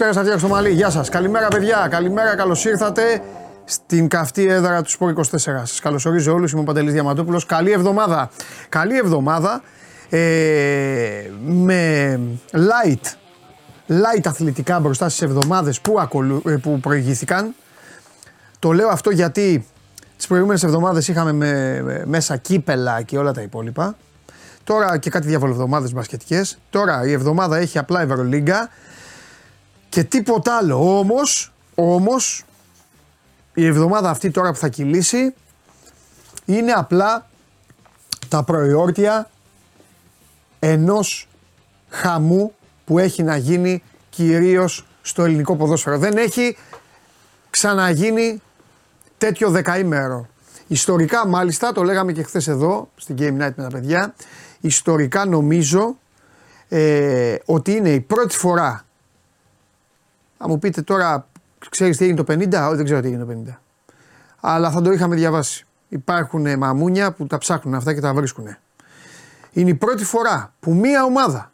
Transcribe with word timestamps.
Οπ, 0.00 0.06
ξέρω 0.06 0.26
στα 0.26 0.38
στο 0.38 0.48
μαλλί. 0.48 0.70
Γεια 0.70 0.90
σας. 0.90 1.08
Καλημέρα, 1.08 1.48
παιδιά. 1.48 1.86
Καλημέρα, 1.90 2.36
καλώς 2.36 2.64
ήρθατε 2.64 3.22
στην 3.64 4.08
καυτή 4.08 4.46
έδρα 4.46 4.82
του 4.82 4.90
Σπορ 4.90 5.10
24. 5.10 5.66
Σας 5.66 5.80
καλωσορίζω 5.80 6.32
όλους. 6.32 6.52
Είμαι 6.52 6.60
ο 6.60 6.64
Παντελής 6.64 6.92
Διαμαντούπουλος. 6.92 7.46
Καλή 7.46 7.70
εβδομάδα. 7.70 8.30
Καλή 8.68 8.96
εβδομάδα. 8.96 9.62
Ε, 10.10 10.20
με 11.40 12.20
light, 12.52 13.06
light 13.88 14.24
αθλητικά 14.24 14.80
μπροστά 14.80 15.08
στις 15.08 15.22
εβδομάδες 15.22 15.80
που, 15.80 16.00
ακολου, 16.00 16.42
ε, 16.46 16.56
που 16.56 16.80
προηγήθηκαν. 16.80 17.54
Το 18.58 18.72
λέω 18.72 18.88
αυτό 18.88 19.10
γιατί 19.10 19.66
τις 20.16 20.26
προηγούμενες 20.26 20.62
εβδομάδες 20.62 21.08
είχαμε 21.08 21.32
με, 21.32 21.80
με, 21.82 22.02
μέσα 22.06 22.36
κύπελα 22.36 23.02
και 23.02 23.18
όλα 23.18 23.32
τα 23.32 23.40
υπόλοιπα. 23.40 23.96
Τώρα 24.64 24.98
και 24.98 25.10
κάτι 25.10 25.26
διαβολοβδομάδες 25.26 25.92
μπασκετικές. 25.92 26.58
Τώρα 26.70 27.06
η 27.06 27.12
εβδομάδα 27.12 27.56
έχει 27.56 27.78
απλά 27.78 28.00
Ευρωλίγκα 28.00 28.68
και 29.90 30.04
τίποτα 30.04 30.56
άλλο. 30.56 30.98
Όμως, 30.98 31.52
όμως, 31.74 32.44
η 33.54 33.66
εβδομάδα 33.66 34.10
αυτή 34.10 34.30
τώρα 34.30 34.50
που 34.50 34.56
θα 34.56 34.68
κυλήσει 34.68 35.34
είναι 36.44 36.72
απλά 36.72 37.26
τα 38.28 38.42
προϊόρτια 38.42 39.30
ενός 40.58 41.28
χαμού 41.88 42.54
που 42.84 42.98
έχει 42.98 43.22
να 43.22 43.36
γίνει 43.36 43.82
κυρίως 44.10 44.86
στο 45.02 45.24
ελληνικό 45.24 45.56
ποδόσφαιρο. 45.56 45.98
Δεν 45.98 46.16
έχει 46.16 46.56
ξαναγίνει 47.50 48.42
τέτοιο 49.18 49.50
δεκαήμερο. 49.50 50.26
Ιστορικά 50.66 51.26
μάλιστα, 51.26 51.72
το 51.72 51.82
λέγαμε 51.82 52.12
και 52.12 52.22
χθες 52.22 52.48
εδώ 52.48 52.90
στην 52.96 53.16
Game 53.18 53.32
Night 53.32 53.54
με 53.56 53.62
τα 53.62 53.68
παιδιά, 53.72 54.14
ιστορικά 54.60 55.24
νομίζω 55.24 55.98
ε, 56.68 57.36
ότι 57.44 57.72
είναι 57.72 57.90
η 57.90 58.00
πρώτη 58.00 58.36
φορά 58.36 58.84
θα 60.42 60.48
μου 60.48 60.58
πείτε 60.58 60.82
τώρα, 60.82 61.26
ξέρεις 61.68 61.96
τι 61.96 62.04
έγινε 62.04 62.22
το 62.22 62.32
50, 62.32 62.66
όχι 62.66 62.76
δεν 62.76 62.84
ξέρω 62.84 63.00
τι 63.00 63.06
έγινε 63.06 63.24
το 63.24 63.52
50. 63.52 63.54
Αλλά 64.40 64.70
θα 64.70 64.82
το 64.82 64.92
είχαμε 64.92 65.14
διαβάσει. 65.14 65.66
Υπάρχουν 65.88 66.58
μαμούνια 66.58 67.12
που 67.12 67.26
τα 67.26 67.38
ψάχνουν 67.38 67.74
αυτά 67.74 67.94
και 67.94 68.00
τα 68.00 68.14
βρίσκουν. 68.14 68.56
Είναι 69.52 69.70
η 69.70 69.74
πρώτη 69.74 70.04
φορά 70.04 70.54
που 70.60 70.74
μία 70.74 71.04
ομάδα 71.04 71.52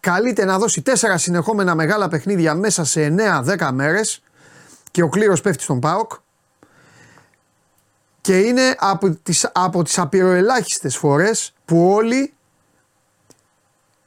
καλείται 0.00 0.44
να 0.44 0.58
δώσει 0.58 0.82
τέσσερα 0.82 1.18
συνεχόμενα 1.18 1.74
μεγάλα 1.74 2.08
παιχνίδια 2.08 2.54
μέσα 2.54 2.84
σε 2.84 3.14
9-10 3.58 3.70
μέρες 3.72 4.22
και 4.90 5.02
ο 5.02 5.08
κλήρος 5.08 5.40
πέφτει 5.40 5.62
στον 5.62 5.80
ΠΑΟΚ 5.80 6.12
και 8.20 8.38
είναι 8.38 8.74
από 8.78 9.10
τις, 9.10 9.50
από 9.52 9.82
τις 9.82 9.98
απειροελάχιστες 9.98 10.96
φορές 10.96 11.54
που 11.64 11.92
όλοι 11.92 12.34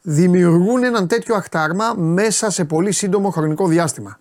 δημιουργούν 0.03 0.83
έναν 0.83 1.07
τέτοιο 1.07 1.35
αχτάρμα 1.35 1.93
μέσα 1.93 2.49
σε 2.49 2.65
πολύ 2.65 2.91
σύντομο 2.91 3.29
χρονικό 3.29 3.67
διάστημα. 3.67 4.19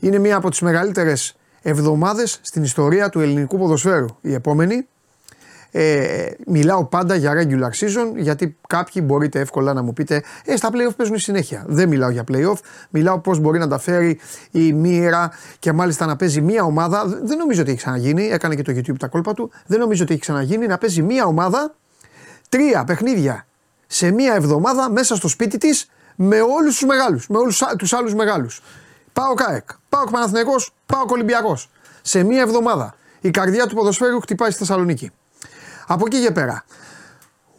Είναι 0.00 0.18
μία 0.18 0.36
από 0.36 0.50
τις 0.50 0.60
μεγαλύτερες 0.60 1.36
εβδομάδες 1.62 2.38
στην 2.42 2.62
ιστορία 2.62 3.08
του 3.08 3.20
ελληνικού 3.20 3.58
ποδοσφαίρου. 3.58 4.06
Η 4.20 4.34
επόμενη, 4.34 4.86
ε, 5.70 6.30
μιλάω 6.46 6.84
πάντα 6.84 7.14
για 7.14 7.32
regular 7.34 7.84
season 7.84 8.12
γιατί 8.16 8.56
κάποιοι 8.68 9.02
μπορείτε 9.06 9.40
εύκολα 9.40 9.72
να 9.72 9.82
μου 9.82 9.92
πείτε 9.92 10.22
ε, 10.44 10.56
στα 10.56 10.68
playoff 10.72 10.96
παίζουν 10.96 11.18
συνέχεια. 11.18 11.64
Δεν 11.66 11.88
μιλάω 11.88 12.10
για 12.10 12.24
playoff, 12.32 12.56
μιλάω 12.90 13.18
πώς 13.18 13.38
μπορεί 13.38 13.58
να 13.58 13.68
τα 13.68 13.78
φέρει 13.78 14.18
η 14.50 14.72
μοίρα 14.72 15.30
και 15.58 15.72
μάλιστα 15.72 16.06
να 16.06 16.16
παίζει 16.16 16.40
μία 16.40 16.62
ομάδα. 16.62 17.06
Δεν 17.22 17.38
νομίζω 17.38 17.60
ότι 17.60 17.70
έχει 17.70 17.80
ξαναγίνει, 17.80 18.26
έκανε 18.26 18.54
και 18.54 18.62
το 18.62 18.72
YouTube 18.72 18.98
τα 18.98 19.06
κόλπα 19.06 19.34
του. 19.34 19.50
Δεν 19.66 19.78
νομίζω 19.78 20.02
ότι 20.02 20.12
έχει 20.12 20.20
ξαναγίνει 20.20 20.66
να 20.66 20.78
παίζει 20.78 21.02
μία 21.02 21.24
ομάδα 21.24 21.74
τρία 22.48 22.84
παιχνίδια 22.84 23.44
σε 23.92 24.10
μία 24.10 24.34
εβδομάδα 24.34 24.90
μέσα 24.90 25.16
στο 25.16 25.28
σπίτι 25.28 25.58
της 25.58 25.90
με 26.16 26.40
όλους 26.40 26.78
τους 26.78 26.86
μεγάλους, 26.86 27.28
με 27.28 27.38
όλους 27.38 27.62
τους 27.78 27.92
άλλου 27.92 28.16
μεγάλους. 28.16 28.62
Πάω 29.12 29.34
ΚΑΕΚ, 29.34 29.70
πάω 29.88 30.04
Παναθυνιακό, 30.04 30.54
πάω 30.86 31.04
Ολυμπιακό. 31.08 31.58
Σε 32.02 32.22
μία 32.22 32.40
εβδομάδα. 32.40 32.94
Η 33.20 33.30
καρδιά 33.30 33.66
του 33.66 33.74
ποδοσφαίρου 33.74 34.20
χτυπάει 34.20 34.50
στη 34.50 34.58
Θεσσαλονίκη. 34.58 35.10
Από 35.86 36.04
εκεί 36.06 36.20
και 36.20 36.30
πέρα. 36.30 36.64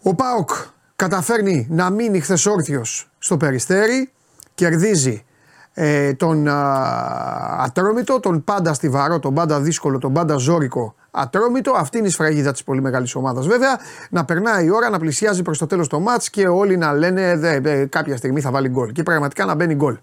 Ο 0.03 0.15
Πάοκ 0.15 0.49
καταφέρνει 0.95 1.67
να 1.69 1.89
μείνει 1.89 2.19
χθε 2.19 2.37
όρθιο 2.49 2.85
στο 3.19 3.37
περιστέρι, 3.37 4.11
κερδίζει 4.55 5.25
ε, 5.73 6.13
τον 6.13 6.47
α, 6.47 7.63
Ατρόμητο, 7.63 8.19
τον 8.19 8.43
πάντα 8.43 8.73
στιβαρό, 8.73 9.19
τον 9.19 9.33
πάντα 9.33 9.59
δύσκολο, 9.59 9.97
τον 9.97 10.13
πάντα 10.13 10.35
ζώρικο 10.35 10.95
Ατρόμητο. 11.11 11.71
Αυτή 11.71 11.97
είναι 11.97 12.07
η 12.07 12.09
σφραγίδα 12.09 12.51
της 12.51 12.63
πολύ 12.63 12.81
μεγάλης 12.81 13.15
ομάδας 13.15 13.47
βέβαια. 13.47 13.79
Να 14.09 14.25
περνάει 14.25 14.65
η 14.65 14.69
ώρα, 14.69 14.89
να 14.89 14.99
πλησιάζει 14.99 15.41
προς 15.41 15.57
το 15.57 15.65
τέλος 15.67 15.87
το 15.87 15.99
μάτς 15.99 16.29
και 16.29 16.47
όλοι 16.47 16.77
να 16.77 16.93
λένε 16.93 17.35
δε, 17.37 17.85
κάποια 17.85 18.17
στιγμή 18.17 18.41
θα 18.41 18.51
βάλει 18.51 18.69
γκολ. 18.69 18.91
Και 18.91 19.03
πραγματικά 19.03 19.45
να 19.45 19.55
μπαίνει 19.55 19.75
γκολ. 19.75 19.97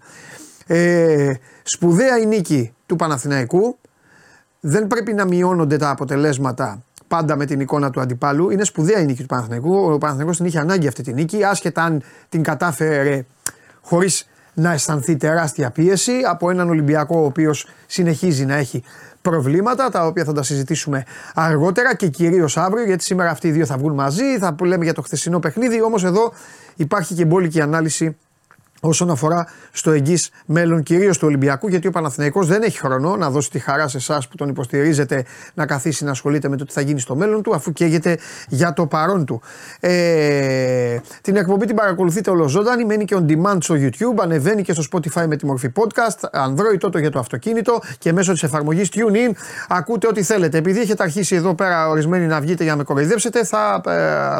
Ε, 0.67 1.33
σπουδαία 1.63 2.17
η 2.17 2.25
νίκη 2.25 2.73
του 2.85 2.95
Παναθηναϊκού. 2.95 3.77
Δεν 4.59 4.87
πρέπει 4.87 5.13
να 5.13 5.25
μειώνονται 5.25 5.77
τα 5.77 5.89
αποτελέσματα 5.89 6.83
πάντα 7.07 7.35
με 7.35 7.45
την 7.45 7.59
εικόνα 7.59 7.89
του 7.89 7.99
αντιπάλου. 7.99 8.49
Είναι 8.49 8.63
σπουδαία 8.63 8.99
η 8.99 9.05
νίκη 9.05 9.21
του 9.21 9.27
Παναθηναϊκού. 9.27 9.75
Ο 9.75 9.97
Παναθηναϊκός 9.97 10.37
την 10.37 10.45
είχε 10.45 10.59
ανάγκη 10.59 10.87
αυτή 10.87 11.03
τη 11.03 11.13
νίκη, 11.13 11.43
άσχετα 11.43 11.83
αν 11.83 12.01
την 12.29 12.43
κατάφερε 12.43 13.25
χωρίς 13.81 14.27
να 14.59 14.71
αισθανθεί 14.71 15.15
τεράστια 15.17 15.69
πίεση 15.69 16.13
από 16.29 16.49
έναν 16.49 16.69
Ολυμπιακό 16.69 17.19
ο 17.19 17.25
οποίος 17.25 17.67
συνεχίζει 17.85 18.45
να 18.45 18.55
έχει 18.55 18.83
προβλήματα 19.21 19.89
τα 19.89 20.05
οποία 20.05 20.23
θα 20.23 20.33
τα 20.33 20.43
συζητήσουμε 20.43 21.03
αργότερα 21.33 21.95
και 21.95 22.07
κυρίως 22.07 22.57
αύριο 22.57 22.85
γιατί 22.85 23.03
σήμερα 23.03 23.29
αυτοί 23.29 23.47
οι 23.47 23.51
δύο 23.51 23.65
θα 23.65 23.77
βγουν 23.77 23.93
μαζί, 23.93 24.37
θα 24.39 24.55
λέμε 24.63 24.83
για 24.83 24.93
το 24.93 25.01
χθεσινό 25.01 25.39
παιχνίδι. 25.39 25.81
Όμως 25.81 26.03
εδώ 26.03 26.33
υπάρχει 26.75 27.13
και 27.13 27.25
μπόλικη 27.25 27.61
ανάλυση 27.61 28.17
όσον 28.81 29.09
αφορά 29.09 29.47
στο 29.71 29.91
εγγύς 29.91 30.29
μέλλον 30.45 30.83
κυρίως 30.83 31.17
του 31.17 31.27
Ολυμπιακού, 31.27 31.67
γιατί 31.67 31.87
ο 31.87 31.91
Παναθηναϊκός 31.91 32.47
δεν 32.47 32.61
έχει 32.61 32.79
χρόνο 32.79 33.15
να 33.15 33.29
δώσει 33.29 33.49
τη 33.49 33.59
χαρά 33.59 33.87
σε 33.87 33.97
εσάς 33.97 34.27
που 34.27 34.35
τον 34.35 34.49
υποστηρίζετε 34.49 35.25
να 35.53 35.65
καθίσει 35.65 36.03
να 36.03 36.11
ασχολείται 36.11 36.49
με 36.49 36.55
το 36.55 36.65
τι 36.65 36.73
θα 36.73 36.81
γίνει 36.81 36.99
στο 36.99 37.15
μέλλον 37.15 37.41
του, 37.41 37.55
αφού 37.55 37.71
καίγεται 37.71 38.17
για 38.47 38.73
το 38.73 38.85
παρόν 38.85 39.25
του. 39.25 39.41
Ε, 39.79 40.97
την 41.21 41.35
εκπομπή 41.35 41.65
την 41.65 41.75
παρακολουθείτε 41.75 42.29
ολοζώντανη, 42.29 42.85
μένει 42.85 43.05
και 43.05 43.15
on 43.19 43.31
demand 43.31 43.57
στο 43.59 43.75
YouTube, 43.75 44.21
ανεβαίνει 44.21 44.61
και 44.61 44.73
στο 44.73 44.83
Spotify 44.91 45.25
με 45.27 45.35
τη 45.35 45.45
μορφή 45.45 45.71
podcast, 45.75 46.47
Android 46.47 46.77
τότε 46.79 46.99
για 46.99 47.11
το 47.11 47.19
αυτοκίνητο 47.19 47.79
και 47.97 48.13
μέσω 48.13 48.31
της 48.31 48.43
εφαρμογής 48.43 48.89
TuneIn 48.93 49.31
ακούτε 49.67 50.07
ό,τι 50.07 50.23
θέλετε. 50.23 50.57
Επειδή 50.57 50.79
έχετε 50.79 51.03
αρχίσει 51.03 51.35
εδώ 51.35 51.55
πέρα 51.55 51.87
ορισμένοι 51.89 52.25
να 52.25 52.41
βγείτε 52.41 52.63
για 52.63 52.71
να 52.71 52.77
με 52.77 52.83
κοροϊδέψετε, 52.83 53.43
θα, 53.43 53.81
ε, 53.85 53.91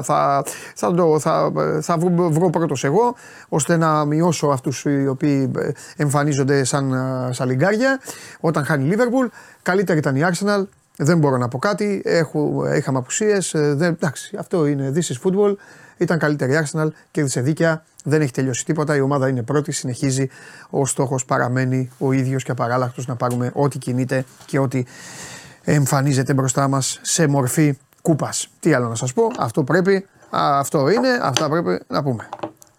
θα, 0.03 0.43
θα, 0.75 0.93
θα, 0.93 1.19
θα, 1.19 1.51
θα 1.81 1.97
βρω 2.29 2.49
πρώτος 2.49 2.83
εγώ, 2.83 3.15
ώστε 3.49 3.77
να 3.77 4.05
μειώσω 4.05 4.28
όσο 4.29 4.47
αυτούς 4.47 4.83
οι 4.83 5.07
οποίοι 5.07 5.51
ε, 5.57 5.69
εμφανίζονται 5.95 6.63
σαν 6.63 6.93
ε, 6.93 7.33
σαλιγκάρια 7.33 7.99
όταν 8.39 8.65
χάνει 8.65 8.85
η 8.85 8.87
Λίβερπουλ. 8.87 9.25
Καλύτερη 9.61 9.99
ήταν 9.99 10.15
η 10.15 10.21
Arsenal. 10.31 10.63
Δεν 10.97 11.17
μπορώ 11.17 11.37
να 11.37 11.47
πω 11.47 11.57
κάτι. 11.57 12.01
Έχω, 12.05 12.73
είχαμε 12.75 12.97
απουσίες. 12.97 13.53
Ε, 13.53 13.77
εντάξει, 13.79 14.35
αυτό 14.39 14.65
είναι. 14.65 14.91
This 14.95 15.13
is 15.13 15.15
football. 15.23 15.55
Ήταν 15.97 16.19
καλύτερη 16.19 16.53
η 16.53 16.57
Arsenal, 16.63 16.87
κέρδισε 17.11 17.41
δίκαια. 17.41 17.83
Δεν 18.03 18.21
έχει 18.21 18.31
τελειώσει 18.31 18.65
τίποτα. 18.65 18.95
Η 18.95 19.01
ομάδα 19.01 19.27
είναι 19.27 19.41
πρώτη. 19.41 19.71
Συνεχίζει. 19.71 20.29
Ο 20.69 20.85
στόχος 20.85 21.25
παραμένει 21.25 21.89
ο 21.97 22.11
ίδιος 22.11 22.43
και 22.43 22.51
απαράλλαχτο 22.51 23.03
να 23.05 23.15
πάρουμε 23.15 23.51
ό,τι 23.53 23.77
κινείται 23.77 24.25
και 24.45 24.59
ό,τι 24.59 24.83
εμφανίζεται 25.63 26.33
μπροστά 26.33 26.67
μας 26.67 26.99
σε 27.01 27.27
μορφή 27.27 27.77
κούπας. 28.01 28.49
Τι 28.59 28.73
άλλο 28.73 28.87
να 28.87 28.95
σας 28.95 29.13
πω. 29.13 29.23
Αυτό 29.39 29.63
πρέπει. 29.63 30.05
αυτό 30.31 30.89
είναι. 30.89 31.19
Αυτά 31.21 31.49
πρέπει 31.49 31.83
να 31.87 32.03
πούμε. 32.03 32.29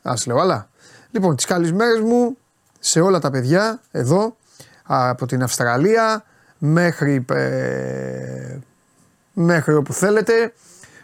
Α 0.03 0.15
λέω 0.27 0.39
άλλα. 0.39 0.70
Λοιπόν, 1.11 1.37
τις 1.37 1.45
καλησμέρες 1.45 2.01
μου 2.01 2.37
σε 2.81 3.01
όλα 3.01 3.19
τα 3.19 3.31
παιδιά 3.31 3.81
εδώ 3.91 4.37
από 4.83 5.27
την 5.27 5.43
Αυστραλία 5.43 6.25
μέχρι, 6.59 7.25
ε, 7.29 8.59
μέχρι 9.33 9.75
όπου 9.75 9.93
θέλετε 9.93 10.53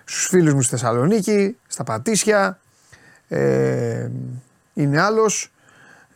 στους 0.05 0.27
φίλους 0.27 0.55
μου 0.55 0.61
στη 0.61 0.71
Θεσσαλονίκη, 0.71 1.57
στα 1.67 1.85
Πατήσια 1.85 2.61
ε, 3.29 4.11
είναι 4.75 5.01
άλλος 5.01 5.53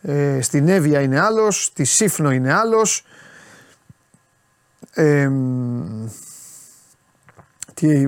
ε, 0.01 0.41
στην 0.41 0.67
Εύβοια 0.67 1.01
είναι 1.01 1.19
άλλος, 1.19 1.63
στη 1.63 1.83
Σύφνο 1.83 2.31
είναι 2.31 2.53
άλλος 2.53 3.05
ε, 4.93 5.29
τι, 7.73 8.05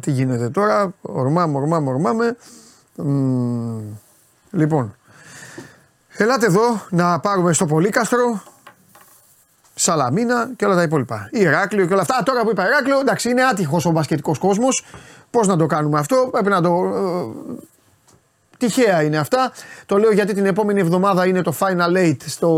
τι 0.00 0.10
γίνεται 0.10 0.50
τώρα, 0.50 0.94
ορμάμε, 1.02 1.58
ορμάμε, 1.58 1.90
ορμάμε. 1.90 2.36
λοιπόν, 4.50 4.96
Ελάτε 6.18 6.46
εδώ 6.46 6.80
να 6.90 7.20
πάρουμε 7.20 7.52
στο 7.52 7.66
Πολύκαστρο, 7.66 8.42
Σαλαμίνα 9.74 10.50
και 10.56 10.64
όλα 10.64 10.74
τα 10.74 10.82
υπόλοιπα. 10.82 11.28
Ηράκλειο 11.32 11.86
και 11.86 11.92
όλα 11.92 12.02
αυτά. 12.02 12.22
Τώρα 12.22 12.42
που 12.42 12.50
είπα 12.50 12.66
Ηράκλειο, 12.66 12.98
εντάξει, 12.98 13.30
είναι 13.30 13.42
άτυχος 13.42 13.86
ο 13.86 13.90
μπασκετικός 13.90 14.38
κόσμος. 14.38 14.84
Πώς 15.30 15.46
να 15.46 15.56
το 15.56 15.66
κάνουμε 15.66 15.98
αυτό, 15.98 16.28
πρέπει 16.30 16.48
να 16.48 16.62
το. 16.62 16.70
Ε, 18.58 18.66
Τυχαία 18.66 19.02
είναι 19.02 19.16
αυτά. 19.16 19.52
Το 19.86 19.96
λέω 19.98 20.12
γιατί 20.12 20.34
την 20.34 20.46
επόμενη 20.46 20.80
εβδομάδα 20.80 21.26
είναι 21.26 21.42
το 21.42 21.54
Final 21.58 21.96
Eight 21.96 22.16
στο 22.26 22.50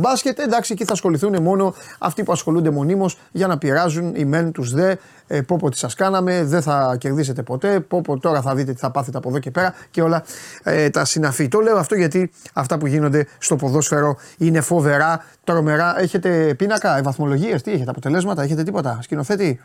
μπάσκετ. 0.00 0.38
Εντάξει, 0.38 0.72
εκεί 0.72 0.84
θα 0.84 0.92
ασχοληθούν 0.92 1.42
μόνο 1.42 1.74
αυτοί 1.98 2.22
που 2.22 2.32
ασχολούνται 2.32 2.70
μονίμως 2.70 3.18
για 3.32 3.46
να 3.46 3.58
πειράζουν 3.58 4.14
οι 4.14 4.24
μεν 4.24 4.52
τους 4.52 4.72
δε. 4.72 4.94
Ε, 5.26 5.40
πω 5.40 5.56
πω 5.56 5.70
τι 5.70 5.78
σας 5.78 5.94
κάναμε, 5.94 6.44
δεν 6.44 6.62
θα 6.62 6.96
κερδίσετε 7.00 7.42
ποτέ. 7.42 7.80
Πω 7.80 8.00
πω 8.00 8.18
τώρα 8.18 8.42
θα 8.42 8.54
δείτε 8.54 8.72
τι 8.72 8.78
θα 8.78 8.90
πάθετε 8.90 9.18
από 9.18 9.28
εδώ 9.28 9.38
και 9.38 9.50
πέρα 9.50 9.74
και 9.90 10.02
όλα 10.02 10.24
ε, 10.62 10.90
τα 10.90 11.04
συναφή. 11.04 11.48
Το 11.48 11.60
λέω 11.60 11.76
αυτό 11.76 11.94
γιατί 11.94 12.30
αυτά 12.52 12.78
που 12.78 12.86
γίνονται 12.86 13.26
στο 13.38 13.56
ποδόσφαιρο 13.56 14.16
είναι 14.38 14.60
φοβερά, 14.60 15.24
τρομερά. 15.44 16.00
Έχετε 16.00 16.54
πίνακα, 16.54 17.00
βαθμολογίες, 17.02 17.62
τι 17.62 17.72
έχετε, 17.72 17.90
αποτελέσματα, 17.90 18.42
έχετε 18.42 18.62
τίποτα, 18.62 18.98
σκηνοθέτη; 19.02 19.60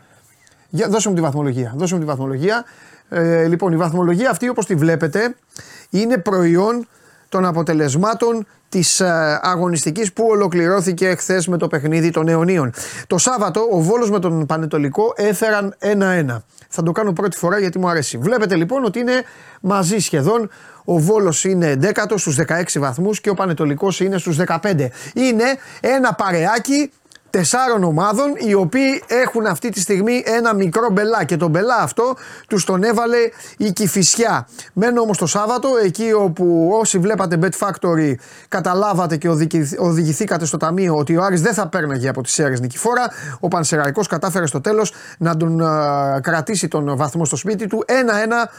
Για, 0.68 0.88
δώσε 0.88 1.08
μου 1.08 1.14
τη 1.14 1.20
βαθμολογία. 1.20 1.72
Δώσε 1.76 1.94
μου 1.94 2.00
τη 2.00 2.06
βαθμολογία. 2.06 2.64
Ε, 3.08 3.46
λοιπόν, 3.46 3.72
η 3.72 3.76
βαθμολογία 3.76 4.30
αυτή 4.30 4.48
όπως 4.48 4.66
τη 4.66 4.74
βλέπετε 4.74 5.34
είναι 5.90 6.18
προϊόν 6.18 6.86
των 7.28 7.44
αποτελεσμάτων 7.44 8.46
της 8.68 9.00
ε, 9.00 9.40
αγωνιστικής 9.42 10.12
που 10.12 10.26
ολοκληρώθηκε 10.30 11.14
χθες 11.14 11.46
με 11.46 11.56
το 11.56 11.68
παιχνίδι 11.68 12.10
των 12.10 12.28
αιωνίων. 12.28 12.72
Το 13.06 13.18
Σάββατο 13.18 13.68
ο 13.70 13.80
Βόλος 13.80 14.10
με 14.10 14.18
τον 14.18 14.46
Πανετολικό 14.46 15.12
έφεραν 15.16 15.74
1-1. 15.80 16.42
Θα 16.68 16.82
το 16.82 16.92
κάνω 16.92 17.12
πρώτη 17.12 17.36
φορά 17.36 17.58
γιατί 17.58 17.78
μου 17.78 17.88
αρέσει. 17.88 18.18
Βλέπετε 18.18 18.56
λοιπόν 18.56 18.84
ότι 18.84 18.98
είναι 18.98 19.22
μαζί 19.60 19.98
σχεδόν. 19.98 20.50
Ο 20.84 20.98
Βόλος 20.98 21.44
είναι 21.44 21.78
11 21.82 21.90
στους 22.16 22.38
16 22.48 22.62
βαθμούς 22.78 23.20
και 23.20 23.30
ο 23.30 23.34
Πανετολικός 23.34 24.00
είναι 24.00 24.18
στους 24.18 24.36
15. 24.46 24.58
Είναι 25.14 25.44
ένα 25.80 26.14
παρεάκι 26.14 26.90
τεσσάρων 27.36 27.84
ομάδων 27.84 28.32
οι 28.36 28.54
οποίοι 28.54 29.02
έχουν 29.06 29.46
αυτή 29.46 29.68
τη 29.68 29.80
στιγμή 29.80 30.22
ένα 30.26 30.54
μικρό 30.54 30.90
μπελά 30.90 31.24
και 31.24 31.36
το 31.36 31.48
μπελά 31.48 31.76
αυτό 31.76 32.16
τους 32.48 32.64
τον 32.64 32.82
έβαλε 32.82 33.16
η 33.56 33.72
Κηφισιά. 33.72 34.48
Μένω 34.72 35.00
όμως 35.00 35.18
το 35.18 35.26
Σάββατο 35.26 35.68
εκεί 35.84 36.12
όπου 36.12 36.70
όσοι 36.72 36.98
βλέπατε 36.98 37.38
Bet 37.42 37.66
Factory 37.66 38.14
καταλάβατε 38.48 39.16
και 39.16 39.28
οδηγηθήκατε 39.78 40.44
στο 40.44 40.56
ταμείο 40.56 40.96
ότι 40.96 41.16
ο 41.16 41.22
Άρης 41.22 41.40
δεν 41.40 41.54
θα 41.54 41.68
πέρναγε 41.68 42.08
από 42.08 42.22
τις 42.22 42.38
αίρες 42.38 42.60
νικηφόρα. 42.60 43.10
Ο 43.40 43.48
Πανσεραϊκός 43.48 44.06
κατάφερε 44.06 44.46
στο 44.46 44.60
τέλος 44.60 44.92
να 45.18 45.36
τον 45.36 45.62
κρατήσει 46.20 46.68
τον 46.68 46.96
βαθμό 46.96 47.24
στο 47.24 47.36
σπίτι 47.36 47.66
του. 47.66 47.84
Ένα-ένα 47.86 48.50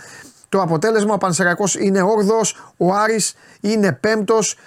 το 0.49 0.61
αποτέλεσμα 0.61 1.13
ο 1.13 1.17
Πανσεραϊκός 1.17 1.75
είναι 1.75 2.01
8 2.01 2.05
ο 2.77 2.93
Άρης 2.93 3.33
είναι 3.61 3.91
πέμπτος 3.91 4.57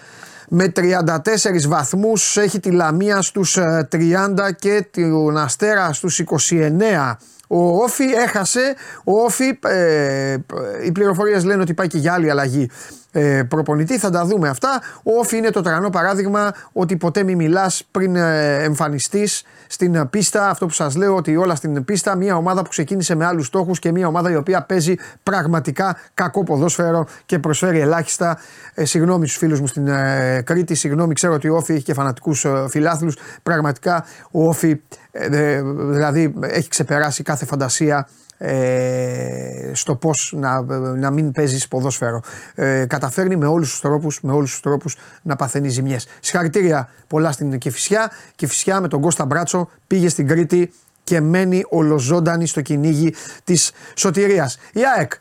με 0.49 0.73
34 0.77 1.69
βαθμούς 1.69 2.37
έχει 2.37 2.61
τη 2.61 2.71
Λαμία 2.71 3.23
στους 3.23 3.59
30 3.59 3.89
ε, 3.89 4.53
και 4.59 4.87
την 4.91 5.37
Αστέρα 5.37 5.93
στους 5.93 6.23
29. 6.51 7.15
Ο 7.49 7.83
Όφη 7.83 8.05
έχασε, 8.05 8.75
ο 9.05 9.21
Όφη, 9.21 9.59
ε, 9.63 10.37
οι 10.85 10.93
πληροφορίες 10.93 11.45
λένε 11.45 11.63
ότι 11.63 11.75
πάει 11.75 11.87
και 11.87 11.99
για 11.99 12.13
άλλη 12.13 12.31
αλλαγή 12.31 12.71
ε, 13.19 13.43
προπονητή, 13.43 13.99
θα 13.99 14.11
τα 14.11 14.25
δούμε 14.25 14.49
αυτά. 14.49 14.81
Ο 15.03 15.19
Όφη 15.19 15.37
είναι 15.37 15.51
το 15.51 15.61
τρανό 15.61 15.91
παράδειγμα 15.91 16.53
ότι 16.73 16.97
ποτέ 16.97 17.23
μη 17.23 17.35
μιλάς 17.35 17.85
πριν 17.91 18.17
ε, 18.17 18.63
εμφανιστείς 18.63 19.43
στην 19.67 20.11
πίστα. 20.11 20.49
Αυτό 20.49 20.67
που 20.67 20.73
σας 20.73 20.97
λέω 20.97 21.15
ότι 21.15 21.37
όλα 21.37 21.55
στην 21.55 21.85
πίστα, 21.85 22.17
μια 22.17 22.37
ομάδα 22.37 22.63
που 22.63 22.69
ξεκίνησε 22.69 23.15
με 23.15 23.27
άλλους 23.27 23.47
στόχους 23.47 23.79
και 23.79 23.93
μια 23.93 24.07
ομάδα 24.07 24.31
η 24.31 24.37
οποία 24.37 24.63
παίζει 24.63 24.95
πραγματικά 25.23 25.97
κακό 26.15 26.45
ποδόσφαιρο 26.45 27.07
και 27.27 27.39
προσφέρει 27.39 27.81
ελάχιστα. 27.81 28.39
Ε, 28.75 28.85
συγγνώμη 28.85 29.27
στους 29.27 29.39
φίλους 29.39 29.61
μου 29.61 29.67
στην 29.67 29.89
ε, 29.89 30.43
Κρήτη, 30.45 30.75
συγγνώμη 30.75 31.15
ξέρω 31.15 31.35
ότι 31.35 31.49
ο 31.49 31.57
Όφη 31.57 31.73
έχει 31.73 31.83
και 31.83 31.95
φανατικούς 31.95 32.45
ε, 32.45 32.67
φιλάθλους. 32.69 33.17
Πραγματικά 33.43 34.05
ο 34.31 34.49
Όφη 34.49 34.81
ε, 35.11 35.63
δηλαδή 35.63 36.35
έχει 36.41 36.69
ξεπεράσει 36.69 37.23
κάθε 37.23 37.45
φαντασία 37.45 38.09
ε, 38.39 39.71
στο 39.73 39.95
πώς 39.95 40.33
να, 40.37 40.61
να 40.97 41.11
μην 41.11 41.33
παίζεις 41.33 41.69
ποδόσφαιρο. 41.69 42.21
Ε, 42.55 42.85
καταφέρνει 42.87 43.37
με 43.37 43.47
όλους 43.47 43.71
τους 43.71 43.81
τρόπους 43.81 44.21
με 44.23 44.33
όλους 44.33 44.51
τους 44.51 44.61
τρόπους 44.61 44.97
να 45.23 45.37
παθαίνει 45.37 45.69
ζημιές. 45.69 46.07
Συγχαρητήρια 46.21 46.89
πολλά 47.07 47.33
στην 47.33 47.59
Κεφισιά. 47.59 48.11
Κεφισιά 48.37 48.81
με 48.81 48.89
τον 48.89 49.01
Κώστα 49.01 49.25
Μπράτσο 49.25 49.71
πήγε 49.87 50.09
στην 50.09 50.27
Κρήτη 50.27 50.73
και 51.05 51.21
μένει 51.21 51.65
ολοζώντανη 51.69 52.47
στο 52.47 52.61
κυνήγι 52.61 53.15
της 53.45 53.73
σωτηρίας. 53.95 54.59
Η 54.73 54.81
ΑΕΚ 54.97 55.13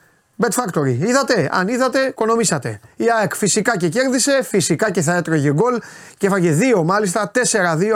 Bet 0.41 0.49
Factory. 0.49 0.97
Είδατε, 1.07 1.49
αν 1.51 1.67
είδατε, 1.67 1.99
οικονομήσατε. 1.99 2.79
Η 2.95 3.05
ΑΕΚ 3.19 3.35
φυσικά 3.35 3.77
και 3.77 3.89
κέρδισε, 3.89 4.43
φυσικά 4.43 4.91
και 4.91 5.01
θα 5.01 5.15
έτρωγε 5.15 5.53
γκολ 5.53 5.79
και 6.17 6.27
έφαγε 6.27 6.51
δύο 6.51 6.83
μάλιστα, 6.83 7.31
4-2 7.33 7.39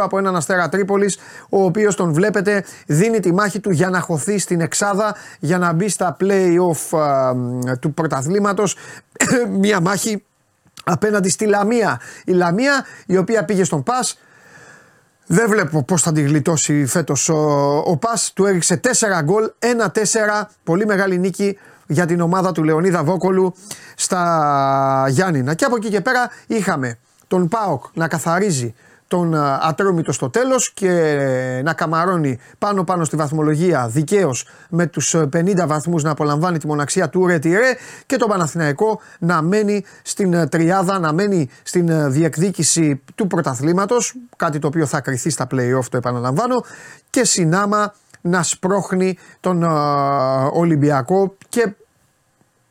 από 0.01 0.17
έναν 0.17 0.35
αστέρα 0.35 0.69
Τρίπολης, 0.69 1.17
ο 1.49 1.63
οποίος 1.63 1.95
τον 1.95 2.13
βλέπετε 2.13 2.63
δίνει 2.87 3.19
τη 3.19 3.33
μάχη 3.33 3.59
του 3.59 3.71
για 3.71 3.89
να 3.89 3.99
χωθεί 3.99 4.39
στην 4.39 4.61
Εξάδα, 4.61 5.15
για 5.39 5.57
να 5.57 5.73
μπει 5.73 5.89
στα 5.89 6.17
play-off 6.19 6.97
του 7.79 7.93
πρωταθλήματος. 7.93 8.75
Μια 9.61 9.79
μάχη 9.79 10.23
απέναντι 10.83 11.29
στη 11.29 11.45
Λαμία. 11.45 11.99
Η 12.25 12.31
Λαμία 12.31 12.85
η 13.05 13.17
οποία 13.17 13.45
πήγε 13.45 13.63
στον 13.63 13.83
Πας, 13.83 14.19
δεν 15.25 15.49
βλέπω 15.49 15.83
πώς 15.83 16.01
θα 16.01 16.11
τη 16.11 16.21
γλιτώσει 16.21 16.85
φέτος 16.85 17.29
ο, 17.29 17.37
ο 17.85 17.97
Πας. 17.97 18.31
Του 18.33 18.45
έριξε 18.45 18.79
4 18.83 18.89
γκολ, 19.23 19.51
1-4. 19.59 19.89
Πολύ 20.63 20.85
μεγάλη 20.85 21.17
νίκη 21.17 21.57
για 21.91 22.05
την 22.05 22.21
ομάδα 22.21 22.51
του 22.51 22.63
Λεωνίδα 22.63 23.03
Βόκολου 23.03 23.53
στα 23.95 25.05
Γιάννηνα. 25.09 25.53
Και 25.53 25.65
από 25.65 25.75
εκεί 25.75 25.89
και 25.89 26.01
πέρα 26.01 26.29
είχαμε 26.47 26.97
τον 27.27 27.47
Πάοκ 27.47 27.83
να 27.93 28.07
καθαρίζει 28.07 28.73
τον 29.07 29.35
Ατρόμητο 29.61 30.11
στο 30.11 30.29
τέλος 30.29 30.73
και 30.73 30.91
να 31.63 31.73
καμαρώνει 31.73 32.39
πάνω 32.57 32.83
πάνω 32.83 33.03
στη 33.03 33.15
βαθμολογία 33.15 33.87
δικαίως 33.87 34.47
με 34.69 34.85
τους 34.85 35.15
50 35.15 35.65
βαθμούς 35.67 36.03
να 36.03 36.11
απολαμβάνει 36.11 36.57
τη 36.57 36.67
μοναξία 36.67 37.09
του 37.09 37.27
Ρετιρέ 37.27 37.73
και 38.05 38.15
τον 38.15 38.29
Παναθηναϊκό 38.29 38.99
να 39.19 39.41
μένει 39.41 39.85
στην 40.01 40.49
τριάδα, 40.49 40.99
να 40.99 41.13
μένει 41.13 41.49
στην 41.63 42.11
διεκδίκηση 42.11 43.01
του 43.15 43.27
πρωταθλήματος 43.27 44.13
κάτι 44.35 44.59
το 44.59 44.67
οποίο 44.67 44.85
θα 44.85 45.01
κρυθεί 45.01 45.29
στα 45.29 45.47
play-off 45.51 45.85
το 45.89 45.97
επαναλαμβάνω 45.97 46.63
και 47.09 47.25
συνάμα 47.25 47.93
να 48.21 48.43
σπρώχνει 48.43 49.17
τον 49.39 49.63
Ολυμπιακό 50.53 51.35
και 51.49 51.73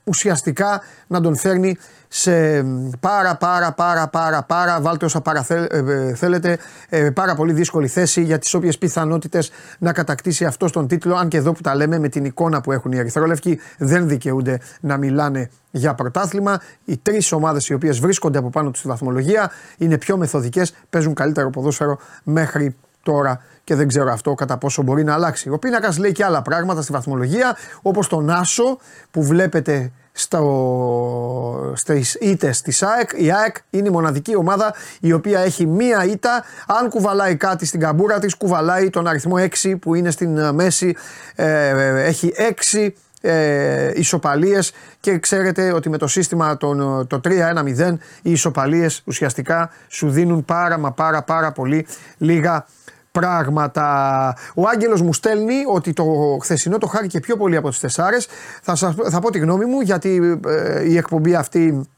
ουσιαστικά 0.05 0.83
να 1.07 1.21
τον 1.21 1.37
φέρνει 1.37 1.77
σε 2.09 2.63
πάρα 3.01 3.37
πάρα 3.37 3.73
πάρα 3.73 4.09
πάρα 4.09 4.43
πάρα 4.43 4.81
βάλτε 4.81 5.05
όσα 5.05 5.21
πάρα 5.21 5.47
ε, 5.49 5.67
ε, 5.71 6.15
θέλετε 6.15 6.59
ε, 6.89 7.11
πάρα 7.11 7.35
πολύ 7.35 7.53
δύσκολη 7.53 7.89
θέση 7.89 8.23
για 8.23 8.39
τις 8.39 8.55
όποιες 8.55 8.79
πιθανότητες 8.79 9.51
να 9.79 9.93
κατακτήσει 9.93 10.45
αυτό 10.45 10.71
τον 10.71 10.87
τίτλο 10.87 11.15
αν 11.15 11.29
και 11.29 11.37
εδώ 11.37 11.53
που 11.53 11.61
τα 11.61 11.75
λέμε 11.75 11.99
με 11.99 12.09
την 12.09 12.25
εικόνα 12.25 12.61
που 12.61 12.73
έχουν 12.73 12.93
οι 12.93 12.99
Ερυθρόλευκοι 12.99 13.61
δεν 13.79 14.09
δικαιούνται 14.09 14.61
να 14.81 14.97
μιλάνε 14.97 15.51
για 15.71 15.95
πρωτάθλημα. 15.95 16.61
Οι 16.85 16.97
τρεις 16.97 17.33
ομάδες 17.33 17.69
οι 17.69 17.75
οποίες 17.75 17.99
βρίσκονται 18.01 18.39
από 18.39 18.51
πάνω 18.51 18.71
τους 18.71 18.79
στη 18.79 18.89
βαθμολογία 18.89 19.51
είναι 19.79 19.99
πιο 19.99 20.17
μεθοδικές, 20.17 20.75
παίζουν 20.91 21.15
καλύτερο 21.15 21.51
ποδόσφαιρο 21.51 21.99
μέχρι 22.23 22.77
τώρα 23.03 23.43
και 23.71 23.77
δεν 23.77 23.89
ξέρω 23.89 24.13
αυτό 24.13 24.35
κατά 24.35 24.59
πόσο 24.59 24.83
μπορεί 24.83 25.05
να 25.05 25.15
αλλάξει. 25.15 25.51
Ο 25.51 25.59
πίνακας 25.59 25.99
λέει 25.99 26.13
και 26.13 26.25
άλλα 26.25 26.43
πράγματα 26.43 26.83
στη 26.83 26.93
βαθμολογία, 26.93 27.57
όπως 27.83 28.09
τον 28.09 28.31
Άσο 28.31 28.79
που 29.11 29.23
βλέπετε 29.23 29.93
στο, 30.13 31.73
στις 31.75 32.15
ήττες 32.15 32.63
της 32.63 32.83
ΑΕΚ. 32.83 33.11
Η 33.17 33.33
ΑΕΚ 33.33 33.57
είναι 33.71 33.89
η 33.89 33.91
μοναδική 33.91 34.37
ομάδα 34.37 34.75
η 35.01 35.13
οποία 35.13 35.41
έχει 35.41 35.67
μία 35.67 36.05
ήττα. 36.05 36.45
Αν 36.67 36.89
κουβαλάει 36.89 37.37
κάτι 37.37 37.67
στην 37.67 37.81
καμπούρα 37.81 38.19
της, 38.19 38.35
κουβαλάει 38.37 38.91
τον 38.91 39.07
αριθμό 39.07 39.35
6 39.63 39.75
που 39.81 39.95
είναι 39.95 40.11
στην 40.11 40.37
ε, 40.39 40.53
μέση. 40.53 40.97
Ε, 41.35 42.07
έχει 42.07 42.33
6 42.73 42.89
ε, 43.21 43.93
ισοπαλίες 43.95 44.73
και 45.01 45.19
ξέρετε 45.19 45.73
ότι 45.73 45.89
με 45.89 45.99
το 45.99 46.07
σύστημα 46.07 46.57
τον, 46.57 47.07
το 47.07 47.21
3-1-0 47.25 47.97
οι 48.23 48.31
ισοπαλίες 48.31 49.03
ουσιαστικά 49.05 49.71
σου 49.89 50.11
δίνουν 50.11 50.45
πάρα 50.45 50.79
μα 50.79 50.93
πάρα 50.93 51.23
πάρα 51.23 51.53
πολύ 51.53 51.87
λίγα 52.19 52.67
πράγματα. 53.13 54.37
Ο 54.55 54.69
Άγγελος 54.69 55.03
μου 55.03 55.13
στέλνει 55.13 55.63
ότι 55.73 55.93
το 55.93 56.05
χθεσινό 56.43 56.79
το 56.79 56.87
χάρηκε 56.87 57.21
πιο 57.21 57.37
πολύ 57.37 57.57
από 57.57 57.69
τις 57.69 57.79
τεσσάρες. 57.79 58.29
Θα, 58.63 58.77
θα 59.11 59.21
πω 59.21 59.31
τη 59.31 59.39
γνώμη 59.39 59.65
μου 59.65 59.81
γιατί 59.81 60.41
ε, 60.47 60.89
η 60.89 60.97
εκπομπή 60.97 61.35
αυτή 61.35 61.89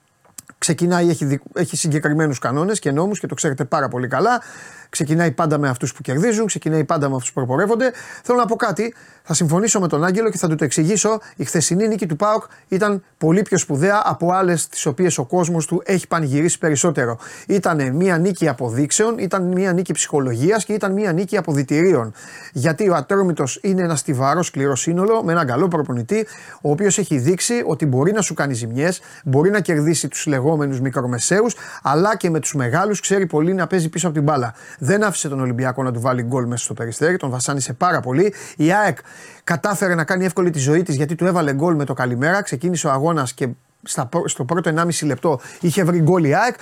ξεκινάει, 0.59 1.09
έχει, 1.09 1.41
έχει 1.55 1.77
συγκεκριμένους 1.77 2.39
κανόνες 2.39 2.79
και 2.79 2.91
νόμους 2.91 3.21
και 3.21 3.27
το 3.27 3.35
ξέρετε 3.35 3.65
πάρα 3.65 3.89
πολύ 3.89 4.09
καλά. 4.09 4.43
Ξεκινάει 4.89 5.31
πάντα 5.31 5.59
με 5.59 5.69
αυτούς 5.69 5.93
που 5.93 6.03
κερδίζουν, 6.03 6.47
ξεκινάει 6.47 6.85
πάντα 6.85 7.09
με 7.09 7.15
αυτούς 7.15 7.33
που 7.33 7.35
προπορεύονται. 7.35 7.93
Θέλω 8.23 8.39
να 8.39 8.47
πω 8.47 8.57
κάτι. 8.57 8.95
Θα 9.23 9.35
συμφωνήσω 9.35 9.81
με 9.81 9.89
τον 9.89 10.05
Άγγελο 10.05 10.31
και 10.31 10.39
θα 10.39 10.49
του 10.49 10.55
το 10.55 10.65
εξηγήσω. 10.65 11.21
Η 11.37 11.45
χθεσινή 11.45 11.89
νίκη 11.89 12.07
του 12.07 12.17
Πάοκ 12.17 12.43
ήταν 12.69 13.03
πολύ 13.19 13.43
πιο 13.43 13.59
σπουδαία 13.59 14.03
από 14.05 14.33
άλλες 14.33 14.69
τις 14.69 14.87
οποίες 14.87 15.19
ο 15.19 15.25
κόσμος 15.25 15.67
του 15.67 15.83
έχει 15.85 16.07
πανηγυρίσει 16.09 16.59
περισσότερο. 16.59 17.19
Ήταν 17.47 17.97
μια 17.97 18.19
νίκη 18.19 18.49
αποδείξεων, 18.49 19.19
ήταν 19.19 19.43
μια 19.43 19.73
νίκη 19.73 19.93
ψυχολογίας 19.93 20.65
και 20.65 20.73
ήταν 20.73 20.93
μια 20.93 21.13
νίκη 21.13 21.37
αποδητηρίων. 21.37 22.13
Γιατί 22.53 22.89
ο 22.89 22.95
Ατρόμητος 22.95 23.59
είναι 23.63 23.83
ένα 23.83 23.97
στιβαρό 23.97 24.43
σκληρό 24.43 24.77
σύνολο 24.77 25.23
με 25.23 25.33
έναν 25.33 25.47
καλό 25.47 25.69
προπονητή, 25.69 26.27
ο 26.61 26.71
οποίος 26.71 26.99
έχει 26.99 27.19
δείξει 27.19 27.63
ότι 27.67 27.87
μπορεί 27.87 28.13
να 28.13 28.21
σου 28.21 28.35
κάνει 28.35 28.55
ζημιές, 28.55 29.01
μπορεί 29.25 29.51
να 29.51 29.61
κερδίσει 29.61 30.09
τους 30.09 30.27
λεγόμενους 30.27 30.81
μικρομεσαίους, 30.81 31.55
αλλά 31.83 32.17
και 32.17 32.31
με 32.31 32.41
τους 32.41 32.55
μεγάλους 32.55 33.01
ξέρει 33.01 33.27
πολύ 33.27 33.55
να 33.55 33.67
παίζει 33.67 33.89
πίσω 33.89 34.07
από 34.07 34.15
την 34.15 34.25
μπάλα. 34.25 34.55
Δεν 34.79 35.05
άφησε 35.05 35.29
τον 35.29 35.41
Ολυμπιακό 35.41 35.83
να 35.83 35.93
του 35.93 36.01
βάλει 36.01 36.23
γκολ 36.23 36.47
μέσα 36.47 36.65
στο 36.65 36.75
περιστέρι, 36.75 37.17
τον 37.17 37.31
βασάνισε 37.31 37.73
πάρα 37.73 38.01
πολύ. 38.01 38.35
Η 38.57 38.73
ΑΕΚ 38.73 38.99
κατάφερε 39.45 39.95
να 39.95 40.05
κάνει 40.05 40.25
εύκολη 40.25 40.51
τη 40.51 40.59
ζωή 40.59 40.83
της 40.83 40.95
γιατί 40.97 41.15
του 41.15 41.27
έβαλε 41.27 41.53
γκολ 41.53 41.75
με 41.75 41.85
το 41.85 41.95
καλημέρα. 41.95 42.43
Ξεκίνησε 42.43 42.87
ο 42.87 42.91
αγώνας 42.91 43.33
και 43.33 43.49
στα, 43.83 44.09
στο 44.25 44.45
πρώτο 44.45 44.73
1,5 44.77 45.07
λεπτό 45.07 45.41
είχε 45.61 45.85
βρει 45.85 46.01
γκολ 46.01 46.25
η 46.25 46.35
ΑΕΚ. 46.35 46.55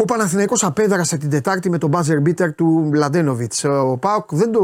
Ο 0.00 0.04
Παναθηναϊκός 0.04 0.64
απέδρασε 0.64 1.16
την 1.16 1.30
Τετάρτη 1.30 1.70
με 1.70 1.78
τον 1.78 1.90
buzzer 1.94 2.28
beater 2.28 2.54
του 2.54 2.66
Μλαντένοβιτ. 2.66 3.52
Ο 3.64 3.96
Πάοκ 3.96 4.34
δεν, 4.34 4.52
το, 4.52 4.60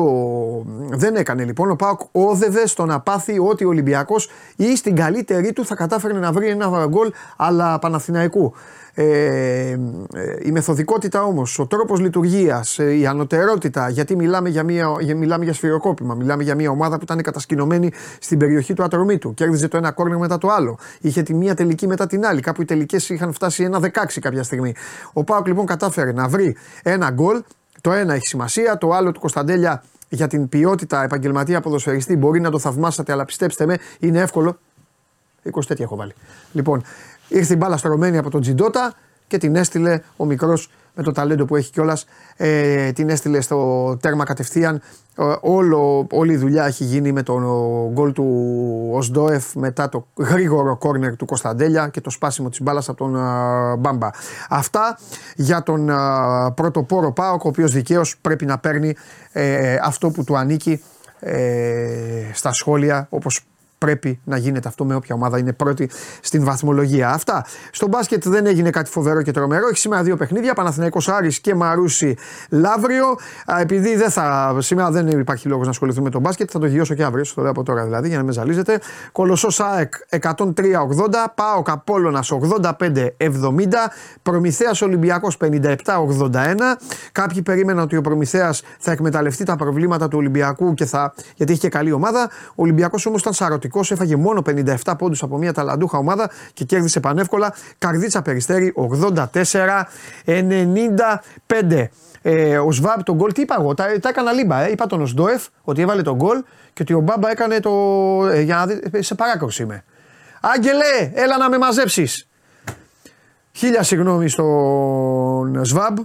δεν 0.90 1.16
έκανε 1.16 1.44
λοιπόν. 1.44 1.70
Ο 1.70 1.76
Πάοκ 1.76 2.00
όδευε 2.12 2.66
στο 2.66 2.84
να 2.84 3.00
πάθει 3.00 3.38
ότι 3.38 3.64
ο 3.64 3.68
Ολυμπιακός 3.68 4.28
ή 4.56 4.76
στην 4.76 4.96
καλύτερη 4.96 5.52
του 5.52 5.66
θα 5.66 5.74
κατάφερε 5.74 6.18
να 6.18 6.32
βρει 6.32 6.48
ένα 6.48 6.86
γκολ 6.88 7.12
αλλά 7.36 7.78
Παναθηναϊκού. 7.78 8.54
Ε, 8.96 9.04
ε, 9.04 9.76
η 10.42 10.50
μεθοδικότητα 10.50 11.22
όμως, 11.22 11.58
ο 11.58 11.66
τρόπος 11.66 12.00
λειτουργίας, 12.00 12.78
ε, 12.78 12.96
η 12.96 13.06
ανωτερότητα, 13.06 13.88
γιατί 13.88 14.16
μιλάμε 14.16 14.48
για, 14.48 14.62
μια, 14.62 14.88
μιλάμε 15.16 15.44
για 15.44 15.52
σφυροκόπημα, 15.52 16.14
μιλάμε 16.14 16.42
για 16.42 16.54
μια 16.54 16.70
ομάδα 16.70 16.96
που 16.96 17.04
ήταν 17.04 17.22
κατασκηνωμένη 17.22 17.92
στην 18.18 18.38
περιοχή 18.38 18.74
του 18.74 18.82
ατρομή 18.82 19.18
του. 19.18 19.34
Κέρδιζε 19.34 19.68
το 19.68 19.76
ένα 19.76 19.90
κόρνερ 19.90 20.18
μετά 20.18 20.38
το 20.38 20.48
άλλο. 20.48 20.78
Είχε 21.00 21.22
τη 21.22 21.34
μία 21.34 21.54
τελική 21.54 21.86
μετά 21.86 22.06
την 22.06 22.26
άλλη. 22.26 22.40
Κάπου 22.40 22.62
οι 22.62 22.64
τελικές 22.64 23.08
είχαν 23.08 23.32
φτάσει 23.32 23.62
ένα 23.62 23.80
16 23.82 23.88
κάποια 24.20 24.42
στιγμή. 24.42 24.74
Ο 25.12 25.24
Πάοκ 25.24 25.46
λοιπόν 25.46 25.66
κατάφερε 25.66 26.12
να 26.12 26.28
βρει 26.28 26.56
ένα 26.82 27.10
γκολ. 27.10 27.42
Το 27.80 27.92
ένα 27.92 28.14
έχει 28.14 28.26
σημασία, 28.26 28.78
το 28.78 28.90
άλλο 28.90 29.12
του 29.12 29.20
Κωνσταντέλια 29.20 29.82
για 30.08 30.26
την 30.26 30.48
ποιότητα 30.48 31.02
επαγγελματία 31.02 31.60
ποδοσφαιριστή 31.60 32.16
μπορεί 32.16 32.40
να 32.40 32.50
το 32.50 32.58
θαυμάσατε, 32.58 33.12
αλλά 33.12 33.24
πιστέψτε 33.24 33.66
με, 33.66 33.78
είναι 33.98 34.20
εύκολο. 34.20 34.58
20 35.52 35.64
τέτοια 35.66 35.84
έχω 35.84 35.96
βάλει. 35.96 36.12
Λοιπόν, 36.52 36.82
Ήρθε 37.28 37.54
η 37.54 37.56
μπάλα 37.60 37.76
στρωμένη 37.76 38.18
από 38.18 38.30
τον 38.30 38.40
Τζιντότα 38.40 38.94
και 39.26 39.38
την 39.38 39.56
έστειλε 39.56 40.00
ο 40.16 40.24
μικρός 40.24 40.68
με 40.94 41.02
το 41.02 41.12
ταλέντο 41.12 41.44
που 41.44 41.56
έχει 41.56 41.70
κιόλας. 41.70 42.06
Ε, 42.36 42.92
την 42.92 43.08
έστειλε 43.08 43.40
στο 43.40 43.96
τέρμα 44.00 44.24
κατευθείαν. 44.24 44.82
Ε, 45.16 45.22
όλο, 45.40 46.06
όλη 46.10 46.32
η 46.32 46.36
δουλειά 46.36 46.66
έχει 46.66 46.84
γίνει 46.84 47.12
με 47.12 47.22
τον 47.22 47.42
γκολ 47.92 48.12
του 48.12 48.24
Οσντόεφ 48.92 49.54
μετά 49.54 49.88
το 49.88 50.06
γρήγορο 50.16 50.76
κόρνερ 50.76 51.16
του 51.16 51.26
Κωνσταντέλια 51.26 51.88
και 51.88 52.00
το 52.00 52.10
σπάσιμο 52.10 52.48
της 52.48 52.62
μπάλας 52.62 52.88
από 52.88 52.98
τον 52.98 53.14
uh, 53.16 53.78
Μπάμπα. 53.78 54.10
Αυτά 54.48 54.98
για 55.36 55.62
τον 55.62 55.88
uh, 55.90 56.54
πρωτοπόρο 56.54 57.12
Πάοκ 57.12 57.44
ο 57.44 57.48
οποίος 57.48 57.72
δικαίως 57.72 58.16
πρέπει 58.20 58.46
να 58.46 58.58
παίρνει 58.58 58.96
ε, 59.32 59.76
αυτό 59.82 60.10
που 60.10 60.24
του 60.24 60.36
ανήκει 60.36 60.82
στα 62.32 62.52
σχόλια 62.52 63.06
όπως 63.10 63.44
πρέπει 63.84 64.20
να 64.24 64.36
γίνεται 64.36 64.68
αυτό 64.68 64.84
με 64.84 64.94
όποια 64.94 65.14
ομάδα 65.14 65.38
είναι 65.38 65.52
πρώτη 65.52 65.90
στην 66.20 66.44
βαθμολογία. 66.44 67.10
Αυτά. 67.10 67.44
Στο 67.70 67.86
μπάσκετ 67.86 68.28
δεν 68.28 68.46
έγινε 68.46 68.70
κάτι 68.70 68.90
φοβερό 68.90 69.22
και 69.22 69.30
τρομερό. 69.30 69.68
Έχει 69.68 69.78
σήμερα 69.78 70.02
δύο 70.02 70.16
παιχνίδια. 70.16 70.54
Παναθηναϊκός 70.54 71.08
Άρης 71.08 71.40
και 71.40 71.54
Μαρούσι 71.54 72.16
Λαύριο. 72.50 73.16
Επειδή 73.60 73.96
δεν 73.96 74.10
θα, 74.10 74.56
σήμερα 74.58 74.90
δεν 74.90 75.08
υπάρχει 75.08 75.48
λόγος 75.48 75.64
να 75.64 75.70
ασχοληθούμε 75.70 76.04
με 76.04 76.10
το 76.10 76.20
μπάσκετ, 76.20 76.48
θα 76.52 76.58
το 76.58 76.66
γυρίσω 76.66 76.94
και 76.94 77.04
αύριο. 77.04 77.24
Στο 77.24 77.40
λέω 77.40 77.50
από 77.50 77.62
τώρα 77.62 77.84
δηλαδή 77.84 78.08
για 78.08 78.16
να 78.16 78.24
με 78.24 78.32
ζαλίζετε. 78.32 78.80
Κολοσσός 79.12 79.60
ΑΕΚ 79.60 79.94
103-80. 80.10 80.20
Πάο 81.34 81.62
Καπόλωνα 81.62 82.22
85-70. 82.22 82.70
Προμηθέας 84.22 84.82
Ολυμπιακός 84.82 85.36
57-81. 85.40 85.74
Κάποιοι 87.12 87.42
περίμεναν 87.42 87.84
ότι 87.84 87.96
ο 87.96 88.00
Προμηθέας 88.00 88.62
θα 88.78 88.92
εκμεταλλευτεί 88.92 89.44
τα 89.44 89.56
προβλήματα 89.56 90.08
του 90.08 90.18
Ολυμπιακού 90.18 90.74
και 90.74 90.84
θα, 90.84 91.14
γιατί 91.34 91.52
είχε 91.52 91.68
καλή 91.68 91.92
ομάδα. 91.92 92.30
Ο 92.48 92.62
Ολυμπιακός 92.62 93.06
όμως 93.06 93.20
ήταν 93.20 93.32
σαρωτικός 93.32 93.73
έφαγε 93.80 94.16
μόνο 94.16 94.42
57 94.84 94.92
πόντους 94.98 95.22
από 95.22 95.38
μια 95.38 95.52
ταλαντούχα 95.52 95.98
ομάδα 95.98 96.30
και 96.52 96.64
κέρδισε 96.64 97.00
πανεύκολα. 97.00 97.54
Καρδίτσα 97.78 98.22
περιστέρη 98.22 98.74
84-95. 100.24 101.86
Ε, 102.26 102.58
ο 102.58 102.72
Σβάμπ 102.72 103.00
τον 103.00 103.14
γκολ, 103.14 103.32
τι 103.32 103.40
είπα 103.40 103.56
εγώ, 103.58 103.74
τα, 103.74 103.84
τα 104.00 104.08
έκανα 104.08 104.32
λίμπα. 104.32 104.60
Ε. 104.60 104.70
Είπα 104.70 104.86
τον 104.86 105.00
Οσντόεφ 105.00 105.46
ότι 105.62 105.82
έβαλε 105.82 106.02
τον 106.02 106.14
γκολ 106.14 106.42
και 106.72 106.82
ότι 106.82 106.92
ο 106.92 107.00
Μπάμπα 107.00 107.30
έκανε 107.30 107.60
το. 107.60 107.70
Ε, 108.32 108.40
για 108.40 108.56
να 108.56 108.66
δει, 108.66 108.80
ε, 108.92 109.02
σε 109.02 109.14
παράκοψη 109.14 109.62
είμαι. 109.62 109.84
Άγγελε, 110.40 111.10
έλα 111.14 111.38
να 111.38 111.48
με 111.48 111.58
μαζέψεις. 111.58 112.28
Χίλια 113.52 113.82
συγγνώμη 113.82 114.28
στον 114.28 115.64
Σβάμπ 115.64 115.98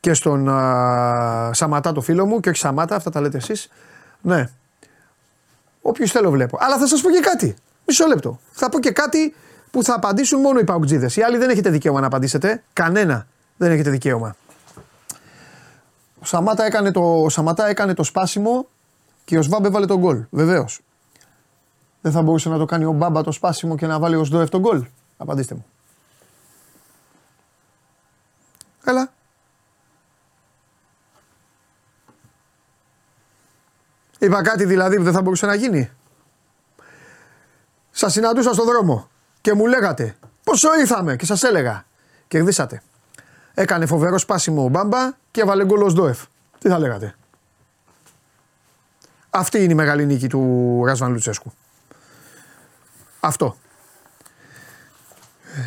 και 0.00 0.14
στον 0.14 0.48
α, 0.48 1.50
Σαματά 1.52 1.92
το 1.92 2.00
φίλο 2.00 2.26
μου 2.26 2.40
και 2.40 2.48
όχι 2.48 2.58
Σαμάτα, 2.58 2.96
αυτά 2.96 3.10
τα 3.10 3.20
λέτε 3.20 3.36
εσείς. 3.36 3.68
Ναι, 4.20 4.48
Όποιους 5.86 6.10
θέλω 6.10 6.30
βλέπω. 6.30 6.58
Αλλά 6.60 6.78
θα 6.78 6.86
σας 6.86 7.00
πω 7.00 7.10
και 7.10 7.20
κάτι. 7.20 7.56
Μισό 7.86 8.06
λεπτό. 8.06 8.40
Θα 8.50 8.68
πω 8.68 8.80
και 8.80 8.90
κάτι 8.90 9.34
που 9.70 9.82
θα 9.82 9.94
απαντήσουν 9.94 10.40
μόνο 10.40 10.58
οι 10.58 10.64
παουτζίδες. 10.64 11.16
Οι 11.16 11.22
άλλοι 11.22 11.36
δεν 11.36 11.50
έχετε 11.50 11.70
δικαίωμα 11.70 12.00
να 12.00 12.06
απαντήσετε. 12.06 12.62
Κανένα 12.72 13.26
δεν 13.56 13.72
έχετε 13.72 13.90
δικαίωμα. 13.90 14.36
Ο 16.20 16.24
Σαμάτα 16.24 16.64
έκανε 16.64 16.90
το, 16.90 17.22
ο 17.22 17.28
Σαματά 17.28 17.68
έκανε 17.68 17.94
το 17.94 18.02
σπάσιμο 18.02 18.66
και 19.24 19.38
ο 19.38 19.42
Σβάμπ 19.42 19.64
έβαλε 19.64 19.86
τον 19.86 19.98
γκολ. 19.98 20.24
Βεβαίως. 20.30 20.80
Δεν 22.00 22.12
θα 22.12 22.22
μπορούσε 22.22 22.48
να 22.48 22.58
το 22.58 22.64
κάνει 22.64 22.84
ο 22.84 22.92
Μπάμπα 22.92 23.22
το 23.22 23.32
σπάσιμο 23.32 23.76
και 23.76 23.86
να 23.86 23.98
βάλει 23.98 24.16
ο 24.16 24.24
Σδόεφ 24.24 24.48
τον 24.48 24.60
γκολ. 24.60 24.84
Απαντήστε 25.16 25.54
μου. 25.54 25.66
Έλα. 28.84 29.12
Είπα 34.24 34.42
κάτι 34.42 34.64
δηλαδή 34.64 34.96
που 34.96 35.02
δεν 35.02 35.12
θα 35.12 35.22
μπορούσε 35.22 35.46
να 35.46 35.54
γίνει. 35.54 35.90
Σας 37.90 38.12
συναντούσα 38.12 38.52
στον 38.52 38.66
δρόμο 38.66 39.08
και 39.40 39.54
μου 39.54 39.66
λέγατε 39.66 40.16
πόσο 40.44 40.78
ήρθαμε 40.78 41.16
και 41.16 41.26
σας 41.26 41.42
έλεγα. 41.42 41.84
Κερδίσατε. 42.28 42.82
Έκανε 43.54 43.86
φοβερό 43.86 44.18
σπάσιμο 44.18 44.64
ο 44.64 44.68
Μπάμπα 44.68 45.12
και 45.30 45.40
έβαλε 45.40 45.64
γκολ 45.64 45.92
Ντόεφ. 45.92 46.24
Τι 46.58 46.68
θα 46.68 46.78
λέγατε. 46.78 47.14
Αυτή 49.30 49.62
είναι 49.62 49.72
η 49.72 49.74
μεγάλη 49.74 50.06
νίκη 50.06 50.28
του 50.28 50.82
Ράσβαν 50.84 51.12
Λουτσέσκου. 51.12 51.52
Αυτό. 53.20 53.56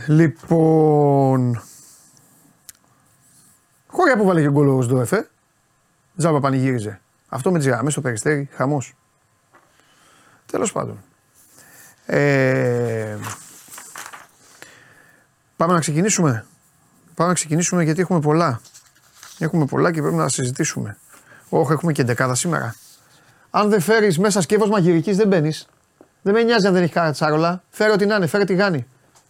Λοιπόν. 0.07 1.61
Χώρια 3.87 4.17
που 4.17 4.25
βάλε 4.25 4.41
και 4.41 4.49
γκολ 4.49 4.67
ο 4.67 4.81
Σντόεφ, 4.81 5.11
ε. 5.11 5.29
Τζάμπα 6.17 6.39
πανηγύριζε. 6.39 7.01
Αυτό 7.27 7.51
με 7.51 7.59
τι 7.59 7.69
γραμμέ 7.69 7.89
στο 7.89 8.01
περιστέρι, 8.01 8.49
χαμός. 8.53 8.95
Τέλος 10.45 10.71
πάντων. 10.71 11.03
Ε, 12.05 13.17
πάμε 15.55 15.73
να 15.73 15.79
ξεκινήσουμε. 15.79 16.45
Πάμε 17.13 17.29
να 17.29 17.35
ξεκινήσουμε 17.35 17.83
γιατί 17.83 18.01
έχουμε 18.01 18.19
πολλά. 18.19 18.61
Έχουμε 19.39 19.65
πολλά 19.65 19.91
και 19.91 20.01
πρέπει 20.01 20.15
να 20.15 20.29
συζητήσουμε. 20.29 20.97
Όχι, 21.49 21.71
έχουμε 21.71 21.91
και 21.91 22.03
δεκάδα 22.03 22.35
σήμερα. 22.35 22.75
Αν 23.49 23.69
δεν 23.69 23.81
φέρεις 23.81 24.19
μέσα 24.19 24.41
σκεύος 24.41 24.69
μαγειρικής, 24.69 25.17
δεν 25.17 25.27
μπαίνεις. 25.27 25.67
Δεν 26.21 26.33
με 26.33 26.43
νοιάζει 26.43 26.67
αν 26.67 26.73
δεν 26.73 26.83
έχει 26.83 26.93
κατσαρόλα. 26.93 27.63
Φέρε 27.69 27.91
ό,τι 27.91 28.05
να 28.05 28.15
είναι, 28.15 28.27
φέρε 28.27 28.43
τη 28.43 28.53
γάνη. 28.53 28.87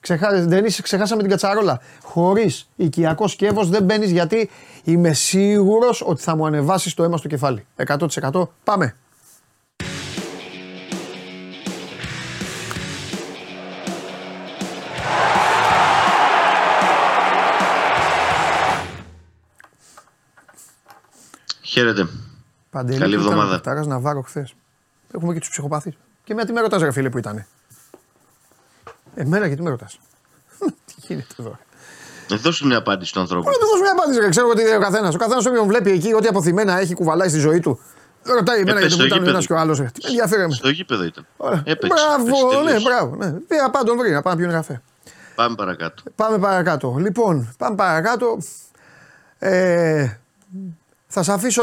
Ξεχά, 0.07 0.41
δεν 0.41 0.65
είσαι, 0.65 0.81
ξεχάσαμε 0.81 1.21
την 1.21 1.31
κατσαρόλα. 1.31 1.81
Χωρίς 2.03 2.69
οικιακό 2.75 3.27
σκεύος 3.27 3.69
δεν 3.69 3.83
μπαίνεις 3.83 4.11
γιατί 4.11 4.49
είμαι 4.83 5.13
σίγουρος 5.13 6.03
ότι 6.05 6.21
θα 6.21 6.35
μου 6.35 6.45
ανεβάσεις 6.45 6.93
το 6.93 7.03
αίμα 7.03 7.17
στο 7.17 7.27
κεφάλι. 7.27 7.65
100% 7.75 8.47
πάμε. 8.63 8.95
Χαίρετε. 21.61 22.07
Παντελή, 22.69 22.99
Καλή 22.99 23.13
εβδομάδα. 23.13 23.61
Τάρα 23.61 23.85
να 23.85 23.99
βάρω 23.99 24.21
χθες; 24.21 24.55
Έχουμε 25.11 25.33
και 25.33 25.39
τους 25.39 25.49
ψυχοπαθείς. 25.49 25.93
Και 26.23 26.33
με 26.33 26.45
τι 26.45 26.51
με 26.51 26.61
ρωτάς, 26.61 26.81
ρε 26.81 26.91
φίλε, 26.91 27.09
που 27.09 27.17
ήταν. 27.17 27.45
Εμένα 29.17 29.47
γιατί 29.47 29.61
με 29.61 29.69
ρωτάς; 29.69 29.99
Τι 30.87 30.93
γίνεται 30.97 31.35
εδώ; 31.39 31.57
Δεν 32.27 32.39
δώσω 32.39 32.65
μια 32.65 32.77
απάντηση 32.77 33.09
στον 33.09 33.21
ανθρώπου. 33.21 33.49
Δεν 33.49 33.59
δώσω 33.59 33.81
μια 33.81 33.91
απάντηση. 33.91 34.29
Ξέρω 34.29 34.47
ότι 34.49 34.75
ο 34.75 34.79
καθένας. 34.79 35.15
Ο 35.15 35.17
καθένας 35.17 35.45
όποιον 35.45 35.67
βλέπει 35.67 35.91
εκεί, 35.91 36.13
ό,τι 36.13 36.27
αποθυμένα 36.27 36.79
έχει 36.79 36.93
κουβαλάει 36.93 37.29
στη 37.29 37.39
ζωή 37.39 37.59
του. 37.59 37.79
Ρωτάει 38.23 38.59
εμένα 38.59 38.79
γιατί 38.79 38.95
μου 38.95 39.05
ήταν 39.05 39.27
ένας 39.27 39.45
και 39.45 39.53
ο 39.53 39.57
άλλος. 39.57 39.77
Τι 39.77 40.07
ενδιαφέρον. 40.07 40.51
Στο 40.51 40.69
γήπεδο 40.69 41.03
ήταν. 41.03 41.25
Μπράβο, 41.37 42.61
ναι, 42.63 42.79
μπράβο. 42.79 43.15
Ναι. 43.15 43.31
Πήγα 43.31 43.69
πάντων 43.69 43.97
βρει 43.97 44.11
να 44.11 44.21
πάμε 44.21 44.35
να 44.35 44.41
πιούμε 44.41 44.53
καφέ. 44.53 44.81
Πάμε 45.35 45.55
παρακάτω. 45.55 46.03
Πάμε 46.15 46.37
παρακάτω. 46.37 46.95
Λοιπόν, 46.99 47.53
πάμε 47.57 47.75
παρακάτω. 47.75 48.37
Ε, 49.39 50.07
θα 51.07 51.23
σε 51.23 51.33
αφήσω, 51.33 51.61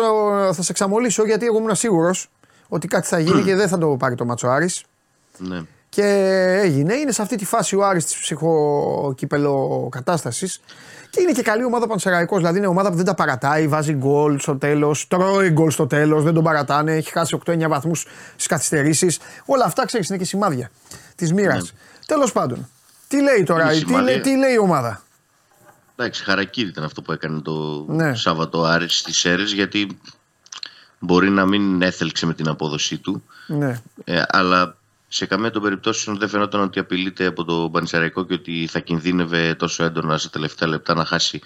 θα 0.52 0.62
σε 0.62 0.70
εξαμολύσω 0.70 1.24
γιατί 1.24 1.46
εγώ 1.46 1.58
ήμουν 1.58 1.74
σίγουρος 1.74 2.30
ότι 2.68 2.88
κάτι 2.88 3.06
θα 3.06 3.18
γίνει 3.18 3.42
και 3.42 3.54
δεν 3.54 3.68
θα 3.68 3.78
το 3.78 3.96
πάρει 3.98 4.14
το 4.14 4.24
Ματσοάρης. 4.24 4.84
Ναι. 5.38 5.62
Και 5.94 6.02
έγινε. 6.62 6.94
Είναι 6.94 7.12
σε 7.12 7.22
αυτή 7.22 7.36
τη 7.36 7.44
φάση 7.44 7.76
ο 7.76 7.86
Άρης 7.86 8.04
της 8.04 8.18
ψυχοκατάσταση. 8.18 10.52
Και 11.10 11.20
είναι 11.20 11.32
και 11.32 11.42
καλή 11.42 11.64
ομάδα 11.64 11.86
Πανσεραϊκός, 11.86 12.38
δηλαδή 12.38 12.58
είναι 12.58 12.66
ομάδα 12.66 12.90
που 12.90 12.96
δεν 12.96 13.04
τα 13.04 13.14
παρατάει, 13.14 13.68
βάζει 13.68 13.92
γκολ 13.92 14.38
στο 14.38 14.56
τέλος, 14.56 15.08
τρώει 15.08 15.50
γκολ 15.50 15.70
στο 15.70 15.86
τέλος, 15.86 16.22
δεν 16.22 16.34
τον 16.34 16.44
παρατάνε, 16.44 16.92
έχει 16.92 17.10
χάσει 17.10 17.38
8-9 17.46 17.68
βαθμούς 17.68 18.06
στις 18.32 18.46
καθυστερήσεις. 18.46 19.18
Όλα 19.44 19.64
αυτά 19.64 19.86
ξέρεις 19.86 20.08
είναι 20.08 20.18
και 20.18 20.24
σημάδια 20.24 20.70
της 21.14 21.32
μοίρας. 21.32 21.62
Ναι. 21.62 21.78
Τέλος 22.06 22.32
πάντων, 22.32 22.68
τι 23.08 23.22
λέει 23.22 23.42
τώρα, 23.42 23.68
τι 23.68 24.02
λέει, 24.02 24.20
τι 24.20 24.36
λέει 24.36 24.52
η 24.52 24.58
ομάδα; 24.58 25.02
Εντάξει, 25.96 26.24
χαρακτήρι 26.24 26.68
ήταν 26.68 26.84
αυτό 26.84 27.02
που 27.02 27.12
έκανε 27.12 27.40
το 27.40 27.84
ναι. 27.88 28.14
Σάββατο 28.14 28.62
Άρης 28.62 28.98
στις 28.98 29.18
Σέρες 29.18 29.52
γιατί 29.52 29.98
μπορεί 30.98 31.30
να 31.30 31.46
μην 31.46 31.82
έθελξε 31.82 32.26
με 32.26 32.34
την 32.34 32.48
απόδοσή 32.48 32.98
του 32.98 33.22
ναι. 33.46 33.80
ε, 34.04 34.22
αλλά 34.28 34.76
σε 35.08 35.26
καμία 35.26 35.50
των 35.50 35.62
περιπτώσεων 35.62 36.18
δεν 36.18 36.28
φαινόταν 36.28 36.60
ότι 36.60 36.78
απειλείται 36.78 37.26
από 37.26 37.44
το 37.44 37.70
Πανισαραϊκό 37.72 38.24
και 38.24 38.34
ότι 38.34 38.66
θα 38.70 38.80
κινδύνευε 38.80 39.54
τόσο 39.54 39.84
έντονα 39.84 40.18
στα 40.18 40.30
τελευταία 40.30 40.68
λεπτά 40.68 40.94
να 40.94 41.04
χάσει 41.04 41.40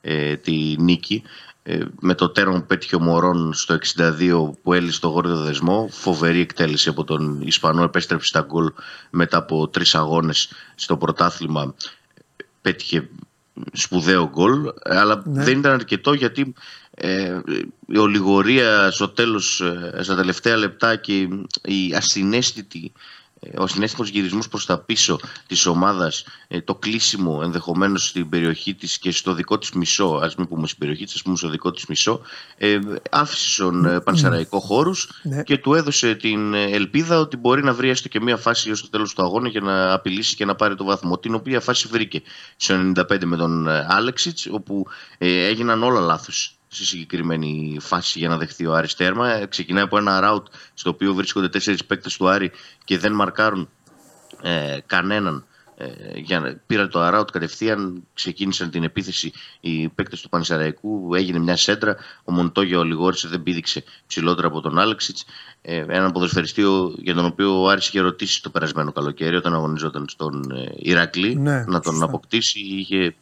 ε, 0.00 0.36
τη 0.36 0.74
νίκη. 0.78 1.22
Ε, 1.62 1.84
με 2.00 2.14
το 2.14 2.28
τέρμα 2.30 2.58
που 2.58 2.66
πέτυχε 2.66 2.96
ο 2.96 3.00
Μωρόν 3.00 3.52
στο 3.54 3.78
62 3.96 4.50
που 4.62 4.72
έλυσε 4.72 5.00
το 5.00 5.08
γόρδιο 5.08 5.36
δεσμό. 5.36 5.88
Φοβερή 5.90 6.40
εκτέλεση 6.40 6.88
από 6.88 7.04
τον 7.04 7.40
Ισπανό. 7.40 7.82
Επέστρεψε 7.82 8.26
στα 8.26 8.40
γκολ 8.40 8.72
μετά 9.10 9.38
από 9.38 9.68
τρεις 9.68 9.94
αγώνες 9.94 10.52
στο 10.74 10.96
πρωτάθλημα. 10.96 11.74
Πέτυχε 12.62 13.08
σπουδαίο 13.72 14.28
γκολ. 14.28 14.72
Αλλά 14.84 15.22
ναι. 15.24 15.44
δεν 15.44 15.58
ήταν 15.58 15.72
αρκετό 15.72 16.12
γιατί 16.12 16.54
ε, 17.02 17.40
η 17.86 17.98
ολιγορία 17.98 18.90
στο 18.90 19.08
τέλος, 19.08 19.60
ε, 19.60 20.02
στα 20.02 20.14
τελευταία 20.16 20.56
λεπτά 20.56 20.96
και 20.96 21.28
η 21.64 21.94
ασυναίσθητη 21.94 22.92
ο 23.56 23.66
συνέστημος 23.66 24.08
γυρισμός 24.08 24.48
προς 24.48 24.66
τα 24.66 24.78
πίσω 24.78 25.20
της 25.46 25.66
ομάδας, 25.66 26.24
ε, 26.48 26.60
το 26.60 26.74
κλείσιμο 26.74 27.40
ενδεχομένως 27.42 28.08
στην 28.08 28.28
περιοχή 28.28 28.74
της 28.74 28.98
και 28.98 29.10
στο 29.10 29.34
δικό 29.34 29.58
της 29.58 29.70
μισό, 29.70 30.20
ας 30.22 30.34
μην 30.34 30.48
πούμε 30.48 30.66
στην 30.66 30.78
περιοχή 30.78 31.04
της, 31.04 31.14
ας 31.14 31.22
πούμε 31.22 31.36
στο 31.36 31.48
δικό 31.48 31.70
της 31.70 31.86
μισό, 31.86 32.20
ε, 32.56 32.78
άφησε 33.10 33.48
στον 33.52 33.84
ε, 33.84 34.00
Πανσεραϊκό 34.00 34.60
χώρους 34.60 35.20
ναι. 35.22 35.42
και 35.42 35.58
του 35.58 35.74
έδωσε 35.74 36.14
την 36.14 36.54
ελπίδα 36.54 37.18
ότι 37.18 37.36
μπορεί 37.36 37.64
να 37.64 37.72
βρει 37.72 37.88
έστω 37.88 38.08
και 38.08 38.20
μία 38.20 38.36
φάση 38.36 38.70
ως 38.70 38.82
το 38.82 38.90
τέλος 38.90 39.14
του 39.14 39.22
αγώνα 39.22 39.48
για 39.48 39.60
να 39.60 39.92
απειλήσει 39.92 40.36
και 40.36 40.44
να 40.44 40.54
πάρει 40.54 40.74
το 40.74 40.84
βαθμό, 40.84 41.18
την 41.18 41.34
οποία 41.34 41.60
φάση 41.60 41.88
βρήκε 41.88 42.22
στο 42.56 42.92
95 42.96 43.24
με 43.24 43.36
τον 43.36 43.68
Άλεξιτς, 43.68 44.46
όπου 44.50 44.86
έγιναν 45.18 45.82
όλα 45.82 46.00
λάθος 46.00 46.59
στη 46.72 46.84
συγκεκριμένη 46.84 47.76
φάση 47.80 48.18
για 48.18 48.28
να 48.28 48.36
δεχθεί 48.36 48.66
ο 48.66 48.74
Άρης 48.74 48.94
τέρμα. 48.94 49.32
Ε, 49.32 49.46
ξεκινάει 49.46 49.82
από 49.82 49.98
ένα 49.98 50.20
ράουτ 50.20 50.46
στο 50.74 50.90
οποίο 50.90 51.14
βρίσκονται 51.14 51.48
τέσσερις 51.48 51.84
παίκτες 51.84 52.16
του 52.16 52.28
Άρη 52.28 52.50
και 52.84 52.98
δεν 52.98 53.12
μαρκάρουν 53.12 53.68
ε, 54.42 54.78
κανέναν. 54.86 55.44
Ε, 55.76 56.18
για, 56.18 56.60
πήραν 56.66 56.90
το 56.90 57.00
αράουτ 57.00 57.30
κατευθείαν, 57.30 58.02
ξεκίνησαν 58.14 58.70
την 58.70 58.82
επίθεση 58.82 59.32
οι 59.60 59.88
παίκτες 59.88 60.20
του 60.20 60.28
Πανσεραϊκού. 60.28 61.14
Έγινε 61.14 61.38
μια 61.38 61.56
σέντρα. 61.56 61.96
Ο 62.24 62.32
Μοντόγια 62.32 62.78
ο 62.78 62.82
Λιγόρισε 62.82 63.28
δεν 63.28 63.42
πήδηξε 63.42 63.84
ψηλότερα 64.06 64.46
από 64.46 64.60
τον 64.60 64.78
Άλεξιτς. 64.78 65.24
Ε, 65.62 65.84
έναν 65.88 66.12
ποδοσφαιριστή 66.12 66.62
για 66.96 67.14
τον 67.14 67.24
οποίο 67.24 67.62
ο 67.62 67.68
Άρης 67.68 67.88
είχε 67.88 68.00
ρωτήσει 68.00 68.42
το 68.42 68.50
περασμένο 68.50 68.92
καλοκαίρι 68.92 69.36
όταν 69.36 69.54
αγωνιζόταν 69.54 70.04
στον 70.08 70.50
ε, 70.50 70.72
Ηρακλή 70.76 71.34
ναι, 71.34 71.64
να 71.66 71.80
τον 71.80 72.02
αποκτήσει. 72.02 72.60
Είχε, 72.60 73.14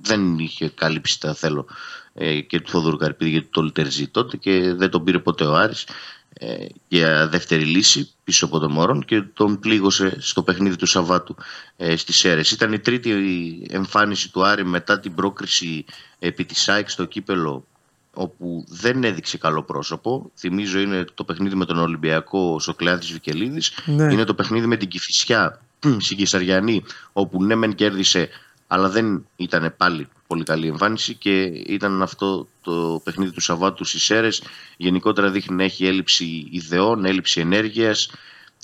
δεν 0.00 0.38
είχε 0.38 0.68
καλύψει 0.68 1.20
τα 1.20 1.34
θέλω 1.34 1.66
ε, 2.14 2.40
και 2.40 2.60
του 2.60 2.70
Θοδωρού 2.70 2.96
Καρπίδη 2.96 3.30
γιατί 3.30 3.48
το 3.50 3.62
Λιτερζή 3.62 4.08
τότε 4.08 4.36
και 4.36 4.74
δεν 4.74 4.90
τον 4.90 5.04
πήρε 5.04 5.18
ποτέ 5.18 5.44
ο 5.44 5.54
Άρης 5.54 5.86
ε, 6.32 6.66
για 6.88 7.28
δεύτερη 7.28 7.64
λύση 7.64 8.10
πίσω 8.24 8.44
από 8.44 8.58
τον 8.58 8.72
Μωρόν 8.72 9.04
και 9.04 9.22
τον 9.22 9.58
πλήγωσε 9.58 10.16
στο 10.20 10.42
παιχνίδι 10.42 10.76
του 10.76 10.86
Σαββάτου 10.86 11.36
ε, 11.76 11.96
στις 11.96 12.16
Σέρες. 12.16 12.50
Ήταν 12.50 12.72
η 12.72 12.78
τρίτη 12.78 13.66
εμφάνιση 13.70 14.32
του 14.32 14.46
Άρη 14.46 14.64
μετά 14.64 15.00
την 15.00 15.14
πρόκριση 15.14 15.84
επί 16.18 16.44
της 16.44 16.62
ΣΑΕΚ 16.62 16.90
στο 16.90 17.04
κύπελο 17.04 17.66
όπου 18.14 18.64
δεν 18.68 19.04
έδειξε 19.04 19.38
καλό 19.38 19.62
πρόσωπο. 19.62 20.30
Θυμίζω 20.38 20.78
είναι 20.78 21.04
το 21.14 21.24
παιχνίδι 21.24 21.54
με 21.54 21.64
τον 21.64 21.78
Ολυμπιακό 21.78 22.58
Σοκλεάδης 22.60 23.12
Βικελίδης. 23.12 23.72
Ναι. 23.84 24.12
Είναι 24.12 24.24
το 24.24 24.34
παιχνίδι 24.34 24.66
με 24.66 24.76
την 24.76 24.88
Κηφισιά 24.88 25.60
στην 26.04 26.16
Κεσαριανή 26.16 26.84
όπου 27.12 27.44
ναι 27.44 27.54
μεν 27.54 27.74
κέρδισε 27.74 28.28
αλλά 28.68 28.88
δεν 28.88 29.26
ήταν 29.36 29.74
πάλι 29.76 30.08
πολύ 30.28 30.44
καλή 30.44 30.66
εμφάνιση 30.66 31.14
και 31.14 31.42
ήταν 31.66 32.02
αυτό 32.02 32.48
το 32.62 33.00
παιχνίδι 33.04 33.32
του 33.32 33.40
Σαββάτου 33.40 33.84
στις 33.84 34.02
Σέρες. 34.02 34.42
Γενικότερα 34.76 35.30
δείχνει 35.30 35.56
να 35.56 35.64
έχει 35.64 35.86
έλλειψη 35.86 36.48
ιδεών, 36.50 37.04
έλλειψη 37.04 37.40
ενέργειας, 37.40 38.10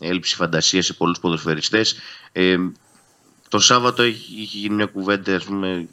έλλειψη 0.01 0.35
φαντασίας 0.35 0.87
σε 0.87 0.93
πολλούς 0.93 1.19
ποδοσφαιριστές. 1.19 1.97
Ε, 2.33 2.57
το 3.49 3.59
Σάββατο 3.59 4.03
έχει, 4.03 4.43
έχει 4.43 4.59
γίνει 4.59 4.75
μια 4.75 4.87
κουβέντα 4.87 5.35
ας 5.35 5.45
πούμε, 5.45 5.89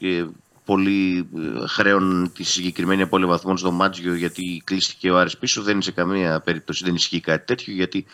πολύ 0.65 1.29
ε, 1.37 1.67
χρέων 1.67 2.31
της 2.35 2.49
συγκεκριμένη 2.49 3.01
απώλεια 3.01 3.27
βαθμών 3.27 3.57
στο 3.57 3.71
Μάτζιο 3.71 4.13
γιατί 4.13 4.61
κλείστηκε 4.63 5.11
ο 5.11 5.19
Άρης 5.19 5.37
πίσω. 5.37 5.61
Δεν 5.61 5.73
είναι 5.73 5.83
σε 5.83 5.91
καμία 5.91 6.39
περίπτωση, 6.39 6.83
δεν 6.83 6.95
ισχύει 6.95 7.19
κάτι 7.19 7.45
τέτοιο 7.45 7.73
γιατί 7.73 8.05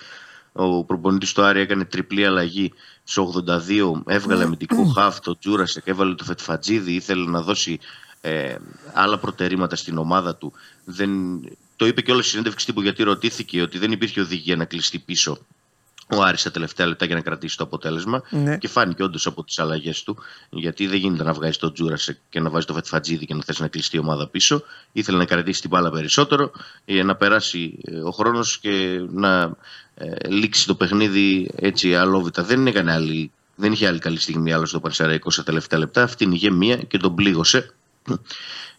ο 0.57 0.83
προπονητής 0.83 1.33
του 1.33 1.41
Άρη 1.41 1.59
έκανε 1.59 1.85
τριπλή 1.85 2.25
αλλαγή 2.25 2.73
στο 3.03 3.43
82, 3.47 4.01
έβγαλε 4.05 4.43
αμυντικό 4.43 4.85
χαφ, 4.85 5.19
το 5.19 5.37
Τζούρασεκ, 5.37 5.87
έβαλε 5.87 6.15
το 6.15 6.23
Φετφατζίδη, 6.23 6.93
ήθελε 6.93 7.29
να 7.29 7.41
δώσει 7.41 7.79
ε, 8.21 8.55
άλλα 8.93 9.17
προτερήματα 9.17 9.75
στην 9.75 9.97
ομάδα 9.97 10.35
του. 10.35 10.53
Δεν, 10.85 11.09
το 11.75 11.87
είπε 11.87 12.01
και 12.01 12.11
όλη 12.11 12.19
η 12.19 12.23
συνέντευξη 12.23 12.65
τύπου 12.65 12.81
γιατί 12.81 13.03
ρωτήθηκε 13.03 13.61
ότι 13.61 13.77
δεν 13.77 13.91
υπήρχε 13.91 14.21
οδηγία 14.21 14.55
να 14.55 14.65
κλειστεί 14.65 14.99
πίσω 14.99 15.37
ο 16.15 16.21
Άρης 16.21 16.43
τα 16.43 16.51
τελευταία 16.51 16.87
λεπτά 16.87 17.05
για 17.05 17.15
να 17.15 17.21
κρατήσει 17.21 17.57
το 17.57 17.63
αποτέλεσμα. 17.63 18.21
Ναι. 18.29 18.57
Και 18.57 18.67
φάνηκε 18.67 19.03
όντως 19.03 19.25
από 19.25 19.43
τις 19.43 19.59
αλλαγές 19.59 20.03
του, 20.03 20.17
γιατί 20.49 20.87
δεν 20.87 20.97
γίνεται 20.97 21.23
να 21.23 21.33
βγάζει 21.33 21.57
τον 21.57 21.73
Τζούρασεκ 21.73 22.17
και 22.29 22.39
να 22.39 22.49
βάζει 22.49 22.65
το 22.65 22.73
Φετφατζίδη 22.73 23.25
και 23.25 23.33
να 23.33 23.43
θες 23.43 23.59
να 23.59 23.67
κλειστεί 23.67 23.95
η 23.95 23.99
ομάδα 23.99 24.27
πίσω. 24.27 24.63
Ήθελε 24.91 25.17
να 25.17 25.25
κρατήσει 25.25 25.61
την 25.61 25.69
μπάλα 25.69 25.91
περισσότερο 25.91 26.51
για 26.85 27.03
να 27.03 27.15
περάσει 27.15 27.77
ε, 27.83 27.99
ο 27.99 28.11
χρόνος 28.11 28.59
και 28.59 29.01
να 29.09 29.55
ε, 29.95 30.29
λήξει 30.29 30.67
το 30.67 30.75
παιχνίδι 30.75 31.51
έτσι 31.55 31.95
αλόβητα. 31.95 32.43
Δεν 32.43 32.67
έκανε 32.67 32.91
άλλη, 32.91 33.31
δεν 33.55 33.71
είχε 33.71 33.87
άλλη 33.87 33.99
καλή 33.99 34.19
στιγμή 34.19 34.53
άλλο 34.53 34.65
στο 34.65 34.79
Πανσεραϊκό 34.79 35.31
στα 35.31 35.43
τελευταία 35.43 35.79
λεπτά. 35.79 36.03
Αυτήν 36.03 36.31
είχε 36.31 36.51
μία 36.51 36.75
και 36.75 36.97
τον 36.97 37.15
πλήγωσε 37.15 37.69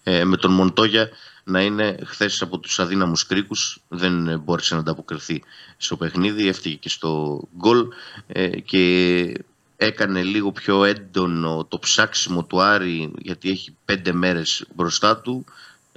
ε, 0.03 0.25
με 0.25 0.37
τον 0.37 0.53
Μοντόγια 0.53 1.09
να 1.48 1.62
είναι 1.62 1.96
χθες 2.04 2.42
από 2.42 2.58
τους 2.58 2.80
αδύναμους 2.80 3.26
κρίκους. 3.26 3.80
Δεν 3.88 4.40
μπόρεσε 4.44 4.74
να 4.74 4.80
ανταποκριθεί 4.80 5.42
στο 5.76 5.96
παιχνίδι. 5.96 6.48
Έφτυγε 6.48 6.74
και 6.74 6.88
στο 6.88 7.42
γκολ 7.56 7.88
ε, 8.26 8.61
και 8.61 9.44
έκανε 9.76 10.22
λίγο 10.22 10.52
πιο 10.52 10.84
έντονο 10.84 11.66
το 11.68 11.78
ψάξιμο 11.78 12.44
του 12.44 12.61
Άρη 12.61 13.12
γιατί 13.18 13.50
έχει 13.50 13.76
πέντε 13.84 14.12
μέρες 14.12 14.66
μπροστά 14.74 15.16
του 15.20 15.44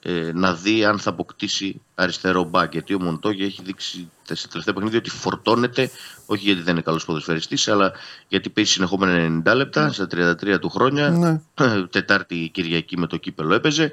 ε, 0.03 0.31
να 0.33 0.53
δει 0.53 0.85
αν 0.85 0.99
θα 0.99 1.09
αποκτήσει 1.09 1.81
αριστερό 1.95 2.43
μπακ. 2.43 2.71
Γιατί 2.71 2.93
ο 2.93 3.01
Μοντόγια 3.01 3.45
έχει 3.45 3.61
δείξει 3.63 4.09
στα 4.33 4.47
τελευταία 4.47 4.73
παιχνίδια 4.73 4.99
ότι 4.99 5.09
φορτώνεται, 5.09 5.89
όχι 6.25 6.43
γιατί 6.43 6.61
δεν 6.61 6.73
είναι 6.73 6.81
καλός 6.81 7.05
ποδοσφαιριστής, 7.05 7.67
αλλά 7.67 7.91
γιατί 8.27 8.49
παίζει 8.49 8.71
συνεχόμενα 8.71 9.41
90 9.47 9.55
λεπτά 9.55 9.85
ναι. 9.85 9.91
στα 9.91 10.07
33 10.11 10.59
του 10.59 10.69
χρόνια. 10.69 11.09
Ναι. 11.09 11.41
Τετάρτη 11.91 12.49
Κυριακή 12.53 12.97
με 12.97 13.07
το 13.07 13.17
κύπελο 13.17 13.53
έπαιζε, 13.53 13.83
ε, 13.83 13.91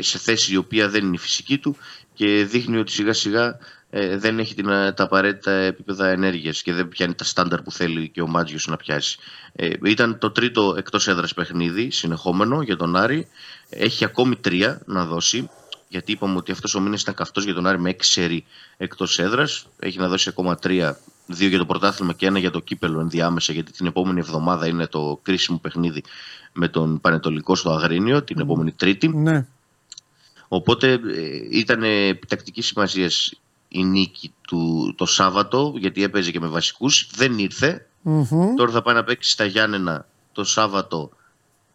σε 0.00 0.18
θέση 0.18 0.52
η 0.52 0.56
οποία 0.56 0.88
δεν 0.88 1.04
είναι 1.04 1.14
η 1.14 1.18
φυσική 1.18 1.58
του 1.58 1.76
και 2.14 2.44
δείχνει 2.44 2.76
ότι 2.76 2.92
σιγά 2.92 3.12
σιγά 3.12 3.58
ε, 3.90 4.16
δεν 4.16 4.38
έχει 4.38 4.54
την, 4.54 4.66
τα 4.66 4.94
απαραίτητα 4.96 5.50
επίπεδα 5.50 6.08
ενέργειας 6.08 6.62
και 6.62 6.72
δεν 6.72 6.88
πιάνει 6.88 7.14
τα 7.14 7.24
στάνταρ 7.24 7.62
που 7.62 7.72
θέλει 7.72 8.08
και 8.08 8.22
ο 8.22 8.26
Μάτζιος 8.26 8.66
να 8.66 8.76
πιάσει. 8.76 9.18
Ε, 9.52 9.70
ήταν 9.84 10.18
το 10.18 10.30
τρίτο 10.30 10.74
εκτός 10.78 11.08
έδρας 11.08 11.34
παιχνίδι 11.34 11.90
συνεχόμενο 11.90 12.62
για 12.62 12.76
τον 12.76 12.96
Άρη. 12.96 13.28
Έχει 13.68 14.04
ακόμη 14.04 14.36
τρία 14.36 14.80
να 14.86 15.04
δώσει. 15.04 15.48
Γιατί 15.88 16.12
είπαμε 16.12 16.36
ότι 16.36 16.52
αυτός 16.52 16.74
ο 16.74 16.80
μήνας 16.80 17.02
ήταν 17.02 17.14
καυτός 17.14 17.44
για 17.44 17.54
τον 17.54 17.66
Άρη 17.66 17.78
με 17.78 17.90
έξι 17.90 18.10
σερή 18.10 18.44
εκτός 18.76 19.18
έδρας. 19.18 19.66
Έχει 19.78 19.98
να 19.98 20.08
δώσει 20.08 20.28
ακόμα 20.28 20.56
τρία. 20.56 20.98
Δύο 21.26 21.48
για 21.48 21.58
το 21.58 21.66
πρωτάθλημα 21.66 22.12
και 22.12 22.26
ένα 22.26 22.38
για 22.38 22.50
το 22.50 22.60
κύπελο 22.60 23.00
ενδιάμεσα. 23.00 23.52
Γιατί 23.52 23.72
την 23.72 23.86
επόμενη 23.86 24.18
εβδομάδα 24.18 24.66
είναι 24.66 24.86
το 24.86 25.20
κρίσιμο 25.22 25.58
παιχνίδι 25.58 26.02
με 26.52 26.68
τον 26.68 27.00
Πανετολικό 27.00 27.54
στο 27.54 27.70
Αγρίνιο, 27.70 28.22
την 28.22 28.40
επόμενη 28.40 28.72
Τρίτη. 28.72 29.08
Ναι. 29.08 29.46
Οπότε 30.48 30.92
ε, 30.92 30.98
ήταν 31.50 31.82
επιτακτική 31.82 32.62
σημασίας 32.62 33.40
η 33.68 33.84
νίκη 33.84 34.32
του 34.40 34.94
το 34.96 35.06
Σάββατο, 35.06 35.74
γιατί 35.76 36.02
έπαιζε 36.02 36.30
και 36.30 36.40
με 36.40 36.46
βασικούς, 36.46 37.10
δεν 37.14 37.38
ηρθε 37.38 37.88
Τώρα 38.56 38.70
θα 38.70 38.82
πάει 38.82 38.94
να 38.94 39.04
παίξει 39.04 39.30
στα 39.30 39.44
Γιάννενα 39.44 40.06
το 40.32 40.44
Σάββατο 40.44 41.10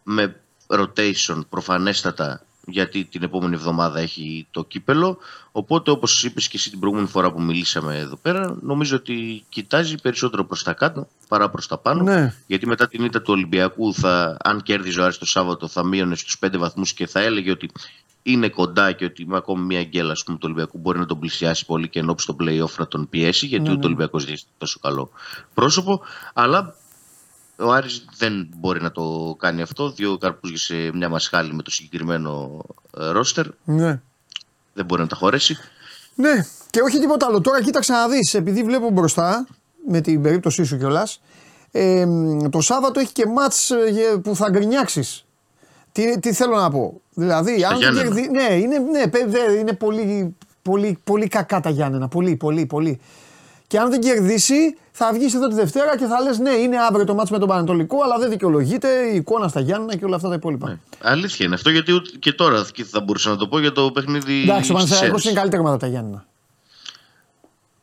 με 0.02 0.40
rotation 0.66 1.40
προφανέστατα 1.48 2.44
γιατί 2.66 3.04
την 3.04 3.22
επόμενη 3.22 3.54
εβδομάδα 3.54 4.00
έχει 4.00 4.46
το 4.50 4.64
κύπελο. 4.64 5.18
Οπότε 5.52 5.90
όπως 5.90 6.24
είπες 6.24 6.48
και 6.48 6.56
εσύ 6.56 6.70
την 6.70 6.78
προηγούμενη 6.78 7.10
φορά 7.10 7.32
που 7.32 7.42
μιλήσαμε 7.42 7.98
εδώ 7.98 8.16
πέρα, 8.16 8.56
νομίζω 8.60 8.96
ότι 8.96 9.44
κοιτάζει 9.48 9.94
περισσότερο 10.02 10.44
προς 10.44 10.62
τα 10.62 10.72
κάτω 10.72 11.08
παρά 11.28 11.50
προς 11.50 11.66
τα 11.66 11.78
πάνω. 11.78 12.02
Ναι. 12.02 12.34
Γιατί 12.46 12.66
μετά 12.66 12.88
την 12.88 13.04
ήττα 13.04 13.22
του 13.22 13.32
Ολυμπιακού, 13.32 13.94
θα, 13.94 14.36
αν 14.44 14.62
κέρδιζε 14.62 15.00
ο 15.00 15.04
Άρης 15.04 15.18
το 15.18 15.26
Σάββατο, 15.26 15.68
θα 15.68 15.84
μείωνε 15.84 16.14
στους 16.14 16.38
πέντε 16.38 16.58
βαθμούς 16.58 16.92
και 16.92 17.06
θα 17.06 17.20
έλεγε 17.20 17.50
ότι 17.50 17.70
είναι 18.26 18.48
κοντά 18.48 18.92
και 18.92 19.04
ότι 19.04 19.26
με 19.26 19.36
ακόμη 19.36 19.64
μια 19.64 19.82
γκέλα 19.82 20.14
του 20.14 20.38
Ολυμπιακού 20.42 20.78
μπορεί 20.78 20.98
να 20.98 21.06
τον 21.06 21.18
πλησιάσει 21.18 21.66
πολύ 21.66 21.88
και 21.88 21.98
ενώπιση 21.98 22.26
στο 22.26 22.36
playoff 22.40 22.78
να 22.78 22.86
τον 22.86 23.08
πιέσει, 23.08 23.46
γιατί 23.46 23.64
ναι, 23.64 23.70
ναι. 23.70 23.76
ο 23.76 23.80
Ολυμπιακός 23.84 24.24
δεν 24.24 24.34
έχει 24.34 24.44
τόσο 24.58 24.78
καλό 24.82 25.10
πρόσωπο. 25.54 26.00
Αλλά 26.32 26.74
ο 27.56 27.72
Άρης 27.72 28.04
δεν 28.18 28.48
μπορεί 28.56 28.82
να 28.82 28.90
το 28.90 29.36
κάνει 29.38 29.62
αυτό. 29.62 29.90
Δύο 29.90 30.18
καρπούζια 30.18 30.58
σε 30.58 30.74
μια 30.74 31.08
μασχάλη 31.08 31.54
με 31.54 31.62
το 31.62 31.70
συγκεκριμένο 31.70 32.64
ρόστερ. 32.90 33.46
Ναι. 33.64 34.00
Δεν 34.72 34.84
μπορεί 34.84 35.02
να 35.02 35.08
τα 35.08 35.16
χωρέσει. 35.16 35.56
Ναι, 36.14 36.46
και 36.70 36.80
όχι 36.80 36.98
τίποτα 36.98 37.26
άλλο. 37.26 37.40
Τώρα 37.40 37.62
κοίταξε 37.62 37.92
να 37.92 38.08
δεις, 38.08 38.34
επειδή 38.34 38.62
βλέπω 38.62 38.90
μπροστά 38.90 39.46
με 39.88 40.00
την 40.00 40.22
περίπτωσή 40.22 40.64
σου 40.64 40.76
κιόλας. 40.76 41.20
Ε, 41.70 42.06
το 42.50 42.60
Σάββατο 42.60 43.00
έχει 43.00 43.12
και 43.12 43.26
μάτς 43.26 43.70
ε, 43.70 44.20
που 44.22 44.36
θα 44.36 44.50
γκρινιάξεις. 44.50 45.23
Τι, 45.94 46.18
τι 46.20 46.32
θέλω 46.32 46.56
να 46.56 46.70
πω. 46.70 47.00
Δηλαδή, 47.14 47.64
αν 47.64 47.78
κερδί... 47.78 48.28
ναι, 48.30 48.54
είναι, 48.54 48.78
ναι, 48.78 49.00
είναι 49.58 49.72
πολύ, 49.72 50.36
πολύ, 50.62 50.98
πολύ 51.04 51.28
κακά 51.28 51.60
τα 51.60 51.70
Γιάννενα. 51.70 52.08
Πολύ, 52.08 52.36
πολύ, 52.36 52.66
πολύ. 52.66 53.00
Και 53.66 53.78
αν 53.78 53.90
δεν 53.90 54.00
κερδίσει, 54.00 54.76
θα 54.90 55.12
βγεις 55.12 55.34
εδώ 55.34 55.48
τη 55.48 55.54
Δευτέρα 55.54 55.96
και 55.96 56.04
θα 56.04 56.20
λες: 56.20 56.38
Ναι, 56.38 56.50
είναι 56.50 56.76
αύριο 56.88 57.04
το 57.04 57.14
ματς 57.14 57.32
με 57.32 57.38
τον 57.38 57.48
Παναιτωλικό, 57.48 58.02
αλλά 58.04 58.18
δεν 58.18 58.30
δικαιολογείται 58.30 58.88
η 59.12 59.16
εικόνα 59.16 59.48
στα 59.48 59.60
Γιάννενα 59.60 59.96
και 59.96 60.04
όλα 60.04 60.16
αυτά 60.16 60.28
τα 60.28 60.34
υπόλοιπα. 60.34 60.68
Ναι. 60.68 60.78
Αλήθεια 61.02 61.46
είναι 61.46 61.54
αυτό, 61.54 61.70
γιατί 61.70 61.92
και 62.18 62.32
τώρα 62.32 62.64
θα 62.90 63.00
μπορούσα 63.00 63.30
να 63.30 63.36
το 63.36 63.46
πω 63.46 63.58
για 63.58 63.72
το 63.72 63.90
παιχνίδι. 63.90 64.42
Εντάξει, 64.42 64.70
ο 64.70 64.74
Παναιτωλικός 64.74 65.18
είναι 65.24 65.32
καλύτερα 65.32 65.62
με 65.62 65.78
τα 65.78 65.86
Γιάννενα. 65.86 66.24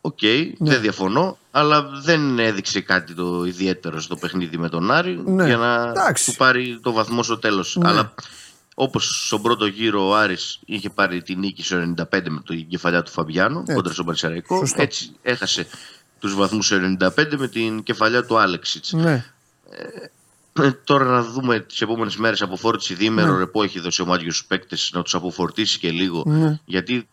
OK, 0.01 0.17
okay, 0.21 0.51
ναι. 0.57 0.69
δεν 0.69 0.81
διαφωνώ, 0.81 1.37
αλλά 1.51 1.89
δεν 2.03 2.39
έδειξε 2.39 2.81
κάτι 2.81 3.13
το 3.13 3.43
ιδιαίτερο 3.45 4.01
στο 4.01 4.15
παιχνίδι 4.15 4.57
με 4.57 4.69
τον 4.69 4.91
Άρη 4.91 5.21
ναι. 5.25 5.45
για 5.45 5.57
να 5.57 5.89
Εντάξει. 5.89 6.31
του 6.31 6.37
πάρει 6.37 6.79
το 6.83 6.91
βαθμό 6.91 7.23
στο 7.23 7.37
τέλος. 7.37 7.75
Ναι. 7.75 7.89
Αλλά 7.89 8.13
Όπως 8.75 9.25
στον 9.25 9.41
πρώτο 9.41 9.65
γύρο 9.65 10.07
ο 10.07 10.15
Άρης 10.15 10.59
είχε 10.65 10.89
πάρει 10.89 11.21
τη 11.21 11.35
νίκη 11.35 11.63
στο 11.63 11.93
95 11.97 12.03
με 12.29 12.41
την 12.45 12.67
κεφαλιά 12.67 13.01
του 13.03 13.11
Φαμπιάνου 13.11 13.63
κόντρα 13.73 13.93
στον 13.93 14.05
Παρσεραϊκό. 14.05 14.67
Έτσι 14.75 15.11
έχασε 15.21 15.67
τους 16.19 16.35
βαθμούς 16.35 16.65
στο 16.65 16.77
95 16.99 17.35
με 17.37 17.47
την 17.47 17.83
κεφαλιά 17.83 18.25
του 18.25 18.37
Άλεξιτς. 18.37 18.93
Ναι. 18.93 19.25
Ε, 19.69 20.71
τώρα 20.83 21.05
να 21.05 21.23
δούμε 21.23 21.59
τις 21.59 21.81
επόμενες 21.81 22.15
μέρες 22.17 22.41
αποφόρτιση 22.41 22.93
διήμερο 22.93 23.31
ναι. 23.31 23.37
ρεπό 23.37 23.63
έχει 23.63 23.79
δώσει 23.79 24.01
ο 24.01 24.05
Μάτιο 24.05 24.31
στους 24.31 24.45
παίκτες 24.45 24.91
να 24.93 25.01
τους 25.01 25.15
αποφορτήσει 25.15 25.79
και 25.79 25.91
λίγο. 25.91 26.23
Ναι. 26.25 26.59
Γιατί 26.65 27.07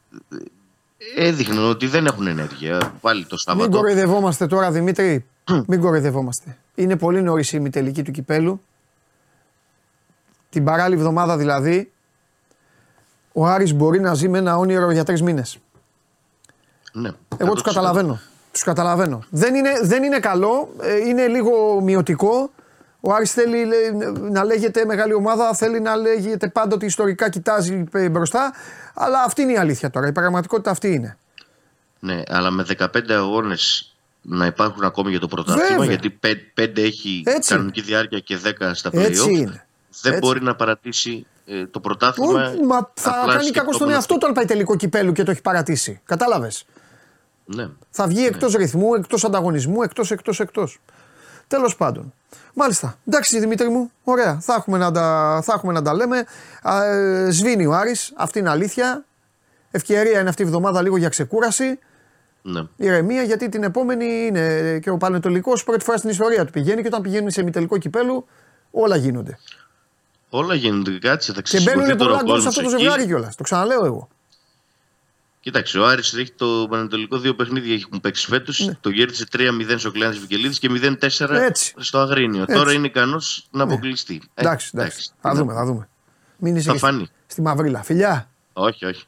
έδειχνε 1.17 1.61
ότι 1.61 1.87
δεν 1.87 2.07
έχουν 2.07 2.27
ενέργεια. 2.27 2.93
Πάλι 3.01 3.25
το 3.25 3.37
Σταματό. 3.37 3.69
Μην 3.69 3.79
κοροϊδευόμαστε 3.79 4.47
τώρα 4.47 4.71
Δημήτρη. 4.71 5.25
Μην 5.67 5.81
κοροϊδευόμαστε. 5.81 6.57
Είναι 6.75 6.97
πολύ 6.97 7.23
νωρίς 7.23 7.53
η 7.53 7.57
ημιτελική 7.59 8.03
του 8.03 8.11
κυπέλου 8.11 8.61
την 10.51 10.65
παράλληλη 10.65 11.01
εβδομάδα 11.01 11.37
δηλαδή, 11.37 11.93
ο 13.33 13.47
Άρης 13.47 13.75
μπορεί 13.75 14.01
να 14.01 14.15
ζει 14.15 14.29
με 14.29 14.39
ένα 14.39 14.57
όνειρο 14.57 14.91
για 14.91 15.05
τρεις 15.05 15.23
μήνες. 15.23 15.59
Ναι. 16.93 17.11
Εγώ 17.37 17.53
τους 17.53 17.63
καταλαβαίνω. 17.63 18.21
Τους 18.53 18.63
καταλαβαίνω. 18.63 19.23
Δεν 19.31 19.55
είναι, 19.55 19.71
δεν 19.83 20.03
είναι 20.03 20.19
καλό, 20.19 20.73
ε, 20.81 20.97
είναι 20.97 21.27
λίγο 21.27 21.81
μειωτικό. 21.81 22.51
Ο 23.01 23.13
Άρης 23.15 23.33
θέλει 23.33 23.67
να 24.31 24.45
λέγεται 24.45 24.85
μεγάλη 24.85 25.13
ομάδα, 25.13 25.55
θέλει 25.55 25.81
να 25.81 25.97
λέγεται 25.97 26.49
πάντοτε 26.49 26.87
ιστορικά 26.87 27.29
κοιτάζει 27.29 27.85
μπροστά. 28.11 28.53
Αλλά 28.95 29.23
αυτή 29.23 29.43
είναι 29.43 29.53
η 29.53 29.57
αλήθεια 29.57 29.91
τώρα. 29.91 30.07
Η 30.07 30.13
πραγματικότητα 30.13 30.71
αυτή 30.71 30.93
είναι. 30.93 31.19
Ναι, 31.99 32.23
αλλά 32.29 32.51
με 32.51 32.67
15 32.79 32.87
αγώνες 33.11 33.95
να 34.23 34.47
υπάρχουν 34.47 34.85
ακόμη 34.85 35.11
για 35.11 35.21
το 35.21 35.29
πρωτάθλημα, 35.29 35.85
γιατί 35.85 36.19
5 36.57 36.77
έχει 36.77 37.23
Έτσι. 37.27 37.53
κανονική 37.53 37.81
διάρκεια 37.81 38.19
και 38.19 38.39
10 38.45 38.71
στα 38.75 38.91
πλοία. 38.91 39.07
Έτσι 39.07 39.31
είναι 39.31 39.63
δεν 40.03 40.13
Έτσι. 40.13 40.27
μπορεί 40.27 40.43
να 40.43 40.55
παρατήσει 40.55 41.27
ε, 41.47 41.67
το 41.67 41.81
πρωτάθλημα. 41.81 42.55
μα 42.67 42.91
θα 42.95 43.25
κάνει 43.27 43.51
κακό 43.51 43.73
στον 43.73 43.91
εαυτό 43.91 44.19
του 44.19 44.27
αν 44.27 44.33
πάει 44.33 44.45
τελικό 44.45 44.77
κυπέλου 44.77 45.13
και 45.13 45.23
το 45.23 45.31
έχει 45.31 45.41
παρατήσει. 45.41 46.01
Κατάλαβες; 46.05 46.65
Ναι. 47.45 47.69
Θα 47.91 48.07
βγει 48.07 48.21
ναι. 48.21 48.27
εκτός 48.27 48.55
ρυθμού, 48.55 48.95
εκτός 48.95 49.25
ανταγωνισμού, 49.25 49.83
εκτός, 49.83 50.11
εκτός, 50.11 50.41
εκτός. 50.41 50.81
Τέλος 51.49 51.77
πάντων. 51.77 52.13
Μάλιστα. 52.55 52.99
Εντάξει 53.07 53.39
Δημήτρη 53.39 53.69
μου, 53.69 53.91
ωραία. 54.05 54.39
Θα 54.41 54.55
έχουμε 54.55 54.79
να 54.79 54.93
τα, 54.93 55.41
θα 55.45 55.53
έχουμε 55.57 55.73
να 55.73 55.83
τα 55.83 55.95
λέμε. 55.95 56.25
Ε, 56.65 57.31
σβήνει 57.31 57.67
ο 57.67 57.75
Άρης, 57.75 58.13
αυτή 58.17 58.39
είναι 58.39 58.51
αλήθεια. 58.51 59.05
Ευκαιρία 59.71 60.21
είναι 60.21 60.29
αυτή 60.29 60.43
η 60.43 60.45
εβδομάδα 60.45 60.83
λίγο 60.83 60.97
για 60.97 61.09
ξεκούραση. 61.09 61.79
Ναι. 62.43 62.63
Ηρεμία 62.77 63.23
γιατί 63.23 63.49
την 63.49 63.63
επόμενη 63.63 64.27
είναι 64.27 64.79
και 64.79 64.91
ο 64.91 64.97
Πανετολικός 64.97 65.65
πρώτη 65.65 65.85
φορά 65.85 65.97
στην 65.97 66.11
ιστορία 66.11 66.45
του 66.45 66.53
πηγαίνει 66.53 66.81
και 66.81 66.87
όταν 66.87 67.03
πηγαίνει 67.03 67.33
σε 67.33 67.43
μη 67.43 67.53
κυπέλου 67.79 68.27
όλα 68.71 68.97
γίνονται. 68.97 69.39
Όλα 70.31 70.55
γίνονται 70.55 70.99
κάτι, 70.99 71.33
θα 71.33 71.43
Και 71.43 71.61
μπαίνουν 71.61 71.97
πολλά 71.97 72.23
γκολ 72.23 72.41
σε 72.41 72.49
αυτό 72.49 72.63
το 72.63 72.69
ζευγάρι 72.69 73.07
κιόλας. 73.07 73.37
Το 73.37 73.43
ξαναλέω 73.43 73.85
εγώ. 73.85 74.09
Κοίταξε, 75.49 75.79
ο 75.79 75.87
Άρης 75.87 76.15
έχει 76.15 76.33
το 76.33 76.67
Πανατολικό 76.71 77.19
δύο 77.19 77.35
παιχνίδια 77.35 77.75
έχουν 77.75 78.01
παίξει 78.01 78.27
φέτος. 78.27 78.67
Ναι. 78.67 78.77
Το 78.81 78.91
γέρδισε 78.91 79.25
3-0 79.33 79.75
στο 79.77 79.91
Κλειάντη 79.91 80.19
Βικελίδης 80.19 80.59
και 80.59 80.69
0-4 80.71 81.51
στο 81.77 81.99
Αγρίνιο. 81.99 82.43
Έτσι. 82.43 82.55
Τώρα 82.55 82.73
είναι 82.73 82.87
ικανός 82.87 83.49
να 83.51 83.65
ναι. 83.65 83.73
αποκλειστεί. 83.73 84.23
Ε, 84.35 84.41
εντάξει, 84.41 84.71
εντάξει. 84.75 85.11
Θα 85.21 85.35
δούμε, 85.35 85.53
θα 85.53 85.65
δούμε. 85.65 85.89
Μην 86.37 86.57
είσαι 86.57 86.73
θα 86.73 86.79
φανεί. 86.79 87.09
στη 87.27 87.41
μαυρίλα. 87.43 87.83
Φιλιά. 87.83 88.31
Όχι, 88.53 88.85
όχι. 88.85 89.05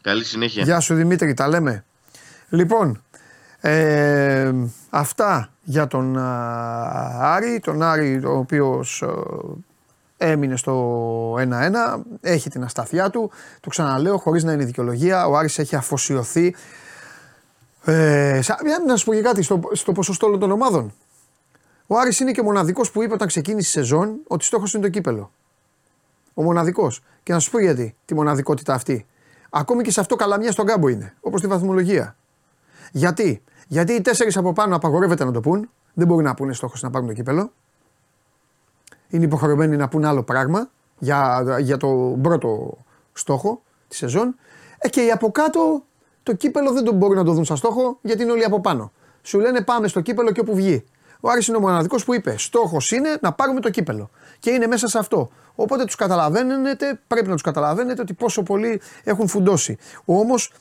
Καλή 0.00 0.24
συνέχεια. 0.24 0.62
Γεια 0.62 0.80
σου 0.80 0.94
Δημήτρη, 0.94 1.34
τα 1.34 1.48
λέμε. 1.48 1.84
Λοιπόν, 2.48 3.02
ε, 3.60 4.52
αυτά 4.90 5.52
για 5.62 5.86
τον 5.86 6.16
Άρη, 7.20 7.60
τον 7.64 7.82
Άρη 7.82 8.24
ο 8.24 8.36
οποίος 8.36 9.04
έμεινε 10.16 10.56
στο 10.56 11.34
1-1, 11.34 11.42
έχει 12.20 12.50
την 12.50 12.64
αστάθειά 12.64 13.10
του. 13.10 13.30
Το 13.60 13.70
ξαναλέω 13.70 14.18
χωρίς 14.18 14.44
να 14.44 14.52
είναι 14.52 14.64
δικαιολογία. 14.64 15.26
Ο 15.26 15.36
Άρης 15.36 15.58
έχει 15.58 15.76
αφοσιωθεί. 15.76 16.54
Ε, 17.84 18.40
να 18.86 18.96
σου 18.96 19.04
πω 19.04 19.14
και 19.14 19.20
κάτι 19.20 19.42
στο, 19.42 19.60
στο 19.72 19.92
ποσοστό 19.92 20.26
όλων 20.26 20.38
των 20.38 20.50
ομάδων. 20.50 20.94
Ο 21.86 21.98
Άρης 21.98 22.20
είναι 22.20 22.32
και 22.32 22.40
ο 22.40 22.44
μοναδικός 22.44 22.90
που 22.90 23.02
είπε 23.02 23.12
όταν 23.12 23.28
ξεκίνησε 23.28 23.68
η 23.68 23.82
σεζόν 23.82 24.16
ότι 24.26 24.44
στόχος 24.44 24.72
είναι 24.72 24.82
το 24.82 24.88
κύπελο. 24.88 25.30
Ο 26.34 26.42
μοναδικός. 26.42 27.02
Και 27.22 27.32
να 27.32 27.38
σου 27.38 27.50
πω 27.50 27.58
γιατί 27.58 27.96
τη 28.04 28.14
μοναδικότητα 28.14 28.74
αυτή. 28.74 29.06
Ακόμη 29.50 29.82
και 29.82 29.90
σε 29.90 30.00
αυτό 30.00 30.16
καλαμιά 30.16 30.52
στον 30.52 30.66
κάμπο 30.66 30.88
είναι, 30.88 31.14
όπως 31.20 31.40
τη 31.40 31.46
βαθμολογία. 31.46 32.16
Γιατί, 32.92 33.42
γιατί 33.68 33.92
οι 33.92 34.00
τέσσερις 34.00 34.36
από 34.36 34.52
πάνω 34.52 34.76
απαγορεύεται 34.76 35.24
να 35.24 35.32
το 35.32 35.40
πούν, 35.40 35.70
δεν 35.94 36.06
μπορεί 36.06 36.24
να 36.24 36.34
πούνε 36.34 36.52
στόχος 36.52 36.82
να 36.82 36.90
πάρουν 36.90 37.06
το 37.06 37.12
κύπελο 37.12 37.52
είναι 39.08 39.24
υποχρεωμένοι 39.24 39.76
να 39.76 39.88
πούν 39.88 40.04
άλλο 40.04 40.22
πράγμα 40.22 40.70
για, 40.98 41.44
για 41.60 41.76
το 41.76 42.18
πρώτο 42.22 42.78
στόχο 43.12 43.62
της 43.88 43.98
σεζόν. 43.98 44.36
Ε, 44.78 44.88
και 44.88 45.00
οι 45.00 45.10
από 45.10 45.30
κάτω 45.30 45.82
το 46.22 46.34
κύπελο 46.34 46.72
δεν 46.72 46.84
το 46.84 46.92
μπορούν 46.92 47.16
να 47.16 47.24
το 47.24 47.32
δουν 47.32 47.44
σαν 47.44 47.56
στόχο 47.56 47.98
γιατί 48.02 48.22
είναι 48.22 48.32
όλοι 48.32 48.44
από 48.44 48.60
πάνω. 48.60 48.92
Σου 49.22 49.38
λένε 49.38 49.60
πάμε 49.60 49.88
στο 49.88 50.00
κύπελο 50.00 50.30
και 50.30 50.40
όπου 50.40 50.54
βγει. 50.54 50.84
Ο 51.20 51.30
Άρης 51.30 51.46
είναι 51.46 51.56
ο 51.56 51.60
μοναδικός 51.60 52.04
που 52.04 52.14
είπε: 52.14 52.34
Στόχος 52.38 52.90
είναι 52.90 53.18
να 53.20 53.32
πάρουμε 53.32 53.60
το 53.60 53.70
κύπελο. 53.70 54.10
Και 54.38 54.50
είναι 54.50 54.66
μέσα 54.66 54.88
σε 54.88 54.98
αυτό. 54.98 55.30
Οπότε 55.54 55.84
τους 55.84 55.94
καταλαβαίνετε, 55.94 57.00
πρέπει 57.06 57.26
να 57.26 57.32
τους 57.32 57.42
καταλαβαίνετε 57.42 58.00
ότι 58.02 58.12
πόσο 58.12 58.42
πολύ 58.42 58.80
έχουν 59.04 59.28
φουντώσει. 59.28 59.78
Όμως, 60.04 60.52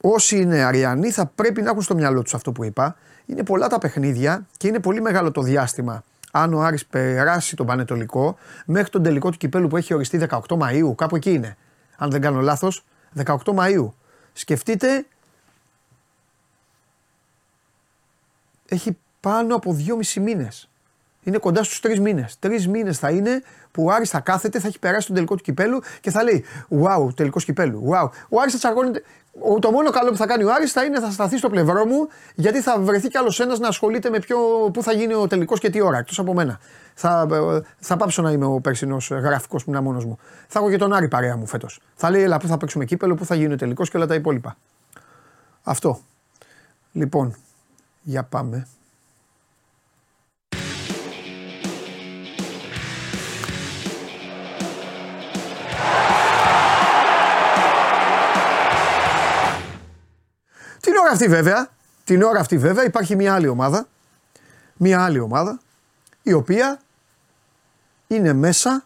όσοι 0.00 0.40
είναι 0.40 0.62
αριανοί 0.64 1.10
θα 1.10 1.26
πρέπει 1.26 1.62
να 1.62 1.70
έχουν 1.70 1.82
στο 1.82 1.94
μυαλό 1.94 2.22
τους 2.22 2.34
αυτό 2.34 2.52
που 2.52 2.64
είπα. 2.64 2.96
Είναι 3.26 3.42
πολλά 3.42 3.66
τα 3.66 3.78
παιχνίδια 3.78 4.46
και 4.56 4.68
είναι 4.68 4.78
πολύ 4.78 5.00
μεγάλο 5.00 5.30
το 5.30 5.42
διάστημα 5.42 6.04
αν 6.30 6.54
ο 6.54 6.60
Άρης 6.60 6.86
περάσει 6.86 7.56
τον 7.56 7.66
Πανετολικό 7.66 8.38
μέχρι 8.66 8.90
τον 8.90 9.02
τελικό 9.02 9.30
του 9.30 9.36
κυπέλου 9.36 9.68
που 9.68 9.76
έχει 9.76 9.94
οριστεί 9.94 10.26
18 10.28 10.40
Μαΐου, 10.48 10.94
κάπου 10.94 11.16
εκεί 11.16 11.32
είναι. 11.32 11.56
Αν 11.96 12.10
δεν 12.10 12.20
κάνω 12.20 12.40
λάθος, 12.40 12.84
18 13.16 13.36
Μαΐου. 13.54 13.88
Σκεφτείτε, 14.32 15.06
έχει 18.68 18.96
πάνω 19.20 19.54
από 19.54 19.76
2,5 19.86 20.20
μήνες. 20.20 20.68
Είναι 21.28 21.38
κοντά 21.38 21.62
στους 21.62 21.80
3 21.82 21.98
μήνες. 21.98 22.38
3 22.42 22.66
μήνες 22.66 22.98
θα 22.98 23.10
είναι 23.10 23.42
που 23.70 23.84
ο 23.84 23.90
Άρης 23.90 24.10
θα 24.10 24.20
κάθεται, 24.20 24.58
θα 24.58 24.66
έχει 24.66 24.78
περάσει 24.78 25.06
τον 25.06 25.14
τελικό 25.14 25.34
του 25.34 25.42
κυπέλου 25.42 25.80
και 26.00 26.10
θα 26.10 26.22
λέει 26.22 26.44
Wow, 26.70 27.14
τελικός 27.14 27.44
κυπέλου. 27.44 27.82
Wow. 27.90 28.08
Ο 28.28 28.40
Άρης 28.40 28.52
θα 28.52 28.58
τσακώνεται 28.58 29.02
το 29.60 29.70
μόνο 29.70 29.90
καλό 29.90 30.10
που 30.10 30.16
θα 30.16 30.26
κάνει 30.26 30.44
ο 30.44 30.52
Άρης 30.52 30.72
θα 30.72 30.84
είναι 30.84 31.00
θα 31.00 31.10
σταθεί 31.10 31.38
στο 31.38 31.48
πλευρό 31.48 31.86
μου 31.86 32.08
γιατί 32.34 32.60
θα 32.60 32.80
βρεθεί 32.80 33.08
κι 33.08 33.18
άλλος 33.18 33.40
ένας 33.40 33.58
να 33.58 33.68
ασχολείται 33.68 34.10
με 34.10 34.18
ποιο, 34.18 34.38
πού 34.72 34.82
θα 34.82 34.92
γίνει 34.92 35.14
ο 35.14 35.26
τελικός 35.26 35.60
και 35.60 35.70
τι 35.70 35.80
ώρα 35.80 35.98
εκτός 35.98 36.18
από 36.18 36.34
μένα. 36.34 36.60
Θα, 36.94 37.26
θα 37.78 37.96
πάψω 37.96 38.22
να 38.22 38.30
είμαι 38.30 38.44
ο 38.44 38.60
περσινός 38.60 39.10
γραφικό 39.10 39.56
που 39.56 39.64
είναι 39.66 39.80
μόνος 39.80 40.04
μου. 40.04 40.18
Θα 40.48 40.58
έχω 40.58 40.70
και 40.70 40.76
τον 40.76 40.92
Άρη 40.92 41.08
παρέα 41.08 41.36
μου 41.36 41.46
φέτος. 41.46 41.80
Θα 41.94 42.10
λέει, 42.10 42.22
Ελά, 42.22 42.38
πού 42.38 42.46
θα 42.46 42.56
παίξουμε 42.56 42.84
κύπελο, 42.84 43.14
πού 43.14 43.24
θα 43.24 43.34
γίνει 43.34 43.52
ο 43.52 43.56
τελικός 43.56 43.90
και 43.90 43.96
όλα 43.96 44.06
τα 44.06 44.14
υπόλοιπα. 44.14 44.56
Αυτό. 45.62 46.00
Λοιπόν, 46.92 47.36
για 48.02 48.22
πάμε. 48.22 48.66
Ώρα 61.00 61.10
αυτή 61.12 61.28
βέβαια, 61.28 61.70
την 62.04 62.22
ώρα 62.22 62.40
αυτή 62.40 62.58
βέβαια 62.58 62.84
υπάρχει 62.84 63.16
μια 63.16 63.34
άλλη 63.34 63.48
ομάδα, 63.48 63.88
μια 64.76 65.04
άλλη 65.04 65.18
ομάδα, 65.18 65.60
η 66.22 66.32
οποία 66.32 66.80
είναι 68.06 68.32
μέσα 68.32 68.84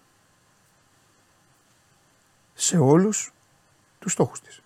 σε 2.54 2.78
όλους 2.78 3.32
τους 3.98 4.12
στόχους 4.12 4.40
της. 4.40 4.62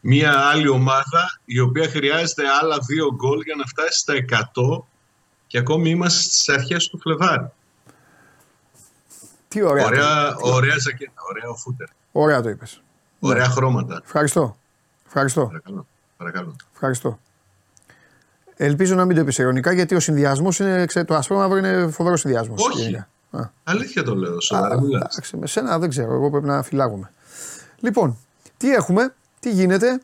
Μια 0.00 0.38
άλλη 0.38 0.68
ομάδα 0.68 1.40
η 1.44 1.58
οποία 1.58 1.88
χρειάζεται 1.88 2.42
άλλα 2.60 2.78
δύο 2.86 3.14
γκολ 3.14 3.40
για 3.40 3.54
να 3.54 3.64
φτάσει 3.64 3.98
στα 3.98 4.14
100 4.14 4.84
και 5.46 5.58
ακόμη 5.58 5.90
είμαστε 5.90 6.22
στις 6.22 6.48
αρχές 6.48 6.88
του 6.88 6.98
Φλεβάρι. 6.98 7.50
Τι 9.48 9.62
ωραία. 9.62 9.84
Ωραία, 9.84 10.36
ωραία 10.40 10.78
ζακέτα, 10.78 11.22
ωραία 11.28 11.54
φούτερ. 11.56 11.88
Ωραία 12.12 12.42
το 12.42 12.48
είπες. 12.48 12.82
Ωραία 13.20 13.46
ναι. 13.46 13.52
χρώματα. 13.52 14.00
Ευχαριστώ. 14.04 14.56
Ευχαριστώ. 15.14 15.46
Παρακαλώ. 15.46 15.86
Παρακαλώ. 16.16 16.56
Ευχαριστώ. 16.72 17.18
Ελπίζω 18.56 18.94
να 18.94 19.04
μην 19.04 19.16
το 19.16 19.24
πεις 19.24 19.38
ειρωνικά 19.38 19.72
γιατί 19.72 19.94
ο 19.94 20.00
συνδυασμός 20.00 20.58
είναι. 20.58 20.86
το 21.06 21.14
ασπρό 21.14 21.36
μαύρο 21.36 21.56
είναι 21.56 21.88
φοβερός 21.90 22.20
συνδυασμός. 22.20 22.66
Όχι. 22.66 22.96
Α. 23.30 23.50
Αλήθεια 23.64 24.02
το 24.02 24.14
λέω. 24.14 24.40
Σοβαρά 24.40 24.74
Εντάξει, 24.94 25.36
με 25.36 25.46
σένα 25.46 25.78
δεν 25.78 25.88
ξέρω. 25.88 26.12
Εγώ 26.12 26.30
πρέπει 26.30 26.46
να 26.46 26.62
φυλάγουμε. 26.62 27.10
Λοιπόν, 27.80 28.18
τι 28.56 28.72
έχουμε, 28.72 29.14
τι 29.40 29.50
γίνεται; 29.50 30.00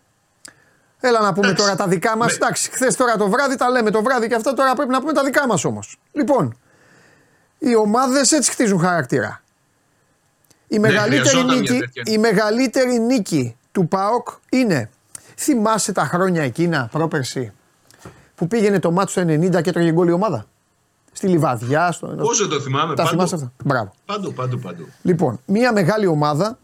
Έλα 1.01 1.21
να 1.21 1.33
πούμε 1.33 1.53
τώρα 1.53 1.77
τα 1.77 1.89
δικά 1.89 2.17
μας. 2.17 2.35
Εντάξει, 2.35 2.71
χθες 2.71 2.97
τώρα 2.97 3.17
το 3.17 3.29
βράδυ 3.29 3.57
τα 3.57 3.71
λέμε 3.71 3.91
το 3.91 4.03
βράδυ 4.03 4.29
και 4.29 4.35
αυτά 4.35 4.55
τώρα 4.55 4.75
πρέπει 4.75 4.91
να 4.91 5.01
πούμε 5.01 5.13
τα 5.13 5.25
δικά 5.25 5.47
μας 5.47 5.65
όμως. 5.65 5.99
Λοιπόν, 6.13 6.57
οι 7.59 7.77
ομάδες 7.77 8.33
έτσι 8.33 8.51
χτίζουν 8.51 8.81
χαρακτήρα. 8.81 9.43
Η 10.69 10.79
μεγαλύτερη, 10.79 11.45
νίκη, 11.45 11.81
η 12.05 12.19
μεγαλύτερη 12.19 12.99
νίκη 12.99 13.57
του 13.73 13.89
ΠΑΟΚ 13.89 14.29
είναι. 14.49 14.91
Θυμάσαι 15.41 15.93
τα 15.93 16.05
χρόνια 16.05 16.43
εκείνα 16.43 16.89
πρόπερση 16.93 17.53
που 18.35 18.47
πήγαινε 18.47 18.79
το 18.79 18.91
μάτσο 18.91 19.21
στο 19.21 19.33
90 19.33 19.63
και 19.63 19.73
τρώγε 19.73 19.93
γκολ 19.93 20.09
η 20.09 20.13
ομάδα; 20.13 20.47
Στη 21.13 21.27
Λιβαδιά, 21.27 21.93
στο. 21.93 22.07
Πώ 22.07 22.35
δεν 22.35 22.49
το 22.49 22.61
θυμάμαι, 22.61 22.95
Τα 22.95 23.07
θυμάσαι 23.07 23.35
αυτά; 23.35 23.53
Μπράβο. 23.65 23.93
Παντού, 24.05 24.33
παντού, 24.33 24.59
παντού. 24.59 24.87
Λοιπόν, 25.03 25.41
μια 25.47 25.73
μεγάλη 25.73 26.07
ομάδα, 26.07 26.59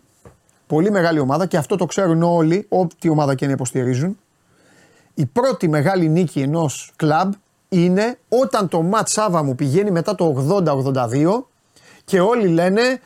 πολύ 0.67 0.91
μεγάλη 0.91 1.19
ομάδα 1.19 1.47
και 1.47 1.57
αυτό 1.57 1.77
το 1.77 1.87
ξέρουν 1.87 2.23
όλοι, 2.23 2.67
ό,τι 2.69 3.09
ομάδα 3.09 3.35
και 3.35 3.47
να 3.47 3.53
υποστηρίζουν. 3.53 4.19
Η 5.15 5.27
πρώτη 5.27 5.69
μεγάλη 5.69 6.09
νίκη 6.09 6.41
ενός 6.41 6.93
κλαμπ 6.97 7.33
είναι 7.69 8.19
όταν 8.29 8.69
το 8.69 8.83
ματ 8.83 9.09
Σάβα 9.09 9.43
μου 9.43 9.55
πηγαίνει 9.55 9.91
μετά 9.91 10.15
το 10.15 10.47
80-82 10.65 11.45
και 12.05 12.21
όλοι 12.21 12.49
λένε 12.49 13.01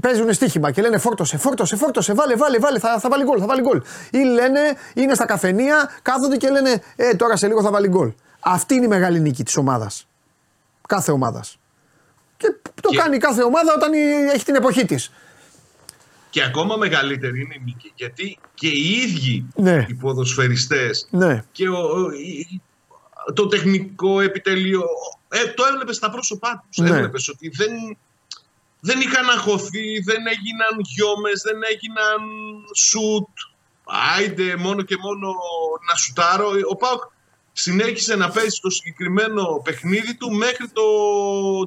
παίζουν 0.00 0.32
στοίχημα 0.32 0.70
και 0.70 0.80
λένε 0.82 0.98
φόρτωσε, 0.98 1.36
φόρτωσε, 1.36 1.76
φόρτωσε, 1.76 2.14
βάλε, 2.14 2.36
βάλε, 2.36 2.58
βάλε, 2.58 2.78
θα, 2.78 2.98
θα 2.98 3.08
βάλει 3.08 3.24
γκολ, 3.24 3.36
θα 3.40 3.46
βάλει 3.46 3.60
γκολ. 3.60 3.82
Ή 4.10 4.18
λένε, 4.18 4.60
είναι 4.94 5.14
στα 5.14 5.24
καφενεία, 5.26 5.90
κάθονται 6.02 6.36
και 6.36 6.48
λένε, 6.50 6.82
ε, 6.96 7.14
τώρα 7.14 7.36
σε 7.36 7.46
λίγο 7.46 7.62
θα 7.62 7.70
βάλει 7.70 7.88
γκολ. 7.88 8.12
Αυτή 8.40 8.74
είναι 8.74 8.84
η 8.84 8.88
μεγάλη 8.88 9.20
νίκη 9.20 9.42
της 9.42 9.56
ομάδας. 9.56 10.06
Κάθε 10.88 11.10
ομάδας. 11.12 11.58
Και 12.36 12.46
το 12.80 12.88
Και- 12.88 12.96
κάνει 12.96 13.18
κάθε 13.18 13.42
ομάδα 13.42 13.72
όταν 13.76 13.92
έχει 14.34 14.44
την 14.44 14.54
εποχή 14.54 14.84
της. 14.84 15.12
Και 16.30 16.42
ακόμα 16.42 16.76
μεγαλύτερη 16.76 17.40
είναι 17.40 17.54
η 17.54 17.62
νίκη 17.64 17.92
γιατί 17.94 18.38
και 18.54 18.68
οι 18.68 18.88
ίδιοι 19.02 19.46
Ναι. 19.54 19.86
οι 19.88 19.94
ποδοσφαιριστές 19.94 21.06
Ναι. 21.10 21.44
και 21.52 21.68
ο, 21.68 21.76
ο- 21.78 22.10
η- 22.10 22.60
το 23.34 23.46
τεχνικό 23.46 24.20
επιτελείο 24.20 24.82
ε, 25.28 25.48
το 25.54 25.64
έβλεπες 25.72 25.96
στα 25.96 26.10
πρόσωπά 26.10 26.64
τους. 26.70 26.76
Ναι. 26.88 26.96
Έβλεπες 26.96 27.28
ότι 27.28 27.48
δεν, 27.48 27.70
δεν 28.84 29.00
είχαν 29.00 29.28
αγχωθεί, 29.30 29.86
δεν 30.08 30.22
έγιναν 30.34 30.74
γιόμες, 30.94 31.42
δεν 31.42 31.58
έγιναν 31.72 32.20
σουτ. 32.76 33.28
Άιντε 34.16 34.56
μόνο 34.56 34.82
και 34.82 34.96
μόνο 34.96 35.28
να 35.88 35.94
σουτάρω. 35.96 36.48
Ο 36.70 36.76
Πάουκ 36.76 37.02
συνέχισε 37.52 38.16
να 38.16 38.28
παίζει 38.30 38.58
το 38.60 38.70
συγκεκριμένο 38.70 39.60
παιχνίδι 39.64 40.14
του 40.16 40.30
μέχρι 40.30 40.68
το, 40.68 40.82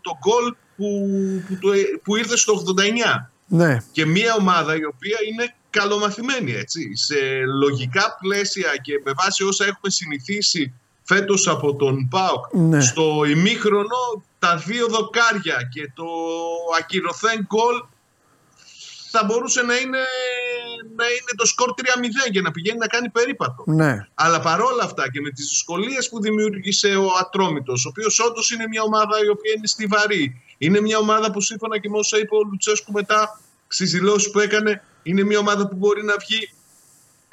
το 0.02 0.12
γκολ 0.24 0.56
που, 0.78 0.88
που, 1.48 1.58
το- 1.62 1.72
που 2.04 2.16
ήρθε 2.16 2.38
στο 2.38 2.54
89 2.54 3.32
Ναι. 3.48 3.78
και 3.92 4.06
μια 4.06 4.36
ομάδα 4.40 4.76
η 4.76 4.86
οποία 4.86 5.18
είναι 5.32 5.56
καλομαθημένη 5.70 6.52
έτσι, 6.52 6.96
σε 6.96 7.16
λογικά 7.60 8.18
πλαίσια 8.22 8.70
και 8.82 9.02
με 9.06 9.12
βάση 9.24 9.44
όσα 9.44 9.64
έχουμε 9.66 9.90
συνηθίσει 9.90 10.74
φέτος 11.04 11.48
από 11.48 11.76
τον 11.76 12.08
ΠΑΟΚ 12.10 12.46
Ναι. 12.54 12.82
στο 12.82 13.24
ημίχρονο 13.28 14.24
τα 14.40 14.58
δύο 14.58 14.88
δοκάρια 14.88 15.70
και 15.74 15.92
το 15.96 16.06
ακυρωθέν 16.80 17.46
γκολ 17.46 17.84
θα 19.12 19.24
μπορούσε 19.24 19.62
να 19.62 19.76
είναι, 19.76 20.04
να 20.96 21.06
είναι 21.06 21.34
το 21.36 21.46
σκορ 21.46 21.70
3-0 21.78 22.32
και 22.32 22.42
να 22.42 22.52
πηγαίνει 22.52 22.78
να 22.78 22.88
κάνει 22.88 23.10
περίπατο. 23.10 23.64
Ναι. 23.66 24.08
Αλλά 24.14 24.40
παρόλα 24.40 24.84
αυτά 24.84 25.12
και 25.12 25.22
με 25.22 25.30
τις 25.30 25.48
δυσκολίες 25.48 26.10
που 26.10 26.22
δημιούργησε 26.22 26.96
ο 26.96 27.08
Ατρόμητος, 27.20 27.86
ο 27.86 27.90
οποίος 27.90 28.20
όντως 28.20 28.52
είναι 28.52 28.68
μια 28.68 28.82
ομάδα 28.82 29.24
η 29.26 29.30
οποία 29.30 29.54
είναι 29.58 29.68
στιβαρή, 29.68 30.42
είναι 30.58 30.82
μια 30.82 30.98
ομάδα 30.98 31.32
που 31.32 31.42
σύμφωνα 31.42 31.80
και 31.80 31.90
με 31.90 31.98
όσα 31.98 32.18
είπε 32.18 32.36
ο 32.36 32.44
Λουτσέσκου 32.50 32.92
μετά 32.92 33.42
στις 33.68 33.92
δηλώσεις 33.92 34.32
που 34.32 34.40
έκανε, 34.40 34.84
είναι 35.04 35.24
μια 35.24 35.40
ομάδα 35.40 35.68
που 35.68 35.76
μπορεί 35.76 36.04
να 36.04 36.16
βγει 36.18 36.54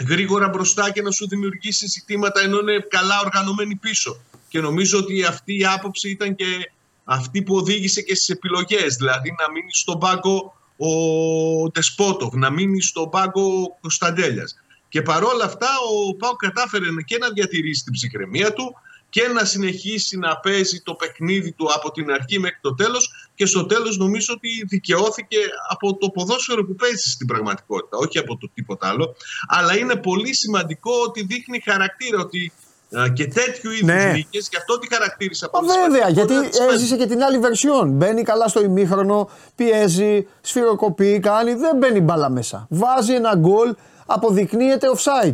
γρήγορα 0.08 0.48
μπροστά 0.48 0.90
και 0.90 1.02
να 1.02 1.10
σου 1.10 1.28
δημιουργήσει 1.28 1.86
ζητήματα 1.86 2.40
ενώ 2.40 2.58
είναι 2.58 2.86
καλά 2.90 3.20
οργανωμένη 3.24 3.74
πίσω. 3.76 4.20
Και 4.48 4.60
νομίζω 4.60 4.98
ότι 4.98 5.24
αυτή 5.24 5.58
η 5.58 5.66
άποψη 5.66 6.10
ήταν 6.10 6.34
και 6.34 6.72
αυτή 7.04 7.42
που 7.42 7.56
οδήγησε 7.56 8.02
και 8.02 8.14
στις 8.14 8.28
επιλογές. 8.28 8.96
Δηλαδή 8.96 9.34
να 9.38 9.52
μείνει 9.52 9.72
στον 9.72 9.98
πάγκο 9.98 10.54
ο 10.76 11.70
Τεσπότοφ, 11.70 12.34
να 12.34 12.50
μείνει 12.50 12.82
στον 12.82 13.10
πάγκο 13.10 13.62
ο 13.62 13.78
Κωνσταντέλιας. 13.80 14.56
Και 14.88 15.02
παρόλα 15.02 15.44
αυτά 15.44 15.68
ο 15.92 16.14
Πάο 16.16 16.36
κατάφερε 16.36 16.84
και 17.06 17.18
να 17.18 17.30
διατηρήσει 17.30 17.84
την 17.84 17.92
ψυχραιμία 17.92 18.52
του 18.52 18.74
και 19.08 19.28
να 19.28 19.44
συνεχίσει 19.44 20.18
να 20.18 20.36
παίζει 20.36 20.80
το 20.80 20.94
παιχνίδι 20.94 21.52
του 21.52 21.68
από 21.74 21.90
την 21.90 22.10
αρχή 22.10 22.38
μέχρι 22.38 22.58
το 22.60 22.74
τέλος 22.74 23.10
και 23.34 23.46
στο 23.46 23.66
τέλος 23.66 23.96
νομίζω 23.96 24.34
ότι 24.36 24.64
δικαιώθηκε 24.68 25.36
από 25.68 25.96
το 25.96 26.08
ποδόσφαιρο 26.08 26.64
που 26.64 26.74
παίζει 26.74 27.10
στην 27.10 27.26
πραγματικότητα, 27.26 27.96
όχι 27.96 28.18
από 28.18 28.36
το 28.36 28.50
τίποτα 28.54 28.88
άλλο. 28.88 29.14
Αλλά 29.48 29.76
είναι 29.76 29.96
πολύ 29.96 30.34
σημαντικό 30.34 30.92
ότι 31.06 31.22
δείχνει 31.22 31.60
χαρακτήρα, 31.60 32.18
ότι 32.18 32.52
α, 32.52 32.71
και 33.14 33.26
τέτοιου 33.26 33.70
είδους 33.70 33.82
Ναι. 33.82 33.94
ναι. 33.94 34.12
νίκες, 34.12 34.48
γι' 34.50 34.56
αυτό 34.56 34.78
τη 34.78 34.94
χαρακτήρισα 34.94 35.48
Μα 35.52 35.58
πολύ 35.60 35.72
βέβαια, 35.72 35.86
σημαντικό, 35.88 36.12
γιατί 36.12 36.34
να 36.34 36.48
τις 36.48 36.58
παίζει. 36.58 36.74
έζησε 36.74 36.96
και 36.96 37.06
την 37.06 37.22
άλλη 37.22 37.38
βερσιόν. 37.38 37.90
Μπαίνει 37.90 38.22
καλά 38.22 38.48
στο 38.48 38.62
ημίχρονο, 38.62 39.28
πιέζει, 39.54 40.26
σφυροκοπεί, 40.40 41.20
κάνει, 41.20 41.54
δεν 41.54 41.76
μπαίνει 41.76 42.00
μπάλα 42.00 42.28
μέσα. 42.30 42.66
Βάζει 42.70 43.14
ένα 43.14 43.34
γκολ, 43.36 43.74
αποδεικνύεται 44.06 44.86
offside. 44.96 45.32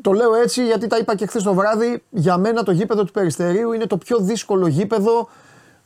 Το 0.00 0.12
λέω 0.12 0.34
έτσι 0.34 0.64
γιατί 0.64 0.86
τα 0.86 0.96
είπα 0.96 1.14
και 1.16 1.26
χθες 1.26 1.42
το 1.42 1.54
βράδυ. 1.54 2.02
Για 2.10 2.36
μένα 2.36 2.62
το 2.62 2.70
γήπεδο 2.72 3.04
του 3.04 3.12
Περιστερίου 3.12 3.72
είναι 3.72 3.86
το 3.86 3.96
πιο 3.96 4.18
δύσκολο 4.18 4.66
γήπεδο. 4.66 5.28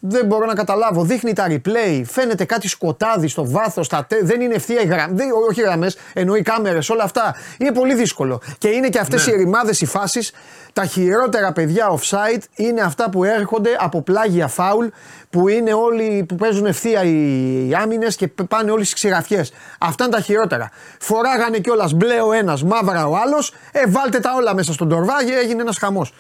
Δεν 0.05 0.27
μπορώ 0.27 0.47
να 0.47 0.55
καταλάβω. 0.55 1.05
Δείχνει 1.05 1.33
τα 1.33 1.47
replay, 1.49 2.03
φαίνεται 2.05 2.45
κάτι 2.45 2.69
σκοτάδι 2.69 3.29
στο 3.29 3.51
βάθος, 3.51 3.89
δεν 4.23 4.41
είναι 4.41 4.55
ευθεία 4.55 4.81
η 4.81 4.87
γραμμή. 4.87 5.23
Όχι 5.49 5.61
γραμμές, 5.63 5.97
εννοεί 6.13 6.43
κάμερες, 6.43 6.91
όλα 6.91 7.03
αυτά. 7.03 7.35
Είναι 7.59 7.73
πολύ 7.73 7.95
δύσκολο. 7.95 8.41
Και 8.59 8.69
είναι 8.69 8.89
και 8.89 8.99
αυτές 8.99 9.27
Ναι. 9.27 9.33
οι 9.33 9.37
ρημάδε, 9.37 9.73
οι 9.79 9.87
φάσεις. 9.87 10.33
Τα 10.73 10.85
χειρότερα 10.85 11.53
παιδιά 11.53 11.91
offside 11.99 12.41
είναι 12.55 12.81
αυτά 12.81 13.11
που 13.11 13.25
έρχονται 13.25 13.71
από 13.79 14.03
πλάγια 14.03 14.49
φάουλ 14.49 14.87
που 15.31 15.49
είναι 15.49 15.73
όλοι 15.73 16.25
που 16.29 16.35
παίζουν 16.35 16.67
ευθεία 16.67 17.03
οι 17.03 17.71
άμυνες 17.83 18.17
και 18.17 18.29
π- 18.29 18.43
πάνε 18.43 18.71
όλοι 18.71 18.83
στις 18.83 18.95
ξηραφιές. 18.95 19.53
Αυτά 19.81 20.05
είναι 20.05 20.13
τα 20.13 20.21
χειρότερα. 20.21 20.71
Φοράγανε 20.99 21.59
κιόλας 21.59 21.93
μπλε 21.93 22.21
ο 22.21 22.33
ένας, 22.33 22.63
μαύρα 22.65 23.07
ο 23.07 23.17
άλλος. 23.17 23.55
Ε, 23.73 23.83
βάλτε 23.89 24.19
τα 24.19 24.31
όλα 24.37 24.55
μέσα 24.55 24.73
στον 24.73 24.89
τορβάγι, 24.89 25.33
έγινε 25.33 25.63
ένας 25.63 25.79
χαμός. 25.79 26.13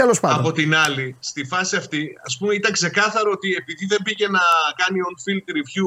Τέλος 0.00 0.20
πάντων. 0.20 0.38
Από 0.38 0.52
την 0.52 0.74
άλλη, 0.74 1.16
στη 1.20 1.44
φάση 1.44 1.76
αυτή, 1.76 2.18
ας 2.26 2.36
πούμε, 2.38 2.54
ήταν 2.54 2.72
ξεκάθαρο 2.72 3.30
ότι 3.30 3.54
επειδή 3.54 3.86
δεν 3.86 4.02
πήγε 4.02 4.28
να 4.28 4.40
κάνει 4.76 4.98
on-field 5.10 5.50
review 5.56 5.86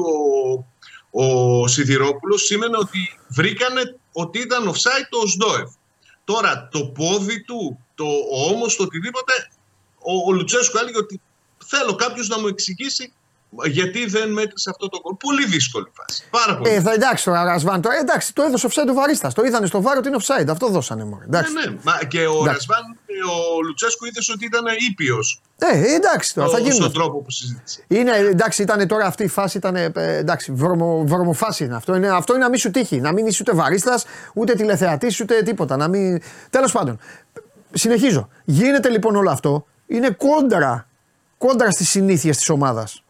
ο, 1.10 1.24
ο 1.24 1.66
Σιδηρόπουλος, 1.68 2.42
σήμαινε 2.42 2.76
ότι 2.76 3.18
βρήκανε 3.28 3.98
ότι 4.12 4.38
ήταν 4.38 4.70
offside 4.70 5.06
το 5.08 5.26
Σντόεφ. 5.26 5.70
Τώρα, 6.24 6.68
το 6.72 6.86
πόδι 6.86 7.42
του, 7.42 7.84
το 7.94 8.04
ο 8.04 8.50
ώμος, 8.52 8.76
το 8.76 8.82
οτιδήποτε, 8.82 9.32
ο, 9.98 10.12
ο 10.28 10.32
Λουτσέσκο 10.32 10.78
έλεγε 10.78 10.98
ότι 10.98 11.20
θέλω 11.66 11.94
κάποιος 11.94 12.28
να 12.28 12.38
μου 12.40 12.46
εξηγήσει 12.46 13.12
γιατί 13.64 14.06
δεν 14.06 14.30
μέτρησε 14.32 14.70
αυτό 14.70 14.88
το 14.88 15.00
γκολ. 15.02 15.14
Πολύ 15.14 15.46
δύσκολη 15.46 15.86
φάση. 15.92 16.24
Πάρα 16.30 16.56
πολύ. 16.56 16.70
Ε, 16.70 16.80
θα 16.80 16.92
εντάξει 16.92 17.24
τώρα, 17.24 17.44
Ρασβάν. 17.44 17.80
Τώρα, 17.80 17.96
εντάξει, 17.96 18.34
το 18.34 18.42
έδωσε 18.42 18.68
offside 18.70 18.88
ο 18.90 18.94
Βαρίστα. 18.94 19.32
Το 19.32 19.42
είδανε 19.44 19.66
στο 19.66 19.82
βάρο 19.82 19.98
ότι 19.98 20.08
είναι 20.08 20.16
offside. 20.20 20.46
Αυτό 20.50 20.68
δώσανε 20.68 21.04
μόνο. 21.04 21.22
Εντάξει. 21.24 21.52
ναι, 21.52 21.60
ναι. 21.70 21.76
Μα 21.82 21.98
και 22.08 22.18
ο 22.26 22.32
Εντάξει. 22.32 22.46
Ρασβάν, 22.46 22.82
ο 23.56 23.62
Λουτσέσκο 23.66 24.06
είδες 24.06 24.28
ότι 24.28 24.44
ήταν 24.44 24.64
ήπιος 24.90 25.40
Ε, 25.58 25.94
εντάξει 25.94 26.34
τώρα, 26.34 26.48
θα 26.48 26.58
γίνουν. 26.58 26.74
στον 26.74 26.92
τρόπο 26.92 27.18
που 27.22 27.30
συζήτησε. 27.30 27.84
Είναι, 27.88 28.16
εντάξει, 28.16 28.62
ήταν 28.62 28.86
τώρα 28.88 29.06
αυτή 29.06 29.22
η 29.22 29.28
φάση, 29.28 29.56
ήταν, 29.56 29.76
ε, 29.76 29.92
εντάξει, 29.94 30.52
βρωμο, 30.52 31.04
βρωμοφάση 31.06 31.64
είναι 31.64 31.76
αυτό. 31.76 31.94
Είναι, 31.94 32.08
αυτό 32.08 32.34
είναι 32.34 32.42
να 32.42 32.48
μην 32.48 32.58
σου 32.58 32.70
τύχει. 32.70 33.00
Να 33.00 33.12
μην 33.12 33.26
είσαι 33.26 33.38
ούτε 33.40 33.52
βαρίστα, 33.56 34.00
ούτε 34.34 34.54
τηλεθεατής, 34.54 35.20
ούτε 35.20 35.42
τίποτα. 35.42 35.76
Να 35.76 35.88
μην... 35.88 36.20
Τέλος 36.50 36.72
πάντων, 36.72 36.98
συνεχίζω. 37.72 38.28
Γίνεται 38.44 38.88
λοιπόν 38.88 39.16
όλο 39.16 39.30
αυτό. 39.30 39.66
Είναι 39.86 40.10
κόντρα, 40.10 40.86
κόντρα 41.38 41.70
στις 41.70 41.88
συνήθειες 41.88 42.36
της 42.36 42.48
ομάδας. 42.48 43.03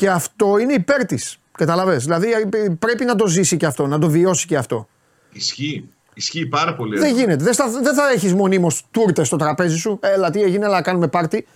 Και 0.00 0.10
αυτό 0.10 0.58
είναι 0.58 0.72
υπέρ 0.72 1.04
της. 1.06 1.38
Καταλαβες. 1.52 2.04
Δηλαδή 2.04 2.30
ε, 2.32 2.68
πρέπει 2.78 3.04
να 3.04 3.14
το 3.14 3.26
ζήσει 3.26 3.56
και 3.56 3.66
αυτό, 3.66 3.86
να 3.86 3.98
το 3.98 4.08
βιώσει 4.10 4.46
και 4.46 4.56
αυτό. 4.56 4.88
Ισχύει. 5.32 5.88
Ισχύει 6.14 6.46
πάρα 6.46 6.74
πολύ. 6.74 6.98
Δεν 6.98 7.14
γίνεται. 7.14 7.44
Δεν, 7.44 7.52
στα- 7.52 7.68
δεν 7.82 7.94
θα 7.94 8.08
έχεις 8.10 8.34
μονίμως 8.34 8.82
τούρτες 8.90 9.26
στο 9.26 9.36
τραπέζι 9.36 9.76
σου. 9.78 9.98
Έλα, 10.02 10.30
τι 10.30 10.42
έγινε, 10.42 10.64
έλα 10.64 10.74
να 10.74 10.82
κάνουμε 10.82 11.08
πάρτι. 11.08 11.46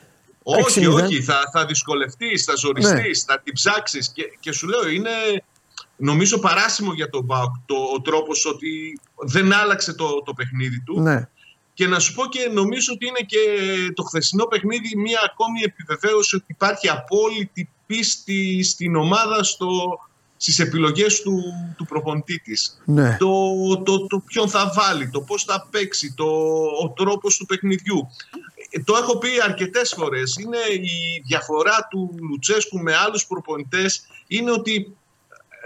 Όχι, 0.42 0.86
6-0. 0.86 0.92
όχι. 1.04 1.22
Θα, 1.22 1.40
θα 1.52 1.66
δυσκολευτείς, 1.66 2.44
θα 2.44 2.54
ζοριστείς, 2.56 3.24
Ναι. 3.26 3.34
θα 3.34 3.40
την 3.44 3.52
ψάξεις. 3.52 4.12
Και, 4.14 4.22
και 4.40 4.52
σου 4.52 4.66
λέω, 4.68 4.88
είναι 4.88 5.10
νομίζω 5.96 6.38
παράσιμο 6.38 6.92
για 6.92 7.08
τον 7.10 7.24
Μπάουκ 7.24 7.54
το, 7.66 7.74
ο 7.96 8.00
τρόπος 8.00 8.46
ότι 8.46 9.00
δεν 9.16 9.52
άλλαξε 9.52 9.92
το, 9.94 10.22
το 10.24 10.32
παιχνίδι 10.32 10.80
του. 10.80 11.00
Ναι. 11.00 11.28
Και 11.74 11.86
να 11.86 11.98
σου 11.98 12.14
πω 12.14 12.26
και 12.26 12.50
νομίζω 12.52 12.92
ότι 12.94 13.06
είναι 13.06 13.20
και 13.26 13.38
το 13.94 14.02
χθεσινό 14.02 14.44
παιχνίδι 14.44 14.96
μια 14.96 15.20
ακόμη 15.24 15.60
επιβεβαίωση 15.64 16.36
ότι 16.36 16.44
υπάρχει 16.48 16.88
απόλυτη 16.88 17.68
πίστη 17.86 18.62
στην 18.62 18.96
ομάδα 18.96 19.42
στο, 19.42 19.68
στις 20.36 20.58
επιλογές 20.58 21.20
του, 21.20 21.42
του 21.76 21.84
προπονητή 21.84 22.38
της. 22.38 22.80
Ναι. 22.84 23.16
Το, 23.20 23.32
το, 23.82 24.06
το 24.06 24.18
ποιον 24.18 24.48
θα 24.48 24.72
βάλει, 24.74 25.10
το 25.10 25.20
πώς 25.20 25.44
θα 25.44 25.68
παίξει, 25.70 26.14
το, 26.16 26.24
ο 26.84 26.90
τρόπος 26.96 27.36
του 27.36 27.46
παιχνιδιού. 27.46 28.08
Ε, 28.70 28.80
Το 28.80 28.96
έχω 28.96 29.18
πει 29.18 29.28
αρκετές 29.44 29.94
φορές. 29.96 30.36
Είναι 30.36 30.58
η 30.80 31.22
διαφορά 31.26 31.86
του 31.90 32.14
Λουτσέσκου 32.30 32.78
με 32.78 32.94
άλλους 32.94 33.26
προπονητές 33.26 34.02
είναι 34.26 34.50
ότι 34.50 34.96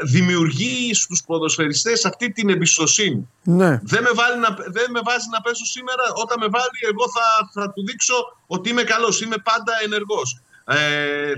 δημιουργεί 0.02 0.94
στους 0.94 1.22
ποδοσφαιριστές 1.26 2.04
αυτή 2.04 2.33
την 2.33 2.48
εμπιστοσύνη. 2.48 3.28
Ναι. 3.42 3.81
Δεν 3.83 4.02
με, 4.02 4.11
βάλει 4.14 4.40
να, 4.40 4.57
δεν 4.66 4.90
με 4.90 5.00
βάζει 5.04 5.26
να 5.33 5.40
πέσω 5.40 5.64
σήμερα. 5.64 6.02
Όταν 6.14 6.38
με 6.40 6.48
βάλει, 6.48 6.78
εγώ 6.90 7.04
θα, 7.11 7.50
θα 7.52 7.72
του 7.72 7.85
δείξω 7.85 8.14
ότι 8.46 8.70
είμαι 8.70 8.83
καλός. 8.83 9.20
Είμαι 9.20 9.37
πάντα 9.37 9.72
ενεργός. 9.85 10.40
Ε, 10.70 11.33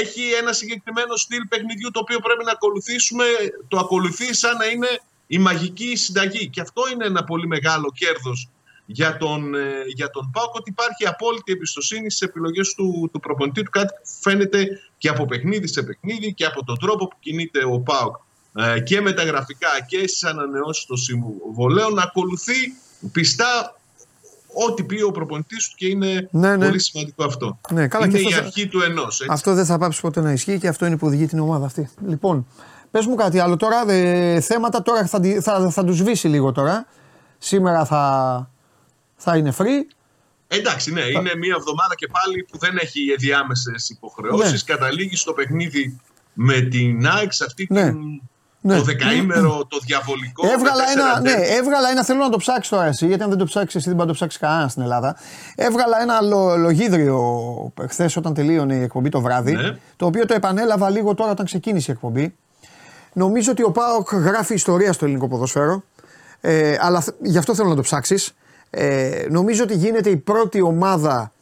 έχει 0.00 0.32
ένα 0.40 0.52
συγκεκριμένο 0.52 1.16
στυλ 1.16 1.46
παιχνιδιού 1.48 1.90
το 1.90 2.00
οποίο 2.00 2.18
πρέπει 2.20 2.44
να 2.44 2.50
ακολουθήσουμε. 2.50 3.24
Το 3.68 3.78
ακολουθεί 3.78 4.34
σαν 4.34 4.56
να 4.56 4.66
είναι 4.66 5.00
η 5.26 5.38
μαγική 5.38 5.96
συνταγή. 5.96 6.48
Και 6.48 6.60
αυτό 6.60 6.82
είναι 6.92 7.04
ένα 7.04 7.24
πολύ 7.24 7.46
μεγάλο 7.46 7.92
κέρδος 7.94 8.48
για 8.86 9.16
τον, 9.16 9.54
ε, 9.54 9.82
για 9.94 10.10
τον 10.10 10.30
ΠΑΟΚ 10.30 10.54
ότι 10.54 10.70
υπάρχει 10.70 11.06
απόλυτη 11.06 11.52
εμπιστοσύνη 11.52 12.10
στις 12.10 12.28
επιλογές 12.28 12.74
του, 12.74 13.10
του 13.12 13.20
προπονητή 13.20 13.62
του. 13.62 13.70
Κάτι 13.70 13.92
φαίνεται 14.20 14.80
και 14.98 15.08
από 15.08 15.24
παιχνίδι 15.24 15.66
σε 15.66 15.82
παιχνίδι 15.82 16.34
και 16.34 16.44
από 16.44 16.64
τον 16.64 16.78
τρόπο 16.78 17.08
που 17.08 17.16
κινείται 17.20 17.64
ο 17.64 17.80
ΠΑΟΚ 17.80 18.16
ε, 18.54 18.80
και 18.80 19.00
με 19.00 19.12
τα 19.12 19.24
γραφικά 19.24 19.68
και 19.88 19.98
στις 19.98 20.24
ανανεώσεις 20.24 20.84
των 20.84 20.96
συμβολέων 20.96 21.94
να 21.94 22.02
ακολουθεί 22.02 22.74
πιστά 23.12 23.80
ό,τι 24.68 24.84
πει 24.84 25.02
ο 25.02 25.10
προπονητής 25.10 25.68
του 25.68 25.74
και 25.76 25.86
είναι 25.86 26.28
Ναι, 26.30 26.56
ναι. 26.56 26.66
πολύ 26.66 26.80
σημαντικό 26.80 27.24
αυτό. 27.24 27.58
Ναι, 27.72 27.88
καλά, 27.88 28.04
είναι 28.06 28.14
και 28.18 28.22
η 28.22 28.26
αυτό 28.26 28.36
θα- 28.38 28.44
αρχή 28.46 28.68
του 28.68 28.80
ενός. 28.82 29.26
Αυτό 29.28 29.54
δεν 29.54 29.64
θα 29.64 29.78
πάψει 29.78 30.00
ποτέ 30.00 30.20
να 30.20 30.32
ισχύει 30.32 30.58
και 30.58 30.68
αυτό 30.68 30.86
είναι 30.86 30.96
που 30.96 31.06
οδηγεί 31.06 31.26
την 31.26 31.38
ομάδα 31.38 31.66
αυτή. 31.66 31.90
Λοιπόν, 32.06 32.46
πες 32.90 33.06
μου 33.06 33.14
κάτι 33.14 33.38
άλλο 33.38 33.56
τώρα. 33.56 33.90
ε, 33.90 34.40
θέματα 34.40 34.82
τώρα 34.82 35.06
θα, 35.06 35.20
τη- 35.20 35.40
θα, 35.40 35.70
θα 35.70 35.84
τους 35.84 35.96
σβήσει 35.96 36.28
λίγο 36.28 36.52
τώρα. 36.52 36.86
Σήμερα 37.38 37.84
θα, 37.84 38.50
θα 39.16 39.36
είναι 39.36 39.52
free. 39.58 39.94
Εντάξει, 40.48 40.92
ναι, 40.92 41.00
είναι 41.00 41.36
μια 41.36 41.54
εβδομάδα 41.58 41.94
και 41.94 42.06
πάλι 42.06 42.46
που 42.50 42.58
δεν 42.58 42.76
έχει 42.80 43.00
διάμεσε 43.18 43.72
υποχρεώσεις. 43.88 44.52
Ναι. 44.66 44.74
Καταλήγει 44.74 45.16
στο 45.16 45.32
παιχνίδι 45.32 46.00
με 46.32 46.60
την 46.60 47.06
ΑΕΚ 47.06 47.32
σε 47.32 47.44
αυτή 47.44 47.66
Ναι. 47.70 47.90
την, 47.90 47.98
Ναι. 48.66 48.76
το 48.76 48.82
δεκαήμερο, 48.82 49.66
το 49.68 49.78
διαβολικό. 49.86 50.46
Έβγαλα 50.46 50.84
με 50.84 50.90
ένα, 50.92 51.02
τέσσερα 51.02 51.20
ναι, 51.20 51.30
ντέρμπι. 51.30 51.54
έβγαλα 51.56 51.90
ένα, 51.90 52.04
θέλω 52.04 52.18
να 52.18 52.28
το 52.30 52.36
ψάξει 52.36 52.70
τώρα 52.70 52.84
εσύ, 52.86 53.06
γιατί 53.06 53.22
αν 53.22 53.28
δεν 53.28 53.38
το 53.38 53.44
ψάξεις 53.44 53.74
εσύ 53.74 53.84
δεν 53.86 53.94
μπορεί 53.94 54.06
να 54.08 54.12
το 54.14 54.18
ψάξεις 54.18 54.40
κανένας 54.40 54.70
στην 54.70 54.82
Ελλάδα. 54.82 55.16
Έβγαλα 55.54 56.00
ένα 56.02 56.20
λο, 56.20 56.56
λογίδριο 56.56 57.72
χθες 57.88 58.16
όταν 58.16 58.34
τελείωνε 58.34 58.74
η 58.74 58.82
εκπομπή 58.82 59.08
το 59.08 59.20
βράδυ, 59.20 59.52
Ναι. 59.52 59.76
το 59.96 60.06
οποίο 60.06 60.26
το 60.26 60.34
επανέλαβα 60.34 60.90
λίγο 60.90 61.14
τώρα 61.14 61.30
όταν 61.30 61.46
ξεκίνησε 61.46 61.90
η 61.90 61.94
εκπομπή. 61.94 62.34
Νομίζω 63.12 63.50
ότι 63.50 63.62
ο 63.62 63.70
Πάοκ 63.70 64.12
γράφει 64.12 64.54
ιστορία 64.54 64.92
στο 64.92 65.04
ελληνικό 65.04 65.28
ποδόσφαιρο, 65.28 65.82
ε, 66.40 66.76
αλλά 66.80 67.00
θ- 67.00 67.14
γι' 67.22 67.38
αυτό 67.38 67.54
θέλω 67.54 67.68
να 67.68 67.74
το 67.74 67.82
ψάξεις. 67.82 68.34
Ε, 68.70 69.26
νομίζω 69.30 69.62
ότι 69.62 69.74
γίνεται 69.76 70.10
η 70.10 70.16
πρώτη 70.16 70.60
ομάδα 70.60 71.32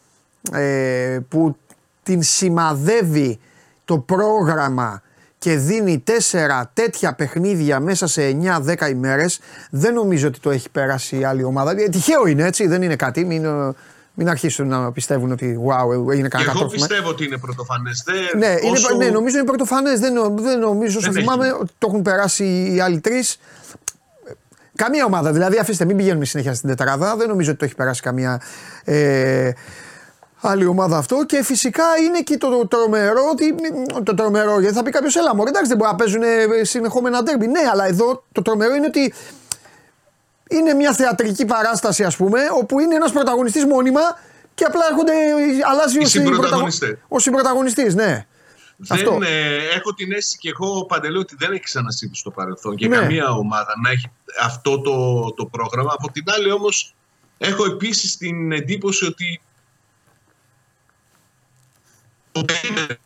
ε, 0.52 1.18
που 1.28 1.56
την 2.02 2.22
σημαδεύει 2.22 3.38
το 3.84 3.98
πρόγραμμα 3.98 5.02
και 5.44 5.56
δίνει 5.56 5.98
τέσσερα 5.98 6.70
τέτοια 6.74 7.14
παιχνίδια 7.14 7.80
μέσα 7.80 8.06
σε 8.06 8.36
9-10 8.66 8.90
ημέρες 8.90 9.38
δεν 9.70 9.94
νομίζω 9.94 10.26
ότι 10.28 10.40
το 10.40 10.50
έχει 10.50 10.70
περάσει 10.70 11.18
η 11.18 11.24
άλλη 11.24 11.44
ομάδα. 11.44 11.70
Ε, 11.70 11.88
τυχαίο 11.88 12.26
είναι 12.26 12.44
έτσι, 12.46 12.66
δεν 12.66 12.82
είναι 12.82 12.96
κάτι. 12.96 13.24
Μην, 13.24 13.44
ε, 13.44 13.72
μην 14.14 14.28
αρχίσουν 14.28 14.68
να 14.68 14.92
πιστεύουν 14.92 15.32
ότι 15.32 15.60
wow, 15.66 16.14
είναι 16.14 16.22
Και 16.22 16.28
κανένα 16.28 16.50
εγώ 16.50 16.52
κατόρθωμα. 16.52 16.68
πιστεύω 16.70 17.08
ότι 17.08 17.24
είναι 17.24 17.38
πρωτοφανές. 17.38 18.04
Ναι, 18.38 18.46
είναι, 18.46 19.04
ναι, 19.04 19.10
νομίζω 19.10 19.36
είναι 19.36 19.46
πρωτοφανές. 19.46 20.00
Δεν, 20.00 20.12
νο- 20.12 20.34
δεν 20.38 20.58
νομίζω, 20.58 20.98
όσο 20.98 21.12
Δεν 21.12 21.20
θυμάμαι, 21.22 21.46
έχει. 21.46 21.56
ότι 21.60 21.72
το 21.78 21.86
έχουν 21.90 22.02
περάσει 22.02 22.72
οι 22.74 22.80
άλλοι 22.80 23.00
τρεις. 23.00 23.38
Καμία 24.74 25.04
ομάδα, 25.04 25.32
δηλαδή 25.32 25.58
αφήστε, 25.58 25.84
μην 25.84 25.96
πηγαίνουμε 25.96 26.24
συνέχεια 26.24 26.54
στην 26.54 26.68
τετράδα. 26.68 27.16
Δεν 27.16 27.28
νομίζω 27.28 27.50
ότι 27.50 27.58
το 27.58 27.64
έχει 27.64 27.74
περάσει 27.74 28.02
καμία 28.02 28.40
ε, 28.84 29.50
άλλη 30.48 30.64
ομάδα 30.66 30.96
αυτό. 30.96 31.24
Και 31.26 31.42
φυσικά 31.44 31.84
είναι 32.06 32.20
και 32.20 32.36
το, 32.38 32.50
το 32.50 32.66
τρομερό, 32.68 33.22
ότι, 33.32 33.54
το 34.02 34.14
τρομερό, 34.14 34.60
γιατί 34.60 34.74
θα 34.76 34.82
πει 34.82 34.90
κάποιος, 34.90 35.16
έλα 35.16 35.34
μωρέ, 35.34 35.48
εντάξει, 35.50 35.68
δεν 35.68 35.76
μπορεί 35.76 35.90
να 35.90 35.96
παίζουν 35.96 36.22
ε, 36.22 36.64
συνεχόμενα 36.64 37.22
ντέρμπι. 37.22 37.46
Ναι, 37.46 37.60
αλλά 37.72 37.86
εδώ 37.86 38.24
το 38.32 38.42
τρομερό 38.42 38.74
είναι 38.74 38.86
ότι 38.86 39.12
είναι 40.50 40.74
μια 40.74 40.92
θεατρική 40.92 41.44
παράσταση, 41.44 42.04
ας 42.04 42.16
πούμε, 42.16 42.40
όπου 42.60 42.80
είναι 42.80 42.94
ένας 42.94 43.12
πρωταγωνιστής 43.12 43.64
μόνιμα 43.64 44.00
και 44.54 44.64
απλά 44.64 44.80
έρχονται, 44.90 45.12
αλλάζει 45.70 45.98
Οι 45.98 46.02
ο, 46.02 46.06
συμπρωταγωνιστές. 46.06 46.96
ο 47.08 47.18
συμπρωταγωνιστής, 47.18 47.94
ναι. 47.94 48.26
Δεν, 48.76 48.98
Αυτό. 48.98 49.18
ε, 49.22 49.56
έχω 49.76 49.94
την 49.94 50.12
αίσθηση 50.12 50.38
και 50.38 50.48
εγώ 50.48 50.84
παντελώ 50.84 51.18
ότι 51.20 51.36
δεν 51.38 51.52
έχει 51.52 51.60
ξανασύμπει 51.62 52.16
στο 52.16 52.30
παρελθόν 52.30 52.76
και 52.76 52.88
Ναι. 52.88 52.96
καμία 52.96 53.30
ομάδα 53.30 53.72
να 53.82 53.90
έχει 53.90 54.10
αυτό 54.42 54.80
το, 54.80 55.24
το 55.36 55.46
πρόγραμμα. 55.46 55.92
Από 55.98 56.12
την 56.12 56.24
άλλη 56.26 56.50
όμως 56.52 56.94
έχω 57.38 57.64
επίσης 57.64 58.16
την 58.16 58.52
εντύπωση 58.52 59.04
ότι 59.06 59.40
το 62.34 62.44
περίμενε, 62.44 62.98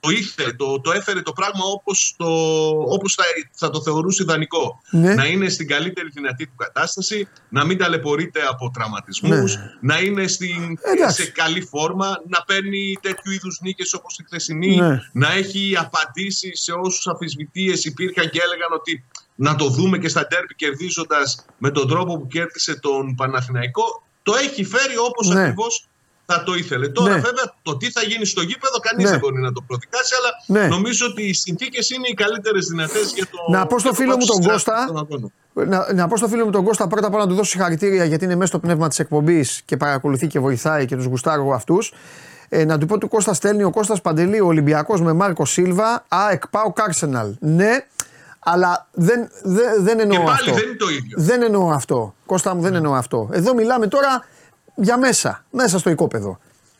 το 0.00 0.10
ήθελε, 0.10 0.52
το, 0.52 0.80
το 0.80 0.92
έφερε 0.92 1.22
το 1.22 1.32
πράγμα 1.32 1.64
όπως, 1.74 2.14
το, 2.16 2.26
όπως 2.68 3.14
θα, 3.14 3.24
θα 3.52 3.70
το 3.70 3.82
θεωρούσε 3.82 4.22
ιδανικό. 4.22 4.80
Ναι. 4.90 5.14
Να 5.14 5.26
είναι 5.26 5.48
στην 5.48 5.66
καλύτερη 5.68 6.08
δυνατή 6.08 6.46
του 6.46 6.54
κατάσταση, 6.56 7.28
να 7.48 7.64
μην 7.64 7.78
ταλαιπωρείται 7.78 8.40
από 8.50 8.70
τραυματισμούς, 8.70 9.56
Ναι. 9.56 9.62
να 9.80 9.98
είναι 9.98 10.26
στην, 10.26 10.78
Εντάξει. 10.92 11.22
σε 11.22 11.30
καλή 11.30 11.60
φόρμα, 11.62 12.22
να 12.28 12.42
παίρνει 12.46 12.96
τέτοιου 13.00 13.32
είδους 13.32 13.58
νίκες 13.60 13.94
όπως 13.94 14.18
η 14.18 14.24
χθεσινή, 14.24 14.76
Ναι. 14.76 15.00
να 15.12 15.32
έχει 15.32 15.76
απαντήσεις 15.78 16.60
σε 16.62 16.72
όσους 16.72 17.06
αφισβητίες 17.06 17.84
υπήρχαν 17.84 18.30
και 18.30 18.40
έλεγαν 18.44 18.72
ότι 18.72 19.04
να 19.34 19.54
το 19.54 19.68
δούμε 19.68 19.98
και 19.98 20.08
στα 20.08 20.26
ντέρμπι 20.26 20.54
κερδίζοντας 20.54 21.44
με 21.58 21.70
τον 21.70 21.88
τρόπο 21.88 22.18
που 22.18 22.26
κέρδισε 22.26 22.74
τον 22.80 23.14
Παναθηναϊκό. 23.14 24.02
Το 24.22 24.34
έχει 24.34 24.64
φέρει 24.64 24.96
όπως 24.98 25.28
Ναι. 25.28 25.40
ακριβώς 25.40 25.84
θα 26.30 26.42
το 26.46 26.54
ήθελε. 26.54 26.88
Τώρα 26.88 27.08
Ναι. 27.14 27.14
βέβαια 27.28 27.46
το 27.62 27.76
τι 27.76 27.90
θα 27.90 28.02
γίνει 28.02 28.24
στο 28.24 28.42
γήπεδο 28.42 28.78
κανείς 28.78 29.04
Ναι. 29.04 29.10
δεν 29.10 29.18
μπορεί 29.20 29.40
να 29.40 29.52
το 29.52 29.60
προδικάσει 29.66 30.12
αλλά 30.18 30.60
Ναι. 30.60 30.68
νομίζω 30.68 31.06
ότι 31.10 31.22
οι 31.22 31.32
συνθήκες 31.34 31.90
είναι 31.90 32.06
οι 32.10 32.14
καλύτερες 32.14 32.66
δυνατές 32.66 33.12
για 33.14 33.24
το 33.30 33.38
Να 33.58 33.66
πω 33.66 33.78
στο 33.78 33.88
για 33.88 33.90
το 33.90 33.94
φίλο 34.02 34.12
μου 34.12 34.18
πάτο 34.18 34.32
τον 34.32 34.40
της 34.40 34.46
Κώστα, 34.50 34.84
των 34.86 34.96
αγώνων. 34.98 35.32
Να, 35.52 35.92
να 35.94 36.08
πω 36.08 36.16
στο 36.16 36.28
φίλο 36.28 36.44
μου 36.44 36.50
τον 36.50 36.64
Κώστα 36.64 36.86
πρώτα 36.86 37.06
απ' 37.06 37.14
όλα 37.14 37.22
να 37.22 37.28
του 37.28 37.34
δώσω 37.36 37.50
συγχαρητήρια 37.50 38.04
γιατί 38.04 38.24
είναι 38.24 38.34
μέσα 38.34 38.46
στο 38.46 38.58
πνεύμα 38.58 38.88
της 38.88 38.98
εκπομπής 38.98 39.62
και 39.64 39.76
παρακολουθεί 39.76 40.26
και 40.26 40.38
βοηθάει 40.40 40.86
και 40.86 40.96
τους 40.96 41.04
γουστάρω 41.04 41.50
αυτούς. 41.54 41.92
Ε, 42.48 42.64
να 42.64 42.78
του 42.78 42.86
πω 42.86 42.98
του 42.98 43.08
Κώστας 43.08 43.36
στέλνει 43.36 43.62
ο 43.62 43.70
Κώστας 43.70 44.00
Παντελή, 44.00 44.40
ο 44.40 44.46
Ολυμπιακός 44.46 45.00
με 45.00 45.12
Μάρκο 45.12 45.44
Σίλβα, 45.44 46.04
ΑΕΚ 46.08 46.48
Πάο 46.48 46.72
Κάρσεναλ. 46.72 47.34
Ναι, 47.40 47.70
αλλά 48.38 48.88
δεν, 48.92 49.28
δεν, 49.42 49.82
δεν 49.82 50.00
εννοώ 50.00 50.18
Και 50.18 50.24
πάλι 50.24 50.38
αυτό. 50.40 50.52
δεν 50.54 50.62
είναι 50.68 50.76
το 50.76 50.88
ίδιο. 50.88 51.16
Δεν 51.18 51.42
εννοώ 51.42 51.70
αυτό. 51.70 52.14
Κώστα 52.26 52.54
μου, 52.54 52.60
δεν 52.62 52.74
εννοώ 52.74 52.92
αυτό. 52.94 53.28
Εδώ 53.32 53.54
μιλάμε 53.54 53.86
τώρα 53.86 54.24
για 54.80 54.98
μέσα, 54.98 55.44
μέσα 55.50 55.78
στο 55.78 55.90
οικόπεδο. 55.90 56.38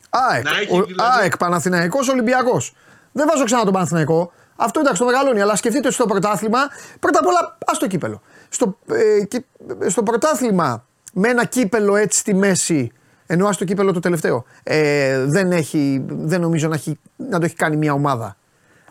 ΑΕΚ, 0.09 0.43
Να 0.43 0.57
έχει 0.57 0.79
ο, 0.79 0.83
δηλαδή- 0.85 0.95
ΑΕΚ 1.21 1.37
Παναθηναϊκός, 1.37 2.07
Ολυμπιακός. 2.09 2.75
Δεν 3.11 3.27
βάζω 3.27 3.43
ξανά 3.43 3.63
τον 3.63 3.73
Παναθηναϊκό. 3.73 4.31
Αυτό 4.55 4.79
εντάξει 4.79 4.99
το 5.01 5.07
μεγαλώνει, 5.07 5.41
αλλά 5.41 5.55
σκεφτείτε 5.55 5.85
ότι 5.87 5.95
στο 5.95 6.05
πρωτάθλημα, 6.05 6.59
πρώτα 6.99 7.19
απ' 7.19 7.27
όλα, 7.27 7.57
ας 7.65 7.77
το 7.77 7.87
κύπελο. 7.87 8.21
Στο, 8.49 8.77
ε, 8.91 9.23
και- 9.25 9.43
στο 9.87 10.03
πρωτάθλημα, 10.03 10.85
με 11.13 11.27
ένα 11.29 11.45
κύπελο 11.45 11.95
έτσι 11.95 12.19
στη 12.19 12.33
μέση, 12.33 12.91
ενώ 13.25 13.47
ας 13.47 13.57
το 13.57 13.65
κύπελο 13.65 13.93
το 13.93 13.99
τελευταίο, 13.99 14.45
ε, 14.63 15.23
δεν, 15.25 15.51
έχει, 15.51 16.05
δεν 16.09 16.41
νομίζω 16.41 16.67
να, 16.67 16.75
έχει, 16.75 16.99
να 17.15 17.39
το 17.39 17.45
έχει 17.45 17.55
κάνει 17.55 17.75
μια 17.77 17.93
ομάδα. 17.93 18.35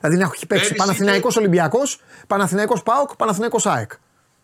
Δηλαδή 0.01 0.19
να 0.19 0.31
έχει 0.35 0.47
παίξει 0.47 0.47
Πέρυσι 0.65 0.75
Παναθηναϊκός 0.75 1.37
Ολυμπιακός, 1.37 2.01
Παναθηναϊκός 2.27 2.83
ΠΑΟΚ, 2.83 3.17
Παναθηναϊκός 3.17 3.67
ΑΕΚ. 3.67 3.91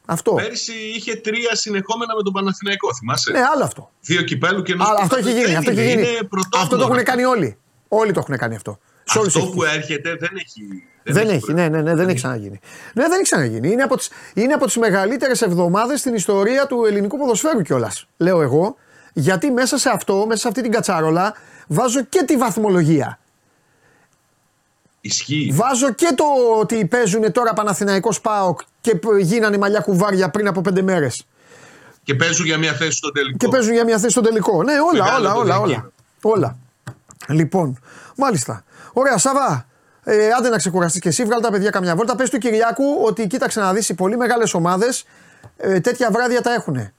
Αυτό. 0.07 0.33
Πέρυσι 0.33 0.73
είχε 0.97 1.14
τρία 1.16 1.55
συνεχόμενα 1.55 2.14
με 2.16 2.23
τον 2.23 2.33
Παναθηναϊκό, 2.33 2.95
θυμάσαι; 2.95 3.33
Ναι, 3.33 3.40
άλλο 3.55 3.64
αυτό. 3.64 3.90
Δύο 4.01 4.23
κυπέλου 4.23 4.62
και 4.62 4.73
ενός 4.73 4.88
Αλλά 4.88 4.99
αυτό 5.03 5.16
έχει 5.16 5.25
πρωταθλητή. 5.25 5.47
γίνει. 5.51 5.57
Αυτό, 5.59 5.71
Δεν 5.75 5.85
έχει 5.85 5.92
είναι, 5.92 6.03
γίνει. 6.03 6.16
είναι 6.16 6.27
πρωτόγνωρο. 6.29 6.62
αυτό 6.62 6.77
το 6.77 6.83
έχουν 6.92 7.05
κάνει 7.05 7.25
όλοι. 7.25 7.57
Όλοι 7.88 8.12
το 8.12 8.21
έχουν 8.25 8.37
κάνει 8.37 8.55
αυτό. 8.57 8.79
Σε 9.05 9.19
όλους 9.19 9.35
Αυτό 9.37 9.47
τους 9.49 9.57
που 9.57 9.64
έχει. 9.64 9.77
έρχεται 9.77 10.16
δεν 10.21 10.31
έχει. 10.35 10.62
Δεν 11.09 11.29
έχει, 11.29 11.53
ναι, 11.53 11.69
ναι, 11.69 11.83
ναι, 11.83 11.95
δεν 11.95 12.09
έχει 12.09 12.16
ξαναγίνει. 12.16 12.61
Ναι, 12.95 13.03
δεν 13.03 13.12
έχει 13.12 13.23
ξαναγίνει. 13.23 13.71
Είναι 13.73 13.83
από 13.83 13.97
τις, 13.97 14.11
είναι 14.35 14.53
από 14.53 14.64
τις 14.66 14.77
μεγαλύτερες 14.77 15.42
εβδομάδες 15.42 16.01
στην 16.01 16.14
ιστορία 16.14 16.66
του 16.66 16.85
ελληνικού 16.85 17.19
ποδοσφαίρου 17.19 17.62
κιόλας. 17.62 18.07
Λέω 18.16 18.42
εγώ, 18.42 18.77
γιατί 19.12 19.51
μέσα 19.51 19.79
σε 19.79 19.89
αυτό, 19.91 20.24
μέσα 20.26 20.41
σε 20.41 20.49
αυτή 20.49 20.62
την 20.62 20.70
κατσάρολα, 20.70 21.35
βάζω 21.68 22.05
και 22.05 22.22
τη 22.26 22.37
βαθμολογία. 22.37 23.18
Ισχύει. 25.07 25.50
Βάζω 25.54 25.92
και 25.92 26.12
το 26.14 26.24
ότι 26.61 26.86
παίζουν 26.86 27.32
τώρα 27.32 27.52
Παναθηναϊκός 27.52 28.20
ΠΑΟΚ 28.20 28.61
και 28.80 28.94
π- 28.94 29.18
γίνανε 29.18 29.59
μαλλιά 29.59 29.80
κουβάρια 29.80 30.28
πριν 30.30 30.46
από 30.48 30.61
πέντε 30.61 30.82
μέρες. 30.82 31.26
Και 32.02 32.14
παίζουν 32.14 32.46
για 32.46 32.59
μια 32.59 32.72
θέση 32.72 32.90
στο 32.96 33.12
τελικό. 33.12 33.36
Και 33.36 33.48
παίζουν 33.48 33.72
για 33.72 33.84
μια 33.84 33.98
θέση 33.98 34.11
στο 34.11 34.20
τελικό. 34.20 34.62
Ναι, 34.62 34.72
όλα, 34.92 35.04
Μεγάλο 35.04 35.24
όλα, 35.28 35.32
το 35.34 35.40
όλα, 35.40 35.54
όλα. 35.57 35.66
διακύβευμα. 35.66 35.90
Όλα. 36.22 36.57
Λοιπόν, 37.28 37.78
μάλιστα. 38.16 38.64
Ωραία, 38.92 39.18
Σαβά. 39.18 39.66
Ε, 40.04 40.28
άντε 40.38 40.48
να 40.48 40.57
ξεκουραστείς 40.57 41.00
και 41.00 41.09
εσύ, 41.09 41.24
βγάλε 41.24 41.40
τα 41.42 41.50
παιδιά 41.50 41.70
καμιά 41.70 41.96
βόλτα. 41.96 42.16
Πες 42.16 42.30
του 42.30 42.38
Κυριάκου 42.38 42.84
ότι 43.04 43.26
κοίταξε 43.26 43.61
να 43.61 43.72
δεις 43.72 43.88
οι 43.88 43.94
πολύ 43.94 44.16
μεγάλες 44.16 44.54
ομάδες 44.54 45.04
ε, 45.57 45.80
τέτοια 45.80 46.11
βράδια 46.11 46.40
τα 46.42 46.52
έχουν. 46.52 46.90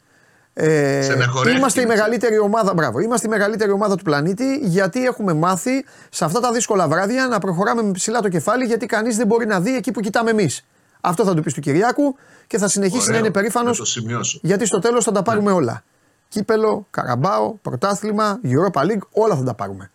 Ε, 0.60 1.02
Στεναχωρέθηκε. 1.04 1.58
είμαστε 1.58 1.82
η 1.82 1.86
μεγαλύτερη 1.86 2.40
ομάδα, 2.40 2.74
μπράβο, 2.74 3.00
είμαστε 3.00 3.28
η 3.28 3.30
μεγαλύτερη 3.30 3.72
ομάδα 3.72 3.96
του 3.96 4.04
πλανήτη 4.04 4.58
γιατί 4.64 5.06
έχουμε 5.06 5.34
μάθει 5.34 5.86
σε 6.10 6.26
αυτά 6.26 6.40
τα 6.40 6.52
δύσκολα 6.52 6.88
βράδια 6.88 7.28
να 7.28 7.40
προχωράμε 7.40 7.84
με 7.84 7.92
ψηλά 7.92 8.20
το 8.22 8.30
κεφάλι 8.30 8.66
γιατί 8.66 8.86
κανείς 8.86 9.18
δεν 9.18 9.28
μπορεί 9.28 9.46
να 9.46 9.60
δει 9.60 9.76
εκεί 9.76 9.92
που 9.92 10.00
κοιτάμε 10.00 10.30
εμείς. 10.30 10.66
Αυτό 11.02 11.24
θα 11.26 11.34
του 11.34 11.42
πεις 11.44 11.54
του 11.54 11.62
Κυριάκου 11.62 12.16
και 12.48 12.58
θα 12.58 12.68
συνεχίσει 12.68 13.02
Ωραίο. 13.02 13.14
να 13.14 13.18
είναι 13.18 13.30
περήφανος 13.32 13.78
Να 13.78 13.84
το 13.84 13.90
σημειώσω. 13.90 14.40
γιατί 14.42 14.66
στο 14.66 14.80
τέλος 14.80 15.04
θα 15.04 15.12
τα 15.12 15.22
πάρουμε 15.24 15.50
Ναι. 15.52 15.58
όλα. 15.58 15.84
Κύπελο, 16.30 16.88
Καραμπάο, 16.92 17.54
πρωτάθλημα, 17.62 18.40
Europa 18.44 18.82
League, 18.82 19.02
όλα 19.12 19.36
θα 19.36 19.44
τα 19.44 19.54
πάρουμε. 19.54 19.92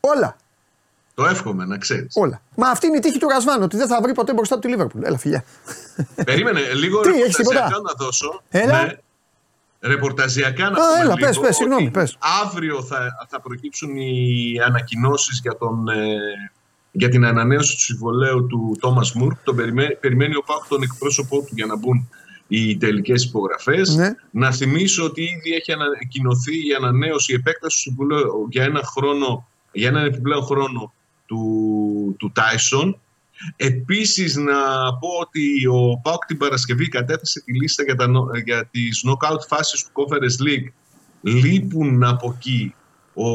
Όλα. 0.00 0.36
Το 1.14 1.24
εύχομαι 1.26 1.64
να 1.64 1.78
ξέρεις. 1.78 2.12
Όλα. 2.16 2.40
Μα 2.56 2.68
αυτή 2.68 2.86
είναι 2.86 2.96
η 2.96 3.00
τύχη 3.00 3.18
του 3.18 3.28
Ρασβάν, 3.28 3.62
ότι 3.62 3.76
δεν 3.76 3.86
θα 3.86 4.00
βρει 4.02 4.12
ποτέ 4.12 4.32
μπροστά 4.32 4.54
του 4.54 4.60
τη 4.60 4.68
Λίβερπουλ. 4.68 5.02
Έλα, 5.04 5.18
φιλιά. 5.18 5.44
Περίμενε, 6.24 6.60
λίγο 6.74 7.00
Τι, 7.00 7.08
έχεις 7.22 7.36
ρεπορταζιακά 7.36 7.68
τίποτα; 7.76 7.92
να 7.98 8.04
δώσω. 8.04 8.42
Έλα. 8.50 8.82
Ναι. 8.84 8.92
Ρεπορταζιακά 9.86 10.70
να 10.70 10.70
Α, 10.70 10.72
πούμε 10.72 11.00
έλα, 11.00 11.14
λίγο 11.14 11.26
πες, 11.26 11.38
πες, 11.38 11.56
συγγνώμη, 11.56 11.82
ότι 11.82 11.90
πες. 11.90 12.16
Αύριο 12.44 12.82
θα, 12.82 13.26
θα 13.28 13.40
προκύψουν 13.40 13.96
οι 13.96 14.54
ανακοινώσεις 14.66 15.40
για, 15.42 15.56
τον, 15.56 15.88
ε, 15.88 16.16
για 16.90 17.08
την 17.08 17.24
ανανέωση 17.24 17.74
του 17.74 17.80
συμβολέου 17.80 18.46
του 18.46 18.76
Τόμας 18.80 19.12
Μουρ. 19.12 19.34
Τον 19.44 19.56
περιμένει, 19.56 19.94
περιμένει 19.94 20.36
ο 20.36 20.42
Πάκ 20.46 20.68
τον 20.68 20.82
εκπρόσωπό 20.82 21.38
του 21.38 21.52
για 21.54 21.66
να 21.66 21.76
μπουν 21.76 22.08
οι 22.48 22.76
τελικές 22.76 23.24
υπογραφές. 23.24 23.96
Ναι. 23.96 24.14
Να 24.30 24.52
θυμίσω 24.52 25.04
ότι 25.04 25.22
ήδη 25.22 25.54
έχει 25.54 25.72
ανακοινωθεί 25.72 26.68
η 26.68 26.74
ανανέωση, 26.78 27.32
η 27.32 27.34
επέκταση 27.34 27.76
του 27.76 27.82
συμβολέου 27.82 28.46
για 28.50 28.64
ένα 28.64 28.82
χρόνο, 28.82 29.48
για 29.72 29.88
έναν 29.88 30.04
επιπλέον 30.04 30.42
χρόνο 30.42 30.92
του, 31.26 32.16
του 32.18 32.32
Tyson. 32.36 32.94
Επίσης 33.56 34.36
να 34.36 34.54
πω 34.98 35.08
ότι 35.20 35.66
ο 35.66 36.00
ΠΑΟΚ 36.02 36.24
την 36.24 36.36
Παρασκευή 36.38 36.88
κατέθεσε 36.88 37.40
τη 37.44 37.52
λίστα 37.58 37.82
για, 37.82 37.94
τα, 37.94 38.06
νο- 38.06 38.26
για 38.44 38.66
τις 38.70 39.04
knockout 39.06 39.38
φάσεις 39.48 39.82
του 39.84 39.90
Conference 39.94 40.46
League. 40.48 40.72
Λείπουν 41.20 42.04
από 42.04 42.34
εκεί 42.36 42.74
ο 43.14 43.28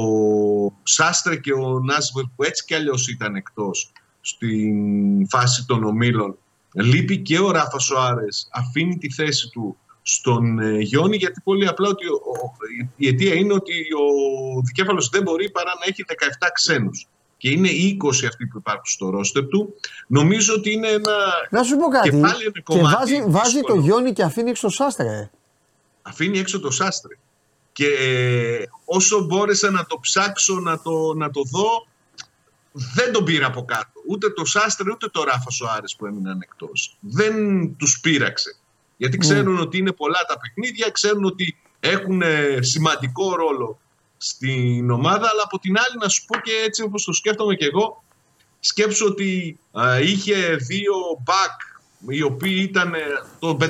Σάστρε 0.84 1.36
και 1.36 1.54
ο 1.54 1.80
Νάσβελ 1.80 2.26
που 2.36 2.44
έτσι 2.44 2.66
κι 2.66 2.76
αλλιώς 2.76 3.08
ήταν 3.08 3.36
εκτός 3.36 3.92
στην 4.22 5.30
φάση 5.30 5.66
των 5.66 5.84
ομίλων. 5.84 6.38
Λείπει 6.74 7.18
και 7.18 7.40
ο 7.40 7.52
Ράφα 7.52 7.80
Σοάρες, 7.80 8.50
αφήνει 8.54 8.98
τη 8.98 9.12
θέση 9.14 9.50
του 9.50 9.78
στον 10.02 10.60
ε, 10.60 10.78
Γιόνι 10.80 11.18
γιατί 11.18 11.42
πολύ 11.44 11.68
απλά 11.68 11.90
ότι 11.90 12.08
ο- 12.08 12.12
ο- 12.44 12.56
η 12.96 13.08
αιτία 13.08 13.34
είναι 13.34 13.54
ότι 13.54 13.74
ο 13.74 14.62
Δικέφαλος 14.66 15.10
δεν 15.10 15.22
μπορεί 15.22 15.52
παρά 15.52 15.72
να 15.80 15.86
έχει 15.86 16.04
17 16.08 16.48
ξένους 16.54 17.08
και 17.40 17.50
είναι 17.50 17.70
20 18.04 18.26
αυτοί 18.28 18.46
που 18.46 18.58
υπάρχουν 18.58 18.86
στο 18.86 19.10
ρόστερ 19.10 19.48
του. 19.48 19.76
Νομίζω 20.08 20.54
ότι 20.54 20.72
είναι 20.72 20.88
ένα 20.88 21.16
Να 21.50 21.64
σου 21.64 21.78
πω 21.78 21.88
κάτι. 21.88 22.10
Και 22.10 22.18
πάλι 22.18 22.44
είναι 22.44 22.52
Και 22.52 22.62
κομμάτι 22.62 22.96
βάζει, 22.96 23.24
βάζει 23.28 23.52
το 23.52 23.58
δύσκολο. 23.58 23.82
Γιόνι 23.82 24.14
και 24.14 24.24
αφήνει 24.24 24.50
έξω 24.50 24.68
το 24.68 24.74
Σάστρε. 24.74 25.30
αφήνει 26.02 26.40
έξω 26.40 26.60
το 26.60 26.72
Σάστρε. 26.72 27.18
Και 27.72 27.88
ε, 27.88 28.66
όσο 28.86 29.20
μπόρεσα 29.26 29.70
να 29.70 29.86
το 29.86 30.00
ψάξω, 30.00 30.60
να 30.60 30.82
το, 30.82 31.14
να 31.14 31.30
το 31.30 31.42
δω, 31.52 31.88
δεν 32.72 33.12
τον 33.12 33.24
πήρα 33.24 33.46
από 33.46 33.66
κάτω. 33.66 34.02
Ούτε 34.08 34.30
το 34.30 34.46
Σάστρε, 34.46 34.92
ούτε 34.92 35.08
το 35.08 35.24
Ράφα 35.24 35.50
Σοάρες 35.50 35.96
που 35.96 36.06
έμειναν 36.06 36.40
εκτός. 36.42 36.98
Δεν 37.00 37.36
τους 37.76 38.00
πείραξε. 38.00 38.56
Γιατί 38.98 39.18
ξέρουν 39.18 39.60
ότι 39.60 39.78
είναι 39.78 39.92
πολλά 39.92 40.20
τα 40.28 40.38
παιχνίδια, 40.40 40.90
ξέρουν 40.90 41.26
ότι 41.26 41.58
έχουν 41.80 42.22
ε, 42.22 42.58
σημαντικό 42.62 43.36
ρόλο 43.36 43.80
στην 44.22 44.92
ομάδα, 44.92 45.30
αλλά 45.32 45.42
από 45.44 45.60
την 45.60 45.78
άλλη 45.78 45.98
να 46.02 46.10
σου 46.10 46.26
πω 46.26 46.40
και 46.40 46.52
έτσι 46.66 46.84
όπως 46.84 47.04
το 47.04 47.14
σκέφτομαι 47.14 47.56
και 47.56 47.66
εγώ, 47.66 48.04
σκέψω 48.60 49.06
ότι 49.06 49.60
α, 49.80 50.00
είχε 50.00 50.56
δύο 50.56 50.94
back 51.26 51.80
οι 52.08 52.22
οποίοι 52.22 52.66
ήταν 52.70 52.94
ε, 52.94 53.00
των 53.40 53.58
500.000 53.62 53.68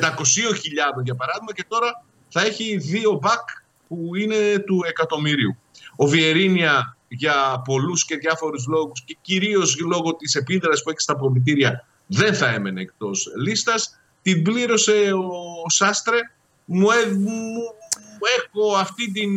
για 1.04 1.16
παράδειγμα 1.16 1.54
και 1.54 1.66
τώρα 1.68 2.06
θα 2.30 2.42
έχει 2.42 2.78
δύο 2.78 3.20
back 3.24 3.44
που 3.88 4.16
είναι 4.16 4.60
του 4.60 4.84
εκατομμυρίου. 4.88 5.58
Ο 5.96 6.08
Βιερίνια 6.08 6.98
για 7.08 7.62
πολλούς 7.66 8.06
και 8.06 8.16
διάφορους 8.18 8.68
λόγους 8.68 9.04
και 9.04 9.18
κυρίως 9.22 9.80
λόγω 9.80 10.16
της 10.16 10.36
επίδρασης 10.36 10.84
που 10.84 10.90
έχει 10.90 11.00
στα 11.00 11.16
προμητήρια 11.16 11.86
δεν 12.06 12.36
θα 12.36 12.48
έμενε 12.48 12.82
εκτός 12.82 13.32
λίστας. 13.38 14.00
Την 14.22 14.44
πλήρωσε 14.44 15.12
ο 15.14 15.70
Σάστρε. 15.70 16.18
Μου, 16.66 16.90
ε- 16.90 17.12
μου- 17.12 17.74
έχω 18.38 18.76
αυτή 18.76 19.12
την, 19.12 19.32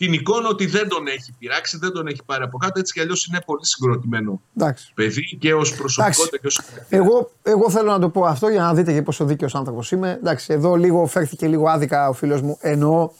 την 0.00 0.12
εικόνα 0.12 0.48
ότι 0.48 0.66
δεν 0.66 0.88
τον 0.88 1.06
έχει 1.06 1.34
πειράξει, 1.38 1.78
δεν 1.78 1.92
τον 1.92 2.06
έχει 2.06 2.20
πάρει 2.26 2.42
από 2.42 2.58
κάτω. 2.58 2.78
Έτσι 2.80 2.92
κι 2.92 3.00
αλλιώς 3.00 3.26
είναι 3.26 3.40
πολύ 3.46 3.66
συγκροτημένο 3.66 4.40
Εντάξει. 4.56 4.90
παιδί 4.94 5.36
και 5.40 5.54
ως 5.54 5.74
προσωπικότητα 5.74 6.36
και 6.38 6.46
ως 6.46 6.60
Εγώ, 6.88 7.30
εγώ 7.42 7.70
θέλω 7.70 7.90
να 7.90 7.98
το 7.98 8.08
πω 8.08 8.24
αυτό 8.24 8.48
για 8.48 8.60
να 8.60 8.74
δείτε 8.74 8.92
και 8.92 9.02
πόσο 9.02 9.24
δίκαιος 9.24 9.54
άνθρωπος 9.54 9.90
είμαι. 9.90 10.10
Εντάξει, 10.10 10.52
εδώ 10.52 10.74
λίγο 10.74 11.06
φέρθηκε 11.06 11.46
λίγο 11.46 11.68
άδικα 11.68 12.08
ο 12.08 12.12
φίλος 12.12 12.40
μου. 12.42 12.58
Εννοώ, 12.60 13.10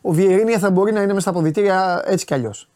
ο 0.00 0.12
Βιερίνια 0.12 0.58
θα 0.58 0.70
μπορεί 0.70 0.92
να 0.92 0.98
είναι 1.02 1.08
μέσα 1.12 1.20
στα 1.20 1.30
αποδητήρια 1.30 2.02
έτσι 2.06 2.24
κι 2.24 2.34
αλλιώς. 2.34 2.68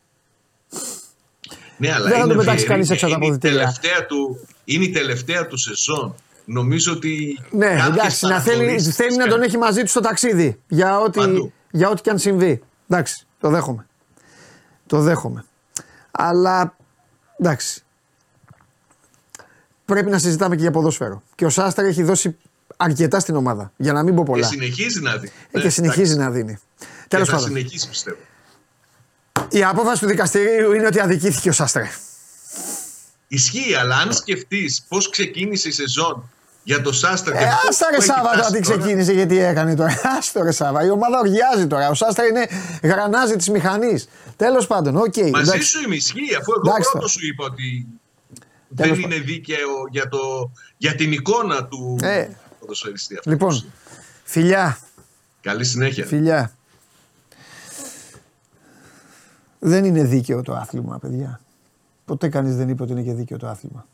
Ναι, 1.76 1.92
αλλά 1.92 2.02
Δεν 2.08 2.12
θα 2.12 2.18
είναι 2.18 2.26
τον 2.26 2.36
πετάξει 2.36 2.66
Βιερίνια, 2.66 2.86
κανείς 2.86 2.90
έξω 2.90 3.06
από 3.06 3.14
τα 3.14 3.24
είναι 3.26 3.26
η 3.26 3.28
αποδυτήρια. 3.28 3.58
τελευταία 3.58 4.06
του, 4.06 4.46
Είναι 4.64 4.84
η 4.84 4.90
τελευταία 4.90 5.46
του 5.46 5.56
σεζόν. 5.56 6.14
Νομίζω 6.44 6.92
ότι. 6.92 7.38
Ναι, 7.50 7.66
κάποιες 7.66 7.86
εντάξει, 7.86 8.26
να 8.26 8.40
θέλει, 8.40 8.56
παραχωρήσεις 8.56 8.94
θέλει 8.94 9.08
τις 9.08 9.16
να 9.16 9.24
τον 9.24 9.32
κάνει. 9.32 9.44
έχει 9.46 9.58
μαζί 9.58 9.80
του 9.80 9.88
στο 9.88 10.00
ταξίδι. 10.00 10.60
Για 10.68 10.98
ό,τι, 11.00 11.18
Παντού. 11.18 11.52
για 11.70 11.88
ό,τι 11.88 12.02
και 12.02 12.10
αν 12.10 12.18
συμβεί. 12.18 12.62
Εντάξει, 12.88 13.26
το 13.40 13.50
δέχομαι. 13.50 13.86
Το 14.86 15.00
δέχομαι. 15.00 15.44
Αλλά 16.10 16.76
εντάξει. 17.38 17.80
Πρέπει 19.84 20.10
να 20.10 20.18
συζητάμε 20.18 20.54
και 20.56 20.62
για 20.62 20.70
ποδόσφαιρο. 20.70 21.22
Και 21.34 21.44
ο 21.44 21.48
Σάσταρ 21.50 21.84
έχει 21.84 22.02
δώσει 22.02 22.36
αρκετά 22.76 23.20
στην 23.20 23.36
ομάδα. 23.36 23.72
Για 23.76 23.92
να 23.92 24.02
μην 24.02 24.14
πω 24.14 24.22
Και 24.24 24.30
πολλά. 24.30 24.46
συνεχίζει 24.46 25.00
να 25.00 25.16
δει. 25.16 25.32
Ε, 25.50 25.60
και 25.60 25.68
συνεχίζει 25.70 26.16
να 26.16 26.30
δίνει. 26.30 26.58
Και 26.78 26.86
Τέλος 27.08 27.28
θα 27.28 27.34
πάντων. 27.34 27.48
συνεχίσει 27.48 27.88
πιστεύω. 27.88 28.16
Η 29.50 29.64
απόφαση 29.64 30.00
του 30.00 30.06
δικαστηρίου 30.06 30.72
είναι 30.72 30.86
ότι 30.86 31.00
αδικήθηκε 31.00 31.48
ο 31.48 31.52
Σάστρε. 31.52 31.90
Ισχύει, 33.28 33.74
αλλά 33.74 33.96
αν 33.96 34.12
σκεφτείς 34.12 34.84
πώς 34.88 35.10
ξεκίνησε 35.10 35.68
η 35.68 35.72
σεζόν 35.72 36.30
για 36.66 36.82
το 36.82 36.92
Σάστρα 36.92 37.32
και 37.36 37.42
Ε, 37.44 37.46
πού- 37.46 37.68
άστα 37.68 37.84
πού 37.86 37.90
ρε 37.90 37.96
έχει 37.96 38.06
Σάβα 38.06 38.20
φτάσει 38.28 38.36
τώρα 38.40 38.50
τι 38.50 38.60
τώρα. 38.68 38.78
ξεκίνησε 38.78 39.14
και 39.14 39.26
τι 39.26 39.38
έκανε 39.38 39.74
τώρα. 39.74 40.00
Άστο 40.18 40.42
ρε 40.42 40.50
Σάβα. 40.50 40.84
Η 40.84 40.90
ομάδα 40.90 41.18
οργιάζει 41.18 41.66
τώρα. 41.66 41.88
Ο 41.88 41.94
Σάστρα 41.94 42.24
είναι 42.26 42.46
γρανάζι 42.82 43.36
της 43.36 43.48
μηχανής. 43.48 44.08
Τέλος 44.36 44.66
πάντων, 44.66 44.96
οκ. 44.96 45.16
Μαζί 45.16 45.28
εντάξει. 45.50 45.62
σου 45.68 45.82
είμαι 45.84 45.94
ισχύει, 45.94 46.34
αφού 46.40 46.52
εγώ 46.52 46.62
Εντάξει 46.66 46.90
πρώτος 46.90 46.92
τώρα. 46.92 47.08
σου 47.08 47.26
είπα 47.26 47.44
ότι 47.44 47.86
Τέλος 48.76 48.96
δεν 49.00 49.10
είναι 49.10 49.18
δίκαιο 49.20 49.68
για, 49.90 50.08
το, 50.08 50.18
για 50.76 50.94
την 50.94 51.12
εικόνα 51.12 51.64
του 51.64 51.98
Ε. 52.02 52.28
ποδοσφαιριστή 52.60 53.14
αυτός. 53.16 53.32
Λοιπόν, 53.32 53.64
φιλιά, 54.24 54.78
Καλή 55.40 55.64
συνέχεια. 55.64 56.04
φιλιά. 56.06 56.52
Δεν 59.58 59.84
είναι 59.84 60.02
δίκαιο 60.02 60.42
το 60.42 60.52
άθλημα, 60.54 60.98
παιδιά. 60.98 61.40
Ποτέ 62.04 62.28
κανείς 62.28 62.56
δεν 62.56 62.68
είπε 62.68 62.82
ότι 62.82 62.92
είναι 62.92 63.02
και 63.02 63.12
δίκαιο 63.12 63.36
το 63.38 63.46
άθλημα. 63.48 63.86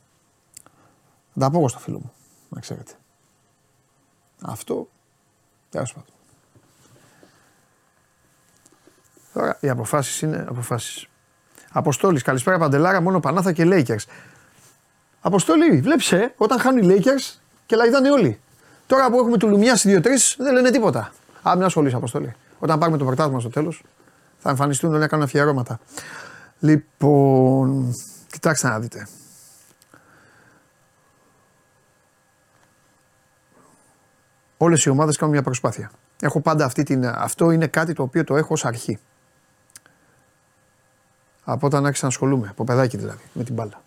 Θα 1.35 1.41
τα 1.41 1.51
πω 1.51 1.59
εγώ 1.59 1.69
στο 1.69 1.79
φίλο 1.79 1.99
μου, 1.99 2.13
να 2.55 2.61
ξέρετε. 2.61 2.93
Αυτό, 4.43 4.89
τέλος 5.71 5.93
πάντων. 5.93 6.09
Τώρα 9.33 9.57
οι 9.61 9.69
αποφάσεις 9.69 10.21
είναι 10.21 10.45
αποφάσεις. 10.49 11.07
Αποστόλης, 11.73 12.23
καλησπέρα 12.23 12.59
Παντελάρα, 12.59 13.01
μόνο 13.01 13.21
Πανάθα 13.21 13.53
και 13.53 13.65
Lakers. 13.67 14.05
Αποστόλη, 15.21 15.81
βλέψε, 15.81 16.35
όταν 16.37 16.59
χάνουν 16.59 16.91
οι 16.91 16.97
Lakers 16.97 17.41
και 17.67 17.77
λαϊδάνε 17.77 18.11
όλοι. 18.11 18.41
Τώρα 18.87 19.11
που 19.11 19.19
έχουμε 19.19 19.37
του 19.37 19.49
Λουμιά 19.49 19.77
στις 19.77 19.93
2-3 19.93 20.37
δεν 20.39 20.53
λένε 20.53 20.71
τίποτα. 20.71 21.13
Α, 21.49 21.53
μην 21.55 21.65
ασχολείσαι, 21.65 21.97
Αποστόλη. 21.97 22.35
Όταν 22.59 22.79
πάρουμε 22.79 22.99
το 22.99 23.05
πρωτάθλημα 23.05 23.41
στο 23.41 23.49
τέλος, 23.49 23.83
θα 24.39 24.51
εμφανιστούν 24.51 24.91
όλοι 24.91 25.01
να 25.01 25.09
κάνουν 25.09 25.25
αφιερώματα. 25.25 25.81
Λοιπόν, 26.59 27.95
κοιτάξτε 28.31 28.69
να 28.69 28.79
δείτε. 28.79 29.09
Όλες 34.65 34.85
οι 34.85 34.89
ομάδες 34.89 35.17
κάνουν 35.17 35.35
μια 35.35 35.43
προσπάθεια. 35.43 35.91
Έχω 36.21 36.41
πάντα 36.41 36.65
αυτή 36.65 36.83
την. 36.83 37.07
Αυτό 37.07 37.51
είναι 37.51 37.67
κάτι 37.67 37.93
το 37.93 38.03
οποίο 38.03 38.25
το 38.25 38.37
έχω 38.37 38.53
ως 38.53 38.65
αρχή. 38.65 38.99
Από 41.45 41.67
όταν 41.67 41.87
άρχισα 41.87 42.05
να 42.05 42.11
ασχολούμαι, 42.11 42.49
από 42.51 42.65
παιδάκι 42.65 42.97
δηλαδή, 42.97 43.23
με 43.33 43.45
την 43.45 43.55
μπάλα. 43.55 43.83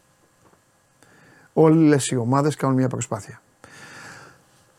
Όλες 1.54 2.08
οι 2.08 2.16
ομάδες 2.16 2.56
κάνουν 2.56 2.76
μια 2.76 2.88
προσπάθεια. 2.88 3.42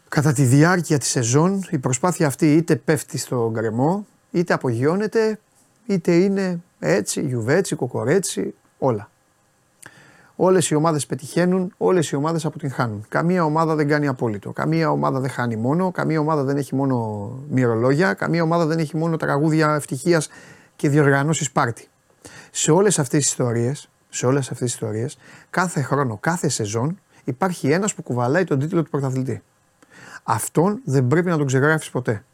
Κατά 0.09 0.32
τη 0.32 0.42
διάρκεια 0.42 0.99
της 0.99 1.09
σεζόν 1.09 1.64
η 1.70 1.78
προσπάθεια 1.78 2.26
αυτή 2.26 2.55
είτε 2.55 2.76
πέφτει 2.76 3.18
στο 3.18 3.51
γκρεμό, 3.53 4.07
είτε 4.30 4.53
απογειώνεται, 4.53 5.38
είτε 5.86 6.14
είναι 6.14 6.61
έτσι, 6.78 7.20
γιουβέτσι, 7.20 7.74
κοκορέτσι, 7.74 8.55
όλα. 8.78 9.11
Όλες 10.37 10.70
οι 10.70 10.74
ομάδες 10.74 11.07
πετυχαίνουν, 11.07 11.72
όλες 11.76 12.11
οι 12.11 12.16
ομάδες 12.16 12.45
αποτυγχάνουν. 12.45 13.05
Καμία 13.09 13.45
ομάδα 13.45 13.74
δεν 13.74 13.89
κάνει 13.89 14.07
απόλυτο. 14.07 14.53
Καμία 14.53 14.91
ομάδα 14.91 15.20
δεν 15.20 15.30
χάνει 15.30 15.57
μόνο, 15.57 15.91
καμία 15.91 16.20
ομάδα 16.20 16.43
δεν 16.43 16.57
έχει 16.57 16.74
μόνο 16.74 17.28
μυρολόγια, 17.49 18.14
καμία 18.14 18.43
ομάδα 18.43 18.66
δεν 18.66 18.78
έχει 18.78 18.97
μόνο 18.97 19.16
τραγούδια 19.16 19.74
ευτυχίας 19.74 20.28
και 20.76 20.89
διοργανώσεις 20.89 21.53
πάρτι. 21.53 21.89
Σε 22.51 22.70
όλες 22.70 22.99
αυτές 22.99 23.20
τις 23.20 23.30
ιστορίες, 23.30 23.89
σε 24.09 24.26
όλες 24.26 24.51
αυτές 24.51 24.59
τις 24.59 24.72
ιστορίες, 24.72 25.18
κάθε 25.51 25.82
χρόνο, 25.82 26.16
κάθε 26.20 26.49
σεζόν 26.49 26.99
υπάρχει 27.24 27.70
ένας 27.70 27.95
που 27.95 28.03
κουβαλάει 28.03 28.45
τον 28.45 28.59
τίτλο 28.59 28.82
του 28.82 28.91
πρωταθλητή. 28.91 29.43
Αυτόν 30.22 30.80
δεν 30.84 31.07
πρέπει 31.07 31.28
να 31.28 31.37
τον 31.37 31.47
ξεγράφεις 31.47 31.91
ποτέ. 31.91 32.24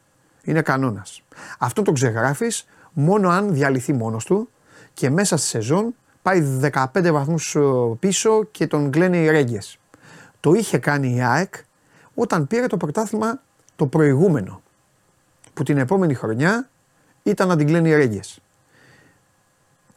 Είναι 0.43 0.63
κανόνας. 0.63 1.23
Αυτόν 1.59 1.85
τον 1.85 1.95
ξεγράφεις 1.95 2.67
μόνο 2.93 3.29
αν 3.29 3.55
διαλυθεί 3.55 3.93
μόνος 3.93 4.25
του 4.25 4.49
και 4.95 5.11
μέσα 5.11 5.37
στη 5.37 5.47
σεζόν 5.47 5.95
πάει 6.23 6.61
15 6.73 7.09
βαθμούς 7.13 7.55
ε, 7.55 7.61
πίσω 7.99 8.45
και 8.45 8.67
τον 8.67 8.91
κλαίνε 8.91 9.17
οι 9.17 9.31
ρέγγες. 9.31 9.79
Το 10.41 10.53
είχε 10.53 10.79
κάνει 10.79 11.15
η 11.15 11.23
ΑΕΚ 11.23 11.55
όταν 12.15 12.47
πήρε 12.47 12.67
το 12.67 12.77
πρωτάθλημα 12.77 13.41
το 13.77 13.87
προηγούμενο. 13.87 14.63
Που 15.55 15.63
την 15.63 15.79
επόμενη 15.79 16.15
χρονιά 16.15 16.69
ήταν 17.23 17.49
να 17.49 17.57
την 17.57 17.67
κλαίνε 17.67 17.89
οι 17.89 17.95
ρέγγες. 17.95 18.41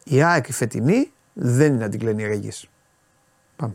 Η 0.03 0.23
ΑΕΚ 0.23 0.47
η 0.47 0.51
φετινή 0.51 1.11
δεν 1.33 1.73
είναι 1.73 1.83
να 1.83 1.89
την 1.89 1.99
κλαίνει 1.99 2.23
Ρέγγις. 2.23 2.69
Πάμε. 3.55 3.73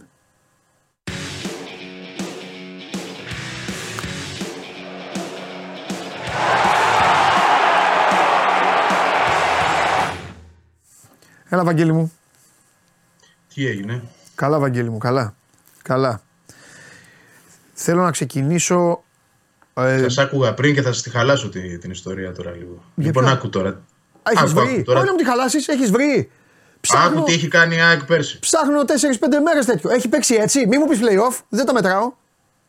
Έλα 11.48 11.64
Βαγγέλη 11.64 11.92
μου. 11.92 12.12
Τι 13.60 13.66
έγινε; 13.66 14.02
Καλά 14.34 14.58
Βαγγέλη 14.58 14.90
μου, 14.90 14.98
καλά. 14.98 15.34
Καλά. 15.82 16.22
Θέλω 17.72 18.02
να 18.02 18.10
ξεκινήσω... 18.10 19.04
Ε... 19.74 19.98
Θα 19.98 20.08
σ' 20.08 20.18
άκουγα 20.18 20.54
πριν 20.54 20.74
και 20.74 20.82
θα 20.82 20.92
σας 20.92 21.02
τη 21.02 21.10
χαλάσω 21.10 21.48
τη, 21.48 21.78
την 21.78 21.90
ιστορία 21.90 22.32
τώρα 22.32 22.50
λίγο. 22.50 22.84
Για 22.94 23.06
λοιπόν, 23.06 23.24
ποιο; 23.24 23.32
άκου 23.32 23.48
τώρα. 23.48 23.80
Έχεις 24.22 24.40
Άκου, 24.40 24.60
βρει; 24.60 24.74
άκου 24.74 24.82
τώρα. 24.82 24.98
Όχι 24.98 25.06
να 25.06 25.12
μου 25.12 25.18
τη 25.18 25.24
χαλάσεις, 25.24 25.68
έχεις 25.68 25.90
βρει; 25.90 26.30
Ψάχνω, 26.80 27.18
Άκου 27.18 27.26
τι 27.26 27.32
έχει 27.32 27.48
κάνει 27.48 27.76
η 27.76 27.80
ΑΕΚ 27.80 28.04
πέρσι. 28.04 28.38
ψάχνω 28.38 28.80
4-5 28.80 28.84
μέρες 29.44 29.66
τέτοιο. 29.66 29.90
Έχει 29.90 30.08
παίξει 30.08 30.34
έτσι. 30.34 30.66
Μη 30.66 30.78
μου 30.78 30.86
πεις 30.86 30.98
play-off, 31.02 31.40
δεν 31.48 31.66
τα 31.66 31.72
μετράω. 31.72 32.12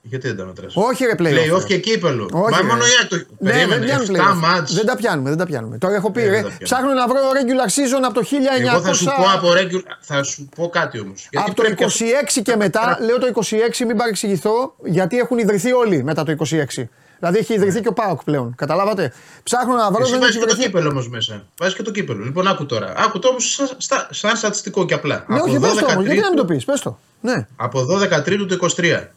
Γιατί 0.03 0.27
δεν 0.27 0.37
τα 0.37 0.45
μετράς. 0.45 0.73
Όχι 0.75 1.05
ρε 1.05 1.15
play-off. 1.19 1.53
Play-off 1.55 1.59
ρε. 1.59 1.65
και 1.65 1.77
κύπελο. 1.77 2.29
Όχι, 2.31 2.51
Μα 2.51 2.57
ρε. 2.57 2.63
μόνο 2.63 2.83
η 2.85 2.89
ΑΕΚ 2.99 3.09
το. 3.09 3.15
Ναι, 3.15 3.23
δεν 3.51 3.51
Περίμενε. 3.67 3.85
πιάνουν 3.85 4.05
7 4.15 4.31
play-off. 4.31 4.35
μάτς. 4.35 4.73
Δεν 4.73 4.85
τα 4.85 4.95
πιάνουμε, 4.95 5.29
δεν 5.29 5.37
τα 5.37 5.45
πιάνουμε. 5.45 5.77
Τώρα 5.77 5.95
έχω 5.95 6.11
πει, 6.11 6.21
Ε, 6.21 6.23
ρε, 6.25 6.29
δεν 6.31 6.41
τα 6.41 6.47
πιάνουμε. 6.47 6.63
ψάχνω 6.63 6.93
να 6.93 7.07
βρω 7.07 7.17
regular 7.39 7.69
season 7.75 8.01
από 8.05 8.13
το 8.13 8.21
1900. 8.23 8.71
Εγώ 8.73 8.81
θα 8.81 8.93
σου 8.93 9.05
πω 9.05 9.23
από 9.35 9.47
regular. 9.51 9.95
Θα 9.99 10.23
σου 10.23 10.49
πω 10.55 10.69
κάτι 10.69 10.99
όμως. 10.99 11.29
από 11.33 11.53
το 11.53 11.63
26 11.77 12.41
και 12.43 12.55
μετά, 12.55 12.97
λέω 13.01 13.17
το 13.19 13.27
26, 13.27 13.85
μην 13.87 13.97
παρεξηγηθώ, 13.97 14.75
γιατί 14.83 15.17
έχουν 15.17 15.37
ιδρυθεί 15.37 15.71
όλοι 15.73 16.03
μετά 16.03 16.23
το 16.23 16.31
26. 16.31 16.89
Δηλαδή 17.19 17.37
έχει 17.37 17.53
ιδρυθεί 17.53 17.81
και 17.81 17.87
ο 17.87 17.93
Πάοκ 17.93 18.23
πλέον. 18.23 18.53
Καταλάβατε; 18.57 19.13
Ψάχνω 19.43 19.75
να 19.75 19.91
βρω, 19.91 20.01
Εσύ 20.01 20.11
δεν 20.11 20.19
βάζεις 20.19 20.35
έχει 20.35 20.43
και 20.43 20.49
το 20.49 20.55
βρεθεί. 20.55 20.69
κύπελο 20.69 20.89
όμως 20.89 21.09
μέσα. 21.09 21.43
Βάζεις 21.59 21.75
και 21.75 21.83
το 21.83 21.91
κύπελο. 21.91 22.23
Λοιπόν, 22.23 22.47
άκου 22.47 22.65
τώρα. 22.65 22.93
Άκου 22.97 23.19
το 23.19 23.27
όμως 23.27 23.53
σαν, 23.53 23.69
στα- 23.77 24.07
σαν 24.11 24.35
στατιστικό 24.37 24.85
και 24.85 24.93
απλά. 24.93 25.25
Ναι, 25.27 25.35
από, 25.35 25.45
όχι, 25.49 25.59
πες 25.59 25.69
το 25.69 25.75
12 25.75 25.91
όμως, 25.93 26.05
γιατί 26.05 26.19
να 26.19 26.27
μην 26.27 26.37
το 26.37 26.45
Τρίτου- 26.45 26.47
πεις, 26.55 26.65
πες 26.65 26.81
το. 26.81 26.99
Ναι. 27.21 27.47
από 27.55 27.85
12 27.85 28.21
Τρίτου 28.23 28.45
του 28.45 28.53
23. 28.53 29.11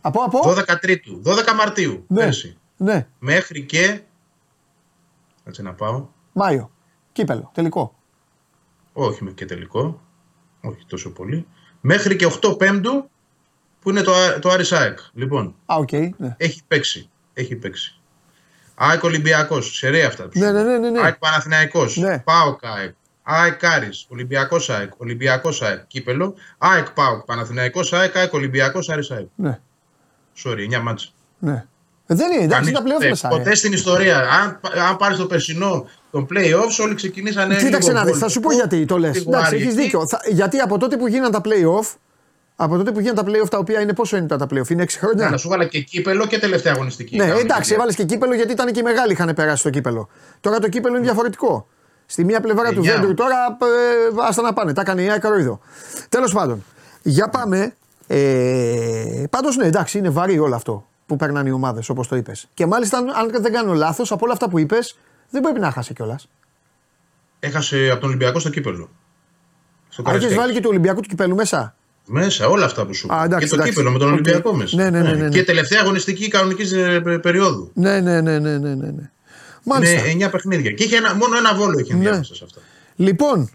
Από, 0.00 0.22
από; 0.22 0.40
12 0.56 0.76
Τρίτου. 0.80 1.22
12 1.24 1.54
Μαρτίου. 1.56 2.04
Ναι. 2.08 2.18
Πέρσι. 2.24 2.58
Ναι, 2.76 3.06
Μέχρι 3.18 3.64
και. 3.64 4.00
Κάτσε 5.44 5.62
να 5.62 5.74
πάω. 5.74 6.06
Μάιο. 6.32 6.70
Κύπελο, 7.12 7.50
τελικό. 7.54 7.94
Όχι 8.92 9.24
με 9.24 9.30
και 9.30 9.44
τελικό. 9.44 10.00
Όχι 10.60 10.84
τόσο 10.86 11.10
πολύ. 11.10 11.46
Μέχρι 11.80 12.16
και 12.16 12.26
8 12.42 12.58
Πέμπτου 12.58 13.10
που 13.80 13.90
είναι 13.90 14.02
το, 14.02 14.12
Α- 14.14 14.38
το 14.38 14.48
Άρης 14.48 14.72
ΑΕΚ. 14.72 14.98
Λοιπόν, 15.12 15.54
Α, 15.66 15.74
οκ. 15.76 15.92
ναι. 15.92 16.34
έχει 16.36 16.62
παίξει. 16.68 17.10
Έχει 17.34 17.56
παίξει. 17.56 18.00
ΑΕΚ 18.74 19.02
Ολυμπιακός. 19.02 19.76
Ξέρε 19.76 20.04
αυτά. 20.04 20.24
που 20.24 20.30
σου 20.34 20.38
Ναι, 20.44 20.52
λέω. 20.52 20.62
ναι, 20.64 20.70
ναι, 20.70 20.78
ναι, 20.78 20.90
ναι. 20.90 21.00
ΑΕΚ 21.00 21.18
Παναθηναϊκός. 21.18 21.96
Ναι. 21.96 22.18
ΠΑΟΚ 22.18 22.64
ΑΕΚ. 22.64 22.94
ΑΕΚ 23.22 23.64
Άρης. 23.64 24.06
Ολυμπιακός 24.08 24.70
ΑΕΚ. 24.70 24.92
Ολυμπιακός 25.00 25.62
ΑΕΚ. 25.62 25.86
Κύπελο. 25.86 26.34
ΑΕΚ 26.58 26.90
ΠΑΟΚ. 26.90 27.24
Παναθηναϊκός 27.24 27.92
ΑΕΚ. 27.92 28.16
ΑΕΚ 28.16 28.32
Ολυμπιακός 28.32 28.88
Άρης 28.88 29.10
ΑΕΚ. 29.10 29.26
ναι, 29.34 29.60
Sorry, 30.44 30.78
9 30.78 30.80
ματς. 30.82 31.14
ναι. 31.38 31.64
Ε, 32.06 32.14
δεν 32.14 32.32
είναι, 32.32 32.44
εντάξει, 32.44 32.58
Κανείς 32.60 32.72
τα 32.72 32.82
πλέον 32.82 32.96
ποτέ- 32.96 33.10
μέσα. 33.10 33.28
Ποτέ 33.28 33.54
στην 33.54 33.72
ιστορία. 33.72 34.18
Αν, 34.18 34.60
αν 34.88 34.96
πάρεις 34.96 35.16
το 35.18 35.26
περσινό 35.26 35.88
των 36.10 36.26
playoffs, 36.32 36.82
όλοι 36.82 36.94
ξεκινήσανε. 36.94 37.56
Κοίταξε 37.56 37.88
λίγο 37.90 38.00
να 38.02 38.04
δεις, 38.10 38.18
θα 38.18 38.28
σου 38.28 38.40
πω 38.40 38.48
βολικό, 38.48 38.66
γιατί 38.68 38.84
το 38.86 38.98
λες. 38.98 39.16
λίγο 39.16 39.30
Εντάξει, 39.30 39.54
έχεις 39.54 39.66
αργή. 39.66 39.80
δίκιο. 39.82 40.06
Θα- 40.08 40.20
γιατί 40.28 40.58
από 40.58 40.78
τότε 40.78 40.96
που 40.96 41.06
γίναν 41.08 41.30
τα 41.30 41.40
play-off, 41.44 41.94
από 42.56 42.76
τότε 42.76 42.92
που 42.92 43.00
γίναν 43.00 43.14
τα 43.14 43.22
play-off 43.26 43.48
τα 43.50 43.58
οποία 43.58 43.80
είναι 43.80 43.92
πόσο 43.94 44.16
είναι 44.16 44.26
τα 44.26 44.36
play-off, 44.50 44.70
είναι 44.70 44.82
6 44.82 44.98
Ναι, 45.00 45.06
χρόνια. 45.08 45.30
να 45.30 45.36
σου 45.36 45.48
βάλα 45.48 45.64
και 45.64 45.80
κύπελο 45.80 46.26
και 46.26 46.38
τελευταία 46.38 46.72
αγωνιστική. 46.72 47.16
Ναι, 47.16 47.22
Κάνουμε 47.24 47.40
εντάξει, 47.40 47.68
και- 47.68 47.74
έβαλες 47.74 47.94
και 47.94 48.04
κύπελο 48.04 48.34
γιατί 48.34 48.52
ήταν 48.52 48.72
και 48.72 48.80
οι 48.80 48.82
μεγάλοι 48.82 49.12
είχαν 49.12 49.32
περάσει 49.34 49.56
στο 49.60 49.70
κύπελο. 49.70 50.08
Τώρα 50.40 50.58
το 50.58 50.68
κύπελο 50.68 50.94
είναι 50.96 51.04
διαφορετικό. 51.04 51.66
Στη 52.06 52.24
μία 52.24 52.40
πλευρά 52.40 52.68
του 52.68 52.74
Εννιά. 52.74 52.94
Βέντρου 52.94 53.14
τώρα 53.14 53.34
ε, 53.62 54.28
άστα 54.28 54.42
να 54.42 54.52
πάνε. 54.52 54.72
Τα 54.72 54.80
έκανε 54.80 55.02
η 55.02 55.10
ΑΕΚ 55.10 55.20
Καροϊδό. 55.20 55.60
Τέλος 56.08 56.32
πάντων, 56.32 56.64
για 57.02 57.28
πάμε. 57.28 57.74
Ε, 58.12 59.24
Πάντως, 59.30 59.56
ναι, 59.56 59.66
εντάξει, 59.66 59.98
είναι 59.98 60.08
βαρύ 60.10 60.38
όλο 60.38 60.54
αυτό 60.54 60.86
που 61.06 61.16
περνάνε 61.16 61.48
οι 61.48 61.52
ομάδες 61.52 61.88
όπως 61.88 62.08
το 62.08 62.16
είπες. 62.16 62.48
Και 62.54 62.66
μάλιστα, 62.66 62.98
αν- 62.98 63.10
αν 63.10 63.42
δεν 63.42 63.52
κάνω 63.52 63.72
λάθος, 63.72 64.12
από 64.12 64.24
όλα 64.24 64.32
αυτά 64.32 64.48
που 64.48 64.58
είπες, 64.58 64.98
δεν 65.30 65.42
πρέπει 65.42 65.60
να 65.60 65.70
χάσει 65.70 65.94
κιόλας. 65.94 66.28
Έχασε 67.40 67.88
από 67.90 68.00
τον 68.00 68.08
Ολυμπιακό 68.08 68.38
στο 68.38 68.50
κύπελο. 68.50 68.90
Στο 69.88 70.02
Αν 70.02 70.14
έχεις 70.14 70.20
Καραϊσκάκι. 70.20 70.34
βάλει 70.40 70.52
και 70.52 70.60
του 70.60 70.68
Ολυμπιακού 70.70 71.00
του 71.00 71.08
κυπέλου 71.08 71.34
μέσα; 71.34 71.74
Μέσα, 72.06 72.48
όλα 72.48 72.64
αυτά 72.64 72.86
που 72.86 72.94
σου 72.94 73.06
Α, 73.10 73.14
είπα. 73.14 73.24
εντάξει, 73.24 73.44
Και 73.44 73.50
το 73.50 73.54
εντάξει. 73.60 73.72
κύπελο 73.72 73.92
με 73.92 73.98
τον 73.98 74.06
Οκ. 74.08 74.12
Ολυμπιακό 74.12 74.54
μέσα. 74.54 74.76
Ναι, 74.76 74.90
ναι, 74.90 75.00
ναι, 75.02 75.12
ναι, 75.12 75.22
ναι. 75.22 75.28
Και 75.28 75.44
τελευταία 75.44 75.80
αγωνιστική 75.80 76.28
κανονικής 76.28 76.72
ε, 76.72 77.00
περίοδου. 77.22 77.70
Ναι, 77.74 78.00
ναι, 78.00 78.20
ναι, 78.20 78.38
ναι, 78.38 78.58
ναι, 78.58 78.74
ναι. 78.74 78.90
ναι. 78.90 79.10
Μάλιστα. 79.64 80.06
Είναι 80.06 80.26
9 80.26 80.30
παιχνίδια. 80.30 80.70
Και 80.72 80.84
είχε 80.84 80.96
ένα, 80.96 81.14
μόνο 81.14 81.36
ένα 81.36 81.54
Βόλο 81.54 81.78
είχε 81.78 81.92
Ναι. 81.92 81.98
ενδιάμεσα 81.98 82.34
σε 82.34 82.44
αυτά. 82.44 82.60
Λοιπόν, 82.96 83.50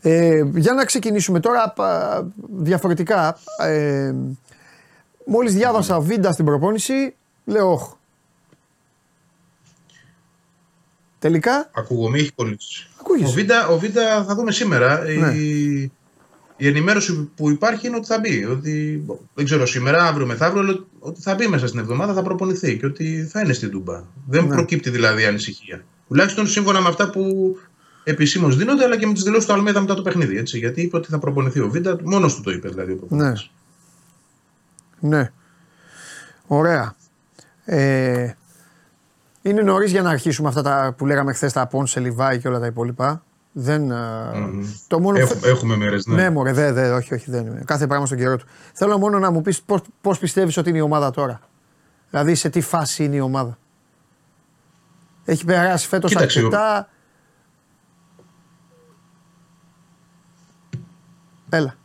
ε, 0.00 0.42
για 0.54 0.72
να 0.72 0.84
ξεκινήσουμε 0.84 1.40
τώρα 1.40 1.70
πα, 1.70 2.26
διαφορετικά. 2.58 3.38
Ε, 3.62 4.14
μόλις 5.26 5.54
διάβασα 5.54 6.00
βίντα 6.00 6.32
στην 6.32 6.44
προπόνηση, 6.44 7.14
λέω 7.44 7.72
όχ. 7.72 7.92
Τελικά, 11.18 11.70
Ακούγομαι, 11.74 12.18
έχεις 12.18 12.32
κολλήσεις. 12.34 12.88
Ακούγεσαι. 13.00 13.30
Ο 13.30 13.34
Βίντα, 13.34 13.66
ο 13.68 13.78
Βίντα 13.78 14.24
θα 14.24 14.34
δούμε 14.34 14.52
σήμερα. 14.52 15.00
Ναι. 15.02 15.34
Η, 15.34 15.92
η 16.56 16.66
ενημέρωση 16.66 17.30
που 17.36 17.50
υπάρχει 17.50 17.86
είναι 17.86 17.96
ότι 17.96 18.06
θα 18.06 18.18
μπει. 18.18 18.44
Ότι, 18.44 19.04
δεν 19.34 19.44
ξέρω 19.44 19.66
σήμερα, 19.66 20.04
αύριο, 20.06 20.26
μεθαύριο, 20.26 20.62
αλλά 20.62 20.84
ότι 20.98 21.20
θα 21.20 21.34
μπει 21.34 21.46
μέσα 21.46 21.66
στην 21.66 21.80
εβδομάδα, 21.80 22.12
θα 22.12 22.22
προπονηθεί 22.22 22.78
και 22.78 22.86
ότι 22.86 23.28
θα 23.30 23.40
είναι 23.40 23.52
στην 23.52 23.70
Τούμπα. 23.70 24.02
Δεν 24.26 24.44
Ναι. 24.44 24.54
προκύπτει 24.54 24.90
δηλαδή 24.90 25.24
ανησυχία. 25.24 25.84
Τουλάχιστον 26.08 26.46
σύμφωνα 26.46 26.80
με 26.80 26.88
αυτά 26.88 27.10
που 27.10 27.56
επισήμως 28.10 28.56
δίνονται, 28.56 28.84
αλλά 28.84 28.96
και 28.98 29.06
με 29.06 29.12
τις 29.12 29.22
δηλώσεις 29.22 29.46
του 29.46 29.52
Αλμέδα 29.52 29.80
μετά 29.80 29.94
το 29.94 30.02
παιχνίδι. 30.02 30.36
Έτσι, 30.36 30.58
γιατί 30.58 30.80
είπε 30.82 30.96
ότι 30.96 31.08
θα 31.10 31.18
προπονηθεί 31.18 31.60
ο 31.60 31.68
Βίντα, 31.70 31.96
μόνος 32.04 32.34
του 32.34 32.42
το 32.42 32.50
είπε 32.50 32.68
δηλαδή 32.68 32.92
ο 32.92 32.96
προπονητής. 32.96 33.50
ναι. 35.00 35.32
Ωραία. 36.46 36.94
Ε, 37.64 38.30
είναι 39.42 39.62
νωρίς 39.62 39.90
για 39.90 40.02
να 40.02 40.10
αρχίσουμε 40.10 40.48
αυτά 40.48 40.62
τα 40.62 40.94
που 40.96 41.06
λέγαμε 41.06 41.32
χθες 41.32 41.52
τα 41.52 41.66
Πόνσε, 41.66 42.00
Λιβάη 42.00 42.38
και 42.38 42.48
όλα 42.48 42.58
τα 42.58 42.66
υπόλοιπα. 42.66 43.22
Δεν, 43.52 43.90
ε, 43.90 43.94
Μμμ. 44.38 44.64
Το 44.86 45.00
μόνο 45.00 45.18
Έχ- 45.18 45.44
έχουμε 45.46 45.76
μέρες, 45.76 46.06
ναι. 46.06 46.14
Ναι, 46.22 46.30
μωρέ, 46.30 46.52
δε, 46.52 46.72
δε, 46.72 46.90
όχι, 46.90 47.14
όχι, 47.14 47.30
δεν 47.30 47.46
είναι. 47.46 47.62
Κάθε 47.64 47.86
πράγμα 47.86 48.06
στον 48.06 48.18
καιρό 48.18 48.36
του. 48.36 48.46
Θέλω 48.72 48.98
μόνο 48.98 49.18
να 49.18 49.30
μου 49.30 49.42
πεις 49.42 49.62
πώς 49.62 49.80
πώς 50.00 50.18
πιστεύεις 50.18 50.56
ότι 50.56 50.68
είναι 50.68 50.78
η 50.78 50.80
ομάδα 50.80 51.10
τώρα. 51.10 51.40
Δηλαδή, 52.10 52.34
σε 52.34 52.48
τι 52.48 52.60
φάση 52.60 53.04
είναι 53.04 53.16
η 53.16 53.20
ομάδα. 53.20 53.58
Έχει 55.24 55.44
περάσει 55.44 55.88
φέτος 55.88 56.10
Κοίταξε, 56.12 56.38
αρκετά. 56.38 56.88
Έλα. 61.48 61.76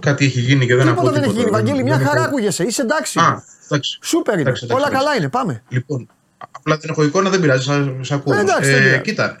Κάτι 0.00 0.24
έχει 0.24 0.40
γίνει 0.40 0.66
και 0.66 0.74
δεν 0.74 0.86
Τίποτα 0.86 1.00
ακούω 1.00 1.12
δεν 1.12 1.22
έχει 1.22 1.32
τίποτα. 1.32 1.58
γίνει. 1.58 1.64
Βαγγέλη, 1.66 1.82
μια 1.82 1.96
δεν 1.98 2.06
χαρά 2.06 2.18
έχω- 2.20 2.28
ακούγεσαι. 2.28 2.64
Είσαι 2.64 2.82
εντάξει. 2.82 3.18
Α, 3.18 3.42
εντάξει. 3.64 3.98
Σούπερ 4.02 4.32
είναι. 4.32 4.42
εντάξει, 4.42 4.64
εντάξει, 4.64 4.82
Όλα 4.82 4.90
εντάξει. 4.90 5.06
καλά 5.06 5.16
είναι. 5.18 5.28
Πάμε. 5.28 5.62
Λοιπόν, 5.68 6.08
απλά 6.50 6.76
δεν 6.76 6.90
έχω 6.90 7.04
εικόνα, 7.04 7.30
δεν 7.30 7.40
πειράζει, 7.40 7.62
σα, 7.64 8.04
σ' 8.04 8.12
ακούω. 8.12 8.34
Ε, 8.34 8.40
εντάξει, 8.40 8.70
δεν 8.70 8.82
πειράζει. 8.82 9.00
κοίτα, 9.02 9.36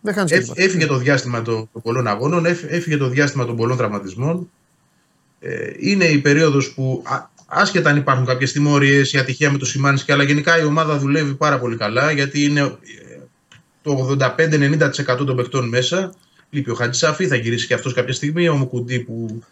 Δεν 0.00 0.14
χάνεις 0.14 0.32
Έφ- 0.32 0.40
τίποτα. 0.42 0.62
Έφυγε 0.62 0.86
το 0.86 0.96
διάστημα 0.96 1.42
των 1.42 1.68
των 1.72 1.82
πολλών 1.82 2.06
αγώνων, 2.06 2.46
έφ- 2.46 2.72
έφυγε 2.72 2.96
το 2.96 3.08
διάστημα 3.08 3.44
των 3.46 3.56
πολλών 3.56 3.76
τραυματισμών. 3.76 4.50
Ε, 5.40 5.70
είναι 5.78 6.04
η 6.04 6.18
περίοδος 6.18 6.74
που 6.74 7.02
α- 7.06 7.30
άσχετα 7.46 7.90
αν 7.90 7.96
υπάρχουν 7.96 8.26
κάποιες 8.26 8.52
τιμωρίες, 8.52 9.12
η 9.12 9.18
ατυχία 9.18 9.50
με 9.50 9.58
το 9.58 9.64
Σιμάνσκι, 9.66 10.12
αλλά 10.12 10.22
γενικά 10.22 10.58
η 10.60 10.64
ομάδα 10.64 10.98
δουλεύει 10.98 11.34
πάρα 11.34 11.58
πολύ 11.58 11.76
καλά 11.76 12.10
γιατί 12.10 12.44
είναι 12.44 12.60
ε, 12.60 13.18
το 13.82 13.92
85-90% 13.92 15.24
των 15.26 15.36
παιχτών 15.36 15.68
μέσα. 15.68 16.12
Λείπει 16.50 16.70
ο 16.70 16.74
Χατζησαφή, 16.74 17.26
θα 17.26 17.36
γυρίσει 17.36 17.66
και 17.66 17.74
αυτός 17.74 17.94
κάποια 17.94 18.14
στιγμή. 18.14 18.48
Ο 18.48 18.56
Μουκουντή 18.56 18.98
που 18.98 19.42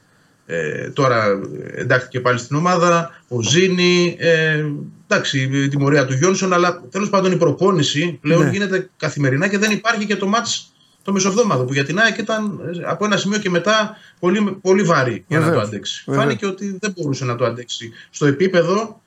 ε, 0.47 0.91
τώρα 0.91 1.41
εντάχθηκε 1.75 2.21
πάλι 2.21 2.39
στην 2.39 2.57
ομάδα. 2.57 3.21
Ο 3.29 3.43
Ζήνη. 3.43 4.17
Ε, 4.19 4.65
εντάξει, 5.09 5.49
η 5.53 5.69
τιμωρία 5.69 6.07
του 6.07 6.15
Γιόνσον, 6.15 6.53
αλλά 6.53 6.83
τέλος 6.91 7.11
πάντων 7.11 7.33
η 7.33 7.37
προπόνηση 7.37 8.19
πλέον 8.23 8.45
Ναι. 8.45 8.51
γίνεται 8.51 8.91
καθημερινά 8.97 9.49
και 9.49 9.59
δεν 9.59 9.71
υπάρχει 9.71 10.07
και 10.07 10.17
το 10.17 10.27
μάτς 10.27 10.69
το 11.03 11.13
μεσοβδόμαδο 11.13 11.65
που 11.65 11.73
για 11.73 11.85
την 11.85 11.99
ΑΕΚ 11.99 12.19
ήταν 12.19 12.61
ε, 12.75 12.91
από 12.91 13.05
ένα 13.05 13.17
σημείο 13.17 13.39
και 13.39 13.51
μετά 13.51 13.97
πολύ, 14.21 14.59
πολύ 14.61 14.83
βαρύ 14.83 15.25
για 15.29 15.39
να 15.39 15.45
Βεβαίως, 15.45 15.63
το 15.63 15.69
αντέξει. 15.69 16.03
βεβαίως. 16.07 16.25
Φάνηκε 16.25 16.47
ότι 16.47 16.77
δεν 16.81 16.93
μπορούσε 16.97 17.25
να 17.25 17.37
το 17.37 17.45
αντέξει 17.45 17.91
στο 18.11 18.27
επίπεδο 18.27 19.03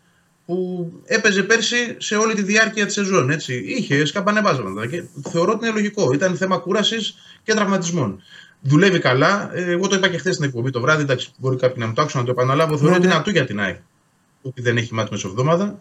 που 0.48 0.92
έπαιζε 1.06 1.44
πέρσι 1.44 1.96
σε 1.98 2.16
όλη 2.16 2.34
τη 2.34 2.42
διάρκεια 2.42 2.86
της 2.86 2.94
σεζόν. 2.94 3.30
Έτσι. 3.30 3.64
Είχε 3.78 4.06
σκαμπανεβάσματα 4.06 4.88
και 4.88 5.04
θεωρώ 5.30 5.52
ότι 5.52 5.66
είναι 5.66 5.74
λογικό. 5.74 6.12
Ήταν 6.14 6.36
θέμα 6.36 6.58
κούρασης 6.58 7.16
και 7.44 7.54
τραυματισμών. 7.54 8.22
Δουλεύει 8.62 9.00
καλά. 9.00 9.52
Ε, 9.54 9.72
Εγώ 9.72 9.88
το 9.88 9.96
είπα 9.96 10.08
και 10.08 10.18
χθες 10.18 10.34
στην 10.34 10.46
εκπομπή 10.46 10.70
το 10.70 10.82
βράδυ. 10.82 11.02
Εντάξει, 11.02 11.32
μπορεί 11.38 11.58
κάποιοι 11.58 11.76
να 11.80 11.88
μου 11.88 11.94
το 11.94 12.02
άξουν 12.02 12.20
να 12.20 12.26
το 12.26 12.32
επαναλάβω. 12.32 12.78
Θεωρώ 12.78 12.90
Ναι, 12.90 12.96
ότι 12.96 13.06
είναι 13.06 13.14
ναι. 13.14 13.20
ατού 13.20 13.30
για 13.30 13.46
την 13.46 13.60
ΑΕΚ. 13.60 13.78
Ότι 14.42 14.62
δεν 14.62 14.78
έχει 14.78 14.94
μάτι 14.94 15.12
μεσοβδόμαδα. 15.12 15.80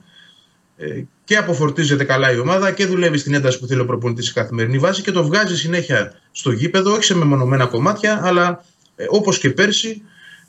Ε, 0.77 1.03
και 1.25 1.37
αποφορτίζεται 1.37 2.05
καλά 2.05 2.33
η 2.33 2.39
ομάδα 2.39 2.73
και 2.73 2.87
δουλεύει 2.87 3.19
στην 3.19 3.35
ένταση 3.35 3.59
που 3.59 3.67
θέλει 3.67 3.81
ο 3.81 3.87
προπονητής 3.87 4.27
σε 4.27 4.33
καθημερινή 4.33 4.79
βάση 4.79 5.03
και 5.03 5.13
το 5.13 5.25
βγάζει 5.25 5.57
συνέχεια 5.57 6.13
στο 6.33 6.51
γήπεδο, 6.51 6.93
όχι 6.93 7.05
σε 7.05 7.17
μεμονωμένα 7.17 7.67
κομμάτια, 7.67 8.21
αλλά 8.23 8.65
ε, 8.97 9.05
όπως 9.09 9.39
και 9.39 9.51
πέρσι 9.51 10.03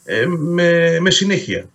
ε, 0.03 0.25
με, 0.25 0.99
με 0.99 1.09
συνέχεια. 1.09 1.69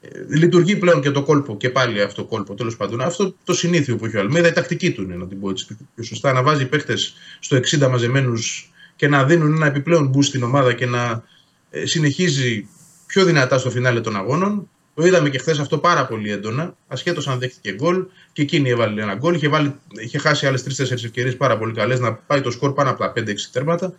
Ε, 0.00 0.08
λειτουργεί 0.28 0.76
πλέον 0.76 1.00
και 1.00 1.10
το 1.10 1.22
κόλπο 1.22 1.56
και 1.56 1.70
πάλι 1.70 2.02
αυτό 2.02 2.22
το 2.22 2.28
κόλπο. 2.28 2.54
Τέλος 2.54 2.76
πάντων, 2.76 3.00
αυτό 3.00 3.34
το 3.44 3.54
συνήθειο 3.54 3.96
που 3.96 4.04
έχει 4.04 4.16
ο 4.16 4.20
Αλμίδα, 4.20 4.48
η 4.48 4.52
τακτική 4.52 4.92
του 4.92 5.02
είναι 5.02 5.14
να 5.16 5.26
την 5.26 5.40
πω 5.40 5.50
έτσι 5.50 5.76
πιο 5.94 6.04
σωστά, 6.04 6.32
να 6.32 6.42
βάζει 6.42 6.66
παίχτες 6.66 7.14
στο 7.38 7.56
60 7.56 7.88
μαζεμένους 7.90 8.72
και 8.96 9.08
να 9.08 9.24
δίνουν 9.24 9.54
ένα 9.54 9.66
επιπλέον 9.66 10.14
boost 10.14 10.24
στην 10.24 10.42
ομάδα 10.42 10.72
και 10.72 10.86
να 10.86 11.24
ε, 11.70 11.86
συνεχίζει 11.86 12.68
πιο 13.06 13.24
δυνατά 13.24 13.58
στο 13.58 13.70
φινάλε 13.70 14.00
των 14.00 14.16
αγώνων. 14.16 14.68
Το 14.94 15.06
είδαμε 15.06 15.30
και 15.30 15.38
χθες 15.38 15.58
αυτό 15.58 15.78
πάρα 15.78 16.06
πολύ 16.06 16.30
έντονα. 16.30 16.76
Ασχέτως 16.88 17.28
αν 17.28 17.38
δέχτηκε 17.38 17.72
γκολ 17.72 18.04
και 18.32 18.42
εκείνη 18.42 18.70
έβαλε 18.70 19.02
ένα 19.02 19.14
γκολ. 19.14 19.34
Είχε, 19.34 19.48
βάλει, 19.48 19.74
είχε 20.02 20.18
χάσει 20.18 20.46
άλλες 20.46 20.80
3-4 20.80 20.90
ευκαιρίες 20.90 21.36
πάρα 21.36 21.58
πολύ 21.58 21.72
καλές 21.72 22.00
να 22.00 22.14
πάει 22.14 22.40
το 22.40 22.50
σκορ 22.50 22.72
πάνω 22.72 22.90
από 22.90 22.98
τα 22.98 23.12
5-6 23.16 23.34
τέρματα. 23.52 23.94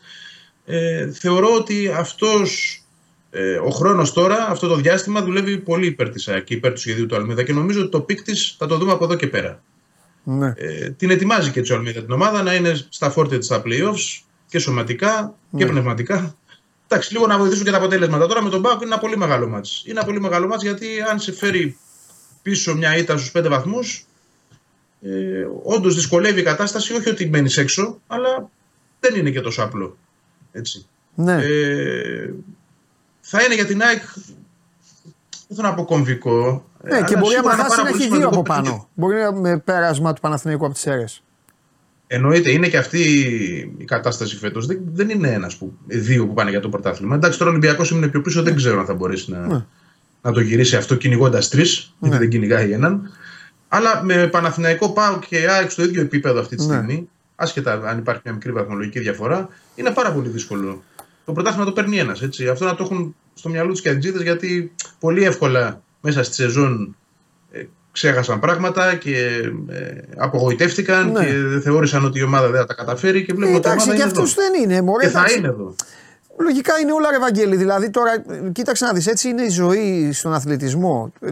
Ε, 0.66 1.12
θεωρώ 1.12 1.56
ότι 1.56 1.92
αυτός 1.96 2.79
ε, 3.32 3.56
ο 3.56 3.70
χρόνος 3.70 4.14
τώρα, 4.14 4.48
αυτό 4.50 4.68
το 4.68 4.76
διάστημα, 4.76 5.22
δουλεύει 5.22 5.58
πολύ 5.58 5.86
υπέρ 5.86 6.10
της 6.10 6.28
ΑΕΚ 6.28 6.44
και 6.44 6.54
υπέρ 6.54 6.72
του 6.74 6.80
σχεδίου 6.80 7.06
του 7.06 7.16
Αλμέιδα 7.16 7.44
και 7.44 7.54
νομίζω 7.54 7.82
ότι 7.82 7.90
το 7.90 8.02
peak 8.02 8.22
της 8.22 8.56
θα 8.58 8.66
το 8.68 8.78
δούμε 8.78 8.92
από 8.92 9.04
εδώ 9.04 9.16
και 9.16 9.28
πέρα. 9.28 9.64
Ναι. 10.24 10.54
Ε, 10.56 10.90
την 10.90 11.10
ετοιμάζει 11.10 11.52
και 11.52 11.60
η 11.60 11.66
Αλμέιδα 11.74 12.02
την 12.04 12.12
ομάδα 12.12 12.44
να 12.44 12.56
είναι 12.56 12.86
στα 12.90 13.10
φόρτε 13.10 13.38
της 13.38 13.46
στα 13.46 13.62
playoffs 13.66 14.22
και 14.48 14.60
σωματικά 14.60 15.36
και 15.58 15.64
Ναι. 15.66 15.72
πνευματικά. 15.72 16.36
Εντάξει, 16.88 17.14
λίγο 17.14 17.28
να 17.28 17.38
βοηθήσουν 17.38 17.66
και 17.66 17.72
τα 17.72 17.78
αποτέλεσματα. 17.78 18.28
Τώρα 18.28 18.44
με 18.44 18.50
τον 18.50 18.60
ΠΑΟΚ 18.60 18.82
είναι 18.82 18.92
ένα 18.92 19.00
πολύ 19.00 19.18
μεγάλο 19.18 19.48
ματς. 19.48 19.84
Είναι 19.86 20.00
ένα 20.00 20.06
πολύ 20.08 20.20
μεγάλο 20.20 20.48
ματς 20.48 20.64
γιατί 20.64 20.86
αν 21.12 21.20
σε 21.20 21.32
φέρει 21.32 21.78
πίσω 22.42 22.76
μια 22.76 22.98
ήττα 22.98 23.18
στους 23.18 23.32
5 23.32 23.50
βαθμούς, 23.50 24.06
ε, 25.02 25.46
όντως 25.64 25.96
δυσκολεύει 25.96 26.40
η 26.40 26.44
κατάσταση. 26.44 26.94
Όχι 26.94 27.10
ότι 27.10 27.30
μένεις 27.30 27.58
έξω, 27.58 28.00
αλλά 28.08 28.50
δεν 29.00 29.16
είναι 29.16 29.30
και 29.32 29.42
τόσο 29.42 29.64
απλό. 29.64 29.98
Έτσι. 30.52 30.88
ναι. 31.16 31.44
Ε, 31.44 32.34
θα 33.30 33.44
είναι 33.44 33.54
για 33.56 33.66
την 33.66 33.82
ΑΕΚ. 33.82 34.02
Δεν 35.48 35.56
θέλω 35.58 35.68
να 35.68 35.74
πω 35.74 35.86
κομβικό. 35.86 36.66
ναι, 36.84 36.98
ε, 36.98 37.02
και 37.02 37.06
αλλά 37.06 37.20
μπορεί 37.20 37.34
σίγουρα 37.34 37.48
να 37.50 37.54
είναι 37.54 37.64
χάσει 37.64 37.76
πάρα 37.76 37.84
να 37.84 37.90
πολύ 37.92 38.04
έχει 38.04 38.12
δύο 38.18 38.28
από 38.28 38.34
σημαντικό 38.36 38.42
παιχνίδι. 38.54 38.70
πάνω. 38.70 38.88
Μπορεί 38.94 39.16
να 39.22 39.32
με 39.34 39.58
πέρασμα 39.60 40.14
του 40.14 40.22
Παναθηναϊκού 40.22 40.66
από 40.66 40.74
τις 40.74 40.86
αίρες. 40.86 41.24
Εννοείται, 42.08 42.52
είναι 42.52 42.68
και 42.68 42.78
αυτή 42.78 43.02
η 43.78 43.84
κατάσταση 43.86 44.38
φέτος. 44.38 44.66
Δεν, 44.66 44.80
δεν 44.94 45.10
είναι 45.10 45.28
ένας 45.32 45.56
που, 45.58 45.74
δύο 45.88 46.28
που 46.28 46.34
πάνε 46.34 46.50
για 46.50 46.60
το 46.60 46.70
πρωτάθλημα. 46.70 47.16
Εντάξει, 47.16 47.38
τώρα 47.38 47.50
ο 47.52 47.54
Ολυμπιακός 47.54 47.90
είναι 47.92 48.08
πιο 48.08 48.22
πίσω, 48.22 48.44
δεν 48.44 48.56
ξέρω 48.56 48.80
αν 48.80 48.86
θα 48.86 48.94
μπορέσει 48.94 49.32
να, 49.32 49.40
Ναι. 49.48 49.66
να 50.22 50.32
το 50.32 50.40
γυρίσει 50.40 50.76
αυτό 50.76 50.96
κυνηγώντας 50.96 51.50
τρεις, 51.50 51.94
γιατί 52.00 52.14
Ναι. 52.16 52.20
δεν 52.22 52.30
κυνηγάει 52.30 52.72
έναν. 52.72 53.12
Αλλά 53.68 54.04
με 54.04 54.28
Παναθηναϊκό 54.28 54.90
Πάο 54.90 55.20
και 55.20 55.48
ΑΕΚ 55.50 55.72
στο 55.72 55.84
ίδιο 55.84 56.02
επίπεδο 56.02 56.40
αυτή 56.40 56.56
τη 56.56 56.66
Ναι. 56.66 56.74
στιγμή, 56.74 57.10
άσχετα 57.36 57.74
αν 57.86 57.98
υπάρχει 57.98 58.22
μια 58.24 58.34
μικρή 58.34 58.52
βαθμολογική 58.52 59.00
διαφορά, 59.00 59.50
είναι 59.76 59.92
πάρα 59.92 60.12
πολύ 60.12 60.30
δύσκολο. 60.30 60.84
Το 61.30 61.36
πρωτάθλημα 61.36 61.66
το 61.66 61.72
παίρνει 61.72 61.98
ένας. 61.98 62.22
Αυτό 62.52 62.66
να 62.66 62.76
το 62.76 62.84
έχουν 62.84 63.16
στο 63.34 63.50
μυαλό 63.50 63.72
τους 63.72 63.82
και 63.82 63.90
αντζίδε, 63.90 64.24
γιατί 64.24 64.72
πολύ 65.00 65.24
εύκολα 65.24 65.82
μέσα 66.02 66.24
στη 66.24 66.34
σεζόν 66.34 66.96
ε, 67.52 67.64
ξέχασαν 67.92 68.40
πράγματα 68.40 68.96
και 68.96 69.16
ε, 69.70 69.92
απογοητεύτηκαν 70.18 71.12
Ναι. 71.12 71.26
και 71.26 71.60
θεώρησαν 71.64 72.06
ότι 72.06 72.20
η 72.20 72.24
ομάδα 72.24 72.50
δεν 72.50 72.60
θα 72.60 72.66
τα 72.66 72.74
καταφέρει 72.74 73.26
και 73.26 73.34
βλέπω 73.34 73.56
ότι 73.56 73.68
η 73.68 73.72
εντάξει, 73.72 73.90
ομάδα 73.90 73.92
και 73.92 73.96
είναι 73.96 74.22
αυτό 74.22 74.22
εδώ. 74.22 74.52
δεν 74.52 74.64
είναι. 74.64 74.82
Μωρέ, 74.82 75.06
Και 75.06 75.12
θα 75.12 75.20
εντάξει. 75.20 75.38
είναι 75.38 75.48
εδώ. 75.48 75.76
Λογικά 76.40 76.80
είναι 76.80 76.92
όλα 76.94 77.12
ρε 77.12 77.20
Βαγγέλη. 77.20 77.56
Δηλαδή 77.56 77.90
τώρα, 77.90 78.14
ε, 78.14 78.50
κοίταξε 78.52 78.86
να 78.86 78.94
δεις, 78.94 79.08
έτσι 79.08 79.30
είναι 79.30 79.42
η 79.42 79.50
ζωή 79.50 80.12
στον 80.12 80.34
αθλητισμό. 80.34 81.14
Ε, 81.22 81.30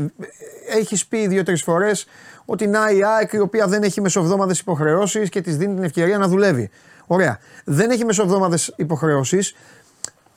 Έχεις 0.78 1.06
πει 1.08 1.28
δύο-τρεις 1.28 1.64
φορές 1.64 2.06
ότι 2.46 2.68
να 2.68 2.90
η 2.92 3.04
ΑΕΚ 3.04 3.34
η 3.34 3.40
οποία 3.40 3.68
δεν 3.68 3.84
έχει 3.84 4.02
μεσοβδόμαδες 4.02 4.60
υποχρεώσεις 4.60 5.30
και 5.30 5.42
της 5.42 5.58
δίνει 5.58 5.74
την 5.76 5.84
ευκαιρία 5.84 6.18
να 6.18 6.28
δουλεύει. 6.28 6.70
Ωραία. 7.08 7.40
Δεν 7.66 7.90
έχει 7.90 8.06
μεσοβδόμαδες 8.06 8.74
υποχρεώσεις, 8.76 9.56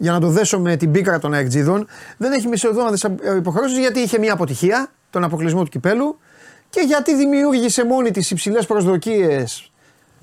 για 0.01 0.13
να 0.13 0.21
το 0.21 0.29
δέσω 0.29 0.61
με 0.61 0.77
την 0.77 0.91
πίκρα 0.93 1.19
των 1.19 1.35
αεκτζίδων, 1.35 1.87
δεν 2.17 2.33
έχει 2.33 2.49
μεσοβδόμαδες 2.49 3.07
υποχρεώσεις 3.37 3.79
γιατί 3.79 4.01
είχε 4.01 4.19
μια 4.19 4.33
αποτυχία, 4.33 4.91
τον 5.11 5.25
αποκλεισμό 5.25 5.63
του 5.63 5.69
κυπέλου 5.69 6.19
και 6.71 6.81
γιατί 6.81 7.15
δημιούργησε 7.15 7.85
μόνη 7.85 8.11
της 8.11 8.31
υψηλές 8.31 8.67
προσδοκίες 8.67 9.73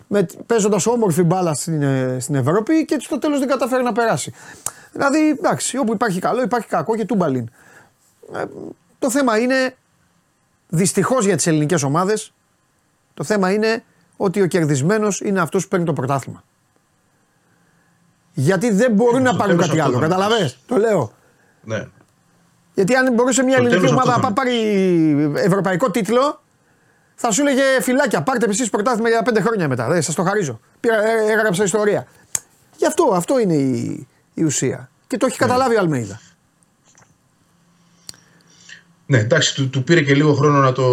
με, 0.07 0.25
παίζοντας 0.45 0.85
όμορφη 0.85 1.23
μπάλα 1.23 1.53
στην, 1.53 1.81
ε, 1.81 2.17
στην 2.19 2.35
Ευρώπη 2.35 2.85
και 2.85 2.97
στο 2.99 3.19
τέλος 3.19 3.39
δεν 3.39 3.47
καταφέρει 3.47 3.83
να 3.83 3.91
περάσει. 3.91 4.33
Δηλαδή, 4.91 5.29
εντάξει, 5.29 5.77
όπου 5.77 5.93
υπάρχει 5.93 6.19
καλό 6.19 6.41
υπάρχει 6.41 6.67
κακό 6.67 6.95
και 6.95 7.05
τούμπαλιν. 7.05 7.49
Ε, 8.33 8.43
το 8.99 9.11
θέμα 9.11 9.37
είναι, 9.39 9.75
δυστυχώς 10.67 11.25
για 11.25 11.35
τις 11.35 11.47
ελληνικές 11.47 11.83
ομάδες, 11.83 12.33
το 13.13 13.23
θέμα 13.23 13.51
είναι 13.51 13.83
ότι 14.17 14.41
ο 14.41 14.47
κερδισμένος 14.47 15.21
είναι 15.21 15.39
αυτός 15.39 15.63
που 15.63 15.69
παίρνει 15.69 15.85
το 15.85 15.93
πρωτάθλημα. 15.93 16.43
Γιατί 18.39 18.71
δεν 18.71 18.91
μπορούν 18.91 19.21
να 19.21 19.29
στο 19.29 19.37
πάρουν 19.37 19.55
τέλος 19.55 19.67
κάτι 19.67 19.79
αυτό 19.79 19.91
άλλο. 19.91 19.99
θα 19.99 20.07
Καταλαβες, 20.07 20.57
το 20.65 20.75
λέω. 20.75 21.11
Ναι. 21.63 21.87
Γιατί 22.73 22.95
αν 22.95 23.13
μπορούσε 23.13 23.43
μια 23.43 23.53
Στο 23.53 23.61
ελληνική 23.61 23.85
τέλος 23.85 23.91
ομάδα 23.91 24.11
αυτό 24.11 24.21
να 24.21 24.27
θα 24.27 24.33
πάρει 24.33 24.53
ευρωπαϊκό 25.35 25.91
τίτλο, 25.91 26.41
θα 27.15 27.31
σου 27.31 27.41
έλεγε 27.41 27.61
φυλάκια. 27.81 28.21
Πάρτε 28.23 28.45
εσεί 28.49 28.69
πρωτάθλημα 28.69 29.09
για 29.09 29.21
πέντε 29.21 29.41
χρόνια 29.41 29.67
μετά. 29.67 29.87
Δεν 29.87 30.01
σας 30.01 30.15
το 30.15 30.23
χαρίζω. 30.23 30.59
Πήρα, 30.79 30.95
ε, 30.95 31.31
έγραψα 31.31 31.63
ιστορία. 31.63 32.07
Γι' 32.77 32.85
αυτό, 32.85 33.11
αυτό 33.13 33.39
είναι 33.39 33.53
η, 33.53 34.07
η 34.33 34.43
ουσία. 34.43 34.89
Και 35.07 35.17
το 35.17 35.25
έχει 35.25 35.37
καταλάβει 35.37 35.75
ο 35.75 35.79
Αλμέιδα. 35.79 36.21
Ναι, 39.05 39.17
εντάξει, 39.17 39.55
του, 39.55 39.69
του 39.69 39.83
πήρε 39.83 40.01
και 40.01 40.15
λίγο 40.15 40.33
χρόνο 40.33 40.59
να 40.59 40.71
το, 40.71 40.87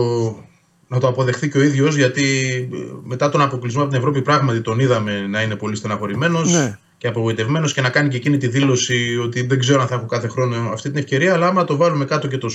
να 0.89 0.99
το 0.99 1.09
αποδεχθεί 1.09 1.49
και 1.49 1.59
ο 1.59 1.63
ίδιος, 1.63 1.97
γιατί 1.97 2.25
ε, 2.73 2.77
μετά 3.03 3.29
τον 3.29 3.41
αποκλεισμό 3.41 3.81
από 3.81 3.91
την 3.91 3.99
Ευρώπη, 3.99 4.23
πράγματι 4.23 4.61
τον 4.61 4.79
είδαμε 4.79 5.27
να 5.27 5.43
είναι 5.43 5.57
πολύ 5.57 5.77
στεναχωρημένος 5.77 6.53
Ναι. 6.53 6.79
Και 7.05 7.11
απογοητευμένος 7.11 7.73
και 7.73 7.81
να 7.81 7.91
κάνει 7.91 8.09
και 8.09 8.17
εκείνη 8.17 8.37
τη 8.37 8.49
δήλωση 8.49 9.19
ότι 9.23 9.43
δεν 9.47 9.59
ξέρω 9.59 9.81
αν 9.81 9.87
θα 9.87 9.95
έχω 9.95 10.07
κάθε 10.07 10.29
χρόνο 10.29 10.71
αυτή 10.73 10.91
την 10.91 10.99
ευκαιρία. 10.99 11.33
Αλλά 11.33 11.47
άμα 11.47 11.65
το 11.65 11.77
βάλουμε 11.77 12.05
κάτω 12.05 12.29
και 12.29 12.39
το 12.39 12.51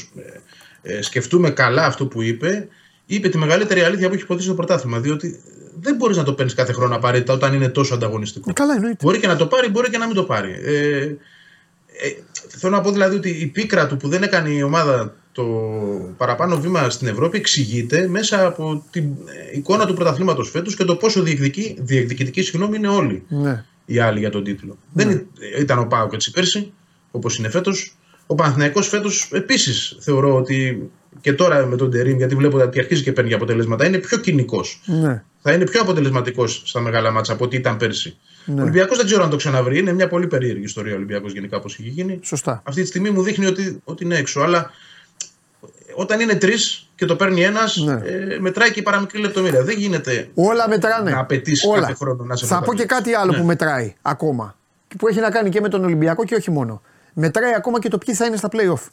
ε, 0.83 0.97
ε, 0.97 1.01
σκεφτούμε 1.01 1.49
καλά 1.49 1.85
αυτό 1.85 2.05
που 2.05 2.21
είπε, 2.21 2.67
είπε 3.05 3.29
τη 3.29 3.37
μεγαλύτερη 3.37 3.81
αλήθεια 3.81 4.07
που 4.07 4.13
έχει 4.13 4.23
υποθεί 4.23 4.41
στο 4.41 4.53
πρωτάθλημα. 4.53 4.99
Διότι 4.99 5.39
δεν 5.79 5.95
μπορείς 5.95 6.17
να 6.17 6.23
το 6.23 6.33
παίρνεις 6.33 6.53
κάθε 6.53 6.73
χρόνο 6.73 6.95
απαραίτητα 6.95 7.33
όταν 7.33 7.53
είναι 7.53 7.67
τόσο 7.67 7.93
ανταγωνιστικό. 7.93 8.49
Ε, 8.49 8.53
καλά, 8.53 8.73
εννοείται. 8.73 8.97
Μπορεί 9.01 9.19
και 9.19 9.27
να 9.27 9.35
το 9.35 9.45
πάρει, 9.47 9.69
μπορεί 9.69 9.89
και 9.89 9.97
να 9.97 10.05
μην 10.05 10.15
το 10.15 10.23
πάρει. 10.23 10.51
Ε, 10.63 10.99
ε, 11.01 11.15
θέλω 12.47 12.75
να 12.75 12.81
πω 12.81 12.91
δηλαδή 12.91 13.15
ότι 13.15 13.29
η 13.29 13.45
πίκρα 13.45 13.87
του 13.87 13.97
που 13.97 14.07
δεν 14.07 14.23
έκανε 14.23 14.49
η 14.49 14.61
ομάδα 14.61 15.15
το 15.31 15.45
παραπάνω 16.17 16.59
βήμα 16.59 16.89
στην 16.89 17.07
Ευρώπη 17.07 17.37
εξηγείται 17.37 18.07
μέσα 18.07 18.45
από 18.45 18.83
την 18.91 19.03
ε, 19.03 19.57
εικόνα 19.57 19.85
του 19.85 19.93
πρωταθλήματος 19.93 20.49
φέτος 20.49 20.75
και 20.75 20.83
το 20.83 20.95
πόσο 20.95 21.21
διεκδικοί, 21.21 21.77
διεκδικητικοί 21.79 22.41
συγγνώμη, 22.41 22.77
είναι 22.77 22.87
όλοι 22.87 23.23
Ναι. 23.27 23.63
Οι 23.89 23.99
άλλοι 23.99 24.19
για 24.19 24.29
τον 24.29 24.43
τίτλο. 24.43 24.77
Δεν 24.93 25.09
ή- 25.09 25.27
ήταν 25.59 25.79
ο 25.79 25.85
Πάοκ 25.85 26.13
έτσι 26.13 26.31
πέρσι, 26.31 26.73
όπως 27.11 27.37
είναι 27.37 27.49
φέτος. 27.49 27.95
Ο 28.27 28.35
Παναθηναϊκός 28.35 28.87
φέτος 28.87 29.29
επίσης 29.31 29.97
θεωρώ 29.99 30.35
ότι 30.35 30.89
και 31.21 31.33
τώρα 31.33 31.65
με 31.65 31.75
τον 31.75 31.91
Τερίμ, 31.91 32.17
γιατί 32.17 32.35
βλέπω 32.35 32.57
ότι 32.57 32.79
αρχίζει 32.79 33.03
και 33.03 33.11
παίρνει 33.11 33.33
αποτελέσματα, 33.33 33.85
είναι 33.85 33.97
πιο 33.97 34.17
κοινικός 34.17 34.81
ναι. 34.85 35.23
θα 35.41 35.53
είναι 35.53 35.65
πιο 35.65 35.81
αποτελεσματικός 35.81 36.61
στα 36.65 36.79
μεγάλα 36.79 37.11
μάτσα 37.11 37.33
από 37.33 37.45
ό,τι 37.45 37.55
ήταν 37.55 37.77
πέρσι. 37.77 38.17
Ναι. 38.45 38.59
Ο 38.59 38.61
Ολυμπιακός 38.61 38.97
δεν 38.97 39.05
ξέρω 39.05 39.23
αν 39.23 39.29
το 39.29 39.35
ξαναβρει. 39.35 39.77
Είναι 39.77 39.93
μια 39.93 40.07
πολύ 40.07 40.27
περίεργη 40.27 40.63
ιστορία 40.63 40.93
ο 40.93 40.95
Ολυμπιακός 40.95 41.33
γενικά 41.33 41.57
όπως 41.57 41.73
έχει 41.79 41.89
γίνει. 41.89 42.19
Σωστά. 42.23 42.61
Αυτή 42.65 42.81
τη 42.81 42.87
στιγμή 42.87 43.09
μου 43.09 43.21
δείχνει 43.21 43.45
ότι, 43.45 43.81
ότι 43.83 44.03
είναι 44.03 44.17
έξω. 44.17 44.41
Αλλά 44.41 44.71
όταν 45.95 46.19
είναι 46.19 46.35
τρεις 46.35 46.88
και 46.99 47.05
το 47.05 47.15
παίρνει 47.15 47.43
ένας, 47.43 47.75
Ναι. 47.77 47.93
ε, 47.93 48.39
μετράει 48.39 48.71
και 48.71 48.79
η 48.79 48.83
παραμικρή 48.83 49.19
λεπτομέρεια. 49.21 49.63
Δεν 49.63 49.77
γίνεται 49.77 50.29
Όλα 50.33 50.67
μετράνε. 50.69 51.11
να 51.11 51.19
απαιτήσει 51.19 51.67
Όλα. 51.67 51.79
κάθε 51.79 51.93
χρόνο 51.93 52.23
να 52.23 52.35
σε 52.35 52.45
Θα 52.45 52.61
πω 52.61 52.73
και 52.73 52.85
κάτι 52.85 53.13
άλλο 53.13 53.33
που 53.33 53.43
μετράει 53.43 53.95
ακόμα. 54.01 54.55
Και 54.87 54.95
Που 54.97 55.07
έχει 55.07 55.19
να 55.19 55.29
κάνει 55.31 55.49
και 55.49 55.61
με 55.61 55.69
τον 55.69 55.83
Ολυμπιακό 55.83 56.25
και 56.25 56.35
όχι 56.35 56.51
μόνο. 56.51 56.81
Μετράει 57.13 57.53
ακόμα 57.53 57.79
και 57.79 57.89
το 57.89 57.97
ποιοι 57.97 58.13
θα 58.15 58.25
είναι 58.25 58.35
στα 58.37 58.49
playoff. 58.51 58.87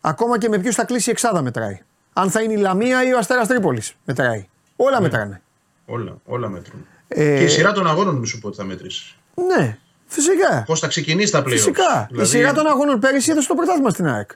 Ακόμα 0.00 0.38
και 0.38 0.48
με 0.48 0.58
ποιους 0.58 0.74
θα 0.74 0.84
κλείσει 0.84 1.08
η 1.08 1.12
εξάδα 1.12 1.42
μετράει. 1.42 1.78
Αν 2.12 2.30
θα 2.30 2.42
είναι 2.42 2.52
η 2.52 2.56
Λαμία 2.56 3.04
ή 3.06 3.12
ο 3.12 3.18
Αστέρας 3.18 3.48
Τρίπολης. 3.48 3.94
Μετράει. 4.04 4.46
Όλα 4.76 5.00
μετράνε. 5.00 5.40
Όλα, 5.86 6.16
όλα 6.24 6.48
μέτρουν. 6.48 6.86
Ε, 7.08 7.36
Και 7.36 7.44
η 7.44 7.48
σειρά 7.48 7.72
των 7.72 7.86
αγώνων 7.86 8.14
μη 8.16 8.26
σου 8.26 8.38
πω 8.38 8.48
ότι 8.48 8.56
θα 8.56 8.64
μετρήσεις. 8.64 9.16
Ναι, 9.34 9.78
φυσικά. 10.06 10.62
Πώς 10.66 10.80
θα 10.80 10.86
ξεκινήσει 10.86 11.32
τα 11.32 11.40
playoffs. 11.40 11.48
Φυσικά. 11.50 12.06
Δηλαδή, 12.10 12.26
Η 12.28 12.30
σειρά 12.30 12.52
των 12.52 12.66
αγώνων 12.66 13.00
πέρυσι 13.00 13.30
έδωσε 13.30 13.48
το 13.48 13.54
πρωτάθλημα 13.54 13.90
στην 13.90 14.06
ΑΕΚ. 14.06 14.30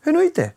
Εννοείται. 0.00 0.54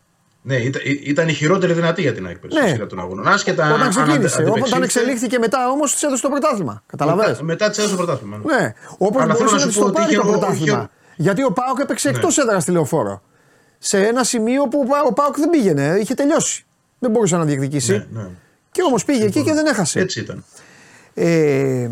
Ναι, 0.48 0.56
ήταν, 0.56 0.82
ήταν 1.04 1.28
η 1.28 1.32
χειρότερη 1.32 1.72
δυνατή 1.72 2.00
για 2.02 2.12
την 2.14 2.26
ΑΕΚ 2.26 2.38
πέρσι, 2.38 2.58
Ναι. 2.60 2.66
η 2.66 2.72
σειρά 2.72 2.86
των 2.86 3.00
αγώνων. 3.00 3.28
Άσχετα 3.28 3.64
αν- 3.64 3.70
Όταν 3.72 3.82
αν 3.82 3.88
ξεκίνησε. 3.90 4.14
αντε- 4.16 4.38
Όταν 4.38 4.50
αντεπεξήλθε, 4.52 4.84
εξελίχθηκε 4.84 5.38
μετά 5.38 5.70
όμως 5.70 5.94
τη 5.96 6.06
έδωσε 6.06 6.22
το 6.22 6.28
πρωτάθλημα. 6.28 6.82
Καταλαβαίνεις; 6.86 7.30
Μετά, 7.30 7.44
μετά 7.44 7.70
τη 7.70 7.78
έδωσε 7.80 7.96
το 7.96 8.02
πρωτάθλημα. 8.04 8.36
ναι. 8.36 8.56
Ναι, 8.56 8.72
όπως 8.98 9.22
Αλλά 9.22 9.34
θέλω 9.34 9.48
μπορούσε 9.48 9.54
να 9.54 9.54
να 9.54 9.58
σου 9.60 9.66
της 9.68 9.76
πω 9.76 9.82
το 9.82 9.86
ότι 9.88 9.96
πάρει 9.98 10.12
είχε 10.12 10.20
το 10.20 10.28
ο- 10.28 10.30
πρωτάθλημα. 10.30 10.76
είχε- 10.78 10.88
Γιατί 11.16 11.44
ο 11.44 11.52
Πάοκ 11.52 11.78
έπαιξε 11.80 12.10
Ναι. 12.10 12.16
εκτός 12.16 12.38
έδρας 12.38 12.62
στη 12.62 12.72
λεωφόρο. 12.72 13.22
Σε 13.78 13.98
ένα 14.06 14.24
σημείο 14.24 14.68
που 14.68 14.86
ο 15.08 15.12
Πάοκ 15.12 15.36
δεν 15.38 15.50
πήγαινε, 15.50 15.96
είχε 16.00 16.14
τελειώσει. 16.14 16.66
Δεν 16.98 17.10
μπορούσε 17.10 17.36
να 17.36 17.44
διεκδικήσει. 17.44 17.92
Ναι, 17.92 18.06
ναι. 18.22 18.28
Και 18.70 18.82
όμως 18.82 19.04
πήγε 19.04 19.24
εκεί 19.24 19.42
και 19.42 19.52
δεν 19.52 19.66
έχασε. 19.66 20.00
Έτσι 20.00 20.20
ήταν. 20.20 20.44
Ε, 21.14 21.88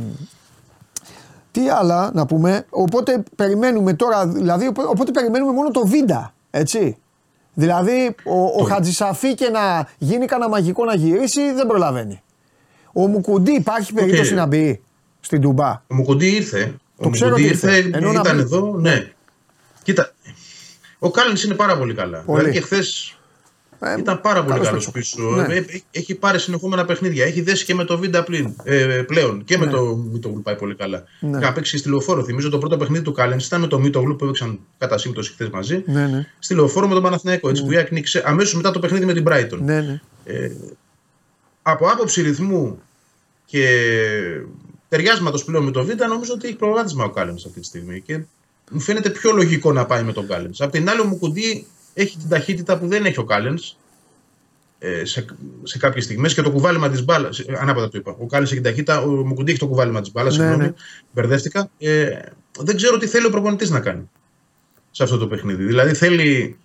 τι 1.51 1.69
άλλα 1.69 2.11
να 2.15 2.27
πούμε. 2.27 2.67
Οπότε 2.71 3.23
περιμένουμε 3.37 3.95
τώρα, 3.95 4.27
δηλαδή, 4.29 4.73
οπότε 4.87 5.11
περιμένουμε 5.11 5.53
μόνο 5.53 5.71
το 5.71 5.87
Βίντα. 5.87 6.35
Έτσι. 6.51 6.97
Δηλαδή, 7.59 8.15
ο, 8.25 8.45
ο 8.61 8.65
Χατζησαφή 8.65 9.35
και 9.35 9.49
να 9.49 9.89
γίνει 9.99 10.27
κανένα 10.27 10.51
μαγικό 10.51 10.85
να 10.85 10.95
γυρίσει 10.95 11.53
δεν 11.53 11.67
προλαβαίνει. 11.67 12.23
Ο 12.93 13.07
Μουκουντή 13.07 13.53
υπάρχει 13.53 13.93
περίπτωση 13.93 14.35
να 14.35 14.47
μπει 14.47 14.83
στην 15.21 15.41
Τουμπά; 15.41 15.69
Ο 15.71 15.95
Μουκουντή 15.95 16.27
ήρθε. 16.35 16.75
Το 16.99 17.07
ο 17.07 17.11
ξέρω 17.11 17.29
Μουκουντή 17.31 17.49
ότι 17.49 17.55
ήρθε. 17.65 17.77
ήρθε, 17.77 17.97
Ενώ 17.99 18.13
να 18.13 18.21
ήταν 18.21 18.37
μπει. 18.37 18.43
εδώ. 18.43 18.77
Ναι. 18.81 19.11
Κοίτα, 19.83 20.15
ο 20.99 21.11
Κάλλινς 21.11 21.45
είναι 21.45 21.55
πάρα 21.55 21.79
πολύ 21.79 21.95
καλά. 21.95 22.19
Πολύ. 22.27 22.39
Δηλαδή 22.39 22.59
και 22.59 22.65
χθες 22.65 23.17
Ε, 23.81 23.99
Ήταν 23.99 24.21
πάρα 24.21 24.41
πολύ 24.41 24.53
καλός 24.53 24.69
καλός 24.69 24.85
παίκτης. 24.91 25.15
πίσω. 25.15 25.31
Ναι. 25.31 25.55
Ε, 25.55 25.57
ε, 25.59 25.81
Έχει 25.91 26.15
πάρει 26.15 26.39
συνεχόμενα 26.39 26.85
παιχνίδια. 26.85 27.25
Έχει 27.25 27.41
δέσει 27.41 27.65
και 27.65 27.75
με 27.75 27.85
το 27.85 27.99
Βίντα 27.99 28.23
πλην, 28.25 28.57
ε, 28.65 28.85
πλέον. 29.07 29.45
Και 29.45 29.59
με 29.59 29.65
Ναι. 29.65 29.71
το 29.71 29.97
Μίτογλου 30.13 30.43
πάει 30.43 30.57
πολύ 30.57 30.75
καλά. 30.75 31.05
Ναι. 31.21 31.39
Είχα 31.39 31.53
παίξει 31.53 31.73
και 31.73 31.79
στη 31.79 31.89
λεωφόρο. 31.89 32.25
Θυμίζω 32.25 32.49
το 32.51 32.59
πρώτο 32.59 32.77
παιχνίδι 32.77 33.05
του 33.05 33.13
Κάλεν 33.13 33.39
ήταν 33.39 33.61
με 33.61 33.67
το 33.67 33.79
Μίτογλου 33.79 34.17
που 34.17 34.25
έπαιξαν 34.25 34.59
κατά 34.79 34.99
σύμπτωση 34.99 35.33
χθες 35.33 35.49
μαζί. 35.49 35.83
Ναι, 35.87 36.07
ναι. 36.07 36.27
Στη 36.39 36.55
λεωφόρο 36.55 36.89
με 36.89 36.95
τον 36.95 37.03
Παναθηναϊκό. 37.03 37.49
Έτσι, 37.49 37.65
που 37.65 37.73
η 37.73 37.77
ΑΕΚ 37.77 37.91
νίκησε 37.93 38.23
αμέσως 38.27 38.55
μετά 38.55 38.71
το 38.71 38.79
παιχνίδι 38.79 39.05
με 39.05 39.13
την 39.13 39.25
Brighton. 39.29 39.59
Ναι, 39.61 39.81
ναι. 39.81 40.01
Από 41.63 41.87
άποψη 41.89 42.23
ρυθμού 42.23 42.79
και 43.45 43.69
ταιριάσματος 44.89 45.45
πλέον 45.45 45.65
με 45.65 45.71
το 45.71 45.85
Β, 45.85 45.89
νομίζω 46.09 46.33
ότι 46.35 46.47
έχει 46.47 46.57
προβάδισμα 46.57 47.05
ο 47.05 47.11
Κάλεν 47.11 47.35
αυτή 47.35 47.61
τη 47.61 47.67
στιγμή. 47.67 48.01
Και 48.01 48.21
μου 48.71 48.81
φαίνεται 48.81 49.11
πιο 49.11 49.33
λογικό 49.33 49.73
να 49.73 49.87
πάει 49.87 50.03
με 50.03 50.13
τον 50.13 50.27
Κάλεν. 50.27 50.51
Απ' 50.59 50.71
την 50.71 50.89
άλλη, 50.91 51.01
ο 51.01 51.05
Μουκουντή 51.05 51.67
έχει 51.99 52.19
την 52.19 52.29
ταχύτητα 52.29 52.79
που 52.79 52.87
δεν 52.87 53.05
έχει 53.05 53.19
ο 53.19 53.25
Κάλενς 53.25 53.77
σε, 55.03 55.25
σε 55.63 55.79
κάποιες 55.79 56.05
στιγμές 56.05 56.35
και 56.35 56.43
το 56.43 56.51
κουβάλιμα 56.51 56.91
της 56.91 57.05
μπάλας. 57.05 57.45
Ανάποδα 57.61 57.89
το 57.89 57.99
είπα. 57.99 58.17
Ο 58.19 58.27
Κάλενς 58.27 58.51
έχει 58.51 58.61
την 58.61 58.71
ταχύτητα, 58.71 59.01
ο 59.01 59.09
Μουκουντή 59.09 59.51
έχει 59.51 59.61
το 59.61 59.67
κουβάλιμα 59.67 60.01
της 60.01 60.13
μπάλας. 60.13 60.37
Ναι, 60.37 60.43
συγγνώμη, 60.43 60.65
ναι. 60.69 60.75
μπερδεύτηκα. 61.13 61.71
Ε, 61.79 62.19
δεν 62.59 62.77
ξέρω 62.77 62.97
τι 62.97 63.07
θέλει 63.07 63.27
ο 63.27 63.31
προπονητής 63.31 63.71
να 63.71 63.81
κάνει 63.81 64.11
σε 64.91 65.03
αυτό 65.03 65.19
το 65.19 65.27
παιχνίδι. 65.27 65.65
Δηλαδή 65.65 65.95
θέλει 65.95 66.59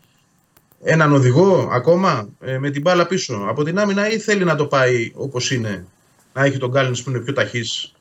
έναν 0.83 1.13
οδηγό 1.13 1.69
ακόμα 1.71 2.29
ε, 2.39 2.57
με 2.57 2.69
την 2.69 2.81
μπάλα 2.81 3.07
πίσω 3.07 3.45
από 3.47 3.63
την 3.63 3.79
άμυνα 3.79 4.09
ή 4.09 4.19
θέλει 4.19 4.43
να 4.43 4.55
το 4.55 4.65
πάει 4.65 5.11
όπως 5.15 5.51
είναι, 5.51 5.85
να 6.33 6.43
έχει 6.43 6.57
τον 6.57 6.71
Κάλιν 6.71 7.03
που 7.03 7.09
είναι 7.09 7.19
πιο 7.19 7.33
ταχύς 7.33 7.93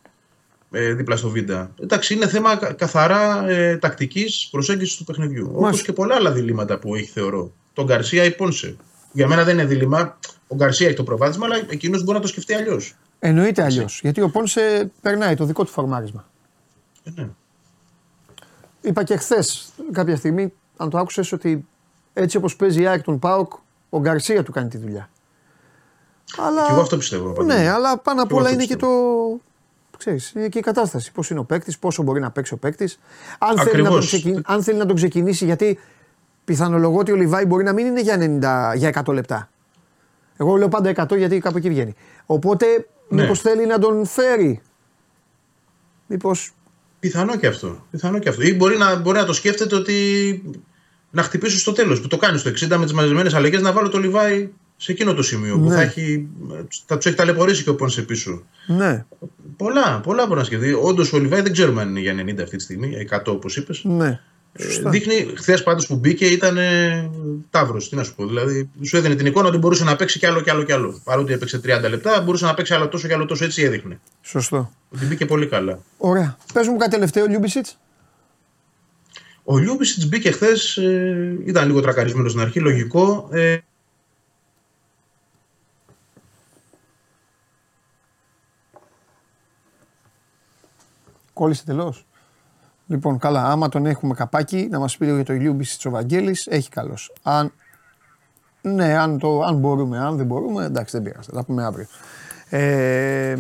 ε, 0.71 0.93
δίπλα 0.93 1.17
στο 1.17 1.29
Βίντα. 1.29 1.71
Εντάξει, 1.83 2.15
είναι 2.15 2.29
θέμα 2.29 2.57
κα- 2.57 2.73
καθαρά 2.73 3.49
ε, 3.49 3.77
τακτικής 3.77 4.49
προσέγγισης 4.51 4.97
του 4.97 5.05
παιχνιδιού. 5.05 5.47
Όπως 5.49 5.63
Μάλιστα. 5.63 5.85
και 5.85 5.93
πολλά 5.93 6.15
άλλα 6.15 6.33
διλήμματα 6.33 6.79
που 6.79 6.95
έχει, 6.95 7.11
θεωρώ. 7.11 7.53
Τον 7.73 7.85
Γκαρσία 7.85 8.25
ή 8.25 8.31
Πόνσε. 8.31 8.77
Για 9.13 9.27
μένα 9.27 9.45
δεν 9.45 9.55
είναι 9.55 9.65
δίλημα. 9.65 10.19
Ο 10.49 10.55
Γκαρσία 10.55 10.87
έχει 10.87 10.97
το 10.97 11.03
προβάδισμα, 11.05 11.47
αλλά 11.47 11.57
εκείνος 11.69 12.03
μπορεί 12.03 12.17
να 12.17 12.23
το 12.23 12.29
σκεφτεί 12.29 12.55
αλλιώς. 12.55 12.95
Εννοείται 13.19 13.63
αλλιώς. 13.63 14.01
Γιατί 14.03 14.21
ο 14.21 14.29
Πόνσε 14.31 14.91
περνάει 15.03 15.35
το 15.35 15.45
δικό 15.45 15.65
του 15.65 15.71
φορμάρισμα. 15.71 16.29
Ε, 17.05 17.11
ναι. 17.15 17.29
Είπα 18.81 19.03
και 19.05 19.17
χθες 19.17 19.73
κάποια 19.93 20.17
στιγμή, 20.17 20.53
αν 20.77 20.91
το 20.91 20.99
άκουσες, 20.99 21.33
ότι 21.33 21.67
έτσι 22.13 22.37
όπως 22.37 22.57
παίζει 22.57 22.83
η 22.83 22.87
ΑΕΚ 22.87 23.03
τον 23.03 23.19
Πάοκ, 23.19 23.53
ο 23.91 24.01
Γκαρσία 24.01 24.43
του 24.43 24.53
κάνει 24.53 24.69
τη 24.69 24.79
δουλειά. 24.79 25.11
Αλλά... 26.39 26.67
Και 26.67 26.73
εγώ 26.73 26.81
αυτό 26.81 26.97
πιστεύω. 26.97 27.33
Παντελή. 27.33 27.61
Ναι, 27.61 27.69
αλλά 27.69 27.99
πάνω 27.99 28.23
απ' 28.23 28.29
Και 28.29 28.35
εγώ 28.35 28.43
όλα 28.43 28.51
αυτό 28.51 28.63
είναι 28.63 28.73
και 28.75 28.77
το. 28.77 28.89
Ξέρεις, 30.01 30.33
είναι 30.37 30.49
και 30.49 30.59
η 30.59 30.63
κατάσταση. 30.63 31.13
Πώς 31.13 31.31
είναι 31.31 31.39
ο 31.41 31.45
παίκτης, 31.45 31.79
πόσο 31.79 32.03
μπορεί 32.03 32.21
να 32.21 32.31
παίξει 32.31 32.55
ο 32.55 32.57
παίκτης. 32.57 32.99
Αν, 33.39 33.49
θέλει 33.59 33.65
να 33.65 33.73
τον 33.73 33.99
Ακριβώς. 33.99 34.07
ξεκι- 34.07 34.39
αν 34.45 34.63
θέλει 34.63 34.79
να 34.79 34.87
τον 34.87 34.97
ξεκινήσει, 34.97 35.45
γιατί 35.45 35.79
πιθανολογώ 36.45 36.99
ότι 36.99 37.13
ο 37.13 37.15
Λιβάη 37.17 37.45
μπορεί 37.47 37.65
να 37.65 37.73
μην 37.73 37.87
είναι 37.87 38.01
για, 38.01 38.17
90, 38.17 38.75
για 38.77 38.89
100 38.89 39.13
λεπτά. 39.13 39.51
Εγώ 40.37 40.57
λέω 40.57 40.69
πάντα 40.69 40.89
100 40.89 41.17
γιατί 41.17 41.39
κάπου 41.39 41.57
εκεί 41.57 41.69
βγαίνει. 41.69 41.95
Οπότε 42.27 42.67
Ναι. 43.09 43.23
μήπως 43.23 43.41
θέλει 43.41 43.67
να 43.67 43.79
τον 43.79 44.07
φέρει. 44.07 44.61
Μήπω. 46.07 46.31
Πιθανό 47.01 47.37
και 47.37 47.47
αυτό. 47.47 47.87
Πιθανό 47.91 48.19
και 48.19 48.29
αυτό. 48.29 48.43
Ή 48.43 48.55
μπορεί 48.55 48.77
να, 48.79 48.97
μπορεί 48.97 49.19
να 49.19 49.25
το 49.25 49.33
σκέφτεται 49.33 49.75
ότι 49.75 49.95
να 51.11 51.23
χτυπήσω 51.23 51.59
στο 51.59 51.73
τέλος. 51.73 52.01
Που 52.01 52.07
το 52.09 52.17
κάνει 52.17 52.39
στο 52.39 52.49
60 52.49 52.77
με 52.79 52.85
τις 52.85 52.93
μαζεμένες 52.93 53.35
αλλαγές 53.35 53.61
να 53.61 53.73
βάλω 53.73 53.89
το 53.89 53.99
Λιβάη 53.99 54.51
σε 54.83 54.93
εκείνο 54.93 55.15
το 55.15 55.23
σημείο 55.23 55.59
που 55.59 55.69
Ναι. 55.69 55.75
θα, 55.75 55.81
έχει, 55.83 56.29
θα 56.87 56.99
του 56.99 57.09
έχει 57.09 57.17
ταλαιπωρήσει 57.17 57.63
και 57.63 57.71
ο 57.71 57.75
Πόνσε 57.75 58.03
πίσω. 58.03 58.43
Ναι, 58.67 59.05
Πολλά, 59.57 60.01
πολλά 60.01 60.27
μπορεί 60.27 60.39
να 60.39 60.45
σκεφτεί. 60.45 60.73
Όντως 60.73 61.13
ο 61.13 61.19
Λιβάη 61.19 61.41
δεν 61.41 61.53
ξέρουμε 61.53 61.81
αν 61.83 61.89
είναι 61.89 62.01
για 62.01 62.15
90 62.15 62.43
αυτή 62.43 62.57
τη 62.57 62.63
στιγμή, 62.63 63.07
100 63.11 63.21
όπως 63.27 63.57
είπες. 63.57 63.81
ναι. 63.85 64.21
Ε, 64.53 64.63
Σωστά. 64.63 64.91
δείχνει, 64.91 65.33
χθες 65.37 65.63
πάντως 65.63 65.87
που 65.87 65.97
μπήκε 65.97 66.27
ήταν 66.27 66.57
ε, 66.59 67.11
τάβρος. 67.51 67.89
Τι 67.89 67.97
να 67.97 68.03
σου 68.03 68.15
πω. 68.15 68.27
Δηλαδή, 68.27 68.71
σου 68.83 68.97
έδινε 68.97 69.15
την 69.15 69.27
εικόνα 69.27 69.49
ότι 69.49 69.59
μπορούσε 69.59 69.85
να 69.85 69.97
παίξει 69.97 70.19
κι 70.19 70.27
άλλο 70.27 70.41
κι 70.41 70.51
άλλο 70.51 70.63
κι 70.63 70.73
άλλο. 70.73 71.01
Παρότι 71.05 71.33
έπαιξε 71.33 71.61
30 71.65 71.89
λεπτά, 71.91 72.21
μπορούσε 72.21 72.45
να 72.45 72.55
παίξει 72.55 72.75
άλλο 72.75 72.89
τόσο 72.89 73.07
κι 73.07 73.13
άλλο 73.15 73.25
τόσο. 73.25 73.45
Έτσι 73.45 73.63
έδειχνε. 73.63 74.01
Σωστό. 74.23 74.71
Ότι 74.95 75.05
μπήκε 75.07 75.27
πολύ 75.27 75.47
καλά. 75.47 75.79
Ωραία. 75.97 76.37
Πες 76.53 76.67
μου 76.69 76.77
κάτι 76.77 76.91
τελευταίο, 76.91 77.27
Λιούμπισιτς. 77.27 77.79
Ο 79.45 79.59
Λιούμπισιτς 79.59 80.09
μπήκε 80.09 80.31
χθες, 80.31 80.77
ε, 80.77 81.39
ήταν 81.45 81.67
λίγο 81.67 81.81
τρακαρισμένος 81.81 82.31
στην 82.31 82.43
αρχή, 82.43 82.61
λογικό. 82.61 83.29
Ε, 83.33 83.57
Κόλλησε 91.41 91.65
τελείως. 91.65 92.07
Λοιπόν, 92.87 93.19
καλά. 93.19 93.45
Άμα 93.45 93.69
τον 93.69 93.87
έχουμε 93.87 94.15
καπάκι, 94.15 94.69
να 94.71 94.79
μας 94.79 94.97
πει 94.97 95.05
λίγο 95.05 95.17
για 95.17 95.25
το 95.25 95.33
Λιούμπισιτς 95.33 95.87
ο 95.87 95.91
Βαγγέλης, 95.91 96.47
έχει 96.47 96.69
καλώς. 96.69 96.99
Αν, 97.23 97.53
ναι, 98.63 98.99
αν, 98.99 99.19
το, 99.19 99.41
αν 99.41 99.57
μπορούμε, 99.57 99.99
αν 99.99 100.17
δεν 100.17 100.27
μπορούμε, 100.27 100.65
εντάξει, 100.65 100.97
δεν 100.97 101.03
πειράζει. 101.03 101.29
Θα 101.31 101.37
τα 101.37 101.45
πούμε 101.45 101.65
αύριο. 101.65 101.87
Ε, 102.49 103.37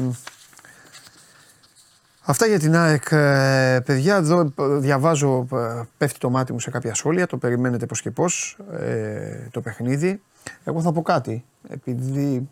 αυτά 2.24 2.46
για 2.46 2.58
την 2.58 2.76
ΑΕΚ, 2.76 3.04
ε, 3.10 3.80
παιδιά. 3.84 4.16
Εδώ 4.16 4.40
ε, 4.40 4.64
διαβάζω, 4.78 5.46
ε, 5.52 5.82
πέφτει 5.98 6.18
το 6.18 6.30
μάτι 6.30 6.52
μου 6.52 6.60
σε 6.60 6.70
κάποια 6.70 6.94
σχόλια. 6.94 7.26
Το 7.26 7.36
περιμένετε 7.36 7.86
πώς 7.86 8.02
και 8.02 8.10
πώς 8.10 8.58
ε, 8.72 9.48
το 9.50 9.60
παιχνίδι. 9.60 10.22
Εγώ 10.64 10.80
θα 10.80 10.92
πω 10.92 11.02
κάτι. 11.02 11.44
Επειδή 11.68 12.48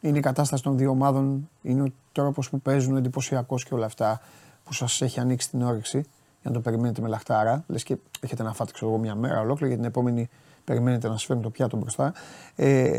είναι 0.00 0.18
η 0.18 0.22
κατάσταση 0.22 0.62
των 0.62 0.78
δύο 0.78 0.90
ομάδων, 0.90 1.48
είναι 1.62 1.82
ο 1.82 1.92
τρόπος 2.12 2.50
που 2.50 2.60
παίζουν 2.60 2.96
εντυπωσιακός 2.96 3.64
και 3.64 3.74
όλα 3.74 3.86
αυτά 3.86 4.20
που 4.64 4.72
σας 4.72 5.00
έχει 5.00 5.20
ανοίξει 5.20 5.50
την 5.50 5.62
όρεξη 5.62 5.98
για 6.40 6.50
να 6.50 6.52
το 6.52 6.60
περιμένετε 6.60 7.00
με 7.00 7.08
λαχτάρα. 7.08 7.64
Λες 7.66 7.82
και 7.82 7.96
έχετε 8.20 8.42
να 8.42 8.52
φάτε 8.52 8.72
ξέρω 8.72 8.90
εγώ, 8.90 9.00
μια 9.00 9.14
μέρα 9.14 9.40
ολόκληρη 9.40 9.68
για 9.68 9.76
την 9.76 9.86
επόμενη 9.86 10.28
περιμένετε 10.64 11.08
να 11.08 11.12
σας 11.12 11.24
φέρουν 11.24 11.42
το 11.42 11.50
πιάτο 11.50 11.76
μπροστά. 11.76 12.12
Ε, 12.54 12.98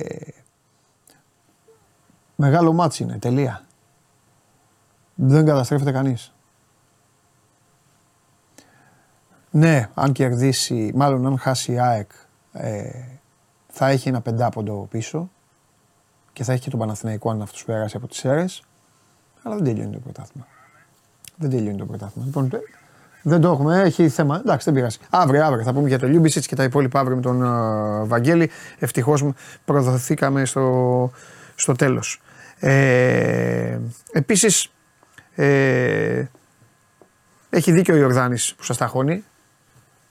μεγάλο 2.36 2.74
ματς 2.74 3.04
είναι, 3.04 3.18
τελεία. 3.18 3.64
Δεν 5.16 5.46
καταστρέφεται 5.46 5.92
κανείς. 5.92 6.34
Ναι, 9.52 9.90
αν 9.94 10.12
κερδίσει, 10.12 10.92
μάλλον 10.96 11.26
αν 11.26 11.40
χάσει 11.40 11.72
η 11.72 11.80
ΑΕΚ, 11.80 12.12
ε, 12.52 12.90
θα 13.68 13.88
έχει 13.88 14.10
ένα 14.10 14.22
πεντάποντο 14.22 14.88
πίσω 14.90 15.30
και 16.34 16.44
θα 16.44 16.52
έχει 16.52 16.62
και 16.62 16.70
τον 16.70 16.80
Παναθηναϊκό 16.80 17.30
αν 17.30 17.42
αυτός 17.42 17.64
περάσει 17.64 17.98
από 17.98 18.08
τις 18.08 18.26
αίρες. 18.26 18.64
Αλλά 19.44 19.56
δεν 19.56 19.64
τελειώνει 19.64 19.92
το 19.92 20.00
πρωτάθλημα. 20.00 20.48
Δεν 21.38 21.50
τελειώνει 21.50 21.78
το 21.78 21.86
πρωτάθλημα. 21.86 22.26
Λοιπόν, 22.26 22.50
τε- 22.50 22.62
δεν 23.24 23.42
το 23.42 23.52
έχουμε, 23.52 23.82
έχει 23.82 24.10
θέμα. 24.10 24.38
Εντάξει, 24.40 24.66
δεν 24.66 24.74
πειράζει. 24.74 24.98
Αύριο, 25.10 25.46
αύριο 25.46 25.64
θα 25.64 25.74
πούμε 25.74 25.88
για 25.88 26.00
το 26.00 26.08
Λιούμπισιτς 26.08 26.48
και 26.48 26.56
τα 26.56 26.64
υπόλοιπα 26.64 27.00
αύριο 27.00 27.16
με 27.16 27.22
τον 27.22 27.44
ε, 27.44 28.06
Βαγγέλη. 28.06 28.50
Ευτυχώς 28.80 29.24
προδοθήκαμε 29.66 30.46
στο, 30.46 31.12
στο 31.56 31.74
τέλος. 31.74 32.22
Ε, 32.60 33.80
Επίσης, 34.12 34.68
ε, 35.36 36.24
έχει 37.50 37.72
δίκιο 37.72 37.94
ο 37.94 37.98
Ιορδάνης 37.98 38.54
που 38.58 38.64
σας 38.64 38.78
ταχώνει 38.78 39.24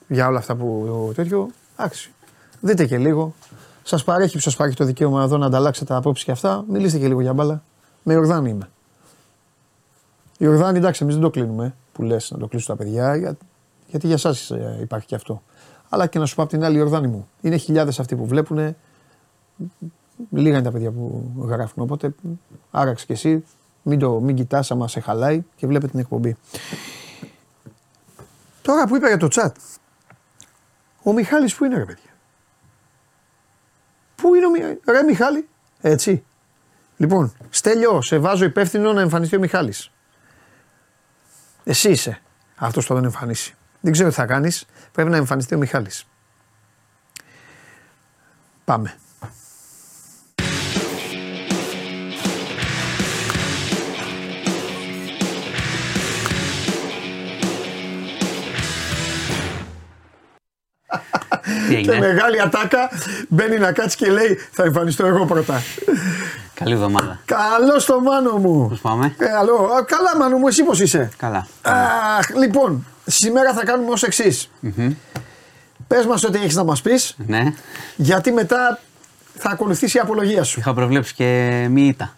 για 0.08 0.26
όλα 0.28 0.38
αυτά 0.38 0.54
που 0.56 1.12
τέτοιο. 1.14 1.50
Εντάξει, 1.76 2.12
δείτε 2.60 2.86
και 2.86 2.98
λίγο. 2.98 3.34
Σας 3.82 4.04
παρέχει 4.04 4.32
που 4.34 4.40
σας 4.42 4.56
παρέχει 4.56 4.76
το 4.76 4.84
δικαίωμα 4.84 5.22
εδώ 5.22 5.36
να 5.36 5.46
ανταλλάξετε 5.46 5.94
απόψεις 5.94 6.24
και 6.24 6.30
αυτά. 6.30 6.64
Μιλήστε 6.68 6.98
και 6.98 7.06
λίγο 7.08 7.20
για 7.20 7.32
μπάλα. 7.32 7.62
Με 8.02 8.12
Ιορδάνη 8.12 8.50
είμαι. 8.50 8.68
Ιορδάνη, 10.38 10.78
εντάξει, 10.78 11.02
εμείς 11.02 11.14
δεν 11.14 11.24
το 11.24 11.30
κλείνουμε 11.30 11.64
ε, 11.64 11.74
που 11.92 12.02
λες 12.02 12.30
να 12.30 12.38
το 12.38 12.46
κλείσουν 12.46 12.76
τα 12.76 12.84
παιδιά, 12.84 13.16
για, 13.16 13.36
γιατί 13.86 14.06
για 14.06 14.14
εσάς 14.14 14.52
υπάρχει 14.80 15.06
και 15.06 15.14
αυτό. 15.14 15.42
Αλλά 15.88 16.06
και 16.06 16.18
να 16.18 16.26
σου 16.26 16.34
πω 16.34 16.42
απ' 16.42 16.48
την 16.48 16.64
άλλη, 16.64 16.76
Ιορδάνη 16.76 17.06
μου, 17.06 17.28
είναι 17.40 17.56
χιλιάδες 17.56 18.00
αυτοί 18.00 18.16
που 18.16 18.26
βλέπουν. 18.26 18.76
Λίγα 20.30 20.54
είναι 20.54 20.62
τα 20.62 20.70
παιδιά 20.70 20.90
που 20.90 21.32
γράφουν. 21.36 21.82
Οπότε 21.82 22.14
άραξε 22.70 23.06
κι 23.06 23.12
εσύ, 23.12 23.44
μην, 23.82 23.98
το, 23.98 24.20
μην 24.20 24.36
κοιτάς 24.36 24.70
άμα 24.70 24.88
σε 24.88 25.00
χαλάει 25.00 25.44
και 25.56 25.66
βλέπετε 25.66 25.90
την 25.90 26.00
εκπομπή. 26.00 26.36
Τώρα 28.62 28.86
που 28.86 28.96
είπα 28.96 29.08
για 29.08 29.16
το 29.16 29.28
chat, 29.30 29.50
ο 31.02 31.12
Μιχάλης 31.12 31.54
που 31.54 31.64
είναι 31.64 31.76
ρε 31.76 31.84
παιδιά; 31.84 32.10
Πού 34.16 34.34
είναι 34.34 34.46
ο 34.46 34.50
Μιχάλης, 34.50 34.78
ρε 34.84 35.02
Μιχάλη, 35.02 35.48
έτσι. 35.80 36.24
Λοιπόν, 36.96 37.32
Στέλιο, 37.50 38.02
σε 38.02 38.18
βάζω 38.18 38.44
υπεύθυνο 38.44 38.92
να 38.92 39.00
εμφανιστεί 39.00 39.36
ο 39.36 39.38
Μιχάλης. 39.38 39.90
Εσύ 41.64 41.90
είσαι 41.90 42.20
αυτός 42.56 42.82
που 42.82 42.88
θα 42.88 42.94
τον 42.94 43.04
εμφανίσει. 43.04 43.54
Δεν 43.80 43.92
ξέρω 43.92 44.08
τι 44.08 44.14
θα 44.14 44.26
κάνεις. 44.26 44.64
Πρέπει 44.92 45.10
να 45.10 45.16
εμφανιστεί 45.16 45.54
ο 45.54 45.58
Μιχάλης. 45.58 46.04
Πάμε. 48.64 48.94
Τι 61.68 61.68
Και 61.68 61.76
έγινε. 61.76 61.98
μεγάλη 61.98 62.40
ατάκα 62.40 62.90
μπαίνει 63.28 63.58
να 63.58 63.72
κάτσει 63.72 63.96
και 63.96 64.10
λέει 64.10 64.34
θα 64.50 64.64
εμφανιστώ 64.64 65.06
εγώ 65.06 65.26
πρώτα. 65.26 65.62
Καλή 66.54 66.72
εβδομάδα. 66.72 67.20
Καλό 67.24 67.78
στο 67.78 68.00
μάνο 68.00 68.36
μου. 68.36 68.68
Πώς 68.68 68.80
πάμε; 68.80 69.14
Ε, 69.18 69.24
αλλό. 69.38 69.54
Α, 69.54 69.84
καλά 69.84 70.16
μάνο 70.18 70.36
μου, 70.36 70.46
εσύ 70.48 70.62
πώς 70.62 70.80
είσαι; 70.80 71.08
Καλά. 71.16 71.46
Αχ, 71.62 72.28
λοιπόν, 72.38 72.86
σήμερα 73.06 73.52
θα 73.52 73.64
κάνουμε 73.64 73.90
ως 73.90 74.02
εξής. 74.02 74.50
Πες 75.86 76.06
μας 76.06 76.24
ό,τι 76.24 76.38
έχεις 76.38 76.54
να 76.54 76.64
μας 76.64 76.82
πεις, 76.82 77.16
Ναι. 77.26 77.52
γιατί 77.96 78.32
μετά 78.32 78.80
θα 79.38 79.50
ακολουθήσει 79.50 79.96
η 79.96 80.00
απολογία 80.00 80.42
σου. 80.44 80.58
Είχα 80.60 80.74
προβλέψει 80.74 81.14
και 81.14 81.66
μη 81.70 81.82
ήττα. 81.86 82.14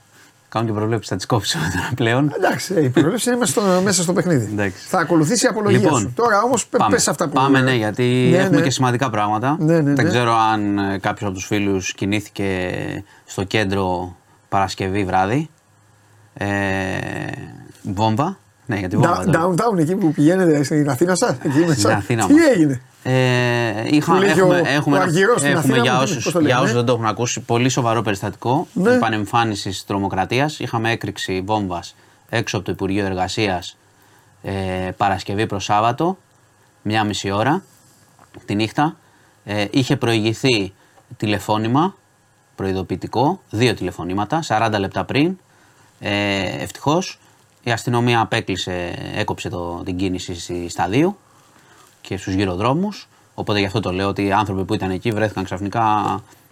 Κάνω 0.48 0.66
και 0.66 0.72
προβλέψεις, 0.72 1.08
θα 1.08 1.16
τις 1.16 1.26
κόψω 1.26 1.58
τώρα 1.74 1.90
πλέον. 1.94 2.32
Εντάξει, 2.36 2.74
ε, 2.76 2.82
η 2.84 2.88
προβλέψη 2.88 3.28
είναι 3.28 3.38
μέσα 3.38 3.52
στο, 3.52 3.80
μέσα 3.84 4.02
στο 4.02 4.12
παιχνίδι. 4.12 4.48
Εντάξει. 4.52 4.86
Θα 4.88 4.98
ακολουθήσει 4.98 5.44
η 5.46 5.48
απολογία 5.48 5.78
Λοιπόν, 5.80 6.00
σου. 6.00 6.12
Τώρα 6.16 6.42
όμως 6.42 6.66
Πάμε, 6.66 6.94
πες 6.94 7.08
αυτά 7.08 7.26
που. 7.26 7.32
πάμε 7.32 7.60
ναι, 7.60 7.74
γιατί 7.74 8.28
Ναι, 8.30 8.36
έχουμε 8.36 8.56
ναι. 8.56 8.62
και 8.62 8.70
σημαντικά 8.70 9.10
πράγματα. 9.10 9.56
Ναι, 9.58 9.74
ναι, 9.80 9.92
Δεν 9.94 10.04
ναι. 10.04 10.10
ξέρω 10.10 10.34
αν 10.36 10.76
κάποιος 11.00 11.28
από 11.28 11.38
τους 11.38 11.46
φίλους 11.46 11.92
κινήθηκε 11.94 12.70
στο 13.24 13.44
κέντρο 13.44 14.16
Παρασκευή 14.56 15.04
βράδυ. 15.04 15.48
Ε, 16.34 16.46
βόμβα. 17.82 18.38
Ναι, 18.66 18.76
γιατί 18.76 18.96
βόμβα. 18.96 19.22
Down- 19.22 19.30
τώρα. 19.32 19.54
Downtown 19.54 19.78
εκεί 19.78 19.94
που 19.96 20.12
πηγαίνετε 20.12 20.62
στην 20.62 20.90
Αθήνα 20.90 21.14
σας. 21.14 21.36
Εκεί 21.42 21.58
μέσα. 21.58 21.72
Στην 21.74 21.90
Αθήνα 21.90 22.26
Τι 22.26 22.32
μας. 22.34 22.46
έγινε; 22.46 22.80
Ε, 23.02 23.14
είχα, 23.96 24.12
Που 24.12 24.18
λέγει 24.18 24.40
έχουμε, 24.40 24.54
ο- 24.60 24.66
έχουμε, 24.66 24.96
ο 24.96 25.00
ένα- 25.00 25.08
Αργυρός 25.08 25.40
στην 25.40 25.50
έχουμε 25.50 25.58
Αθήνα, 25.72 25.82
για 25.82 25.92
μου, 25.94 26.00
όσους, 26.02 26.22
πώς 26.24 26.32
το 26.32 26.38
λένε, 26.40 26.50
για 26.52 26.60
όσους 26.60 26.72
ε; 26.72 26.76
δεν 26.76 26.84
το 26.84 26.92
έχουν 26.92 27.06
ακούσει 27.06 27.40
πολύ 27.40 27.68
σοβαρό 27.68 28.02
περιστατικό 28.02 28.66
Ναι. 28.72 28.92
επανεμφάνισης 28.94 29.84
τρομοκρατίας. 29.84 30.58
Είχαμε 30.58 30.90
έκρηξη 30.90 31.42
βόμβας 31.46 31.94
έξω 32.28 32.56
από 32.56 32.66
το 32.66 32.72
Υπουργείο 32.72 33.04
Εργασίας 33.04 33.76
ε, 34.42 34.52
Παρασκευή 34.96 35.46
προς 35.46 35.64
Σάββατο, 35.64 36.18
μια 36.82 37.04
μισή 37.04 37.30
ώρα 37.30 37.62
τη 38.44 38.54
νύχτα. 38.54 38.96
Ε, 39.44 39.64
είχε 39.70 39.96
προηγηθεί 39.96 40.72
τηλεφώνημα 41.16 41.94
προειδοποιητικό, 42.56 43.40
δύο 43.50 43.74
τηλεφωνήματα, 43.74 44.42
40 44.46 44.74
λεπτά 44.78 45.04
πριν. 45.04 45.38
Ε, 46.00 46.62
Ευτυχώς 46.62 47.18
η 47.62 47.70
αστυνομία 47.70 48.20
απέκλεισε, 48.20 48.94
έκοψε 49.14 49.48
το, 49.48 49.82
την 49.84 49.96
κίνηση 49.96 50.40
στη 50.40 50.68
σταδίου 50.68 51.16
και 52.00 52.16
στους 52.16 52.34
γύρω 52.34 52.54
δρόμου. 52.54 52.88
Οπότε 53.34 53.58
γι' 53.58 53.64
αυτό 53.64 53.80
το 53.80 53.92
λέω 53.92 54.08
ότι 54.08 54.24
οι 54.24 54.32
άνθρωποι 54.32 54.64
που 54.64 54.74
ήταν 54.74 54.90
εκεί 54.90 55.10
βρέθηκαν 55.10 55.44
ξαφνικά 55.44 55.82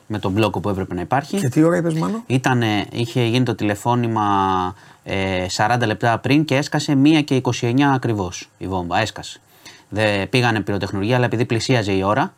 με 0.06 0.18
τον 0.18 0.32
μπλόκο 0.32 0.60
που 0.60 0.68
έπρεπε 0.68 0.94
να 0.94 1.00
υπάρχει. 1.00 1.38
Και 1.38 1.48
τι 1.48 1.62
ώρα 1.62 1.76
είπες, 1.76 1.94
μάλλον; 1.94 2.22
Ήτανε, 2.26 2.86
είχε 2.92 3.24
γίνει 3.24 3.44
το 3.44 3.54
τηλεφώνημα 3.54 4.74
ε, 5.04 5.46
40 5.56 5.82
λεπτά 5.86 6.18
πριν 6.18 6.44
και 6.44 6.56
έσκασε 6.56 6.98
1 7.02 7.24
και 7.24 7.40
29 7.60 7.80
ακριβώς 7.80 8.50
η 8.58 8.66
βόμβα. 8.66 8.98
Έσκασε. 8.98 9.40
Δεν 9.88 10.28
πήγανε 10.28 10.60
πυροτεχνουργία, 10.60 11.16
αλλά 11.16 11.24
επειδή 11.24 11.44
πλησίαζε 11.44 11.92
η 11.92 12.02
ώρα, 12.02 12.34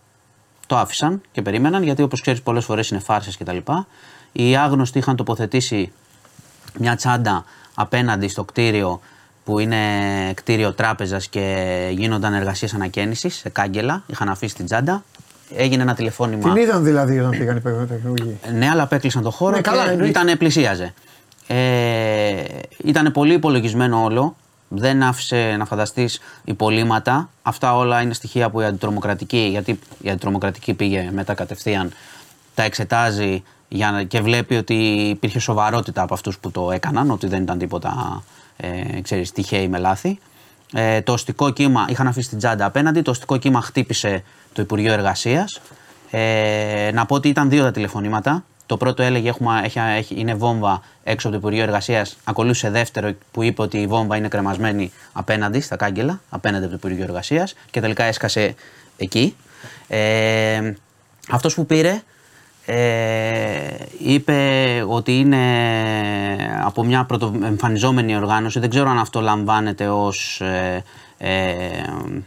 το 0.66 0.76
άφησαν 0.76 1.20
και 1.32 1.42
περίμεναν 1.42 1.82
γιατί 1.82 2.02
όπως 2.02 2.20
ξέρεις, 2.20 2.42
πολλές 2.42 2.64
φορές 2.64 2.88
είναι 2.88 3.00
φάρσες 3.00 3.36
κτλ. 3.36 3.56
Οι 4.32 4.56
άγνωστοι 4.56 4.98
είχαν 4.98 5.16
τοποθετήσει 5.16 5.92
μια 6.78 6.96
τσάντα 6.96 7.44
απέναντι 7.74 8.28
στο 8.28 8.44
κτίριο 8.44 9.00
που 9.44 9.58
είναι 9.58 9.78
κτίριο 10.34 10.72
τράπεζας 10.72 11.28
και 11.28 11.88
γίνονταν 11.92 12.34
εργασίες 12.34 12.74
ανακαίνησης 12.74 13.34
σε 13.34 13.48
κάγκελα. 13.48 14.02
Είχαν 14.06 14.28
αφήσει 14.28 14.54
την 14.54 14.64
τσάντα. 14.64 15.04
Έγινε 15.56 15.82
ένα 15.82 15.94
τηλεφώνημα. 15.94 16.52
Την 16.52 16.62
είδαν 16.62 16.84
δηλαδή 16.84 17.18
όταν 17.18 17.30
πήγαν 17.30 17.56
οι 17.56 17.60
πυροτεχνουργοί. 17.60 18.38
Ναι, 18.52 18.68
αλλά 18.68 18.82
απέκλεισαν 18.82 19.22
το 19.22 19.30
χώρο 19.30 19.54
Ναι, 19.54 19.60
καλά, 19.60 19.84
και 19.84 19.90
εννοείται. 19.90 20.20
ήταν, 20.20 20.38
πλησίαζε. 20.38 20.94
Ε, 21.46 22.42
ήταν 22.84 23.12
πολύ 23.12 23.34
υπολογισμένο 23.34 24.02
όλο. 24.02 24.36
Δεν 24.68 25.02
άφησε 25.02 25.54
να 25.58 25.64
φανταστείς 25.64 26.20
υπολείμματα. 26.44 27.28
Αυτά 27.42 27.76
όλα 27.76 28.00
είναι 28.00 28.14
στοιχεία 28.14 28.50
που 28.50 28.60
η 28.60 28.64
αντιτρομοκρατική, 28.64 29.48
γιατί 29.50 29.78
η 30.00 30.10
αντιτρομοκρατική 30.10 30.74
πήγε 30.74 31.10
μετά 31.12 31.34
κατευθείαν, 31.34 31.92
τα 32.54 32.62
εξετάζει 32.62 33.42
για, 33.68 33.90
να- 33.90 34.02
και 34.02 34.20
βλέπει 34.20 34.56
ότι 34.56 34.74
υπήρχε 35.08 35.38
σοβαρότητα 35.38 36.02
από 36.02 36.14
αυτούς 36.14 36.38
που 36.38 36.50
το 36.50 36.70
έκαναν, 36.70 37.10
ότι 37.10 37.26
δεν 37.26 37.42
ήταν 37.42 37.58
τίποτα 37.58 38.22
ε, 38.56 39.00
ξέρεις, 39.00 39.32
τυχαίοι 39.32 39.68
με 39.68 39.78
λάθη. 39.78 40.18
Ε, 40.72 41.00
το 41.00 41.12
οστικό 41.12 41.50
κύμα, 41.50 41.86
είχαν 41.88 42.06
αφήσει 42.06 42.28
την 42.28 42.38
τσάντα 42.38 42.64
απέναντι, 42.64 43.02
το 43.02 43.10
οστικό 43.10 43.36
κύμα 43.36 43.60
χτύπησε 43.60 44.22
το 44.52 44.62
Υπουργείο 44.62 44.92
Εργασίας. 44.92 45.60
Ε, 46.10 46.90
να 46.94 47.06
πω 47.06 47.14
ότι 47.14 47.28
ήταν 47.28 47.48
δύο 47.48 47.62
τα 47.62 47.70
τηλεφωνήματα. 47.70 48.44
Το 48.66 48.76
πρώτο 48.76 49.02
έλεγε 49.02 49.28
έχουμε, 49.28 49.60
έχει, 49.64 49.78
έχει, 49.78 50.14
είναι 50.18 50.34
βόμβα 50.34 50.82
έξω 51.04 51.28
από 51.28 51.36
το 51.36 51.42
Υπουργείο 51.42 51.62
Εργασίας. 51.62 52.16
Ακολούθησε 52.24 52.70
δεύτερο 52.70 53.12
που 53.30 53.42
είπε 53.42 53.62
ότι 53.62 53.78
η 53.78 53.86
βόμβα 53.86 54.16
είναι 54.16 54.28
κρεμασμένη 54.28 54.92
απέναντι 55.12 55.60
στα 55.60 55.76
κάγκελα, 55.76 56.20
απέναντι 56.28 56.64
από 56.64 56.72
το 56.72 56.78
Υπουργείο 56.78 57.04
Εργασίας 57.04 57.54
και 57.70 57.80
τελικά 57.80 58.04
έσκασε 58.04 58.54
εκεί. 58.96 59.36
Ε, 59.88 60.72
αυτός 61.30 61.54
που 61.54 61.66
πήρε 61.66 62.02
ε, 62.68 63.74
είπε 63.98 64.34
ότι 64.88 65.18
είναι 65.18 65.42
από 66.64 66.84
μια 66.84 67.04
πρωτοεμφανιζόμενη 67.04 68.16
οργάνωση. 68.16 68.58
Δεν 68.58 68.70
ξέρω 68.70 68.90
αν 68.90 68.98
αυτό 68.98 69.20
λαμβάνεται 69.20 69.88
ως, 69.88 70.40
ε, 70.40 70.82
ε, 71.18 71.52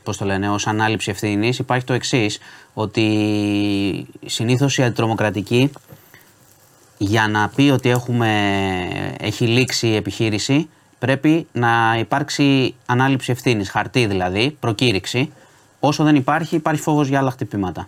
πώς 0.03 0.17
το 0.17 0.25
λένε, 0.25 0.49
ως 0.49 0.67
ανάληψη 0.67 1.11
ευθύνης. 1.11 1.59
Υπάρχει 1.59 1.85
το 1.85 1.93
εξής, 1.93 2.39
ότι 2.73 4.07
συνήθως 4.25 4.77
η 4.77 4.83
αντιτρομοκρατική 4.83 5.71
για 7.01 7.27
να 7.27 7.49
πει 7.55 7.69
ότι 7.69 7.89
έχουμε, 7.89 8.27
έχει 9.19 9.45
λήξει 9.45 9.87
η 9.87 9.95
επιχείρηση 9.95 10.69
πρέπει 10.99 11.47
να 11.51 11.95
υπάρξει 11.99 12.75
ανάληψη 12.85 13.31
ευθύνης, 13.31 13.69
χαρτί 13.69 14.05
δηλαδή, 14.05 14.57
προκήρυξη. 14.59 15.31
Όσο 15.79 16.03
δεν 16.03 16.15
υπάρχει, 16.15 16.55
υπάρχει 16.55 16.81
φόβος 16.81 17.07
για 17.07 17.19
άλλα 17.19 17.31
χτυπήματα. 17.31 17.87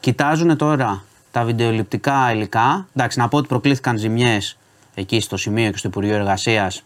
Κοιτάζουν 0.00 0.56
τώρα 0.56 1.04
τα 1.30 1.44
βιντεοληπτικά 1.44 2.32
υλικά. 2.32 2.86
Εντάξει, 2.94 3.18
να 3.18 3.28
πω 3.28 3.36
ότι 3.36 3.48
προκλήθηκαν 3.48 3.98
ζημιές 3.98 4.56
εκεί 4.94 5.20
στο 5.20 5.36
σημείο 5.36 5.70
και 5.70 5.76
στο 5.76 5.88
Υπουργείο 5.88 6.14
Εργασίας. 6.14 6.82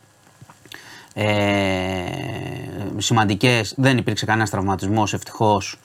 Ε, 1.14 1.24
σημαντικές, 2.96 3.74
δεν 3.76 3.98
υπήρξε 3.98 4.26
κανένας 4.26 4.50
τραυματισμός 4.50 5.12
ευτυχώς 5.12 5.78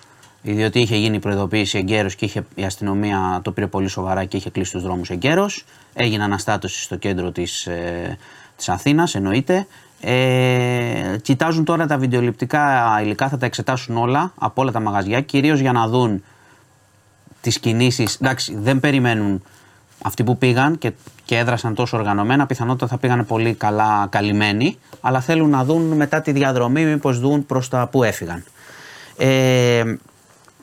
διότι 0.53 0.79
είχε 0.79 0.95
γίνει 0.95 1.15
η 1.15 1.19
προειδοποίηση 1.19 1.77
εγκαίρως 1.77 2.15
και 2.15 2.25
είχε, 2.25 2.45
η 2.55 2.63
αστυνομία 2.63 3.39
το 3.43 3.51
πήρε 3.51 3.67
πολύ 3.67 3.87
σοβαρά 3.87 4.25
και 4.25 4.37
είχε 4.37 4.49
κλείσει 4.49 4.71
τους 4.71 4.83
δρόμους 4.83 5.09
εγκαίρως. 5.09 5.65
Έγινε 5.93 6.23
αναστάτωση 6.23 6.81
στο 6.81 6.95
κέντρο 6.95 7.31
της 7.31 7.65
ε, 7.65 8.17
της 8.55 8.69
Αθήνας, 8.69 9.15
εννοείται. 9.15 9.67
Ε, 10.01 11.17
κοιτάζουν 11.21 11.63
τώρα 11.65 11.87
τα 11.87 11.97
βιντεοληπτικά 11.97 12.99
υλικά, 13.03 13.29
θα 13.29 13.37
τα 13.37 13.45
εξετάσουν 13.45 13.97
όλα 13.97 14.33
από 14.37 14.61
όλα 14.61 14.71
τα 14.71 14.79
μαγαζιά, 14.79 15.21
κυρίως 15.21 15.59
για 15.59 15.71
να 15.71 15.87
δουν 15.87 16.23
τις 17.41 17.59
κινήσεις. 17.59 18.15
Εντάξει, 18.15 18.57
δεν 18.57 18.79
περιμένουν 18.79 19.43
αυτοί 20.01 20.23
που 20.23 20.37
πήγαν 20.37 20.77
και, 20.77 20.91
και 21.25 21.37
έδρασαν 21.37 21.75
τόσο 21.75 21.97
οργανωμένα, 21.97 22.45
πιθανότατα 22.45 22.87
θα 22.87 22.97
πήγαν 22.97 23.25
πολύ 23.25 23.53
καλά 23.53 24.07
καλυμμένοι, 24.09 24.77
αλλά 25.01 25.21
θέλουν 25.21 25.49
να 25.49 25.63
δουν 25.63 25.81
μετά 25.81 26.21
τη 26.21 26.31
διαδρομή, 26.31 26.85
μήπως 26.85 27.19
δουν 27.19 27.45
προς 27.45 27.69
τα 27.69 27.87
που 27.91 28.03
έφυγαν. 28.03 28.43
Ε, 29.17 29.83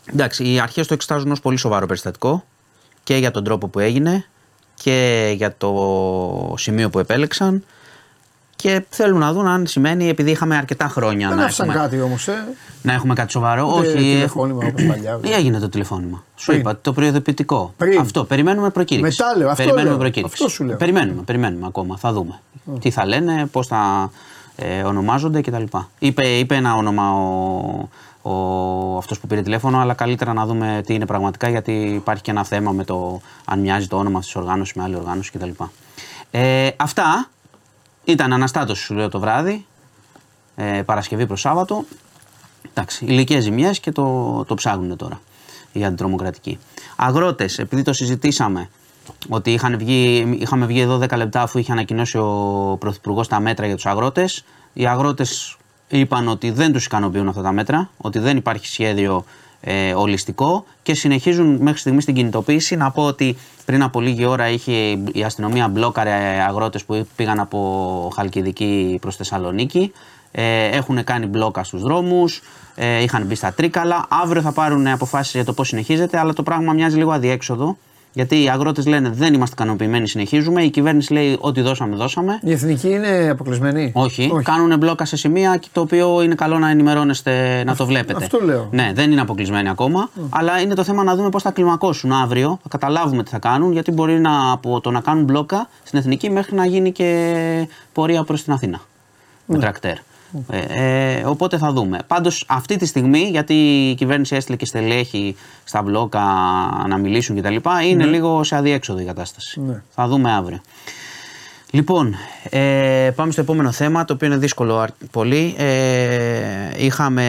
εντάξει, 0.07 0.53
οι 0.53 0.61
αρχές 0.61 0.87
το 0.87 0.95
εξετάζουν 0.95 1.31
ως 1.31 1.41
πολύ 1.41 1.57
σοβαρό 1.57 1.87
περιστατικό 1.87 2.45
και 3.03 3.17
για 3.17 3.31
τον 3.31 3.45
τρόπο 3.45 3.69
που 3.69 3.79
έγινε 3.79 4.25
και 4.75 5.33
για 5.37 5.55
το 5.57 6.55
σημείο 6.57 6.91
που 6.91 6.99
επέλεξαν 6.99 7.65
και 8.57 8.85
θέλουν 8.89 9.19
να 9.19 9.33
δουν 9.33 9.47
αν 9.47 9.67
σημαίνει, 9.67 10.09
επειδή 10.09 10.31
είχαμε 10.31 10.57
αρκετά 10.57 10.89
χρόνια 10.89 11.29
Δεν 11.29 11.37
να 11.37 11.45
άφησαν 11.45 11.69
έχουμε, 11.69 11.83
κάτι 11.83 12.01
όμως. 12.01 12.29
Ε. 12.29 12.45
να 12.83 12.93
έχουμε 12.93 13.15
κάτι 13.15 13.33
σοβαρό. 13.33 13.75
Ούτε 13.79 13.87
Όχι, 13.89 13.97
τηλεφώνημα 13.97 14.67
όπως 14.67 14.85
παλιά. 14.87 15.21
ή 15.23 15.33
έγινε 15.39 15.59
το 15.59 15.69
τηλεφώνημα. 15.69 16.25
Σου 16.37 16.47
Πριν. 16.47 16.59
είπα 16.61 16.79
το 16.81 16.93
προειδοποιητικό. 16.93 17.75
Πριν. 17.77 18.01
Αυτό. 18.01 18.25
Περιμένουμε 18.25 18.71
προκήρυξη. 18.71 19.23
Μετά 19.23 19.37
λέω, 19.39 19.49
αυτό 19.51 19.63
περιμένουμε 19.63 19.91
λέω. 19.91 19.99
προκήρυξη. 20.01 20.35
Αυτό 20.35 20.49
σου 20.55 20.65
λέω. 20.65 20.77
Περιμένουμε, 20.77 21.23
περιμένουμε 21.23 21.67
ακόμα. 21.67 21.97
Θα 21.97 22.13
δούμε. 22.13 22.41
Τι 22.81 22.91
θα 22.91 23.07
λένε, 23.07 23.47
πώς 23.47 23.67
θα 23.67 24.11
ε, 24.57 24.83
ονομάζονται 24.83 25.41
κτλ. 25.41 25.63
Είπε, 25.99 26.27
είπε 26.29 26.55
ένα 26.55 26.75
όνομα 26.75 27.13
ο, 27.13 27.89
ο, 28.23 28.97
αυτός 28.97 29.21
που 29.21 29.27
πήρε 29.27 29.43
τηλέφωνο, 29.43 29.79
αλλά 29.79 29.95
καλύτερα 29.95 30.33
να 30.33 30.47
δούμε 30.47 30.83
τι 30.87 30.95
είναι 30.95 31.07
πραγματικά 31.07 31.49
γιατί 31.49 31.73
υπάρχει 31.73 32.23
και 32.23 32.31
ένα 32.31 32.45
θέμα 32.45 32.73
με 32.73 32.85
το 32.85 33.21
αν 33.45 33.61
μοιάζει 33.61 33.87
το 33.87 33.97
όνομα 33.97 34.21
της 34.21 34.37
οργάνωσης 34.37 34.75
με 34.75 34.83
άλλη 34.83 34.97
οργάνωση 34.97 35.31
κτλ. 35.31 35.51
Ε, 36.31 36.71
αυτά 36.77 37.29
ήταν 38.05 38.33
αναστάτωση 38.33 38.83
σου 38.83 38.95
λέω 38.95 39.09
το 39.09 39.21
βράδυ, 39.21 39.67
ε, 40.55 40.83
Παρασκευή 40.83 41.27
προς 41.27 41.41
Σάββατο. 41.41 41.85
Εντάξει, 42.71 43.05
ηλικίε 43.05 43.41
ζημιές 43.41 43.81
και 43.81 43.93
το, 43.93 44.45
το 44.45 44.55
ψάχνουν 44.55 44.97
τώρα 44.97 45.21
οι 45.73 45.85
αντιτρομοκρατικοί. 45.85 46.59
Αγρότες, 46.97 47.59
επειδή 47.59 47.83
το 47.83 47.93
συζητήσαμε, 47.93 48.69
ότι 49.29 49.53
είχαν 49.53 49.79
βγει, 49.79 50.37
είχαμε 50.41 50.67
βγει 50.67 50.81
εδώ 50.81 50.99
10 50.99 51.17
λεπτά 51.17 51.43
αφού 51.43 51.59
είχε 51.59 51.73
ανακοινώσει 51.73 52.19
ο 52.19 52.77
Πρωθυπουργός 52.81 53.29
τα 53.29 53.41
μέτρα 53.41 53.67
για 53.67 53.75
τους 53.75 53.87
αγρότες. 53.87 54.45
Οι 54.73 54.87
αγρότες 54.87 55.57
είπαν 55.99 56.29
ότι 56.29 56.51
δεν 56.51 56.73
τους 56.73 56.85
ικανοποιούν 56.85 57.29
αυτά 57.29 57.43
τα 57.43 57.53
μέτρα, 57.53 57.91
ότι 57.97 58.19
δεν 58.19 58.37
υπάρχει 58.37 58.67
σχέδιο 58.67 59.25
ε, 59.61 59.95
ολιστικό 59.95 60.65
και 60.83 60.95
συνεχίζουν 60.95 61.59
μέχρι 61.61 61.79
στιγμής 61.79 62.05
την 62.05 62.15
κινητοποίηση. 62.15 62.77
Να 62.77 62.91
πω 62.91 63.03
ότι 63.03 63.37
πριν 63.65 63.83
από 63.83 64.01
λίγη 64.01 64.25
ώρα 64.25 64.49
είχε 64.49 64.73
η 65.13 65.25
αστυνομία 65.25 65.69
μπλόκαρε 65.69 66.45
αγρότες 66.49 66.85
που 66.85 67.07
πήγαν 67.17 67.41
από 67.41 68.13
Χαλκιδική 68.15 68.99
προς 69.01 69.17
Θεσσαλονίκη. 69.17 69.93
Ε, 70.33 70.67
έχουν 70.67 71.05
κάνει 71.05 71.27
μπλόκα 71.27 71.65
στους 71.65 71.83
δρόμους, 71.83 72.43
ε, 72.75 73.03
είχαν 73.03 73.27
μπει 73.27 73.35
στα 73.35 73.53
τρίκαλα. 73.53 74.07
Αύριο 74.09 74.43
θα 74.43 74.53
πάρουν 74.53 74.87
αποφάσεις 74.87 75.35
για 75.35 75.45
το 75.45 75.53
πώς 75.53 75.69
συνεχίζεται, 75.69 76.19
αλλά 76.19 76.33
το 76.33 76.43
πράγμα 76.43 76.73
μοιάζει 76.73 76.97
λίγο 76.97 77.11
αδιέξοδο 77.11 77.77
Γιατί 78.13 78.43
οι 78.43 78.49
αγρότες 78.49 78.87
λένε 78.87 79.11
δεν 79.11 79.35
είμαστε 79.35 79.55
ικανοποιημένοι, 79.59 80.09
συνεχίζουμε. 80.09 80.63
Η 80.63 80.71
κυβέρνηση 80.71 81.13
λέει 81.13 81.37
ότι 81.41 81.61
δώσαμε, 81.61 81.97
δώσαμε. 81.97 82.41
Η 82.43 82.53
εθνική 82.53 82.89
είναι 82.89 83.29
αποκλεισμένη; 83.31 83.93
Όχι, 83.95 84.33
κάνουν 84.43 84.79
μπλόκα 84.79 85.05
σε 85.05 85.17
σημεία 85.17 85.57
και 85.57 85.69
το 85.73 85.81
οποίο 85.81 86.23
είναι 86.23 86.35
καλό 86.35 86.59
να 86.59 86.69
ενημερώνεστε, 86.71 87.63
να 87.67 87.77
το 87.77 87.87
βλέπετε. 87.87 88.25
αυτό 88.25 88.39
λέω. 88.45 88.69
Ναι, 88.71 88.91
δεν 88.95 89.13
είναι 89.13 89.21
αποκλεισμένοι 89.21 89.69
ακόμα. 89.69 90.11
Αλλά 90.31 90.61
είναι 90.61 90.75
το 90.75 90.85
θέμα 90.85 91.05
να 91.05 91.17
δούμε 91.17 91.29
πώς 91.29 91.43
θα 91.43 91.51
κλιμακώσουν 91.51 92.13
αύριο. 92.13 92.59
Θα 92.63 92.69
καταλάβουμε 92.69 93.23
τι 93.23 93.31
θα 93.31 93.39
κάνουν. 93.39 93.73
Γιατί 93.73 93.91
μπορεί 93.91 94.21
να, 94.21 94.53
από 94.53 94.81
το 94.81 94.91
να 94.91 95.01
κάνουν 95.01 95.25
μπλόκα 95.25 95.69
στην 95.83 95.99
εθνική 95.99 96.31
μέχρι 96.31 96.55
να 96.55 96.67
γίνει 96.67 96.93
και 96.93 97.69
πορεία 97.93 98.25
προς 98.25 98.43
την 98.45 98.53
Αθήνα. 98.53 98.81
Με 99.47 99.59
τρακτέρ. 99.59 99.97
Ε, 100.51 100.59
ε, 101.19 101.25
οπότε 101.25 101.59
θα 101.59 101.73
δούμε. 101.73 101.99
Πάντως 102.07 102.45
αυτή 102.49 102.77
τη 102.77 102.87
στιγμή, 102.87 103.19
γιατί 103.19 103.55
η 103.91 103.95
κυβέρνηση 103.95 104.37
έστειλε 104.37 104.57
και 104.57 104.67
στελέχη 104.67 105.37
στα 105.65 105.83
μπλόκα 105.83 106.21
να 106.89 106.97
μιλήσουν 106.99 107.37
κτλ., 107.43 107.57
είναι 107.89 108.05
λίγο 108.05 108.45
σε 108.45 108.57
αδιέξοδο 108.57 109.01
η 109.01 109.05
κατάσταση. 109.05 109.61
Ναι. 109.61 109.83
Θα 109.91 110.07
δούμε 110.09 110.33
αύριο. 110.33 110.61
Λοιπόν, 111.71 112.15
ε, 112.51 113.11
πάμε 113.15 113.33
στο 113.33 113.41
επόμενο 113.41 113.73
θέμα, 113.73 114.05
το 114.05 114.13
οποίο 114.13 114.27
είναι 114.27 114.37
δύσκολο 114.37 114.79
αρ- 114.79 114.91
πολύ. 115.11 115.55
Ε, 115.59 116.71
είχαμε 116.77 117.25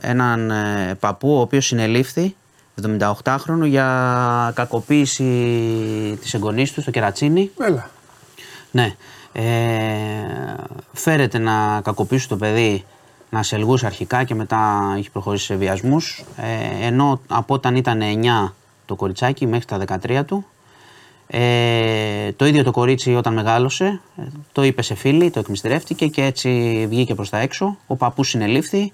έναν 0.00 0.50
ε, 0.50 0.94
παππού, 1.00 1.36
ο 1.36 1.40
οποίος 1.40 1.66
συνελήφθη, 1.66 2.36
78χρονο, 2.82 3.64
για 3.64 4.52
κακοποίηση 4.54 5.24
της 6.20 6.34
εγγονής 6.34 6.72
του 6.72 6.80
στο 6.80 6.90
Κερατσίνι. 6.90 7.50
Έλα. 7.60 7.90
Ναι. 8.70 8.94
Ε, 9.36 9.42
φέρεται 10.92 11.38
να 11.38 11.80
κακοποιήσει 11.80 12.28
το 12.28 12.36
παιδί 12.36 12.84
να 13.30 13.42
σελγούσε 13.42 13.86
αρχικά 13.86 14.24
και 14.24 14.34
μετά 14.34 14.94
έχει 14.96 15.10
προχωρήσει 15.10 15.44
σε 15.44 15.54
βιασμούς. 15.54 16.24
Ε, 16.36 16.86
ενώ 16.86 17.20
από 17.28 17.54
όταν 17.54 17.76
ήταν 17.76 18.00
9 18.46 18.52
το 18.86 18.96
κοριτσάκι 18.96 19.46
μέχρι 19.46 19.64
τα 19.64 19.98
13 20.06 20.24
του, 20.26 20.46
ε, 21.26 22.32
το 22.32 22.46
ίδιο 22.46 22.62
το 22.62 22.70
κορίτσι 22.70 23.14
όταν 23.14 23.32
μεγάλωσε, 23.34 24.00
ε, 24.16 24.22
το 24.52 24.62
είπε 24.62 24.82
σε 24.82 24.94
φίλη, 24.94 25.30
το 25.30 25.38
εκμυστηρεύτηκε 25.38 26.06
και 26.06 26.24
έτσι 26.24 26.86
βγήκε 26.88 27.14
προς 27.14 27.30
τα 27.30 27.38
έξω. 27.38 27.76
Ο 27.86 27.96
παππούς 27.96 28.28
συνελήφθη. 28.28 28.92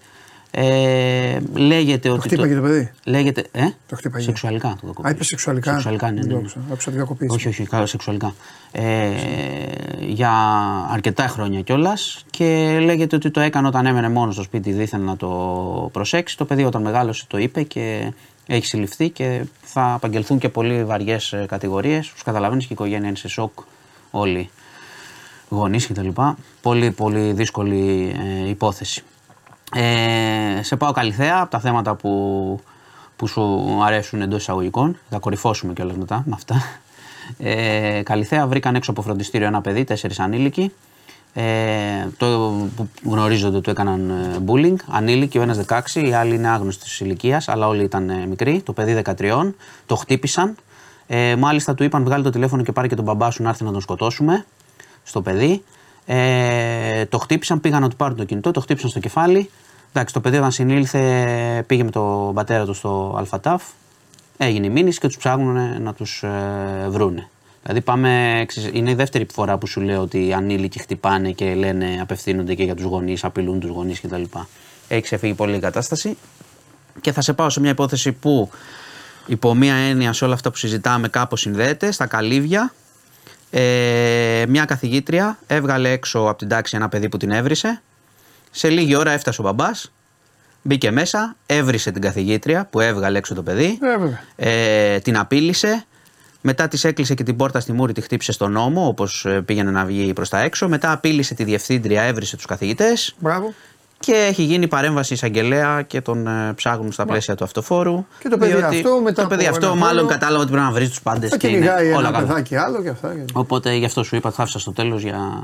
Ε, 0.51 1.38
λέγεται 1.55 2.09
Το 2.09 2.14
ότι. 2.14 2.28
χτύπαγε 2.28 2.55
το 2.55 2.61
παιδί; 2.61 2.90
Λέγεται. 3.05 3.44
Ε; 3.53 3.68
Το 3.88 3.96
χτύπαγε. 3.96 4.24
Σεξουαλικά 4.24 4.68
το 4.68 4.86
κακοποίησε. 4.86 5.09
Α, 5.09 5.11
είπε 5.11 5.24
σεξουαλικά. 5.24 5.72
Σεξουαλικά, 5.72 6.11
ναι, 6.11 6.12
ναι. 6.12 6.20
Δεν 6.20 6.28
ναι. 6.28 6.34
το 6.34 6.38
άκουσα. 6.38 6.61
Άκουσα 6.72 6.90
ότι 6.90 6.98
κακοποίησε. 6.98 7.34
Όχι, 7.34 7.48
όχι, 7.48 7.64
καλά, 7.66 7.86
σεξουαλικά. 7.86 8.34
Ε, 8.72 9.11
για 10.01 10.32
αρκετά 10.90 11.26
χρόνια 11.26 11.61
κιόλας 11.61 12.24
και 12.30 12.78
λέγεται 12.82 13.16
ότι 13.16 13.30
το 13.30 13.40
έκανε 13.40 13.66
όταν 13.66 13.86
έμενε 13.86 14.09
μόνος 14.09 14.34
στο 14.34 14.42
σπίτι, 14.42 14.72
δίθεν 14.72 15.01
να 15.01 15.16
το 15.16 15.28
προσέξει. 15.92 16.36
Το 16.36 16.44
παιδί 16.44 16.64
όταν 16.64 16.82
μεγάλωσε 16.82 17.24
το 17.26 17.38
είπε 17.38 17.62
και 17.62 18.12
έχει 18.46 18.66
συλληφθεί 18.66 19.09
και 19.09 19.44
θα 19.62 19.92
απαγγελθούν 19.92 20.38
και 20.38 20.48
πολύ 20.48 20.84
βαριές 20.84 21.34
κατηγορίες. 21.48 22.09
Τους 22.09 22.22
καταλαβαίνεις 22.22 22.64
και 22.66 22.72
η 22.72 22.76
οικογένεια 22.78 23.09
είναι 23.09 23.16
σε 23.16 23.28
σοκ 23.28 23.53
όλοι 24.11 24.51
γονείς 25.48 25.86
κτλ. 25.86 26.09
Πολύ 26.62 26.90
πολύ 26.90 27.32
δύσκολη 27.32 28.14
ε, 28.44 28.48
υπόθεση. 28.48 29.03
Ε, 29.75 30.62
σε 30.62 30.77
πάω 30.77 30.93
καλυθέα 30.93 31.39
από 31.41 31.51
τα 31.51 31.61
θέματα 31.61 31.95
που, 31.95 32.61
που 33.16 33.27
σου 33.27 33.79
αρέσουν 33.85 34.23
εντός 34.23 34.41
εισαγωγικών. 34.41 34.99
Θα 35.11 35.18
κορυφώσουμε 35.18 35.73
κιόλας 35.73 35.97
μετά 35.97 36.23
με 36.27 36.33
αυτά. 36.35 36.62
Ε, 37.39 38.03
καλυθέα 38.05 38.47
βρήκαν 38.47 38.75
έξω 38.75 38.91
από 38.91 39.03
φροντιστήριο 39.03 39.47
ένα 39.47 39.61
παιδί, 39.61 39.85
τέσσερις 39.85 40.18
ανήλικοι. 40.21 40.73
Ε, 41.35 41.43
το 42.16 42.27
που 42.77 42.89
γνωρίζονται 43.05 43.61
του 43.61 43.71
έκαναν 43.71 44.11
ε, 44.11 44.39
bullying. 44.47 44.77
Ανήλικοι, 44.89 45.39
ο 45.39 45.43
ένας 45.43 45.61
16, 45.66 45.81
οι 45.95 46.12
άλλοι 46.12 46.35
είναι 46.35 46.49
άγνωστοι 46.49 47.05
ηλικίας, 47.05 47.49
αλλά 47.49 47.68
όλοι 47.68 47.83
ήταν 47.83 48.11
ε, 48.11 48.27
μικροί. 48.27 48.62
Το 48.64 48.73
παιδί 48.73 49.03
13, 49.21 49.53
το 49.87 49.97
χτύπησαν. 49.97 50.55
Ε, 51.07 51.37
μάλιστα 51.37 51.75
του 51.75 51.85
είπαν 51.85 52.05
βγάλει 52.05 52.23
το 52.23 52.31
τηλέφωνο 52.31 52.62
και 52.62 52.73
πάρει 52.73 52.89
και 52.89 52.95
τον 52.95 53.05
μπαμπά 53.05 53.31
σου 53.31 53.43
να 53.43 53.49
έρθει 53.49 53.64
να 53.64 53.73
τον 53.73 53.81
σκοτώσουμε 53.81 54.45
στο 55.03 55.23
παιδί. 55.23 55.62
Ε, 56.12 57.06
το 57.06 57.18
χτύπησαν, 57.18 57.61
πήγαν 57.61 57.80
να 57.82 57.88
του 57.88 57.96
πάρουν 57.96 58.16
το 58.16 58.24
κινητό, 58.24 58.50
το 58.50 58.61
χτύπησαν 58.61 58.90
στο 58.90 59.00
κεφάλι. 59.00 59.50
Εντάξει, 59.92 60.14
το 60.14 60.20
παιδί 60.20 60.36
όταν 60.36 60.52
συνήλθε 60.52 61.64
πήγε 61.66 61.84
με 61.84 61.90
τον 61.90 62.34
πατέρα 62.34 62.64
του 62.64 62.74
στο 62.74 63.14
Αλφατάφ. 63.18 63.62
Έγινε 64.36 64.66
η 64.66 64.70
μήνυση 64.70 65.00
και 65.00 65.06
τους 65.06 65.16
ψάχνουν 65.16 65.82
να 65.82 65.94
τους 65.94 66.22
ε, 66.22 66.86
βρούνε. 66.88 67.28
Δηλαδή 67.62 67.80
πάμε, 67.80 68.44
ξέρεις, 68.46 68.70
είναι 68.72 68.90
η 68.90 68.94
δεύτερη 68.94 69.26
φορά 69.32 69.58
που 69.58 69.66
σου 69.66 69.80
λέω 69.80 70.00
ότι 70.00 70.26
οι 70.26 70.32
ανήλικοι 70.32 70.78
χτυπάνε 70.78 71.30
και 71.30 71.54
λένε, 71.54 71.98
απευθύνονται 72.00 72.54
και 72.54 72.62
για 72.62 72.74
τους 72.74 72.84
γονείς, 72.84 73.24
απειλούν 73.24 73.61
τους 73.61 73.70
γονείς 73.70 74.00
κτλ. 74.00 74.22
Έχει 74.88 75.02
ξεφύγει 75.02 75.34
πολύ 75.34 75.56
η 75.56 75.61
κατάσταση. 75.61 76.16
Και 77.00 77.12
θα 77.12 77.20
σε 77.20 77.32
πάω 77.32 77.50
σε 77.50 77.61
μια 77.61 77.70
υπόθεση 77.70 78.12
που 78.12 78.50
υπό 79.26 79.54
μία 79.54 79.74
έννοια 79.74 80.12
σε 80.12 80.24
όλα 80.24 80.34
αυτά 80.34 80.50
που 80.50 80.56
συζητάμε 80.56 81.08
κάπως 81.08 81.40
συνδέεται, 81.40 81.92
στα 81.92 82.06
καλύβια. 82.06 82.72
Ε, 83.51 84.44
μια 84.48 84.64
καθηγήτρια 84.64 85.38
έβγαλε 85.46 85.90
έξω 85.90 86.18
από 86.18 86.34
την 86.38 86.48
τάξη 86.48 86.76
ένα 86.76 86.88
παιδί 86.88 87.09
που 87.09 87.16
την 87.16 87.30
έβρισε. 87.30 87.82
Σε 88.51 88.68
λίγη 88.68 88.94
ώρα 88.94 89.11
έφτασε 89.11 89.40
ο 89.40 89.44
μπαμπάς, 89.44 89.92
μπήκε 90.62 90.90
μέσα, 90.90 91.36
έβρισε 91.46 91.90
την 91.90 92.03
καθηγήτρια 92.03 92.66
που 92.70 92.80
έβγαλε 92.80 93.18
έξω 93.18 93.34
το 93.34 93.42
παιδί, 93.42 93.78
Ε, 93.82 93.98
βέβαια. 93.98 94.20
ε, 94.36 94.98
την 94.98 95.18
απείλησε. 95.18 95.84
Μετά 96.42 96.68
της 96.68 96.84
έκλεισε 96.84 97.14
και 97.14 97.22
την 97.22 97.36
πόρτα 97.36 97.61
στη 97.61 97.72
μούρη, 97.72 97.92
τη 97.92 98.01
χτύπησε 98.01 98.32
στον 98.32 98.53
νόμο, 98.53 98.86
όπως 98.86 99.26
πήγαινε 99.44 99.70
να 99.70 99.84
βγει 99.84 100.12
προς 100.12 100.28
τα 100.28 100.40
έξω. 100.40 100.68
Μετά 100.68 100.92
απείλησε 100.92 101.34
τη 101.34 101.44
διευθύντρια, 101.44 102.03
έβρισε 102.03 102.36
τους 102.36 102.46
καθηγητές. 102.46 103.14
Μπράβο. 103.18 103.55
Και 104.03 104.12
έχει 104.14 104.42
γίνει 104.42 104.68
παρέμβαση 104.68 105.12
εισαγγελέα 105.12 105.82
και 105.82 106.01
τον 106.01 106.26
ε, 106.26 106.53
ψάχνουν 106.53 106.92
στα 106.92 107.05
πλαίσια 107.07 107.34
του 107.34 107.44
αυτοφόρου. 107.44 108.05
Και 108.18 108.28
το 108.28 108.38
παιδί 108.38 108.57
διότι 108.57 108.76
αυτό 108.76 109.01
μετά 109.01 109.22
Το 109.22 109.28
παιδί 109.28 109.46
από 109.46 109.55
αυτό 109.55 109.66
ένα 109.66 109.74
μάλλον 109.74 109.94
χρόνο 109.96 110.09
κατάλαβε 110.11 110.42
ότι 110.42 110.51
πρέπει 110.51 110.64
να 110.66 110.72
βρει 110.72 110.88
τους 110.88 111.03
πάντες. 111.03 111.30
Θα 111.30 111.36
κυνηγάει 111.36 111.88
ένα 111.90 112.11
παιδάκι 112.12 112.57
άλλο 112.57 112.82
και 112.82 112.88
αυτά. 112.88 113.14
και- 113.14 113.24
Οπότε 113.32 113.74
γι' 113.74 113.84
αυτό 113.84 114.03
σου 114.03 114.16
είπα, 114.16 114.30
θα 114.30 114.42
άφησα 114.42 114.59
στο 114.59 114.72
τέλος 114.72 115.03
για 115.03 115.42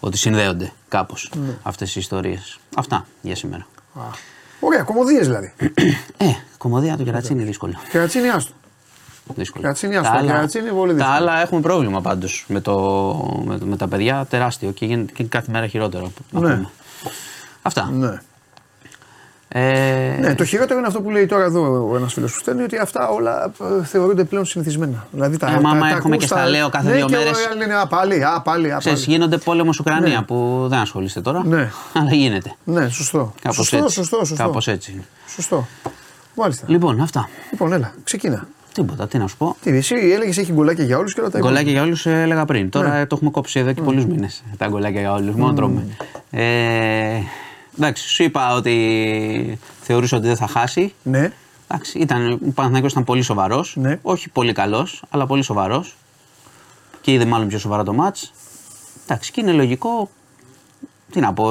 ότι 0.00 0.16
συνδέονται 0.18 0.72
κάπως 0.88 1.30
Ναι. 1.34 1.54
αυτές 1.62 1.96
οι 1.96 2.00
ιστορίες. 2.00 2.58
Αυτά 2.76 3.06
για 3.20 3.36
σήμερα. 3.36 3.66
Α, 3.94 4.00
Ωραία, 4.60 4.82
κομμωδίες 4.82 5.26
δηλαδή. 5.26 5.52
Ε, 6.16 6.24
κομμωδία 6.58 6.96
του 6.96 7.04
κερατσίνη 7.04 7.38
είναι 7.38 7.48
δύσκολο. 7.48 7.72
Κερατσίνη 7.90 8.28
άστο. 8.28 8.52
δύσκολο. 9.34 9.62
Κερατσίνη, 9.62 9.94
Τα 9.94 10.00
άστο. 10.00 10.12
άλλα- 10.18 10.26
Κερατσίνη 10.32 10.68
είναι 10.68 10.76
πολύ 10.78 10.90
Τα 10.90 10.96
δύσκολο. 10.96 11.16
άλλα 11.16 11.40
έχουμε 11.42 11.60
πρόβλημα 11.60 12.00
πάντως 12.00 12.44
με, 12.48 12.60
το, 12.60 12.74
με, 13.44 13.58
με 13.64 13.76
τα 13.76 13.88
παιδιά 13.88 14.26
τεράστιο 14.30 14.70
και 14.70 14.86
γίνεται 14.86 15.12
και 15.12 15.24
κάθε 15.24 15.50
μέρα 15.52 15.66
χειρότερο. 15.66 16.12
να 16.30 16.40
Ναι. 16.40 16.66
Πούμε. 17.72 17.86
Αυτά. 17.86 17.90
Ναι. 17.92 18.20
Ε, 19.50 20.16
Ναι, 20.20 20.34
το 20.34 20.44
χειρότερο 20.44 20.78
είναι 20.78 20.88
αυτό 20.88 21.00
που 21.00 21.10
λέει 21.10 21.26
τώρα 21.26 21.44
εδώ 21.44 21.88
ο 21.92 21.96
ένας 21.96 22.12
φίλος 22.12 22.32
που 22.32 22.38
στέλνει 22.38 22.62
ότι 22.62 22.76
αυτά 22.78 23.08
όλα 23.08 23.44
ε, 23.80 23.84
θεωρούνται 23.84 24.24
πλέον 24.24 24.44
συνηθισμένα. 24.44 25.06
Δηλαδή 25.10 25.36
τα, 25.36 25.46
Ε, 25.50 25.54
τα, 25.54 25.60
μα 25.60 25.70
άμα 25.70 25.80
τα 25.80 25.96
έχουμε 25.96 26.14
ακούς, 26.14 26.26
και 26.26 26.34
τα- 26.34 26.40
στα 26.40 26.48
λέω 26.50 26.68
κάθε 26.68 26.88
ναι, 26.88 26.94
δύο 26.96 27.06
και 27.06 27.16
μέρες. 27.16 27.30
οι 27.40 27.44
άλλοι 27.50 27.58
λένε 27.58 27.74
Α, 27.74 27.86
πάλι, 27.86 28.24
α, 28.24 28.40
πάλι, 28.44 28.72
α, 28.72 28.76
Ξέρεις, 28.78 29.04
πάλι. 29.04 29.12
γίνονται 29.16 29.36
πόλεμο 29.36 29.70
Ουκρανία 29.80 30.18
Ναι. 30.18 30.22
που 30.24 30.66
δεν 30.68 30.78
ασχολείστε 30.78 31.20
τώρα. 31.20 31.44
Ναι. 31.46 31.70
Αλλά 31.98 32.14
γίνεται. 32.14 32.52
Ναι, 32.64 32.88
σωστό. 32.88 33.34
Κάπως 33.42 33.56
σωστό, 33.56 33.76
έτσι. 33.76 33.94
σωστό, 33.94 34.16
σωστό. 34.24 34.34
Κάπως 34.44 34.68
έτσι. 34.68 35.04
Σωστό. 35.28 35.66
Μάλιστα. 36.34 36.64
Λοιπόν, 36.68 37.00
αυτά. 37.00 37.28
Λοιπόν, 37.50 37.72
έλα, 37.72 37.92
ξεκινά. 38.04 38.48
Τίποτα, 38.72 39.08
τι 39.08 39.18
να 39.18 39.26
σου 39.26 39.36
πω. 39.36 39.56
Τι, 39.62 39.76
εσύ 39.76 39.94
έλεγες 39.94 40.38
έχει 40.38 40.52
γκολάκια 40.52 40.84
για 40.84 40.98
όλους 40.98 41.14
και 41.14 41.20
όλα 41.20 41.30
τα 41.30 41.38
υπόλοιπα. 41.38 41.60
Γκολάκια 41.60 41.78
για 41.78 41.88
όλους 41.88 42.06
έλεγα 42.06 42.44
πριν. 42.44 42.70
Τώρα 42.70 42.88
Ναι. 42.88 43.00
ε, 43.00 43.06
το 43.06 43.14
έχουμε 43.16 43.30
κόψει 43.30 43.58
εδώ 43.60 43.72
και 43.72 43.80
πολλούς 43.82 44.06
μήνες. 44.06 44.42
Τα 44.58 44.66
γκολάκια 44.68 45.00
για 45.00 45.12
όλους. 45.12 45.34
Μόνο 45.34 45.52
τρώμε. 45.52 45.86
Ε, 47.78 47.84
εντάξει, 47.84 48.08
σου 48.08 48.22
είπα 48.22 48.54
ότι 48.54 49.58
θεωρούσα 49.80 50.16
ότι 50.16 50.26
δεν 50.26 50.36
θα 50.36 50.46
χάσει. 50.46 50.94
Ναι, 51.02 51.32
Εντάξει, 51.70 51.98
ήταν, 51.98 52.32
ο 52.32 52.50
Παναθηναϊκός 52.54 52.90
ήταν 52.90 53.04
πολύ 53.04 53.22
σοβαρός. 53.22 53.76
Ναι. 53.76 53.98
Όχι 54.02 54.28
πολύ 54.28 54.52
καλός, 54.52 55.02
αλλά 55.10 55.26
πολύ 55.26 55.42
σοβαρός. 55.42 55.96
Και 57.00 57.12
είδε 57.12 57.24
μάλλον 57.24 57.48
πιο 57.48 57.58
σοβαρά 57.58 57.82
το 57.82 57.92
μάτς. 57.92 58.32
Εντάξει, 59.04 59.32
και 59.32 59.40
είναι 59.40 59.52
λογικό. 59.52 60.10
Τι 61.12 61.20
να 61.20 61.32
πω, 61.32 61.44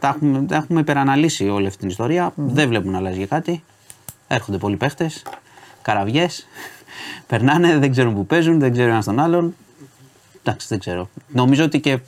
τα 0.00 0.08
έχουμε, 0.08 0.42
τα 0.42 0.56
έχουμε 0.56 0.80
υπεραναλύσει 0.80 1.48
όλη 1.48 1.66
αυτή 1.66 1.78
την 1.78 1.88
ιστορία. 1.88 2.32
Δεν 2.34 2.68
βλέπουν 2.68 2.90
να 2.90 2.98
αλλάζει 2.98 3.26
κάτι. 3.26 3.64
Έρχονται 4.28 4.58
πολλοί 4.58 4.76
παίχτες, 4.76 5.22
καραβιές. 5.82 6.46
Περνάνε, 7.28 7.78
δεν 7.78 7.90
ξέρουν 7.90 8.14
που 8.14 8.26
παίζουν, 8.26 8.58
δεν 8.58 8.72
ξέρουν 8.72 8.90
ένας 8.90 9.04
τον 9.04 9.20
άλλον. 9.20 9.54
Εντάξει, 10.46 10.66
δεν 10.68 10.78
ξέρω. 10.78 11.08
Νομίζω 11.32 11.64
ότι 11.64 11.80
και 11.80 11.90
ε, 11.90 11.98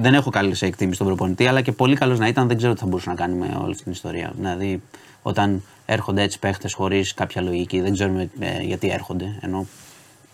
δεν 0.00 0.14
έχω 0.14 0.30
καλή 0.30 0.54
σε 0.54 0.66
εκτίμηση 0.66 0.94
στον 0.94 1.06
προπονητή, 1.06 1.46
αλλά 1.46 1.60
και 1.60 1.72
πολύ 1.72 1.96
καλός 1.96 2.18
να 2.18 2.26
ήταν, 2.26 2.48
δεν 2.48 2.56
ξέρω 2.56 2.72
τι 2.74 2.80
θα 2.80 2.86
μπορούσε 2.86 3.08
να 3.08 3.14
κάνει 3.14 3.34
με 3.34 3.56
όλη 3.62 3.70
αυτή 3.70 3.82
την 3.82 3.92
ιστορία. 3.92 4.32
Δηλαδή, 4.36 4.82
όταν 5.22 5.62
έρχονται 5.86 6.22
έτσι 6.22 6.38
παίχτες 6.38 6.72
χωρίς 6.74 7.14
κάποια 7.14 7.42
λογική, 7.42 7.80
δεν 7.80 7.92
ξέρουμε 7.92 8.28
ε, 8.40 8.60
γιατί 8.62 8.90
έρχονται. 8.90 9.38
Ενώ 9.40 9.66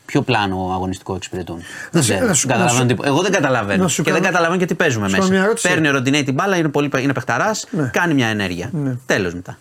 ποιο 0.07 0.23
πλάνο 0.23 0.71
αγωνιστικό 0.73 1.15
εξυπηρετούν. 1.15 1.59
Δεν 1.91 2.03
σε- 2.03 2.13
ξέρω. 2.13 2.27
να 2.29 2.35
σου- 2.35 2.47
Δεν 2.49 2.57
καταλαβαίνω 2.57 2.73
να 2.75 2.81
σου- 2.81 2.87
τίποτα. 2.89 3.09
Εγώ 3.09 3.23
δεν 3.23 3.33
καταλαβαίνω. 3.33 3.81
να 3.83 3.87
Και 3.87 3.93
σου 3.93 4.03
δεν 4.03 4.13
κάνω- 4.13 4.25
καταλαβαίνω 4.25 4.59
και 4.59 4.67
τι 4.67 4.75
παίζουμε 4.75 5.09
σου 5.09 5.13
κάνω 5.15 5.25
μια 5.25 5.33
μέσα. 5.35 5.45
ερώτηση. 5.47 5.69
Παίρνει 5.69 5.89
ο 5.89 5.91
Ροντινέη 5.93 6.23
την 6.25 6.35
μπάλα, 6.35 6.57
είναι, 6.57 6.69
πολύ, 6.69 6.91
είναι 6.99 7.13
παιχταράς, 7.13 7.67
Ναι. 7.71 7.91
κάνει 7.93 8.15
μια 8.15 8.27
ενέργεια. 8.27 8.69
Ναι. 8.73 8.97
Τέλος 9.07 9.35
μετά. 9.35 9.59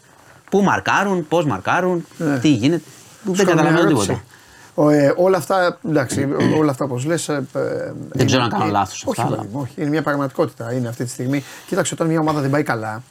Πού 0.49 0.61
μαρκάρουν, 0.63 1.27
πώς 1.27 1.45
μαρκάρουν, 1.45 2.05
Ναι. 2.17 2.39
τι 2.39 2.47
γίνεται. 2.49 2.83
Δεν 3.23 3.35
Σου 3.35 3.43
κάνω 3.43 3.53
μια 3.61 3.63
καταλαβαίνω 3.63 3.89
ερώτηση. 3.89 4.07
τίποτα. 4.07 4.25
Ο, 4.73 4.89
ε, 4.89 5.13
όλα 5.17 5.37
αυτά, 5.37 5.77
εντάξει, 5.87 6.27
όλα 6.57 6.71
αυτά 6.71 6.85
όπως 6.85 7.05
λες... 7.05 7.29
Ε, 7.29 7.33
ε, 7.53 7.59
ξέρω 7.59 7.93
είναι- 8.15 8.37
αν 8.43 8.49
κάνω 8.49 8.65
ε, 8.65 8.69
λάθος 8.69 9.03
Όχι, 9.05 9.21
αυτά, 9.21 9.31
παιδί 9.35 9.41
αλλά- 9.41 9.49
μου, 9.53 9.59
όχι, 9.61 9.81
είναι 9.81 9.89
μια 9.89 10.01
πραγματικότητα, 10.01 10.73
είναι 10.73 10.87
αυτή 10.87 11.03
τη 11.03 11.09
στιγμή. 11.09 11.43
Κοίταξε, 11.67 11.93
όταν 11.93 12.07
μια 12.07 12.19
ομάδα 12.19 12.41
δεν 12.41 12.49
πάει 12.49 12.63
καλά, 12.63 13.03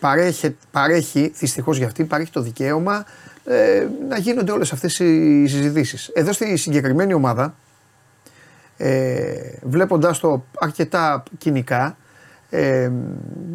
παρέχει, 0.00 0.56
παρέχει 0.70 1.32
δυστυχώς 1.38 1.76
για 1.76 1.86
αυτή, 1.86 2.04
παρέχει 2.04 2.30
το 2.30 2.40
δικαίωμα 2.40 3.04
ε, 3.44 3.86
να 4.08 4.18
γίνονται 4.18 4.52
όλες 4.52 4.72
αυτές 4.72 4.98
οι 4.98 5.46
συζητήσεις. 5.46 6.08
Εδώ 6.14 6.32
στη 6.32 6.56
συγκεκριμένη 6.56 7.14
ομάδα, 7.14 7.54
ε, 8.76 9.32
βλέποντας 9.62 10.18
το 10.18 10.44
αρκετά 10.58 11.22
κοινικά, 11.38 11.96
ε, 12.50 12.90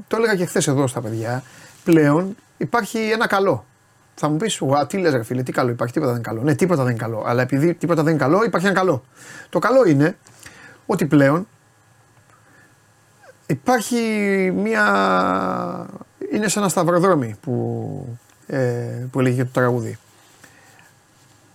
το 0.08 0.16
έλεγα 0.18 0.36
και 0.36 0.46
χθες 0.46 0.68
εδώ 0.68 0.88
στα 0.88 1.02
παιδιά, 1.02 1.44
πλέον 1.84 2.36
υπάρχει 2.58 2.98
ένα 2.98 3.28
καλό. 3.28 3.66
Θα 4.16 4.30
μου 4.30 4.38
πεις, 4.38 4.62
τι 4.88 4.98
λες, 4.98 5.14
ρε 5.14 5.24
φίλε, 5.24 5.44
τι 5.44 5.52
καλό 5.52 5.70
υπάρχει, 5.70 5.94
τίποτα 5.94 6.12
δεν 6.12 6.22
είναι 6.22 6.30
καλό. 6.30 6.44
Ναι, 6.44 6.56
τίποτα 6.56 6.84
δεν 6.84 6.92
είναι 6.92 7.02
καλό. 7.02 7.24
Αλλά 7.26 7.42
επειδή 7.42 7.74
τίποτα 7.74 8.04
δεν 8.04 8.14
είναι 8.14 8.22
καλό, 8.22 8.44
υπάρχει 8.44 8.66
ένα 8.66 8.76
καλό. 8.76 9.04
Το 9.50 9.60
καλό 9.60 9.86
είναι 9.88 10.18
ότι 10.86 11.06
πλέον 11.06 11.48
υπάρχει 13.46 13.98
μια. 14.56 14.86
είναι 16.32 16.48
σαν 16.48 16.62
ένα 16.62 16.72
σταυροδρόμι 16.72 17.36
που, 17.42 18.18
ε, 18.48 18.58
που 19.12 19.20
έλεγε 19.20 19.44
το 19.44 19.50
τραγούδι. 19.54 19.98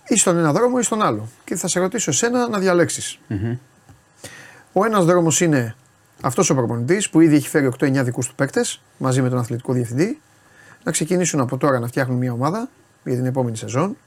Ή 0.07 0.17
στον 0.17 0.37
ένα 0.37 0.51
δρόμο 0.51 0.77
ή 0.79 0.83
στον 0.83 1.01
άλλο. 1.01 1.27
Και 1.43 1.55
θα 1.55 1.67
σε 1.67 1.79
ρωτήσω 1.79 2.11
εσένα 2.11 2.47
να 2.49 2.59
διαλεξει 2.59 3.19
Ο 4.73 4.85
ένας 4.85 5.05
δρόμος 5.05 5.41
είναι 5.41 5.75
αυτός 6.21 6.49
ο 6.49 6.55
προπονητής 6.55 7.09
που 7.09 7.21
ήδη 7.21 7.35
έχει 7.35 7.49
φέρει 7.49 7.71
8-9 7.79 8.03
δικούς 8.03 8.27
του 8.27 8.35
παίκτες 8.35 8.81
μαζί 8.97 9.21
με 9.21 9.29
τον 9.29 9.37
αθλητικό 9.37 9.73
διευθυντή 9.73 10.19
να 10.83 10.91
ξεκινήσουν 10.91 11.39
από 11.39 11.57
τώρα 11.57 11.79
να 11.79 11.87
φτιάχνουν 11.87 12.17
μια 12.17 12.31
ομάδα 12.31 12.69
για 13.03 13.15
την 13.15 13.25
επόμενη 13.25 13.57
σεζόν. 13.57 13.97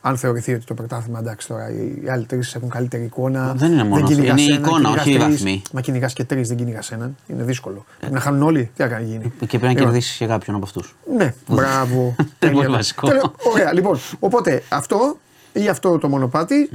Αν 0.00 0.16
θεωρηθεί 0.16 0.54
ότι 0.54 0.64
το 0.64 0.74
πρωτάθλημα 0.74 1.18
εντάξει 1.18 1.48
τώρα 1.48 1.70
οι 1.70 2.08
άλλοι 2.08 2.24
τρεις 2.24 2.54
έχουν 2.54 2.68
καλύτερη 2.68 3.04
εικόνα. 3.04 3.54
Δεν 3.56 3.72
είναι 3.72 3.84
μόνος 3.84 4.10
αυτό. 4.10 4.22
Είναι 4.22 4.40
η 4.40 4.44
εικόνα, 4.44 4.90
όχι 4.90 5.12
οι 5.12 5.18
βαθμοί. 5.18 5.62
Μα 5.72 5.80
κυνηγάς 5.80 6.12
και 6.12 6.24
τρεις, 6.24 6.48
δεν 6.48 6.56
κυνηγάς 6.56 6.92
έναν. 6.92 7.16
Είναι 7.26 7.42
δύσκολο. 7.42 7.84
Ε. 8.00 8.10
Να 8.10 8.20
χάνουν 8.20 8.42
όλοι, 8.42 8.70
τι 8.76 8.82
θα 8.88 9.00
γίνει. 9.00 9.32
Και 9.38 9.58
πρέπει 9.58 9.74
να 9.74 9.80
κερδίσεις 9.80 10.16
και 10.16 10.26
κάποιον 10.26 10.56
από 10.56 10.64
αυτούς. 10.64 10.96
Ναι, 11.16 11.34
μπράβο. 11.48 12.14
Δεν 12.38 12.52
είναι 12.52 12.68
βασικό. 12.68 13.08
Ωραία, 13.52 13.72
λοιπόν. 13.72 13.98
Οπότε 14.18 14.62
αυτό 14.68 15.18
ή 15.52 15.68
αυτό 15.68 15.98
το 15.98 16.08
μονοπάτι 16.08 16.68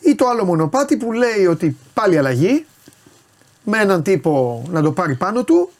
ή 0.00 0.14
το 0.14 0.26
άλλο 0.28 0.44
μονοπάτι 0.44 0.96
που 0.96 1.12
λέει 1.12 1.46
ότι 1.46 1.76
πάλι 1.94 2.18
αλλαγή 2.18 2.66
με 3.64 3.78
έναν 3.78 4.02
τύπο 4.02 4.62
να 4.70 4.82
το 4.82 4.92
πάρει 4.92 5.14
πάνω 5.14 5.44
του 5.44 5.70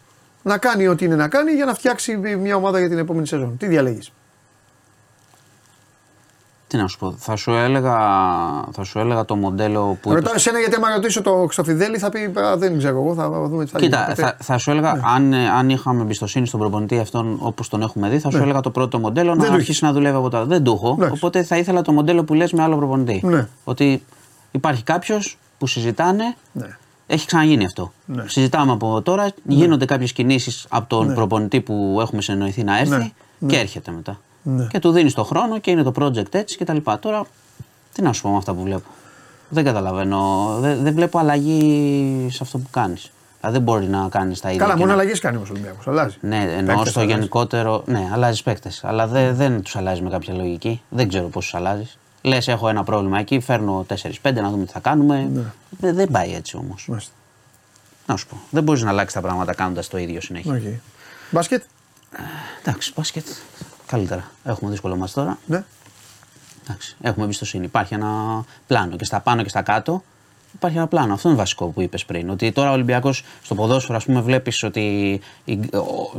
να 0.46 0.58
κάνει 0.58 0.86
ό,τι 0.86 1.04
είναι 1.04 1.16
να 1.16 1.28
κάνει 1.28 1.52
για 1.52 1.64
να 1.64 1.74
φτιάξει 1.74 2.16
μια 2.16 2.56
ομάδα 2.56 2.78
για 2.78 2.88
την 2.88 2.98
επόμενη 2.98 3.26
σεζόν. 3.26 3.56
Τι 3.56 3.66
διαλέγεις; 3.66 4.12
Τι 6.66 6.76
να 6.76 6.86
σου 6.86 6.98
πω, 6.98 7.14
θα 7.18 7.36
σου 7.36 7.52
έλεγα, 7.52 7.96
θα 8.72 8.84
σου 8.84 8.98
έλεγα 8.98 9.24
το 9.24 9.36
μοντέλο 9.36 9.98
που. 10.00 10.14
Ρωτάω 10.14 10.34
εσένα 10.34 10.58
γιατί 10.58 10.74
άμα 10.74 10.94
ρωτήσω 10.94 11.22
το 11.22 11.34
Χρυστοφιδέλη 11.44 11.98
θα 11.98 12.08
πει 12.08 12.32
δεν 12.56 12.78
ξέρω 12.78 12.98
εγώ, 12.98 13.14
θα 13.14 13.30
δούμε 13.30 13.64
τι 13.64 13.70
θα 13.70 13.78
Κοίτα, 13.78 14.12
θα, 14.16 14.36
θα, 14.40 14.58
σου 14.58 14.70
έλεγα 14.70 14.94
ναι. 14.94 15.00
αν, 15.04 15.34
αν 15.34 15.70
είχαμε 15.70 16.02
εμπιστοσύνη 16.02 16.46
στον 16.46 16.60
προπονητή 16.60 16.98
αυτόν 16.98 17.38
όπως 17.40 17.68
τον 17.68 17.82
έχουμε 17.82 18.08
δει, 18.08 18.18
θα 18.18 18.30
σου 18.30 18.36
ναι. 18.36 18.42
έλεγα 18.42 18.60
το 18.60 18.70
πρώτο 18.70 18.98
μοντέλο 18.98 19.34
να 19.34 19.46
αρχίσει 19.46 19.84
να 19.84 19.92
δουλεύει 19.92 20.16
από 20.16 20.28
τώρα. 20.28 20.44
Δεν 20.44 20.62
το 20.62 20.72
έχω. 20.72 20.96
Ναι. 20.98 21.06
Οπότε 21.06 21.42
θα 21.42 21.56
ήθελα 21.56 21.82
το 21.82 21.92
μοντέλο 21.92 22.24
που 22.24 22.34
λες 22.34 22.52
με 22.52 22.62
άλλο 22.62 22.76
προπονητή. 22.76 23.20
Ναι. 23.24 23.48
Ότι 23.64 24.02
υπάρχει 24.50 24.82
κάποιος 24.82 25.38
που 25.58 25.66
συζητάνε. 25.66 26.36
Ναι. 26.52 26.76
Έχει 27.06 27.26
ξαναγίνει 27.26 27.64
αυτό. 27.64 27.92
Ναι. 28.04 28.24
Συζητάμε 28.26 28.72
από 28.72 29.02
τώρα, 29.02 29.24
ναι. 29.24 29.54
γίνονται 29.54 29.84
κάποιες 29.84 30.12
κινήσεις 30.12 30.66
από 30.68 30.88
τον 30.88 31.06
ναι. 31.06 31.14
προπονητή 31.14 31.60
που 31.60 31.98
έχουμε 32.00 32.22
συνεννοηθεί 32.22 32.64
να 32.64 32.78
έρθει 32.78 32.96
ναι. 32.96 33.10
και 33.38 33.54
ναι. 33.54 33.56
έρχεται 33.56 33.90
μετά. 33.90 34.20
Ναι. 34.42 34.66
Και 34.66 34.78
του 34.78 34.90
δίνεις 34.90 35.14
το 35.14 35.24
χρόνο 35.24 35.58
και 35.58 35.70
είναι 35.70 35.82
το 35.82 35.92
project 35.98 36.34
έτσι 36.34 36.56
κτλ. 36.56 36.76
Τώρα, 37.00 37.26
τι 37.92 38.02
να 38.02 38.12
σου 38.12 38.22
πω 38.22 38.30
με 38.30 38.36
αυτά 38.36 38.54
που 38.54 38.62
βλέπω. 38.62 38.88
Δεν 39.48 39.64
καταλαβαίνω. 39.64 40.48
Δεν, 40.60 40.82
δεν 40.82 40.94
βλέπω 40.94 41.18
αλλαγή 41.18 42.28
σε 42.30 42.38
αυτό 42.42 42.58
που 42.58 42.68
κάνεις. 42.70 43.10
Δηλαδή 43.40 43.56
δεν 43.56 43.62
μπορεί 43.62 43.86
να 43.86 44.08
κάνεις 44.08 44.40
τα 44.40 44.48
ίδια. 44.48 44.60
Καλά, 44.60 44.76
μόνο 44.76 44.86
να... 44.86 44.92
αλλαγές 44.92 45.18
κάνει 45.20 45.36
ο 45.36 45.46
Ολυμπιακός. 45.50 45.88
Αλλάζει. 45.88 46.16
Ναι, 46.20 46.54
εννοώ 46.56 46.84
στο 46.84 47.02
γενικότερο. 47.02 47.82
Ναι, 47.86 48.10
αλλάζει 48.12 48.42
παίκτες. 48.42 48.84
Αλλά 48.84 49.06
δεν, 49.06 49.34
δεν 49.34 49.62
τους 49.62 49.76
αλλάζει 49.76 50.02
με 50.02 50.10
κάποια 50.10 50.34
λογική. 50.34 50.82
Δεν 50.88 51.08
ξέρω 51.08 51.26
πώς 51.26 51.44
τους 51.44 51.54
αλλάζεις. 51.54 51.98
Λες, 52.26 52.48
έχω 52.48 52.68
ένα 52.68 52.84
πρόβλημα 52.84 53.18
εκεί, 53.18 53.40
φέρνω 53.40 53.86
4-5 54.22 54.34
να 54.34 54.50
δούμε 54.50 54.64
τι 54.64 54.72
θα 54.72 54.80
κάνουμε. 54.80 55.28
Ναι. 55.32 55.42
Δεν, 55.70 55.94
δεν 55.94 56.08
πάει 56.10 56.34
έτσι 56.34 56.56
όμως. 56.56 56.88
Να 58.06 58.16
σου 58.16 58.26
πω. 58.26 58.36
Δεν 58.50 58.62
μπορείς 58.62 58.82
να 58.82 58.90
αλλάξεις 58.90 59.14
τα 59.14 59.20
πράγματα 59.20 59.54
κάνοντας 59.54 59.88
το 59.88 59.98
ίδιο 59.98 60.20
συνέχεια. 60.20 60.60
Okay. 60.64 60.78
Μπάσκετ; 61.30 61.62
Ε, 62.12 62.22
εντάξει, 62.62 62.92
μπάσκετ. 62.96 63.26
Καλύτερα. 63.86 64.30
Έχουμε 64.44 64.70
δύσκολο 64.70 64.96
μας 64.96 65.12
τώρα. 65.12 65.38
Ναι. 65.46 65.64
Εντάξει, 66.64 66.96
έχουμε 67.00 67.24
εμπιστοσύνη. 67.24 67.64
Υπάρχει 67.64 67.94
ένα 67.94 68.44
πλάνο 68.66 68.96
και 68.96 69.04
στα 69.04 69.20
πάνω 69.20 69.42
και 69.42 69.48
στα 69.48 69.62
κάτω 69.62 70.02
υπάρχει 70.54 70.76
ένα 70.76 70.86
πλάνο. 70.86 71.12
Αυτό 71.14 71.28
είναι 71.28 71.38
βασικό 71.38 71.66
που 71.66 71.80
είπες 71.80 72.04
πριν. 72.04 72.30
Ότι 72.30 72.52
τώρα 72.52 72.70
ο 72.70 72.72
Ολυμπιακός 72.72 73.24
στο 73.42 73.54
ποδόσφαιρο, 73.54 73.96
ας 73.96 74.04
πούμε, 74.04 74.20
βλέπεις 74.20 74.62
ότι. 74.62 75.20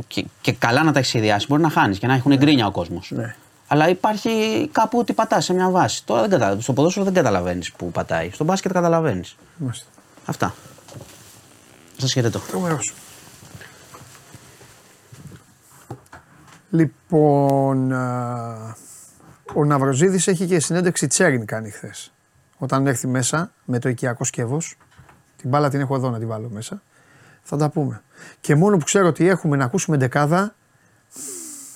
Και, 0.06 0.24
και, 0.40 0.52
καλά 0.52 0.82
να 0.82 0.92
τα 0.92 0.98
έχεις 0.98 1.10
σχεδιάσει, 1.10 1.46
μπορεί 1.48 1.62
να 1.62 1.70
χάνεις 1.70 1.98
και 1.98 2.06
να 2.06 2.14
έχουν 2.14 2.32
εγκρίνια 2.32 2.66
ο 2.66 2.70
κόσμος. 2.70 3.10
Ναι. 3.14 3.34
Αλλά 3.70 3.88
υπάρχει 3.88 4.68
κάπου 4.72 4.98
ότι 4.98 5.12
πατάς 5.12 5.44
σε 5.44 5.52
μια 5.54 5.70
βάση. 5.70 6.04
Τώρα 6.04 6.20
δεν 6.20 6.30
καταλαβαίνεις. 6.30 6.64
Στο 6.64 6.72
ποδόσφαιρο 6.72 7.04
δεν 7.04 7.14
καταλαβαίνεις 7.14 7.72
που 7.72 7.90
πατάει. 7.90 8.30
Στο 8.30 8.44
μπάσκετ 8.44 8.72
καταλαβαίνεις. 8.72 9.36
Αυτά. 10.24 10.54
Σας 11.96 12.12
χαιρετώ. 12.12 12.40
Λοιπόν, 16.70 17.92
ο 19.54 19.64
Ναυροζίδης 19.64 20.26
έχει 20.28 20.46
και 20.46 20.60
συνέντευξη 20.60 21.06
Τσέριν 21.06 21.46
κάνει 21.46 21.70
χθες. 21.70 22.12
Όταν 22.58 22.86
έρθει 22.86 23.06
μέσα 23.06 23.52
με 23.64 23.78
το 23.78 23.88
οικιακό 23.88 24.24
σκεύος, 24.24 24.76
την 25.36 25.48
μπάλα 25.48 25.68
την 25.68 25.80
έχω 25.80 25.94
εδώ 25.94 26.10
να 26.10 26.18
την 26.18 26.28
βάλω 26.28 26.48
μέσα, 26.48 26.82
θα 27.42 27.56
τα 27.56 27.68
πούμε. 27.70 28.02
Και 28.40 28.54
μόνο 28.54 28.76
που 28.76 28.84
ξέρω 28.84 29.06
ότι 29.06 29.28
έχουμε 29.28 29.56
να 29.56 29.64
ακούσουμε 29.64 29.96
δεκάδα, 29.96 30.54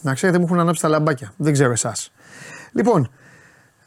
να 0.03 0.15
ξέρετε, 0.15 0.39
μου 0.39 0.45
έχουν 0.45 0.61
ανάψει 0.61 0.83
τα 0.83 0.89
λαμπάκια. 0.89 1.33
Δεν 1.37 1.53
ξέρω 1.53 1.73
εσάς. 1.73 2.13
Λοιπόν, 2.73 3.11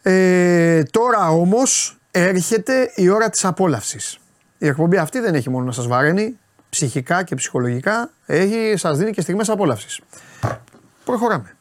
ε, 0.02 0.84
τώρα 0.84 1.30
όμως 1.30 1.98
έρχεται 2.12 2.92
η 2.96 3.10
ώρα 3.10 3.30
της 3.30 3.46
απόλαυσης. 3.46 4.18
Η 4.58 4.68
εκπομπή 4.68 4.98
αυτή 4.98 5.20
δεν 5.20 5.36
έχει 5.36 5.50
μόνο 5.50 5.66
να 5.66 5.72
σας 5.72 5.88
βαραίνει 5.88 6.38
ψυχικά 6.70 7.24
και 7.24 7.36
ψυχολογικά, 7.36 8.12
έχει, 8.26 8.74
σας 8.76 8.98
δίνει 8.98 9.12
και 9.12 9.22
στιγμές 9.22 9.50
απόλαυσης. 9.50 10.00
Προχωράμε. 11.06 11.56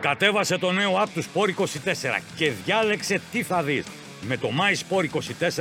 Κατέβασε 0.00 0.58
το 0.58 0.72
νέο 0.72 1.02
app 1.02 1.08
του 1.14 1.22
Sport 1.22 1.48
24 1.48 2.20
και 2.36 2.52
διάλεξε 2.64 3.20
τι 3.32 3.42
θα 3.42 3.62
δεις. 3.62 3.86
Με 4.28 4.36
το 4.36 4.48
My 4.48 4.96
Sport 4.96 5.04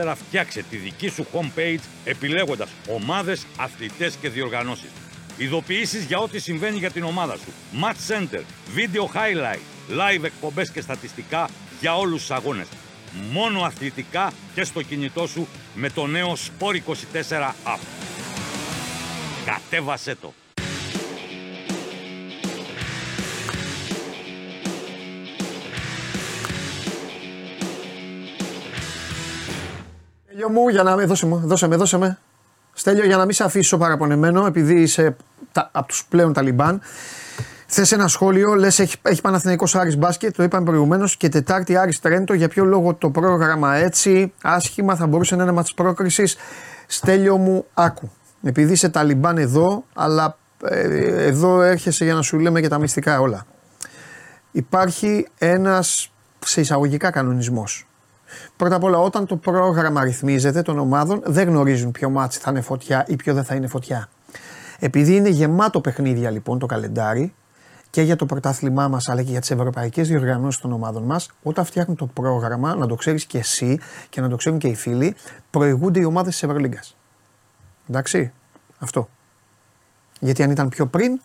24 0.03 0.13
φτιάξε 0.15 0.63
τη 0.69 0.77
δική 0.77 1.07
σου 1.07 1.25
homepage 1.33 1.79
επιλέγοντας 2.03 2.69
ομάδες, 2.89 3.45
αθλητές 3.57 4.15
και 4.15 4.29
διοργανώσεις. 4.29 4.89
Ειδοποιήσεις 5.38 6.03
για 6.03 6.19
ό,τι 6.19 6.39
συμβαίνει 6.39 6.77
για 6.77 6.91
την 6.91 7.03
ομάδα 7.03 7.36
σου. 7.36 7.53
Match 7.82 8.13
Center, 8.13 8.41
Video 8.75 9.03
Highlight, 9.15 9.61
Live 9.89 10.23
εκπομπές 10.23 10.71
και 10.71 10.82
στατιστικά 10.82 11.49
για 11.79 11.97
όλους 11.97 12.19
τους 12.19 12.32
αγώνες. 12.32 12.67
Μόνο 13.32 13.61
αθλητικά 13.61 14.32
και 14.53 14.63
στο 14.63 14.82
κινητό 14.82 15.27
σου 15.27 15.47
με 15.75 15.89
το 15.89 16.07
νέο 16.07 16.34
Sport 16.34 16.75
24 16.75 17.55
App. 17.65 17.79
Κατέβασέ 19.45 20.15
το! 20.15 20.34
Στέλιο 30.41 30.49
μου, 30.49 30.69
για 30.69 30.84
να 30.84 30.95
με, 30.95 31.06
δώσε 31.06 31.26
μου, 31.26 31.38
δώσε 31.38 31.68
με, 31.68 31.76
δώσε 31.76 31.97
με. 31.97 32.19
Στέλιο, 32.82 33.06
για 33.06 33.18
να 33.18 33.26
μην 33.26 33.34
σε 33.34 33.44
αφήσω 33.44 33.78
παραπονεμένο, 33.78 34.45
επειδή 34.45 34.82
είσαι 34.82 35.16
τα, 35.52 35.70
από 35.72 35.88
τους 35.88 36.06
πλέον 36.10 36.34
Ταλιμπάν. 36.34 36.82
Θες 37.68 37.91
ένα 37.91 38.08
σχόλιο, 38.08 38.53
λες 38.53 38.80
έχει, 38.80 38.95
έχει 39.02 39.22
Παναθηναϊκός 39.22 39.76
Άρης 39.76 39.98
μπάσκετ, 39.98 40.36
το 40.36 40.44
είπαμε 40.44 40.66
προηγουμένως 40.66 41.18
και 41.18 41.30
Τετάρτη 41.30 41.78
Άρης 41.78 41.99
Τρέντο. 41.99 42.34
Για 42.34 42.48
ποιο 42.48 42.66
λόγο 42.66 42.94
το 42.94 43.10
πρόγραμμα 43.10 43.76
έτσι, 43.76 44.34
άσχημα, 44.41 44.95
θα 44.95 45.08
μπορούσε 45.08 45.36
να 45.36 45.44
είναι 45.44 45.52
ένα 45.52 45.64
τη 45.64 45.72
πρόκρισης. 45.76 46.36
Στέλιο 46.88 47.38
μου, 47.38 47.66
άκου. 47.74 48.12
Επειδή 48.44 48.72
είσαι 48.72 48.90
Ταλιμπάν 48.90 49.38
εδώ, 49.38 49.84
αλλά 49.94 50.38
ε, 50.64 51.26
εδώ 51.26 51.62
έρχεσαι 51.62 52.03
για 52.03 52.14
να 52.14 52.22
σου 52.22 52.40
λέμε 52.40 52.62
και 52.62 52.68
τα 52.68 52.80
μυστικά 52.80 53.20
όλα. 53.20 53.45
Υπάρχει 54.52 55.28
ένας 55.38 56.12
σε 56.45 56.62
εισαγωγικά 56.62 57.12
κανονισμός. 57.12 57.86
Πρώτα 58.56 58.76
απ' 58.76 58.84
όλα, 58.84 58.98
όταν 58.98 59.26
το 59.26 59.36
πρόγραμμα 59.36 60.03
ρυθμίζεται 60.03 60.62
των 60.62 60.80
ομάδων, 60.80 61.22
δεν 61.26 61.48
γνωρίζουν 61.48 61.91
ποιο 61.91 62.10
ματς 62.10 62.39
θα 62.40 62.52
είναι 62.52 62.62
φωτιά 62.62 63.06
ή 63.08 63.16
ποιο 63.16 63.34
δεν 63.34 63.44
θα 63.44 63.56
είναι 63.56 63.68
φωτιά. 63.68 64.10
Επειδή 64.80 65.16
είναι 65.16 65.30
γεμάτο 65.30 65.82
παιχνίδια 65.82 66.30
λοιπόν 66.30 66.60
το 66.60 66.66
καλεντάρι 66.66 67.34
και 67.90 68.02
για 68.02 68.16
το 68.16 68.26
πρωτάθλημά 68.26 68.88
μας 68.88 69.10
αλλά 69.10 69.24
και 69.24 69.32
για 69.32 69.40
τις 69.40 69.52
ευρωπαϊκές 69.52 70.08
διοργανώσεις 70.08 70.62
των 70.62 70.72
ομάδων 70.72 71.03
μας, 71.03 71.30
όταν 71.44 71.66
φτιάχνουν 71.66 71.98
το 71.98 72.06
πρόγραμμα, 72.06 72.76
να 72.76 72.88
το 72.88 72.95
ξέρεις 72.95 73.26
και 73.26 73.38
εσύ 73.38 73.80
και 74.10 74.22
να 74.22 74.30
το 74.30 74.36
ξέρουν 74.36 74.60
και 74.60 74.68
οι 74.68 74.76
φίλοι, 74.76 75.16
προηγούνται 75.49 75.99
οι 75.99 76.03
ομάδες 76.03 76.34
της 76.34 76.44
Ευρωλίγκας. 76.44 76.98
Εντάξει, 77.90 78.32
αυτό. 78.80 79.10
Γιατί 80.20 80.44
αν 80.44 80.52
ήταν 80.52 80.70
πιο 80.70 80.86
πριν, 80.88 81.22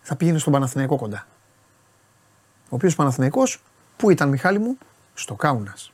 θα 0.00 0.16
πήγαινε 0.16 0.38
στον 0.38 0.52
Παναθηναϊκό 0.52 0.96
κοντά. 0.96 1.26
Ο 2.64 2.74
οποίος 2.74 2.94
Παναθηναϊκός, 2.94 3.62
πού 3.96 4.10
ήταν 4.10 4.28
Μιχάλη 4.28 4.58
μου, 4.58 4.78
στο 5.14 5.34
Κάουνας. 5.34 5.92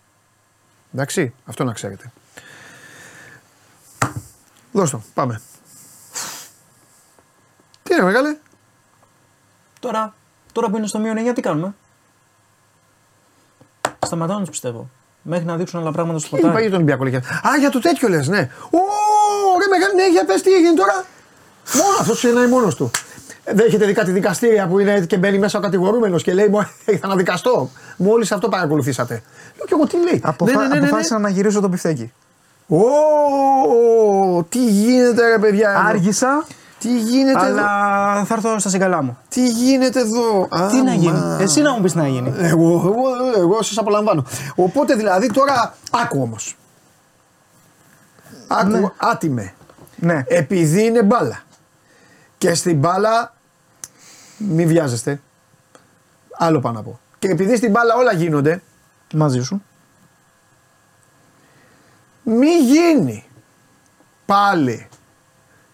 Εντάξει, 0.95 1.35
αυτό 1.47 1.65
να 1.65 1.73
ξέρετε. 1.73 2.13
Δώστο, 4.73 5.03
πάμε. 5.15 5.41
Τι 7.83 7.95
είναι 7.95 8.03
μεγάλε; 8.03 8.37
Τώρα. 9.81 10.15
Τώρα 10.53 10.69
που 10.71 10.77
είναι 10.77 10.87
στο 10.87 10.99
μείον 10.99 11.17
9, 11.31 11.33
τι 11.35 11.41
κάνουμε; 11.41 11.75
Σταματάω 14.07 14.35
να 14.37 14.41
τους 14.41 14.51
πιστεύω. 14.51 14.91
Μέχρι 15.23 15.45
να 15.45 15.57
δείξουν 15.57 15.81
άλλα 15.81 15.93
πράγματα 15.93 16.19
στο 16.19 16.29
Τι 16.29 16.37
είπα 16.37 16.47
ποτάρι. 16.47 16.63
για 16.63 16.71
τον 16.71 16.81
Ολυμπιακό 16.81 17.05
λέγε. 17.05 17.17
Α, 17.17 17.57
για 17.59 17.71
το 17.71 17.81
τέτοιο 17.81 18.09
λες, 18.09 18.29
ναι. 18.29 18.51
Ω, 18.71 18.79
ρε 19.61 19.67
μεγάλη, 19.71 19.95
ναι, 19.95 20.11
για 20.11 20.25
πες 20.25 20.43
τι 20.43 20.53
έγινε 20.55 20.75
τώρα. 20.75 21.05
Μόνο 21.75 21.97
αυτός 22.01 22.23
είναι 22.23 22.47
μόνος 22.47 22.75
του. 22.75 22.91
Δεν 23.45 23.67
έχετε 23.67 23.87
δει 23.87 23.93
κάτι 23.93 24.11
δικαστήρια 24.11 24.67
που 24.67 24.79
είναι 24.79 25.01
και 25.01 25.17
μπαίνει 25.17 25.39
μέσα 25.39 25.59
ο 25.59 25.61
κατηγορούμενος 25.61 26.23
και 26.23 26.35
λέει: 26.35 26.49
Μου 26.49 26.67
θα 27.01 27.07
να 27.07 27.17
δικαστώ. 27.17 27.71
Μόλις 27.97 28.33
αυτό 28.33 28.49
παρακολουθήσατε. 28.49 29.15
Λέω 29.57 29.67
και 29.67 29.75
εγώ 29.75 29.87
τι 29.87 29.97
λέει; 30.11 30.21
Αποφα... 30.25 30.51
Ναι, 30.53 30.57
ναι, 30.59 30.63
ναι, 30.69 30.75
ναι, 30.75 30.81
ναι. 30.81 30.87
Αποφάσισα 30.87 31.19
να 31.19 31.29
γυρίσω 31.29 31.61
το 31.61 31.69
πιφτέκι. 31.69 32.13
Ω, 32.69 32.77
τι 34.49 34.65
γίνεται 34.67 35.29
ρε 35.29 35.39
παιδιά. 35.39 35.71
εδώ; 35.71 35.89
Άργησα, 35.89 36.45
Τι 36.79 36.99
γίνεται 36.99 37.39
αλλά 37.39 38.13
εδώ. 38.17 38.25
θα 38.25 38.35
έρθω 38.35 38.59
στα 38.59 38.69
συγκαλά 38.69 39.03
μου. 39.03 39.19
Τι 39.29 39.49
γίνεται 39.49 40.01
εδώ; 40.01 40.49
Τι 40.71 40.77
να 40.77 40.91
Άμα. 40.91 40.95
γίνει. 40.95 41.19
Εσύ 41.41 41.61
να 41.61 41.73
μου 41.73 41.81
πεις 41.83 41.93
τι 41.93 41.99
να 41.99 42.09
γίνει. 42.09 42.33
Εγώ, 42.37 42.69
εγώ, 42.85 43.03
εγώ 43.37 43.63
σας 43.63 43.79
απολαμβάνω. 43.79 44.25
Οπότε 44.55 44.95
δηλαδή 44.95 45.27
τώρα 45.33 45.75
άκου 45.91 46.19
όμως. 46.23 46.57
Άκου, 48.49 48.69
Ναι. 48.71 48.81
άτιμε. 48.97 49.53
Ναι. 49.97 50.23
Επειδή 50.27 50.85
είναι 50.85 51.03
μπάλα. 51.03 51.43
Και 52.39 52.55
στην 52.55 52.79
μπάλα 52.79 53.34
μη 54.39 54.67
βιάζεστε. 54.67 55.21
Άλλο 56.39 56.61
πάνω 56.61 56.77
να 56.79 56.83
πω. 56.85 57.01
Και 57.19 57.29
επειδή 57.29 57.57
στην 57.57 57.71
μπάλα 57.71 57.95
όλα 57.95 58.13
γίνονται, 58.13 58.63
Μαζί 59.15 59.43
σου. 59.43 59.63
μη 62.23 62.47
γίνει 62.57 63.25
πάλι 64.27 64.89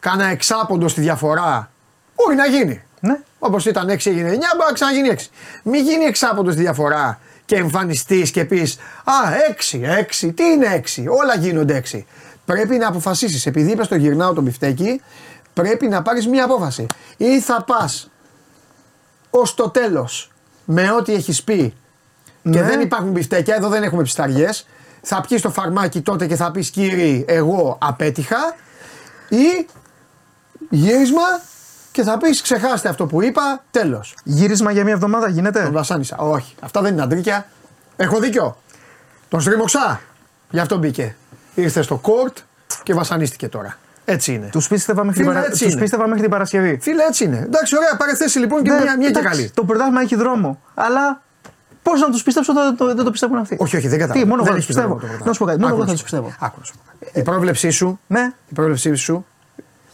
κάνα 0.00 0.24
εξάποντο 0.24 0.88
στη 0.88 1.00
διαφορά. 1.00 1.70
Μπορεί 2.14 2.36
να 2.36 2.46
γίνει. 2.46 2.82
Ναι. 3.00 3.20
Όπως 3.38 3.66
ήταν 3.66 3.88
6 3.88 4.06
έγινε 4.10 4.28
9, 4.28 4.32
μπορεί 4.32 4.66
να 4.66 4.72
ξαναγίνει 4.72 5.08
6. 5.08 5.30
Μην 5.62 5.84
γίνει 5.84 6.04
εξάποντος 6.04 6.52
στη 6.52 6.62
διαφορά 6.62 7.18
και 7.44 7.56
εμφανιστείς 7.56 8.30
και 8.30 8.44
πεις 8.44 8.78
Α, 9.04 9.12
6, 9.72 9.84
6, 9.84 10.32
τι 10.34 10.44
είναι 10.44 10.82
6, 10.96 11.04
όλα 11.08 11.36
γίνονται 11.36 11.76
6. 11.92 12.06
Πρέπει 12.44 12.76
να 12.76 12.88
αποφασίσεις. 12.88 13.46
Επειδή 13.46 13.70
είπες 13.70 13.86
στο 13.86 13.94
γυρνάω 13.94 14.32
τον 14.32 14.44
πιφτέκι, 14.44 15.00
πρέπει 15.54 15.88
να 15.88 16.02
πάρεις 16.02 16.26
μία 16.28 16.44
απόφαση. 16.44 16.86
Ή 17.16 17.40
θα 17.40 17.64
πας 17.66 18.09
ως 19.30 19.54
το 19.54 19.70
τέλος 19.70 20.30
με 20.64 20.92
ό,τι 20.92 21.14
έχεις 21.14 21.42
πει 21.42 21.74
και 22.42 22.48
Ναι. 22.48 22.62
δεν 22.62 22.80
υπάρχουν 22.80 23.12
πιφτέκια, 23.12 23.54
εδώ 23.54 23.68
δεν 23.68 23.82
έχουμε 23.82 24.02
πισταριέ. 24.02 24.48
Θα 25.02 25.20
πιεις 25.20 25.40
το 25.42 25.50
φαρμάκι 25.50 26.00
τότε 26.00 26.26
και 26.26 26.36
θα 26.36 26.50
πεις 26.50 26.70
κύριε, 26.70 27.24
εγώ 27.26 27.76
απέτυχα. 27.80 28.54
Ή 29.28 29.66
γύρισμα 30.70 31.40
και 31.92 32.02
θα 32.02 32.18
πεις 32.18 32.42
ξεχάστε 32.42 32.88
αυτό 32.88 33.06
που 33.06 33.22
είπα, 33.22 33.64
τέλος. 33.70 34.14
Γύρισμα 34.24 34.70
για 34.72 34.84
μια 34.84 34.92
εβδομάδα 34.92 35.28
γίνεται; 35.28 35.62
Τον 35.62 35.72
βασάνισα. 35.72 36.16
Όχι, 36.16 36.54
αυτά 36.60 36.80
δεν 36.80 36.92
είναι 36.92 37.02
αντρίκια. 37.02 37.46
Έχω 37.96 38.18
δίκιο. 38.20 38.56
Τον 39.28 39.40
στρίμωξα. 39.40 40.00
Γι' 40.50 40.58
αυτό 40.58 40.76
μπήκε. 40.76 41.16
Ήρθε 41.54 41.82
στο 41.82 41.96
κόρτ 41.96 42.38
και 42.82 42.94
βασανίστηκε 42.94 43.48
τώρα. 43.48 43.78
Έτσι 44.12 44.34
είναι. 44.34 44.46
Τους 44.46 44.68
πίστευα 44.68 45.04
μέχρι, 45.04 45.20
την 45.20 45.28
Φίλε, 45.28 45.34
παρα... 45.40 45.50
έτσι 45.52 45.64
τους 45.64 45.72
είναι. 45.72 45.82
πίστευα 45.82 46.06
μέχρι 46.06 46.20
την 46.22 46.30
Παρασκευή. 46.30 46.78
Φίλε, 46.80 47.04
έτσι 47.04 47.24
είναι. 47.24 47.36
Εντάξει, 47.38 47.76
ωραία, 47.76 47.96
παρεθέσει 47.96 48.38
λοιπόν 48.38 48.62
και 48.62 48.70
Ναι, 48.70 48.80
μια, 48.80 48.96
μια 48.96 49.10
και 49.10 49.18
εντάξει, 49.18 49.36
καλή. 49.38 49.50
Το 49.54 49.64
πρωτάθλημα 49.64 50.00
έχει 50.00 50.16
δρόμο. 50.16 50.60
Αλλά 50.74 51.22
πώς 51.82 52.00
να 52.00 52.10
τους 52.10 52.22
πιστέψω 52.22 52.52
όταν 52.52 52.76
το- 52.76 52.94
δεν 52.94 53.04
το 53.04 53.10
πιστεύουν 53.10 53.38
αυτοί; 53.38 53.56
Όχι, 53.58 53.76
όχι, 53.76 53.88
δεν 53.88 53.98
κατάλαβα. 53.98 54.20
Τι, 54.24 54.28
μόνο 54.28 54.42
δεν 54.42 54.52
εγώ 54.52 54.56
τους 54.60 54.64
έχεις 54.64 54.66
πιστεύω. 54.76 54.94
δρόμο 54.98 55.18
το 55.18 55.24
Να 55.24 55.32
σου 55.32 55.38
πω 55.38 55.44
κάτι, 55.44 55.58
μόνο 55.60 55.72
Άκου 55.74 55.82
εγώ 55.82 55.86
θα 55.86 55.92
να 55.92 55.98
τους 55.98 55.98
σου 55.98 56.04
πιστεύω. 56.04 56.28
πω. 56.38 56.46
Άκου 56.46 56.58
να 56.58 56.64
σου 56.64 56.72
πω 56.74 56.80
κάτι. 57.04 57.18
Η 57.20 57.22
πρόβλεψή 57.22 57.70
σου, 57.70 58.00
Ναι, 58.06 58.32
η 58.48 58.54
πρόβλεψή 58.54 58.94
σου 58.94 59.26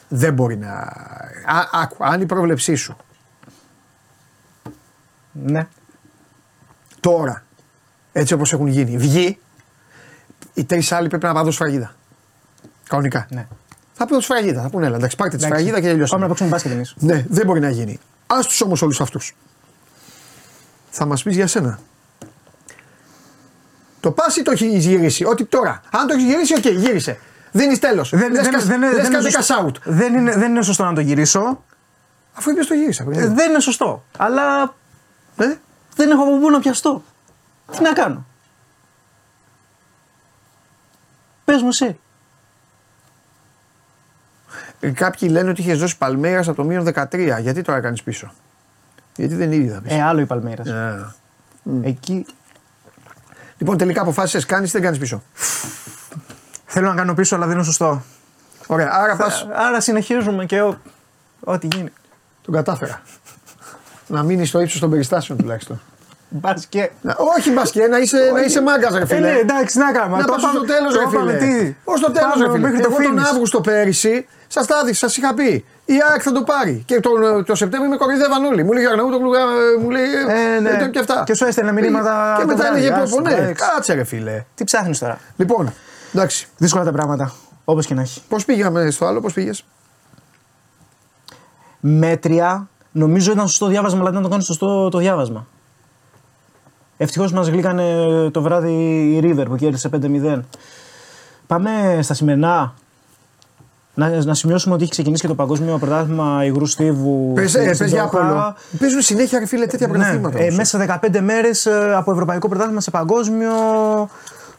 δεν 0.09 0.33
μπορεί 0.35 0.57
να. 0.57 0.69
Α, 0.71 1.69
άκου, 1.73 1.97
αν 1.99 2.21
η 2.21 2.27
πρόβλεψή 2.27 2.75
σου 2.75 2.97
ναι. 5.33 5.67
τώρα, 7.01 7.45
έτσι 8.13 8.35
όπως 8.35 8.53
έχουν 8.53 8.67
γίνει, 8.67 8.97
βγει, 8.97 9.39
οι 10.55 10.65
τρεις 10.65 10.93
άλλοι 10.93 11.09
πρέπει 11.09 11.25
να 11.25 11.33
πάνε 11.33 11.51
σφραγίδα. 11.51 11.95
Κανονικά. 12.89 13.27
ναι. 13.31 13.47
Θα 13.99 14.07
πούνε 14.07 14.21
σφραγίδα. 14.21 14.63
Θα 14.63 14.71
πούνε, 14.71 14.87
έλα, 14.87 14.97
εντάξει, 14.97 15.17
πάρτε 15.17 15.37
τη 15.37 15.45
Εντάξει. 15.45 15.63
σφραγίδα 15.63 15.87
και 15.87 15.93
τελειώσαμε. 15.93 16.21
Πάμε 16.21 16.23
να 16.23 16.29
παίξουμε 16.29 16.49
μπάσκετ 16.49 16.73
εμείς. 16.73 16.95
Ναι, 16.99 17.25
δεν 17.29 17.47
μπορεί 17.47 17.61
να 17.61 17.71
γίνει. 17.71 17.99
Άσ' 18.27 18.37
τους 18.47 18.61
όμως 18.61 18.83
όλους 18.83 19.01
αυτούς. 19.01 19.37
Θα 20.91 21.05
μας 21.07 21.23
πεις 21.23 21.35
για 21.35 21.47
σένα. 21.47 21.79
Το 24.01 24.11
πα 24.11 24.25
ή 24.39 24.43
το 24.43 24.51
έχει 24.51 24.67
γυρίσει. 24.79 25.25
Ότι 25.25 25.45
τώρα. 25.45 25.81
Αν 25.91 26.07
το 26.07 26.15
έχει 26.15 26.25
γυρίσει, 26.27 26.55
οκ, 26.57 26.67
γύρισε. 26.67 27.19
Δίνεις 27.53 27.79
τέλος. 27.79 28.11
Δεν, 28.11 28.33
δεν, 28.33 28.43
δεν, 28.43 28.61
δεν, 28.67 28.81
δεν, 28.81 29.05
είναι 29.13 29.19
cash 29.19 29.31
σωστό. 29.33 29.67
out. 29.67 29.81
δεν, 29.85 30.15
είναι, 30.15 30.37
δεν 30.37 30.51
είναι 30.51 30.63
σωστό 30.63 30.85
να 30.85 30.95
το 30.95 31.01
γυρίσω. 31.01 31.65
Αφού 32.35 32.51
είπες 32.51 32.67
το 32.67 32.75
γύρισα. 32.75 33.03
Ε, 33.03 33.07
παιδιά. 33.07 33.29
δεν 33.29 33.51
είναι 33.51 33.61
σωστό. 33.61 34.05
Αλλά 34.17 34.75
Ε; 35.37 35.55
δεν 35.97 36.11
έχω 36.11 36.23
από 36.23 36.39
πού 36.39 36.51
να 36.51 36.59
πιαστώ. 36.59 37.03
Τι 37.73 37.83
να 37.83 37.93
κάνω; 37.93 38.27
Πες 41.45 41.63
μου 41.63 41.69
εσύ. 41.69 41.99
Ε, 44.87 44.91
Κάποιοι 44.91 45.29
λένε 45.33 45.51
ότι 45.51 45.61
είχε 45.61 45.75
δώσει 45.75 45.99
Παλμέρα 45.99 46.41
από 46.41 46.55
το 46.55 46.65
μείον 46.65 46.93
13. 46.95 47.39
Γιατί 47.41 47.63
τώρα 47.63 47.81
κάνει 47.81 48.03
πίσω; 48.05 48.33
Γιατί 49.17 49.35
δεν 49.35 49.53
είδα 49.53 49.81
πίσω. 49.81 49.95
Ε, 49.95 50.03
άλλο 50.03 50.21
η 50.21 50.27
Παλμέρας. 50.27 50.67
Ε. 50.69 51.15
Εκεί 51.83 52.27
Λοιπόν, 53.59 53.77
τελικά 53.77 54.01
αποφάσισες, 54.01 54.47
κάνεις 54.47 54.69
ή 54.69 54.73
δεν 54.73 54.83
κάνεις 54.83 54.99
πίσω. 54.99 55.23
θέλω 56.67 56.89
να 56.89 56.95
κάνω 56.95 57.15
πίσω, 57.15 57.37
αλλά 57.37 57.47
δεν 57.47 57.55
είναι 57.55 57.65
σωστό. 57.65 58.03
Ωραία, 58.67 58.91
άρα 58.93 59.17
πα. 59.17 59.33
Άρα 59.55 59.81
συνεχίζουμε 59.81 60.45
και 60.45 60.61
ό, 60.61 60.79
ό,τι 61.41 61.69
γίνει. 61.75 61.93
Τον 62.43 62.55
κατάφερα. 62.55 63.03
να 64.07 64.23
μείνεις 64.23 64.49
στο 64.49 64.61
ύψος 64.61 64.81
των 64.81 64.91
περιστάσεων 64.91 65.39
τουλάχιστον. 65.39 65.81
Μπας 66.29 66.67
και... 66.67 66.91
Να- 67.01 67.17
όχι 67.37 67.51
μπασκέ, 67.53 67.87
να 67.87 67.99
είσαι, 67.99 68.31
να 68.35 68.41
είσαι 68.41 68.63
μάγκας, 68.63 68.93
ρε 68.95 69.01
Ε, 69.03 69.07
φίλε. 69.07 69.21
ναι, 69.21 69.39
εντάξει, 69.39 69.79
να 69.79 69.93
κάνουμε. 69.93 70.19
Να 70.19 70.25
Το 70.25 70.33
πας 70.33 70.43
πάμε- 70.43 70.59
στο 70.59 70.67
τέλος, 70.67 70.93
το 70.95 70.99
ρε 71.01 71.05
πάμε, 71.17 71.39
φίλε. 71.39 71.61
τι. 71.61 71.75
Ω 71.85 71.93
το 72.01 72.11
τέλος, 72.11 72.33
Πάμε 72.33 72.45
ρε 72.45 72.51
φίλε. 72.51 72.63
μέχρι 72.63 72.81
το 72.83 72.89
Εγώ 72.91 73.03
τον 73.03 73.19
finish. 73.19 73.29
Αύγουστο 73.31 73.61
πέρυσι 73.61 74.27
σας 74.47 74.67
τα 74.67 74.79
έδειξα, 74.83 75.07
σας 75.09 75.17
είχα 75.17 75.35
πει. 75.35 75.65
Η 75.85 75.95
ΑΕΚ 76.11 76.21
θα 76.25 76.33
το 76.33 76.43
πάρει. 76.43 76.83
Και 76.87 77.01
τον, 77.01 77.45
το 77.45 77.55
Σεπτέμβριο 77.55 77.91
με 77.91 77.97
κοροϊδεύαν 77.97 78.45
όλοι. 78.45 78.65
Μου 78.65 78.73
λέει 78.73 78.83
Γιάννα, 78.83 79.03
μου 79.81 79.91
λέει. 79.91 80.05
Ε, 80.57 80.61
ναι. 80.61 80.71
ε, 80.71 80.89
και 80.89 80.99
αυτά. 80.99 81.23
Και 81.27 81.35
σου 81.35 81.45
έστελνε 81.45 81.73
μηνύματα 81.73 82.35
Και 82.37 82.41
το 82.41 82.47
μετά 82.47 82.63
βράδυ, 82.63 82.79
έλεγε 82.87 82.95
άστο, 83.01 83.17
πω, 83.17 83.23
ναι, 83.23 83.33
εντάξει. 83.35 83.53
κάτσε 83.75 83.95
ρε 83.95 84.05
φίλε. 84.05 84.45
Τι 84.55 84.65
ψάχνεις 84.65 84.99
τώρα; 84.99 85.19
Λοιπόν, 85.37 85.73
εντάξει. 86.15 86.49
Δύσκολα 86.57 86.85
τα 86.85 86.93
πράγματα. 86.93 87.33
Όπως 87.65 87.87
και 87.87 87.95
να 87.95 88.01
έχει. 88.01 88.23
Πώς 88.29 88.45
πήγαμε 88.45 88.91
στο 88.91 89.07
άλλο, 89.07 89.21
πώς 89.21 89.33
πήγες; 89.33 89.65
Μέτρια. 91.81 92.69
Νομίζω 92.93 93.33
ήταν 93.33 93.49
σωστό 93.49 93.67
διάβασμα, 93.67 94.01
αλλά 94.01 94.11
δεν 94.11 94.23
το 94.23 94.29
κάνει 94.29 94.43
σωστό 94.43 94.89
το 94.89 94.99
διάβασμα. 94.99 95.47
Ευτυχώς 96.97 97.33
μας 97.33 97.49
γλύκανε 97.49 97.95
το 98.31 98.43
βράδυ 98.43 98.73
η 98.73 99.21
River 99.23 99.45
που 99.49 99.57
κέρδισε 99.57 99.89
5-0. 99.89 100.41
Πάμε 101.47 101.99
στα 102.03 102.15
σημερινά. 102.15 102.75
Να, 103.95 104.25
να 104.25 104.35
σημειώσουμε 104.35 104.75
ότι 104.75 104.83
έχει 104.83 104.93
ξεκινήσει 104.93 105.23
και 105.23 105.29
το 105.29 105.35
Παγκόσμιο 105.35 105.79
Πρωτάθλημα 105.79 106.45
Υγρού 106.45 106.67
Στίβου. 106.67 107.33
Πες 107.35 107.51
στην- 107.51 107.75
στην 107.75 107.87
για 107.87 108.03
Ντόχα. 108.11 108.21
Απόλλω. 108.27 108.55
Παίζουν 108.79 109.01
συνέχεια, 109.01 109.39
ρε 109.39 109.47
φίλε, 109.47 109.67
τέτοια 109.67 109.87
Ναι, 109.87 109.93
πρωταθλήματα. 109.93 110.39
ε, 110.39 110.43
όμως. 110.43 110.57
μέσα 110.57 110.71
σε 110.71 110.77
15 110.79 111.21
μέρες 111.21 111.67
από 111.97 112.13
Ευρωπαϊκό 112.13 112.49
Πρωτάθλημα 112.49 112.81
σε 112.81 112.91
Παγκόσμιο. 112.91 113.51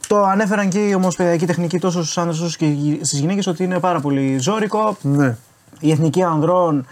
Το 0.07 0.23
ανέφεραν 0.23 0.69
και 0.69 0.79
οι 0.79 0.93
ομοσπονδιακοί 0.93 1.45
τεχνικοί 1.45 1.79
τόσο 1.79 2.01
στους 2.03 2.17
άντρες 2.17 2.39
όσο 2.39 2.55
και 2.57 2.65
στις 3.01 3.19
γυναίκες 3.19 3.47
ότι 3.47 3.63
είναι 3.63 3.79
πάρα 3.79 3.99
πολύ 3.99 4.37
ζώρικο. 4.39 4.97
Ναι. 5.01 5.37
Η 5.79 5.91
εθνική 5.91 6.23
ανδρών 6.23 6.85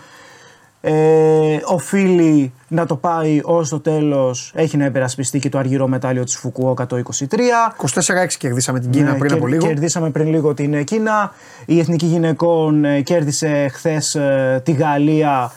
ε, 0.81 1.57
οφείλει 1.65 2.53
να 2.75 2.85
το 2.85 2.95
πάει 2.95 3.39
ως 3.43 3.69
το 3.69 3.79
τέλος. 3.79 4.51
Έχει 4.55 4.77
να 4.77 4.85
υπερασπιστεί 4.85 5.39
και 5.39 5.49
το 5.49 5.57
αργυρό 5.57 5.87
μετάλλιο 5.87 6.23
της 6.23 6.35
Φουκουόκα 6.35 6.85
το 6.85 7.01
23. 7.19 7.23
24-6 7.77 8.33
κερδίσαμε 8.37 8.79
την 8.79 8.89
Κίνα 8.89 9.11
Ναι, 9.11 9.17
πριν 9.17 9.27
κερ- 9.29 9.37
από 9.39 9.47
λίγο. 9.47 9.67
Κερδίσαμε 9.67 10.09
πριν 10.09 10.27
λίγο 10.27 10.53
την 10.53 10.83
Κίνα. 10.83 11.31
Η 11.65 11.79
εθνική 11.79 12.05
γυναικών 12.05 12.85
ε, 12.85 13.01
κέρδισε 13.01 13.67
χθες 13.73 14.17
τη 14.63 14.71
Γαλλία 14.71 15.51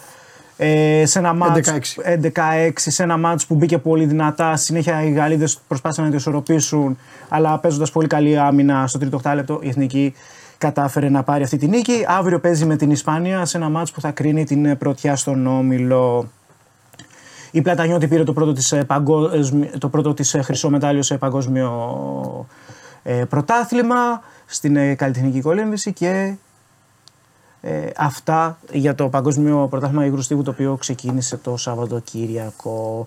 ε, 0.57 1.03
σε 1.07 1.19
ένα 1.19 1.35
μάτς 1.35 1.70
11-6. 1.70 2.31
11-6 2.32 2.70
σε 2.74 3.03
ένα 3.03 3.16
μάτς 3.16 3.47
που 3.47 3.55
μπήκε 3.55 3.78
πολύ 3.78 4.05
δυνατά. 4.05 4.57
Στη 4.57 4.65
συνέχεια 4.65 5.03
οι 5.05 5.11
Γαλλίδες 5.11 5.59
προσπάθησαν 5.69 6.05
να 6.05 6.11
το 6.11 6.16
ισορροπήσουν 6.16 6.99
αλλά 7.28 7.59
παίζοντας 7.59 7.90
πολύ 7.90 8.07
καλή 8.07 8.39
άμυνα 8.39 8.86
στο 8.86 8.99
τρίτο 8.99 9.16
οκτάλεπτο 9.16 9.59
η 9.62 9.69
εθνική 9.69 10.15
κατάφερε 10.59 11.09
να 11.09 11.23
πάρει 11.23 11.43
αυτή 11.43 11.57
τη 11.57 11.69
νίκη. 11.69 12.05
Αύριο 12.07 12.39
παίζει 12.40 12.65
με 12.65 12.77
την 12.77 12.90
Ισπανία 12.90 13.45
σε 13.45 13.57
ένα 13.57 13.69
μάτς 13.69 13.93
που 13.93 14.01
θα 14.01 14.11
κρίνει 14.11 14.45
την 14.45 14.78
πρωτιά 14.78 15.16
στον 15.16 15.47
Όμιλο. 15.47 16.28
Η 17.51 17.62
Πλατανιώτη 17.62 18.09
πήρε 18.09 18.25
το 18.25 18.33
πρώτο 18.33 18.53
της, 18.53 18.73
ε, 18.73 18.85
παγκόσμιο- 18.85 19.79
το 19.79 19.89
πρώτο 19.89 20.15
της 20.15 20.35
ε, 20.35 20.43
χρυσό 20.43 20.70
μετάλλιο 20.70 21.03
σε 21.03 21.19
παγκόσμιο 21.19 22.47
ε, 23.03 23.25
πρωτάθλημα 23.25 24.23
στην 24.47 24.77
ε, 24.77 24.95
καλλιτεχνική 24.95 25.41
κολύμβηση 25.41 25.93
και 25.93 26.35
ε, 27.61 27.91
αυτά 27.97 28.59
για 28.73 28.95
το 28.95 29.09
Παγκόσμιο 29.09 29.66
Πρωτάθλημα 29.70 30.05
Υγρού 30.05 30.20
Στίβου 30.23 30.43
το 30.43 30.51
οποίο 30.51 30.77
ξεκίνησε 30.77 31.37
το 31.37 31.57
Σαββατοκύριακο. 31.57 33.07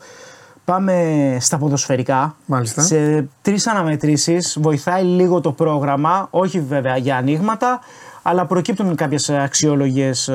Πάμε 0.66 1.38
στα 1.40 1.58
ποδοσφαιρικά. 1.58 2.36
Μάλιστα. 2.46 2.82
Σε 2.82 3.28
τρεις 3.42 3.68
αναμετρήσεις 3.68 4.58
βοηθάει 4.62 5.04
λίγο 5.04 5.42
το 5.42 5.52
πρόγραμμα, 5.52 6.28
όχι 6.32 6.60
βέβαια 6.60 6.98
για 6.98 7.18
ανοίγματα, 7.18 7.80
αλλά 8.22 8.46
προκύπτουν 8.46 8.96
κάποιες 8.96 9.30
αξιόλογες 9.30 10.30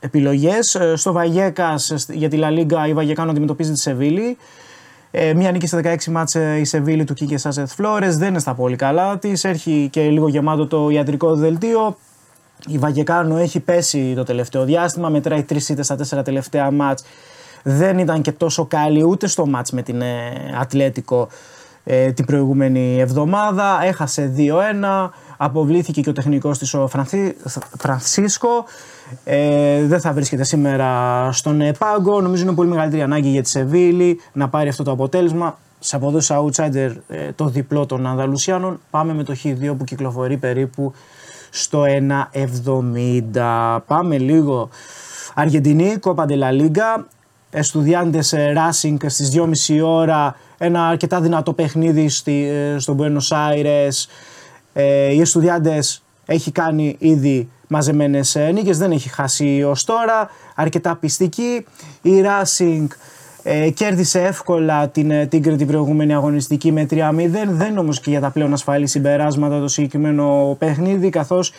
επιλογές. 0.00 0.78
Στο 0.94 1.12
Βαγέκα 1.12 1.74
για 2.08 2.28
τη 2.28 2.36
Λα 2.36 2.50
Λίγκα 2.50 2.86
η 2.86 2.92
Βαγεκάνο 2.92 3.30
αντιμετωπίζει 3.30 3.72
τη 3.72 3.78
Σεβίλη. 3.78 4.36
Ε, 5.10 5.34
μία 5.34 5.52
νίκη 5.52 5.66
στα 5.66 5.80
16 5.84 6.04
μάτς 6.04 6.34
η 6.34 6.64
Σεβίλη 6.64 7.04
του 7.04 7.14
Κίκε 7.14 7.38
Σάζεθ 7.38 7.74
Φλόρες 7.74 8.16
δεν 8.16 8.28
είναι 8.28 8.38
στα 8.38 8.54
πολύ 8.54 8.76
καλά 8.76 9.18
της. 9.18 9.44
Έχει 9.44 9.88
και 9.92 10.08
λίγο 10.08 10.28
γεμάτο 10.28 10.66
το 10.66 10.88
ιατρικό 10.88 11.34
δελτίο. 11.34 11.96
Η 12.66 12.78
Βαγεκάνο 12.78 13.36
έχει 13.36 13.60
πέσει 13.60 14.12
το 14.14 14.22
τελευταίο 14.22 14.64
διάστημα, 14.64 15.08
μετράει 15.08 15.42
τρεις 15.42 15.68
ήττες 15.68 15.84
στα 15.84 15.96
τέσσερα 15.96 16.22
τελευταία 16.22 16.70
μάτς. 16.70 17.04
Δεν 17.62 17.98
ήταν 17.98 18.22
και 18.22 18.32
τόσο 18.32 18.66
καλή 18.66 19.04
ούτε 19.04 19.26
στο 19.26 19.46
μάτς 19.46 19.70
με 19.70 19.82
την 19.82 20.00
ε, 20.00 20.32
Ατλέτικο 20.60 21.28
ε, 21.84 22.12
την 22.12 22.24
προηγούμενη 22.24 22.98
εβδομάδα. 23.00 23.78
Έχασε 23.82 24.34
2-1. 24.36 25.08
Αποβλήθηκε 25.40 26.00
και 26.00 26.10
ο 26.10 26.12
τεχνικός 26.12 26.58
της 26.58 26.74
ο 26.74 26.88
Φρανσίσκο. 27.78 28.64
Ε, 29.24 29.86
δεν 29.86 30.00
θα 30.00 30.12
βρίσκεται 30.12 30.44
σήμερα 30.44 31.28
στον 31.32 31.62
πάγκο. 31.78 32.20
Νομίζω 32.20 32.42
είναι 32.42 32.52
πολύ 32.52 32.68
μεγαλύτερη 32.68 33.02
ανάγκη 33.02 33.28
για 33.28 33.42
τη 33.42 33.48
Σεβίλη 33.48 34.20
να 34.32 34.48
πάρει 34.48 34.68
αυτό 34.68 34.82
το 34.82 34.90
αποτέλεσμα. 34.90 35.58
Σε 35.78 35.96
αποδόσεις 35.96 36.36
outsider 36.36 36.92
ε, 37.08 37.32
το 37.32 37.48
διπλό 37.48 37.86
των 37.86 38.06
Ανδαλουσιάνων. 38.06 38.80
Πάμε 38.90 39.14
με 39.14 39.22
το 39.22 39.34
Χ2 39.42 39.74
που 39.78 39.84
κυκλοφορεί 39.84 40.36
περίπου 40.36 40.92
στο 41.50 41.84
1,70. 43.32 43.78
Πάμε 43.86 44.18
λίγο. 44.18 44.68
Αργεντινή, 45.34 45.96
Κόπα 45.96 46.24
Ντελα 46.24 46.50
Λίγκα. 46.50 47.06
Εστουδιάντες 47.50 48.34
Racing 48.36 48.96
στις 49.06 49.30
2.30 49.68 49.80
ώρα. 49.84 50.36
Ένα 50.58 50.86
αρκετά 50.86 51.20
δυνατό 51.20 51.52
παιχνίδι 51.52 52.08
στη, 52.08 52.48
ε, 52.48 52.78
στον 52.78 52.96
Buenos 53.00 53.36
Aires. 53.36 54.08
Ε, 54.80 55.12
οι 55.12 55.20
Εστουδιάντες 55.20 56.02
έχει 56.26 56.52
κάνει 56.52 56.96
ήδη 56.98 57.48
μαζεμένες 57.68 58.36
νίκες, 58.52 58.78
δεν 58.78 58.90
έχει 58.90 59.08
χάσει 59.08 59.62
ως 59.62 59.84
τώρα. 59.84 60.30
Αρκετά 60.54 60.96
πιστική. 60.96 61.64
Η 62.02 62.10
Racing 62.22 62.86
ε, 63.42 63.70
κέρδισε 63.70 64.20
εύκολα 64.22 64.88
την 64.88 65.10
ε, 65.10 65.26
Τίγκρε 65.26 65.56
την 65.56 65.66
προηγούμενη 65.66 66.14
αγωνιστική 66.14 66.72
με 66.72 66.86
3-0. 66.90 67.10
Δεν 67.48 67.78
όμως 67.78 68.00
και 68.00 68.10
για 68.10 68.20
τα 68.20 68.30
πλέον 68.30 68.52
ασφαλή 68.52 68.86
συμπεράσματα 68.86 69.60
το 69.60 69.68
συγκεκριμένο 69.68 70.56
παιχνίδι, 70.58 71.10
καθώς 71.10 71.52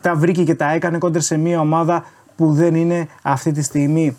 τα 0.00 0.14
βρήκε 0.14 0.44
και 0.44 0.54
τα 0.54 0.72
έκανε 0.72 0.98
κόντρα 0.98 1.20
σε 1.20 1.36
μια 1.36 1.60
ομάδα 1.60 2.04
που 2.36 2.52
δεν 2.52 2.74
είναι 2.74 3.08
αυτή 3.22 3.52
τη 3.52 3.62
στιγμή 3.62 4.16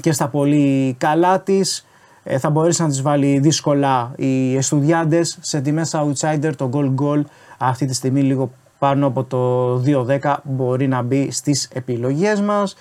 και 0.00 0.12
στα 0.12 0.28
πολύ 0.28 0.94
καλά 0.98 1.40
της. 1.40 1.84
Ε, 2.22 2.38
θα 2.38 2.50
μπορέσει 2.50 2.82
να 2.82 2.88
τις 2.88 3.02
βάλει 3.02 3.38
δύσκολα 3.38 4.12
οι 4.16 4.56
εστουδιάντες 4.56 5.38
σε 5.40 5.60
τιμές 5.60 5.94
outsider 5.94 6.50
το 6.56 6.70
goal 6.72 6.94
goal 7.02 7.22
αυτή 7.62 7.86
τη 7.86 7.94
στιγμή 7.94 8.22
λίγο 8.22 8.50
πάνω 8.78 9.06
από 9.06 9.24
το 9.24 9.74
2-10 10.22 10.34
μπορεί 10.42 10.88
να 10.88 11.02
μπει 11.02 11.30
στις 11.30 11.68
επιλογές 11.72 12.40
μας. 12.40 12.76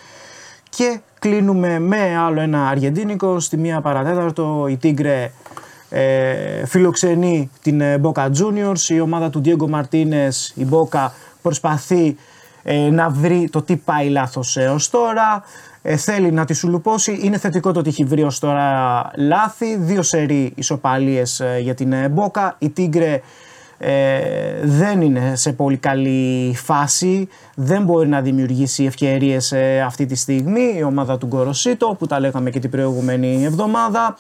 Και 0.70 1.00
κλείνουμε 1.20 1.80
με 1.80 2.18
άλλο 2.18 2.42
ένα 2.42 2.68
αργεντίνικο. 2.68 3.40
Στη 3.40 3.58
μία 3.58 3.82
παρατέταρτο 3.82 4.68
η 4.70 4.78
Τίγκρε 4.78 5.32
ε, 5.90 6.66
φιλοξενεί 6.66 7.50
την 7.62 7.82
ε, 7.82 8.02
Boca 8.04 8.26
Juniors. 8.26 8.90
Η 8.90 9.00
ομάδα 9.00 9.30
του 9.30 9.42
Diego 9.46 9.76
Martinez 9.76 10.32
η 10.54 10.68
Boca 10.72 11.08
προσπαθεί 11.42 12.16
ε, 12.64 12.90
να 12.90 13.10
βρει 13.10 13.50
το 13.52 13.62
τι 13.62 13.76
πάει 13.76 14.10
λάθος 14.10 14.58
έως 14.58 14.90
τώρα. 14.90 15.44
Ε, 15.82 15.96
θέλει 15.96 16.32
να 16.32 16.46
τη 16.46 16.54
σουλουπώσει 16.54 17.20
είναι 17.22 17.38
θετικό 17.38 17.72
το 17.72 17.80
ότι 17.80 17.90
έχει 17.90 18.04
βρει 18.04 18.24
ως 18.24 18.40
τώρα 18.40 19.12
λάθη. 19.16 19.78
Δύο 19.78 20.02
σερί 20.02 20.52
ισοπαλίες 20.56 21.42
για 21.62 21.74
την 21.74 21.94
Boca. 22.16 22.50
Η 22.58 22.70
Τίγκρε 22.70 23.22
ε, 23.82 24.22
δεν 24.64 25.02
είναι 25.02 25.36
σε 25.36 25.54
πολύ 25.54 25.78
καλή 25.78 26.54
φάση, 26.56 27.28
δεν 27.56 27.84
μπορεί 27.84 28.08
να 28.08 28.22
δημιουργήσει 28.22 28.84
ευκαιρίες 28.84 29.52
ε, 29.52 29.82
αυτή 29.82 30.06
τη 30.06 30.16
στιγμή. 30.16 30.76
Η 30.78 30.84
ομάδα 30.84 31.18
του 31.18 31.28
Γκοροσίτο 31.28 31.96
που 32.00 32.08
τα 32.08 32.20
λέγαμε 32.20 32.50
και 32.50 32.60
την 32.60 32.70
προηγούμενη 32.70 33.44
εβδομάδα 33.44 34.18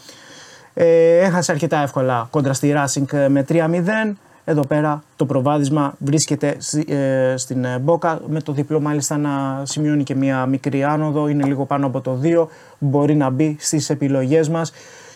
ε, 0.74 1.18
έχασε 1.18 1.52
αρκετά 1.52 1.82
εύκολα 1.82 2.28
κόντρα 2.32 2.54
στη 2.54 2.74
Racing 2.76 3.28
με 3.28 3.46
3-0 3.50 4.14
εδώ 4.50 4.66
πέρα 4.68 5.04
το 5.16 5.26
προβάδισμα 5.26 5.94
βρίσκεται 5.98 6.58
ε, 6.88 7.34
στην 7.38 7.66
Μπόκα. 7.82 8.22
Με 8.28 8.42
το 8.42 8.52
διπλό 8.52 8.80
μάλιστα 8.80 9.18
να 9.18 9.62
σημειώνει 9.66 10.04
και 10.04 10.16
μια 10.16 10.46
μικρή 10.46 10.84
άνοδο. 10.84 11.28
Είναι 11.28 11.46
λίγο 11.46 11.66
πάνω 11.66 11.86
από 11.86 12.02
το 12.02 12.20
2 12.24 12.48
μπορεί 12.80 13.16
να 13.16 13.30
μπει 13.30 13.56
στις 13.60 13.90
επιλογές 13.90 14.50
μας. 14.50 14.72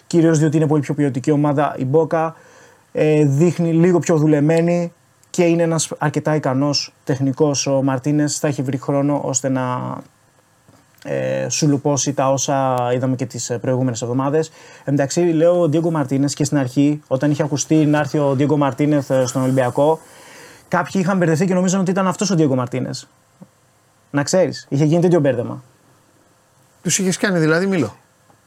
Κυρίως 0.07 0.40
διότι 0.40 0.57
είναι 0.57 0.68
πολύ 0.68 0.82
πιο 0.82 0.94
ποιοτική 0.94 1.32
ομάδα 1.32 1.76
η 1.78 1.86
Μπόκα 1.86 2.36
ε, 2.94 3.26
δείχνει 3.26 3.74
λίγο 3.74 3.99
πιο 3.99 4.18
δουλεμένη 4.18 4.94
και 5.30 5.44
είναι 5.44 5.64
ένας 5.64 5.91
αρκετά 5.98 6.36
ικανός 6.36 6.94
τεχνικός 7.03 7.68
ο 7.68 7.82
Μαρτίνες 7.84 8.40
θα 8.40 8.48
έχει 8.48 8.61
βρει 8.61 8.78
χρόνο 8.78 9.22
ώστε 9.24 9.49
να 9.49 9.98
ε, 11.03 11.49
σουλουπώσει 11.49 12.14
τα 12.14 12.32
όσα 12.32 12.76
είδαμε 12.94 13.15
και 13.15 13.26
τις 13.26 13.57
προηγούμενες 13.61 14.02
εβδομάδες. 14.02 14.52
Εντάξει 14.84 15.22
λέω 15.22 15.60
ο 15.60 15.70
Ντίγκο 15.70 15.91
Μαρτίνες 15.91 16.34
και 16.34 16.44
στην 16.44 16.57
αρχή 16.57 17.02
όταν 17.07 17.32
είχε 17.32 17.44
ακουστεί 17.44 17.76
να 17.76 17.99
έρθει 17.99 18.18
ο 18.18 18.36
Ντίγκο 18.36 18.57
Μαρτίνεθ 18.57 19.11
στον 19.26 19.41
Ολυμπιακό 19.41 19.99
κάποιοι 20.68 21.02
είχαν 21.03 21.18
μπερδευτεί 21.18 21.45
και 21.45 21.53
νομίζαν 21.53 21.80
ότι 21.80 21.91
ήταν 21.91 22.07
αυτός 22.07 22.30
ο 22.30 22.36
Ντίγκο 22.36 22.56
Μαρτίνες. 22.56 23.07
Να 24.11 24.24
ξέρεις, 24.24 24.65
είχε 24.70 24.86
γίνει 24.86 25.02
τέτοιο 25.02 25.20
μπέρδεμα. 25.20 25.64
Τους 26.82 26.99
είχες 26.99 27.18
κάνει 27.18 27.40
δηλαδή, 27.40 27.65
μιλώ. 27.65 27.95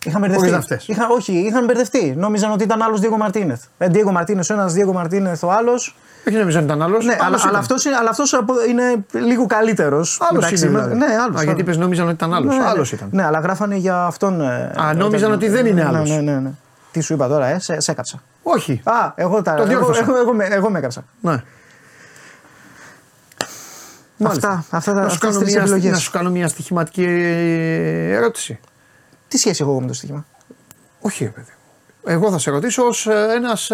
Είχαν 0.06 0.20
μπερδευτεί. 0.20 0.78
Είχα, 0.86 1.06
όχι, 1.10 1.32
είχαν 1.32 1.64
μπερδευτεί. 1.64 2.14
Νόμιζαν 2.16 2.52
ότι 2.52 2.64
ήταν 2.64 2.82
άλλος 2.82 3.00
Διέγκο 3.00 3.16
Μαρτίνεθ. 3.16 3.62
Ε, 3.78 3.88
Διέγκο 3.88 4.12
Μαρτίνεθ 4.12 4.50
ο 4.50 4.54
ένας, 4.54 4.72
Διέγκο 4.72 4.92
Μαρτίνεθ 4.92 5.42
ο 5.44 5.50
άλλος. 5.52 5.96
Όχι, 6.28 6.36
νόμιζαν 6.36 6.62
ότι 6.62 6.72
ήταν 6.72 6.82
άλλος. 6.88 7.04
Ναι, 7.04 7.16
αλλά, 7.20 7.38
αλλά 7.48 7.58
αυτός 7.58 7.84
είναι, 7.84 7.96
αλλά 7.96 8.10
αυτός 8.10 8.32
είναι 8.68 8.82
λίγο 9.26 9.46
καλύτερος. 9.46 10.20
Άλλος 10.30 10.50
είναι. 10.50 10.66
Δηλαδή. 10.68 10.94
Ναι, 10.94 11.06
άλλος, 11.24 11.40
Α, 11.40 11.44
γιατί 11.44 11.60
είπες 11.60 11.76
νόμιζαν 11.76 12.04
ότι 12.04 12.14
ήταν 12.14 12.34
άλλος. 12.34 12.56
Ναι, 12.56 12.64
άλλος 12.64 12.90
ναι. 12.92 12.96
ήταν. 12.98 13.08
Ναι, 13.12 13.24
αλλά 13.24 13.38
γράφανε 13.40 13.76
για 13.76 14.04
αυτόν. 14.04 14.40
ε, 14.40 14.72
Α, 14.80 14.94
νόμιζαν 14.94 15.32
ότι 15.32 15.48
δεν 15.48 15.66
είναι 15.66 15.84
άλλο. 15.84 16.02
Ναι, 16.02 16.14
ναι, 16.14 16.20
ναι, 16.32 16.38
ναι. 16.38 16.50
Τι 16.90 17.00
σου 17.00 17.12
είπα 17.12 17.28
τώρα, 17.28 17.46
ε, 17.46 17.58
σε, 17.58 17.80
σε 17.80 17.90
έκαψα. 17.90 18.22
Όχι. 18.42 18.80
Α, 18.84 19.12
εγώ 19.14 19.42
τα. 19.42 19.54
Το 19.54 19.62
εγώ, 19.62 19.68
διόρθωσα. 19.70 20.00
εγώ, 20.02 20.16
εγώ, 20.16 20.32
με- 20.32 20.44
εγώ 20.50 20.70
με 20.70 20.78
έκαψα. 20.78 21.04
Ναι. 21.20 21.42
Μάλιστα. 24.18 24.48
Αυτά, 24.50 24.76
αυτά, 24.76 24.92
τα- 24.94 25.00
να, 25.02 25.08
σου 25.08 25.14
αυτές 25.14 25.30
κάνω 25.30 25.44
τις 25.44 25.52
μια, 25.54 25.62
επιλογές. 25.62 25.90
να 25.90 25.98
σου 25.98 26.10
κάνω 26.10 26.30
μια 26.30 26.48
στοιχηματική 26.48 27.04
ερώτηση. 28.12 28.58
Τι 29.28 29.38
σχέση 29.38 29.62
έχω 29.62 29.70
εγώ 29.70 29.80
με 29.80 29.86
το 29.86 29.92
στοίχημα; 29.94 30.26
Όχι, 31.00 31.24
ρε 31.24 31.30
παιδί. 31.30 31.50
μου. 31.50 32.12
Εγώ 32.12 32.30
θα 32.30 32.38
σε 32.38 32.50
ρωτήσω 32.50 32.82
ως 32.86 33.06
ένας 33.06 33.70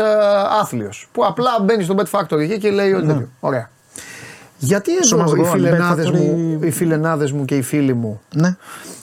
άθλιος 0.61 1.09
που 1.13 1.25
απλά 1.25 1.51
μπαίνει 1.63 1.83
στο 1.83 1.95
Bet 1.99 2.11
Factory 2.21 2.39
εκεί 2.41 2.59
και 2.59 2.71
λέει 2.71 2.93
ότι. 2.93 3.07
τέτοιο. 3.07 3.29
Ωραία. 3.41 3.71
Γιατί 4.59 4.91
So 5.13 5.19
εδώ 5.19 5.25
must 5.25 5.37
οι 5.37 5.41
go 5.41 5.47
on, 5.47 5.51
φιλενάδες, 5.51 6.09
Bet 6.09 6.13
μου, 6.13 6.59
Factory. 6.61 6.67
οι 6.67 6.71
φιλενάδες 6.71 7.33
μου 7.33 7.45
και 7.45 7.57
οι 7.57 7.63
φίλοι 7.63 7.95
μου 7.95 8.21
Ναι. 8.35 8.57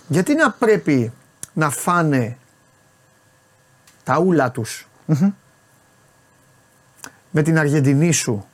γιατί 0.07 0.35
να 0.35 0.51
πρέπει 0.51 1.11
να 1.53 1.69
φάνε 1.69 2.37
τα 4.03 4.19
ούλα 4.19 4.51
τους 4.51 4.87
με 7.31 7.41
την 7.41 7.57
Αργεντινή 7.59 8.11
σου; 8.11 8.45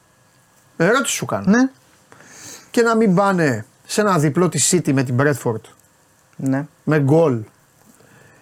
Ερώτηση 0.77 1.13
σου 1.15 1.26
κάνω 1.26 1.49
Ναι. 1.57 1.69
και 2.72 2.81
να 2.81 2.95
μην 2.95 3.15
πάνε 3.15 3.65
σε 3.85 4.01
ένα 4.01 4.19
διπλό 4.19 4.49
της 4.49 4.73
City 4.73 4.93
με 4.93 5.03
την 5.03 5.15
Bradford 5.19 5.61
Ναι. 6.35 6.65
με 6.84 6.99
γκολ 6.99 7.41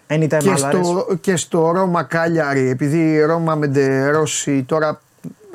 Anytime 0.08 0.38
και 0.38 0.50
Alvarez. 0.50 0.58
στο, 0.58 1.06
και 1.20 1.36
στο 1.36 1.70
Ρώμα 1.70 2.02
Κάλιαρη, 2.02 2.68
επειδή 2.68 3.12
η 3.12 3.20
Ρώμα 3.20 3.54
με 3.54 3.66
Ντερόση 3.66 4.62
τώρα 4.62 5.00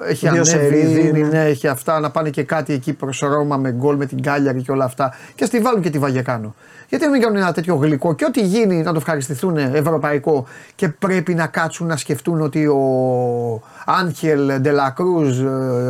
έχει 0.07 0.29
Δύο 0.29 0.29
ανέβει, 0.29 0.47
σερί, 0.47 0.85
δίνει, 0.85 1.21
ναι. 1.21 1.27
ναι, 1.27 1.45
έχει 1.45 1.67
αυτά, 1.67 1.99
να 1.99 2.11
πάνε 2.11 2.29
και 2.29 2.43
κάτι 2.43 2.73
εκεί 2.73 2.93
προς 2.93 3.19
Ρώμα 3.19 3.57
με 3.57 3.71
γκολ 3.71 3.95
με 3.95 4.05
την 4.05 4.21
Κάλιαρη 4.21 4.61
και 4.61 4.71
όλα 4.71 4.85
αυτά. 4.85 5.13
Και 5.35 5.45
στη 5.45 5.59
βάλουν 5.59 5.81
και 5.81 5.89
τη 5.89 5.99
Βαγεκάνο. 5.99 6.55
Γιατί 6.89 7.05
να 7.05 7.11
μην 7.11 7.21
κάνουν 7.21 7.37
ένα 7.37 7.51
τέτοιο 7.51 7.75
γλυκό; 7.75 8.15
Και 8.15 8.25
ό,τι 8.25 8.41
γίνει 8.41 8.81
να 8.81 8.91
το 8.91 8.97
ευχαριστηθούν 8.97 9.57
ευρωπαϊκό 9.57 10.45
και 10.75 10.89
πρέπει 10.89 11.33
να 11.33 11.47
κάτσουν 11.47 11.87
να 11.87 11.97
σκεφτούν 11.97 12.41
ότι 12.41 12.65
ο 12.65 13.61
Άγχελ 13.85 14.51
Ντελακρούζ, 14.59 15.39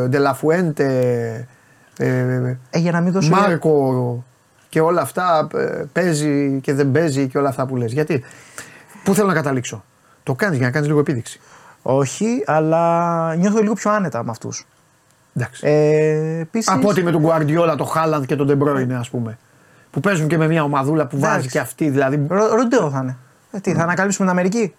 Ντελαφουέντε, 0.07 0.87
Ε, 1.97 2.55
για 2.77 2.91
να 2.91 3.01
μην 3.01 3.11
δώσω. 3.11 3.29
Μάρκο 3.29 4.23
και 4.69 4.79
όλα 4.81 5.01
αυτά 5.01 5.47
ε, 5.53 5.83
παίζει 5.93 6.59
και 6.61 6.73
δεν 6.73 6.91
παίζει 6.91 7.27
και 7.27 7.37
όλα 7.37 7.49
αυτά 7.49 7.65
που 7.65 7.75
λες. 7.75 7.91
Γιατί, 7.91 8.23
πού 9.03 9.13
θέλω 9.13 9.27
να 9.27 9.33
καταλήξω; 9.33 9.83
Το 10.23 10.33
κάνεις 10.33 10.57
για 10.57 10.65
να 10.65 10.71
κάνεις 10.71 10.87
λίγο 10.87 10.99
επίδειξη. 10.99 11.39
Όχι, 11.81 12.43
αλλά 12.45 13.35
νιώθω 13.35 13.61
λίγο 13.61 13.73
πιο 13.73 13.91
άνετα 13.91 14.23
με 14.23 14.29
αυτούς. 14.31 14.67
Εντάξει. 15.35 15.67
Ε, 15.67 16.39
επίσης, 16.39 16.69
Από 16.69 16.87
ότι 16.89 17.03
με 17.03 17.11
τον 17.11 17.25
Guardiola, 17.25 17.73
τον 17.77 17.87
Χάλαντ 17.87 18.25
και 18.25 18.35
τον 18.35 18.47
Ντε 18.47 18.62
Μπρόινε 18.62 18.95
ας 18.95 19.09
πούμε. 19.09 19.37
Που 19.91 19.99
παίζουν 19.99 20.27
και 20.27 20.37
με 20.37 20.47
μια 20.47 20.63
ομαδούλα 20.63 21.07
που 21.07 21.15
Εντάξει. 21.15 21.35
βάζει 21.35 21.47
και 21.49 21.59
αυτή. 21.59 21.89
Δηλαδή, 21.89 22.25
Ρο- 22.29 22.51
Ροντέο 22.51 22.89
θα 22.89 22.99
είναι. 23.03 23.17
Ε, 23.51 23.59
τι, 23.59 23.73
θα 23.73 23.83
ανακαλύψουμε 23.83 24.27
την 24.29 24.37
Αμερική; 24.37 24.73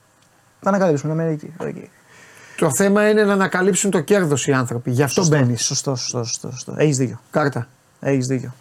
Θα 0.60 0.68
ανακαλύψουμε 0.68 1.12
την 1.12 1.20
Αμερική. 1.22 1.52
Οκ. 1.56 1.74
το 2.56 2.74
θέμα 2.74 3.08
είναι 3.08 3.24
να 3.24 3.32
ανακαλύψουν 3.32 3.90
το 3.90 4.00
κέρδος 4.00 4.46
οι 4.46 4.52
άνθρωποι. 4.52 4.90
Γι' 4.90 5.02
αυτό 5.02 5.26
μπαίνεις. 5.26 5.64
Σωστό, 5.64 5.94
σωστό, 5.94 6.24
σωστό. 6.24 6.50
σωστό. 6.50 6.74
Έχεις 6.76 6.96
δίκιο. 6.96 7.20
Κάρτα. 7.30 7.66
Έχεις 8.00 8.26
δίκιο. 8.26 8.54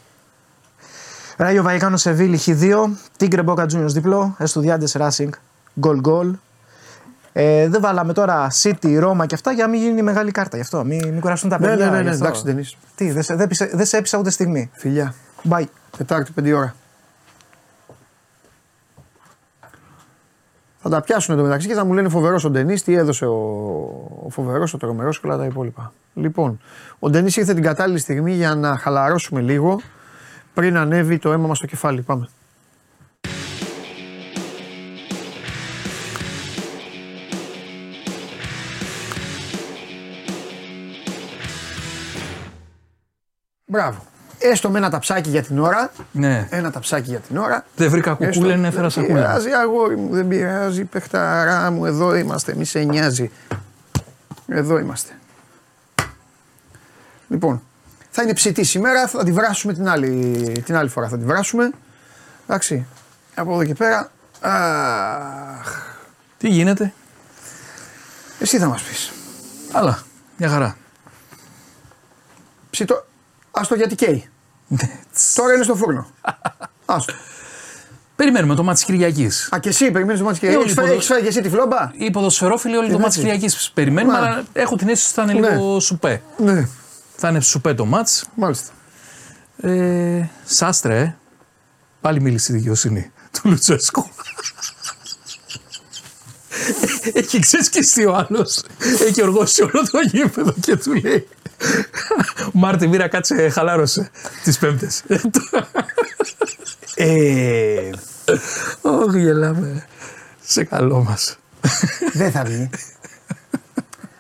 Ράγιο 1.40 1.64
Βαϊκάνο 1.64 1.98
Σεβίλη 1.98 2.40
Χ2, 2.46 2.74
Τίγκρε 3.18 3.42
Μπόκα 3.44 3.64
Juniors 3.64 3.86
διπλό, 3.88 4.36
Εστουδιάντες 4.40 4.98
Racing, 5.00 5.30
γκολ 5.80 6.00
γκολ. 6.00 6.36
Ε, 7.34 7.68
δεν 7.70 7.82
βάλαμε 7.82 8.14
τώρα 8.14 8.48
City, 8.62 8.96
Ρώμα 9.00 9.26
και 9.26 9.36
αυτά 9.36 9.52
για 9.52 9.64
να 9.66 9.70
μην 9.70 9.82
γίνει 9.82 10.02
μεγάλη 10.02 10.32
κάρτα 10.32 10.56
γι' 10.56 10.62
αυτό. 10.64 10.84
Μην, 10.84 11.08
μην 11.08 11.20
κουραστούν 11.20 11.50
τα 11.50 11.60
Ναι, 11.60 11.68
παιδιά. 11.68 11.86
ναι, 11.86 11.92
ναι, 11.92 11.98
ναι, 11.98 12.04
γι' 12.04 12.10
αυτό. 12.10 12.24
εντάξει, 12.26 12.44
Ντενίς. 12.44 12.78
Τι, 12.96 13.12
δεν 13.12 13.24
σε, 13.24 13.36
δεν 13.36 13.48
πεισε- 13.48 13.76
δεν 13.76 13.86
σε 13.86 13.98
έπεισα 13.98 14.18
ούτε 14.18 14.30
στιγμή. 14.30 14.70
Φιλιά. 14.74 15.14
Bye. 15.50 15.64
Τετάρτη, 15.98 16.32
πέντε 16.32 16.54
ώρα. 16.54 16.76
Θα 20.82 20.90
τα 20.90 21.02
πιάσουν 21.02 21.34
εδώ 21.34 21.44
μεταξύ 21.44 21.68
και 21.68 21.74
θα 21.74 21.86
μου 21.86 21.94
λένε 21.94 22.10
φοβερός 22.10 22.44
ο 22.44 22.50
Ντενή, 22.50 22.80
τι 22.80 22.94
έδωσε 22.94 23.26
ο, 23.26 23.34
ο 24.26 24.30
φοβερός, 24.30 24.74
ο 24.74 24.78
τρομερός 24.78 25.20
και 25.20 25.28
όλα 25.28 25.38
τα 25.38 25.46
υπόλοιπα. 25.46 25.94
Λοιπόν, 26.14 26.60
ο 27.00 27.10
Ντενή 27.10 27.32
ήρθε 27.36 27.54
την 27.54 27.64
κατάλληλη 27.64 28.00
στιγμή 28.00 28.34
για 28.34 28.56
να 28.56 28.78
χαλαρώσουμε 28.78 29.42
λίγο 29.42 29.82
πριν 30.60 30.78
ανέβει 30.78 31.18
το 31.18 31.32
αίμα 31.32 31.48
μας 31.48 31.58
στο 31.58 31.68
κεφάλι. 31.68 32.02
Πάμε. 32.02 32.30
Μπράβο. 43.66 44.04
Έστω 44.40 44.70
με 44.70 44.78
ένα 44.78 44.90
ταψάκι 44.90 45.30
για 45.30 45.44
την 45.44 45.60
ώρα. 45.60 45.92
Ναι. 46.12 46.48
Ένα 46.50 46.72
ταψάκι 46.72 47.10
για 47.10 47.20
την 47.20 47.38
ώρα. 47.38 47.66
Δεν 47.76 47.90
βρήκα 47.90 48.12
Έστω. 48.20 48.26
κουκούλα, 48.26 48.54
είναι 48.54 48.68
έφερα 48.68 48.82
Δεν 48.82 48.92
σακούλα. 48.92 49.14
πειράζει, 49.14 49.50
αγόρι 49.52 49.96
μου, 49.98 50.10
δεν 50.14 50.28
πειράζει. 50.28 50.84
Πεχταρά 50.84 51.72
μου, 51.72 51.86
εδώ 51.86 52.16
είμαστε. 52.16 52.56
Μη 52.56 52.66
σε 52.66 52.80
νοιάζει. 52.80 53.32
Εδώ 54.48 54.78
είμαστε. 54.80 55.14
Λοιπόν, 57.28 57.62
θα 58.10 58.22
είναι 58.22 58.34
ψητή 58.34 58.64
σήμερα, 58.64 59.08
θα 59.08 59.24
τη 59.24 59.32
βράσουμε 59.32 59.74
την 59.74 59.88
άλλη, 59.90 60.62
την 60.66 60.76
άλλη 60.76 60.90
φορά. 60.90 61.08
Θα 61.08 61.18
τη 61.18 61.26
βράσουμε. 61.26 61.72
Εντάξει. 62.48 62.86
Από 63.36 63.54
εδώ 63.54 63.64
και 63.64 63.74
πέρα. 63.74 64.12
Αχ, 64.42 65.82
Τι 66.38 66.50
γίνεται; 66.50 66.94
εσύ 68.40 68.58
θα 68.58 68.68
μας 68.68 68.82
πεις. 68.82 69.12
Αλλά, 69.72 70.04
μια 70.38 70.50
χαρά. 70.50 70.78
Ψητό. 72.70 73.06
Άστο 73.52 73.76
γιατί 73.76 73.96
καίει. 73.96 74.30
Ναι. 74.68 74.90
Τώρα 75.36 75.54
είναι 75.54 75.64
στο 75.64 75.76
φούρνο. 75.76 76.08
Άστο. 76.86 77.14
Περιμένουμε 78.16 78.56
το 78.56 78.64
μάτι 78.64 78.76
της 78.78 78.86
Κυριακής. 78.86 79.50
Α, 79.56 79.60
και 79.60 79.70
εσύ 79.70 79.92
περιμένεις 79.92 80.20
το 80.20 80.26
μάτι 80.26 80.40
και 80.40 80.48
Ε, 80.48 80.50
όλοι 80.50 80.60
έχεις 80.62 80.74
φέρει, 80.74 80.82
ποδο- 80.86 80.96
έχεις 80.98 81.08
φέρει 81.08 81.22
και 81.22 81.28
εσύ 81.28 81.42
τη 81.42 81.50
φλόμπα; 81.50 81.92
Οι 81.94 82.12
ποδοσφαιρόφιλοι 82.12 82.78
όλοι 82.78 82.90
Ε, 82.90 82.92
το 82.92 82.98
μάτι 83.00 83.10
της 83.10 83.18
έτσι. 83.24 83.30
Κυριακής 83.38 83.72
περιμένουμε, 83.74 84.14
Μα. 84.20 84.26
αλλά 84.26 84.44
έχω 84.54 84.76
την 84.76 84.90
αίσθηση 84.90 85.20
ότι 85.20 85.28
θα 85.28 85.34
είναι 85.38 85.48
Ναι. 85.48 85.56
λίγο 85.56 85.80
σουπέ. 85.80 86.22
Ναι, 86.38 86.68
Θα 87.22 87.30
είναι 87.30 87.40
σουπέ 87.40 87.74
το 87.74 87.86
μάτς. 87.86 88.26
μάλιστα. 88.36 88.72
Ε, 89.62 90.30
Σάστρε, 90.46 91.00
ε. 91.00 91.16
πάλι 92.02 92.22
μίλησε 92.22 92.54
η 92.54 92.56
δικαιοσύνη 92.56 93.12
του 93.34 93.50
Λουτσέσκου. 93.50 94.10
Έχει 97.14 97.40
ξεσκιστεί 97.40 98.06
ο 98.06 98.16
άλλος. 98.16 98.64
Έχει 99.08 99.22
οργώσει 99.24 99.62
όλο 99.62 99.88
το 99.92 100.00
γήπεδο 100.12 100.54
και 100.62 100.76
του 100.76 100.94
λέει. 100.94 101.28
Μάρτι, 102.54 102.88
μοίρα, 102.88 103.08
κάτσε, 103.08 103.50
χαλάρωσε 103.50 104.10
τις 104.44 104.58
Πέμπτες. 104.58 105.04
Ε, 106.96 107.90
Όχι, 108.82 109.20
γελάμε. 109.20 109.86
Σε 110.42 110.64
καλό 110.64 111.04
μας. 111.04 111.38
δεν 112.14 112.32
θα 112.32 112.44
βγει. 112.44 112.70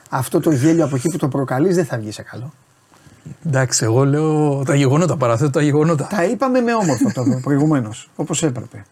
Αυτό 0.09 0.39
το 0.39 0.51
γέλιο 0.51 0.85
από 0.85 0.95
εκεί 0.95 1.07
που 1.09 1.17
το 1.17 1.27
προκαλείς 1.27 1.75
δεν 1.75 1.85
θα 1.85 1.97
βγει 1.97 2.11
σε 2.11 2.21
καλό. 2.21 2.53
Εντάξει, 3.45 3.83
εγώ 3.83 4.05
λέω 4.05 4.63
τα 4.65 4.75
γεγονότα, 4.75 5.17
παραθέτω 5.17 5.49
τα 5.49 5.61
γεγονότα. 5.61 6.07
Τα 6.07 6.23
είπαμε 6.23 6.59
με 6.61 6.73
όμορφο 6.73 7.11
το 7.13 7.23
προηγουμένως, 7.43 8.09
όπως 8.15 8.43
έπρεπε. 8.43 8.83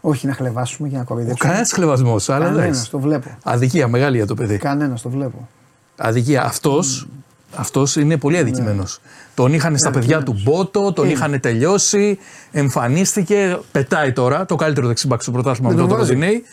Όχι 0.00 0.26
να 0.26 0.32
χλεβάσουμε 0.34 0.88
και 0.88 0.96
να 0.96 1.02
κοροϊδέψουμε. 1.04 1.48
Κανένας 1.48 1.72
χλεβασμός, 1.72 2.28
αλλά 2.28 2.44
Κανένας, 2.44 2.64
εντάξει. 2.66 2.90
το 2.90 2.98
βλέπω. 2.98 3.36
Αδικία 3.42 3.88
μεγάλη 3.88 4.16
για 4.16 4.26
το 4.26 4.34
παιδί. 4.34 4.56
Κανένας, 4.56 5.02
το 5.02 5.08
βλέπω. 5.08 5.48
Αδικία. 5.96 6.42
Αυτός 6.44 7.08
αυτός 7.56 7.96
είναι 7.96 8.16
πολύ 8.16 8.38
αδικημένος. 8.38 9.00
Τον 9.34 9.52
είχαν 9.54 9.78
στα 9.78 9.90
παιδιά 9.90 10.22
του 10.22 10.40
Μπότο, 10.42 10.92
τον 10.92 11.04
Ναι. 11.04 11.10
Ε. 11.10 11.14
είχαν 11.14 11.40
τελειώσει, 11.40 12.18
εμφανίστηκε, 12.52 13.58
πετάει 13.72 14.12
τώρα 14.12 14.44
το 14.46 14.56
καλύτερο 14.56 14.86
δεξιμπάκ 14.86 15.22
στο 15.22 15.30
πρωτάθλημα 15.30 15.68
με 15.68 15.74
Δεν 15.74 15.82
τον 15.84 15.90
τον 15.90 15.98
βάζει. 15.98 16.12
Ροντινέη. 16.12 16.44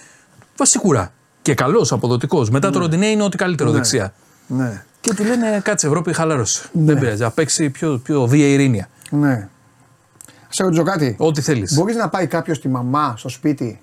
Βασικούρα. 0.57 1.11
Και 1.41 1.53
καλός, 1.53 1.91
αποδοτικός. 1.91 2.49
Μετά 2.49 2.69
το 2.69 2.79
Ροντινέη 2.79 3.11
είναι 3.11 3.23
ό,τι 3.23 3.37
καλύτερο 3.37 3.71
δεξιά. 3.71 4.13
Ναι, 4.47 4.83
Και 5.01 5.13
του 5.13 5.23
λένε 5.23 5.59
κάτσε 5.63 5.87
Ευρώπη, 5.87 6.13
χαλάρωσε. 6.13 6.69
Δεν 6.71 6.99
πειράζει. 6.99 7.23
Θα 7.23 7.31
παίξει 7.31 7.69
πιο, 7.69 7.97
πιο 7.97 8.25
βία 8.27 8.47
ειρήνια. 8.47 8.89
ναι. 9.09 9.47
Σε 10.49 10.63
ρωτήσω 10.63 10.83
κάτι. 10.83 11.15
Ό,τι 11.19 11.41
θέλεις. 11.41 11.73
Μπορείς 11.73 11.95
να 11.95 12.09
πάει 12.09 12.27
κάποιος 12.27 12.61
τη 12.61 12.67
μαμά 12.67 13.13
στο 13.17 13.29
σπίτι 13.29 13.81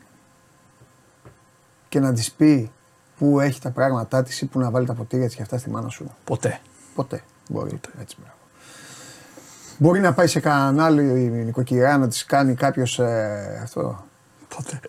και 1.88 2.00
να 2.00 2.12
της 2.12 2.32
πει 2.32 2.70
πού 3.18 3.40
έχει 3.40 3.60
τα 3.60 3.70
πράγματά 3.70 4.22
της 4.22 4.40
ή 4.40 4.46
πού 4.46 4.58
να 4.58 4.70
βάλει 4.70 4.86
τα 4.86 4.94
ποτήρια 4.94 5.26
της 5.26 5.34
και 5.34 5.42
αυτά 5.42 5.58
στη 5.58 5.70
μάνα 5.70 5.88
σου; 5.88 6.10
Ποτέ. 6.24 6.60
Ποτέ. 6.94 7.22
Μπορεί. 7.48 7.80
Έτσι, 8.00 8.16
μπράβο. 8.20 8.36
Μπορεί 9.78 10.00
να 10.00 10.12
πάει 10.12 10.26
σε 10.26 10.40
κανένα 10.40 10.84
άλλο 10.84 11.02
νοικοκυριά 11.02 11.98
να 11.98 12.08
της 12.08 12.24
κάνει 12.24 12.54
κάποιος 12.54 13.00
αυτό; 13.62 14.04
Ποτέ. 14.56 14.80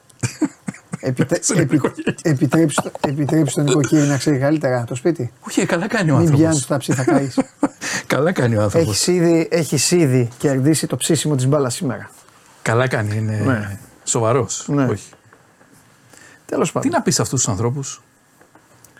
Επιτε... 1.07 1.37
Σε 1.41 1.53
επι... 1.53 1.73
νοικοκυριά. 1.73 2.15
επιτρέψει, 2.23 2.81
το- 2.83 2.91
επιτρέψει 3.07 3.55
τον 3.55 3.63
νοικοκύρη 3.63 4.01
να 4.07 4.17
ξέρει 4.17 4.37
καλύτερα 4.37 4.83
το 4.83 4.95
σπίτι. 4.95 5.31
Όχι, 5.47 5.65
καλά 5.65 5.87
κάνει 5.87 6.11
ο 6.11 6.13
Μην 6.13 6.21
άνθρωπος. 6.21 6.39
πιάνεις 6.41 6.65
τα 6.65 6.77
ψή, 6.77 6.93
θα 6.93 7.03
καεί. 7.03 7.27
καλά 8.07 8.31
κάνει 8.31 8.55
ο 8.55 8.61
άνθρωπος. 8.61 8.87
Έχεις 8.89 9.07
ήδη, 9.07 9.47
έχεις 9.51 9.91
ήδη 9.91 10.29
κερδίσει 10.37 10.87
το 10.87 10.95
ψήσιμο 10.97 11.35
της 11.35 11.47
μπάλας 11.47 11.73
σήμερα. 11.73 12.09
Καλά 12.61 12.87
κάνει. 12.87 13.15
Είναι 13.17 13.41
Ναι. 13.45 13.77
σοβαρός. 14.03 14.65
Ναι. 14.67 14.85
Όχι. 14.85 15.09
Τέλος 16.45 16.67
Τι 16.67 16.73
πάντων. 16.73 16.91
να 16.91 17.01
πεις 17.01 17.15
σε 17.15 17.21
αυτούς 17.21 17.39
τους 17.43 17.49
ανθρώπους, 17.51 18.01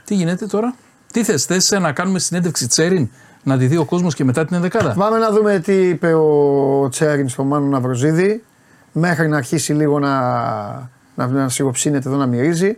Τι 0.03 0.15
γίνεται 0.15 0.45
τώρα, 0.45 0.75
Τι 1.11 1.23
θες, 1.23 1.45
θες 1.45 1.71
να 1.71 1.91
κάνουμε 1.91 2.19
συνέντευξη 2.19 2.67
Τσέριν, 2.67 3.09
να 3.43 3.57
τη 3.57 3.67
δει 3.67 3.77
ο 3.77 3.85
κόσμος 3.85 4.15
και 4.15 4.23
μετά 4.23 4.45
την 4.45 4.55
ενδεκάδα; 4.55 4.93
Πάμε 4.93 5.17
να 5.17 5.31
δούμε 5.31 5.59
τι 5.59 5.73
είπε 5.87 6.13
ο 6.13 6.87
Τσέριν 6.89 7.29
στο 7.29 7.43
Μάνο 7.43 7.65
Ναυροζίδη. 7.65 8.43
Μέχρι 8.91 9.27
να 9.27 9.37
αρχίσει 9.37 9.73
λίγο 9.73 9.99
να, 9.99 10.89
να, 11.15 11.27
να 11.27 11.49
σιγοψύνεται 11.49 12.09
εδώ 12.09 12.17
να 12.17 12.25
μυρίζει. 12.25 12.77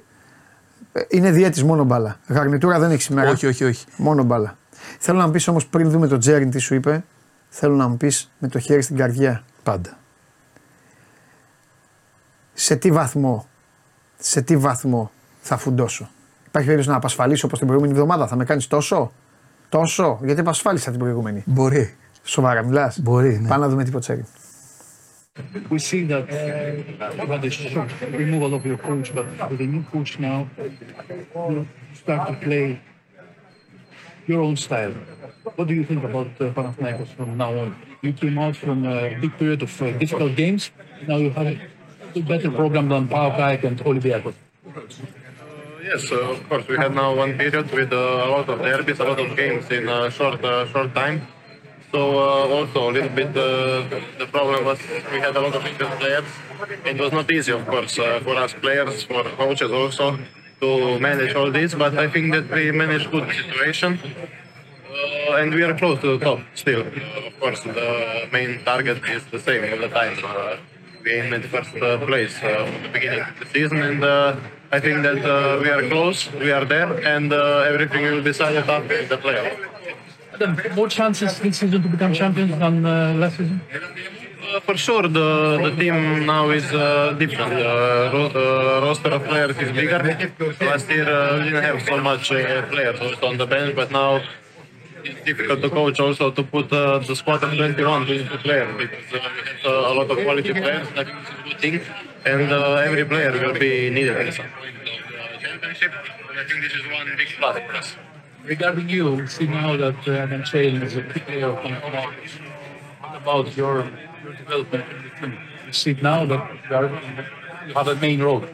Ε, 0.94 1.02
Είναι 1.10 1.32
διέτης 1.32 1.64
μόνο 1.64 1.84
μπάλα. 1.84 2.20
Γαρνιτούρα 2.28 2.80
δεν 2.80 2.92
έχει 2.92 3.02
σήμερα. 3.02 3.30
όχι, 3.30 3.48
όχι, 3.48 3.64
όχι. 3.64 3.86
Μόνο 3.98 4.24
μπάλα. 4.24 4.58
Θέλω 5.00 5.18
να 5.18 5.26
μου 5.26 5.32
πεις 5.32 5.48
όμως 5.48 5.66
πριν 5.68 5.90
δούμε 5.90 6.08
τον 6.08 6.20
Τσέριν 6.20 6.50
τι 6.50 6.60
σου 6.60 6.76
είπε, 6.76 7.04
θέλω 7.50 7.76
να 7.76 7.88
μου 7.88 7.98
πεις 7.98 8.32
με 8.40 8.48
το 8.48 8.60
χέρι 8.60 8.82
στην 8.82 8.96
καρδιά. 8.96 9.44
Πάντα. 9.64 9.98
Σε 12.54 12.76
τι 12.76 12.92
βαθμό, 12.92 13.48
σε 14.20 14.42
τι 14.42 14.58
βαθμό 14.58 15.12
θα 15.42 15.58
φουντώσω; 15.58 16.10
Υπάρχει 16.48 16.68
περίπτωση 16.68 16.90
να 16.90 16.96
απασφαλίσω 16.96 17.46
όπως 17.46 17.58
την 17.58 17.68
προηγούμενη 17.68 17.98
εβδομάδα; 17.98 18.28
Θα 18.28 18.36
με 18.36 18.46
κάνεις 18.46 18.68
τόσο, 18.68 19.12
τόσο, 19.70 20.20
γιατί 20.24 20.40
απασφάλισα 20.40 20.90
την 20.90 21.00
προηγούμενη. 21.00 21.44
Μπορεί. 21.46 21.96
Σοβαρά 22.24 22.64
μιλάς; 22.64 23.00
Μπορεί, 23.00 23.40
ναι. 23.40 23.48
Πάμε 23.48 23.66
να 23.66 23.70
δούμε 23.70 23.84
τι 23.84 23.90
είπε 23.90 23.98
ο 23.98 24.00
Τσέριν. 24.00 24.26
We 25.70 25.80
see 25.80 26.04
that 26.06 26.28
uh, 26.30 27.26
had 27.26 27.54
shock 27.54 27.90
removal 28.12 28.54
of 28.54 28.66
your 28.66 28.78
coach, 28.78 29.14
but 29.14 29.26
with 29.50 29.62
a 29.62 29.66
new 29.66 29.84
coach 29.84 30.20
now, 30.20 30.48
you 30.58 31.68
start 31.94 32.28
to 32.30 32.34
play 32.46 32.80
your 34.28 34.42
own 34.42 34.56
style. 34.56 34.94
What 35.56 35.68
do 35.68 35.74
you 35.74 35.86
think 35.86 36.04
about 36.04 36.28
uh, 36.40 36.52
Panathinaikos 36.52 37.08
from 37.16 37.38
now 37.38 37.58
on? 37.58 37.76
You 38.02 38.14
came 38.14 38.38
out 38.38 38.56
from 38.56 38.86
a 38.86 39.16
big 39.20 39.38
period 39.38 39.62
of 39.64 39.82
uh, 39.82 39.92
difficult 39.98 40.36
games. 40.36 40.72
Now 41.08 41.18
you 41.18 41.30
have 41.32 41.48
a 42.16 42.22
better 42.22 42.52
program 42.52 42.90
than 42.90 43.08
Paukak 43.08 43.64
and 43.64 43.80
Olympiacos. 43.80 44.36
Yes, 45.84 46.12
uh, 46.12 46.32
of 46.32 46.50
course. 46.50 46.68
We 46.68 46.76
had 46.76 46.94
now 46.94 47.16
one 47.16 47.38
period 47.38 47.72
with 47.72 47.94
uh, 47.94 47.96
a 47.96 48.30
lot 48.30 48.50
of 48.50 48.60
derbies, 48.62 49.00
a 49.00 49.06
lot 49.06 49.20
of 49.20 49.36
games 49.38 49.72
in 49.72 49.88
a 49.88 50.12
short, 50.12 50.44
uh, 50.44 50.68
short 50.68 50.94
time. 50.94 51.26
So 51.92 52.20
uh, 52.20 52.48
also 52.58 52.90
a 52.90 52.92
little 52.92 53.10
bit 53.10 53.30
uh, 53.30 53.88
the 54.20 54.28
problem 54.30 54.66
was 54.66 54.80
we 55.12 55.20
had 55.20 55.36
a 55.36 55.40
lot 55.40 55.56
of 55.56 55.66
injured 55.66 56.00
players. 56.00 56.26
It 56.86 57.00
was 57.00 57.12
not 57.14 57.32
easy, 57.32 57.54
of 57.54 57.66
course, 57.66 57.98
uh, 57.98 58.20
for 58.24 58.36
us 58.36 58.54
players, 58.54 59.04
for 59.04 59.24
coaches 59.24 59.72
also, 59.72 60.20
to 60.60 61.00
manage 61.00 61.34
all 61.34 61.50
this. 61.50 61.74
But 61.76 61.98
I 61.98 62.10
think 62.10 62.34
that 62.34 62.52
we 62.52 62.72
managed 62.72 63.10
good 63.10 63.32
situation. 63.32 64.00
Uh, 64.00 65.38
and 65.38 65.54
we 65.54 65.64
are 65.64 65.78
close 65.78 66.00
to 66.02 66.18
the 66.18 66.26
top 66.26 66.40
still. 66.56 66.82
Uh, 66.82 67.28
of 67.28 67.40
course, 67.40 67.62
the 67.62 68.28
main 68.34 68.64
target 68.66 69.02
is 69.10 69.24
the 69.28 69.40
same 69.40 69.64
all 69.72 69.80
the 69.80 69.90
time. 69.90 70.18
Uh, 70.26 70.58
we 71.06 71.12
aim 71.14 71.34
at 71.34 71.46
first 71.46 71.72
place 71.72 72.34
from 72.38 72.84
the 72.84 72.90
beginning 72.92 73.22
of 73.22 73.40
the 73.40 73.46
season, 73.46 73.82
and 73.82 74.04
I 74.74 74.80
think 74.82 75.04
that 75.04 75.24
we 75.64 75.70
are 75.70 75.88
close, 75.88 76.30
we 76.34 76.52
are 76.52 76.66
there, 76.66 76.92
and 77.08 77.32
everything 77.32 78.04
will 78.04 78.18
be 78.18 78.32
decided 78.32 78.70
after 78.70 79.06
the 79.06 79.18
playoff. 79.18 79.77
Then 80.40 80.52
more 80.76 80.88
chances 80.88 81.40
this 81.40 81.58
season 81.60 81.82
to 81.82 81.90
become 81.90 82.14
champions 82.14 82.58
than 82.60 82.86
uh, 82.86 83.14
last 83.22 83.38
season. 83.38 83.62
Uh, 84.48 84.60
for 84.62 84.78
sure, 84.78 85.04
the, 85.04 85.60
the 85.66 85.72
team 85.76 86.26
now 86.26 86.50
is 86.50 86.66
uh, 86.74 87.14
different. 87.20 87.52
The 87.52 88.10
ro- 88.14 88.30
the 88.30 88.48
roster 88.86 89.10
of 89.10 89.24
players 89.26 89.58
is 89.58 89.72
bigger. 89.72 90.00
Last 90.62 90.88
year 90.90 91.08
uh, 91.10 91.38
we 91.38 91.44
didn't 91.46 91.64
have 91.64 91.82
so 91.82 91.98
much 92.10 92.32
uh, 92.32 92.66
players 92.74 93.00
also 93.00 93.28
on 93.28 93.38
the 93.38 93.46
bench, 93.46 93.76
but 93.76 93.92
now 93.92 94.22
it's 95.04 95.22
difficult 95.26 95.62
to 95.62 95.70
coach 95.70 96.00
also 96.00 96.32
to 96.32 96.44
put 96.44 96.72
uh, 96.72 97.00
the 97.00 97.16
squad 97.16 97.44
of 97.44 97.52
21 97.56 98.06
to 98.06 98.38
players 98.46 98.78
because 98.78 99.06
uh, 99.14 99.30
we 99.36 99.42
have 99.50 99.66
uh, 99.66 99.92
a 99.92 99.94
lot 100.00 100.10
of 100.12 100.18
quality 100.26 100.54
players. 100.54 100.88
I 100.96 101.04
think 101.04 101.18
it's 101.22 101.30
a 101.40 101.44
good 101.44 101.60
thing, 101.60 101.82
and 102.26 102.52
uh, 102.52 102.88
every 102.88 103.06
player 103.06 103.32
will 103.32 103.58
be 103.60 103.90
needed 103.90 104.16
at 104.18 104.34
some 104.34 104.46
point 104.58 104.76
of 104.78 104.86
the 104.86 105.46
championship. 105.46 105.92
I 105.92 106.44
think 106.48 106.62
this 106.64 106.74
is 106.74 106.86
one 106.92 107.08
big 107.18 107.30
plus 107.38 107.58
for 107.68 107.76
us. 107.76 107.96
Regarding 108.48 108.88
you, 108.88 109.12
we 109.12 109.28
see 109.28 109.46
now 109.46 109.76
that 109.76 110.08
uh, 110.08 110.44
Shane 110.46 110.82
is 110.82 110.96
a 110.96 111.02
player 111.02 111.52
about 113.14 113.58
your, 113.58 113.84
your 114.24 114.34
development 114.34 114.86
in 114.90 115.04
the 115.04 115.10
team? 115.20 115.38
You 115.66 115.74
see 115.74 115.94
now 116.02 116.26
that 116.26 116.50
you, 116.70 116.76
are, 116.78 116.90
you 117.68 117.74
have 117.74 117.90
a 117.90 117.96
main 117.98 118.22
role. 118.22 118.46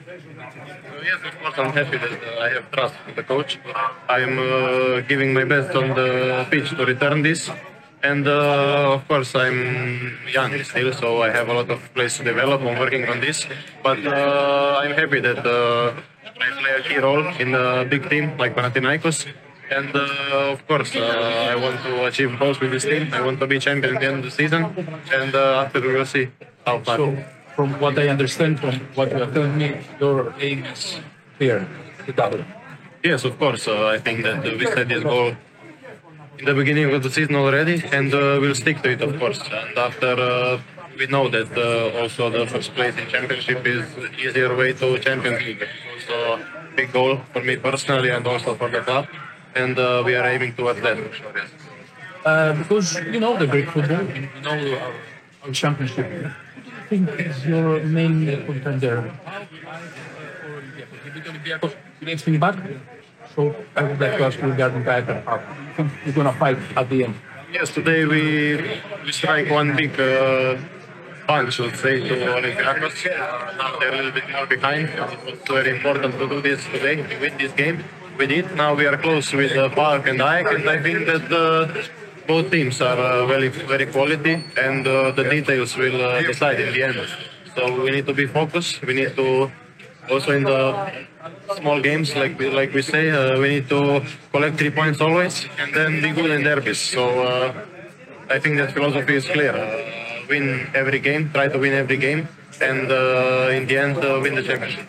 Yes, 1.04 1.20
of 1.24 1.38
course, 1.40 1.58
I'm 1.60 1.74
happy 1.74 1.98
that 1.98 2.12
uh, 2.12 2.42
I 2.42 2.50
have 2.50 2.72
trust 2.72 2.96
with 3.06 3.18
the 3.18 3.24
coach. 3.24 3.60
I'm 4.10 4.40
uh, 4.40 5.02
giving 5.02 5.32
my 5.32 5.44
best 5.44 5.76
on 5.76 5.90
the 5.90 6.48
pitch 6.50 6.72
to 6.72 6.86
return 6.86 7.22
this. 7.22 7.52
And 8.02 8.28
uh, 8.28 8.96
of 8.96 9.08
course, 9.08 9.36
I'm 9.36 10.18
young 10.28 10.52
still, 10.64 10.92
so 10.92 11.22
I 11.22 11.30
have 11.30 11.50
a 11.50 11.54
lot 11.54 11.70
of 11.70 11.94
place 11.94 12.18
to 12.18 12.24
develop. 12.24 12.62
I'm 12.62 12.80
working 12.80 13.08
on 13.08 13.22
this. 13.22 13.46
But 13.84 14.04
uh, 14.08 14.82
I'm 14.82 14.94
happy 14.94 15.20
that 15.20 15.46
uh, 15.46 15.94
I 16.26 16.50
play 16.60 16.72
a 16.80 16.82
key 16.82 16.98
role 16.98 17.28
in 17.38 17.54
a 17.54 17.86
big 17.86 18.10
team 18.10 18.36
like 18.40 18.56
Panathinaikos. 18.56 19.28
And 19.70 19.96
uh, 19.96 20.54
of 20.54 20.68
course, 20.68 20.96
uh, 20.96 21.52
I 21.52 21.56
want 21.56 21.82
to 21.84 22.06
achieve 22.06 22.38
goals 22.40 22.60
with 22.60 22.72
this 22.72 22.84
team. 22.84 23.14
I 23.14 23.22
want 23.22 23.40
to 23.40 23.48
be 23.48 23.60
champion 23.60 23.96
at 23.96 24.02
the 24.02 24.08
end 24.08 24.18
of 24.18 24.24
the 24.24 24.32
season. 24.32 24.64
And 25.12 25.34
uh, 25.36 25.64
after 25.66 25.82
we 25.82 25.94
will 25.94 26.06
see 26.06 26.30
how 26.66 26.80
far. 26.80 26.98
So, 26.98 27.18
from 27.56 27.80
what 27.80 27.98
I 27.98 28.08
understand 28.10 28.60
from 28.60 28.76
what 28.96 29.12
you 29.12 29.22
are 29.24 29.32
telling 29.32 29.58
me, 29.58 29.78
your 30.00 30.34
aim 30.40 30.66
is 30.66 31.00
clear, 31.38 31.68
the 32.06 32.14
double. 32.14 32.44
Yes, 33.04 33.26
of 33.26 33.38
course. 33.38 33.68
Uh, 33.68 33.88
I 33.88 34.00
think 34.00 34.24
that 34.24 34.40
uh, 34.40 34.58
we 34.58 34.66
set 34.66 34.88
this 34.90 35.04
goal 35.04 35.36
in 36.40 36.46
the 36.46 36.54
beginning 36.54 36.94
of 36.94 37.04
the 37.04 37.12
season 37.12 37.36
already, 37.36 37.84
and 37.92 38.14
uh, 38.14 38.38
we'll 38.42 38.56
stick 38.56 38.82
to 38.82 38.90
it, 38.90 39.02
of 39.02 39.20
course. 39.20 39.40
And 39.52 39.78
after 39.78 40.14
uh, 40.14 40.60
we 40.98 41.08
know 41.08 41.30
that 41.30 41.52
uh, 41.58 42.02
also 42.02 42.30
the 42.30 42.46
first 42.48 42.74
place 42.76 42.96
in 42.98 43.08
championship 43.08 43.66
is 43.66 43.86
easier 44.18 44.56
way 44.56 44.74
to 44.74 44.98
Champions 45.00 45.42
League. 45.44 45.62
It's 45.62 46.10
also 46.10 46.42
a 46.42 46.76
big 46.76 46.92
goal 46.92 47.20
for 47.32 47.42
me 47.42 47.58
personally 47.58 48.10
and 48.10 48.26
also 48.26 48.56
for 48.56 48.70
the 48.70 48.82
club, 48.82 49.08
and 49.56 49.78
uh, 49.78 50.04
we 50.06 50.16
are 50.16 50.28
aiming 50.28 50.54
towards 50.56 50.82
that. 50.82 50.98
For 50.98 51.14
sure, 51.14 51.34
yes. 51.36 51.50
Uh, 52.26 52.54
because 52.54 52.96
you 53.14 53.20
know 53.20 53.38
the 53.38 53.48
Greek 53.48 53.70
football, 53.70 54.04
you 54.04 54.30
know 54.42 54.78
our, 54.78 54.94
our 55.44 55.52
championship. 55.52 56.08
I 56.66 56.86
think 56.88 57.10
is 57.20 57.46
your 57.46 57.82
main 57.84 58.46
contender. 58.46 59.12
Needs 62.02 62.28
me 62.28 62.38
back. 62.38 62.58
So 63.36 63.56
I 63.76 63.84
would 63.84 64.00
like 64.00 64.18
to 64.18 64.26
ask 64.26 64.40
you 64.40 64.50
regarding 64.50 64.84
that. 64.84 65.06
How 65.26 65.38
you 65.38 65.74
think 65.76 65.92
you're 66.06 66.14
gonna 66.14 66.34
fight 66.34 66.58
at 66.76 66.90
the 66.90 67.06
end? 67.06 67.16
Yes, 67.52 67.74
today 67.74 68.06
we 68.06 68.58
we 69.06 69.12
strike 69.12 69.50
one 69.50 69.76
big 69.76 70.00
uh, 70.00 70.58
punch, 71.28 71.60
let's 71.60 71.80
say, 71.80 72.00
to 72.08 72.14
Olympiacos. 72.38 72.96
Now 73.58 73.80
they're 73.80 73.94
a 73.94 73.96
little 73.96 74.12
bit 74.12 74.30
more 74.30 74.46
behind. 74.46 74.90
It 74.90 75.26
was 75.26 75.40
very 75.48 75.72
important 75.76 76.14
to 76.20 76.28
do 76.30 76.42
this 76.42 76.64
today, 76.66 76.96
to 76.96 77.20
win 77.20 77.38
this 77.38 77.54
game. 77.54 77.84
We 78.19 78.27
did. 78.27 78.57
Now 78.57 78.75
we 78.75 78.87
are 78.87 78.97
close 78.97 79.33
with 79.33 79.57
uh, 79.57 79.69
Park 79.71 80.09
and 80.09 80.21
Ike, 80.21 80.53
and 80.53 80.69
I 80.69 80.83
think 80.83 81.07
that 81.07 81.31
uh, 81.31 81.71
both 82.27 82.51
teams 82.51 82.81
are 82.81 82.99
uh, 82.99 83.27
very, 83.27 83.49
very 83.49 83.87
quality, 83.87 84.43
and 84.57 84.87
uh, 84.87 85.13
the 85.13 85.25
details 85.25 85.77
will 85.77 86.01
uh, 86.03 86.21
decide 86.23 86.61
in 86.61 86.75
the 86.75 86.83
end. 86.83 87.01
So 87.55 87.81
we 87.81 87.91
need 87.91 88.07
to 88.07 88.15
be 88.15 88.27
focused. 88.27 88.83
We 88.83 88.95
need 88.95 89.15
to 89.17 89.51
also 90.11 90.33
in 90.33 90.45
the 90.45 90.91
small 91.61 91.81
games, 91.81 92.17
like 92.17 92.39
we, 92.39 92.51
like 92.51 92.73
we 92.73 92.83
say, 92.83 93.11
uh, 93.11 93.39
we 93.39 93.49
need 93.49 93.69
to 93.69 94.03
collect 94.33 94.59
three 94.59 94.71
points 94.71 95.01
always, 95.01 95.47
and 95.59 95.73
then 95.75 96.03
be 96.03 96.11
good 96.11 96.31
in 96.31 96.43
derbies. 96.43 96.81
So 96.81 97.03
uh, 97.23 97.53
I 98.31 98.39
think 98.39 98.57
that 98.59 98.73
philosophy 98.73 99.17
is 99.17 99.27
clear. 99.27 99.55
Uh, 99.55 100.27
win 100.29 100.69
every 100.75 100.99
game, 100.99 101.31
try 101.33 101.49
to 101.49 101.59
win 101.59 101.73
every 101.73 101.97
game, 101.97 102.29
and 102.61 102.91
uh, 102.91 103.49
in 103.53 103.67
the 103.67 103.77
end, 103.79 103.97
uh, 103.99 104.21
win 104.23 104.35
the 104.35 104.43
championship. 104.43 104.87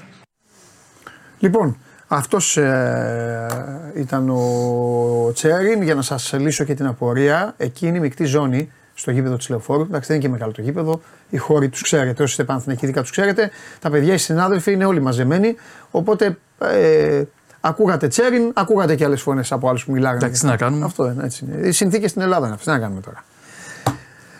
Λοιπόν, 1.41 1.78
αυτός 2.07 2.57
ε, 2.57 3.47
ήταν 3.95 4.31
ο 4.31 5.31
Τσέριν 5.35 5.83
για 5.83 5.95
να 5.95 6.03
σας 6.03 6.33
λύσω 6.33 6.65
και 6.65 6.75
την 6.75 6.87
απορία. 6.87 7.55
Εκείνη 7.57 7.97
η 7.97 8.01
μεικτή 8.01 8.25
ζώνη 8.25 8.73
στο 8.95 9.11
γήπεδο 9.11 9.37
της 9.37 9.49
Λεωφόρου. 9.49 9.83
Εντάξει, 9.83 10.07
δεν 10.07 10.17
είναι 10.17 10.25
και 10.25 10.31
μεγάλο 10.33 10.53
το 10.53 10.63
γήπεδο. 10.63 11.01
Οι 11.31 11.37
χώροι 11.37 11.69
τους 11.69 11.83
ξέρετε. 11.83 12.23
Όσοι 12.23 12.33
είστε 12.33 12.45
πανθυνακοί, 12.45 12.91
τους 12.93 13.11
ξέρετε. 13.11 13.51
Τα 13.81 13.91
παιδιά, 13.91 14.15
οι 14.15 14.19
συνάδελφοι 14.19 14.73
είναι 14.73 14.85
όλοι 14.85 15.01
μαζεμένοι. 15.01 15.57
Οπότε 15.91 16.39
ε, 16.59 17.23
ακούγατε 17.61 18.09
Τσέριν, 18.09 18.51
ακούγατε 18.55 18.95
και 18.95 19.05
άλλες 19.05 19.23
φωνές 19.23 19.53
από 19.53 19.69
άλλους 19.69 19.85
που 19.85 19.93
μιλάγανε. 19.93 20.19
Εντάξει, 20.19 20.41
τι 20.41 20.47
να 20.47 20.57
κάνουμε. 20.57 20.85
Αυτό 20.85 21.11
είναι, 21.11 21.25
έτσι 21.25 21.45
είναι. 21.45 21.69
Οι 21.69 21.73
συνθήκες 21.73 22.11
στην 22.11 22.23
Ελλάδα 22.23 22.47
είναι 22.47 22.55
αυτές. 22.55 22.73
Τι 22.73 22.79
να 22.79 22.85
κάνουμε 22.85 23.01
τώρα. 23.01 23.25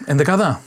Ενδεκάδα. 0.05 0.61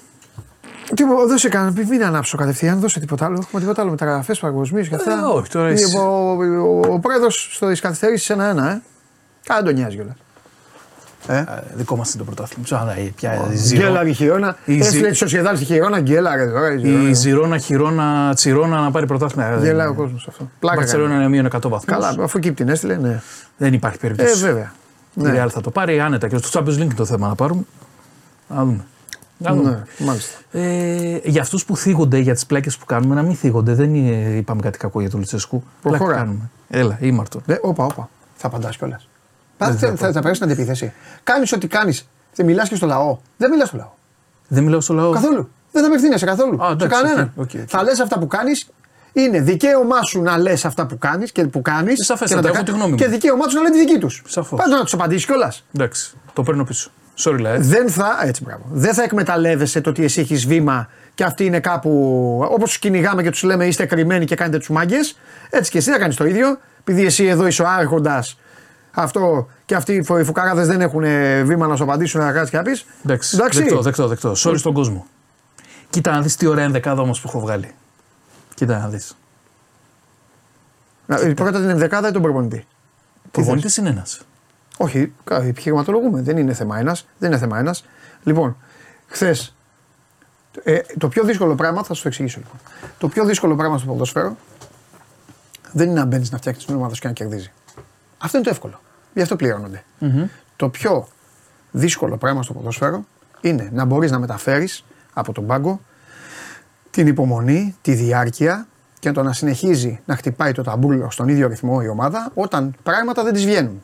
Τίποτα, 0.96 1.26
δώσε 1.26 1.50
κανένα, 1.50 1.86
μην 1.90 2.04
ανάψω 2.04 2.38
κατευθείαν, 2.38 2.80
δώσε 2.80 3.00
τίποτα 3.00 3.26
άλλο. 3.26 3.38
Έχουμε 3.42 3.62
τίποτα 3.62 3.82
άλλο 3.82 3.92
μεταγραφές 3.92 4.40
παγκοσμίως 4.40 4.88
και 4.88 4.96
αυτά. 4.96 5.12
Ε, 5.12 5.16
όχι, 5.38 5.50
τώρα 5.50 5.68
Ε, 5.68 5.72
εσύ- 5.72 5.96
Ο, 5.98 6.02
ο, 6.02 6.80
ο 6.94 7.00
πρόεδρος 7.00 7.50
στι 7.54 7.82
καθυστερήσει 7.82 8.34
ένα-ένα, 8.34 8.72
ε. 8.72 8.82
Κάνε 9.46 9.62
τον 9.66 9.74
νοιάζει 9.74 9.96
κιόλας. 9.96 10.16
Ε. 11.28 11.44
Δικό 11.74 11.96
μας 11.96 12.14
είναι 12.14 12.24
το 12.24 12.32
πρωτάθλημα. 12.32 12.64
Ψάχνα, 12.64 12.92
ε, 12.98 13.12
πια 13.16 13.34
η 13.52 13.56
Ζηρώνα. 13.56 13.88
Γκέλαρ 13.90 14.08
η 14.08 14.14
χειρόνα. 14.14 14.58
Η 14.66 14.72
Ζη- 14.74 14.82
Έστειλε 14.82 15.08
της 15.10 15.18
Σοσιαδάλ 15.18 15.56
στη 15.56 15.66
χειρόνα, 15.66 16.00
γκέλαρ 16.00 16.50
τώρα. 16.52 16.74
η 16.74 16.78
Ζηρώνα. 16.78 17.10
Η 17.10 17.14
Ζηρώνα, 17.14 17.58
Χιρόνα, 17.58 18.34
Τσιρόνα 18.36 18.82
να 18.82 18.92
πάρει 18.92 19.06
πρωτάθλημα. 19.06 19.58
Γελάει 19.62 19.88
ο 19.88 19.94
κόσμος 19.94 20.28
αυτό. 20.28 20.44
Η 20.44 20.48
Πλάκα. 20.60 20.78
Μπαρσελόνα 20.78 21.10
κάνει. 21.10 21.20
είναι 21.20 21.30
μείον 21.30 21.46
100 21.46 21.70
βαθμούς. 21.70 21.86
Καλά, 21.86 22.24
αφού 22.24 22.38
εκεί 22.38 22.52
την 22.52 22.70
έστειλε, 22.70 22.96
ναι. 22.96 23.22
Δεν 23.58 23.74
υπάρχει 23.74 23.98
περίπτωση. 24.00 24.32
Ε, 24.32 24.48
βέβαια. 24.48 24.72
Η 25.14 25.22
Ναι. 25.22 25.44
Real 25.46 25.50
θα 25.50 25.62
το 25.62 25.70
πάρει 25.72 26.00
άνετα 26.00 26.28
και 26.28 26.38
στο 26.38 26.60
Champions 26.60 26.74
League 26.74 26.78
είναι 26.82 26.94
το 26.94 27.06
θέμα 27.06 27.28
να 27.28 27.36
πάρουμε. 27.36 27.62
Να 28.48 28.64
δούμε. 28.66 28.86
Να 29.38 29.54
δούμε. 29.54 29.70
Ναι, 29.98 30.06
μάλιστα. 30.06 30.38
Ε, 30.52 31.20
για 31.24 31.42
αυτούς 31.42 31.66
που 31.66 31.78
θίγονται, 31.78 32.18
για 32.18 32.34
τις 32.34 32.46
πλάκε 32.46 32.70
που 32.80 32.86
κάνουμε, 32.86 33.16
να 33.16 33.22
μην 33.22 33.36
θίγονται. 33.36 33.74
Δεν 33.74 33.96
είναι, 33.96 34.36
είπαμε 34.36 34.62
κάτι 34.62 34.78
κακό 34.78 35.00
για 35.02 35.10
τον 35.10 35.20
Λουτσέσκου. 35.20 35.64
Πλάκα 35.82 35.98
Προχώρα. 35.98 36.18
κάνουμε. 36.18 36.50
Έλα, 36.70 36.98
ήμαρτον. 37.02 37.42
Ναι, 37.46 37.58
όπα, 37.62 37.86
όπα. 37.86 38.10
Θα 38.36 38.48
απαντάς 38.48 38.78
κιόλας. 38.78 39.08
Δεν 39.58 39.68
Θα, 39.68 39.74
θα 39.78 39.88
θα, 39.88 39.96
θα, 39.96 40.12
θα 40.12 40.22
περάσει 40.22 40.40
την 40.42 40.50
αντιπίθεση. 40.52 40.94
Κάνεις 41.24 41.52
ό,τι 41.52 41.68
κάνεις. 41.68 42.08
Δεν 42.36 42.46
μιλάς 42.46 42.70
και 42.70 42.76
στο 42.76 42.86
λαό. 42.86 43.18
Δεν 43.38 43.50
μιλάς 43.50 43.68
στο 43.68 43.78
λαό. 43.78 43.90
Δεν 44.48 44.64
μιλάω 44.64 44.82
στο 44.82 44.94
λαό. 44.94 45.12
Καθόλου. 45.12 45.50
Δεν 45.72 45.82
θα 45.82 45.88
απευθύνεσαι 45.88 46.26
καθόλου. 46.26 46.64
Α, 46.64 46.66
σε 46.68 46.72
εντάξει, 46.72 47.02
κανέναν. 47.02 47.32
ok, 47.36 47.44
ok, 47.44 47.50
ok. 47.62 47.66
Θα 47.68 47.84
λες 47.84 48.00
αυτά 48.00 48.20
που 48.20 48.28
κάνεις. 48.28 48.68
Είναι 49.14 49.42
δικαίωμά 49.42 50.02
σου 50.02 50.22
να 50.22 50.38
λες 50.38 50.66
αυτά 50.66 50.86
που 50.86 50.98
κάνεις 50.98 51.32
και 51.32 51.44
που 51.46 51.62
κάνεις. 51.62 52.06
σαφέστατα, 52.06 52.48
έχω 52.50 52.64
τη 52.64 52.72
γνώμη 52.72 52.90
μου. 52.90 52.96
Και 52.96 53.08
δικαίωμά 53.08 53.46
του 53.46 53.54
να 53.54 53.62
λένε 53.62 53.74
τη 53.74 53.80
δική 53.86 54.00
τους. 54.00 54.24
Σαφώς. 54.28 54.60
Πάντα 54.60 54.78
να 54.78 54.84
τους 54.84 54.94
απαντήσεις 54.94 55.26
κιόλας. 55.26 55.66
Εντάξει, 55.76 56.14
το 56.34 56.44
παίρνω 56.44 56.64
πίσω. 56.64 56.90
Sorry, 57.20 57.40
λαέ. 57.40 57.58
Δεν 57.60 57.90
θα, 57.90 58.18
έτσι 58.24 58.44
μπράβο, 58.44 58.64
δεν 58.72 58.94
θα 58.94 59.04
εκμεταλλεύεσαι 59.04 59.82
το 59.82 59.90
ότι 59.90 60.04
εσύ 60.04 60.22
έχεις 60.22 60.48
βήμα 60.48 60.90
και 61.14 61.24
αυτοί 61.24 61.46
είναι 61.46 61.60
κάπου. 61.60 61.90
Όπως 62.52 62.74
του 62.74 62.80
κυνηγάμε 62.80 63.24
και 63.24 63.30
τους 63.30 63.44
λέμε 63.44 63.66
είστε 63.66 63.86
κρυμμένοι 63.86 64.26
και 64.26 64.36
κάνετε 64.36 64.58
τους 64.58 64.70
μάγκες. 64.70 65.20
Έτσι 65.50 65.72
και 65.72 65.78
εσύ 65.78 65.92
θα 65.92 65.98
κάνεις 66.00 66.16
το 66.16 66.26
ίδιο. 66.26 66.58
Επειδή 66.80 67.06
εσύ 67.06 67.26
εδώ 67.26 67.48
είσαι 67.48 67.62
ο 67.62 67.68
άρχοντας 67.68 68.40
αυτό 68.92 69.48
και 69.66 69.76
αυτοί 69.76 69.94
οι 69.94 70.04
φου- 70.04 70.20
οι 70.20 70.24
φουκαράδες 70.24 70.68
δεν 70.68 70.82
έχουν 70.82 71.04
ε, 71.04 71.44
βήμα 71.44 71.68
να 71.68 71.76
σου 71.76 71.84
απαντήσουν 71.84 72.22
να 72.22 72.32
κάτσει 72.32 72.52
και 72.52 72.58
να 72.58 72.64
πεις. 72.64 72.86
Εντάξει, 73.06 73.38
δεκτό, 73.38 73.82
δεκτό, 73.82 74.08
δεκτό. 74.08 74.32
Sorry 74.38 74.58
στον 74.58 74.74
κόσμο. 74.74 75.06
Κοίτα 75.90 76.12
να 76.12 76.22
δεις 76.22 76.36
τι 76.36 76.46
ωραία 76.46 76.64
ενδεκάδα 76.64 77.02
όμως 77.02 77.22
που 77.22 77.28
έχω 77.28 77.40
βγάλει. 77.40 77.74
Κοίτα 78.56 78.78
να 78.80 78.88
δεις. 78.88 79.18
Πρώτα 81.36 81.52
την 81.60 81.70
ενδεκάδα 81.70 82.08
ή 82.08 82.12
τον 82.12 82.22
προπονητή; 82.22 82.66
Προπονητής 83.32 83.78
είναι 83.78 83.90
ένας. 83.90 84.22
Όχι, 84.78 85.14
κα- 85.24 85.42
επιχειρηματολογούμε. 85.44 86.22
Δεν 86.22 86.38
είναι 86.38 86.54
θέμα 86.54 86.80
ένας. 86.80 87.08
Δεν 87.18 87.30
είναι 87.32 87.40
θέμα 87.40 87.60
ένας. 87.60 87.86
Λοιπόν, 88.24 88.58
χθες. 89.08 89.56
Ε, 90.64 90.80
το 90.98 91.08
πιο 91.08 91.24
δύσκολο 91.24 91.56
πράγμα, 91.56 91.84
θα 91.84 91.94
σου 91.94 92.02
το 92.02 92.08
εξηγήσω 92.08 92.40
λοιπόν. 92.40 92.60
Το 92.98 93.08
πιο 93.08 93.26
δύσκολο 93.26 93.56
πράγμα 93.56 93.78
στο 93.78 93.88
ποδόσφαιρο 93.88 94.38
δεν 95.72 95.90
είναι 95.90 96.00
να 96.00 96.06
μπαίνεις 96.06 96.32
να 96.32 96.38
φτιάξει 96.38 96.66
την 96.66 96.76
ομάδα 96.76 96.94
σου 96.94 97.02
και 97.02 97.08
να 97.08 97.14
κερδίζει. 97.14 97.52
Αυτό 98.18 98.38
είναι 98.38 98.46
το 98.46 98.52
εύκολο. 98.52 98.80
Γι' 99.14 99.22
αυτό 99.22 99.36
πληρώνονται. 99.36 99.84
Το 100.56 100.70
πιο 100.70 101.08
δύσκολο 101.72 102.18
πράγμα 102.18 102.44
στο 102.44 102.54
ποδόσφαιρο 102.54 103.06
είναι 103.42 103.70
να 103.74 103.86
μπορείς 103.86 104.12
να 104.12 104.20
μεταφέρεις 104.20 104.86
από 105.14 105.32
τον 105.34 105.46
πάγκο 105.46 105.82
την 106.92 107.08
υπομονή, 107.08 107.76
τη 107.82 107.94
διάρκεια 107.94 108.68
και 109.00 109.12
το 109.12 109.24
να 109.24 109.34
συνεχίζει 109.34 110.00
να 110.06 110.16
χτυπάει 110.16 110.52
το 110.52 110.64
ταμπούλο 110.64 111.12
στον 111.12 111.28
ίδιο 111.28 111.48
ρυθμό 111.48 111.80
η 111.84 111.88
ομάδα 111.88 112.32
όταν 112.34 112.76
πράγματα 112.84 113.24
δεν 113.24 113.34
της 113.34 113.46
βγαίνουν 113.46 113.84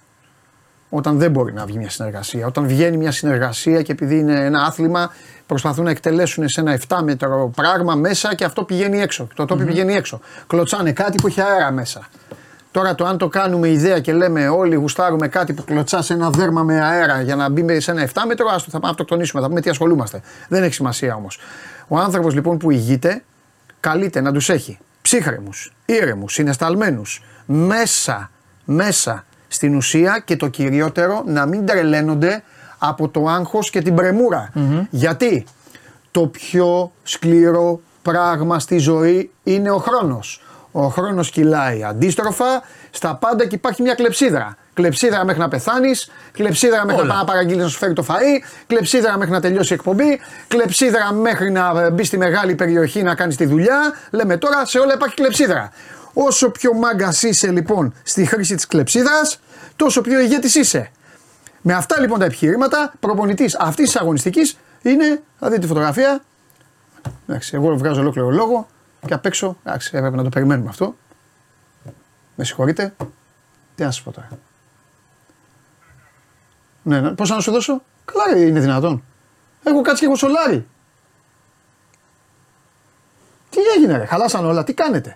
όταν 0.96 1.18
δεν 1.18 1.32
μπορεί 1.32 1.54
να 1.54 1.66
βγει 1.66 1.78
μια 1.78 1.90
συνεργασία. 1.90 2.48
Όταν 2.48 2.68
βγαίνει 2.68 2.98
μια 2.98 3.12
συνεργασία 3.12 3.82
και 3.82 3.92
επειδή 3.92 4.18
είναι 4.18 4.46
ένα 4.46 4.64
άθλημα, 4.64 5.12
προσπαθούν 5.46 5.84
να 5.84 5.90
εκτελέσουν 5.90 6.50
σε 6.50 6.62
ένα 6.62 6.80
7 6.88 6.98
μέτρο 7.04 7.52
πράγμα 7.56 7.96
μέσα 7.96 8.36
και 8.36 8.44
αυτό 8.44 8.64
πηγαίνει 8.64 9.02
έξω. 9.02 9.28
Το 9.36 9.46
τοπι 9.46 9.66
πηγαίνει 9.66 9.94
έξω. 9.94 10.20
Κλωτσάνε 10.48 10.92
κάτι 10.92 11.18
που 11.22 11.28
έχει 11.28 11.42
αέρα 11.42 11.72
μέσα. 11.72 12.08
Τώρα 12.72 12.96
το 12.96 13.06
αν 13.06 13.18
το 13.18 13.28
κάνουμε 13.28 13.70
ιδέα 13.70 14.00
και 14.00 14.14
λέμε 14.14 14.48
όλοι 14.48 14.76
γουστάρουμε 14.76 15.28
κάτι 15.28 15.54
που 15.54 15.64
κλωτσά 15.64 16.02
σε 16.02 16.14
ένα 16.14 16.30
δέρμα 16.30 16.64
με 16.64 16.86
αέρα 16.86 17.22
για 17.22 17.36
να 17.36 17.50
μπει 17.50 17.80
σε 17.80 17.92
ένα 17.92 18.08
7 18.08 18.10
μέτρο, 18.28 18.48
άστο, 18.48 18.70
θα 18.70 18.72
πάμε 18.72 18.84
να 18.86 18.90
αυτοκτονήσουμε, 18.90 19.42
θα 19.42 19.48
πούμε 19.48 19.62
τι 19.62 19.70
ασχολούμαστε. 19.70 20.22
Δεν 20.48 20.64
έχει 20.64 20.74
σημασία 20.74 21.16
όμως. 21.16 21.40
Ο 21.88 21.98
άνθρωπος 21.98 22.34
λοιπόν 22.34 22.58
που 22.58 22.72
ηγείται 22.72 23.24
καλείται 23.80 24.22
να 24.22 24.32
τους 24.32 24.50
έχει 24.50 24.80
ψύχρεμους, 25.02 25.74
ήρεμους, 25.86 26.34
συναισθαλμένου, 26.34 27.02
μέσα, 27.46 28.30
μέσα 28.66 29.26
στην 29.54 29.76
ουσία 29.76 30.22
και 30.26 30.36
το 30.36 30.48
κυριότερο 30.48 31.24
να 31.26 31.46
μην 31.46 31.66
τρελαίνονται 31.66 32.44
από 32.78 33.10
το 33.10 33.28
άγχος 33.28 33.70
και 33.70 33.82
την 33.82 33.96
πρεμουρα 33.96 34.50
Γιατί 34.90 35.46
το 36.12 36.28
πιο 36.28 36.92
σκληρό 37.04 37.80
πράγμα 38.02 38.60
στη 38.60 38.78
ζωή 38.78 39.32
είναι 39.44 39.72
ο 39.72 39.78
χρόνος. 39.78 40.42
Ο 40.72 40.88
χρόνος 40.88 41.30
κυλάει 41.30 41.84
αντίστροφα. 41.84 42.64
Στα 42.92 43.16
πάντα 43.16 43.46
και 43.46 43.56
υπάρχει 43.56 43.82
μια 43.82 43.94
κλεψίδρα. 43.94 44.58
Κλεψίδρα 44.74 45.26
μέχρι 45.26 45.42
να 45.42 45.48
πεθάνεις, 45.48 46.12
κλεψίδρα 46.32 46.86
μέχρι 46.86 47.02
Όλα. 47.02 47.16
να 47.16 47.24
παραγγείλεις 47.24 47.64
να 47.64 47.70
σου 47.70 47.78
φέρει 47.78 47.94
το 47.94 48.06
φαΐ, 48.08 48.44
κλεψίδρα 48.68 49.18
μέχρι 49.18 49.34
να 49.34 49.42
τελειώσει 49.42 49.74
η 49.74 49.76
εκπομπή, 49.76 50.20
κλεψίδρα 50.48 51.14
μέχρι 51.14 51.52
να 51.52 51.82
ε, 51.82 51.90
μπει 51.90 52.04
στη 52.04 52.18
μεγάλη 52.18 52.56
περιοχή 52.56 53.04
να 53.04 53.16
κάνεις 53.16 53.36
τη 53.36 53.46
δουλειά. 53.46 53.94
Λέμε 54.12 54.38
τώρα 54.38 54.66
σε 54.66 54.80
όλα 54.80 54.94
υπάρχει 54.94 55.16
κλεψίδρα. 55.16 55.72
Όσο 56.14 56.50
πιο 56.50 56.74
μάγκα 56.74 57.14
είσαι 57.22 57.52
λοιπόν 57.52 57.94
στη 58.04 58.26
χρήση 58.26 58.56
της 58.56 58.68
κλεψίδρα, 58.68 59.22
τόσο 59.76 60.02
πιο 60.02 60.20
ηγέτης 60.20 60.56
είσαι. 60.56 60.92
Με 61.62 61.74
αυτά 61.74 62.00
λοιπόν 62.00 62.20
τα 62.20 62.26
επιχειρήματα, 62.26 62.94
προπονητής 63.00 63.56
αυτής 63.56 63.86
της 63.92 64.02
αγωνιστικής 64.02 64.58
είναι, 64.82 65.24
θα 65.40 65.48
δείτε 65.50 65.62
τη 65.62 65.68
φωτογραφία. 65.68 66.24
Εντάξει, 67.28 67.56
εγώ 67.56 67.78
βγάζω 67.78 68.00
ολόκληρο 68.00 68.30
λόγο 68.30 68.68
και 69.06 69.14
απ' 69.14 69.26
έξω, 69.26 69.58
εντάξει, 69.64 69.92
έπρεπε 69.94 70.16
να 70.16 70.24
το 70.24 70.30
περιμένουμε 70.30 70.70
αυτό. 70.70 70.96
Με 72.36 72.44
συγχωρείτε. 72.44 72.96
Τι 73.76 73.84
να 73.84 73.92
σα 73.92 74.04
πω 74.04 74.12
τώρα. 74.12 74.30
Ναι, 76.84 77.00
ναι. 77.02 77.10
Πώς 77.10 77.30
να 77.30 77.40
σου 77.40 77.52
δώσω; 77.52 77.82
Καλά 78.06 78.24
ρε, 78.34 78.40
είναι 78.40 78.60
δυνατόν. 78.60 79.04
Έχω 79.64 79.82
κάτσει 79.82 80.00
και 80.00 80.06
έχω 80.06 80.16
σολάρι. 80.16 80.68
Τι 83.50 83.60
έγινε 83.76 83.98
ρε, 83.98 84.06
χαλάσαν 84.06 84.46
όλα, 84.46 84.64
τι 84.64 84.74
κάνετε; 84.74 85.16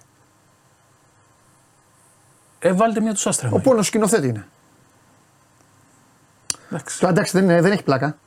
Ε, 2.60 2.74
βάλτε 2.74 3.00
μια 3.02 3.14
τους 3.14 3.28
άστρα. 3.28 3.50
Ο 3.52 3.60
πόνος 3.60 3.88
σκηνοθέτη 3.88 4.28
είναι. 4.28 4.48
Εντάξει. 6.72 7.00
Το 7.00 7.08
εντάξει 7.08 7.32
δεν, 7.32 7.44
είναι- 7.44 7.62
δεν 7.62 7.72
έχει 7.72 7.84
πλάκα. 7.84 8.18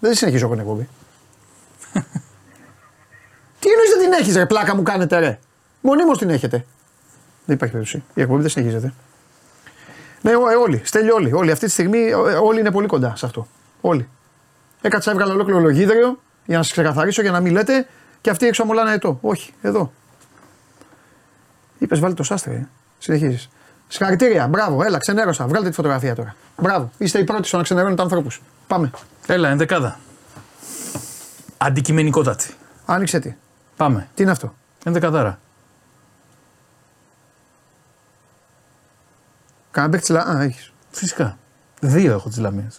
Δεν 0.00 0.14
συνεχίζω 0.14 0.44
εγώ 0.44 0.52
την 0.54 0.62
εκπομπή. 0.62 0.88
Τι 3.60 3.68
εννοείς 3.70 3.90
δεν 3.96 4.00
την 4.02 4.12
έχεις 4.12 4.34
ρε, 4.36 4.46
πλάκα 4.46 4.74
μου 4.76 4.82
κάνετε 4.82 5.18
ρε. 5.18 5.38
Μονίμως 5.80 6.18
την 6.18 6.30
έχετε. 6.30 6.56
Δεν 7.44 7.56
υπάρχει 7.56 7.74
περίπτωση. 7.74 8.04
Η 8.14 8.20
εκπομπή 8.20 8.40
δεν 8.40 8.50
συνεχίζεται. 8.50 8.92
Ναι, 10.22 10.36
ό- 10.36 10.48
ε, 10.48 10.54
όλοι. 10.54 10.80
Στέλνει 10.84 11.10
όλοι. 11.10 11.32
Όλοι. 11.32 11.50
Αυτή 11.50 11.64
τη 11.66 11.70
στιγμή 11.70 11.98
ε, 11.98 12.14
όλοι 12.14 12.60
είναι 12.60 12.70
πολύ 12.70 12.86
κοντά 12.86 13.16
σε 13.16 13.26
αυτό. 13.26 13.46
Όλοι. 13.80 14.08
Έκατσα, 14.80 15.10
έβγαλα 15.10 15.32
ολόκληρο 15.32 15.60
λογίδριο 15.60 16.20
για 16.46 16.56
να 16.56 16.62
σας 16.62 16.72
ξεκαθαρίσω 16.72 17.22
για 17.22 17.30
να 17.30 17.40
μην 17.40 17.52
λέτε 17.52 17.86
και 18.20 18.30
αυτοί 18.30 18.46
έξω 18.46 18.62
αμολάνε 18.62 18.92
ετώ. 18.92 19.18
Όχι, 19.20 19.54
εδώ. 19.62 19.92
Είπες, 21.78 22.00
βάλτε 22.00 22.16
το 22.16 22.22
σάστρε. 22.22 22.52
Ε. 22.54 22.68
Συνεχίζεις. 22.98 23.48
Συγχαρητήρια, 23.88 24.46
μπράβο, 24.46 24.82
έλα, 24.82 24.98
ξενέρωσα. 24.98 25.46
Βγάλτε 25.46 25.68
τη 25.68 25.74
φωτογραφία 25.74 26.14
τώρα. 26.14 26.36
Μπράβο, 26.56 26.90
είστε 26.98 27.18
οι 27.18 27.24
πρώτοι 27.24 27.46
στο 27.46 27.56
να 27.56 27.62
ξενερώνετε 27.62 28.02
ανθρώπους. 28.02 28.42
Πάμε. 28.66 28.90
Έλα, 29.26 29.48
ενδεκάδα. 29.48 29.98
Αντικειμενικότατη. 31.56 32.54
Άνοιξε 32.86 33.18
τι. 33.18 33.34
Πάμε. 33.76 34.08
Τι 34.14 34.22
είναι 34.22 34.30
αυτό; 34.30 34.54
Ενδεκαδάρα. 34.84 35.38
Κάνα 39.70 39.88
παίκτη 39.88 40.12
λα. 40.12 40.20
Α, 40.20 40.42
έχεις. 40.42 40.72
Φυσικά. 40.90 41.38
Δύο 41.80 42.12
έχω 42.12 42.28
τη 42.28 42.40
Λαμία. 42.40 42.72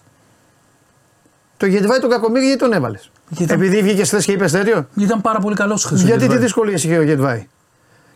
Το 1.57 1.65
Γετβάη 1.65 1.99
τον 1.99 2.09
Κακομίρι 2.09 2.45
γιατί 2.45 2.59
τον 2.59 2.73
έβαλες; 2.73 3.11
Γιατί- 3.37 3.53
Επειδή 3.53 3.81
βγήκε 3.81 4.03
χθες 4.03 4.25
και 4.25 4.31
είπες 4.31 4.51
τέτοιο; 4.51 4.87
Ήταν 4.95 5.21
πάρα 5.21 5.39
πολύ 5.39 5.55
καλός 5.55 5.83
χθες. 5.85 6.01
Γιατί 6.03 6.27
τι 6.27 6.37
δυσκολίε 6.37 6.75
είχε 6.75 6.97
ο 6.97 7.01
Γετβάη. 7.01 7.47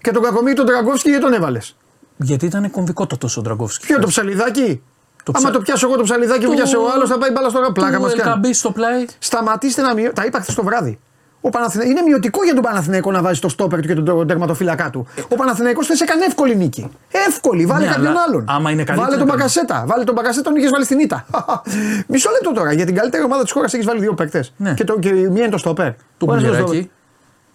Και 0.02 0.12
τον 0.12 0.24
Κακομίρι 0.24 0.56
τον 0.56 0.66
Τραγκόφσκι 0.66 1.10
γιατί 1.10 1.24
τον 1.24 1.34
έβαλες; 1.34 1.76
Γιατί 2.18 2.46
ήταν 2.46 2.72
κομβικό 2.72 3.06
το 3.08 3.18
τόσο 3.18 3.40
ο 3.40 3.44
Ντραγκόφσκι. 3.44 3.86
Ποιο 3.86 4.00
το 4.00 4.08
ψαλιδάκι; 4.08 4.82
Το 5.24 5.32
Άμα 5.36 5.44
ψα- 5.50 5.58
το 5.58 5.62
πιάσω 5.64 5.88
εγώ 5.88 5.96
το 5.98 6.04
ψαλιδάκι 6.04 6.40
που 6.44 6.50
Το- 6.50 6.56
πιάσε 6.56 6.78
ο 6.78 6.92
άλλος 6.96 7.10
θα 7.10 7.18
πάει 7.18 7.32
μπάλα 7.32 7.50
στο 7.50 7.72
πλάκα 7.74 8.00
μας. 8.00 8.14
Του 8.14 8.20
Ελκαμπή 8.20 8.54
στο 8.54 8.72
πλάι. 8.72 9.06
Σταματήστε 9.20 9.82
να 9.82 9.94
μειώ. 9.94 10.12
Τα 10.14 10.26
είπα 10.26 10.40
χθες 10.40 10.56
το 10.56 10.64
βράδυ. 10.64 11.00
Ο 11.46 11.50
Παναθηνα... 11.50 11.84
Είναι 11.86 12.02
μειωτικό 12.02 12.44
για 12.44 12.54
τον 12.54 12.64
Παναθηναϊκό 12.64 13.12
να 13.12 13.22
βάζει 13.22 13.40
το 13.40 13.50
στόπερ 13.50 13.80
του 13.82 13.88
και 13.88 13.94
τον 13.94 14.28
τερματοφύλακά 14.28 14.90
του. 14.90 15.08
Ο 15.30 15.36
Παναθηναϊκός 15.36 15.88
θες 15.88 16.02
έκανε 16.02 16.26
εύκολη 16.26 16.56
νίκη. 16.56 16.90
Εύκολη, 17.28 17.66
βάλε 17.66 17.86
Ναι, 17.86 17.92
κάποιον 17.92 18.08
αλλά 18.08 18.22
άλλον. 18.28 18.46
άμα 18.48 18.72
είναι 18.72 18.84
καλύτερη, 18.84 19.10
Βάλε 19.10 19.18
τον 19.18 19.28
κάνει. 19.28 19.38
Μπακασέτα. 19.40 19.84
Βάλε 19.88 20.04
τον 20.04 20.14
Μπακασέτα, 20.14 20.44
τον 20.50 20.56
είχες 20.60 20.70
βάλει 20.70 20.86
στην 20.86 21.00
ήττα. 21.00 21.26
Μισό 22.08 22.30
λεπτό 22.32 22.52
τώρα. 22.54 22.74
Για 22.74 22.86
την 22.86 22.96
καλύτερη 22.96 23.24
ομάδα 23.24 23.44
της 23.44 23.52
χώρας 23.52 23.74
έχεις 23.74 23.86
βάλει 23.86 24.00
δύο 24.00 24.14
παίκτες. 24.14 24.54
Ναι. 24.58 24.74
Και, 24.74 24.84
το, 24.84 25.00
και 25.00 25.10
η 25.10 25.14
μία 25.30 25.42
είναι 25.42 25.50
το 25.52 25.58
στόπερ. 25.58 25.92
Το 26.18 26.26
Ο 26.30 26.34
ένας 26.34 26.44
είναι 26.44 26.52
το 26.52 26.64
Μπουλιαράκι. 26.64 26.92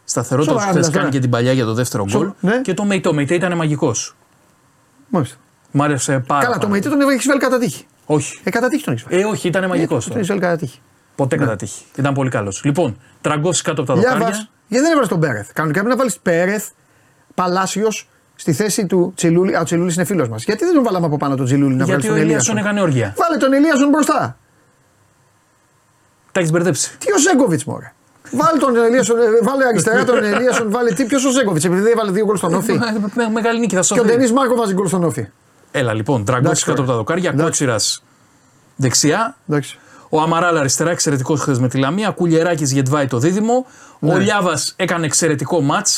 Σταθερότητα 0.04 0.52
Σοβαρά 0.52 0.72
που 0.72 0.78
χθες 0.78 0.86
μιλάς 0.88 0.96
κάνει 1.02 1.10
τώρα. 1.10 1.14
και 1.16 1.20
την 1.20 1.30
παλιά 1.30 1.52
για 1.52 1.64
το 1.64 1.74
δεύτερο 1.74 2.08
Σο- 2.08 2.18
γκολ. 2.18 2.30
ναι. 2.40 2.60
Και 2.60 2.74
το 2.74 2.84
Μεϊτέ. 2.84 3.08
Ο 3.08 3.12
Μεϊτέ 3.12 3.34
ήταν 3.34 3.56
μαγικός. 3.56 4.16
Μάλιστα. 5.08 5.36
Μ' 5.70 5.82
άρεσε 5.82 6.18
πάρα 6.26 6.42
Καλά, 6.42 6.54
το 6.54 6.60
πολύ. 6.60 6.72
Μεϊτέ 6.72 6.88
τον 6.88 7.00
έχεις 7.10 7.26
βάλει 7.26 7.40
κατά 7.40 7.58
τύχη. 7.58 7.86
Όχι. 8.06 8.40
Ε, 8.44 8.50
κατά 8.50 8.68
τύχη 8.68 8.84
τον 8.84 8.92
έχεις 8.92 9.06
βάλει. 9.10 9.22
Ε, 9.22 9.24
όχι, 9.24 9.48
ήταν 9.48 9.66
μαγικός. 9.68 10.04
Τον 10.06 10.16
έχεις 10.16 10.28
βάλει 10.28 10.40
κατά 10.40 10.56
τύχη. 10.56 10.80
Ποτέ 11.20 11.36
κατά 11.36 11.56
τύχη. 11.56 11.84
Ήταν 11.96 12.14
πολύ 12.14 12.30
καλός. 12.30 12.60
Λοιπόν, 12.64 12.96
τραγκώσει 13.20 13.62
κάτω 13.62 13.82
από 13.82 13.92
τα 13.92 13.98
Για 13.98 14.08
δοκάρια. 14.08 14.26
βάζ. 14.26 14.36
Γιατί 14.68 14.82
δεν 14.84 14.90
έβαλες 14.92 15.08
τον 15.08 15.20
Πέρεθ; 15.20 15.50
Κανονικά 15.52 15.78
πρέπει 15.80 15.94
να 15.96 16.00
βάλεις 16.00 16.18
Πέρεθ, 16.18 16.66
Παλάσιος 17.34 18.08
στη 18.36 18.52
θέση 18.52 18.86
του 18.86 19.12
Τσιλούλη. 19.16 19.56
Α, 19.56 19.60
ο 19.60 19.64
Τσιλούλης 19.64 19.94
είναι 19.94 20.04
φίλος 20.04 20.28
μας. 20.28 20.44
Γιατί 20.44 20.64
δεν 20.64 20.74
τον 20.74 20.82
βάλαμε 20.82 21.06
από 21.06 21.16
πάνω 21.16 21.36
τον 21.36 21.44
Τσιλούλη 21.44 21.74
να 21.74 21.84
Γιατί 21.84 22.00
βγάλει 22.00 22.12
ο 22.12 22.14
τον 22.16 22.22
Ελίασον 22.28 22.56
Ελίασον. 22.56 22.78
έκανε 22.78 22.80
όργια. 22.80 23.14
Βάλε 23.16 23.36
τον 23.36 23.52
Ελίασον 23.52 23.88
μπροστά. 23.88 24.36
Τα 26.32 26.40
έχεις 26.40 26.52
μπερδέψει. 26.52 26.90
Τι 26.98 27.12
ο 27.12 27.18
Ζέγκοβιτς 27.18 27.64
μωρέ; 27.64 27.92
Βάλε 28.30 28.58
τον 28.58 28.76
Ελίασον, 28.76 29.18
ε, 29.18 29.22
βάλε 29.42 29.64
αριστερά 29.66 30.04
τον 30.04 30.24
Ελίασον, 30.24 30.70
βάλε 30.70 30.92
τι. 30.92 31.04
Ποιος 31.04 31.24
ο 31.24 31.30
Ζέγκοβιτς, 31.30 31.64
επειδή 31.64 31.80
δεν 31.80 31.92
έβαλε 31.92 32.10
δύο 32.10 32.24
γκολ 32.24 32.36
στον 32.36 32.54
Όφη. 32.54 32.72
Με- 33.14 33.28
Μεγάλη 33.32 33.58
νίκη 33.60 33.74
θα 33.74 33.80
Και 33.80 33.92
ο 33.92 33.96
σωθεί. 33.96 34.16
Ντενή 34.16 34.32
Μάρκο 34.32 34.54
βάζει 34.56 34.74
γκολ 34.74 34.86
στον 34.86 35.04
Όφη. 35.04 35.26
Έλα 35.70 35.94
λοιπόν, 35.94 36.24
τραγκώσει 36.24 36.46
Εντάξει, 36.46 36.64
κάτω 36.64 36.80
από 36.82 36.90
τα 36.90 36.96
τώρα. 36.96 36.98
δοκάρια. 36.98 37.28
Εντάξει. 37.28 37.44
Κότσιρας 37.44 38.02
δεξιά. 38.76 39.36
Εντάξει. 39.48 39.78
Ο 40.12 40.20
Αμαράλ 40.20 40.56
αριστερά, 40.56 40.90
εξαιρετικός 40.90 41.40
χθες 41.40 41.58
με 41.58 41.68
τη 41.68 41.78
Λαμία. 41.78 42.10
Κουλιεράκης 42.10 42.72
Γετβάη 42.72 43.06
το 43.06 43.18
δίδυμο. 43.18 43.66
Ο 44.00 44.16
Λιάβας 44.16 44.72
έκανε 44.76 45.06
εξαιρετικό 45.06 45.60
ματ. 45.60 45.88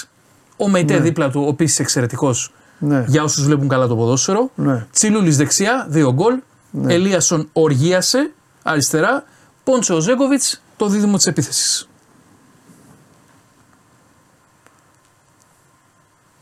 Ο 0.57 0.69
Μεϊτέ 0.69 0.99
δίπλα 0.99 1.31
του, 1.31 1.47
επίση 1.51 1.83
εξαιρετικός 1.83 2.53
Ναι. 2.79 3.05
για 3.09 3.23
όσους 3.23 3.45
βλέπουν 3.45 3.69
καλά 3.69 3.87
το 3.87 3.97
ποδόσφαιρο. 3.97 4.51
Ναι. 4.55 4.87
Τσιλούλης 4.93 5.37
δεξιά, 5.37 5.87
δύο 5.89 6.13
γκολ. 6.13 6.39
Ελίασον 6.87 7.49
οργίασε 7.53 8.33
αριστερά. 8.63 9.25
Πόντσο 9.65 10.01
Ζέγκοβιτς 10.01 10.63
το 10.77 10.87
δίδυμο 10.89 11.17
της 11.17 11.27
επίθεσης. 11.27 11.89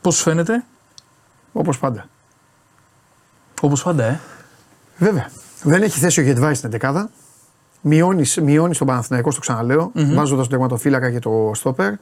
Πώς 0.01 0.21
φαίνεται, 0.21 0.63
Όπως 1.53 1.79
πάντα. 1.79 2.05
όπως 3.61 3.83
πάντα, 3.83 4.03
ε. 4.03 4.19
Βέβαια. 4.97 5.29
Δεν 5.63 5.81
έχει 5.81 5.99
θέση 5.99 6.19
ο 6.19 6.23
Γετβάη 6.23 6.53
στην 6.53 6.69
11. 6.69 7.09
Μειώνει 7.81 8.23
μειώνεις 8.41 8.77
τον 8.77 8.87
Παναθηναϊκό, 8.87 9.31
στο 9.31 9.39
ξαναλέω, 9.39 9.91
βάζοντας 9.93 10.47
τον 10.47 10.49
τερματοφύλακα 10.49 11.11
και 11.11 11.19
το 11.19 11.51
στόπερ. 11.53 11.93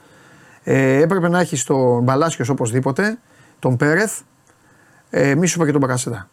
Ε, 0.63 1.01
έπρεπε 1.01 1.29
να 1.29 1.39
έχεις 1.39 1.63
τον 1.63 2.03
Μπαλάσιος 2.03 2.49
οπωσδήποτε, 2.49 3.17
τον 3.59 3.77
Πέρεθ, 3.77 4.19
ε, 5.09 5.35
μη 5.35 5.47
σου 5.47 5.53
είπα 5.55 5.65
και 5.65 5.71
τον 5.71 5.81
Μπακασέτα. 5.81 6.29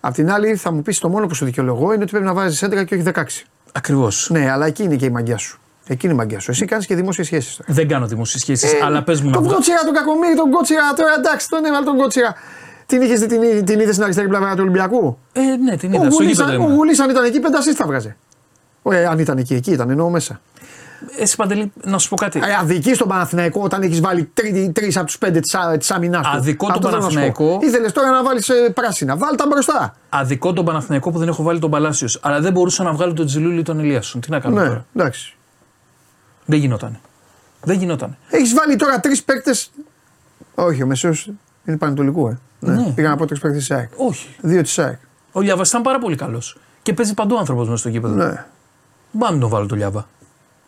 Απ' 0.00 0.14
την 0.14 0.30
άλλη, 0.30 0.56
θα 0.56 0.72
μου 0.72 0.82
πεις 0.82 0.98
το 0.98 1.08
μόνο 1.08 1.26
που 1.26 1.34
σου 1.34 1.44
δικαιολογώ 1.44 1.92
είναι 1.92 2.02
ότι 2.02 2.10
πρέπει 2.10 2.24
να 2.26 2.34
βάζεις 2.34 2.62
11 2.62 2.84
και 2.84 2.94
όχι 2.94 3.02
16. 3.02 3.44
Ακριβώς. 3.72 4.28
Ναι, 4.32 4.50
αλλά 4.50 4.66
εκεί 4.66 4.82
είναι 4.82 4.96
και 4.96 5.04
η 5.06 5.10
μαγιά 5.10 5.36
σου. 5.36 5.58
Εκεί 5.86 6.06
είναι 6.06 6.14
η 6.14 6.18
μαγιά 6.18 6.38
σου. 6.40 6.50
Εσύ 6.50 6.64
κάνεις 6.64 6.86
και 6.86 6.94
δημόσιες 6.94 7.26
σχέσεις 7.26 7.56
τώρα. 7.56 7.72
Δεν 7.74 7.88
κάνω 7.88 8.06
δημόσιες 8.06 8.42
σχέσεις, 8.42 8.82
αλλά 8.82 9.02
πες 9.02 9.20
μου 9.20 9.26
να 9.26 9.32
Τον 9.32 9.42
βγάλω. 9.42 9.56
Κότσιρα, 9.56 9.78
τον 9.84 9.94
Κακομίρι, 9.94 10.34
τον 10.36 10.50
Κότσιρα, 10.50 10.92
τώρα 10.96 11.14
εντάξει, 11.18 11.48
τον 11.48 11.64
έβαλε 11.64 11.84
τον 11.84 11.96
Κότσιρα. 11.96 12.34
Την 12.86 13.02
είχες 13.02 13.20
δει 13.20 13.26
την, 13.26 13.64
την 13.64 13.80
είδες 13.80 13.92
στην 13.92 14.02
αριστερή 14.04 14.28
πλευρά 14.28 14.50
του 14.54 14.60
Ολυμπιακού; 14.60 15.18
Ε, 15.32 15.40
ναι, 15.56 15.76
την 15.76 15.92
Ο 15.92 15.96
είδα. 15.96 16.04
Στο 16.10 16.14
Γουλής, 16.14 16.30
γήπεδο 16.36 16.52
αν- 16.52 16.60
ο 16.60 16.64
ήμουν. 16.64 16.74
Γουλής 16.76 17.00
αν 17.00 17.10
ήταν 17.10 17.24
εκεί, 17.24 17.40
πέντε 17.40 17.56
assist 17.58 17.74
θα 17.76 17.86
βγάζε. 17.86 18.16
Ε, 18.90 19.06
αν 19.06 19.18
ήταν 19.18 19.38
εκεί, 19.38 19.54
εκεί 19.54 19.70
ήταν, 19.70 19.90
εννοώ 19.90 20.10
μέσα. 20.10 20.40
Εσύ 21.18 21.36
Παντελή, 21.36 21.72
να 21.84 21.98
σου 21.98 22.08
πω 22.08 22.16
κάτι. 22.16 22.38
Ε, 22.38 22.54
αδική 22.60 22.94
στον 22.94 23.08
Παναθηναϊκό 23.08 23.60
όταν 23.60 23.82
έχεις 23.82 24.00
βάλει 24.00 24.30
τρεις 24.72 24.96
από 24.96 25.06
τους 25.06 25.18
πέντε 25.18 25.40
της 25.78 25.90
άμυνα 25.90 26.22
του. 26.22 26.28
Αδικό 26.28 26.66
τον 26.66 26.74
Αυτό 26.74 26.88
θέλω 26.88 27.02
να 27.02 27.08
σου 27.08 27.14
πω. 27.14 27.20
Παναθηναϊκό. 27.20 27.58
Ήθελες 27.62 27.92
τώρα 27.92 28.10
να 28.10 28.22
βάλεις 28.22 28.50
πράσινα. 28.74 29.16
Βάλ 29.16 29.36
τα 29.36 29.46
μπροστά. 29.46 29.96
Αδικό 30.08 30.52
τον 30.52 30.64
Παναθηναϊκό 30.64 31.10
που 31.10 31.18
δεν 31.18 31.28
έχω 31.28 31.42
βάλει 31.42 31.58
τον 31.58 31.70
Παλάσιος. 31.70 32.20
Αλλά 32.22 32.40
δεν 32.40 32.52
μπορούσα 32.52 32.82
να 32.82 32.92
βγάλω 32.92 33.12
τον 33.12 33.26
Τζιλούλη 33.26 33.58
ή 33.58 33.62
τον 33.62 33.78
Ελίασον. 33.78 34.20
Τι 34.20 34.30
να 34.30 34.40
κάνω 34.40 34.60
Ναι, 34.60 34.66
τώρα; 34.66 34.86
εντάξει. 34.96 35.36
Δεν 36.44 36.58
γινότανε. 36.58 37.00
Δεν 37.62 37.78
γινότανε. 37.78 38.16
Έχεις 38.30 38.54
βάλει 38.54 38.76
τώρα 38.76 39.00
τρεις 39.00 39.22
παίκτες. 39.22 39.70
Όχι, 40.54 40.82
ο 40.82 40.86
Μεσαίο 40.86 41.14
είναι 41.64 41.76
πανετολικού, 41.76 42.28
ε. 42.28 42.38
Ναι. 42.58 42.74
Ναι. 42.74 42.90
Πήγα 42.94 43.08
να 43.08 43.16
πω 43.16 43.26
τρεις 43.26 43.40
παίκτες 43.40 43.60
της 43.66 43.70
ΑΕΚ. 43.76 43.90
Όχι. 43.96 44.28
Δύο 44.40 44.62
της 44.62 44.78
ΑΕΚ. 44.78 44.98
Ο 45.32 45.40
Λιάβα 45.40 45.62
ήταν 45.66 45.82
πάρα 45.82 45.98
πολύ 45.98 46.16
καλός. 46.16 46.58
Και 46.82 46.92
παίζει 46.92 47.14
παντού 47.14 47.38
άνθρωπος 47.38 47.64
μέσα 47.66 47.78
στο 47.78 47.88
γήπεδο. 47.88 48.14
Ναι. 48.14 48.44
Πάμε 49.18 49.34
να 49.34 49.40
τον 49.40 49.50
βάλω 49.50 49.66
το 49.66 49.74
Λιάβα. 49.76 50.08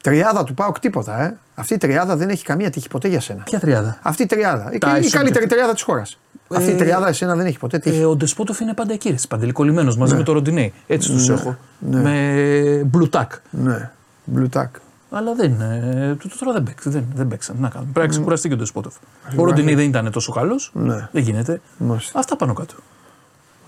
Τριάδα 0.03 0.45
του 0.45 0.55
πάω 0.55 0.73
τίποτα, 0.81 1.23
ε. 1.23 1.37
Αυτή 1.55 1.75
η 1.75 1.79
τριάδα 1.79 2.17
δεν 2.17 2.29
έχει 2.29 2.45
καμία 2.45 2.71
τύχη 2.71 2.89
ποτέ 2.89 3.09
για 3.09 3.21
σένα. 3.21 3.43
Ποια 3.43 3.61
τριάδα; 3.61 3.99
Αυτή 4.03 4.23
η 4.23 4.27
τριάδα. 4.27 4.71
Η, 4.73 4.79
Τα 4.79 4.97
η 4.97 5.01
ισο- 5.01 5.17
καλύτερη 5.19 5.47
τριάδα 5.47 5.73
της 5.73 5.83
χώρας. 5.83 6.19
Αυτή 6.55 6.71
η 6.71 6.73
Ε, 6.73 6.77
τριάδα 6.77 7.09
εσένα 7.09 7.35
δεν 7.35 7.47
έχει 7.47 7.59
ποτέ 7.59 7.79
τύχη. 7.79 7.99
Ε, 8.01 8.05
ο 8.05 8.17
Ντεσπότοφ 8.17 8.61
είναι 8.61 8.75
πάντα 8.75 8.93
εκεί. 8.93 9.09
ρε, 9.11 9.15
Παντελή 9.29 9.53
κολλημένος 9.53 9.97
μαζί 9.97 10.15
με 10.15 10.23
το 10.23 10.33
Ροντινέι. 10.33 10.73
Έτσι 10.87 11.11
τους 11.13 11.29
έχω. 11.29 11.57
ναι. 11.79 12.01
Με 12.01 12.83
μπλουτάκ. 12.85 13.33
Ναι. 13.51 13.91
Blue 14.37 14.49
tack. 14.61 14.67
Αλλά 15.11 15.35
δεν 15.35 15.51
είναι. 15.53 16.17
Του 16.19 16.29
τώρα 16.39 16.53
δεν 16.53 16.63
παίξαν. 16.63 16.93
Δεν, 16.93 17.05
δεν 17.15 17.29
παίξαν. 17.29 17.57
Τι 17.57 17.63
Να 17.63 17.69
κάνουμε. 17.69 17.91
Πρέπει 17.93 18.07
να 18.09 18.13
ξεκουραστεί 18.15 18.49
και 18.49 18.55
ο 18.55 18.57
Ντεσπότοφ. 18.57 18.95
Ο 19.37 19.45
Ροντινέι 19.45 19.75
δεν 19.75 19.85
ήταν 19.89 20.11
τόσο 20.11 20.33
καλός. 20.33 20.71
Ναι. 20.75 21.09
Δεν 21.13 21.23
γίνεται. 21.23 21.61
Μάλιστα. 21.79 22.19
Αυτά 22.19 22.37
πάνω 22.37 22.53
κάτω. 22.53 22.75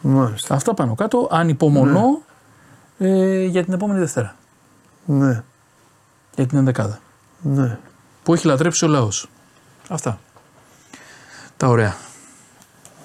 Μάλιστα. 0.00 0.54
Αυτά 0.54 0.74
πάνω 0.74 0.94
κάτω. 0.94 1.28
Ανυπομονώ 1.30 2.20
ε, 2.98 3.44
για 3.44 3.64
την 3.64 3.72
επόμενη 3.72 3.98
Δευτέρα. 3.98 4.34
Ναι. 5.10 5.42
για 6.34 6.46
την 6.46 6.58
ενδεκάδα. 6.58 6.98
Ναι. 7.42 7.78
Που 8.22 8.34
έχει 8.34 8.46
λατρέψει 8.46 8.84
ο 8.84 8.88
λαός. 8.88 9.28
Αυτά. 9.88 10.18
Τα 11.56 11.68
ωραία. 11.68 11.96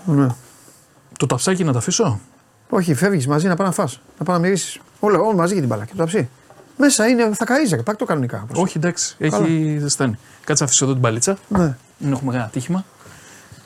ναι. 0.06 0.28
Το 1.18 1.26
ταψάκι 1.26 1.64
να 1.64 1.72
τα 1.72 1.78
αφήσω; 1.78 2.20
Όχι, 2.70 2.94
φεύγεις 2.94 3.28
μαζί 3.28 3.48
να 3.48 3.56
πάει 3.56 3.68
να 3.68 3.74
φας, 3.74 4.02
να 4.20 4.26
πάει 4.26 4.36
να 4.36 4.42
μυρίσει. 4.42 4.82
Όλα, 5.00 5.20
όλα 5.20 5.36
μαζί 5.36 5.52
για 5.52 5.62
την 5.62 5.70
μπάλα 5.70 5.86
και 5.86 5.92
το 5.92 5.98
ταψί. 5.98 6.30
Μέσα 6.78 7.08
είναι, 7.08 7.34
θα 7.34 7.46
καΐζε, 7.48 7.84
πάρ' 7.86 7.96
το 7.96 8.06
κανονικά. 8.06 8.42
όπως. 8.44 8.58
Όχι, 8.60 8.78
εντάξει, 8.78 9.16
Καλά. 9.20 9.46
έχει 9.46 9.78
ζεστάνει. 9.80 10.18
Κάτσε 10.44 10.64
να 10.64 10.70
αφήσω 10.70 10.84
εδώ 10.86 10.94
την 10.94 11.02
παλίτσα. 11.02 11.38
Ναι. 11.48 11.76
Μην 11.98 12.12
έχουμε 12.12 12.32
κανένα 12.32 12.50
τύχημα. 12.50 12.86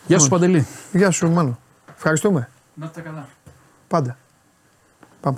Γεια 0.07 0.19
σου, 0.19 0.29
Παντελή. 0.29 0.67
Γεια 0.91 1.11
σου, 1.11 1.29
μάλλον. 1.31 1.57
Ευχαριστούμε. 1.95 2.49
Να 2.73 2.85
είστε 2.85 3.01
καλά. 3.01 3.27
Πάντα. 3.87 4.17
Πάμε. 5.21 5.37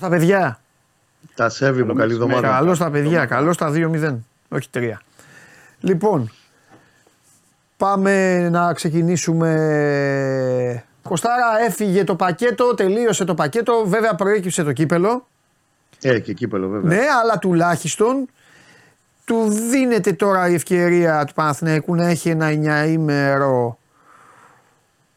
Καλώς 0.00 0.10
τα 0.20 0.26
παιδιά. 0.26 0.60
Τα 1.34 1.48
σέβη 1.48 1.82
μου, 1.82 1.94
καλή 1.94 2.12
εβδομάδα. 2.12 2.48
Καλώς 2.48 2.78
τα 2.78 2.90
παιδιά. 2.90 3.26
Καλώς 3.26 3.56
τα 3.56 3.72
2-0. 3.74 4.16
Όχι 4.48 4.68
3. 4.74 4.92
Λοιπόν, 5.80 6.30
πάμε 7.76 8.48
να 8.48 8.72
ξεκινήσουμε. 8.72 10.84
Κοστάρα 11.02 11.64
έφυγε 11.66 12.04
το 12.04 12.14
πακέτο, 12.14 12.74
τελείωσε 12.74 13.24
το 13.24 13.34
πακέτο. 13.34 13.84
Βέβαια 13.86 14.14
προέκυψε 14.14 14.62
το 14.62 14.72
κύπελο. 14.72 15.26
Ε, 16.02 16.18
και 16.18 16.32
κύπελο 16.32 16.68
βέβαια. 16.68 16.96
Ναι, 16.96 17.02
αλλά 17.22 17.38
τουλάχιστον 17.38 18.28
του 19.24 19.48
δίνεται 19.70 20.12
τώρα 20.12 20.48
η 20.48 20.54
ευκαιρία 20.54 21.24
του 21.24 21.34
Παναθηναϊκού 21.34 21.94
να 21.94 22.06
έχει 22.06 22.28
ένα 22.28 22.46
εννιαήμερο 22.46 23.78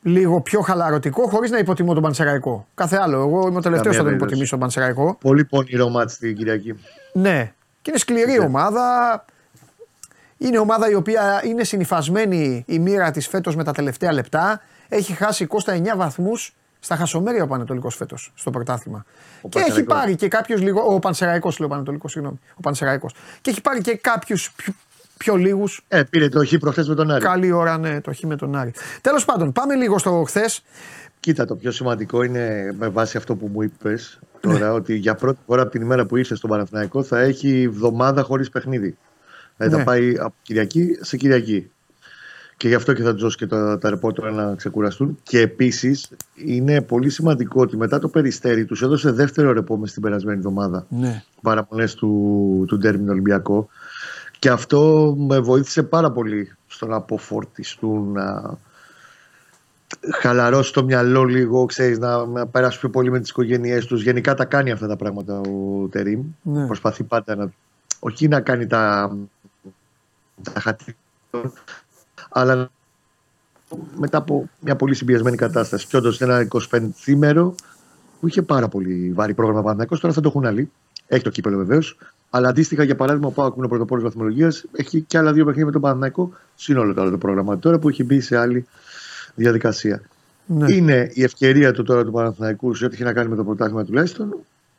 λίγο 0.04 0.42
πιο 0.42 0.62
χαλαρωτικό, 0.62 1.28
χωρίς 1.28 1.52
να 1.52 1.58
υποτιμώ 1.58 1.94
τον 1.94 2.04
Πανσεραϊκό. 2.04 2.68
Κάθε 2.76 2.98
άλλο. 3.02 3.20
Εγώ 3.20 3.48
είμαι 3.48 3.58
ο 3.58 3.62
τελευταίος 3.62 3.64
Καμία 3.64 3.92
θα 3.92 3.96
τον 3.98 4.04
περίπτωση. 4.04 4.16
υποτιμήσω 4.16 4.50
τον 4.50 4.60
Πανσεραϊκό. 4.60 5.18
Πολύ 5.22 5.46
πονηρό 5.46 5.90
μάτι 5.90 6.18
την 6.18 6.36
Κυριακή. 6.36 6.74
Ναι. 7.14 7.54
Και 7.82 7.90
είναι 7.90 8.00
σκληρή 8.00 8.40
ομάδα. 8.40 9.26
Είναι 10.38 10.58
ομάδα 10.60 10.90
η 10.90 10.94
οποία 10.94 11.42
είναι 11.46 11.64
συνυφασμένη 11.64 12.64
η 12.68 12.80
μοίρα 12.80 13.12
της 13.12 13.28
φέτος 13.28 13.56
με 13.56 13.64
τα 13.64 13.72
τελευταία 13.72 14.14
λεπτά. 14.14 14.62
Έχει 14.90 15.14
χάσει 15.14 15.46
Κώστα 15.46 15.74
9 15.74 15.96
βαθμούς 15.96 16.54
στα 16.80 16.96
χασομέρια 16.96 17.44
ο 17.44 17.48
Πανετολικός 17.48 17.96
φέτος 17.96 18.32
στο 18.36 18.52
πρωτάθλημα. 18.52 19.06
Ο 19.42 19.50
και 19.50 19.60
έχει 19.60 19.68
Πανσεραϊκός. 19.68 19.98
πάρει 19.98 20.16
και 20.16 20.28
κάποιους 20.28 20.62
λίγο. 20.62 20.82
Ο 20.94 21.00
Πανσεραϊκός, 21.00 21.60
λέω 21.60 21.68
Πανετολικός, 21.68 22.12
συγγνώμη. 22.12 22.40
Ο 22.56 22.60
Πανσεραϊκός. 22.62 23.16
Και 23.42 23.50
έχει 23.50 23.62
πάρει 23.62 23.82
και 23.82 23.96
κάποιους 23.96 24.54
πιο, 25.24 25.34
πιο 25.34 25.44
λίγους. 25.46 25.82
Ε, 25.88 26.04
πήρε 26.10 26.30
το 26.30 26.46
χ 26.46 26.54
προχθές 26.60 26.88
με 26.88 26.96
τον 26.96 27.12
Άρη. 27.12 27.24
Καλή 27.24 27.52
ώρα, 27.52 27.78
ναι, 27.78 28.02
το 28.02 28.14
χ 28.14 28.22
με 28.22 28.36
τον 28.36 28.56
Άρη. 28.56 28.74
Τέλος 29.02 29.26
πάντων, 29.26 29.52
πάμε 29.52 29.76
λίγο 29.76 29.98
στο 29.98 30.24
χθες. 30.28 30.64
Κοίτα, 31.20 31.46
το 31.46 31.56
πιο 31.56 31.72
σημαντικό 31.72 32.24
είναι 32.24 32.76
με 32.80 32.88
βάση 32.88 33.18
αυτό 33.18 33.36
που 33.36 33.50
μου 33.54 33.62
είπες 33.62 34.20
τώρα 34.40 34.58
Ναι. 34.60 34.70
ότι 34.70 34.96
για 34.96 35.16
πρώτη 35.16 35.40
φορά 35.46 35.62
από 35.62 35.72
την 35.72 35.82
ημέρα 35.82 36.06
που 36.06 36.18
ήρθε 36.18 36.36
στον 36.36 36.50
Παναθηναϊκό 36.50 37.04
θα 37.04 37.20
έχει 37.20 37.62
εβδομάδα 37.62 38.22
χωρίς 38.24 38.50
παιχνίδι. 38.50 38.98
Δηλαδή 39.58 39.76
Ναι. 39.76 39.84
θα 39.84 39.90
πάει 39.90 40.16
από 40.20 40.34
Κυριακή 40.42 40.98
σε 41.02 41.18
Κυριακή. 41.18 41.72
Και 42.58 42.68
γι' 42.68 42.76
αυτό 42.76 42.94
και 42.94 43.04
θα 43.04 43.14
του 43.14 43.20
δώσω 43.20 43.38
και 43.38 43.48
τα, 43.48 43.78
τα 43.78 43.90
ρεπόρτερα 43.90 44.32
να 44.32 44.56
ξεκουραστούν. 44.56 45.20
Και 45.24 45.40
επίσης 45.40 46.10
είναι 46.34 46.82
πολύ 46.82 47.10
σημαντικό 47.10 47.62
ότι 47.62 47.78
μετά 47.78 48.00
το 48.00 48.08
περιστέρι 48.08 48.66
τους 48.66 48.82
έδωσε 48.82 49.12
δεύτερο 49.12 49.52
ρεπό 49.54 49.78
μες 49.78 49.94
την 49.94 50.02
περασμένη 50.02 50.38
εβδομάδα. 50.38 50.86
Ναι. 50.90 51.24
Παραμονές 51.42 51.96
του, 51.96 52.66
του 52.68 52.78
Ντέρμιν 52.78 53.10
Ολυμπιακό. 53.10 53.70
Και 54.44 54.50
αυτό 54.50 55.16
με 55.18 55.40
βοήθησε 55.40 55.84
πάρα 55.84 56.12
πολύ 56.12 56.56
στο 56.68 56.86
να 56.86 56.96
αποφορτιστούν, 56.96 58.12
να 58.12 58.58
χαλαρώσει 60.20 60.74
το 60.74 60.84
μυαλό 60.84 61.24
λίγο, 61.24 61.66
ξέρεις, 61.66 62.00
να, 62.00 62.26
να 62.26 62.48
περάσουν 62.48 62.80
πιο 62.80 62.90
πολύ 62.90 63.12
με 63.12 63.20
τις 63.20 63.30
οικογένειές 63.30 63.86
τους. 63.86 64.04
Γενικά 64.04 64.34
τα 64.34 64.46
κάνει 64.46 64.72
αυτά 64.72 64.88
τα 64.88 64.96
πράγματα 64.96 65.40
ο 65.40 65.88
Τερίμ. 65.88 66.22
Ναι. 66.42 66.66
Προσπαθεί 66.66 67.04
πάντα 67.04 67.36
να... 67.36 67.52
Όχι 68.00 68.28
να 68.28 68.42
κάνει 68.42 68.68
τα, 68.68 69.16
τα 70.54 70.60
χατήρια, 70.60 70.96
αλλά 72.30 72.70
μετά 73.98 74.18
από 74.18 74.50
μια 74.60 74.76
πολύ 74.76 74.96
συμπιεσμένη 74.96 75.38
κατάσταση. 75.38 75.88
Και 75.88 75.98
όντως 75.98 76.22
ένα 76.22 76.48
25 76.72 76.90
θήμερο 76.94 77.56
που 78.20 78.28
είχε 78.28 78.42
πάρα 78.42 78.68
πολύ 78.68 79.12
βαρύ 79.16 79.34
πρόγραμμα 79.34 79.62
Παναθηναϊκός, 79.62 80.00
τώρα 80.00 80.14
θα 80.14 80.22
το 80.22 80.28
έχουν 80.28 80.46
άλλοι. 80.46 80.72
Έχει 81.08 81.24
το 81.24 81.30
κύπελο 81.30 81.58
βεβαίως. 81.58 81.98
Αλλά 82.36 82.50
αντίστοιχα, 82.50 82.84
για 82.84 82.96
παράδειγμα, 82.96 83.28
ο 83.28 83.32
Πάοκ 83.32 83.50
που 83.50 83.58
είναι 83.58 83.66
ο 83.66 83.70
πρωτοπόρο 83.70 84.02
βαθμολογία 84.02 84.52
έχει 84.72 85.02
και 85.02 85.18
άλλα 85.18 85.34
δύο 85.34 85.44
παιχνίδια 85.44 85.66
με 85.66 85.72
τον 85.72 85.82
Παναθηναϊκό, 85.82 86.32
σύνολο 86.56 86.94
το 86.94 87.02
άλλο 87.02 87.10
το 87.10 87.18
πρόγραμμα 87.18 87.60
τώρα 87.60 87.80
που 87.80 87.90
έχει 87.90 88.04
μπει 88.04 88.20
σε 88.20 88.38
άλλη 88.38 88.66
διαδικασία. 89.36 90.02
Ναι. 90.46 90.74
Είναι 90.74 91.12
η 91.14 91.24
ευκαιρία 91.24 91.72
του 91.72 91.84
τώρα 91.84 92.04
του 92.04 92.12
Παναθηναϊκού 92.12 92.74
σε 92.74 92.86
ό,τι 92.86 92.94
έχει 92.94 93.04
να 93.04 93.14
κάνει 93.14 93.30
με 93.30 93.36
το 93.36 93.44
πρωτάθλημα 93.44 93.86
τουλάχιστον, 93.86 94.36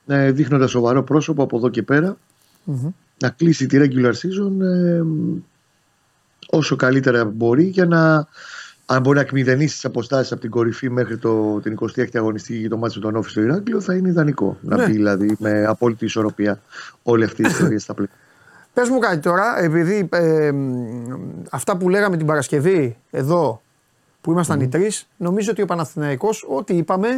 ε, 0.07 0.31
δείχνοντας 0.31 0.71
σοβαρό 0.71 1.03
πρόσωπο 1.03 1.43
από 1.43 1.57
εδώ 1.57 1.69
και 1.69 1.83
πέρα, 1.83 2.17
Μμμ. 2.65 2.89
να 3.19 3.29
κλείσει 3.29 3.67
τη 3.67 3.79
regular 3.81 4.13
season 4.13 4.61
ε, 4.61 5.03
όσο 6.51 6.77
καλύτερα 6.77 7.25
μπορεί 7.25 7.65
για 7.65 7.87
να 7.87 8.27
αν 8.87 9.01
μπορεί 9.01 9.17
να 9.17 9.23
εκμηδενήσει 9.23 9.75
τις 9.75 9.85
αποστάσεις 9.85 10.33
από 10.33 10.41
την 10.41 10.51
κορυφή 10.51 10.91
μέχρι 10.91 11.19
το, 11.19 11.61
την 11.61 11.79
26η 11.81 12.17
αγωνιστική 12.17 12.59
για 12.59 12.69
το 12.69 12.77
μάτι 12.77 12.95
με 12.99 13.05
τον 13.05 13.17
Όφη 13.17 13.31
στο 13.31 13.41
Ηράκλειο, 13.41 13.81
θα 13.81 13.95
είναι 13.95 14.09
ιδανικό. 14.09 14.59
Ναι. 14.61 14.77
Να 14.77 14.85
μπει 14.85 14.93
δηλαδή 14.93 15.37
με 15.39 15.65
απόλυτη 15.65 16.05
ισορροπία 16.05 16.61
όλη 17.03 17.25
αυτή 17.25 17.43
η 17.43 17.45
ιστορία 17.49 17.79
στα 17.79 17.95
πλαίσια. 17.95 18.17
Πες 18.73 18.89
μου 18.89 18.99
κάτι 18.99 19.19
τώρα, 19.19 19.63
επειδή 19.63 20.09
ε, 20.13 20.53
μ, 20.53 20.87
αυτά 21.51 21.77
που 21.77 21.89
λέγαμε 21.89 22.17
την 22.17 22.27
Παρασκευή 22.27 22.97
εδώ 23.11 23.63
που 24.21 24.31
ήμασταν 24.31 24.61
οι 24.61 24.69
τρεις, 24.69 25.09
νομίζω 25.17 25.51
ότι 25.51 25.63
ο 25.63 25.67
Παναθηναϊκός 25.67 26.47
ό,τι 26.49 26.77
είπαμε 26.77 27.09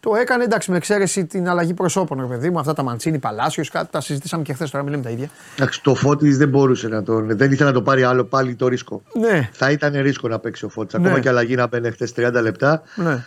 το 0.00 0.14
έκανε 0.16 0.44
εντάξει 0.44 0.70
με 0.70 0.76
εξαίρεση 0.76 1.26
την 1.26 1.48
αλλαγή 1.48 1.74
προσώπων, 1.74 2.20
ρε 2.20 2.26
παιδί 2.26 2.50
μου, 2.50 2.58
αυτά 2.58 2.72
τα 2.72 2.82
Μαντσίνη, 2.82 3.18
Παλάσιος, 3.18 3.70
κάτι 3.70 3.90
τα 3.90 4.00
συζητήσαμε 4.00 4.42
και 4.42 4.52
χθες 4.52 4.70
τώρα, 4.70 4.84
μιλάμε 4.84 5.02
τα 5.02 5.10
ίδια. 5.10 5.28
Εντάξει, 5.56 5.82
το 5.82 5.94
Φώτης 5.94 6.38
δεν 6.38 6.48
μπορούσε 6.48 6.88
να 6.88 7.02
τον. 7.02 7.36
Δεν 7.36 7.52
ήθελε 7.52 7.68
να 7.68 7.74
το 7.74 7.82
πάρει 7.82 8.02
άλλο 8.02 8.24
πάλι 8.24 8.54
το 8.54 8.68
ρίσκο. 8.68 9.02
Ναι, 9.12 9.48
Θα 9.52 9.70
ήταν 9.70 9.92
ρίσκο 10.00 10.28
να 10.28 10.38
παίξει 10.38 10.64
ο 10.64 10.68
Φώτης. 10.68 10.98
Ναι. 10.98 11.06
Ακόμα 11.06 11.20
και 11.20 11.28
αλλαγή 11.28 11.54
να 11.54 11.66
μπαίνει 11.66 11.90
χθες 11.90 12.12
30 12.16 12.32
λεπτά. 12.42 12.82
ναι. 12.94 13.24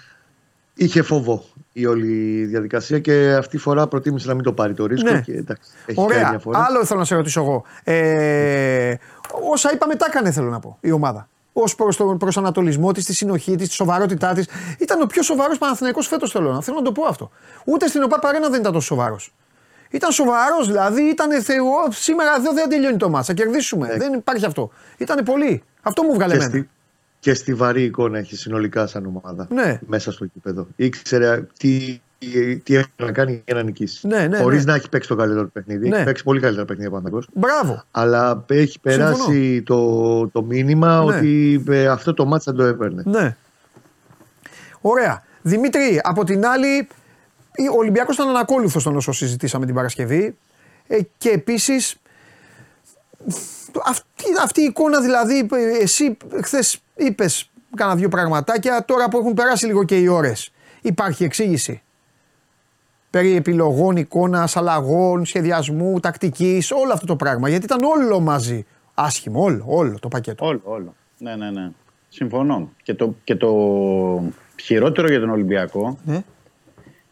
Είχε 0.74 1.02
φόβο 1.02 1.44
η 1.72 1.86
όλη 1.86 2.46
διαδικασία 2.46 3.00
και 3.00 3.34
αυτή 3.38 3.56
τη 3.58 3.58
φορά 3.64 3.88
προτίμησε 3.88 4.28
να 4.28 4.34
μην 4.34 4.44
το 4.44 4.54
πάρει 4.54 4.74
το 4.74 4.86
ρίσκο. 4.86 5.12
Ναι. 5.12 5.22
Και, 5.22 5.32
εντάξει, 5.32 5.70
έχει 5.86 5.98
κάνει 5.98 6.14
Ωραία. 6.14 6.30
μια 6.30 6.40
φορά. 6.40 6.66
Άλλο 6.70 6.86
θέλω 6.86 7.00
να 7.00 7.06
σε 7.06 7.16
ρωτήσω 7.16 7.42
εγώ. 7.42 7.64
Ε, 7.84 8.94
όσα 9.52 9.72
είπαμε, 9.74 9.96
τα 9.96 10.06
έκανε 10.10 10.32
θέλω 10.32 10.50
να 10.50 10.60
πω 10.60 10.78
η 10.82 10.92
ομάδα. 10.92 11.30
Ω 11.54 11.76
προς 11.76 11.98
τον 11.98 12.18
προσανατολισμό 12.18 12.92
της, 12.92 13.06
τη 13.06 13.14
συνοχή 13.14 13.56
της, 13.56 13.68
τη 13.68 13.74
σοβαρότητά 13.74 14.34
της. 14.34 14.48
Ήταν 14.80 15.02
ο 15.02 15.06
πιο 15.06 15.22
σοβαρός 15.22 15.58
Παναθηναϊκός 15.58 16.08
φέτος 16.08 16.32
θέλω 16.32 16.52
να, 16.54 16.62
θέλω 16.62 16.78
να 16.78 16.84
το 16.84 16.92
πω 16.92 17.06
αυτό. 17.06 17.32
Ούτε 17.66 17.88
στην 17.88 18.04
ΟΠΑ 18.04 18.20
Παρένα 18.20 18.50
δεν 18.50 18.60
ήταν 18.60 18.74
τόσο 18.74 18.86
σοβαρός. 18.86 19.34
Ήταν 19.90 20.12
σοβαρός 20.12 20.68
δηλαδή, 20.68 21.02
ήταν 21.02 21.42
θεό. 21.42 21.92
Σήμερα 21.92 22.36
εδώ 22.38 22.54
δεν 22.54 22.70
τελειώνει 22.70 22.98
το 22.98 23.10
μάτσα. 23.10 23.34
Θα 23.34 23.44
κερδίσουμε. 23.44 23.98
Δεν 23.98 24.14
υπάρχει 24.14 24.46
αυτό. 24.46 24.72
Ήταν 24.98 25.24
πολύ. 25.26 25.64
Αυτό 25.82 26.04
μου 26.04 26.14
βγάλε 26.14 26.38
και, 26.38 26.44
εμένα. 26.44 26.58
στη, 26.58 26.70
και 27.20 27.34
στη 27.34 27.54
βαρύ 27.54 27.84
εικόνα 27.84 28.18
έχει 28.18 28.36
συνολικά 28.36 28.88
σαν 28.88 29.06
ομάδα. 29.06 29.48
Ναι. 29.50 29.80
Μέσα 29.88 30.12
στο 30.12 30.26
κήπεδο. 30.26 30.68
Ήξερε 30.76 31.48
τι, 31.58 32.02
τι 32.64 32.76
έχει 32.76 32.88
να 32.96 33.12
κάνει 33.12 33.42
για 33.46 33.56
να 33.56 33.64
νικήσει. 33.64 34.08
Ναι, 34.08 34.28
ναι, 34.28 34.38
Χωρίς 34.38 34.66
ναι. 34.66 34.72
να 34.72 34.78
έχει 34.78 34.90
παίξει 34.90 35.08
το 35.08 35.16
καλύτερο 35.16 35.44
του 35.46 35.52
παιχνίδι. 35.52 35.90
Ναι. 35.90 35.96
Έχει 35.96 36.06
παίξει 36.06 36.24
πολύ 36.24 36.40
καλύτερα 36.40 36.66
παιχνίδια 36.66 36.90
ο 36.90 36.94
Παναθηναϊκός. 36.94 37.30
Μπράβο. 37.34 37.84
Αλλά 37.92 38.46
έχει 38.48 38.80
περάσει 38.80 39.64
το, 39.66 40.28
το 40.28 40.44
μήνυμα 40.44 41.04
Ναι. 41.04 41.16
ότι 41.16 41.64
ε, 41.70 41.88
αυτό 41.88 42.14
το 42.14 42.26
μάτσα 42.26 42.54
το 42.54 42.64
έπαιρνε. 42.64 43.04
Ναι. 43.06 43.36
Ωραία. 44.82 45.24
Δημήτρη, 45.42 46.02
από 46.04 46.24
την 46.24 46.46
άλλη, 46.46 46.88
ο 47.74 47.78
Ολυμπιακός 47.78 48.16
ήταν 48.16 48.28
ανακόλουθος 48.28 48.82
στον 48.82 48.96
όσο 48.96 49.12
συζητήσαμε 49.12 49.66
την 49.66 49.76
Παρασκευή 49.76 50.38
ε, 50.88 50.98
και 51.18 51.30
επίσης 51.30 51.96
αυτή, 53.86 54.26
αυτή 54.44 54.62
η 54.62 54.64
εικόνα 54.64 55.02
δηλαδή, 55.02 55.50
ε, 55.52 55.84
εσύ 55.84 56.18
χθες 56.42 56.80
είπες 56.96 57.50
κάνα 57.76 57.96
δύο 57.96 58.10
πραγματάκια, 58.10 58.86
τώρα 58.86 59.10
που 59.10 59.18
έχουν 59.18 59.34
περάσει 59.34 59.66
λίγο 59.66 59.84
και 59.84 59.98
οι 59.98 60.08
ώρες, 60.08 60.52
υπάρχει 60.82 61.24
εξήγηση; 61.24 61.82
Περί 63.12 63.36
επιλογών, 63.36 63.96
εικόνας, 63.96 64.58
αλλαγών, 64.58 65.26
σχεδιασμού, 65.26 66.00
τακτικής, 66.00 66.72
όλο 66.72 66.94
αυτό 66.94 67.06
το 67.06 67.16
πράγμα. 67.16 67.50
Γιατί 67.50 67.66
ήταν 67.66 67.80
όλο 67.84 68.20
μαζί. 68.20 68.66
Άσχημο, 68.94 69.44
όλο, 69.44 69.64
όλο 69.68 70.00
το 70.00 70.08
πακέτο. 70.08 70.46
Όλο, 70.46 70.62
όλο. 70.64 70.96
Ναι, 71.18 71.36
ναι, 71.36 71.52
ναι. 71.52 71.72
Συμφωνώ. 72.10 72.72
Και 72.84 72.94
το, 72.94 73.16
και 73.24 73.36
το 73.36 73.52
χειρότερο 74.62 75.10
για 75.10 75.20
τον 75.20 75.30
Ολυμπιακό 75.30 75.98
Ναι. 76.06 76.24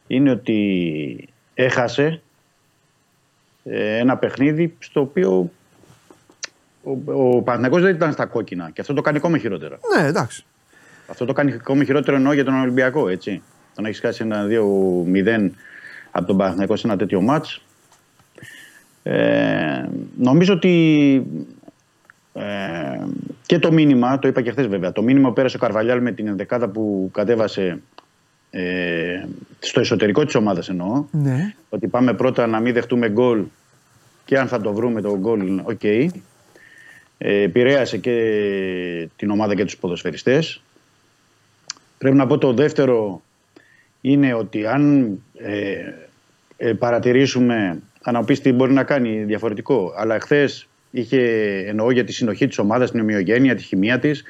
είναι 0.08 0.32
ότι 0.32 1.28
έχασε 1.54 2.22
ε, 3.64 3.98
ένα 3.98 4.18
παιχνίδι 4.18 4.76
στο 4.80 5.02
οποίο 5.02 5.52
ο, 6.84 6.92
ο 7.36 7.42
Παναθηναϊκός 7.42 7.82
δεν 7.82 7.96
ήταν 7.96 8.12
στα 8.12 8.26
κόκκινα. 8.26 8.70
Και 8.74 8.82
αυτό 8.82 8.94
το 8.94 9.02
κάνει 9.02 9.18
ακόμα 9.18 9.38
χειρότερα. 9.38 9.80
Ναι, 9.98 10.08
εντάξει. 10.08 10.44
Αυτό 11.08 11.26
το 11.26 11.34
κάνει 11.34 11.54
ακόμα 11.54 11.84
χειρότερο 11.84 12.16
εννοώ 12.18 12.34
για 12.34 12.46
τον 12.46 12.62
Ολυμπιακό, 12.62 13.08
έτσι. 13.08 13.42
Το 13.76 13.82
να 13.82 13.88
έχεις 13.88 14.00
χάσει 14.00 14.24
ένα 14.24 14.46
2-0 14.50 15.50
από 16.12 16.26
τον 16.26 16.38
Παναθηναϊκό 16.38 16.76
σε 16.76 16.88
ένα 16.88 16.98
τέτοιο 16.98 17.22
μάτς. 17.22 17.62
Ε, 19.04 19.84
νομίζω 20.18 20.54
ότι 20.54 21.26
Ε, 22.34 23.06
και 23.46 23.60
το 23.60 23.72
μήνυμα, 23.72 24.20
το 24.20 24.28
είπα 24.28 24.42
και 24.42 24.52
χθες 24.52 24.68
βέβαια, 24.68 24.92
το 24.92 25.02
μήνυμα 25.02 25.28
που 25.28 25.34
πέρασε 25.34 25.56
ο 25.56 25.60
Καρβαλιάλ 25.60 26.02
με 26.02 26.12
την 26.12 26.28
ενδεκάδα 26.28 26.68
που 26.68 27.10
κατέβασε 27.14 27.82
ε, 28.50 29.26
στο 29.60 29.80
εσωτερικό 29.80 30.26
της 30.26 30.36
ομάδας 30.36 30.70
εννοώ, 30.70 31.06
Ναι. 31.12 31.54
ότι 31.70 31.88
πάμε 31.88 32.14
πρώτα 32.14 32.48
να 32.48 32.60
μην 32.60 32.74
δεχτούμε 32.74 33.10
γκολ 33.10 33.44
και 34.26 34.38
αν 34.40 34.48
θα 34.48 34.62
το 34.62 34.74
βρούμε 34.74 35.02
το 35.02 35.18
γκολ, 35.18 35.62
οκ. 35.64 35.84
Ε, 35.84 36.08
επηρέασε 37.18 37.98
και 37.98 38.16
την 39.16 39.30
ομάδα 39.30 39.56
και 39.56 39.66
τους 39.66 39.78
ποδοσφαιριστές. 39.78 40.62
Πρέπει 41.98 42.16
να 42.16 42.28
πω 42.28 42.38
το 42.38 42.54
δεύτερο 42.54 43.22
είναι 44.02 44.34
ότι 44.34 44.66
αν 44.66 45.10
ε, 45.38 45.76
ε, 46.58 46.74
παρατηρήσουμε, 46.74 47.80
θα 48.02 48.12
να 48.12 48.24
πεις 48.24 48.42
τι 48.42 48.52
μπορεί 48.54 48.74
να 48.74 48.84
κάνει 48.84 49.24
διαφορετικό, 49.24 49.94
αλλά 49.98 50.20
χθες 50.20 50.68
είχε, 50.92 51.20
εννοώ 51.68 51.92
για 51.92 52.04
τη 52.04 52.12
συνοχή 52.14 52.48
της 52.48 52.58
ομάδας, 52.58 52.92
την 52.92 53.00
ομοιογένεια, 53.00 53.56
τη 53.56 53.64
χημεία 53.64 54.00
της, 54.00 54.24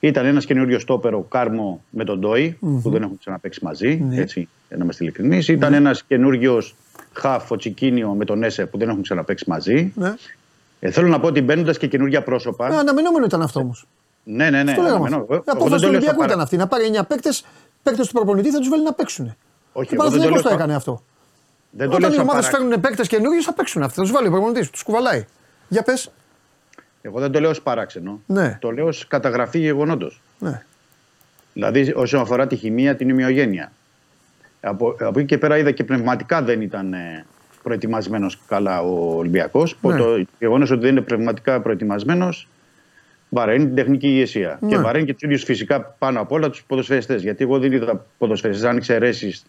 ήταν 0.00 0.26
ένας 0.26 0.44
καινούριο 0.44 0.78
στόπερ 0.78 1.14
ο 1.14 1.20
Κάρμο 1.20 1.82
με 1.90 2.04
τον 2.04 2.20
Ντόη 2.20 2.56
που 2.60 2.90
δεν 2.90 3.02
έχουν 3.02 3.18
ξαναπαίξει 3.18 3.64
μαζί, 3.64 4.04
Ναι. 4.08 4.20
έτσι, 4.20 4.48
για 4.68 4.76
να 4.76 4.82
είμαστε 4.84 5.04
ειλικρινείς. 5.04 5.48
Ήταν 5.48 5.74
ένας 5.74 6.02
καινούριος 6.04 6.74
χαφ, 7.12 7.50
ο 7.50 7.56
Τσικίνιο 7.56 8.10
με 8.12 8.24
τον 8.24 8.42
Έσε 8.42 8.66
που 8.66 8.78
δεν 8.78 8.88
έχουν 8.88 9.02
ξαναπέξει 9.02 9.44
μαζί. 9.48 9.92
Ναι. 9.94 10.14
Ε, 10.80 10.90
θέλω 10.90 11.08
να 11.08 11.20
πω 11.20 11.26
ότι 11.26 11.40
μπαίνοντας 11.42 11.78
και 11.78 11.86
καινούργια 11.86 12.22
πρόσωπα. 12.22 12.72
Ε, 12.72 12.76
αναμενόμενο 12.76 13.24
ήταν 13.24 13.42
αυτό 13.42 13.60
όμως. 13.60 13.86
Ναι, 14.24 14.50
ναι, 14.50 14.62
ναι. 14.62 14.74
το 14.74 14.82
λέγαμε. 14.82 15.06
αναμενόμενο. 15.06 15.22
αυτό. 15.22 15.34
Εγώ- 15.34 15.42
Η 15.42 15.42
εγώ 15.46 15.56
απόφαση 15.56 15.68
δεν 15.70 15.78
του 15.78 15.84
το 15.86 15.90
λέω 15.90 16.00
στα 17.82 17.90
Ολυμπιακού 17.92 18.02
παρα- 18.02 18.02
ήταν 18.02 18.02
αυτή. 18.02 18.02
Να 18.02 18.02
πάρει 18.02 18.02
9 18.02 18.02
παίκτες, 18.02 18.02
παίκτε 18.02 18.02
του 18.02 18.12
προπονητή 18.12 18.50
θα 18.50 18.58
τους 18.58 18.68
βάλει 18.68 18.82
να 18.82 18.92
παίξουν. 18.92 19.24
Όχι, 19.72 19.88
Και 19.88 19.94
εγώ 19.94 20.04
δεν 20.04 20.12
το 20.12 20.18
Παναθηναϊκός 20.18 20.32
λέω 20.32 20.42
το 20.42 20.48
στα- 20.48 20.54
έκανε 20.56 20.74
αυτό. 20.74 21.02
Δεν 21.70 21.90
το 21.90 21.98
λέω 21.98 22.08
Όταν 22.08 22.10
οι 22.10 22.14
σαν 22.14 22.22
ομάδες 22.22 22.44
παρά- 22.46 22.58
φέρνουν 22.58 22.80
παίκτες 22.80 23.08
καινούριου 23.08 23.42
θα 23.42 23.52
παίξουν 23.52 23.82
αυτοί. 23.82 23.94
Θα 23.94 24.02
τους 24.02 24.10
βάλει 24.12 24.26
ο 24.26 24.30
προπονητής, 24.30 24.70
τους 24.70 24.82
κουβαλάει. 24.82 25.24
Για 25.68 25.82
πες. 25.82 26.10
Εγώ 27.02 27.20
δεν 27.20 27.32
το 27.32 27.40
λέω 27.40 27.50
ως 27.50 27.62
παράξενο. 27.62 28.20
Ναι. 28.26 28.58
Το 28.60 28.70
λέω 28.70 28.86
ως 28.86 29.06
καταγραφή 29.08 29.58
γεγονότος. 29.58 30.20
Ναι. 30.38 30.62
Δηλαδή 31.52 31.92
όσον 31.96 32.20
αφορά 32.20 32.46
τη 32.46 32.56
χημεία, 32.56 32.96
την 32.96 33.08
ημιογένεια. 33.08 33.72
Από, 34.60 34.96
από 35.00 35.18
εκεί 35.18 35.28
και 35.28 35.38
πέρα 35.38 35.58
είδα 35.58 35.70
και 35.70 35.84
πνευματικά 35.84 36.42
δεν 36.42 36.60
ήταν 36.60 36.92
ε, 36.92 37.24
προετοιμασμένος 37.62 38.40
καλά 38.48 38.80
ο 38.82 39.16
Ολυμπιακός. 39.16 39.78
Ναι. 39.80 39.96
Το 39.96 40.24
γεγονός 40.38 40.70
ότι 40.70 40.80
δεν 40.80 40.90
είναι 40.90 41.00
πνευματικά 41.00 41.60
προετοιμασμένος 41.60 42.48
βαραίνει 43.28 43.64
την 43.66 43.74
τεχνική 43.74 44.06
ηγεσία. 44.08 44.58
Ναι. 44.60 44.68
Και 44.68 44.76
βαραίνει 44.78 45.04
και 45.04 45.12
τους 45.12 45.22
ίδιους 45.22 45.42
φυσικά 45.44 45.82
πάνω 45.98 46.20
απ' 46.20 46.32
όλα 46.32 46.50
τους 46.50 46.64
ποδοσφαιριστές. 46.66 47.22
Γιατί 47.22 47.44
εγώ 47.44 47.58
δεν 47.58 47.72
είδα 47.72 48.04
ποδοσφαιριστές, 48.18 48.68
αν 48.68 48.76
εξαιρέσει 48.76 49.40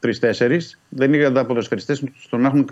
τρει-τέσσερι, 0.00 0.60
δεν 0.88 1.14
είδα 1.14 1.46
ποδοσφαιριστές 1.46 2.02
στο 2.20 2.36
να 2.36 2.46
έχουν, 2.46 2.68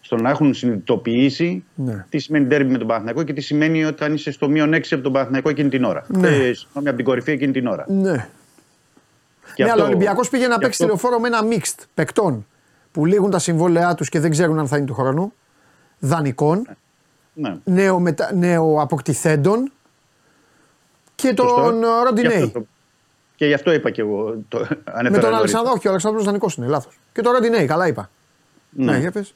στο 0.00 0.16
να 0.16 0.30
έχουν 0.30 0.54
συνειδητοποιήσει 0.54 1.64
Ναι. 1.74 2.04
τι 2.08 2.18
σημαίνει 2.18 2.46
ντέρμπι 2.46 2.70
με 2.72 2.78
τον 2.78 2.86
Παναθηναϊκό 2.86 3.22
και 3.22 3.32
τι 3.32 3.40
σημαίνει 3.40 3.84
όταν 3.84 4.14
είσαι 4.14 4.30
στο 4.32 4.48
μείον 4.48 4.74
6 4.74 4.80
από 4.90 5.02
τον 5.02 5.12
Παναθηναϊκό 5.12 5.48
εκείνη 5.48 5.68
την 5.68 5.84
ώρα. 5.84 6.04
Ναι. 6.08 6.28
Ε, 6.28 6.52
συγγνώμη, 6.52 6.88
από 6.88 6.96
την 6.96 7.04
κορυφή 7.04 7.30
εκείνη 7.30 7.52
την 7.52 7.66
ώρα. 7.66 7.84
Ναι. 7.88 8.28
Και 9.54 9.64
ναι, 9.64 9.70
αυτό- 9.70 9.72
αλλά 9.72 9.82
ο 9.82 9.86
Ολυμπιακός 9.86 10.28
πήγε 10.28 10.46
να 10.46 10.54
και 10.54 10.60
παίξει 10.64 10.82
αυτό- 10.84 10.96
τηλεφόρο 10.98 11.20
με 11.20 11.26
ένα 11.28 11.38
mixed 11.50 11.84
παικτών 11.94 12.46
που 12.92 13.04
λήγουν 13.06 13.30
τα 13.30 13.38
συμβόλαιά 13.38 13.94
τους 13.94 14.08
και 14.08 14.20
δεν 14.20 14.30
ξέρουν 14.30 14.58
αν 14.58 14.66
θα 14.68 14.76
είναι 14.76 14.86
του 14.86 14.94
χρόνου. 14.94 15.32
Δανεικών, 15.98 16.66
Ναι. 17.34 17.56
νέο, 17.64 17.98
μετα... 18.00 18.34
νέο 18.34 18.80
αποκτηθέντων 18.80 19.72
και 21.22 21.34
τον 21.34 21.48
Σωστό. 21.48 21.62
ε, 21.62 21.72
Γι' 21.72 21.84
αυτό 21.84 22.02
Ροντινέη. 22.04 22.50
το- 22.50 22.66
Και 23.36 23.46
γι' 23.46 23.54
αυτό 23.54 23.72
είπα 23.72 23.90
και 23.90 24.00
εγώ. 24.00 24.38
Το, 24.48 24.58
ανέφερα 24.58 24.76
Με 24.84 25.02
τον 25.02 25.10
νωρίτερα. 25.10 25.36
Αλεξανδρό, 25.36 25.72
όχι, 25.76 25.86
ο 25.86 25.90
Αλεξανδρό 25.90 26.22
Δανεικός 26.22 26.54
είναι, 26.54 26.66
λάθος. 26.66 26.98
Και 27.12 27.20
τον 27.22 27.32
Ροντινέη, 27.32 27.66
καλά 27.66 27.86
είπα. 27.86 28.10
Ναι. 28.70 28.92
Ναι, 28.92 28.98
για 28.98 29.10
πες. 29.12 29.34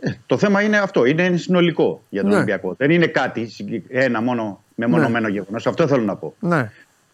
Ε, 0.00 0.10
το 0.26 0.38
θέμα 0.38 0.62
είναι 0.62 0.78
αυτό. 0.78 1.04
Είναι 1.04 1.36
συνολικό 1.36 2.02
για 2.08 2.20
τον 2.20 2.30
Ναι. 2.30 2.36
Ολυμπιακό. 2.36 2.74
Δεν 2.78 2.90
είναι 2.90 3.06
κάτι 3.06 3.46
συγκεκ- 3.46 3.86
ένα 3.88 4.20
μόνο 4.22 4.62
μεμονωμένο 4.74 5.28
γεγονός. 5.28 5.66
Αυτό 5.66 5.86
θέλω 5.86 6.02
να 6.02 6.16
πω. 6.16 6.34
Ναι. 6.40 6.70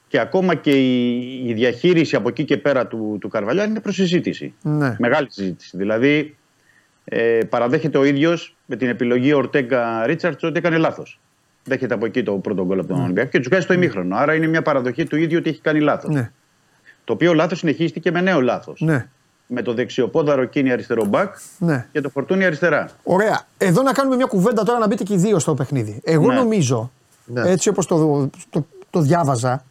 Και 0.08 0.18
ακόμα 0.20 0.54
και 0.54 0.70
η, 0.70 1.18
η 1.48 1.52
διαχείριση 1.52 2.16
από 2.16 2.28
εκεί 2.28 2.44
και 2.44 2.56
πέρα 2.56 2.86
του, 2.86 3.18
του 3.20 3.28
Καρβαλιά 3.28 3.64
είναι 3.64 3.80
προς 3.80 3.94
συζήτηση. 3.94 4.54
Ναι. 4.62 4.96
Μεγάλη 4.98 5.26
συζήτηση. 5.30 5.76
Δηλαδή, 5.76 6.36
ε, 7.04 7.40
παραδέχεται 7.48 7.98
ο 7.98 8.04
ίδιος 8.04 8.56
με 8.66 8.76
την 8.76 8.88
επιλογή 8.88 9.32
Ορτέγκα 9.32 10.06
Ρίτσαρτ 10.06 10.44
ότι 10.44 10.58
έκανε 10.58 10.76
λάθος. 10.76 11.20
Δέχεται 11.68 11.94
από 11.94 12.06
εκεί 12.06 12.22
το 12.22 12.32
πρώτο 12.32 12.64
γκολ 12.64 12.78
από 12.78 12.88
τον 12.88 13.00
Ολυμπιακό 13.02 13.30
και 13.30 13.40
του 13.40 13.48
κάνει 13.48 13.62
στο 13.62 13.72
ημίχρονο. 13.72 14.16
Άρα 14.16 14.34
είναι 14.34 14.46
μια 14.46 14.62
παραδοχή 14.62 15.04
του 15.04 15.16
ίδιου 15.16 15.38
ότι 15.40 15.50
έχει 15.50 15.60
κάνει 15.60 15.80
λάθος. 15.80 16.14
Ναι. 16.14 16.30
Το 17.04 17.12
οποίο 17.12 17.34
λάθος 17.34 17.58
συνεχίστηκε 17.58 18.10
με 18.10 18.20
νέο 18.20 18.40
λάθος. 18.40 18.80
Ναι. 18.80 19.08
Με 19.46 19.62
το 19.62 19.74
δεξιοπόδαρο 19.74 20.44
κίνη 20.44 20.72
αριστερό 20.72 21.04
μπακ 21.04 21.34
ναι. 21.58 21.86
και 21.92 22.00
το 22.00 22.08
φορτούνι 22.08 22.44
αριστερά. 22.44 22.88
Ωραία. 23.02 23.40
Εδώ 23.58 23.82
να 23.82 23.92
κάνουμε 23.92 24.16
μια 24.16 24.26
κουβέντα 24.26 24.62
τώρα 24.62 24.78
να 24.78 24.86
μπείτε 24.86 25.02
και 25.04 25.14
οι 25.14 25.16
δύο 25.16 25.38
στο 25.38 25.54
παιχνίδι. 25.54 26.00
Εγώ 26.04 26.26
Ναι. 26.26 26.34
νομίζω, 26.34 26.90
Ναι. 27.24 27.50
έτσι 27.50 27.68
όπως 27.68 27.86
το, 27.86 28.30
το, 28.50 28.66
το 28.90 29.00
διάβαζα, 29.00 29.64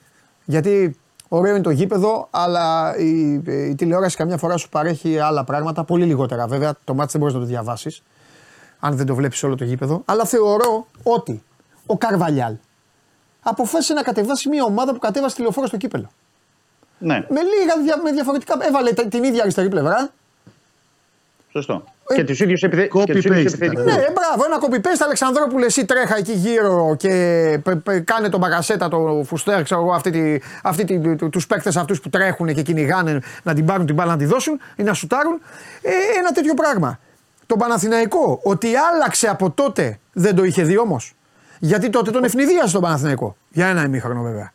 γιατί 0.45 0.95
ωραίο 1.27 1.53
είναι 1.53 1.63
το 1.63 1.69
γήπεδο, 1.69 2.27
αλλά 2.31 2.95
η, 2.97 3.33
η 3.69 3.75
τηλεόραση 3.75 4.17
καμιά 4.17 4.37
φορά 4.37 4.57
σου 4.57 4.69
παρέχει 4.69 5.19
άλλα 5.19 5.43
πράγματα, 5.43 5.83
πολύ 5.83 6.05
λιγότερα 6.05 6.47
βέβαια. 6.47 6.73
Το 6.83 6.93
μάτι 6.93 7.11
δεν 7.11 7.19
μπορείς 7.21 7.35
να 7.35 7.39
το 7.41 7.45
διαβάσεις, 7.45 8.03
αν 8.79 8.95
δεν 8.95 9.05
το 9.05 9.15
βλέπεις 9.15 9.43
όλο 9.43 9.55
το 9.55 9.63
γήπεδο. 9.63 10.01
Αλλά 10.05 10.25
θεωρώ 10.25 10.87
ότι 11.03 11.43
ο 11.87 11.97
Καρβαλιάλ 11.97 12.53
αποφάσισε 13.41 13.93
να 13.93 14.01
κατεβάσει 14.01 14.49
μια 14.49 14.63
ομάδα 14.63 14.93
που 14.93 14.99
κατέβασε 14.99 15.35
τηλεοφόρο 15.35 15.67
στο 15.67 15.77
κύπελο. 15.77 16.09
Ναι, 16.99 17.15
Με 17.15 17.39
λίγα 17.41 17.81
δια- 17.83 18.01
με 18.03 18.11
διαφορετικά. 18.11 18.57
Έβαλε 18.61 18.91
τα- 18.93 19.07
την 19.07 19.23
ίδια 19.23 19.41
αριστερή 19.41 19.69
πλευρά. 19.69 20.09
σωστό. 21.51 21.83
Ε, 22.09 22.13
και 22.15 22.23
τους 22.23 22.39
ίδιους 22.39 22.61
επιθε... 22.63 22.89
copy 22.93 23.03
και 23.05 23.13
τους 23.13 23.25
ίδιους 23.25 23.39
paste 23.41 23.45
επιθετικούς. 23.55 23.85
Ναι, 23.85 23.91
μπράβο, 23.91 24.45
ένα 24.45 24.59
κοπιπέστα 24.59 25.05
Αλεξανδρόπουλε, 25.05 25.65
εσύ 25.65 25.85
τρέχα 25.85 26.17
εκεί 26.17 26.31
γύρω 26.31 26.95
και 26.99 27.59
π- 27.63 27.75
π- 27.75 28.03
κάνε 28.03 28.29
τον 28.29 28.39
Μπαγκασέτα, 28.39 28.87
το 28.87 29.23
Φουστέρ, 29.25 29.63
ξέρω 29.63 29.81
εγώ, 29.81 29.91
αυτή 29.93 30.09
τη, 30.11 30.37
αυτή 30.63 30.83
τη, 30.85 31.15
του- 31.15 31.29
τους 31.29 31.47
παίκτες 31.47 31.77
αυτούς 31.77 32.01
που 32.01 32.09
τρέχουν 32.09 32.53
και 32.53 32.61
κυνηγάνε 32.61 33.19
να 33.43 33.53
την 33.53 33.65
πάρουν 33.65 33.85
την 33.85 33.95
μπάλα 33.95 34.11
να 34.11 34.17
τη 34.17 34.25
δώσουν 34.25 34.59
ή 34.75 34.83
να 34.83 34.93
σουτάρουν. 34.93 35.41
Ε, 35.81 35.91
ένα 36.17 36.31
τέτοιο 36.31 36.53
πράγμα. 36.53 36.99
Το 37.45 37.55
Παναθηναϊκό, 37.55 38.39
ότι 38.43 38.67
άλλαξε 38.75 39.27
από 39.27 39.51
τότε 39.51 39.99
δεν 40.13 40.35
το 40.35 40.43
είχε 40.43 40.63
δει 40.63 40.77
όμως. 40.77 41.13
Γιατί 41.59 41.89
τότε 41.89 42.11
τον 42.11 42.23
ευνηδίασε 42.23 42.73
τον 42.73 42.81
Παναθηναϊκό. 42.81 43.35
Για 43.49 43.67
ένα 43.67 43.83
ημίχρονο 43.83 44.21
βέβαια. 44.21 44.51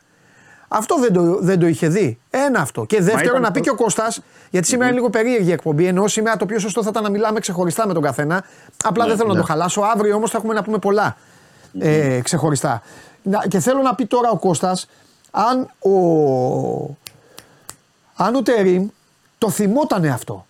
Αυτό 0.68 0.98
δεν 0.98 1.12
το, 1.12 1.38
δεν 1.40 1.58
το 1.58 1.66
είχε 1.66 1.88
δει. 1.88 2.18
Ένα 2.30 2.60
αυτό. 2.60 2.84
Και 2.84 3.00
δεύτερο, 3.02 3.28
ήταν 3.28 3.40
να 3.42 3.50
πει 3.50 3.58
το- 3.58 3.64
και 3.64 3.70
ο 3.70 3.74
Κώστας, 3.74 4.20
γιατί 4.50 4.66
σήμερα 4.66 4.86
είναι 4.88 4.96
λίγο 4.96 5.10
περίεργη 5.10 5.48
η 5.48 5.52
εκπομπή. 5.52 5.86
Ενώ 5.86 6.06
σήμερα 6.06 6.36
το 6.36 6.46
πιο 6.46 6.58
σωστό 6.58 6.82
θα 6.82 6.88
ήταν 6.90 7.02
να 7.02 7.10
μιλάμε 7.10 7.40
ξεχωριστά 7.40 7.86
με 7.86 7.92
τον 7.92 8.02
καθένα. 8.02 8.44
Απλά 8.84 9.06
δεν 9.06 9.16
θέλω 9.16 9.28
να 9.32 9.34
το 9.40 9.42
χαλάσω. 9.46 9.80
Αύριο 9.80 10.16
όμως 10.16 10.30
θα 10.30 10.36
έχουμε 10.38 10.54
να 10.54 10.62
πούμε 10.62 10.78
πολλά 10.78 11.16
ε, 11.80 12.20
ξεχωριστά. 12.22 12.82
Να- 13.22 13.44
και 13.48 13.58
θέλω 13.58 13.82
να 13.82 13.94
πει 13.94 14.06
τώρα 14.06 14.30
ο 14.30 14.38
Κώστας 14.38 14.88
αν 15.30 15.70
ο, 15.78 15.90
αν 18.16 18.34
ο 18.34 18.42
Τερίμ 18.42 18.88
το 19.38 19.50
θυμότανε 19.50 20.08
αυτό. 20.08 20.46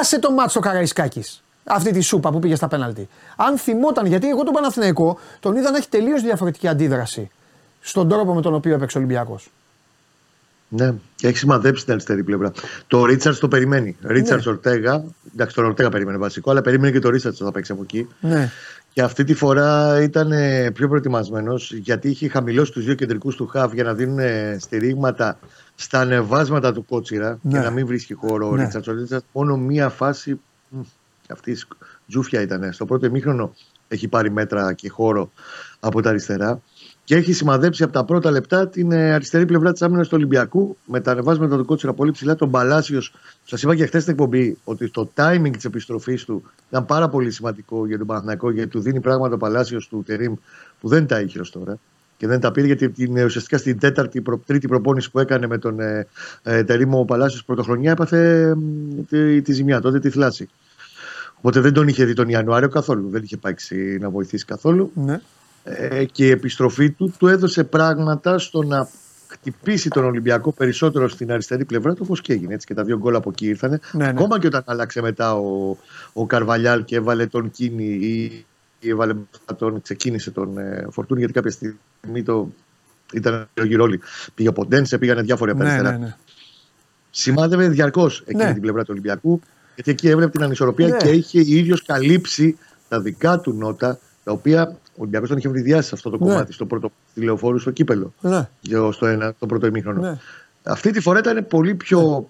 Άσε 0.00 0.18
το 0.18 0.30
μάτσο 0.32 0.60
Καραϊσκάκης. 0.60 1.42
Αυτή 1.64 1.90
τη 1.92 2.00
σούπα 2.00 2.30
που 2.30 2.38
πήγε 2.38 2.54
στα 2.54 2.68
πέναλτι. 2.68 3.08
Αν 3.36 3.56
θυμόταν, 3.58 4.06
γιατί 4.06 4.28
εγώ 4.28 4.42
τον 4.44 4.52
Παναθηναϊκό 4.54 5.18
τον 5.40 5.56
είδα 5.56 5.70
να 5.70 5.76
έχει 5.76 5.88
τελείως 5.88 6.22
διαφορετική 6.22 6.68
αντίδραση 6.68 7.30
στον 7.80 8.08
τρόπο 8.08 8.34
με 8.34 8.40
τον 8.42 8.54
οποίο 8.54 8.74
έπαιξε 8.74 8.98
ο 8.98 9.00
Ολυμπιακός. 9.00 9.50
Ναι, 10.68 10.94
και 11.16 11.26
έχει 11.28 11.36
σημαδέψει 11.36 11.84
την 11.84 11.92
αριστερή 11.92 12.22
πλευρά. 12.24 12.52
Το 12.86 13.04
Ρίτσαρτς 13.04 13.38
το 13.40 13.48
περιμένει. 13.48 13.96
Ρίτσαρτς 14.02 14.46
Ορτέγα. 14.46 15.04
Εντάξει, 15.32 15.54
τον 15.54 15.64
Ορτέγα 15.64 15.88
περίμενε 15.88 16.18
βασικό, 16.18 16.50
αλλά 16.50 16.60
περίμενε 16.60 16.92
και 16.92 16.98
το 16.98 17.08
Ρίτσαρτς 17.10 17.38
θα 17.38 17.52
παίξει 17.52 17.72
από 17.72 17.82
εκεί. 17.82 18.08
Ναι. 18.20 18.50
Και 18.92 19.02
αυτή 19.02 19.24
τη 19.24 19.34
φορά 19.34 20.02
ήταν 20.02 20.32
ε, 20.32 20.70
πιο 20.70 20.88
προετοιμασμένος 20.88 21.72
γιατί 21.72 22.08
είχε 22.08 22.28
χαμηλώσει 22.28 22.72
τους 22.72 22.84
δύο 22.84 22.94
κεντρικούς 22.94 23.36
του 23.36 23.46
χαφ 23.46 23.72
για 23.72 23.84
να 23.84 23.94
δίνουν 23.94 24.18
ε, 24.18 24.56
στηρίγματα 24.60 25.38
στα 25.74 26.00
ανεβάσματα 26.00 26.72
του 26.72 26.84
Κότσιρα 26.84 27.38
Ναι. 27.42 27.52
και 27.58 27.64
να 27.64 27.70
μην 27.70 27.86
βρίσκει 27.86 28.14
χώρο 28.14 28.48
ο 28.48 28.54
Ναι. 28.56 28.62
Ρίτσαρτς. 28.62 28.88
Ο 28.88 28.92
Ρίτσαρτς 28.92 29.26
μόνο 29.32 29.56
μία 29.56 29.88
φάση. 29.88 30.40
Μ, 31.32 31.36
Αυτή 31.36 31.50
η 31.50 31.54
σκ- 31.54 31.72
τζούφια 32.08 32.40
ήταν. 32.40 32.72
Στο 32.72 32.84
πρώτο 32.84 33.06
ημίχρονο 33.06 33.54
έχει 33.88 34.08
πάρει 34.08 34.30
μέτρα 34.30 34.72
και 34.72 34.88
χώρο 34.88 35.32
από 35.80 36.02
τα 36.02 36.08
αριστερά. 36.08 36.60
Και 37.04 37.14
έχει 37.14 37.32
σημαδέψει 37.32 37.82
από 37.82 37.92
τα 37.92 38.04
πρώτα 38.04 38.30
λεπτά 38.30 38.68
την 38.68 38.92
ε, 38.92 39.12
αριστερή 39.12 39.46
πλευρά 39.46 39.72
της 39.72 39.82
άμυνας 39.82 40.08
του 40.08 40.14
Ολυμπιακού 40.16 40.76
με 40.86 41.00
τα 41.00 41.10
ανεβάσματα 41.10 41.56
του 41.56 41.64
Κότσιρα 41.64 41.92
πολύ 41.92 42.10
ψηλά. 42.10 42.34
Τον 42.34 42.50
Παλάσιος, 42.50 43.14
σας 43.44 43.62
είπα 43.62 43.76
και 43.76 43.86
χθες 43.86 44.02
στην 44.02 44.14
εκπομπή 44.14 44.58
ότι 44.64 44.90
το 44.90 45.10
timing 45.14 45.50
της 45.52 45.64
επιστροφής 45.64 46.24
του 46.24 46.42
ήταν 46.68 46.86
πάρα 46.86 47.08
πολύ 47.08 47.30
σημαντικό 47.30 47.86
για 47.86 47.98
τον 47.98 48.06
Παναθηναϊκό 48.06 48.50
γιατί 48.50 48.68
του 48.68 48.80
δίνει 48.80 49.00
πράγματα 49.00 49.34
ο 49.34 49.38
Παλάσιος 49.38 49.88
του 49.88 50.02
Τερήμ 50.06 50.34
που 50.80 50.88
δεν 50.88 51.06
τα 51.06 51.20
είχε 51.20 51.40
ως 51.40 51.50
τώρα. 51.50 51.78
Και 52.16 52.26
δεν 52.26 52.40
τα 52.40 52.50
πήρε 52.50 52.66
γιατί 52.66 52.90
την, 52.90 53.16
ε, 53.16 53.24
ουσιαστικά 53.24 53.58
στην 53.58 53.78
τέταρτη, 53.78 54.20
προ, 54.20 54.42
τρίτη 54.46 54.68
προπόνηση 54.68 55.10
που 55.10 55.18
έκανε 55.18 55.46
με 55.46 55.58
τον 55.58 55.80
ε, 55.80 56.06
ε, 56.42 56.64
Τερήμ 56.64 56.94
ο 56.94 57.04
Παλάσιος 57.04 57.44
πρωτοχρονιά 57.44 57.90
έπαθε 57.90 58.48
ε, 58.48 58.54
τη, 59.08 59.42
τη 59.42 59.52
ζημιά, 59.52 59.80
τότε 59.80 59.98
τη 59.98 60.10
θλάση. 60.10 60.48
Οπότε 61.44 61.60
δεν 61.60 61.72
τον 61.72 61.88
είχε 61.88 62.04
δει 62.04 62.12
τον 62.14 62.28
Ιανουάριο 62.28 62.68
καθόλου. 62.68 63.08
Δεν 63.10 63.22
είχε 63.22 63.36
πάει 63.36 63.54
να 64.00 64.10
βοηθήσει 64.10 64.44
καθόλου. 64.44 64.90
Ναι. 64.94 65.20
Ε, 65.64 66.04
και 66.04 66.26
η 66.26 66.30
επιστροφή 66.30 66.90
του 66.90 67.14
του 67.18 67.26
έδωσε 67.26 67.64
πράγματα 67.64 68.38
στο 68.38 68.62
να 68.62 68.88
χτυπήσει 69.28 69.88
τον 69.88 70.04
Ολυμπιακό 70.04 70.52
περισσότερο 70.52 71.08
στην 71.08 71.32
αριστερή 71.32 71.64
πλευρά 71.64 71.94
του 71.94 72.00
όπω 72.04 72.16
και 72.16 72.32
έγινε. 72.32 72.54
Έτσι, 72.54 72.66
και 72.66 72.74
τα 72.74 72.84
δύο 72.84 72.98
γκολ 72.98 73.14
από 73.14 73.30
εκεί 73.30 73.46
ήρθανε. 73.46 73.80
Ναι, 73.92 74.04
ναι. 74.04 74.10
Ακόμα 74.10 74.38
και 74.40 74.46
όταν 74.46 74.62
άλλαξε 74.66 75.00
μετά 75.00 75.34
ο, 75.34 75.76
ο 76.12 76.26
Καρβαλιάλ 76.26 76.84
και 76.84 76.96
έβαλε 76.96 77.26
τον 77.26 77.50
Κίνη 77.50 77.84
ή 77.84 78.46
έβαλε 78.88 79.14
τον, 79.56 79.82
ξεκίνησε 79.82 80.30
τον 80.30 80.58
ε, 80.58 80.86
Φορτούνη 80.90 81.18
γιατί 81.18 81.34
κάποια 81.34 81.50
στιγμή 81.50 82.22
το, 82.22 82.48
ήταν 83.12 83.48
ο 83.60 83.64
Γυρόλη. 83.64 84.00
Πήγε 84.34 84.48
ο 84.48 84.52
Ποντένσε, 84.52 84.98
πήγανε 84.98 85.22
διάφοροι 85.22 85.50
από 85.50 85.60
τα 85.60 85.64
Ναι, 85.66 85.70
αριστερά. 85.72 85.98
ναι, 85.98 86.04
ναι. 86.04 86.16
Σημάδευε 87.10 87.68
διαρκώς 87.68 88.22
εκείνη 88.26 88.44
Ναι. 88.44 88.52
την 88.52 88.62
πλευρά 88.62 88.80
του 88.82 88.88
Ολυμπιακού, 88.90 89.40
γιατί 89.84 89.90
εκεί 89.90 90.08
έβλεπε 90.08 90.30
την 90.30 90.42
ανισορροπία 90.42 90.86
Ναι. 90.88 90.96
και 90.96 91.08
είχε 91.08 91.40
ίδιος 91.40 91.82
καλύψει 91.84 92.58
τα 92.88 93.00
δικά 93.00 93.38
του 93.40 93.52
νότα, 93.52 93.98
τα 94.24 94.32
οποία 94.32 94.62
ο 94.86 94.94
Ολυμπιακό 94.96 95.26
τον 95.26 95.36
είχε 95.36 95.48
βριδιάσει 95.48 95.88
σε 95.88 95.94
αυτό 95.94 96.10
το 96.10 96.24
Ναι. 96.24 96.30
κομμάτι, 96.30 96.52
στο 96.52 96.66
πρώτο 96.66 96.92
τηλεοφόρου, 97.14 97.58
στο 97.58 97.70
κύπελο. 97.70 98.12
Ναι. 98.20 98.48
για- 98.60 98.92
Στο 98.92 99.06
ένα, 99.06 99.34
το 99.38 99.46
πρώτο 99.46 99.66
ημίχρονο. 99.66 100.00
Ναι. 100.00 100.18
Αυτή 100.62 100.90
τη 100.90 101.00
φορά 101.00 101.18
ήταν 101.18 101.46
πολύ 101.46 101.74
πιο 101.74 102.28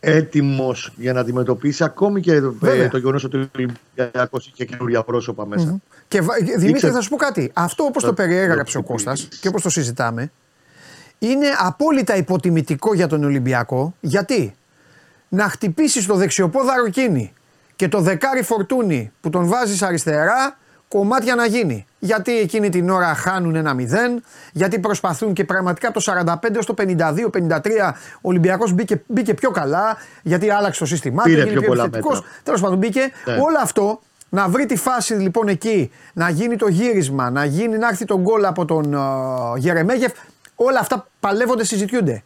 έτοιμος 0.00 0.92
για 0.96 1.12
να 1.12 1.20
αντιμετωπίσει 1.20 1.84
ακόμη 1.84 2.20
και 2.20 2.32
ε, 2.32 2.40
Βέβαια. 2.40 2.88
το 2.88 2.96
γεγονός 2.96 3.24
ότι 3.24 3.36
ο 3.36 3.48
Ολυμπιακός 3.56 4.46
είχε 4.46 4.64
καινούργια 4.64 5.02
πρόσωπα 5.02 5.46
μέσα. 5.46 5.80
Και 6.08 6.20
βα- 6.20 6.34
Δημήτρη, 6.44 6.68
Ήξερε- 6.68 6.94
θα 6.94 7.00
σου 7.00 7.08
πω 7.08 7.16
κάτι. 7.16 7.50
Αυτό 7.54 7.84
όπως 7.84 8.02
το 8.02 8.08
Θα- 8.08 8.14
περιέγραψε 8.14 8.78
ο 8.78 8.80
θα- 8.80 8.86
Κώστας 8.86 9.28
και 9.40 9.48
όπως 9.48 9.62
το 9.62 9.68
συζητάμε, 9.70 10.30
είναι 11.18 11.46
απόλυτα 11.58 12.16
υποτιμητικό 12.16 12.94
για 12.94 13.06
τον 13.06 13.24
Ολυμπιακό. 13.24 13.94
Γιατί; 14.00 14.54
Να 15.32 15.48
χτυπήσεις 15.48 16.06
το 16.06 16.14
δεξιοπόδαρο 16.14 16.84
εκείνη 16.84 17.32
και 17.76 17.88
το 17.88 18.00
δεκάρι 18.00 18.42
φορτούνι 18.42 19.12
που 19.20 19.30
τον 19.30 19.46
βάζεις 19.46 19.82
αριστερά, 19.82 20.58
κομμάτια 20.88 21.34
να 21.34 21.46
γίνει. 21.46 21.86
Γιατί 21.98 22.38
εκείνη 22.38 22.68
την 22.68 22.90
ώρα 22.90 23.14
χάνουν 23.14 23.54
ένα 23.54 23.74
μηδέν, 23.74 24.22
γιατί 24.52 24.78
προσπαθούν 24.78 25.32
και 25.32 25.44
πραγματικά 25.44 25.88
από 25.88 26.00
το 26.02 26.12
45 26.26 26.54
έως 26.54 26.66
το 26.66 26.74
52-53 26.78 27.94
ο 28.14 28.28
Ολυμπιακός 28.28 28.72
μπήκε, 28.72 29.02
μπήκε 29.06 29.34
πιο 29.34 29.50
καλά, 29.50 29.96
γιατί 30.22 30.50
άλλαξε 30.50 30.80
το 30.80 30.86
σύστημά 30.86 31.22
του, 31.22 31.28
Πήρε 31.28 31.40
έγινε 31.40 31.58
πιο 31.58 31.68
πολλά 31.68 31.82
επιθετικός. 31.82 32.14
μέτρα. 32.20 32.30
Τέλος 32.42 32.60
πάντων 32.60 32.78
μπήκε. 32.78 33.00
Ναι. 33.00 33.32
Όλο 33.32 33.58
αυτό 33.62 34.00
να 34.28 34.48
βρει 34.48 34.66
τη 34.66 34.76
φάση 34.76 35.14
λοιπόν 35.14 35.48
εκεί, 35.48 35.90
να 36.12 36.28
γίνει 36.28 36.56
το 36.56 36.68
γύρισμα, 36.68 37.30
να, 37.30 37.44
γίνει, 37.44 37.78
να 37.78 37.88
έρθει 37.88 38.04
τον 38.04 38.20
γκολ 38.20 38.44
από 38.44 38.64
τον 38.64 38.94
ε, 38.94 38.98
Γερεμέγεφ, 39.58 40.12
όλα 40.54 40.78
αυτά 40.78 41.06
παλεύονται, 41.20 41.64
συζητιούνται. 41.64 42.22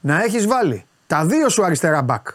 Να 0.00 0.22
έχεις 0.22 0.46
βάλει 0.46 0.84
τα 1.06 1.24
δύο 1.24 1.48
σου 1.48 1.64
αριστερά 1.64 2.02
μπακ, 2.02 2.26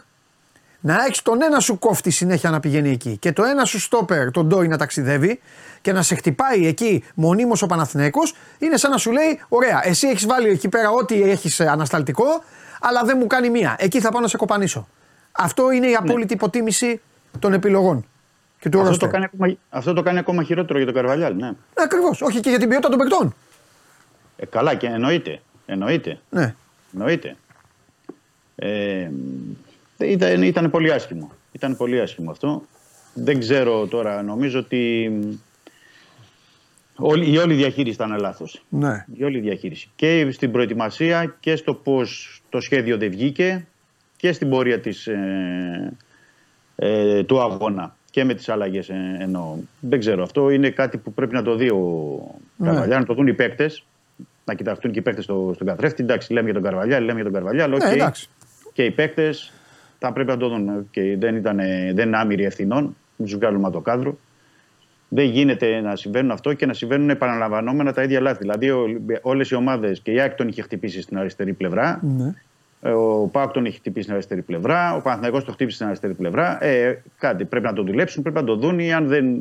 να 0.80 1.04
έχει 1.04 1.22
τον 1.22 1.42
ένα 1.42 1.60
σου 1.60 1.78
κόφτη 1.78 2.10
συνέχεια 2.10 2.50
να 2.50 2.60
πηγαίνει 2.60 2.90
εκεί 2.90 3.16
και 3.16 3.32
το 3.32 3.42
ένα 3.42 3.64
σου 3.64 3.80
στόπερ, 3.80 4.30
τον 4.30 4.46
Ντόι 4.46 4.68
να 4.68 4.76
ταξιδεύει 4.76 5.40
και 5.80 5.92
να 5.92 6.02
σε 6.02 6.14
χτυπάει 6.14 6.66
εκεί 6.66 7.04
μονίμως 7.14 7.62
ο 7.62 7.66
Παναθηναίκος 7.66 8.34
είναι 8.58 8.76
σαν 8.76 8.90
να 8.90 8.96
σου 8.96 9.12
λέει: 9.12 9.40
Ωραία, 9.48 9.80
εσύ 9.84 10.06
έχεις 10.08 10.26
βάλει 10.26 10.48
εκεί 10.48 10.68
πέρα 10.68 10.90
ό,τι 10.90 11.22
έχεις 11.22 11.60
ανασταλτικό, 11.60 12.24
αλλά 12.80 13.04
δεν 13.04 13.16
μου 13.20 13.26
κάνει 13.26 13.50
μία. 13.50 13.76
Εκεί 13.78 14.00
θα 14.00 14.10
πάω 14.10 14.20
να 14.20 14.28
σε 14.28 14.36
κοπανίσω. 14.36 14.88
Αυτό 15.32 15.70
είναι 15.70 15.86
η 15.88 15.94
απόλυτη 15.94 16.32
υποτίμηση 16.34 17.00
των 17.38 17.52
επιλογών 17.52 18.06
και 18.58 18.68
του 18.68 18.78
Αυτό 18.78 18.90
ρόστερ. 18.90 19.08
το, 19.08 19.14
κάνει 19.14 19.24
ακόμα, 19.24 19.56
αυτό 19.68 19.92
το 19.92 20.02
κάνει 20.02 20.18
ακόμα 20.18 20.42
χειρότερο 20.42 20.78
για 20.78 20.86
τον 20.86 20.96
Καρβαλιάλ, 20.96 21.34
ναι. 21.36 21.50
Ακριβώς. 21.74 22.22
Όχι 22.22 22.40
και 22.40 22.48
για 22.50 22.58
την 22.58 22.68
ποιότητα 22.68 22.88
των 22.88 22.98
παικτών. 22.98 23.34
Ε, 24.36 24.46
καλά 24.46 24.74
και 24.74 24.86
εννοείται. 24.86 25.40
Εννοείται. 25.66 26.20
Ναι. 26.30 26.54
Εννοείται. 26.92 27.36
Ε, 28.56 29.10
ήταν, 29.98 30.42
ήταν 30.42 30.70
πολύ 30.70 30.92
άσχημο. 30.92 31.30
Ήταν 31.52 31.76
πολύ 31.76 32.00
άσχημο 32.00 32.30
αυτό. 32.30 32.62
Δεν 33.14 33.38
ξέρω 33.38 33.86
τώρα, 33.86 34.22
νομίζω 34.22 34.58
ότι 34.58 35.10
όλη, 36.96 37.32
η 37.32 37.38
όλη 37.38 37.54
διαχείριση 37.54 37.94
ήταν 37.94 38.18
λάθος. 38.18 38.64
Ναι. 38.68 39.04
Η 39.14 39.24
όλη 39.24 39.40
διαχείριση. 39.40 39.90
Και 39.96 40.28
στην 40.30 40.50
προετοιμασία 40.50 41.36
και 41.40 41.56
στο 41.56 41.74
πώς 41.74 42.40
το 42.48 42.60
σχέδιο 42.60 42.96
δεν 42.96 43.10
βγήκε 43.10 43.66
και 44.16 44.32
στην 44.32 44.48
πορεία 44.48 44.80
της, 44.80 45.06
ε, 45.06 45.96
ε, 46.76 47.22
του 47.22 47.40
αγώνα 47.40 47.96
και 48.10 48.24
με 48.24 48.34
τις 48.34 48.48
αλλαγές 48.48 48.88
ε, 48.88 49.16
εννοώ. 49.20 49.56
Δεν 49.80 49.98
ξέρω. 49.98 50.22
Αυτό 50.22 50.50
είναι 50.50 50.70
κάτι 50.70 50.98
που 50.98 51.12
πρέπει 51.12 51.34
να 51.34 51.42
το 51.42 51.54
δει 51.54 51.70
ο 51.70 52.20
Ναι. 52.56 52.66
Καρβαλιάλ, 52.66 52.98
να 52.98 53.04
το 53.04 53.14
δουν 53.14 53.26
οι 53.26 53.34
παίκτες. 53.34 53.84
Να 54.44 54.54
κοιταχτούν 54.54 54.92
και 54.92 54.98
οι 54.98 55.02
παίκτες 55.02 55.24
στο, 55.24 55.52
στον 55.54 55.66
καθρέφτη. 55.66 56.02
Εντάξει, 56.02 56.32
λέμε 56.32 56.44
για 56.44 56.54
τον 56.54 56.62
Καρβαλιάλ, 56.62 57.00
λέμε 57.00 57.14
για 57.14 57.24
τον 57.24 57.32
Καρβαλιάλ. 57.32 57.66
Ναι, 57.66 57.74
οκ. 57.74 57.82
εντάξει. 57.82 58.28
και 58.72 58.84
οι 58.84 58.90
παίκτες 58.90 59.52
θα 59.98 60.12
πρέπει 60.12 60.30
να 60.30 60.36
το 60.36 60.48
δουν. 60.48 60.70
Okay, 60.70 61.14
δεν, 61.18 61.36
ήταν, 61.36 61.56
δεν 61.94 62.06
είναι 62.06 62.18
άμοιροι 62.18 62.44
ευθυνών. 62.44 62.96
Μην 63.16 63.28
τους 63.28 63.36
βγάλουμε 63.36 63.66
από 63.66 63.72
το 63.72 63.80
κάδρο. 63.80 64.16
Δεν 65.08 65.24
γίνεται 65.24 65.80
να 65.80 65.96
συμβαίνουν 65.96 66.30
αυτό 66.30 66.52
και 66.52 66.66
να 66.66 66.72
συμβαίνουν 66.72 67.10
επαναλαμβανόμενα 67.10 67.92
τα 67.92 68.02
ίδια 68.02 68.20
λάθη. 68.20 68.38
Δηλαδή, 68.38 68.70
όλες 69.22 69.50
οι 69.50 69.54
ομάδες 69.54 70.00
και 70.00 70.12
η 70.12 70.20
ΑΕΚ 70.20 70.34
τον 70.34 70.48
είχε 70.48 70.62
χτυπήσει 70.62 71.02
στην 71.02 71.18
αριστερή 71.18 71.52
πλευρά. 71.52 72.00
Ναι. 72.02 72.34
Ε, 72.82 72.90
Ο 72.90 73.28
ΠΑΟΚ 73.32 73.52
τον 73.52 73.64
είχε 73.64 73.76
χτυπήσει 73.76 74.02
στην 74.02 74.14
αριστερή 74.14 74.42
πλευρά. 74.42 74.94
Ο 74.94 75.00
Παναθηναϊκός 75.00 75.44
το 75.44 75.52
χτύπησε 75.52 75.76
στην 75.76 75.86
αριστερή 75.86 76.14
πλευρά. 76.14 76.64
Ε, 76.64 77.02
κάτι 77.18 77.44
πρέπει 77.44 77.66
να 77.66 77.72
το 77.72 77.82
δουλέψουν, 77.82 78.22
πρέπει 78.22 78.38
να 78.38 78.44
το 78.44 78.56
δουν 78.56 78.78
ή 78.78 78.92
αν 78.92 79.06
δεν 79.06 79.40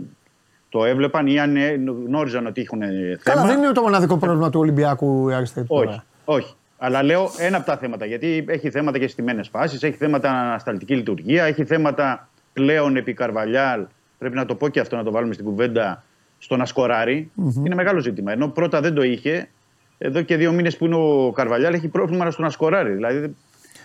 το 0.70 0.86
έβλεπαν 0.86 1.28
ή 1.28 1.40
αν 1.40 1.56
ε, 1.56 1.82
γνώριζαν 2.06 2.46
ότι 2.46 2.62
έχουν 2.62 2.82
ε, 2.82 2.88
θέμα. 2.88 3.18
Καλά, 3.24 3.46
δεν 3.46 3.58
είναι 3.58 3.72
το 3.72 3.82
μοναδικό 3.82 4.18
πρόβλημα 4.18 4.50
του 4.50 4.60
Ολυμπιακού 4.60 5.30
η 5.30 5.34
αριστερή 5.34 5.66
πλευρά. 5.66 5.90
Όχι, 6.26 6.42
όχι. 6.44 6.56
Αλλά 6.78 7.04
λέω 7.04 7.32
ένα 7.38 7.58
από 7.58 7.66
τα 7.66 7.78
θέματα. 7.78 8.06
Γιατί 8.06 8.46
έχει 8.48 8.70
θέματα 8.70 9.00
και 9.00 9.08
στιμένες 9.08 9.48
φάσεις, 9.48 9.84
έχει 9.84 9.98
θέματα 9.98 10.30
ανασταλτική 10.32 10.96
λειτουργία, 10.96 11.44
έχει 11.44 11.66
θέματα 11.66 12.30
πλέον 12.54 12.96
επί 12.96 13.14
Καρβαλιάλ. 13.14 13.86
Πρέπει 14.18 14.36
να 14.36 14.46
το 14.46 14.56
πω 14.56 14.68
και 14.70 14.80
αυτό 14.80 14.96
να 14.96 15.04
το 15.04 15.12
βάλουμε 15.12 15.34
στην 15.34 15.46
κουβέντα 15.46 16.04
στο 16.40 16.56
να 16.56 16.66
σκοραρει 16.66 17.32
Είναι 17.66 17.76
μεγάλο 17.76 18.00
ζήτημα. 18.00 18.32
Ενώ 18.32 18.48
πρώτα 18.48 18.82
δεν 18.82 18.94
το 18.94 19.02
είχε, 19.02 19.50
εδώ 19.98 20.22
και 20.22 20.36
δύο 20.36 20.52
μήνες 20.52 20.78
που 20.78 20.86
είναι 20.86 20.96
ο 20.96 21.32
Καρβαλιάλ 21.36 21.74
έχει 21.74 21.88
πρόβλημα 21.88 22.32
στο 22.32 22.42
να 22.42 22.50
σκοράρει. 22.50 22.94
Δηλαδή 22.94 23.36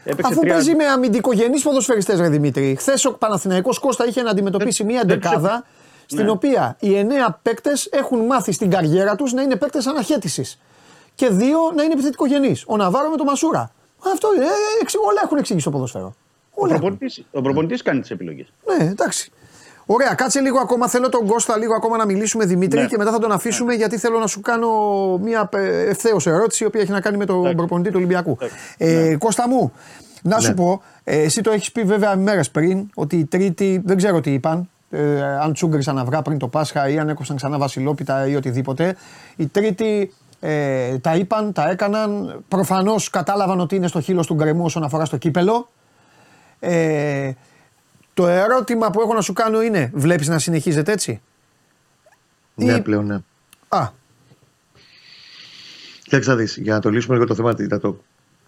έπαιξε 0.05 0.33
Αφού 0.33 0.41
τρία... 0.41 0.53
παίζει 0.53 0.75
με 0.75 0.85
αμυντικογενείς 0.85 1.63
ποδοσφαιριστές, 1.63 2.21
Ρε 2.21 2.29
Δημήτρη. 2.29 2.77
Χθες 2.79 3.05
ο 3.05 3.13
Παναθηναϊκός 3.13 3.79
Κώστα 3.79 4.07
είχε 4.07 4.23
να 4.23 4.31
αντιμετωπίσει 4.31 4.85
μία 4.85 5.03
δεν 5.05 5.21
τους 5.21 5.31
δεκάδα 5.31 5.65
στην 6.07 6.25
Ναι. 6.25 6.31
οποία 6.31 6.77
οι 6.81 6.97
εννέα 6.97 7.39
παίκτες 7.43 7.89
έχουν 7.93 8.27
μάθει 8.27 8.53
στην 8.53 8.71
καριέρα 8.71 9.17
τους 9.17 9.33
να 9.33 9.43
είναι 9.43 9.57
παίκτες 9.57 9.87
αναχέτησης. 9.87 10.61
Και 11.15 11.29
δύο 11.29 11.59
να 11.77 11.83
είναι 11.83 11.93
επιθετικογενεί. 11.93 12.57
Ο 12.67 12.77
Ναβάρο 12.77 13.09
με 13.09 13.17
τον 13.17 13.27
Μασούρα. 13.27 13.71
Αυτό 14.13 14.35
είναι. 14.35 14.45
ε, 14.45 14.49
εξ- 14.81 14.95
όλα 14.97 15.21
έχουν 15.25 15.37
εξηγήσει 15.39 15.65
στο 15.65 15.71
ποδόσφαιρο. 15.71 16.15
Ο 16.51 16.63
Όλα 16.65 16.75
έχουν. 16.75 16.87
προπονητής, 16.87 17.25
ο 17.33 17.41
προπονητής 17.41 17.83
κάνει 17.83 18.01
τις 18.01 18.11
επιλογές. 18.11 18.53
Ναι, 18.79 18.87
εντάξει. 18.87 19.31
Ωραία, 19.87 20.15
κάτσε 20.15 20.41
λίγο 20.41 20.59
ακόμα. 20.59 20.89
Θέλω 20.89 21.09
τον 21.09 21.27
Κώστα 21.27 21.57
λίγο 21.57 21.75
ακόμα 21.75 21.97
να 21.97 22.05
μιλήσουμε, 22.07 22.45
Δημήτρη, 22.45 22.81
Ναι. 22.81 22.87
και 22.87 22.97
μετά 22.97 23.11
θα 23.11 23.19
τον 23.19 23.33
αφήσουμε 23.33 23.75
γιατί 23.75 23.99
θέλω 23.99 24.19
να 24.19 24.27
σου 24.27 24.41
κάνω 24.41 24.69
μια 25.23 25.49
ευθέως 25.87 26.27
ερώτηση 26.27 26.65
η 26.65 26.67
οποία 26.67 26.81
έχει 26.81 26.91
να 26.91 27.01
κάνει 27.01 27.17
με 27.17 27.25
τον 27.27 27.37
Εντάξει. 27.39 27.57
προπονητή 27.57 27.89
του 27.91 27.95
Ολυμπιακού. 27.99 28.37
Εντάξει. 28.41 28.57
Ε, 28.79 29.17
Κώστα 29.17 29.49
μου, 29.49 29.73
να 30.23 30.41
σου 30.41 30.49
Ναι. 30.49 30.55
πω, 30.55 30.83
ε, 31.05 31.23
εσύ 31.23 31.41
το 31.41 31.51
έχεις 31.51 31.73
πει 31.73 31.83
βέβαια 31.83 32.17
μέρες 32.17 32.51
πριν 32.51 32.87
ότι 32.95 33.17
η 33.17 33.25
Τρίτη, 33.25 33.83
δεν 33.85 33.97
ξέρω 33.97 34.21
τι 34.21 34.33
είπαν, 34.33 34.69
ε, 34.91 35.23
αν 35.23 35.53
τσούγκρισαν 35.53 35.99
αυγά 35.99 36.23
πριν 36.23 36.39
το 36.39 36.49
Πάσχα 36.49 36.89
ή 36.89 36.99
αν 36.99 37.09
έκοψαν 37.09 37.37
ξανά 37.37 37.59
Βασιλόπιτα 37.59 38.27
ή 38.27 38.37
οτιδήποτε. 38.37 38.97
Η 39.37 39.47
Τρίτη 39.47 40.13
ε, 40.45 40.99
τα 40.99 41.15
είπαν, 41.17 41.53
τα 41.53 41.71
έκαναν. 41.71 42.43
Προφανώς 42.49 43.11
κατάλαβαν 43.11 43.61
ότι 43.61 43.77
είναι 43.77 43.87
στο 43.87 44.01
χείλος 44.01 44.27
του 44.27 44.35
γκρεμού 44.35 44.65
όσον 44.65 44.83
αφορά 44.85 45.05
στο 45.05 45.17
κύπελο. 45.17 45.69
Ε, 46.61 47.33
το 48.15 48.27
ερώτημα 48.27 48.91
που 48.91 49.01
έχω 49.01 49.15
να 49.15 49.21
σου 49.21 49.33
κάνω 49.33 49.63
είναι, 49.63 49.91
βλέπεις 49.95 50.29
να 50.29 50.39
συνεχίζεται 50.39 50.93
έτσι; 50.93 51.21
Ναι, 52.55 52.73
Ή- 52.73 52.81
πλέον 52.81 53.07
ναι. 53.07 53.19
Α, 53.69 53.89
Κοίταξε 56.03 56.31
να 56.31 56.37
δεις, 56.37 56.57
για 56.57 56.75
να 56.75 56.81
το 56.81 56.91
λύσουμε 56.91 57.15
λίγο 57.15 57.27
το 57.27 57.35
θέμα, 57.35 57.55
να 57.59 57.79
το 57.79 58.01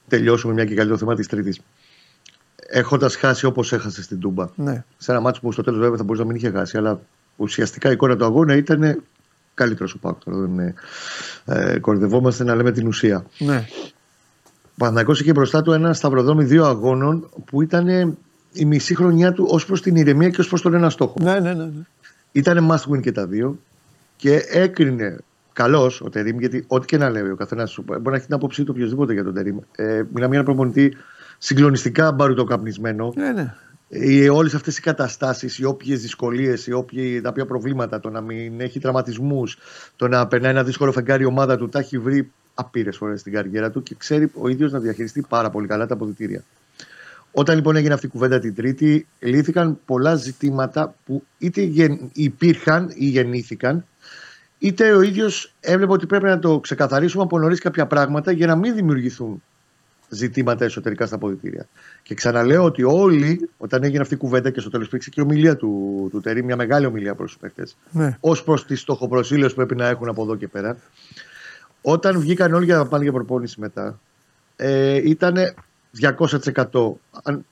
τελειώσουμε 0.08 0.52
μια 0.52 0.64
και 0.64 0.74
καλύτερο 0.74 0.98
θέμα 0.98 1.14
της 1.14 1.26
Τρίτης. 1.28 1.60
Έχοντας 2.66 3.16
χάσει 3.16 3.46
όπως 3.46 3.72
έχασε 3.72 4.02
στην 4.02 4.20
Τούμπα, 4.20 4.48
ναι. 4.54 4.84
σε 4.96 5.10
ένα 5.10 5.20
μάτσο 5.20 5.40
που 5.40 5.52
στο 5.52 5.62
τέλος 5.62 5.80
βέβαια 5.80 5.96
θα 5.96 6.02
μπορούσε 6.02 6.22
να 6.22 6.28
μην 6.28 6.36
είχε 6.36 6.50
χάσει, 6.50 6.76
αλλά 6.76 7.00
ουσιαστικά 7.36 7.88
η 7.88 7.92
εικόνα 7.92 8.16
του 8.16 8.24
αγώνα 8.24 8.54
ήταν 8.56 9.02
καλύτερος 9.54 9.94
ο 9.94 9.98
Πάουκ. 9.98 10.24
Τώρα 10.24 10.38
δεν 10.38 10.50
είναι, 10.50 10.74
ε, 11.44 11.78
κορυδευόμαστε 11.78 12.44
να 12.44 12.54
λέμε 12.54 12.72
την 12.72 12.86
ουσία. 12.86 13.24
ναι. 13.38 13.66
Ο 14.64 14.76
Παναθηναϊκός 14.76 15.20
είχε 15.20 15.32
μπροστά 15.32 15.62
του 15.62 15.72
ένα 15.72 15.92
σταυροδρόμι 15.92 16.44
δύο 16.44 16.64
αγώνων 16.64 17.28
που 17.44 17.62
ήταν 17.62 18.16
η 18.52 18.64
μισή 18.64 18.94
χρονιά 18.94 19.32
του 19.32 19.46
ως 19.50 19.66
προς 19.66 19.82
την 19.82 19.96
ηρεμία 19.96 20.28
και 20.28 20.40
ως 20.40 20.48
προς 20.48 20.62
τον 20.62 20.74
ένα 20.74 20.90
στόχο. 20.90 21.14
Ναι, 21.20 21.32
ναι, 21.32 21.54
ναι. 21.54 21.64
ναι. 21.64 21.70
Ήταν 22.32 22.70
must 22.70 22.92
win 22.92 23.00
και 23.00 23.12
τα 23.12 23.26
δύο 23.26 23.58
και 24.16 24.44
έκρινε 24.48 25.18
καλώ 25.52 25.92
ο 26.00 26.10
Τερήμ, 26.10 26.38
γιατί 26.38 26.64
ό,τι 26.68 26.86
και 26.86 26.96
να 26.96 27.10
λέει 27.10 27.30
ο 27.30 27.36
καθένας 27.36 27.78
μπορεί 27.84 28.02
να 28.04 28.16
έχει 28.16 28.26
την 28.26 28.34
άποψή 28.34 28.64
του 28.64 28.72
οποιοδήποτε 28.74 29.12
για 29.12 29.24
τον 29.24 29.34
Τερήμ. 29.34 29.58
Ε, 29.76 29.84
μιλάμε 29.84 30.34
για 30.34 30.38
ένα 30.38 30.42
προπονητή 30.42 30.96
συγκλονιστικά 31.38 32.12
μπαρουτοκαπνισμένο. 32.12 33.12
ναι, 33.16 33.32
ναι. 33.32 33.54
Ε, 33.88 34.30
Όλες 34.30 34.54
αυτές 34.54 34.78
οι 34.78 34.80
καταστάσεις, 34.80 35.58
οι 35.58 35.64
όποιες 35.64 36.00
δυσκολίες, 36.00 36.66
οι 36.66 36.72
όποιοι, 36.72 37.20
τα 37.20 37.28
οποία 37.28 37.46
προβλήματα, 37.46 38.00
το 38.00 38.10
να 38.10 38.20
μην 38.20 38.60
έχει 38.60 38.80
τραυματισμούς, 38.80 39.58
το 39.96 40.08
να 40.08 40.26
περνάει 40.26 40.50
ένα 40.50 40.64
δύσκολο 40.64 40.92
φεγγάρι 40.92 41.22
η 41.22 41.26
ομάδα 41.26 41.56
του, 41.56 41.68
τα 41.68 41.78
έχει 41.78 41.98
βρει 41.98 42.30
απείρες 42.54 42.96
φορές 42.96 43.20
στην 43.20 43.32
καριέρα 43.32 43.70
του 43.70 43.82
και 43.82 43.94
ξέρει 43.98 44.30
ο 44.34 44.48
ίδιος 44.48 44.72
να 44.72 44.78
διαχειριστεί 44.78 45.24
πάρα 45.28 45.50
πολύ 45.50 45.66
καλά 45.66 45.86
τα 45.86 45.94
αποδητήρια. 45.94 46.44
Όταν 47.32 47.56
λοιπόν 47.56 47.76
έγινε 47.76 47.94
αυτή 47.94 48.06
η 48.06 48.08
κουβέντα 48.08 48.38
την 48.38 48.54
Τρίτη, 48.54 49.06
λύθηκαν 49.18 49.78
πολλά 49.84 50.14
ζητήματα 50.14 50.94
που 51.04 51.24
είτε 51.38 51.62
γεν- 51.62 52.10
υπήρχαν 52.12 52.90
ή 52.94 53.04
γεννήθηκαν, 53.06 53.84
είτε 54.58 54.92
ο 54.92 55.00
ίδιος 55.00 55.54
έβλεπε 55.60 55.92
ότι 55.92 56.06
πρέπει 56.06 56.24
να 56.24 56.38
το 56.38 56.60
ξεκαθαρίσουμε 56.60 57.22
από 57.22 57.38
νωρίς 57.38 57.60
κάποια 57.60 57.86
πράγματα 57.86 58.32
για 58.32 58.46
να 58.46 58.56
μην 58.56 58.74
δημιουργηθούν 58.74 59.42
ζητήματα 60.14 60.64
εσωτερικά 60.64 61.06
στα 61.06 61.14
αποδητήρια. 61.14 61.66
Και 62.02 62.14
ξαναλέω 62.14 62.64
ότι 62.64 62.82
όλοι, 62.82 63.50
όταν 63.56 63.82
έγινε 63.84 64.00
αυτή 64.02 64.14
η 64.14 64.16
κουβέντα 64.16 64.50
και 64.50 64.60
στο 64.60 64.70
τέλος 64.70 64.86
υπήρξε 64.86 65.10
και 65.10 65.20
η 65.20 65.24
ομιλία 65.24 65.56
του, 65.56 66.08
του 66.10 66.20
Τερή, 66.20 66.44
μια 66.44 66.56
μεγάλη 66.56 66.86
ομιλία 66.86 67.14
προς 67.14 67.30
τους 67.30 67.40
παίχτε, 67.40 67.66
Ναι. 67.90 68.16
ως 68.20 68.44
προς 68.44 68.66
τη 68.66 68.76
στοχοπροσήλωση 68.76 69.48
που 69.48 69.56
πρέπει 69.56 69.74
να 69.74 69.88
έχουν 69.88 70.08
από 70.08 70.22
εδώ 70.22 70.36
και 70.36 70.48
πέρα. 70.48 70.76
Όταν 71.82 72.20
βγήκαν 72.20 72.54
όλοι 72.54 72.64
για 72.64 72.76
να 72.76 72.86
πάνε 72.86 73.02
για 73.02 73.12
προπόνηση 73.12 73.60
μετά, 73.60 74.00
ε, 74.56 75.08
ήταν 75.08 75.34
200%. 75.90 77.00
Αν 77.22 77.44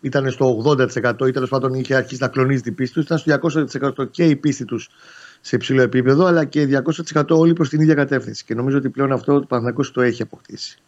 ήταν 0.00 0.30
στο 0.30 0.62
80% 0.64 1.26
ή 1.26 1.30
τέλος 1.30 1.48
πάντων 1.48 1.74
είχε 1.74 1.94
αρχίσει 1.94 2.22
να 2.22 2.28
κλονίζει 2.28 2.62
την 2.62 2.74
πίστη 2.74 2.94
τους, 2.94 3.04
ήταν 3.04 3.18
στο 3.18 3.30
200% 3.30 4.04
και 4.10 4.24
η 4.24 4.36
πίστη 4.36 4.64
τους 4.64 4.88
σε 5.40 5.56
υψηλό 5.56 5.82
επίπεδο, 5.82 6.24
αλλά 6.24 6.44
και 6.44 6.64
200% 6.66 7.24
όλοι 7.28 7.52
προς 7.52 7.68
την 7.68 7.80
ίδια 7.80 7.94
κατεύθυνση. 7.94 8.44
Και 8.44 8.54
νομίζω 8.54 8.76
ότι 8.78 8.88
πλέον 8.88 9.12
αυτό 9.12 9.34
ο 9.34 9.40
Παναθηναϊκός 9.40 9.92
το 9.92 10.00
έχει 10.00 10.22
αποκτήσει. 10.22 10.78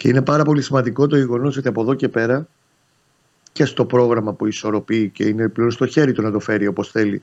Και 0.00 0.08
είναι 0.08 0.22
πάρα 0.22 0.44
πολύ 0.44 0.62
σημαντικό 0.62 1.06
το 1.06 1.16
γεγονός 1.16 1.56
ότι 1.56 1.68
από 1.68 1.80
εδώ 1.80 1.94
και 1.94 2.08
πέρα 2.08 2.46
και 3.52 3.64
στο 3.64 3.84
πρόγραμμα 3.84 4.32
που 4.32 4.46
ισορροπεί 4.46 5.08
και 5.08 5.24
είναι 5.24 5.48
πλέον 5.48 5.70
στο 5.70 5.86
χέρι 5.86 6.12
του 6.12 6.22
να 6.22 6.30
το 6.30 6.40
φέρει 6.40 6.66
όπως 6.66 6.90
θέλει 6.90 7.22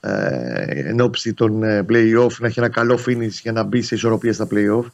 ε, 0.00 0.88
εν 0.88 1.00
ώψη 1.00 1.34
των 1.34 1.62
ε, 1.62 1.84
play-off 1.88 2.32
να 2.38 2.46
έχει 2.46 2.58
ένα 2.58 2.68
καλό 2.68 2.98
finish 3.06 3.30
για 3.42 3.52
να 3.52 3.62
μπει 3.62 3.82
σε 3.82 3.94
ισορροπία 3.94 4.32
στα 4.32 4.46
play-off 4.50 4.84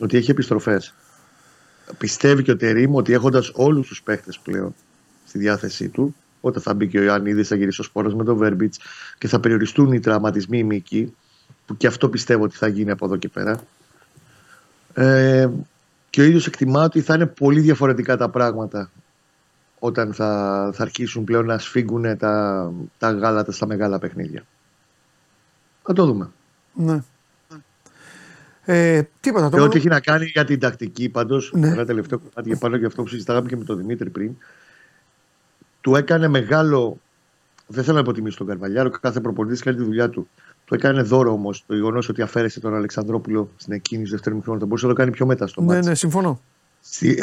ότι 0.00 0.16
έχει 0.16 0.30
επιστροφές. 0.30 0.94
Πιστεύει 1.98 2.42
και 2.42 2.50
ο 2.50 2.56
Τερίμ 2.56 2.94
ότι 2.94 3.12
έχοντας 3.12 3.50
όλους 3.54 3.88
τους 3.88 4.02
παίχτες 4.02 4.38
πλέον 4.38 4.74
στη 5.26 5.38
διάθεσή 5.38 5.88
του, 5.88 6.14
όταν 6.40 6.62
θα 6.62 6.74
μπει 6.74 6.86
και 6.86 6.98
ο 6.98 7.02
Ιωαννίδης, 7.02 7.48
θα 7.48 7.56
γυρίσει 7.56 7.80
ο 7.80 7.84
Σπόρος 7.84 8.14
με 8.14 8.24
τον 8.24 8.36
Βέρμπιτς 8.36 8.78
και 9.18 9.28
θα 9.28 9.40
περιοριστούν 9.40 9.92
οι 9.92 10.00
τραυματισμοί 10.00 10.62
μήκη, 10.62 11.14
που 11.66 11.76
και 11.76 11.86
αυτό 11.86 12.08
πιστεύω 12.08 12.44
ότι 12.44 12.56
θα 12.56 12.66
γίνει 12.66 12.90
από 12.90 13.04
εδώ 13.04 13.16
και 13.16 13.28
πέρα. 13.28 13.60
Ε, 14.94 15.48
και 16.16 16.22
ο 16.22 16.24
ίδιος 16.24 16.46
εκτιμά 16.46 16.84
ότι 16.84 17.00
θα 17.00 17.14
είναι 17.14 17.26
πολύ 17.26 17.60
διαφορετικά 17.60 18.16
τα 18.16 18.28
πράγματα 18.28 18.90
όταν 19.78 20.12
θα, 20.12 20.70
θα 20.74 20.82
αρχίσουν 20.82 21.24
πλέον 21.24 21.46
να 21.46 21.58
σφίγγουν 21.58 22.16
τα, 22.16 22.72
τα 22.98 23.10
γάλατα 23.10 23.52
στα 23.52 23.66
μεγάλα 23.66 23.98
παιχνίδια. 23.98 24.42
Θα 25.82 25.92
το 25.92 26.06
δούμε. 26.06 26.30
Ναι. 26.72 27.02
Ε, 28.64 29.02
τίποτα. 29.20 29.48
Και 29.48 29.56
Το 29.56 29.62
ό,τι 29.62 29.76
έχει 29.76 29.88
να 29.88 30.00
κάνει 30.00 30.24
για 30.24 30.44
την 30.44 30.58
τακτική 30.58 31.08
πάντως, 31.08 31.52
Ναι. 31.54 31.68
ένα 31.68 31.84
τελευταίο 31.84 32.18
κομμάτι 32.18 32.48
για 32.48 32.56
πάνω 32.58 32.78
και 32.78 32.86
αυτό 32.86 33.02
που 33.02 33.08
συζητάγαμε 33.08 33.48
και 33.48 33.56
με 33.56 33.64
τον 33.64 33.76
Δημήτρη 33.76 34.10
πριν, 34.10 34.36
του 35.80 35.96
έκανε 35.96 36.28
μεγάλο. 36.28 37.00
Δεν 37.66 37.84
θέλω 37.84 37.96
να 37.96 38.02
υποτιμήσω 38.02 38.38
τον 38.38 38.46
Καρβαλιάρο, 38.46 38.90
κάθε 38.90 39.20
προπονητής 39.20 39.62
κάνει 39.62 39.76
τη 39.76 39.82
δουλειά 39.82 40.10
του. 40.10 40.28
Του 40.64 40.74
έκανε 40.74 41.02
δώρο 41.02 41.32
όμως 41.32 41.64
το 41.66 41.74
γεγονός 41.74 42.08
ότι 42.08 42.22
αφαίρεσε 42.22 42.60
τον 42.60 42.74
Αλεξανδρόπουλο 42.74 43.50
στην 43.56 43.72
εκκίνηση 43.72 44.04
του 44.04 44.10
δεύτερου 44.16 44.36
μηχρόνου. 44.36 44.58
Θα 44.58 44.66
μπορούσε 44.66 44.86
να 44.86 44.92
το 44.92 44.98
κάνει 44.98 45.10
πιο 45.10 45.26
μετά 45.26 45.46
στο 45.46 45.60
ναι, 45.60 45.74
μάτι. 45.74 45.86
ναι, 45.86 45.94
συμφωνώ. 45.94 46.40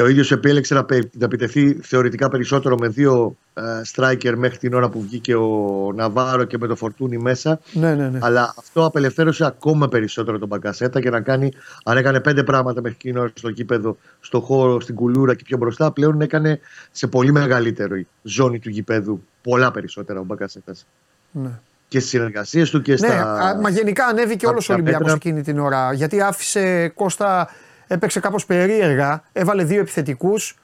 Ο 0.01 0.07
ίδιος 0.07 0.31
επέλεξε 0.31 0.73
να, 0.73 0.83
πε- 0.83 1.15
να 1.17 1.25
επιτεθεί 1.25 1.73
θεωρητικά 1.73 2.29
περισσότερο 2.29 2.77
με 2.77 2.87
δύο 2.87 3.35
ε, 3.53 3.61
striker 3.95 4.33
μέχρι 4.35 4.57
την 4.57 4.73
ώρα 4.73 4.89
που 4.89 5.01
βγήκε 5.01 5.35
ο 5.35 5.91
Ναβάρο 5.95 6.43
και 6.43 6.57
με 6.57 6.67
το 6.67 6.75
Φορτούνι 6.75 7.17
μέσα. 7.17 7.59
Ναι, 7.73 7.95
ναι, 7.95 8.09
ναι. 8.09 8.19
Αλλά 8.21 8.53
αυτό 8.57 8.85
απελευθέρωσε 8.85 9.45
ακόμα 9.45 9.87
περισσότερο 9.89 10.39
τον 10.39 10.47
Μπαγκασέτα 10.47 10.99
και 11.01 11.09
να 11.09 11.21
κάνει, 11.21 11.51
αν 11.83 11.97
έκανε 11.97 12.19
πέντε 12.19 12.43
πράγματα 12.43 12.81
μέχρι 12.81 12.97
εκείνη 12.99 13.13
την 13.13 13.21
ώρα 13.21 13.31
στο 13.35 13.49
γήπεδο, 13.49 13.97
στο 14.19 14.39
χώρο, 14.39 14.79
στην 14.79 14.95
κουλούρα 14.95 15.35
και 15.35 15.43
πιο 15.45 15.57
μπροστά, 15.57 15.91
πλέον 15.91 16.21
έκανε 16.21 16.59
σε 16.91 17.07
πολύ 17.07 17.31
μεγαλύτερη 17.31 18.07
ζώνη 18.21 18.59
του 18.59 18.69
γήπεδου 18.69 19.23
πολλά 19.41 19.71
περισσότερα 19.71 20.19
ο 20.19 20.23
Μπαγκασέτας. 20.23 20.85
ναι. 21.31 21.49
Και 21.87 21.99
στις 21.99 22.11
συνεργασίες 22.11 22.69
του 22.69 22.81
και 22.81 22.91
Ναι, 22.91 22.97
στα. 22.97 23.31
α, 23.33 23.55
μα 23.61 23.69
γενικά 23.69 24.05
ανέβηκε 24.05 24.39
στα- 24.39 24.49
όλος 24.49 24.59
ο 24.61 24.63
στα 24.63 24.73
Ολυμπιακός 24.73 25.01
μέτρα. 25.01 25.15
εκείνη 25.15 25.41
την 25.41 25.59
ώρα. 25.59 25.93
Γιατί 25.93 26.21
άφησε 26.21 26.87
Κώστα, 26.95 27.49
έπαιξε 27.87 28.19
κάπως 28.19 28.45
περίεργα. 28.45 29.23
Έβαλε 29.33 29.63
δύο 29.63 29.79
επιθετικούς. 29.79 30.57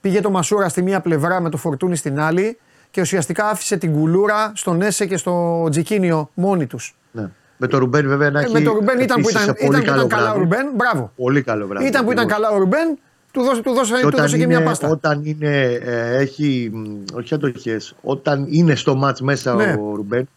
Πήγε 0.00 0.20
το 0.20 0.30
Μασούρα 0.30 0.68
στη 0.68 0.82
μία 0.82 1.00
πλευρά 1.00 1.40
με 1.40 1.50
το 1.50 1.56
Φορτούνι 1.56 1.96
στην 1.96 2.20
άλλη. 2.20 2.58
Και 2.90 3.00
ουσιαστικά 3.00 3.48
άφησε 3.48 3.76
την 3.76 3.92
κουλούρα 3.92 4.52
στον 4.54 4.82
Έσε 4.82 5.06
και 5.06 5.16
στο 5.16 5.66
Τζικίνιο 5.70 6.30
μόνοι 6.34 6.66
τους. 6.66 6.96
Ναι. 7.12 7.28
Με 7.56 7.66
το 7.66 7.78
Ρουμπέν 7.78 8.08
βέβαια 8.08 8.30
να 8.30 8.40
Ε, 8.40 8.42
έχει. 8.42 8.52
με 8.52 8.60
το 8.60 8.72
Ρουμπέν 8.72 8.98
ήταν 9.00 9.20
που 9.20 9.28
επίσης 9.28 9.42
ήταν, 9.44 9.56
σε 9.56 9.66
πολύ 9.66 9.80
ήταν, 9.82 9.94
που 9.94 10.00
ήταν 10.00 10.08
καλά 10.08 10.22
ο 10.22 10.34
βράδυ. 10.34 10.38
Ρουμπέν. 10.40 10.66
Μπράβο. 10.74 11.12
Πολύ 11.16 11.42
καλό 11.42 11.66
βράδυ. 11.66 11.86
Ήταν 11.86 12.04
που 12.04 12.12
ήταν 12.12 12.24
ακριβώς. 12.24 12.42
καλά 12.48 12.56
ο 12.56 12.58
Ρουμπέν. 12.62 12.98
Του 13.32 13.42
δώσε, 13.42 13.62
του 13.62 13.72
δώσε, 13.72 13.94
Και 13.94 14.00
του 14.00 14.06
όταν 14.06 14.20
δώσε 14.20 14.36
και 14.36 14.42
είναι, 14.42 14.54
μια 14.56 14.62
πάστα. 14.64 14.88
Όταν 14.88 15.20
είναι, 15.24 15.62
ε, 15.84 16.16
έχει, 16.16 16.70
μ, 16.72 17.16
όχι 17.16 17.34
αντοχές, 17.34 17.94
όταν 18.02 18.46
είναι 18.48 18.74
στο 18.74 18.94
μάτς 18.96 19.20
μέσα 19.20 19.54
Ναι. 19.54 19.76
ο 19.80 19.94
Ρουμπέν, 19.94 20.28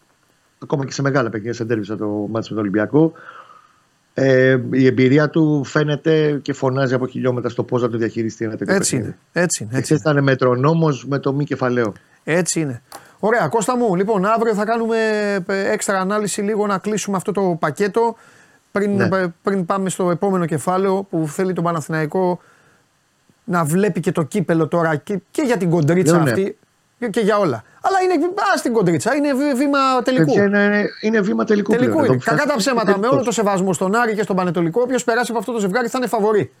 ακόμα 0.62 0.84
και 0.84 0.92
σε 0.92 1.02
μεγάλα 1.02 1.28
παιχνίδια, 1.28 1.54
σε 1.54 1.64
ντέρμπι 1.64 1.84
σαν 1.84 1.96
το 1.98 2.06
μάτς 2.30 2.48
με 2.48 2.54
τον 2.54 2.58
Ολυμπιακό, 2.64 3.12
ε, 4.18 4.58
η 4.72 4.86
εμπειρία 4.86 5.30
του 5.30 5.64
φαίνεται 5.64 6.38
και 6.42 6.52
φωνάζει 6.52 6.94
από 6.94 7.06
χιλιόμετρα 7.06 7.50
στο 7.50 7.62
πώς 7.62 7.82
να 7.82 7.88
το 7.88 7.98
διαχειριστεί 7.98 8.44
ένα 8.44 8.56
τέτοιο 8.56 8.74
Έτσι 8.74 8.90
παιχνίδι. 8.96 9.16
είναι. 9.32 9.42
Έτσι 9.44 9.62
είναι. 9.62 9.72
Και 9.72 9.78
Έτσι 9.78 9.94
ξέρεις, 9.94 10.02
είναι. 10.04 10.12
ήταν 10.12 10.24
μετρονόμος 10.24 11.06
με 11.06 11.18
το 11.18 11.32
μη 11.32 11.44
κεφαλαίο. 11.44 11.92
Έτσι 12.24 12.60
είναι. 12.60 12.82
Ωραία, 13.18 13.48
Κώστα 13.48 13.76
μου, 13.76 13.94
λοιπόν, 13.94 14.24
αύριο 14.24 14.54
θα 14.54 14.64
κάνουμε 14.64 14.96
ε, 15.46 15.70
έξτρα 15.72 16.00
ανάλυση 16.00 16.40
λίγο 16.42 16.66
να 16.66 16.78
κλείσουμε 16.78 17.16
αυτό 17.16 17.32
το 17.32 17.56
πακέτο 17.60 18.16
πριν, 18.72 18.96
Ναι. 18.96 19.04
ε, 19.04 19.34
πριν 19.42 19.66
πάμε 19.66 19.88
στο 19.90 20.10
επόμενο 20.10 20.46
κεφάλαιο 20.46 21.02
που 21.10 21.28
θέλει 21.28 21.52
τον 21.52 21.64
Παναθηναϊκό 21.64 22.40
να 23.44 23.64
βλέπει 23.64 24.00
και 24.00 24.12
το 24.12 24.22
κύπελο 24.22 24.66
τώρα 24.68 24.96
και, 24.96 25.20
και 25.30 25.42
για 25.42 25.56
την 25.56 25.70
κοντρίτσα 25.70 26.16
Ναι, 26.16 26.22
ναι. 26.22 26.30
αυτή 26.30 26.56
και, 26.98 27.08
και 27.08 27.20
για 27.20 27.38
όλα. 27.38 27.64
Αλλά 27.80 27.96
είναι 28.00 28.24
α 28.56 28.60
την 28.62 28.72
κοντρίτσα, 28.72 29.14
είναι 29.14 29.34
βή- 29.34 29.56
βήμα 29.56 30.02
τελικού. 30.04 30.24
Παιδιά, 30.24 30.44
Είναι, 30.44 30.84
είναι 31.00 31.20
βήμα 31.20 31.44
τελικού, 31.44 31.70
Τελικού 31.72 31.92
πλέον. 31.92 32.04
είναι. 32.06 32.14
Εδώ 32.14 32.24
Κακά 32.24 32.36
τα 32.36 32.42
φτάσαμε 32.42 32.58
ψέματα. 32.58 32.86
Με 32.86 32.92
τελικός. 32.92 33.12
όλο 33.16 33.24
το 33.24 33.30
σεβασμό 33.32 33.72
στον 33.72 33.94
Άρη 33.94 34.14
και 34.14 34.22
στον 34.22 34.36
Πανετολικό, 34.36 34.80
όποιος 34.80 35.04
περάσει 35.04 35.30
από 35.30 35.38
αυτό 35.40 35.52
το 35.52 35.58
ζευγάρι 35.58 35.88
θα 35.88 35.98
είναι 35.98 36.06
φαβορή. 36.06 36.52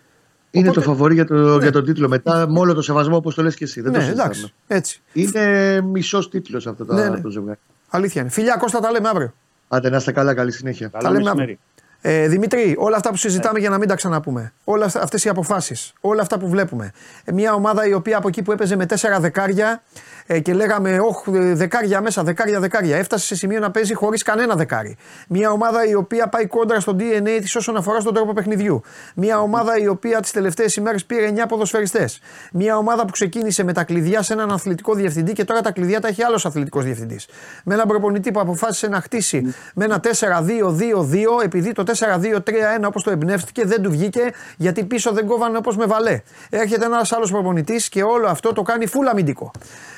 Είναι 0.50 0.68
Οπότε- 0.68 0.84
το 0.84 0.90
φαβορή 0.92 1.14
για, 1.14 1.24
το, 1.26 1.58
για 1.58 1.72
τον 1.72 1.84
τίτλο. 1.84 2.08
Μετά, 2.08 2.46
με 2.48 2.58
όλο 2.58 2.74
το 2.74 2.82
σεβασμό, 2.82 3.16
όπως 3.16 3.34
το 3.34 3.42
λες 3.42 3.54
και 3.54 3.64
εσύ. 3.64 3.80
Δεν 3.80 3.92
το 3.92 3.98
ναι, 3.98 4.04
συζητάμε. 4.04 4.28
εντάξει. 4.32 4.52
Έτσι. 4.66 5.00
Είναι 5.12 5.80
μισός 5.80 6.30
τίτλος 6.30 6.66
αυτό 6.66 6.84
το, 6.84 6.94
Ναι, 6.94 7.08
ναι. 7.08 7.20
το 7.20 7.28
ζευγάρι. 7.30 7.58
Αλήθεια 7.88 8.20
είναι. 8.20 8.30
Φιλιά, 8.30 8.56
Κώστα, 8.56 8.80
τα 8.80 8.90
λέμε 8.90 9.08
αύριο. 9.08 9.32
Άντε 9.68 9.90
να 9.90 9.96
είστε 9.96 10.12
καλά, 10.12 10.34
καλή 10.34 10.52
συνέχεια. 10.52 10.90
Τα 10.90 11.10
λέμε 11.10 11.30
αύριο. 11.30 11.56
Ε, 12.00 12.28
Δημήτρη, 12.28 12.74
όλα 12.78 12.96
αυτά 12.96 13.10
που 13.10 13.16
συζητάμε 13.16 13.58
για 13.58 13.70
να 13.70 13.78
μην 13.78 13.88
τα 13.88 13.94
ξαναπούμε. 13.94 14.52
Όλα 14.64 14.84
αυτές 14.84 15.24
οι 15.24 15.28
αποφάσεις. 15.28 15.92
Όλα 16.00 16.22
αυτά 16.22 16.38
που 16.38 16.48
βλέπουμε. 16.48 16.92
Ε, 17.24 17.32
μια 17.32 17.52
ομάδα 17.54 17.86
η 17.86 17.92
οποία 17.92 18.16
από 18.16 18.28
εκεί 18.28 18.42
που 18.42 18.52
έπαιζε 18.52 18.76
με 18.76 18.86
τέσσερα 18.86 19.20
δεκάρια 19.20 19.82
ε, 20.26 20.40
και 20.40 20.54
λέγαμε, 20.54 20.98
Ωχ, 20.98 21.26
ε, 21.26 21.54
δεκάρια 21.54 22.00
μέσα, 22.00 22.22
δεκάρια, 22.22 22.60
δεκάρια. 22.60 22.96
Έφτασε 22.96 23.26
σε 23.26 23.34
σημείο 23.34 23.60
να 23.60 23.70
παίζει 23.70 23.94
χωρίς 23.94 24.22
κανένα 24.22 24.54
δεκάρι. 24.54 24.96
Μια 25.28 25.50
ομάδα 25.50 25.86
η 25.86 25.94
οποία 25.94 26.28
πάει 26.28 26.46
κόντρα 26.46 26.80
στο 26.80 26.96
DNA 26.98 27.38
της 27.40 27.56
όσον 27.56 27.76
αφορά 27.76 28.00
στον 28.00 28.14
τρόπο 28.14 28.32
παιχνιδιού. 28.32 28.82
Μια 29.14 29.40
ομάδα 29.40 29.78
η 29.78 29.88
οποία 29.88 30.20
τις 30.20 30.30
τελευταίες 30.30 30.76
ημέρες 30.76 31.04
πήρε 31.04 31.26
9 31.26 31.46
ποδοσφαιριστές. 31.48 32.20
Μια 32.52 32.76
ομάδα 32.76 33.04
που 33.04 33.12
ξεκίνησε 33.12 33.64
με 33.64 33.72
τα 33.72 33.84
κλειδιά 33.84 34.22
σε 34.22 34.32
έναν 34.32 34.50
αθλητικό 34.50 34.94
διευθυντή 34.94 35.32
και 35.32 35.44
τώρα 35.44 35.60
τα 35.60 35.72
κλειδιά 35.72 36.00
τα 36.00 36.08
έχει 36.08 36.22
άλλος 36.22 36.46
αθλητικός 36.46 36.84
διευθυντής. 36.84 37.26
Με 37.64 37.74
έναν 37.74 37.86
προπονητή 37.86 38.30
που 38.30 38.40
αποφάσισε 38.40 38.88
να 38.88 39.00
χτίσει 39.00 39.54
με 39.74 39.84
ένα 39.84 40.00
4-2-2-2 40.02 41.44
επειδή 41.44 41.72
το 41.72 41.84
4-2-3-1 41.86 42.84
όπως 42.86 43.02
το 43.02 43.10
εμπνεύστηκε 43.10 43.64
δεν 43.64 43.82
του 43.82 43.90
βγήκε 43.90 44.30
γιατί 44.56 44.84
πίσω 44.84 45.12
δεν 45.12 45.26
κόβανε 45.26 45.56
όπως 45.56 45.76
με 45.76 45.86
βαλέ. 45.86 46.20
Έρχεται 46.50 46.84
ένας 46.84 47.12
άλλος 47.12 47.30
προπονητής 47.30 47.88
και 47.88 48.02
όλο 48.02 48.26
αυτό 48.28 48.52
το 48.52 48.62
κάνει 48.62 48.86
φούλα 48.86 49.10
αμυντικό. 49.10 49.50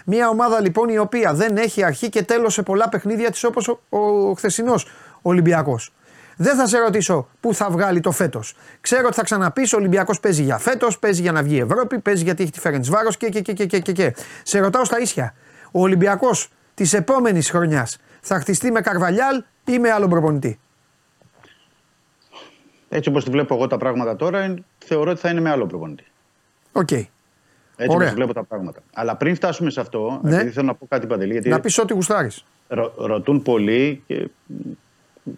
Μια 0.05 0.18
ομάδα 0.27 0.61
λοιπόν 0.61 0.89
η 0.89 0.99
οποία 0.99 1.35
δεν 1.35 1.57
έχει 1.57 1.85
αρχή 1.85 2.09
και 2.09 2.23
τέλος 2.23 2.53
σε 2.53 2.63
πολλά 2.63 2.89
παιχνίδια 2.89 3.31
της 3.31 3.45
όπως 3.45 3.69
ο, 3.69 3.81
ο 3.89 4.35
χθεσινός 4.35 4.87
Ολυμπιακός. 5.23 5.93
Δεν 6.37 6.57
θα 6.57 6.67
σε 6.67 6.79
ρωτήσω 6.79 7.29
πού 7.41 7.55
θα 7.55 7.71
βγάλει 7.71 8.01
το 8.01 8.11
φέτος. 8.11 8.55
Ξέρω 8.81 9.07
ότι 9.07 9.15
θα 9.15 9.23
ξαναπείς: 9.23 9.73
Ο 9.73 9.77
Ολυμπιακός 9.77 10.21
παίζει 10.21 10.43
για 10.43 10.59
φέτος, 10.59 10.99
παίζει 10.99 11.21
για 11.21 11.33
να 11.33 11.43
βγει 11.43 11.55
η 11.55 11.59
Ευρώπη, 11.61 11.99
παίζει 11.99 12.23
γιατί 12.23 12.43
έχει 12.43 12.53
τη 12.53 12.61
Φέρεντ 12.61 12.85
Βάρο 12.89 13.11
και, 13.11 13.29
και, 13.29 13.41
και, 13.41 13.53
και, 13.53 13.67
και, 13.67 13.79
και, 13.79 13.93
και. 13.93 14.15
Σε 14.43 14.59
ρωτάω 14.59 14.85
στα 14.85 15.01
ίσια. 15.01 15.35
Ο 15.71 15.81
Ολυμπιακός 15.81 16.51
της 16.75 16.93
επόμενης 16.93 17.51
χρονιάς 17.51 17.99
θα 18.21 18.41
χτιστεί 18.41 18.71
με 18.71 18.81
Καρβαλιάλ 18.81 19.45
ή 19.65 19.79
με 19.79 19.91
άλλον 19.91 20.11
προπονητή; 20.11 20.59
Έτσι 22.89 23.09
όπως 23.09 23.25
τη 23.25 23.31
βλέπω 23.31 23.55
εγώ 23.55 23.67
τα 23.67 23.77
πράγματα 23.77 24.17
τώρα, 24.17 24.39
ε, 24.39 24.65
θεωρώ 24.79 25.11
ότι 25.11 25.21
θα 25.21 25.29
είναι 25.31 25.41
με 25.41 25.51
άλλο 25.51 25.67
προπονητή. 25.67 26.05
Οκ. 26.73 26.91
Έτσι 27.81 27.95
Ωραία. 27.97 28.07
όπως 28.09 28.15
βλέπω 28.15 28.33
τα 28.35 28.45
πράγματα. 28.45 28.81
Αλλά 28.93 29.17
πριν 29.17 29.35
φτάσουμε 29.35 29.71
σε 29.71 29.81
αυτό, 29.81 30.21
Ναι. 30.23 30.35
επειδή 30.35 30.51
θέλω 30.51 30.67
να 30.67 30.75
πω 30.75 30.87
κάτι 30.87 31.07
Παντελή, 31.07 31.33
γιατί 31.33 31.49
Να 31.49 31.61
πεις 31.61 31.79
ό,τι 31.79 31.93
γουστάρεις. 31.93 32.45
ρω- 32.69 32.95
ρωτούν 32.97 33.43
πολλοί 33.43 34.03
και, 34.07 34.29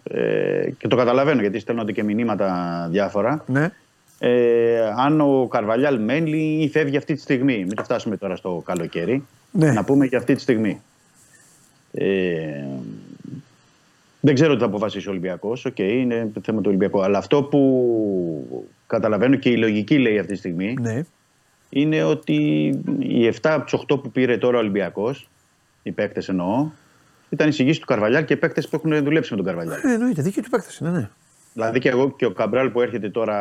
ε, 0.03 0.69
και 0.77 0.87
το 0.87 0.95
καταλαβαίνω 0.95 1.41
γιατί 1.41 1.59
στέλνονται 1.59 1.91
και 1.91 2.03
μηνύματα 2.03 2.87
διάφορα. 2.91 3.43
Ναι. 3.47 3.71
Ε, 4.19 4.79
αν 4.97 5.21
ο 5.21 5.47
Καρβαλιάλ 5.47 5.99
μένει 5.99 6.57
ή 6.63 6.69
φεύγει 6.69 6.97
αυτή 6.97 7.13
τη 7.13 7.21
στιγμή. 7.21 7.57
Μην 7.57 7.75
το 7.75 7.83
φτάσουμε 7.83 8.17
τώρα 8.17 8.35
στο 8.35 8.61
καλοκαίρι. 8.65 9.25
Ναι. 9.51 9.71
Να 9.71 9.83
πούμε 9.83 10.07
και 10.07 10.15
αυτή 10.15 10.33
τη 10.35 10.41
στιγμή. 10.41 10.81
Ε, 11.91 12.63
δεν 14.19 14.33
ξέρω 14.33 14.53
τι 14.53 14.59
θα 14.59 14.65
αποφασίσει 14.65 15.07
ο 15.07 15.11
Ολυμπιακός. 15.11 15.65
Οκ, 15.65 15.79
είναι 15.79 16.31
θέμα 16.43 16.57
του 16.57 16.65
Ολυμπιακού. 16.67 17.01
Αλλά 17.03 17.17
αυτό 17.17 17.43
που 17.43 18.67
καταλαβαίνω 18.87 19.35
και 19.35 19.49
η 19.49 19.57
λογική 19.57 19.97
λέει 19.97 20.19
αυτή 20.19 20.31
τη 20.31 20.37
στιγμή 20.37 20.75
Ναι. 20.81 21.01
Είναι 21.73 22.03
ότι 22.03 22.33
οι 22.99 23.27
7 23.27 23.35
από 23.41 23.65
τους 23.65 23.79
8 23.95 24.01
που 24.03 24.11
πήρε 24.11 24.37
τώρα 24.37 24.57
ο 24.57 24.59
Ολυμπιακός, 24.59 25.29
οι 25.83 25.91
παίκτες 25.91 26.29
εννοώ, 26.29 26.69
ήταν 27.29 27.47
εισηγήσεις 27.49 27.79
του 27.79 27.85
Καρβαλιάλ 27.85 28.25
και 28.25 28.37
παίκτες 28.37 28.67
που 28.67 28.75
έχουν 28.75 29.03
δουλέψει 29.03 29.31
με 29.31 29.37
τον 29.37 29.45
Καρβαλιάλ. 29.45 29.79
Ε, 29.83 29.93
εννοείται, 29.93 30.21
δικοί 30.21 30.41
του 30.41 30.49
παίκτες 30.49 30.77
είναι, 30.81 30.89
ναι. 30.89 31.09
Δηλαδή 31.53 31.79
και 31.79 31.89
εγώ 31.89 32.11
και 32.15 32.25
ο 32.25 32.31
Καμπράλ 32.31 32.69
που 32.69 32.81
έρχεται 32.81 33.09
τώρα, 33.09 33.37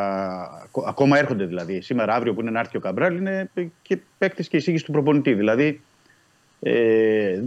ακο- 0.64 0.84
ακόμα 0.88 1.18
έρχονται 1.18 1.44
δηλαδή. 1.44 1.80
Σήμερα, 1.80 2.14
αύριο 2.14 2.34
που 2.34 2.40
είναι 2.40 2.50
να 2.50 2.60
έρθει 2.60 2.76
ο 2.76 2.80
Καμπράλ, 2.80 3.16
είναι 3.16 3.50
και 3.82 3.98
παίκτη 4.18 4.42
και 4.48 4.56
εισήγηση 4.56 4.84
του 4.84 4.92
προπονητή. 4.92 5.34
Δηλαδή, 5.34 5.80
ε, 6.60 7.40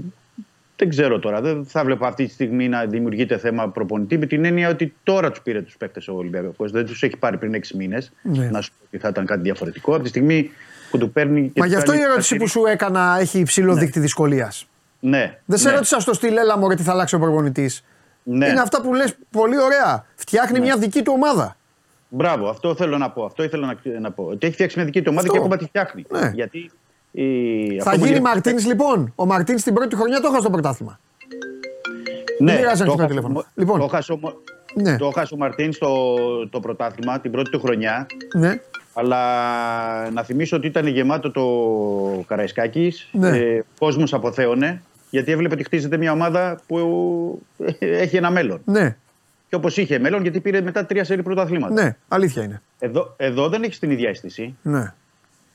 δεν 0.76 0.90
ξέρω 0.90 1.20
τώρα. 1.20 1.42
Δεν 1.42 1.66
θα 1.66 1.84
βλέπω 1.84 2.06
αυτή 2.06 2.26
τη 2.26 2.32
στιγμή 2.32 2.68
να 2.70 2.86
δημιουργείται 2.86 3.38
θέμα 3.38 3.70
προπονητή 3.70 4.18
με 4.18 4.26
την 4.26 4.46
έννοια 4.46 4.70
ότι 4.70 4.94
τώρα 5.04 5.30
τους 5.32 5.42
πήρε 5.42 5.62
τους 5.62 5.78
παίκτες 5.78 6.08
ο 6.08 6.14
Ολυμπιακός. 6.14 6.72
Δεν 6.72 6.86
τους 6.86 7.04
έχει 7.04 7.18
πάρει 7.18 7.38
πριν 7.38 7.54
6 7.54 7.76
μήνες. 7.76 8.12
Ναι. 8.24 8.50
Να 8.50 8.62
σου 8.62 8.70
πω 8.72 8.86
ότι 8.88 8.98
θα 8.98 9.08
ήταν 9.08 9.26
κάτι 9.26 9.42
διαφορετικό. 9.42 9.94
Από 9.94 10.04
τη 10.04 10.10
στιγμή 10.10 10.50
που 10.94 11.00
του 11.00 11.12
παίρνει. 11.12 11.42
Και 11.50 11.60
Μα 11.60 11.66
του 11.66 11.72
γι' 11.72 11.78
αυτό 11.78 11.92
η 11.92 11.96
κάνει 11.96 12.08
ερώτηση 12.10 12.36
που 12.36 12.48
σου 12.48 12.66
έκανα 12.66 13.18
έχει 13.20 13.40
υψηλό 13.40 13.74
δείκτη 13.76 14.00
δυσκολίας. 14.00 14.68
Ναι. 15.00 15.38
Δεν 15.46 15.58
σε 15.58 15.70
ναι. 15.70 15.74
ρώτησα 15.76 16.00
στο 16.00 16.14
στυλ, 16.14 16.38
έλα 16.38 16.58
μωρέ 16.58 16.76
τι 16.76 16.84
θα 16.84 16.92
αλλάξει 16.92 17.16
ο 17.16 17.20
προπονητής. 17.20 17.84
Ναι. 18.24 18.48
Είναι 18.48 18.60
αυτά 18.60 18.82
που 18.82 18.94
λες 18.94 19.16
πολύ 19.32 19.62
ωραία. 19.62 20.06
Φτιάχνει 20.16 20.60
μια 20.60 20.78
δική 20.78 21.02
του 21.02 21.12
ομάδα. 21.16 21.56
Μπράβο, 22.10 22.50
αυτό 22.50 22.76
θέλω 22.76 22.98
να 22.98 23.10
πω. 23.10 23.26
Αυτό 23.26 23.44
ήθελα 23.44 23.66
να, 23.84 24.00
να 24.00 24.12
πω. 24.12 24.24
Ότι 24.24 24.46
έχει 24.46 24.54
φτιάξει 24.54 24.76
μια 24.78 24.86
δική 24.86 25.00
του 25.02 25.08
ομάδα 25.10 25.28
Αυτό. 25.28 25.32
και 25.34 25.40
ακόμα 25.40 25.58
τη 25.58 25.66
φτιάχνει. 25.66 26.06
Ναι. 26.10 26.32
Γιατί. 26.34 26.72
Η, 27.12 27.80
Θα 27.80 27.90
ακόμα 27.90 28.06
γίνει 28.06 28.18
και- 28.18 28.22
Μαρτίνη 28.24 28.62
λοιπόν. 28.62 29.12
Ο 29.16 29.26
Μαρτίνη 29.26 29.62
την 29.62 29.74
πρώτη 29.74 29.96
χρονιά 29.96 30.20
το 30.20 30.26
έχασε 30.28 30.42
στο 30.42 30.50
πρωτάθλημα. 30.50 31.00
Ναι, 32.40 32.52
Δεν 32.52 32.60
πειράζει 32.60 32.80
να 32.82 32.86
το 32.86 32.92
χτυπάει 32.92 33.08
έχασε 33.08 33.08
τηλέφωνο. 33.08 33.40
ο- 33.40 33.52
Λοιπόν. 33.56 33.80
Το 33.80 33.86
έχασε 33.86 34.12
ο- 34.12 34.20
Ναι. 34.76 34.98
το 34.98 35.06
έχασε 35.16 35.34
ο 35.34 35.38
Μαρτίν 35.38 35.74
στο 35.74 36.16
το 36.50 36.60
πρωτάθλημα 36.60 37.20
την 37.20 37.32
πρώτη 37.32 37.50
του 37.50 37.60
χρονιά. 37.60 38.06
Ναι. 38.36 38.62
Αλλά 38.94 40.10
να 40.12 40.24
θυμίσω 40.24 40.58
ότι 40.58 40.68
ήταν 40.68 40.88
γεμάτο 40.88 41.32
το 41.32 41.46
Καραϊσκάκης. 42.28 43.08
Ναι. 43.12 43.38
Ε, 43.38 43.64
Κόσμος 43.80 44.14
αποθέωνε 44.14 44.82
γιατί 45.10 45.32
έβλεπε 45.32 45.54
ότι 45.54 45.64
χτίζεται 45.64 45.98
μια 45.98 46.12
ομάδα 46.12 46.60
που 46.68 47.42
έχει 47.80 48.16
ένα 48.18 48.32
μέλλον. 48.32 48.62
Ναι, 48.66 48.96
Και 49.50 49.56
όπως 49.56 49.78
είχε 49.78 50.00
μέλλον, 50.00 50.22
γιατί 50.22 50.40
πήρε 50.40 50.62
μετά 50.62 50.86
τρία 50.86 51.04
σερή 51.04 51.24
πρωταθλήματα. 51.24 51.74
ναι, 51.84 51.96
αλήθεια 52.08 52.44
είναι. 52.44 52.62
Εδώ, 52.80 53.14
εδώ 53.18 53.50
δεν 53.50 53.64
έχει 53.64 53.80
την 53.80 53.92
ίδια 53.92 54.10
αίσθηση. 54.10 54.56
Ναι. 54.62 54.94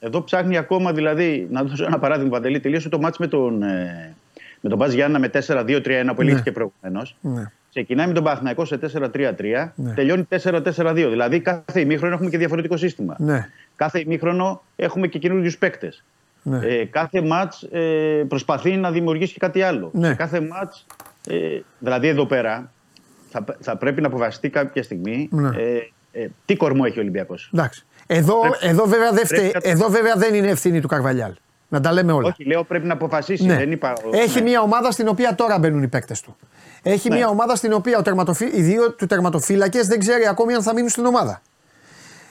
Εδώ 0.01 0.23
ψάχνει 0.25 0.57
ακόμα, 0.57 0.93
δηλαδή, 0.93 1.49
να 1.51 1.63
δώσω 1.63 1.85
ένα 1.85 1.99
παράδειγμα, 1.99 2.31
Παντελή, 2.31 2.61
τελείωσε 2.61 2.89
το 2.89 2.99
μάτς 2.99 3.19
με 3.19 3.27
τον, 3.27 3.63
ε, 3.63 4.15
με 4.61 4.69
τον 4.69 4.79
Μπάζ 4.79 4.95
Γιάννα 4.95 5.19
με 5.19 5.29
4-2-3-1 5.29 6.15
που 6.15 6.21
ελήφθηκε 6.21 6.53
προηγουμένως. 6.53 7.17
ναι. 7.21 7.51
Ξεκινάει 7.71 8.07
με 8.07 8.13
τον 8.13 8.25
Παναθηναϊκό 8.25 8.65
σε 8.65 8.77
4-3-3, 8.79 9.73
Ναι. 9.75 9.93
τελειώνει 9.95 10.23
4-4-2. 10.29 11.09
Δηλαδή 11.11 11.41
κάθε 11.41 11.81
ημίχρονο 11.81 12.15
έχουμε 12.15 12.31
και 12.31 12.39
διαφορετικό 12.39 12.77
σύστημα. 12.77 13.17
Ναι. 13.19 13.49
Κάθε 13.77 13.99
ημίχρονο 14.01 14.63
έχουμε 14.77 15.07
και 15.07 15.19
καινούριους 15.19 15.59
παίκτες. 15.59 16.05
Ναι. 16.43 16.59
Ε, 16.67 16.85
κάθε 16.85 17.21
μάτς 17.23 17.63
ε, 17.63 18.25
προσπαθεί 18.29 18.77
να 18.77 18.91
δημιουργήσει 18.91 19.33
και 19.33 19.39
κάτι 19.39 19.63
άλλο. 19.63 19.91
Ναι. 19.93 20.07
Σε 20.07 20.15
κάθε 20.15 20.41
μάτς. 20.41 20.87
Ε, 21.29 21.37
δηλαδή 21.79 22.09
εδώ 22.09 22.27
πέρα 22.27 22.73
θα, 23.31 23.45
θα 23.61 23.77
πρέπει 23.77 24.01
να 24.01 24.07
αποφασιστεί 24.07 24.49
κάποια 24.51 24.83
στιγμή 24.83 25.29
Ναι. 25.33 25.49
ε, 25.49 25.91
ε, 26.23 26.29
τι 26.45 26.57
κορμό 26.57 26.83
έχει 26.87 26.99
ο 26.99 27.01
Ολυμπιακός. 27.01 27.51
Εντάξει. 27.55 27.85
Εδώ, 28.07 28.41
Πρέπει- 28.41 28.57
εδώ, 28.65 28.85
βέβαια 28.85 29.13
δεν 29.13 29.27
φταίει- 29.27 29.51
πρέπει 29.51 29.67
να- 29.67 29.73
εδώ 29.73 29.89
βέβαια 29.89 30.15
δεν 30.17 30.35
είναι 30.35 30.49
ευθύνη 30.49 30.81
του 30.81 30.89
Καρβαλιάλ. 30.89 31.33
Να 31.69 31.81
τα 31.81 31.93
λέμε 31.93 32.13
όλα. 32.13 32.29
Όχι, 32.29 32.45
λέω 32.45 32.65
πρέπει 32.65 32.87
να 32.87 32.93
αποφασίσει. 32.93 33.45
Ναι. 33.45 33.57
Δεν 33.57 33.73
είπα, 33.73 33.93
Έχει 34.13 34.39
ναι. 34.39 34.49
μια 34.49 34.61
ομάδα 34.61 34.91
στην 34.91 35.09
οποία 35.09 35.35
τώρα 35.35 35.59
μπαίνουν 35.59 35.83
οι 35.83 35.89
παίκτες 35.89 36.21
του. 36.21 36.37
Έχει 36.83 37.09
Ναι. 37.09 37.17
μια 37.17 37.29
ομάδα 37.29 37.57
στην 37.57 37.73
οποία 37.73 37.99
ο 37.99 38.03
τερματοφύ... 38.03 38.45
οι 38.45 38.63
δύο 38.63 38.93
του 38.93 39.07
τερματοφύλακες 39.07 39.87
δεν 39.87 39.99
ξέρει 39.99 40.27
ακόμη 40.27 40.55
αν 40.55 40.63
θα 40.63 40.73
μείνουν 40.73 40.89
στην 40.89 41.05
ομάδα. 41.07 41.43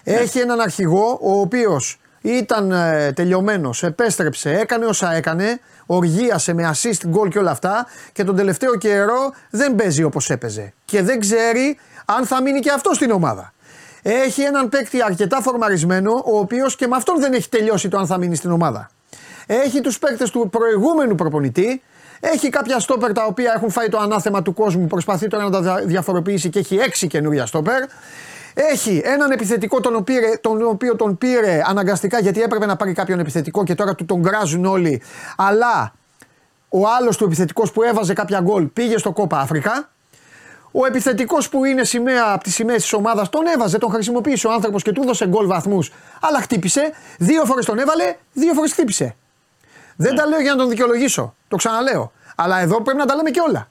Ναι. 0.04 0.14
Έχει 0.14 0.40
έναν 0.40 0.60
αρχηγό 0.60 1.18
ο 1.22 1.40
οποίος 1.40 2.00
ήταν 2.22 2.72
ε, 2.72 3.12
τελειωμένος, 3.16 3.84
επέστρεψε, 3.84 4.60
έκανε 4.60 4.86
όσα 4.86 5.14
έκανε, 5.14 5.60
οργίασε 5.86 6.54
με 6.54 6.72
assist, 6.74 7.06
goal 7.16 7.30
και 7.30 7.40
όλα 7.40 7.52
αυτά 7.52 7.86
και 8.12 8.24
τον 8.24 8.36
τελευταίο 8.36 8.76
καιρό 8.76 9.34
δεν 9.50 9.76
παίζει 9.76 10.04
όπως 10.04 10.30
έπαιζε. 10.30 10.74
Και 10.86 11.02
δεν 11.02 11.20
ξέρει 11.20 11.78
αν 12.06 12.26
θα 12.26 12.42
μείνει 12.42 12.60
και 12.60 12.72
αυτός 12.72 12.96
στην 12.96 13.12
ομάδα. 13.12 13.54
Έχει 14.02 14.42
έναν 14.42 14.70
παίκτη 14.70 15.04
αρκετά 15.04 15.42
φορμαρισμένο, 15.42 16.12
ο 16.26 16.38
οποίος 16.40 16.76
και 16.76 16.88
με 16.88 16.96
αυτόν 16.96 17.20
δεν 17.20 17.34
έχει 17.34 17.50
τελειώσει 17.50 17.90
το 17.90 17.98
αν 17.98 18.08
θα 18.08 18.18
μείνει 18.18 18.36
στην 18.36 18.52
ομάδα. 18.52 18.90
Έχει 19.48 19.82
τους 19.82 20.00
παίκτες 20.00 20.30
του 20.30 20.50
προηγούμενου 20.52 21.16
προπονητή. 21.16 21.82
Έχει 22.20 22.50
κάποια 22.50 22.80
στόπερ 22.80 23.12
τα 23.14 23.26
οποία 23.26 23.54
έχουν 23.56 23.70
φάει 23.72 23.90
το 23.90 23.98
ανάθεμα 23.98 24.42
του 24.42 24.54
κόσμου. 24.54 24.88
Προσπαθεί 24.88 25.28
τώρα 25.28 25.44
να 25.44 25.50
τα 25.50 25.62
δια- 25.62 25.82
διαφοροποιήσει 25.86 26.50
και 26.50 26.60
έχει 26.60 26.76
έξι 26.76 27.08
καινούρια 27.08 27.46
στόπερ. 27.46 27.84
Έχει 28.54 29.02
έναν 29.06 29.32
επιθετικό 29.32 29.80
τον 29.80 29.96
οποίο, 29.96 30.20
τον 30.42 30.62
οποίο 30.68 30.96
τον 30.96 31.18
πήρε 31.18 31.62
αναγκαστικά 31.66 32.20
γιατί 32.20 32.42
έπρεπε 32.42 32.66
να 32.66 32.76
πάρει 32.76 32.94
κάποιον 32.94 33.20
επιθετικό 33.20 33.64
και 33.64 33.76
τώρα 33.76 33.96
του 33.96 34.06
τον 34.06 34.20
γκράζουν 34.20 34.66
όλοι. 34.66 35.02
Αλλά 35.38 35.94
ο 36.70 36.88
άλλος 37.00 37.18
του 37.18 37.24
επιθετικός 37.24 37.72
που 37.72 37.84
έβαζε 37.84 38.14
κάποια 38.14 38.40
γκολ 38.40 38.64
πήγε 38.66 38.98
στο 38.98 39.12
Κόπα 39.12 39.40
Αφρικα. 39.40 39.90
Ο 40.72 40.86
επιθετικός 40.86 41.50
που 41.50 41.66
είναι 41.66 41.84
σημαία 41.84 42.32
από 42.34 42.44
τις 42.44 42.54
σημαίες 42.54 42.82
της 42.82 42.94
ομάδας 42.94 43.30
τον 43.30 43.46
έβαζε, 43.46 43.78
τον 43.78 43.92
χρησιμοποίησε 43.92 44.48
ο 44.48 44.52
άνθρωπος 44.52 44.84
και 44.84 44.92
του 44.92 45.02
έδωσε 45.02 45.28
γκολ 45.28 45.46
βαθμούς. 45.48 45.92
Αλλά 46.22 46.42
χτύπησε. 46.42 46.92
Δύο 47.18 47.46
φορές 47.46 47.66
τον 47.66 47.80
έβαλε, 47.80 48.16
δύο 48.34 48.54
φορές 48.54 48.72
χτύπησε. 48.72 49.16
Δεν 49.98 50.16
τα 50.16 50.26
λέω 50.26 50.40
για 50.40 50.52
να 50.52 50.58
τον 50.58 50.70
δικαιολογήσω. 50.70 51.36
Το 51.48 51.56
ξαναλέω. 51.56 52.12
Αλλά 52.36 52.60
εδώ 52.60 52.82
πρέπει 52.82 52.98
να 52.98 53.06
τα 53.06 53.16
λέμε 53.16 53.30
και 53.30 53.40
όλα. 53.48 53.68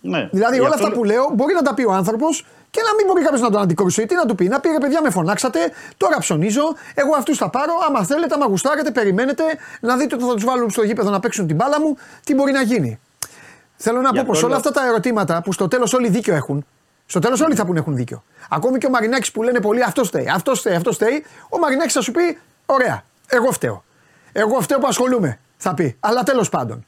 Ναι. 0.00 0.28
Δηλαδή 0.32 0.54
Γι' 0.54 0.60
όλα 0.60 0.74
αυτό 0.74 0.84
αυτά 0.86 0.96
που 0.98 1.04
λέω 1.04 1.30
μπορεί 1.34 1.54
να 1.54 1.62
τα 1.62 1.74
πει 1.74 1.84
ο 1.84 1.92
άνθρωπος 1.92 2.46
και 2.70 2.80
να 2.82 2.94
μην 2.94 3.06
μπορεί 3.06 3.22
κάποιος 3.22 3.40
να 3.40 3.50
τον 3.50 3.60
αντικρούσει. 3.60 4.06
Τι 4.06 4.14
να 4.14 4.26
του 4.26 4.34
πει, 4.34 4.48
να 4.48 4.60
πει 4.60 4.68
ρε 4.68 4.78
παιδιά 4.78 5.00
με 5.02 5.10
φωνάξατε, 5.10 5.58
τώρα 5.96 6.18
ψωνίζω, 6.18 6.62
εγώ 6.94 7.14
αυτούς 7.16 7.36
θα 7.38 7.50
πάρω. 7.50 7.72
Άμα 7.88 8.04
θέλετε, 8.04 8.34
άμα 8.34 8.46
γουστάρετε, 8.46 8.90
περιμένετε 8.90 9.42
να 9.80 9.96
δείτε 9.96 10.14
ότι 10.14 10.24
θα 10.24 10.34
τους 10.34 10.44
βάλουν 10.44 10.70
στο 10.70 10.82
γήπεδο 10.82 11.10
να 11.10 11.20
παίξουν 11.20 11.46
την 11.46 11.56
μπάλα 11.56 11.80
μου, 11.80 11.96
τι 12.24 12.34
μπορεί 12.34 12.52
να 12.52 12.62
γίνει. 12.62 13.00
Θέλω 13.76 14.00
να 14.00 14.10
Γι' 14.12 14.18
πω 14.18 14.24
πως 14.26 14.34
αυτό 14.36 14.46
όλα 14.46 14.56
λέω- 14.56 14.66
αυτά 14.66 14.80
τα 14.80 14.86
ερωτήματα 14.88 15.42
που 15.42 15.52
στο 15.52 15.68
τέλος 15.68 15.92
όλοι 15.94 16.08
δίκιο 16.08 16.34
έχουν, 16.34 16.66
στο 17.06 17.18
τέλος 17.18 17.40
όλοι 17.40 17.54
θα 17.54 17.66
πούνε 17.66 17.78
έχουν 17.78 17.94
δίκιο. 17.96 18.24
Ακόμη 18.50 18.78
και 18.78 18.86
ο 18.86 18.90
Μαρινάκης 18.90 19.32
που 19.32 19.42
λένε 19.42 19.60
πολλοί 19.60 19.82
αυτός 19.82 20.08
φταίει, 20.08 20.28
αυτός 20.34 20.58
φταίει, 20.60 20.74
αυτός 20.74 20.94
φταίει, 20.94 21.24
ο 21.48 21.58
Μαρινάκης 21.58 21.92
θα 21.92 22.00
σου 22.00 22.12
πει: 22.12 22.38
Ωραία, 22.66 23.02
εγώ 23.28 23.52
φταίω. 23.52 23.84
Εγώ 24.38 24.60
φταίω 24.60 24.78
που 24.78 24.86
ασχολούμαι, 24.86 25.38
θα 25.56 25.74
πει. 25.74 25.96
Αλλά 26.00 26.22
τέλος 26.22 26.48
πάντων, 26.48 26.86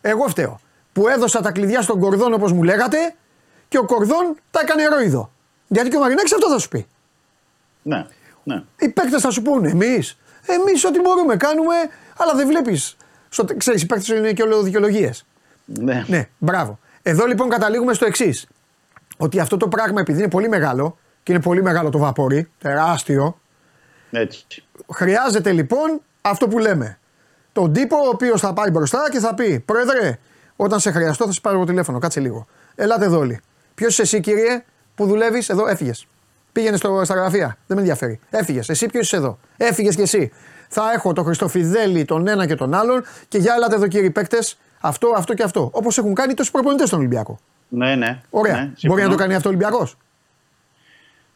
εγώ 0.00 0.28
φταίω. 0.28 0.60
Που 0.92 1.08
έδωσα 1.08 1.40
τα 1.40 1.52
κλειδιά 1.52 1.82
στον 1.82 2.00
Κορδόν 2.00 2.32
όπως 2.32 2.52
μου 2.52 2.62
λέγατε 2.62 3.14
και 3.68 3.78
ο 3.78 3.84
Κορδόν 3.84 4.36
τα 4.50 4.60
έκανε 4.62 4.82
ερώιδο. 4.82 5.32
Γιατί 5.66 5.88
και 5.88 5.96
ο 5.96 6.00
Μαρινάκη 6.00 6.34
αυτό 6.34 6.50
θα 6.50 6.58
σου 6.58 6.68
πει. 6.68 6.86
Ναι, 7.82 8.06
ναι. 8.42 8.62
Οι 8.78 8.88
παίκτες 8.88 9.20
θα 9.20 9.30
σου 9.30 9.42
πούνε, 9.42 9.70
εμείς. 9.70 10.18
Εμείς 10.46 10.84
ό,τι 10.84 11.00
μπορούμε 11.00 11.36
κάνουμε, 11.36 11.74
αλλά 12.16 12.34
δεν 12.34 12.46
βλέπεις. 12.46 12.96
Ξέρεις, 13.56 13.82
οι 13.82 13.86
παίκτες 13.86 14.08
είναι 14.08 14.32
και 14.32 14.42
όλο 14.42 14.62
δικαιολογίες. 14.62 15.26
ναι. 15.64 16.04
Ναι, 16.06 16.28
μπράβο. 16.38 16.78
Εδώ 17.02 17.26
λοιπόν 17.26 17.48
καταλήγουμε 17.48 17.94
στο 17.94 18.06
εξής. 18.06 18.46
Ότι 19.16 19.40
αυτό 19.40 19.56
το 19.56 19.68
πράγμα 19.68 20.00
επειδή 20.00 20.18
είναι 20.18 20.28
πολύ 20.28 20.48
μεγάλο 20.48 20.98
και 21.22 21.32
είναι 21.32 21.40
πολύ 21.42 21.62
μεγάλο 21.62 21.90
το 21.90 21.98
βαπόρι, 21.98 22.50
τεράστιο, 22.58 23.40
Έτσι. 24.10 24.46
χρειάζεται 24.92 25.52
λοιπόν 25.52 26.00
αυτό 26.30 26.48
που 26.48 26.58
λέμε. 26.58 26.98
Τον 27.52 27.72
τύπο 27.72 27.96
ο 27.96 28.08
οποίος 28.08 28.40
θα 28.40 28.52
πάει 28.52 28.70
μπροστά 28.70 29.08
και 29.10 29.18
θα 29.18 29.34
πει: 29.34 29.60
Πρόεδρε, 29.60 30.18
όταν 30.56 30.80
σε 30.80 30.90
χρειαστώ 30.90 31.26
θα 31.26 31.32
σε 31.32 31.40
πάρω 31.40 31.58
το 31.58 31.64
τηλέφωνο, 31.64 31.98
κάτσε 31.98 32.20
λίγο. 32.20 32.46
Ελάτε 32.74 33.04
εδώ 33.04 33.18
όλοι. 33.18 33.40
Ποιος 33.74 33.92
είσαι 33.92 34.02
εσύ, 34.02 34.20
κύριε, 34.20 34.64
που 34.94 35.06
δουλεύεις 35.06 35.48
εδώ, 35.48 35.66
έφυγες. 35.66 36.06
Πήγαινε 36.52 36.76
στο, 36.76 37.04
στα 37.04 37.14
γραφεία, 37.14 37.46
δεν 37.66 37.76
με 37.76 37.82
ενδιαφέρει. 37.82 38.20
Έφυγες. 38.30 38.68
Εσύ 38.68 38.86
ποιος 38.86 39.04
είσαι 39.06 39.16
εδώ. 39.16 39.38
Έφυγες 39.56 39.94
κι 39.94 40.02
εσύ. 40.02 40.32
Θα 40.68 40.92
έχω 40.92 41.12
τον 41.12 41.24
Χριστοφιδέλη, 41.24 42.04
τον 42.04 42.26
ένα 42.28 42.46
και 42.46 42.54
τον 42.54 42.74
άλλον 42.74 43.04
και 43.28 43.38
για 43.38 43.54
ελάτε 43.54 43.74
εδώ, 43.74 43.86
κύριοι 43.86 44.10
παίκτες, 44.10 44.58
αυτό, 44.80 45.12
αυτό 45.16 45.34
και 45.34 45.42
αυτό. 45.42 45.70
Όπως 45.72 45.98
έχουν 45.98 46.14
κάνει 46.14 46.34
τόσοι 46.34 46.50
προπονητές 46.50 46.86
στον 46.86 46.98
Ολυμπιακό. 46.98 47.38
Ναι, 47.68 47.94
ναι. 47.94 48.20
Ωραία. 48.30 48.54
Ναι, 48.54 48.60
Μπορεί 48.60 48.72
συμφωνώ. 48.76 49.02
να 49.02 49.08
το 49.10 49.14
κάνει 49.16 49.34
αυτό 49.34 49.48
ο 49.48 49.52
Ολυμπιακός; 49.52 49.96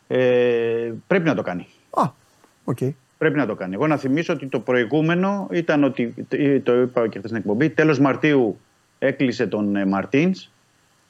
Ε, 0.06 0.92
πρέπει 1.06 1.24
να 1.28 1.34
το 1.34 1.42
κάνει. 1.42 1.68
Α, 1.90 2.02
οκ. 2.64 2.78
Πρέπει 3.20 3.36
να 3.36 3.46
το 3.46 3.54
κάνει. 3.54 3.74
Εγώ 3.74 3.86
να 3.86 3.96
θυμίσω 3.96 4.32
ότι 4.32 4.46
το 4.46 4.60
προηγούμενο 4.60 5.48
ήταν 5.50 5.84
ότι, 5.84 6.14
το 6.62 6.80
είπα 6.80 7.08
και 7.08 7.18
χθες 7.18 7.30
στην 7.30 7.36
εκπομπή, 7.36 7.70
τέλος 7.70 7.98
Μαρτίου 7.98 8.58
έκλεισε 8.98 9.46
τον 9.46 9.76
ε, 9.76 9.84
Μαρτίνς, 9.84 10.50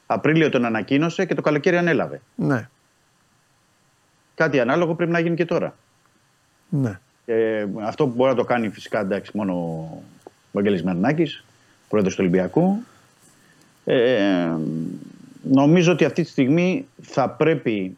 Απρίλιο 0.07 0.49
τον 0.49 0.65
ανακοίνωσε 0.65 1.25
και 1.25 1.35
το 1.35 1.43
καλοκαίρι 1.43 1.77
ανέλαβε. 1.77 2.21
Ναι, 2.35 2.69
Κάτι 4.35 4.61
ανάλογο 4.61 4.95
πρέπει 4.95 5.11
να 5.11 5.19
γίνει 5.19 5.37
και 5.37 5.45
τώρα. 5.45 5.75
ναι. 6.69 6.99
Ε, 7.25 7.67
αυτό 7.81 8.07
που 8.07 8.15
μπορεί 8.15 8.31
να 8.31 8.37
το 8.37 8.45
κάνει 8.45 8.69
φυσικά 8.69 9.01
εντάξει, 9.01 9.31
μόνο 9.35 9.53
ο 9.53 10.03
Βαγγέλης 10.53 10.83
Μαρινάκης, 10.83 11.45
πρόεδρος 11.89 12.15
του 12.15 12.21
Ολυμπιακού. 12.23 12.83
Ε, 13.85 14.49
νομίζω 15.43 15.93
ότι 15.93 16.05
αυτή 16.05 16.23
τη 16.23 16.29
στιγμή 16.29 16.87
θα 17.03 17.31
πρέπει 17.31 17.97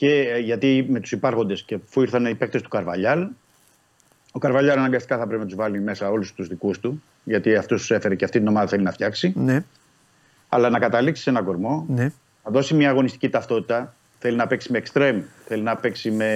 και 0.00 0.28
ε, 0.34 0.38
γιατί 0.38 0.86
με 0.88 1.00
τους 1.00 1.12
υπάρχοντες 1.12 1.62
και 1.62 1.78
αφού 1.86 2.00
ήρθαν 2.00 2.26
οι 2.26 2.34
παίκτες 2.34 2.62
του 2.62 2.68
Καρβαλιάλ, 2.68 3.28
ο 4.32 4.38
Καρβαλιάλ 4.38 4.78
αναγκαστικά 4.78 5.18
θα 5.18 5.26
πρέπει 5.26 5.40
να 5.40 5.46
τους 5.46 5.56
βάλει 5.56 5.80
μέσα 5.80 6.10
όλους 6.10 6.34
τους 6.34 6.48
δικούς 6.48 6.80
του, 6.80 7.02
γιατί 7.24 7.56
αυτούς 7.56 7.80
τους 7.80 7.90
έφερε 7.90 8.14
και 8.14 8.24
αυτή 8.24 8.38
την 8.38 8.48
ομάδα 8.48 8.66
θέλει 8.66 8.82
να 8.82 8.92
φτιάξει. 8.92 9.32
Ναι, 9.36 9.64
Αλλά 10.48 10.70
να 10.70 10.78
καταλήξει 10.78 11.22
σε 11.22 11.30
έναν 11.30 11.44
κορμό, 11.44 11.86
ναι. 11.88 12.12
να 12.44 12.50
δώσει 12.50 12.74
μια 12.74 12.90
αγωνιστική 12.90 13.28
ταυτότητα. 13.28 13.94
Θέλει 14.18 14.36
να 14.36 14.46
παίξει 14.46 14.72
με 14.72 14.78
εξτρέμ, 14.78 15.20
θέλει 15.46 15.62
να 15.62 15.76
παίξει 15.76 16.10
με, 16.10 16.32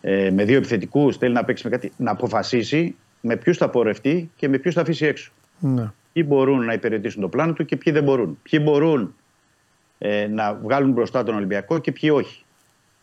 ε, 0.00 0.30
με 0.30 0.44
δύο 0.44 0.56
επιθετικούς, 0.56 1.16
θέλει 1.16 1.34
να 1.34 1.44
παίξει 1.44 1.64
με 1.64 1.70
κάτι. 1.70 1.92
Να 1.96 2.10
αποφασίσει 2.10 2.94
με 3.20 3.36
ποιους 3.36 3.56
θα 3.56 3.68
πορευτεί 3.68 4.30
και 4.36 4.48
με 4.48 4.58
ποιους 4.58 4.74
θα 4.74 4.80
αφήσει 4.80 5.06
έξω. 5.06 5.32
ναι. 5.58 5.92
Ποιοι 6.12 6.24
μπορούν 6.28 6.64
να 6.64 6.72
υπηρετήσουν 6.72 7.20
το 7.20 7.28
πλάνο 7.28 7.52
του 7.52 7.64
και 7.64 7.76
ποιοι 7.76 7.92
δεν 7.92 8.02
μπορούν. 8.02 8.38
Ποιοι 8.42 8.60
μπορούν 8.62 9.14
ε, 10.02 10.26
να 10.26 10.54
βγάλουν 10.54 10.90
μπροστά 10.92 11.22
τον 11.22 11.34
Ολυμπιακό 11.34 11.78
και 11.78 11.92
ποιοι 11.92 12.10
όχι. 12.14 12.44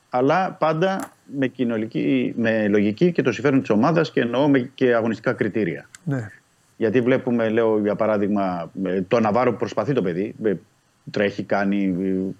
Αλλά 0.09 0.51
πάντα 0.59 1.11
με, 1.37 1.47
κοινωνική, 1.47 2.33
με 2.37 2.67
λογική 2.67 3.11
και 3.11 3.21
το 3.21 3.31
συμφέρον 3.31 3.59
της 3.59 3.69
ομάδας 3.69 4.11
και 4.11 4.21
εννοώ 4.21 4.47
με 4.49 4.59
και 4.75 4.95
αγωνιστικά 4.95 5.33
κριτήρια. 5.33 5.89
Ναι. 6.03 6.29
Γιατί 6.77 7.01
βλέπουμε, 7.01 7.49
λέω 7.49 7.79
για 7.79 7.95
παράδειγμα, 7.95 8.71
ε, 8.83 9.01
το 9.01 9.19
Ναβάρο 9.19 9.51
που 9.51 9.57
προσπαθεί 9.57 9.93
το 9.93 10.01
παιδί. 10.01 10.35
ε, 10.43 10.53
Τρέχει, 11.11 11.43
κάνει. 11.43 11.95
ε, 12.01 12.35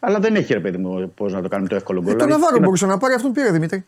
Αλλά 0.00 0.18
δεν 0.18 0.34
έχει 0.34 0.52
ρε 0.52 0.60
παιδί 0.60 0.76
μου 0.76 1.12
πώς 1.16 1.32
να 1.32 1.42
το 1.42 1.48
κάνουμε 1.48 1.68
το 1.68 1.74
εύκολο 1.74 2.00
γκολ. 2.00 2.12
Ε, 2.12 2.16
τον 2.16 2.26
Δηλαδή, 2.26 2.40
Ναβάρο 2.40 2.54
τι 2.54 2.60
να- 2.60 2.66
μπορούσε 2.66 2.86
να 2.86 2.98
πάρει, 2.98 3.14
αυτόν 3.14 3.32
πήρε 3.32 3.50
Δημήτρη. 3.50 3.84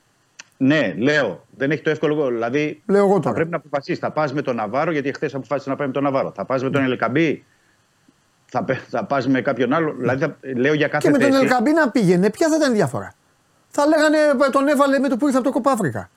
Ναι, 0.57 0.95
λέω. 0.99 1.47
Δεν 1.57 1.71
έχει 1.71 1.83
το 1.83 1.91
εύκολο 1.91 2.15
γκολ. 2.15 2.33
Δηλαδή 2.33 2.83
Λέω 2.87 3.05
εγώ 3.05 3.15
θα 3.15 3.21
τώρα. 3.21 3.35
πρέπει 3.35 3.51
να 3.51 3.57
αποφασίσεις. 3.57 3.99
Θα 4.01 4.11
πας 4.11 4.33
με 4.33 4.43
τον 4.43 4.57
Ναβάρο, 4.57 4.91
γιατί 4.93 5.13
χθες 5.13 5.35
αποφάσισε 5.35 5.71
να 5.71 5.77
πάει 5.77 5.87
με 5.87 5.93
τον 5.93 6.03
Ναβάρο. 6.03 6.33
Θα 6.37 6.45
πας 6.45 6.63
με 6.63 6.71
τον 6.71 6.83
Ελκαμπή. 6.85 7.45
Θα, 8.55 8.65
πε- 8.65 8.81
θα 8.89 9.05
πας 9.05 9.29
με 9.29 9.41
κάποιον 9.41 9.73
άλλο. 9.73 9.95
Δηλαδή 9.99 10.21
θα, 10.25 10.37
λέω 10.57 10.75
για 10.75 10.89
κάθε 10.89 11.07
Και 11.07 11.11
με 11.13 11.19
τον 11.19 11.31
θέση. 11.33 11.43
Ελκαμπή 11.45 11.73
να 11.73 11.91
πήγαινε, 11.91 12.31
ποια 12.31 12.49
θα 12.49 12.57
ήταν 12.57 12.73
η 12.73 12.75
διάφορα. 12.75 13.15
Θα 13.69 13.87
λέγανε 13.87 14.17
ε, 14.47 14.51
τον 14.51 14.69
έβαλε 14.69 14.99
με 14.99 15.09
το 15.09 15.17
που 15.17 15.27
ήρθε 15.27 15.39
από 15.39 15.47
το 15.47 15.53
Κοπάφρικα. 15.53 16.11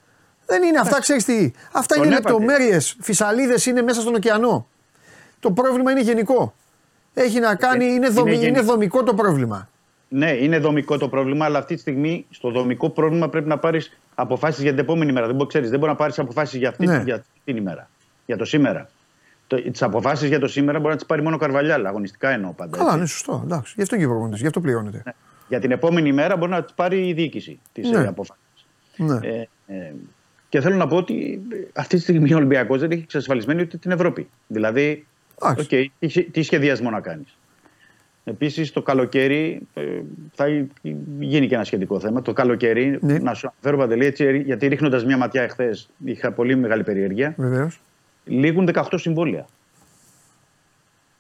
Δεν 0.45 0.63
είναι 0.63 0.79
αυτά, 0.79 0.99
ξέρεις 0.99 1.25
τι. 1.25 1.51
Αυτά 1.71 1.95
Τον 1.95 2.03
είναι 2.05 2.15
έβαλε. 2.15 2.35
λεπτομέρειες. 2.37 2.95
Φυσαλίδες 3.01 3.65
είναι 3.65 3.81
μέσα 3.81 4.01
στον 4.01 4.15
ωκεανό. 4.15 4.67
Το 5.39 5.51
πρόβλημα 5.51 5.91
είναι 5.91 6.01
γενικό. 6.01 6.53
Έχει 7.13 7.39
να 7.39 7.55
κάνει, 7.55 7.85
είναι, 7.85 8.09
δομη- 8.09 8.33
είναι, 8.33 8.43
γενικό. 8.45 8.63
δομικό 8.63 9.03
το 9.03 9.13
πρόβλημα. 9.13 9.69
Ναι, 10.07 10.31
είναι 10.31 10.59
δομικό 10.59 10.97
το 10.97 11.09
πρόβλημα, 11.09 11.45
αλλά 11.45 11.59
αυτή 11.59 11.73
τη 11.75 11.79
στιγμή 11.81 12.25
στο 12.29 12.49
δομικό 12.51 12.89
πρόβλημα 12.89 13.29
πρέπει 13.29 13.47
να 13.47 13.57
πάρεις 13.57 13.97
αποφάσεις 14.15 14.61
για 14.61 14.71
την 14.71 14.79
επόμενη 14.79 15.11
μέρα. 15.11 15.25
Δεν 15.25 15.35
μπορεί, 15.35 15.47
ξέρεις, 15.49 15.69
δεν 15.69 15.79
μπορεί 15.79 15.91
να 15.91 15.97
πάρεις 15.97 16.19
αποφάσεις 16.19 16.57
για, 16.59 16.69
αυτή, 16.69 16.85
Ναι. 16.85 17.01
για 17.05 17.15
αυτή 17.15 17.27
την 17.43 17.57
ημέρα. 17.57 17.89
Για 18.25 18.37
το 18.37 18.45
σήμερα. 18.45 18.89
Τις 19.47 19.81
αποφάσεις 19.81 20.27
για 20.29 20.39
το 20.39 20.47
σήμερα 20.47 20.77
μπορεί 20.79 20.89
να 20.91 20.95
τις 20.95 21.05
πάρει 21.05 21.21
μόνο 21.21 21.35
ο 21.35 21.39
Καρβαλιάλ. 21.39 21.85
Αγωνιστικά 21.85 22.29
εννοώ 22.29 22.51
πάντα. 22.51 22.77
Καλά, 22.77 22.85
έτσι. 22.87 22.97
είναι 22.97 23.07
σωστό. 23.07 23.41
Εντάξει. 23.43 23.73
Γι' 23.75 23.81
αυτό 23.81 23.97
και 23.97 24.05
προπονητής, 24.05 24.39
γι' 24.41 24.47
αυτό 24.47 24.61
πληρώνεται. 24.61 25.03
Για 25.47 25.59
την 25.59 25.71
επόμενη 25.71 26.13
μέρα 26.13 26.37
μπορεί 26.37 26.51
να 26.51 26.63
τις 26.63 26.73
πάρει 26.73 27.07
η 27.07 27.13
διοίκηση 27.13 27.59
τις 27.73 27.89
Ναι. 27.89 27.99
ναι. 27.99 28.07
αποφάσεις. 28.07 28.43
Ναι. 28.97 29.19
Ε, 29.21 29.47
ε, 29.67 29.93
και 30.49 30.61
θέλω 30.61 30.75
να 30.75 30.87
πω 30.87 30.95
ότι 30.95 31.41
αυτή 31.73 31.95
τη 31.95 32.01
στιγμή 32.01 32.33
ο 32.33 32.37
Ολυμπιακός 32.37 32.79
δεν 32.79 32.91
έχει 32.91 33.01
εξασφαλισμένη 33.01 33.61
ούτε 33.61 33.77
την 33.77 33.91
Ευρώπη. 33.91 34.29
Δηλαδή, 34.47 35.05
οκ, 35.35 35.51
Εντάξει. 35.51 35.91
τι, 35.99 36.23
τι 36.23 36.41
σχεδιασμό 36.43 36.89
να 36.89 36.99
κάνεις. 36.99 37.37
Επίσης, 38.23 38.71
το 38.71 38.81
καλοκαίρι 38.81 39.61
ε, 39.73 39.81
θα 40.33 40.47
γίνει 41.19 41.47
και 41.47 41.55
ένα 41.55 41.63
σχετικό 41.63 41.99
θέμα. 41.99 42.21
Το 42.21 42.33
καλοκαίρι, 42.33 42.97
Ναι. 43.01 43.17
να 43.17 43.33
σου 43.33 43.47
αναφέρω 43.47 43.77
Παντελή, 43.77 44.05
έτσι, 44.05 44.37
γιατί 44.39 44.67
ρίχνοντας 44.67 45.05
μια 45.05 45.17
ματιά 45.17 45.41
εχθές, 45.41 45.89
είχα 46.05 46.31
πολύ 46.31 46.55
μεγάλη 46.55 46.83
περιέργεια. 46.83 47.33
Βεβαίως. 47.37 47.81
Λήγουν 48.25 48.69
18 48.73 48.83
συμβόλαια. 48.95 49.45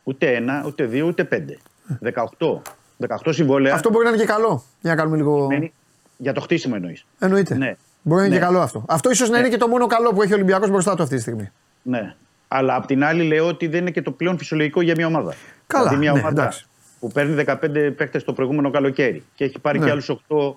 Ούτε 0.03 0.33
ένα, 0.35 0.63
ούτε 0.65 0.85
δύο, 0.85 1.07
ούτε 1.07 1.23
πέντε. 1.23 1.57
18. 2.03 2.61
18 3.07 3.33
συμβόλαια. 3.33 3.73
Αυτό 3.73 3.89
μπορεί 3.89 4.03
να 4.03 4.09
είναι 4.09 4.19
και 4.19 4.25
καλό. 4.25 4.63
Για 4.81 4.89
να 4.89 4.95
κάνουμε 4.95 5.17
λίγο. 5.17 5.41
σημαίνει- 5.41 5.73
Για 6.17 6.33
το 6.33 6.41
χτίσιμο 6.41 6.73
εννοείς. 6.77 7.05
Εννοείται. 7.19 7.55
Ναι. 7.55 7.75
Μπορεί 8.01 8.19
να 8.21 8.25
είναι 8.25 8.35
Ναι. 8.35 8.39
και 8.41 8.45
καλό 8.45 8.59
αυτό. 8.59 8.85
Αυτό 8.87 9.09
ίσως 9.09 9.29
να 9.29 9.39
είναι 9.39 9.49
και 9.49 9.57
το 9.57 9.67
μόνο 9.67 9.87
καλό 9.87 10.13
που 10.13 10.21
έχει 10.21 10.31
ο 10.31 10.35
Ολυμπιακός 10.35 10.69
μπροστά 10.69 10.95
του 10.95 11.03
αυτή 11.03 11.15
τη 11.15 11.21
στιγμή. 11.21 11.51
Ναι. 11.81 12.15
Αλλά 12.47 12.75
απ' 12.75 12.85
την 12.85 13.03
άλλη 13.03 13.23
λέω 13.23 13.47
ότι 13.47 13.67
δεν 13.67 13.81
είναι 13.81 13.91
και 13.91 14.01
το 14.01 14.11
πλέον 14.11 14.37
φυσιολογικό 14.37 14.81
για 14.81 14.93
μια 14.97 15.07
ομάδα. 15.07 15.33
Καλά, 15.67 15.83
Δηλαδή 15.83 16.01
μια 16.03 16.11
ναι, 16.13 16.19
ομάδα 16.19 16.41
εντάξει. 16.41 16.65
που 16.99 17.11
παίρνει 17.11 17.33
15 17.33 17.91
παίχτε 17.97 18.19
το 18.19 18.33
προηγούμενο 18.33 18.69
καλοκαίρι 18.71 19.23
και 19.35 19.43
έχει 19.43 19.59
πάρει 19.59 19.79
Ναι. 19.79 19.85
και 19.85 19.91
άλλους 19.91 20.09
8 20.09 20.55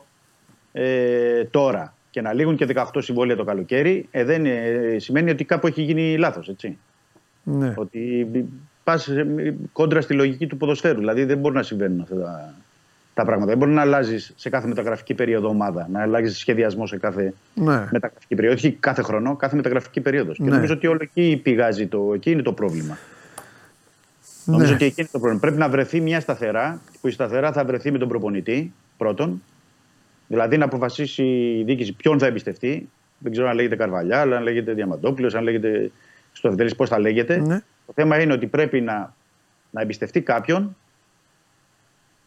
ε, 0.72 1.44
τώρα 1.44 1.94
και 2.10 2.20
να 2.20 2.32
λήγουν 2.32 2.56
και 2.56 2.66
18 2.74 2.85
συμβόλαια 2.98 3.36
το 3.36 3.44
καλοκαίρι, 3.44 4.09
ε, 4.10 4.24
δεν, 4.24 4.47
ε, 4.47 4.97
σημαίνει 4.98 5.30
ότι 5.30 5.44
κάπου 5.44 5.66
έχει 5.66 5.82
γίνει 5.82 6.16
λάθος. 6.18 6.55
Ναι. 7.43 7.74
Ότι 7.76 8.26
πας 8.85 9.09
κόντρα 9.72 10.01
στη 10.01 10.14
λογική 10.14 10.47
του 10.47 10.56
ποδοσφαίρου. 10.56 10.98
Δηλαδή 10.98 11.24
δεν 11.24 11.39
μπορεί 11.39 11.55
να 11.55 11.62
συμβαίνουν 11.62 12.01
αυτά 12.01 12.14
τα, 12.14 12.55
τα 13.14 13.24
πράγματα. 13.24 13.51
Δεν 13.51 13.59
μπορεί 13.59 13.70
να 13.70 13.80
αλλάζεις 13.80 14.32
σε 14.36 14.48
κάθε 14.48 14.66
μεταγραφική 14.66 15.14
περίοδο 15.14 15.48
ομάδα, 15.48 15.89
να 15.93 16.02
αλλάζεις 16.02 16.39
σχεδιασμό 16.39 16.86
σε 16.86 16.97
κάθε 16.97 17.35
Ναι. 17.55 17.89
μεταγραφική 17.90 18.35
περίοδο. 18.35 18.56
Όχι 18.56 18.72
κάθε 18.72 19.02
χρόνο, 19.02 19.36
κάθε 19.36 19.56
μεταγραφική 19.56 20.01
περίοδος. 20.01 20.36
Και 20.36 20.43
Ναι. 20.43 20.51
νομίζω 20.51 20.74
ότι 20.74 20.86
όλο 20.86 20.98
εκεί 21.02 21.40
πηγάζει 21.43 21.86
το. 21.86 22.10
Εκεί 22.14 22.30
είναι 22.30 22.43
το 22.43 22.52
πρόβλημα. 22.52 22.98
Νομίζω 24.44 24.68
Ναι. 24.70 24.74
ότι 24.74 24.85
εκεί 24.85 25.01
είναι 25.01 25.09
το 25.12 25.18
πρόβλημα. 25.18 25.40
Πρέπει 25.40 25.59
να 25.59 25.68
βρεθεί 25.68 26.01
μια 26.01 26.20
σταθερά, 26.20 26.80
που 27.01 27.09
η 27.09 27.10
σταθερά 27.10 27.52
θα 27.52 27.64
βρεθεί 27.64 27.90
με 27.90 27.98
τον 27.98 28.09
προπονητή 28.09 28.72
πρώτον. 28.97 29.43
Δηλαδή 30.28 30.56
να 30.56 30.64
αποφασίσει 30.64 31.22
η 31.59 31.62
διοίκηση 31.64 31.92
ποιον 31.92 32.18
θα 32.18 32.26
εμπιστευτεί. 32.26 32.88
Δεν 33.18 33.32
ξέρω 33.32 33.48
αν 33.48 33.55
λέγεται 33.55 33.76
Καρβαλιά, 33.76 34.20
αν 34.20 34.42
λέγεται 34.42 34.72
Διαμαντόπουλος, 34.72 35.34
αν 35.34 35.42
λέγεται 35.42 35.90
Στοφιδέλη, 36.32 36.74
πώς 36.74 36.88
θα 36.88 36.98
λέγεται. 36.98 37.36
Ναι. 37.36 37.62
Το 37.86 37.92
θέμα 37.94 38.20
είναι 38.20 38.32
ότι 38.32 38.46
πρέπει 38.46 38.80
να, 38.80 39.14
να 39.70 39.80
εμπιστευτεί 39.80 40.20
κάποιον 40.20 40.76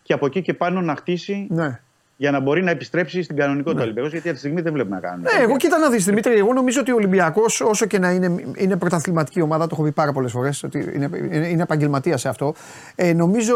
και 0.03 0.13
από 0.13 0.25
εκεί 0.25 0.41
και 0.41 0.53
πάνω 0.53 0.81
να 0.81 0.95
χτίσει 0.95 1.47
Ναι. 1.49 1.79
για 2.17 2.31
να 2.31 2.39
μπορεί 2.39 2.63
να 2.63 2.71
επιστρέψει 2.71 3.23
στην 3.23 3.35
κανονικότητα 3.35 3.77
του 3.79 3.83
Ολυμπιακός, 3.83 4.11
γιατί 4.11 4.29
αυτή 4.29 4.41
τη 4.41 4.47
στιγμή 4.47 4.61
δεν 4.61 4.73
βλέπουμε 4.73 4.95
να 4.95 5.01
κάνουν. 5.01 5.21
Ναι, 5.21 5.43
εγώ 5.43 5.57
κοίτα 5.57 5.77
να 5.77 5.89
δεις 5.89 6.05
Δημήτρη. 6.05 6.33
Εγώ 6.33 6.53
νομίζω 6.53 6.79
ότι 6.81 6.91
ο 6.91 6.95
Ολυμπιακός, 6.95 7.61
όσο 7.61 7.85
και 7.85 7.99
να 7.99 8.11
είναι, 8.11 8.53
είναι 8.55 8.77
πρωταθληματική 8.77 9.41
ομάδα, 9.41 9.67
το 9.67 9.69
έχω 9.73 9.83
πει 9.83 9.91
πάρα 9.91 10.11
πολλές 10.11 10.31
φορές, 10.31 10.63
ότι 10.63 10.91
είναι, 10.93 11.09
είναι, 11.17 11.47
είναι 11.47 11.63
επαγγελματία 11.63 12.17
σε 12.17 12.29
αυτό. 12.29 12.53
Ε, 12.95 13.13
νομίζω, 13.13 13.53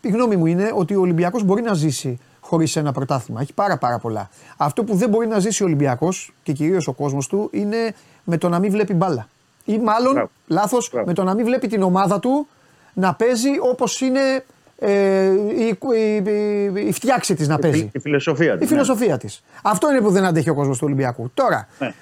η 0.00 0.08
γνώμη 0.08 0.36
μου 0.36 0.46
είναι 0.46 0.70
ότι 0.74 0.94
ο 0.94 1.00
Ολυμπιακός 1.00 1.44
μπορεί 1.44 1.62
να 1.62 1.74
ζήσει 1.74 2.18
χωρίς 2.52 2.76
ένα 2.76 2.92
πρωτάθλημα. 2.92 3.40
Έχει 3.40 3.52
πάρα, 3.52 3.76
πάρα 3.76 3.98
πολλά. 3.98 4.30
Αυτό 4.56 4.84
που 4.84 4.94
δεν 4.94 5.08
μπορεί 5.08 5.26
να 5.26 5.38
ζήσει 5.38 5.62
ο 5.62 5.66
Ολυμπιακός 5.66 6.32
και 6.42 6.52
κυρίως 6.52 6.86
ο 6.88 6.92
κόσμος 6.92 7.26
του 7.26 7.48
είναι 7.52 7.94
με 8.24 8.36
το 8.38 8.48
να 8.48 8.58
μην 8.58 8.70
βλέπει 8.70 8.94
μπάλα. 8.94 9.28
Ή 9.64 9.78
μάλλον, 9.78 10.12
Μπράβο. 10.12 10.30
λάθος, 10.46 10.88
Μπράβο. 10.92 11.06
με 11.06 11.12
το 11.14 11.24
να 11.24 11.34
μην 11.34 11.44
βλέπει 11.44 11.66
την 11.68 11.82
ομάδα 11.82 12.18
του 12.20 12.46
να 12.92 13.14
παίζει 13.14 13.48
όπως 13.70 14.00
είναι 14.00 14.44
ε, 14.78 15.24
η, 15.58 15.78
η, 15.94 16.30
η, 16.30 16.86
η 16.86 16.92
φτιάξη 16.92 17.34
της 17.34 17.48
να 17.48 17.58
παίζει. 17.58 17.90
Η 17.92 17.98
φιλοσοφία 17.98 18.54
Η 18.54 18.58
της, 18.58 18.68
φιλοσοφία 18.68 19.18
της. 19.18 19.42
Αυτό 19.62 19.90
είναι 19.90 20.00
που 20.00 20.10
δεν 20.10 20.24
αντέχει 20.24 20.50
ο 20.50 20.54
κόσμος 20.54 20.78
του 20.78 20.84
Ολυμπιακού. 20.86 21.30
Τώρα, 21.34 21.68
Ναι. 21.78 21.94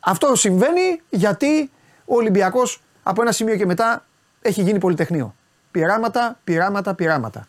αυτό 0.00 0.34
συμβαίνει 0.34 1.00
γιατί 1.10 1.70
ο 2.04 2.14
Ολυμπιακός 2.14 2.82
από 3.02 3.22
ένα 3.22 3.32
σημείο 3.32 3.56
και 3.56 3.66
μετά 3.66 4.04
έχει 4.42 4.62
γίνει 4.62 4.78
πολυτεχνείο. 4.78 5.34
Πειράματα, 5.70 6.38
πειράματα, 6.44 6.94
πειράματα. 6.94 7.46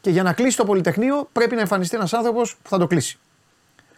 Και 0.00 0.10
για 0.10 0.22
να 0.22 0.32
κλείσει 0.32 0.56
το 0.56 0.64
πολυτεχνείο 0.64 1.28
πρέπει 1.32 1.54
να 1.54 1.60
εμφανιστεί 1.60 1.96
ένας 1.96 2.12
άνθρωπος 2.12 2.56
που 2.62 2.68
θα 2.68 2.78
το 2.78 2.86
κλείσει. 2.86 3.18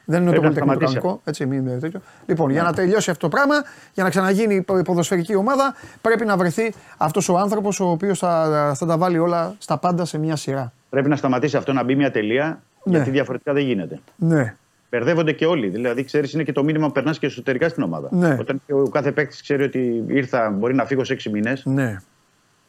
Δεν 0.05 0.23
είναι 0.23 0.31
Πρέπει 0.31 0.45
το 0.45 0.49
να 0.49 0.55
πολυτεχνείο 0.55 0.79
το 0.79 0.87
σταματήσει 0.87 1.01
κανονικό. 1.01 1.29
Έτσι, 1.31 1.47
μην 1.47 1.59
είναι 1.67 1.79
τέτοιο. 1.79 2.01
Λοιπόν, 2.27 2.51
για 2.51 2.63
να 2.63 2.73
τελειώσει 2.73 3.11
αυτό 3.11 3.29
το 3.29 3.37
πράγμα, 3.37 3.55
για 3.95 4.03
να 4.05 4.11
ξαναγίνει 4.11 4.55
η 4.55 4.63
ποδοσφαιρική 4.63 5.35
ομάδα, 5.35 5.75
πρέπει 6.01 6.25
να 6.25 6.37
βρεθεί 6.37 6.73
αυτός 6.97 7.29
ο 7.29 7.39
άνθρωπος 7.39 7.81
ο 7.81 7.91
οποίος 7.91 8.19
θα, 8.19 8.73
θα 8.77 8.87
τα 8.87 8.99
βάλει 8.99 9.19
όλα 9.19 9.55
στα 9.59 9.79
πάντα 9.79 10.05
σε 10.05 10.19
μια 10.19 10.37
σειρά. 10.37 10.73
Πρέπει 10.91 11.09
να 11.09 11.17
σταματήσει 11.17 11.57
αυτό 11.57 11.73
να 11.73 11.85
μπει 11.85 11.95
μια 11.95 12.11
τελεία, 12.11 12.63
Ναι. 12.83 12.97
γιατί 12.97 13.11
διαφορετικά 13.11 13.53
δεν 13.53 13.65
γίνεται. 13.65 14.01
Ναι. 14.17 14.55
Μπερδεύονται 14.91 15.33
και 15.33 15.47
όλοι. 15.47 15.69
Δηλαδή, 15.69 16.05
ξέρεις, 16.05 16.33
είναι 16.33 16.43
και 16.43 16.53
το 16.53 16.65
μήνυμα 16.65 16.87
που 16.87 16.93
περνάς 16.93 17.19
και 17.19 17.27
εσωτερικά 17.27 17.69
στην 17.69 17.83
ομάδα. 17.83 18.09
Ναι. 18.11 18.37
Όταν 18.41 18.63
και 18.67 18.73
ο 18.73 18.89
κάθε 18.89 19.13
παίκτης 19.13 19.43
ξέρει 19.43 19.63
ότι 19.63 20.05
ήρθα, 20.07 20.51
μπορεί 20.51 20.75
να 20.75 20.85
φύγω 20.85 21.05
σε 21.05 21.13
6 21.13 21.31
μήνες. 21.31 21.63
Ναι. 21.65 21.97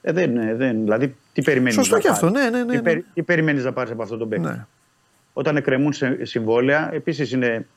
Ε, 0.05 0.11
δεν, 0.11 0.37
ε, 0.37 0.55
δεν, 0.55 0.81
δηλαδή, 0.83 1.15
τι 1.33 1.41
περιμένεις. 1.41 1.73
Σωστό 1.73 1.97
και 1.99 2.07
αυτό, 2.07 2.29
ναι, 2.29 2.49
ναι, 2.49 2.63
ναι, 2.63 2.65
Τι, 2.65 2.75
ναι. 2.75 2.81
περι- 2.81 3.05
τι 3.13 3.23
περιμένεις 3.23 3.63
να 3.63 3.73
πάρεις 3.73 3.91
από 3.91 4.03
αυτόν 4.03 4.19
τον 4.19 4.29
παίκτη; 4.29 4.45
ναι. 4.47 4.65
Όταν 5.33 5.55
εκκρεμούν 5.57 5.93
σε- 5.93 6.25
συμβόλαια, 6.25 6.89
επίσης 6.93 7.31
είναι 7.31 7.67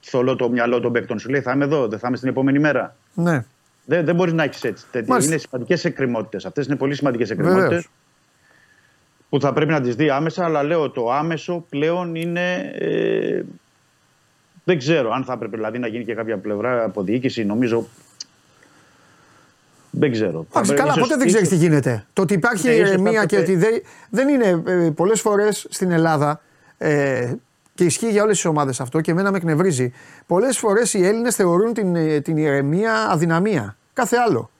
θολό 0.00 0.36
το 0.36 0.50
μυαλό 0.50 0.80
των 0.80 0.92
παίκτων. 0.92 1.18
Σου 1.18 1.28
λέει 1.30 1.40
θα 1.40 1.52
είμαι 1.52 1.64
εδώ, 1.64 1.88
δεν 1.88 1.98
θα 1.98 2.08
είμαι 2.08 2.16
στην 2.16 2.28
επόμενη 2.28 2.58
μέρα. 2.58 2.96
ναι. 3.14 3.44
Δεν, 3.88 4.04
δεν 4.04 4.14
μπορείς 4.14 4.32
να 4.32 4.42
έχεις 4.42 4.64
έτσι. 4.64 4.84
τέτοια. 4.90 5.08
Μάλιστα. 5.08 5.32
Είναι 5.32 5.40
σημαντικές 5.48 5.84
εκκρεμότητες. 5.84 6.44
Αυτές 6.46 6.66
είναι 6.66 6.76
πολύ 6.76 6.94
σημαντικές 6.94 7.30
εκκρεμότητες. 7.30 7.66
Βεβαίως. 7.68 7.88
Που 9.28 9.40
θα 9.40 9.52
πρέπει 9.52 9.70
να 9.72 9.80
τις 9.80 9.94
δει 9.96 10.10
άμεσα, 10.10 10.44
αλλά 10.44 10.62
λέω 10.62 10.90
το 10.90 11.12
άμεσο 11.12 11.64
πλέον 11.68 12.14
είναι. 12.14 12.54
Ε, 12.78 13.42
δεν 14.64 14.78
ξέρω 14.78 15.10
αν 15.10 15.24
θα 15.24 15.32
έπρεπε 15.32 15.56
δηλαδή 15.56 15.78
να 15.78 15.86
γίνει 15.86 16.04
και 16.04 16.14
κάποια 16.14 16.38
πλευρά 16.38 16.84
από 16.84 17.02
διοίκηση. 17.02 17.44
Νομίζω. 17.44 17.88
Δεν 19.98 20.12
ξέρω. 20.12 20.32
Θα 20.32 20.38
Εντάξει, 20.60 20.62
πρέπει- 20.72 20.80
καλά, 20.80 20.92
ίσως- 20.92 21.02
ποτέ 21.02 21.16
δεν 21.18 21.26
ξέρεις 21.26 21.46
ίσως- 21.46 21.58
τι 21.58 21.64
γίνεται. 21.66 22.06
Το 22.12 22.22
ότι 22.22 22.34
υπάρχει 22.34 22.66
Ναι, 22.66 22.72
ίσως 22.74 22.88
θα 22.88 22.94
ηρεμία 22.94 23.24
και 23.24 23.36
έπρεπε- 23.36 23.64
ότι 23.66 23.70
δεν, 23.70 23.82
δεν 24.10 24.28
είναι 24.28 24.62
ε, 24.66 24.90
πολλές 24.90 25.20
φορές 25.20 25.66
στην 25.70 25.90
Ελλάδα 25.90 26.40
ε, 26.78 27.32
και 27.74 27.84
ισχύει 27.84 28.10
για 28.10 28.22
όλες 28.22 28.34
τις 28.36 28.44
ομάδες 28.44 28.80
αυτό 28.80 29.00
και 29.00 29.10
εμένα 29.10 29.30
με 29.30 29.36
εκνευρίζει. 29.36 29.92
Πολλές 30.26 30.58
φορές 30.58 30.94
οι 30.94 31.06
Έλληνες 31.06 31.34
θεωρούν 31.34 31.72
την, 31.72 31.96
ε, 31.96 32.20
την 32.20 32.36
ηρεμία 32.36 32.94
αδυναμία. 33.10 33.76
Κάθε 33.92 34.16
άλλο. 34.28 34.50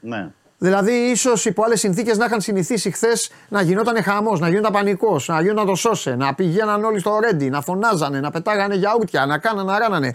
Ναι. 0.00 0.30
Δηλαδή, 0.64 0.92
ίσως 0.92 1.44
υπό 1.44 1.62
άλλες 1.64 1.80
συνθήκες 1.80 2.18
να 2.18 2.24
είχαν 2.24 2.40
συνηθίσει 2.40 2.90
χθες 2.90 3.30
να 3.48 3.62
γινόταν 3.62 4.02
χαμός, 4.02 4.40
να 4.40 4.48
γινόταν 4.48 4.72
πανικός, 4.72 5.28
να 5.28 5.40
γινόταν 5.40 5.66
το 5.66 5.74
σώσε, 5.74 6.14
να 6.14 6.34
πηγαίναν 6.34 6.84
όλοι 6.84 6.98
στο 6.98 7.18
ρέντι, 7.22 7.50
να 7.50 7.60
φωνάζανε, 7.60 8.20
να 8.20 8.30
πετάγανε 8.30 8.74
γιαούρτια, 8.74 9.26
να 9.26 9.38
κάνανε, 9.38 9.72
να 9.72 9.78
ράνανε. 9.78 10.12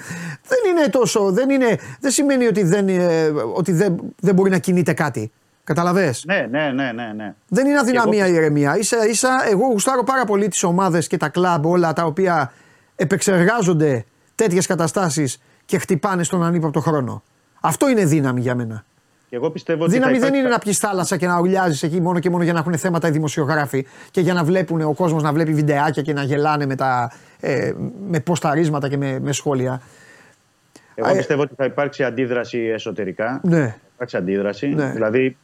Δεν 0.48 0.60
είναι 0.72 0.88
τόσο. 0.88 1.32
Δεν, 1.32 1.50
είναι, 1.50 1.78
δεν 2.00 2.12
σημαίνει 2.12 2.48
ότι, 2.48 2.64
δεν, 2.64 2.88
ε, 2.88 3.28
ότι 3.56 3.72
δεν, 3.72 4.00
δεν 4.20 4.36
μπορεί 4.36 4.50
να 4.50 4.58
κινείται 4.58 4.94
κάτι. 4.94 5.32
Καταλαβες; 5.64 6.24
Ναι, 6.26 6.48
ναι, 6.50 6.72
ναι, 6.72 6.92
ναι, 6.92 7.12
ναι. 7.16 7.34
Δεν 7.48 7.68
είναι 7.68 7.80
αδυναμία 7.80 8.26
Και 8.26 8.32
η 8.32 8.36
ηρεμία. 8.36 8.78
Ίσα 8.78 9.08
ίσα, 9.08 9.30
εγώ 9.50 9.66
γουστάρω 9.66 10.04
πάρα 10.04 10.26
πολύ 10.26 10.48
τις 10.48 10.64
ομάδες 10.64 11.08
και 11.08 11.18
τα 11.18 11.30
κλαμπ 11.30 11.66
όλα 11.66 11.94
τα 11.94 12.04
οποία 12.04 12.52
επεξεργάζονται 12.96 14.06
τέτοιες 14.36 14.66
καταστάσεις 14.66 15.42
και 15.66 15.78
χτυπάνε 15.78 16.24
στον 16.24 16.44
ανύποπτο 16.44 16.80
χρόνο. 16.80 17.24
Αυτό 17.62 17.90
είναι 17.90 18.06
δύναμη 18.06 18.42
για 18.42 18.56
μένα. 18.56 18.86
Και 19.30 19.36
εγώ 19.36 19.50
πιστεύω 19.50 19.84
ότι. 19.84 19.92
Δύναμη 19.92 20.14
θα 20.14 20.20
δεν 20.20 20.28
υπάρξει- 20.28 20.42
είναι 20.46 20.54
να 20.54 20.60
πιεις 20.60 20.78
θάλασσα 20.78 21.18
και 21.18 21.28
να 21.28 21.40
ουρλιάζει 21.40 21.86
εκεί 21.86 22.02
μόνο 22.02 22.20
και 22.20 22.30
μόνο 22.30 22.44
για 22.44 22.54
να 22.54 22.60
έχουν 22.60 22.78
θέματα 22.78 23.08
οι 23.08 23.12
δημοσιογράφοι 23.12 23.86
και 24.12 24.22
για 24.22 24.34
να 24.34 24.44
βλέπουν 24.44 24.82
ο 24.82 24.94
κόσμος 24.94 25.24
να 25.24 25.34
βλέπει 25.34 25.54
βιντεάκια 25.54 26.02
και 26.02 26.14
να 26.14 26.24
γελάνε 26.24 26.66
με, 26.66 26.76
τα, 26.76 27.12
ε, 27.40 27.74
με 28.10 28.20
ποσταρίσματα 28.20 28.90
και 28.90 28.98
με, 28.98 29.20
με 29.20 29.32
σχόλια. 29.32 29.82
Εγώ 30.96 31.10
Ε, 31.10 31.16
πιστεύω 31.18 31.42
ότι 31.42 31.54
θα 31.56 31.66
υπάρξει 31.66 32.04
αντίδραση 32.04 32.58
εσωτερικά. 32.60 33.40
Ναι, 33.44 33.66
Θα 33.68 33.78
υπάρξει 33.94 34.18
αντίδραση. 34.18 34.68
Ναι. 34.68 34.92
Δηλαδή, 34.92 35.38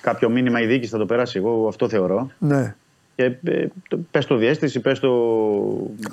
κάποιο 0.00 0.28
μήνυμα 0.30 0.60
η 0.60 0.66
διοίκηση 0.66 0.90
θα 0.90 0.98
το 0.98 1.06
περάσει. 1.06 1.38
Εγώ 1.38 1.68
αυτό 1.68 1.88
θεωρώ. 1.88 2.30
ναι. 2.38 2.74
Και 3.16 3.24
ε, 3.44 3.66
το- 3.88 3.98
πες 4.10 4.26
το 4.26 4.36
διέστηση, 4.36 4.80
πες 4.80 4.98
το 5.00 5.10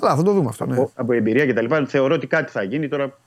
Καλά, 0.00 0.16
θα 0.16 0.22
το 0.22 0.32
δούμε 0.32 0.48
αυτό. 0.48 0.66
Ναι. 0.66 0.74
από, 0.74 0.90
από 0.94 1.12
εμπειρία 1.12 1.46
κτλ. 1.46 1.74
Θεωρώ 1.86 2.14
ότι 2.14 2.26
κάτι 2.26 2.50
θα 2.50 2.62
γίνει 2.62 2.88
τώρα 2.88 3.18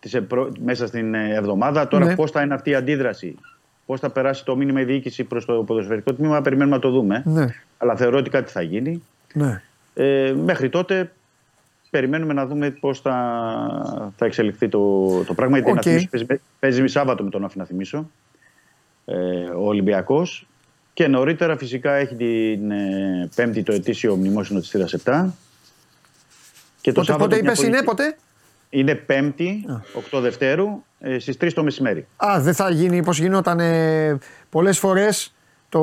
τις 0.00 0.14
επρο- 0.14 0.52
μέσα 0.58 0.86
στην 0.86 1.14
ε, 1.14 1.34
εβδομάδα. 1.34 1.88
Τώρα 1.88 2.04
Ναι. 2.04 2.14
πώς 2.14 2.30
θα 2.30 2.42
είναι 2.42 2.54
αυτή 2.54 2.70
η 2.70 2.74
αντίδραση; 2.74 3.34
Πώς 3.86 4.00
θα 4.00 4.10
περάσει 4.10 4.44
το 4.44 4.56
μήνυμα 4.56 4.80
η 4.80 4.84
διοίκηση 4.84 5.24
προς 5.24 5.44
το 5.44 5.52
ποδοσφαιρικό 5.52 6.14
τμήμα, 6.14 6.40
περιμένουμε 6.42 6.76
να 6.76 6.82
το 6.82 6.90
δούμε. 6.90 7.22
Ναι, 7.26 7.46
Αλλά 7.78 7.96
θεωρώ 7.96 8.18
ότι 8.18 8.30
κάτι 8.30 8.50
θα 8.52 8.62
γίνει. 8.62 9.02
ναι. 9.34 9.62
Ε, 9.94 10.34
μέχρι 10.44 10.68
τότε 10.68 11.12
περιμένουμε 11.90 12.32
να 12.32 12.46
δούμε 12.46 12.70
πώς 12.70 13.00
θα, 13.00 14.12
θα 14.16 14.24
εξελιχθεί 14.26 14.68
το, 14.68 15.08
το 15.24 15.34
πράγμα. 15.34 15.56
Γιατί 15.58 15.70
Οκ. 15.70 15.76
να 15.76 15.82
θυμίσω, 15.82 16.08
παίζει, 16.10 16.26
παίζει 16.58 16.86
Σάββατο 16.86 17.22
με 17.24 17.30
τον 17.30 17.44
ΟΦΗ 17.44 17.58
να 17.58 17.64
θυμίσω. 17.64 18.10
Ε, 19.04 19.14
ο 19.56 19.66
Ολυμπιακός. 19.66 20.46
Και 20.94 21.06
νωρίτερα 21.08 21.56
φυσικά 21.56 21.92
έχει 21.92 22.14
την 22.14 22.70
ε, 22.70 23.28
πέμπτη 23.34 23.62
το 23.62 23.72
ετήσιο 23.72 24.16
μνημόσυνο 24.16 24.60
της 24.60 24.68
Θύρας 24.68 24.94
7. 25.04 25.26
Και 26.80 26.92
Πότε, 26.92 27.06
Σάββατο 27.06 27.28
πότε 27.28 27.42
μια 27.42 27.50
είπες 27.52 27.56
πολύ- 27.64 27.68
είναι, 27.76 27.82
πότε; 27.82 28.16
Είναι 28.70 28.94
πέμπτη, 28.94 29.64
8 30.12 30.20
Δευτέρου, 30.20 30.68
ε, 30.98 31.18
στις 31.18 31.36
3 31.36 31.52
το 31.54 31.62
μεσημέρι. 31.62 32.06
Α, 32.16 32.40
δεν 32.40 32.54
θα 32.54 32.70
γίνει 32.70 33.02
πώς 33.02 33.18
γινόταν 33.18 33.60
ε, 33.60 34.18
πολλές 34.50 34.78
φορές. 34.78 35.34
Το 35.68 35.80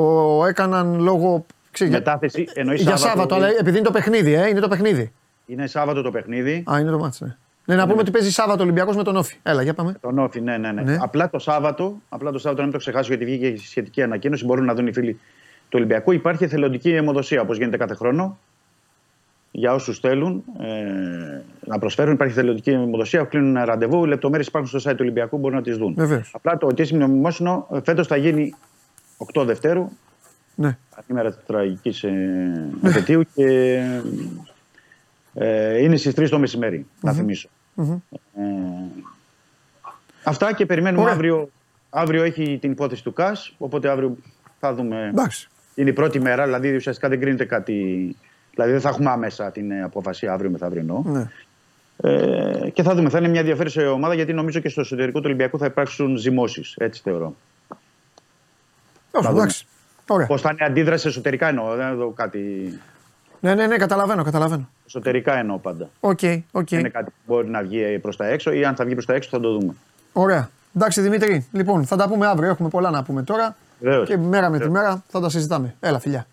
έκαναν 0.48 1.00
λόγω. 1.00 1.46
ξέρεις, 1.70 1.92
για- 1.92 2.02
Μετάθεση 2.04 2.48
εννοείς 2.54 2.82
για 2.82 2.96
Σάββατο, 2.96 3.34
αλλά 3.34 3.46
επειδή 3.58 3.76
είναι 3.76 3.86
το 3.86 3.92
παιχνίδι, 3.92 4.32
ε, 4.34 4.48
είναι 4.48 4.60
το 4.60 4.68
παιχνίδι. 4.68 5.12
Είναι 5.46 5.66
Σάββατο 5.66 6.02
το 6.02 6.10
παιχνίδι. 6.10 6.64
Α, 6.72 6.78
είναι 6.80 6.90
το 6.90 6.98
μάτι, 6.98 7.24
ναι. 7.24 7.36
Ναι, 7.66 7.74
να 7.74 7.86
πούμε 7.86 8.00
ότι 8.00 8.10
παίζει 8.10 8.30
Σάββατο 8.32 8.62
Ολυμπιακός 8.62 8.96
με 8.96 9.02
τον 9.02 9.16
Όφη. 9.16 9.36
Έλα, 9.42 9.62
για 9.62 9.74
πάμε. 9.74 9.94
Τον 10.00 10.18
Όφη, 10.18 10.40
ναι, 10.40 10.56
ναι, 10.58 10.72
ναι. 10.72 10.82
Ναι. 10.82 10.96
Απλά 11.00 11.30
το 11.30 11.38
Σάββατο, 11.38 11.96
απλά 12.08 12.30
το 12.30 12.38
Σάββατο, 12.38 12.56
να 12.60 12.62
μην 12.68 12.72
το 12.72 12.78
ξεχάσω 12.78 13.08
γιατί 13.08 13.24
βγήκε 13.24 13.46
η 13.46 13.56
σχετική 13.56 14.02
ανακοίνωση, 14.02 14.44
μπορούν 14.44 14.64
να 14.64 14.74
δουν 14.74 14.86
οι 14.86 14.92
φίλοι 14.92 15.12
του 15.68 15.72
Ολυμπιακού. 15.74 16.12
Υπάρχει 16.12 16.44
εθελοντική 16.44 16.90
αιμοδοσία 16.94 17.40
όπως 17.40 17.56
γίνεται 17.56 17.76
κάθε 17.76 17.94
χρόνο. 17.94 18.38
Για 19.56 19.74
όσους 19.74 19.98
θέλουν 19.98 20.44
ε, 20.60 21.42
να 21.66 21.78
προσφέρουν, 21.78 22.12
υπάρχει 22.12 22.38
εθελοντική 22.38 22.70
αιμοδοσία. 22.70 23.24
Κλείνουν 23.24 23.64
ραντεβού. 23.64 24.04
Οι 24.04 24.08
λεπτομέρειες 24.08 24.46
υπάρχουν 24.46 24.80
στο 24.80 24.90
site 24.90 24.94
του 24.94 25.00
Ολυμπιακού, 25.00 25.38
μπορούν 25.38 25.56
να 25.56 25.62
τις 25.62 25.76
δουν. 25.76 25.94
Βεβαίως. 25.96 26.30
Απλά 26.34 26.56
το 26.58 26.68
ετήσιμο 26.70 27.06
μνημόσυνο 27.06 27.66
φέτος 27.84 28.06
θα 28.06 28.16
γίνει 28.16 28.54
8 29.34 29.44
Δευτέρου, 29.44 29.88
Ναι. 30.54 30.78
ημέρα 31.10 31.32
της 31.34 31.44
τραγικής 31.46 32.02
ε, 32.02 32.70
επαιτίου 32.84 33.22
και 33.34 33.80
ε, 35.34 35.82
είναι 35.82 35.96
στις 35.96 36.14
3 36.16 36.28
το 36.28 36.38
μεσημέρι, 36.38 36.86
να 37.00 37.12
θυμισω 37.12 37.48
Ε, 37.76 38.42
αυτά 40.24 40.54
και 40.54 40.66
περιμένουμε 40.66 41.02
Ωραία. 41.02 41.14
αύριο. 41.14 41.48
Αύριο 41.90 42.22
έχει 42.22 42.58
την 42.60 42.70
υπόθεση 42.70 43.02
του 43.02 43.12
ΚΑΣ, 43.12 43.54
οπότε 43.58 43.88
αύριο 43.88 44.16
θα 44.60 44.74
δούμε. 44.74 45.08
Εντάξει. 45.12 45.48
Είναι 45.74 45.90
η 45.90 45.92
πρώτη 45.92 46.20
μέρα, 46.20 46.44
δηλαδή 46.44 46.74
ουσιαστικά 46.74 47.08
δεν 47.08 47.20
κρίνεται 47.20 47.44
κάτι. 47.44 48.16
Δηλαδή 48.54 48.72
δεν 48.72 48.80
θα 48.80 48.88
έχουμε 48.88 49.10
άμεσα 49.10 49.50
την 49.50 49.70
ε, 49.70 49.82
απόφαση 49.82 50.26
αύριο 50.26 50.50
μεθαύριο 50.50 50.80
εννοώ. 50.80 51.02
Ναι. 51.04 51.30
Ε, 51.96 52.70
και 52.70 52.82
θα 52.82 52.94
δούμε. 52.94 53.08
Θα 53.08 53.18
είναι 53.18 53.28
μια 53.28 53.40
ενδιαφέρουσα 53.40 53.90
ομάδα 53.90 54.14
γιατί 54.14 54.32
νομίζω 54.32 54.60
και 54.60 54.68
στο 54.68 54.80
εσωτερικό 54.80 55.18
του 55.18 55.24
Ολυμπιακού 55.26 55.58
θα 55.58 55.66
υπάρξουν 55.66 56.16
ζυμώσεις. 56.16 56.74
Έτσι 56.78 57.00
θεωρώ. 57.04 57.34
Όχι, 59.10 59.26
δούμε. 59.26 59.38
εντάξει. 59.38 59.66
Ωραία. 60.06 60.26
Πώς 60.26 60.40
θα 60.40 60.48
είναι 60.50 60.58
η 60.62 60.64
αντίδραση 60.66 61.08
εσωτερικά 61.08 61.48
εννοώ. 61.48 61.74
Δεν 61.74 61.86
εδώ 61.86 62.10
κάτι. 62.10 62.40
Ναι, 63.40 63.54
ναι, 63.54 63.66
ναι, 63.66 63.76
καταλαβαίνω, 63.76 64.22
καταλαβαίνω. 64.22 64.68
Εσωτερικά 64.86 65.38
εννοώ 65.38 65.58
πάντα. 65.58 65.90
Οκ, 66.00 66.18
οκ. 66.52 66.68
Δεν 66.68 66.78
είναι 66.78 66.88
κάτι 66.88 67.10
που 67.10 67.16
μπορεί 67.26 67.48
να 67.48 67.62
βγει 67.62 67.98
προς 67.98 68.16
τα 68.16 68.26
έξω 68.26 68.52
ή 68.52 68.64
αν 68.64 68.74
θα 68.74 68.84
βγει 68.84 68.92
προς 68.94 69.06
τα 69.06 69.14
έξω 69.14 69.28
θα 69.32 69.40
το 69.40 69.58
δούμε. 69.58 69.74
Ωραία. 70.12 70.50
Εντάξει, 70.76 71.00
Δημήτρη. 71.00 71.46
Λοιπόν, 71.52 71.84
θα 71.86 71.96
τα 71.96 72.08
πούμε 72.08 72.26
αύριο. 72.26 72.50
Έχουμε 72.50 72.68
πολλά 72.68 72.90
να 72.90 73.02
πούμε 73.02 73.22
τώρα. 73.22 73.56
Βεβαίως. 73.80 74.08
Και 74.08 74.16
μέρα 74.16 74.50
με 74.50 74.58
τη 74.58 74.64
Βεβαίως. 74.64 74.82
μέρα 74.82 75.02
θα 75.08 75.20
τα 75.20 75.28
συζητάμε. 75.28 75.74
Έλα, 75.80 75.98
φιλιά. 75.98 76.26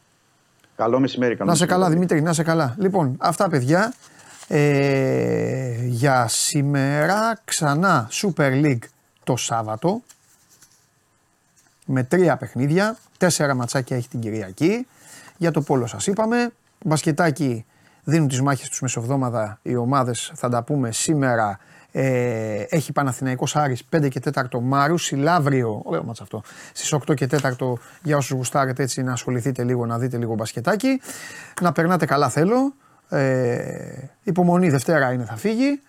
Καλό 0.82 1.00
μεσημέρι. 1.00 1.36
Καλό 1.36 1.50
Να 1.50 1.56
'σαι 1.56 1.64
μεσημέρι. 1.64 1.84
καλά, 1.84 1.96
Δημήτρη, 1.96 2.22
να 2.22 2.34
'σαι 2.34 2.44
καλά. 2.44 2.76
Λοιπόν, 2.78 3.16
αυτά 3.20 3.50
παιδιά. 3.50 3.94
Ε, 4.48 5.86
για 5.86 6.28
σήμερα 6.28 7.40
ξανά 7.46 8.10
Super 8.12 8.64
League 8.66 8.84
το 9.24 9.36
Σάββατο 9.36 10.02
με 11.86 12.04
τρία 12.04 12.38
παιχνίδια. 12.38 12.98
Τέσσερα 13.18 13.54
ματσάκια 13.56 13.98
έχει 13.98 14.08
την 14.08 14.20
Κυριακή. 14.20 14.88
Για 15.38 15.52
το 15.52 15.62
πόλο 15.62 15.86
σας 15.88 16.08
είπαμε. 16.08 16.52
Μπασκετάκι 16.86 17.66
δίνουν 18.04 18.28
τις 18.28 18.42
μάχες 18.42 18.70
τους 18.70 18.82
μεσοβδόμαδα 18.82 19.60
οι 19.62 19.76
ομάδες. 19.76 20.32
Θα 20.36 20.50
τα 20.50 20.64
πούμε 20.64 20.92
σήμερα. 20.92 21.60
Ε, 21.92 22.66
έχει 22.70 22.92
Παναθηναϊκός 22.92 23.56
Άρης 23.56 23.84
5 23.90 24.08
και 24.10 24.20
4 24.20 24.60
Μάρους, 24.62 25.04
Σιλάβριο, 25.04 25.82
ωραίο 25.84 26.04
μάτς 26.04 26.22
αυτό, 26.22 26.44
στις 26.74 26.94
8 26.94 27.14
και 27.14 27.28
4 27.28 27.80
για 28.04 28.18
όσους 28.18 28.38
γουστάρετε 28.38 28.84
έτσι 28.84 29.04
να 29.04 29.12
ασχοληθείτε 29.12 29.64
λίγο, 29.64 29.86
να 29.86 30.00
δείτε 30.00 30.18
λίγο 30.18 30.34
μπασκετάκι. 30.34 31.02
Να 31.62 31.72
περνάτε 31.72 32.06
καλά 32.06 32.30
θέλω. 32.30 32.74
Ε, 33.10 34.10
υπομονή 34.24 34.70
Δευτέρα 34.70 35.12
είναι 35.12 35.26
θα 35.26 35.36
φύγει. 35.36 35.82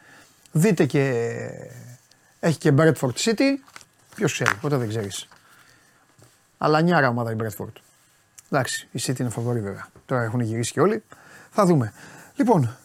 Δείτε 0.52 0.84
και 0.84 1.34
έχει 2.40 2.58
και 2.58 2.72
Bradford 2.76 3.14
City. 3.14 3.58
Ποιος 4.14 4.32
ξέρει, 4.32 4.54
ποτέ 4.60 4.76
δεν 4.76 4.88
ξέρεις. 4.88 5.28
Αλλά 6.58 6.80
νιάρα 6.80 7.08
ομάδα 7.08 7.32
η 7.32 7.36
Bradford. 7.38 7.72
Εντάξει, 8.50 8.88
η 8.92 9.00
City 9.06 9.18
είναι 9.18 9.28
φαβορή 9.28 9.60
βέβαια. 9.60 9.86
Τώρα 10.06 10.22
έχουν 10.22 10.40
γυρίσει 10.40 10.72
και 10.72 10.80
όλοι. 10.80 11.02
Θα 11.50 11.66
δούμε. 11.66 11.92
Λοιπόν, 12.36 12.76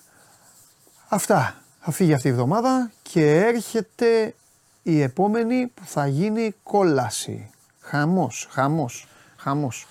αυτά. 1.08 1.56
Θα 1.90 1.96
φύγει 1.96 2.14
αυτή 2.14 2.28
η 2.28 2.32
εβδομάδα 2.32 2.92
και 3.02 3.36
έρχεται 3.36 4.36
η 4.84 5.02
επόμενη 5.02 5.68
που 5.68 5.82
θα 5.86 6.08
γίνει 6.08 6.56
κόλαση. 6.64 7.50
Χαμός, 7.80 8.48
χαμός, 8.52 9.08
χαμός. 9.38 9.88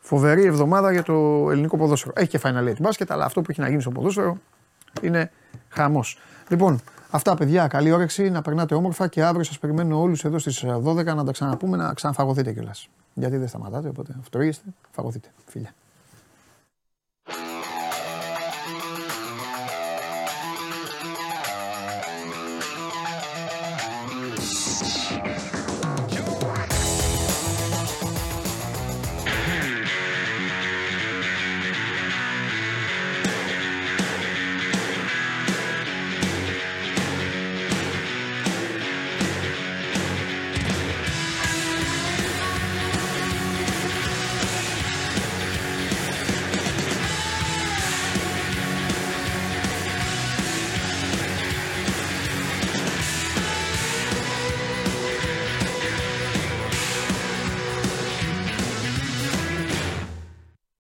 Φοβερή 0.00 0.44
εβδομάδα 0.44 0.92
για 0.92 1.02
το 1.02 1.48
ελληνικό 1.50 1.76
ποδόσφαιρο. 1.76 2.12
Έχει 2.16 2.28
και 2.28 2.40
Final 2.42 2.68
Eight 2.68 2.80
μπάσκετ, 2.80 3.10
αλλά 3.10 3.24
αυτό 3.24 3.42
που 3.42 3.50
έχει 3.50 3.60
να 3.60 3.68
γίνει 3.68 3.80
στο 3.80 3.90
ποδόσφαιρο 3.90 4.38
είναι 5.02 5.30
χαμός. 5.68 6.18
Λοιπόν, 6.48 6.80
αυτά 7.10 7.34
παιδιά, 7.34 7.66
καλή 7.66 7.92
όρεξη, 7.92 8.30
να 8.30 8.42
περνάτε 8.42 8.74
όμορφα 8.74 9.08
και 9.08 9.22
αύριο 9.22 9.44
σας 9.44 9.58
περιμένω 9.58 10.00
όλους 10.00 10.24
εδώ 10.24 10.38
στις 10.38 10.64
12 10.82 11.14
να 11.14 11.24
τα 11.24 11.32
ξαναπούμε, 11.32 11.76
να 11.76 11.94
ξαναφαγωθείτε 11.94 12.52
κιόλας. 12.52 12.88
Γιατί 13.14 13.36
δεν 13.36 13.48
σταματάτε, 13.48 13.88
οπότε 13.88 14.16
αυτοργήστε, 14.20 14.64
φαγωθείτε. 14.90 15.28
Φίλια. 15.46 15.74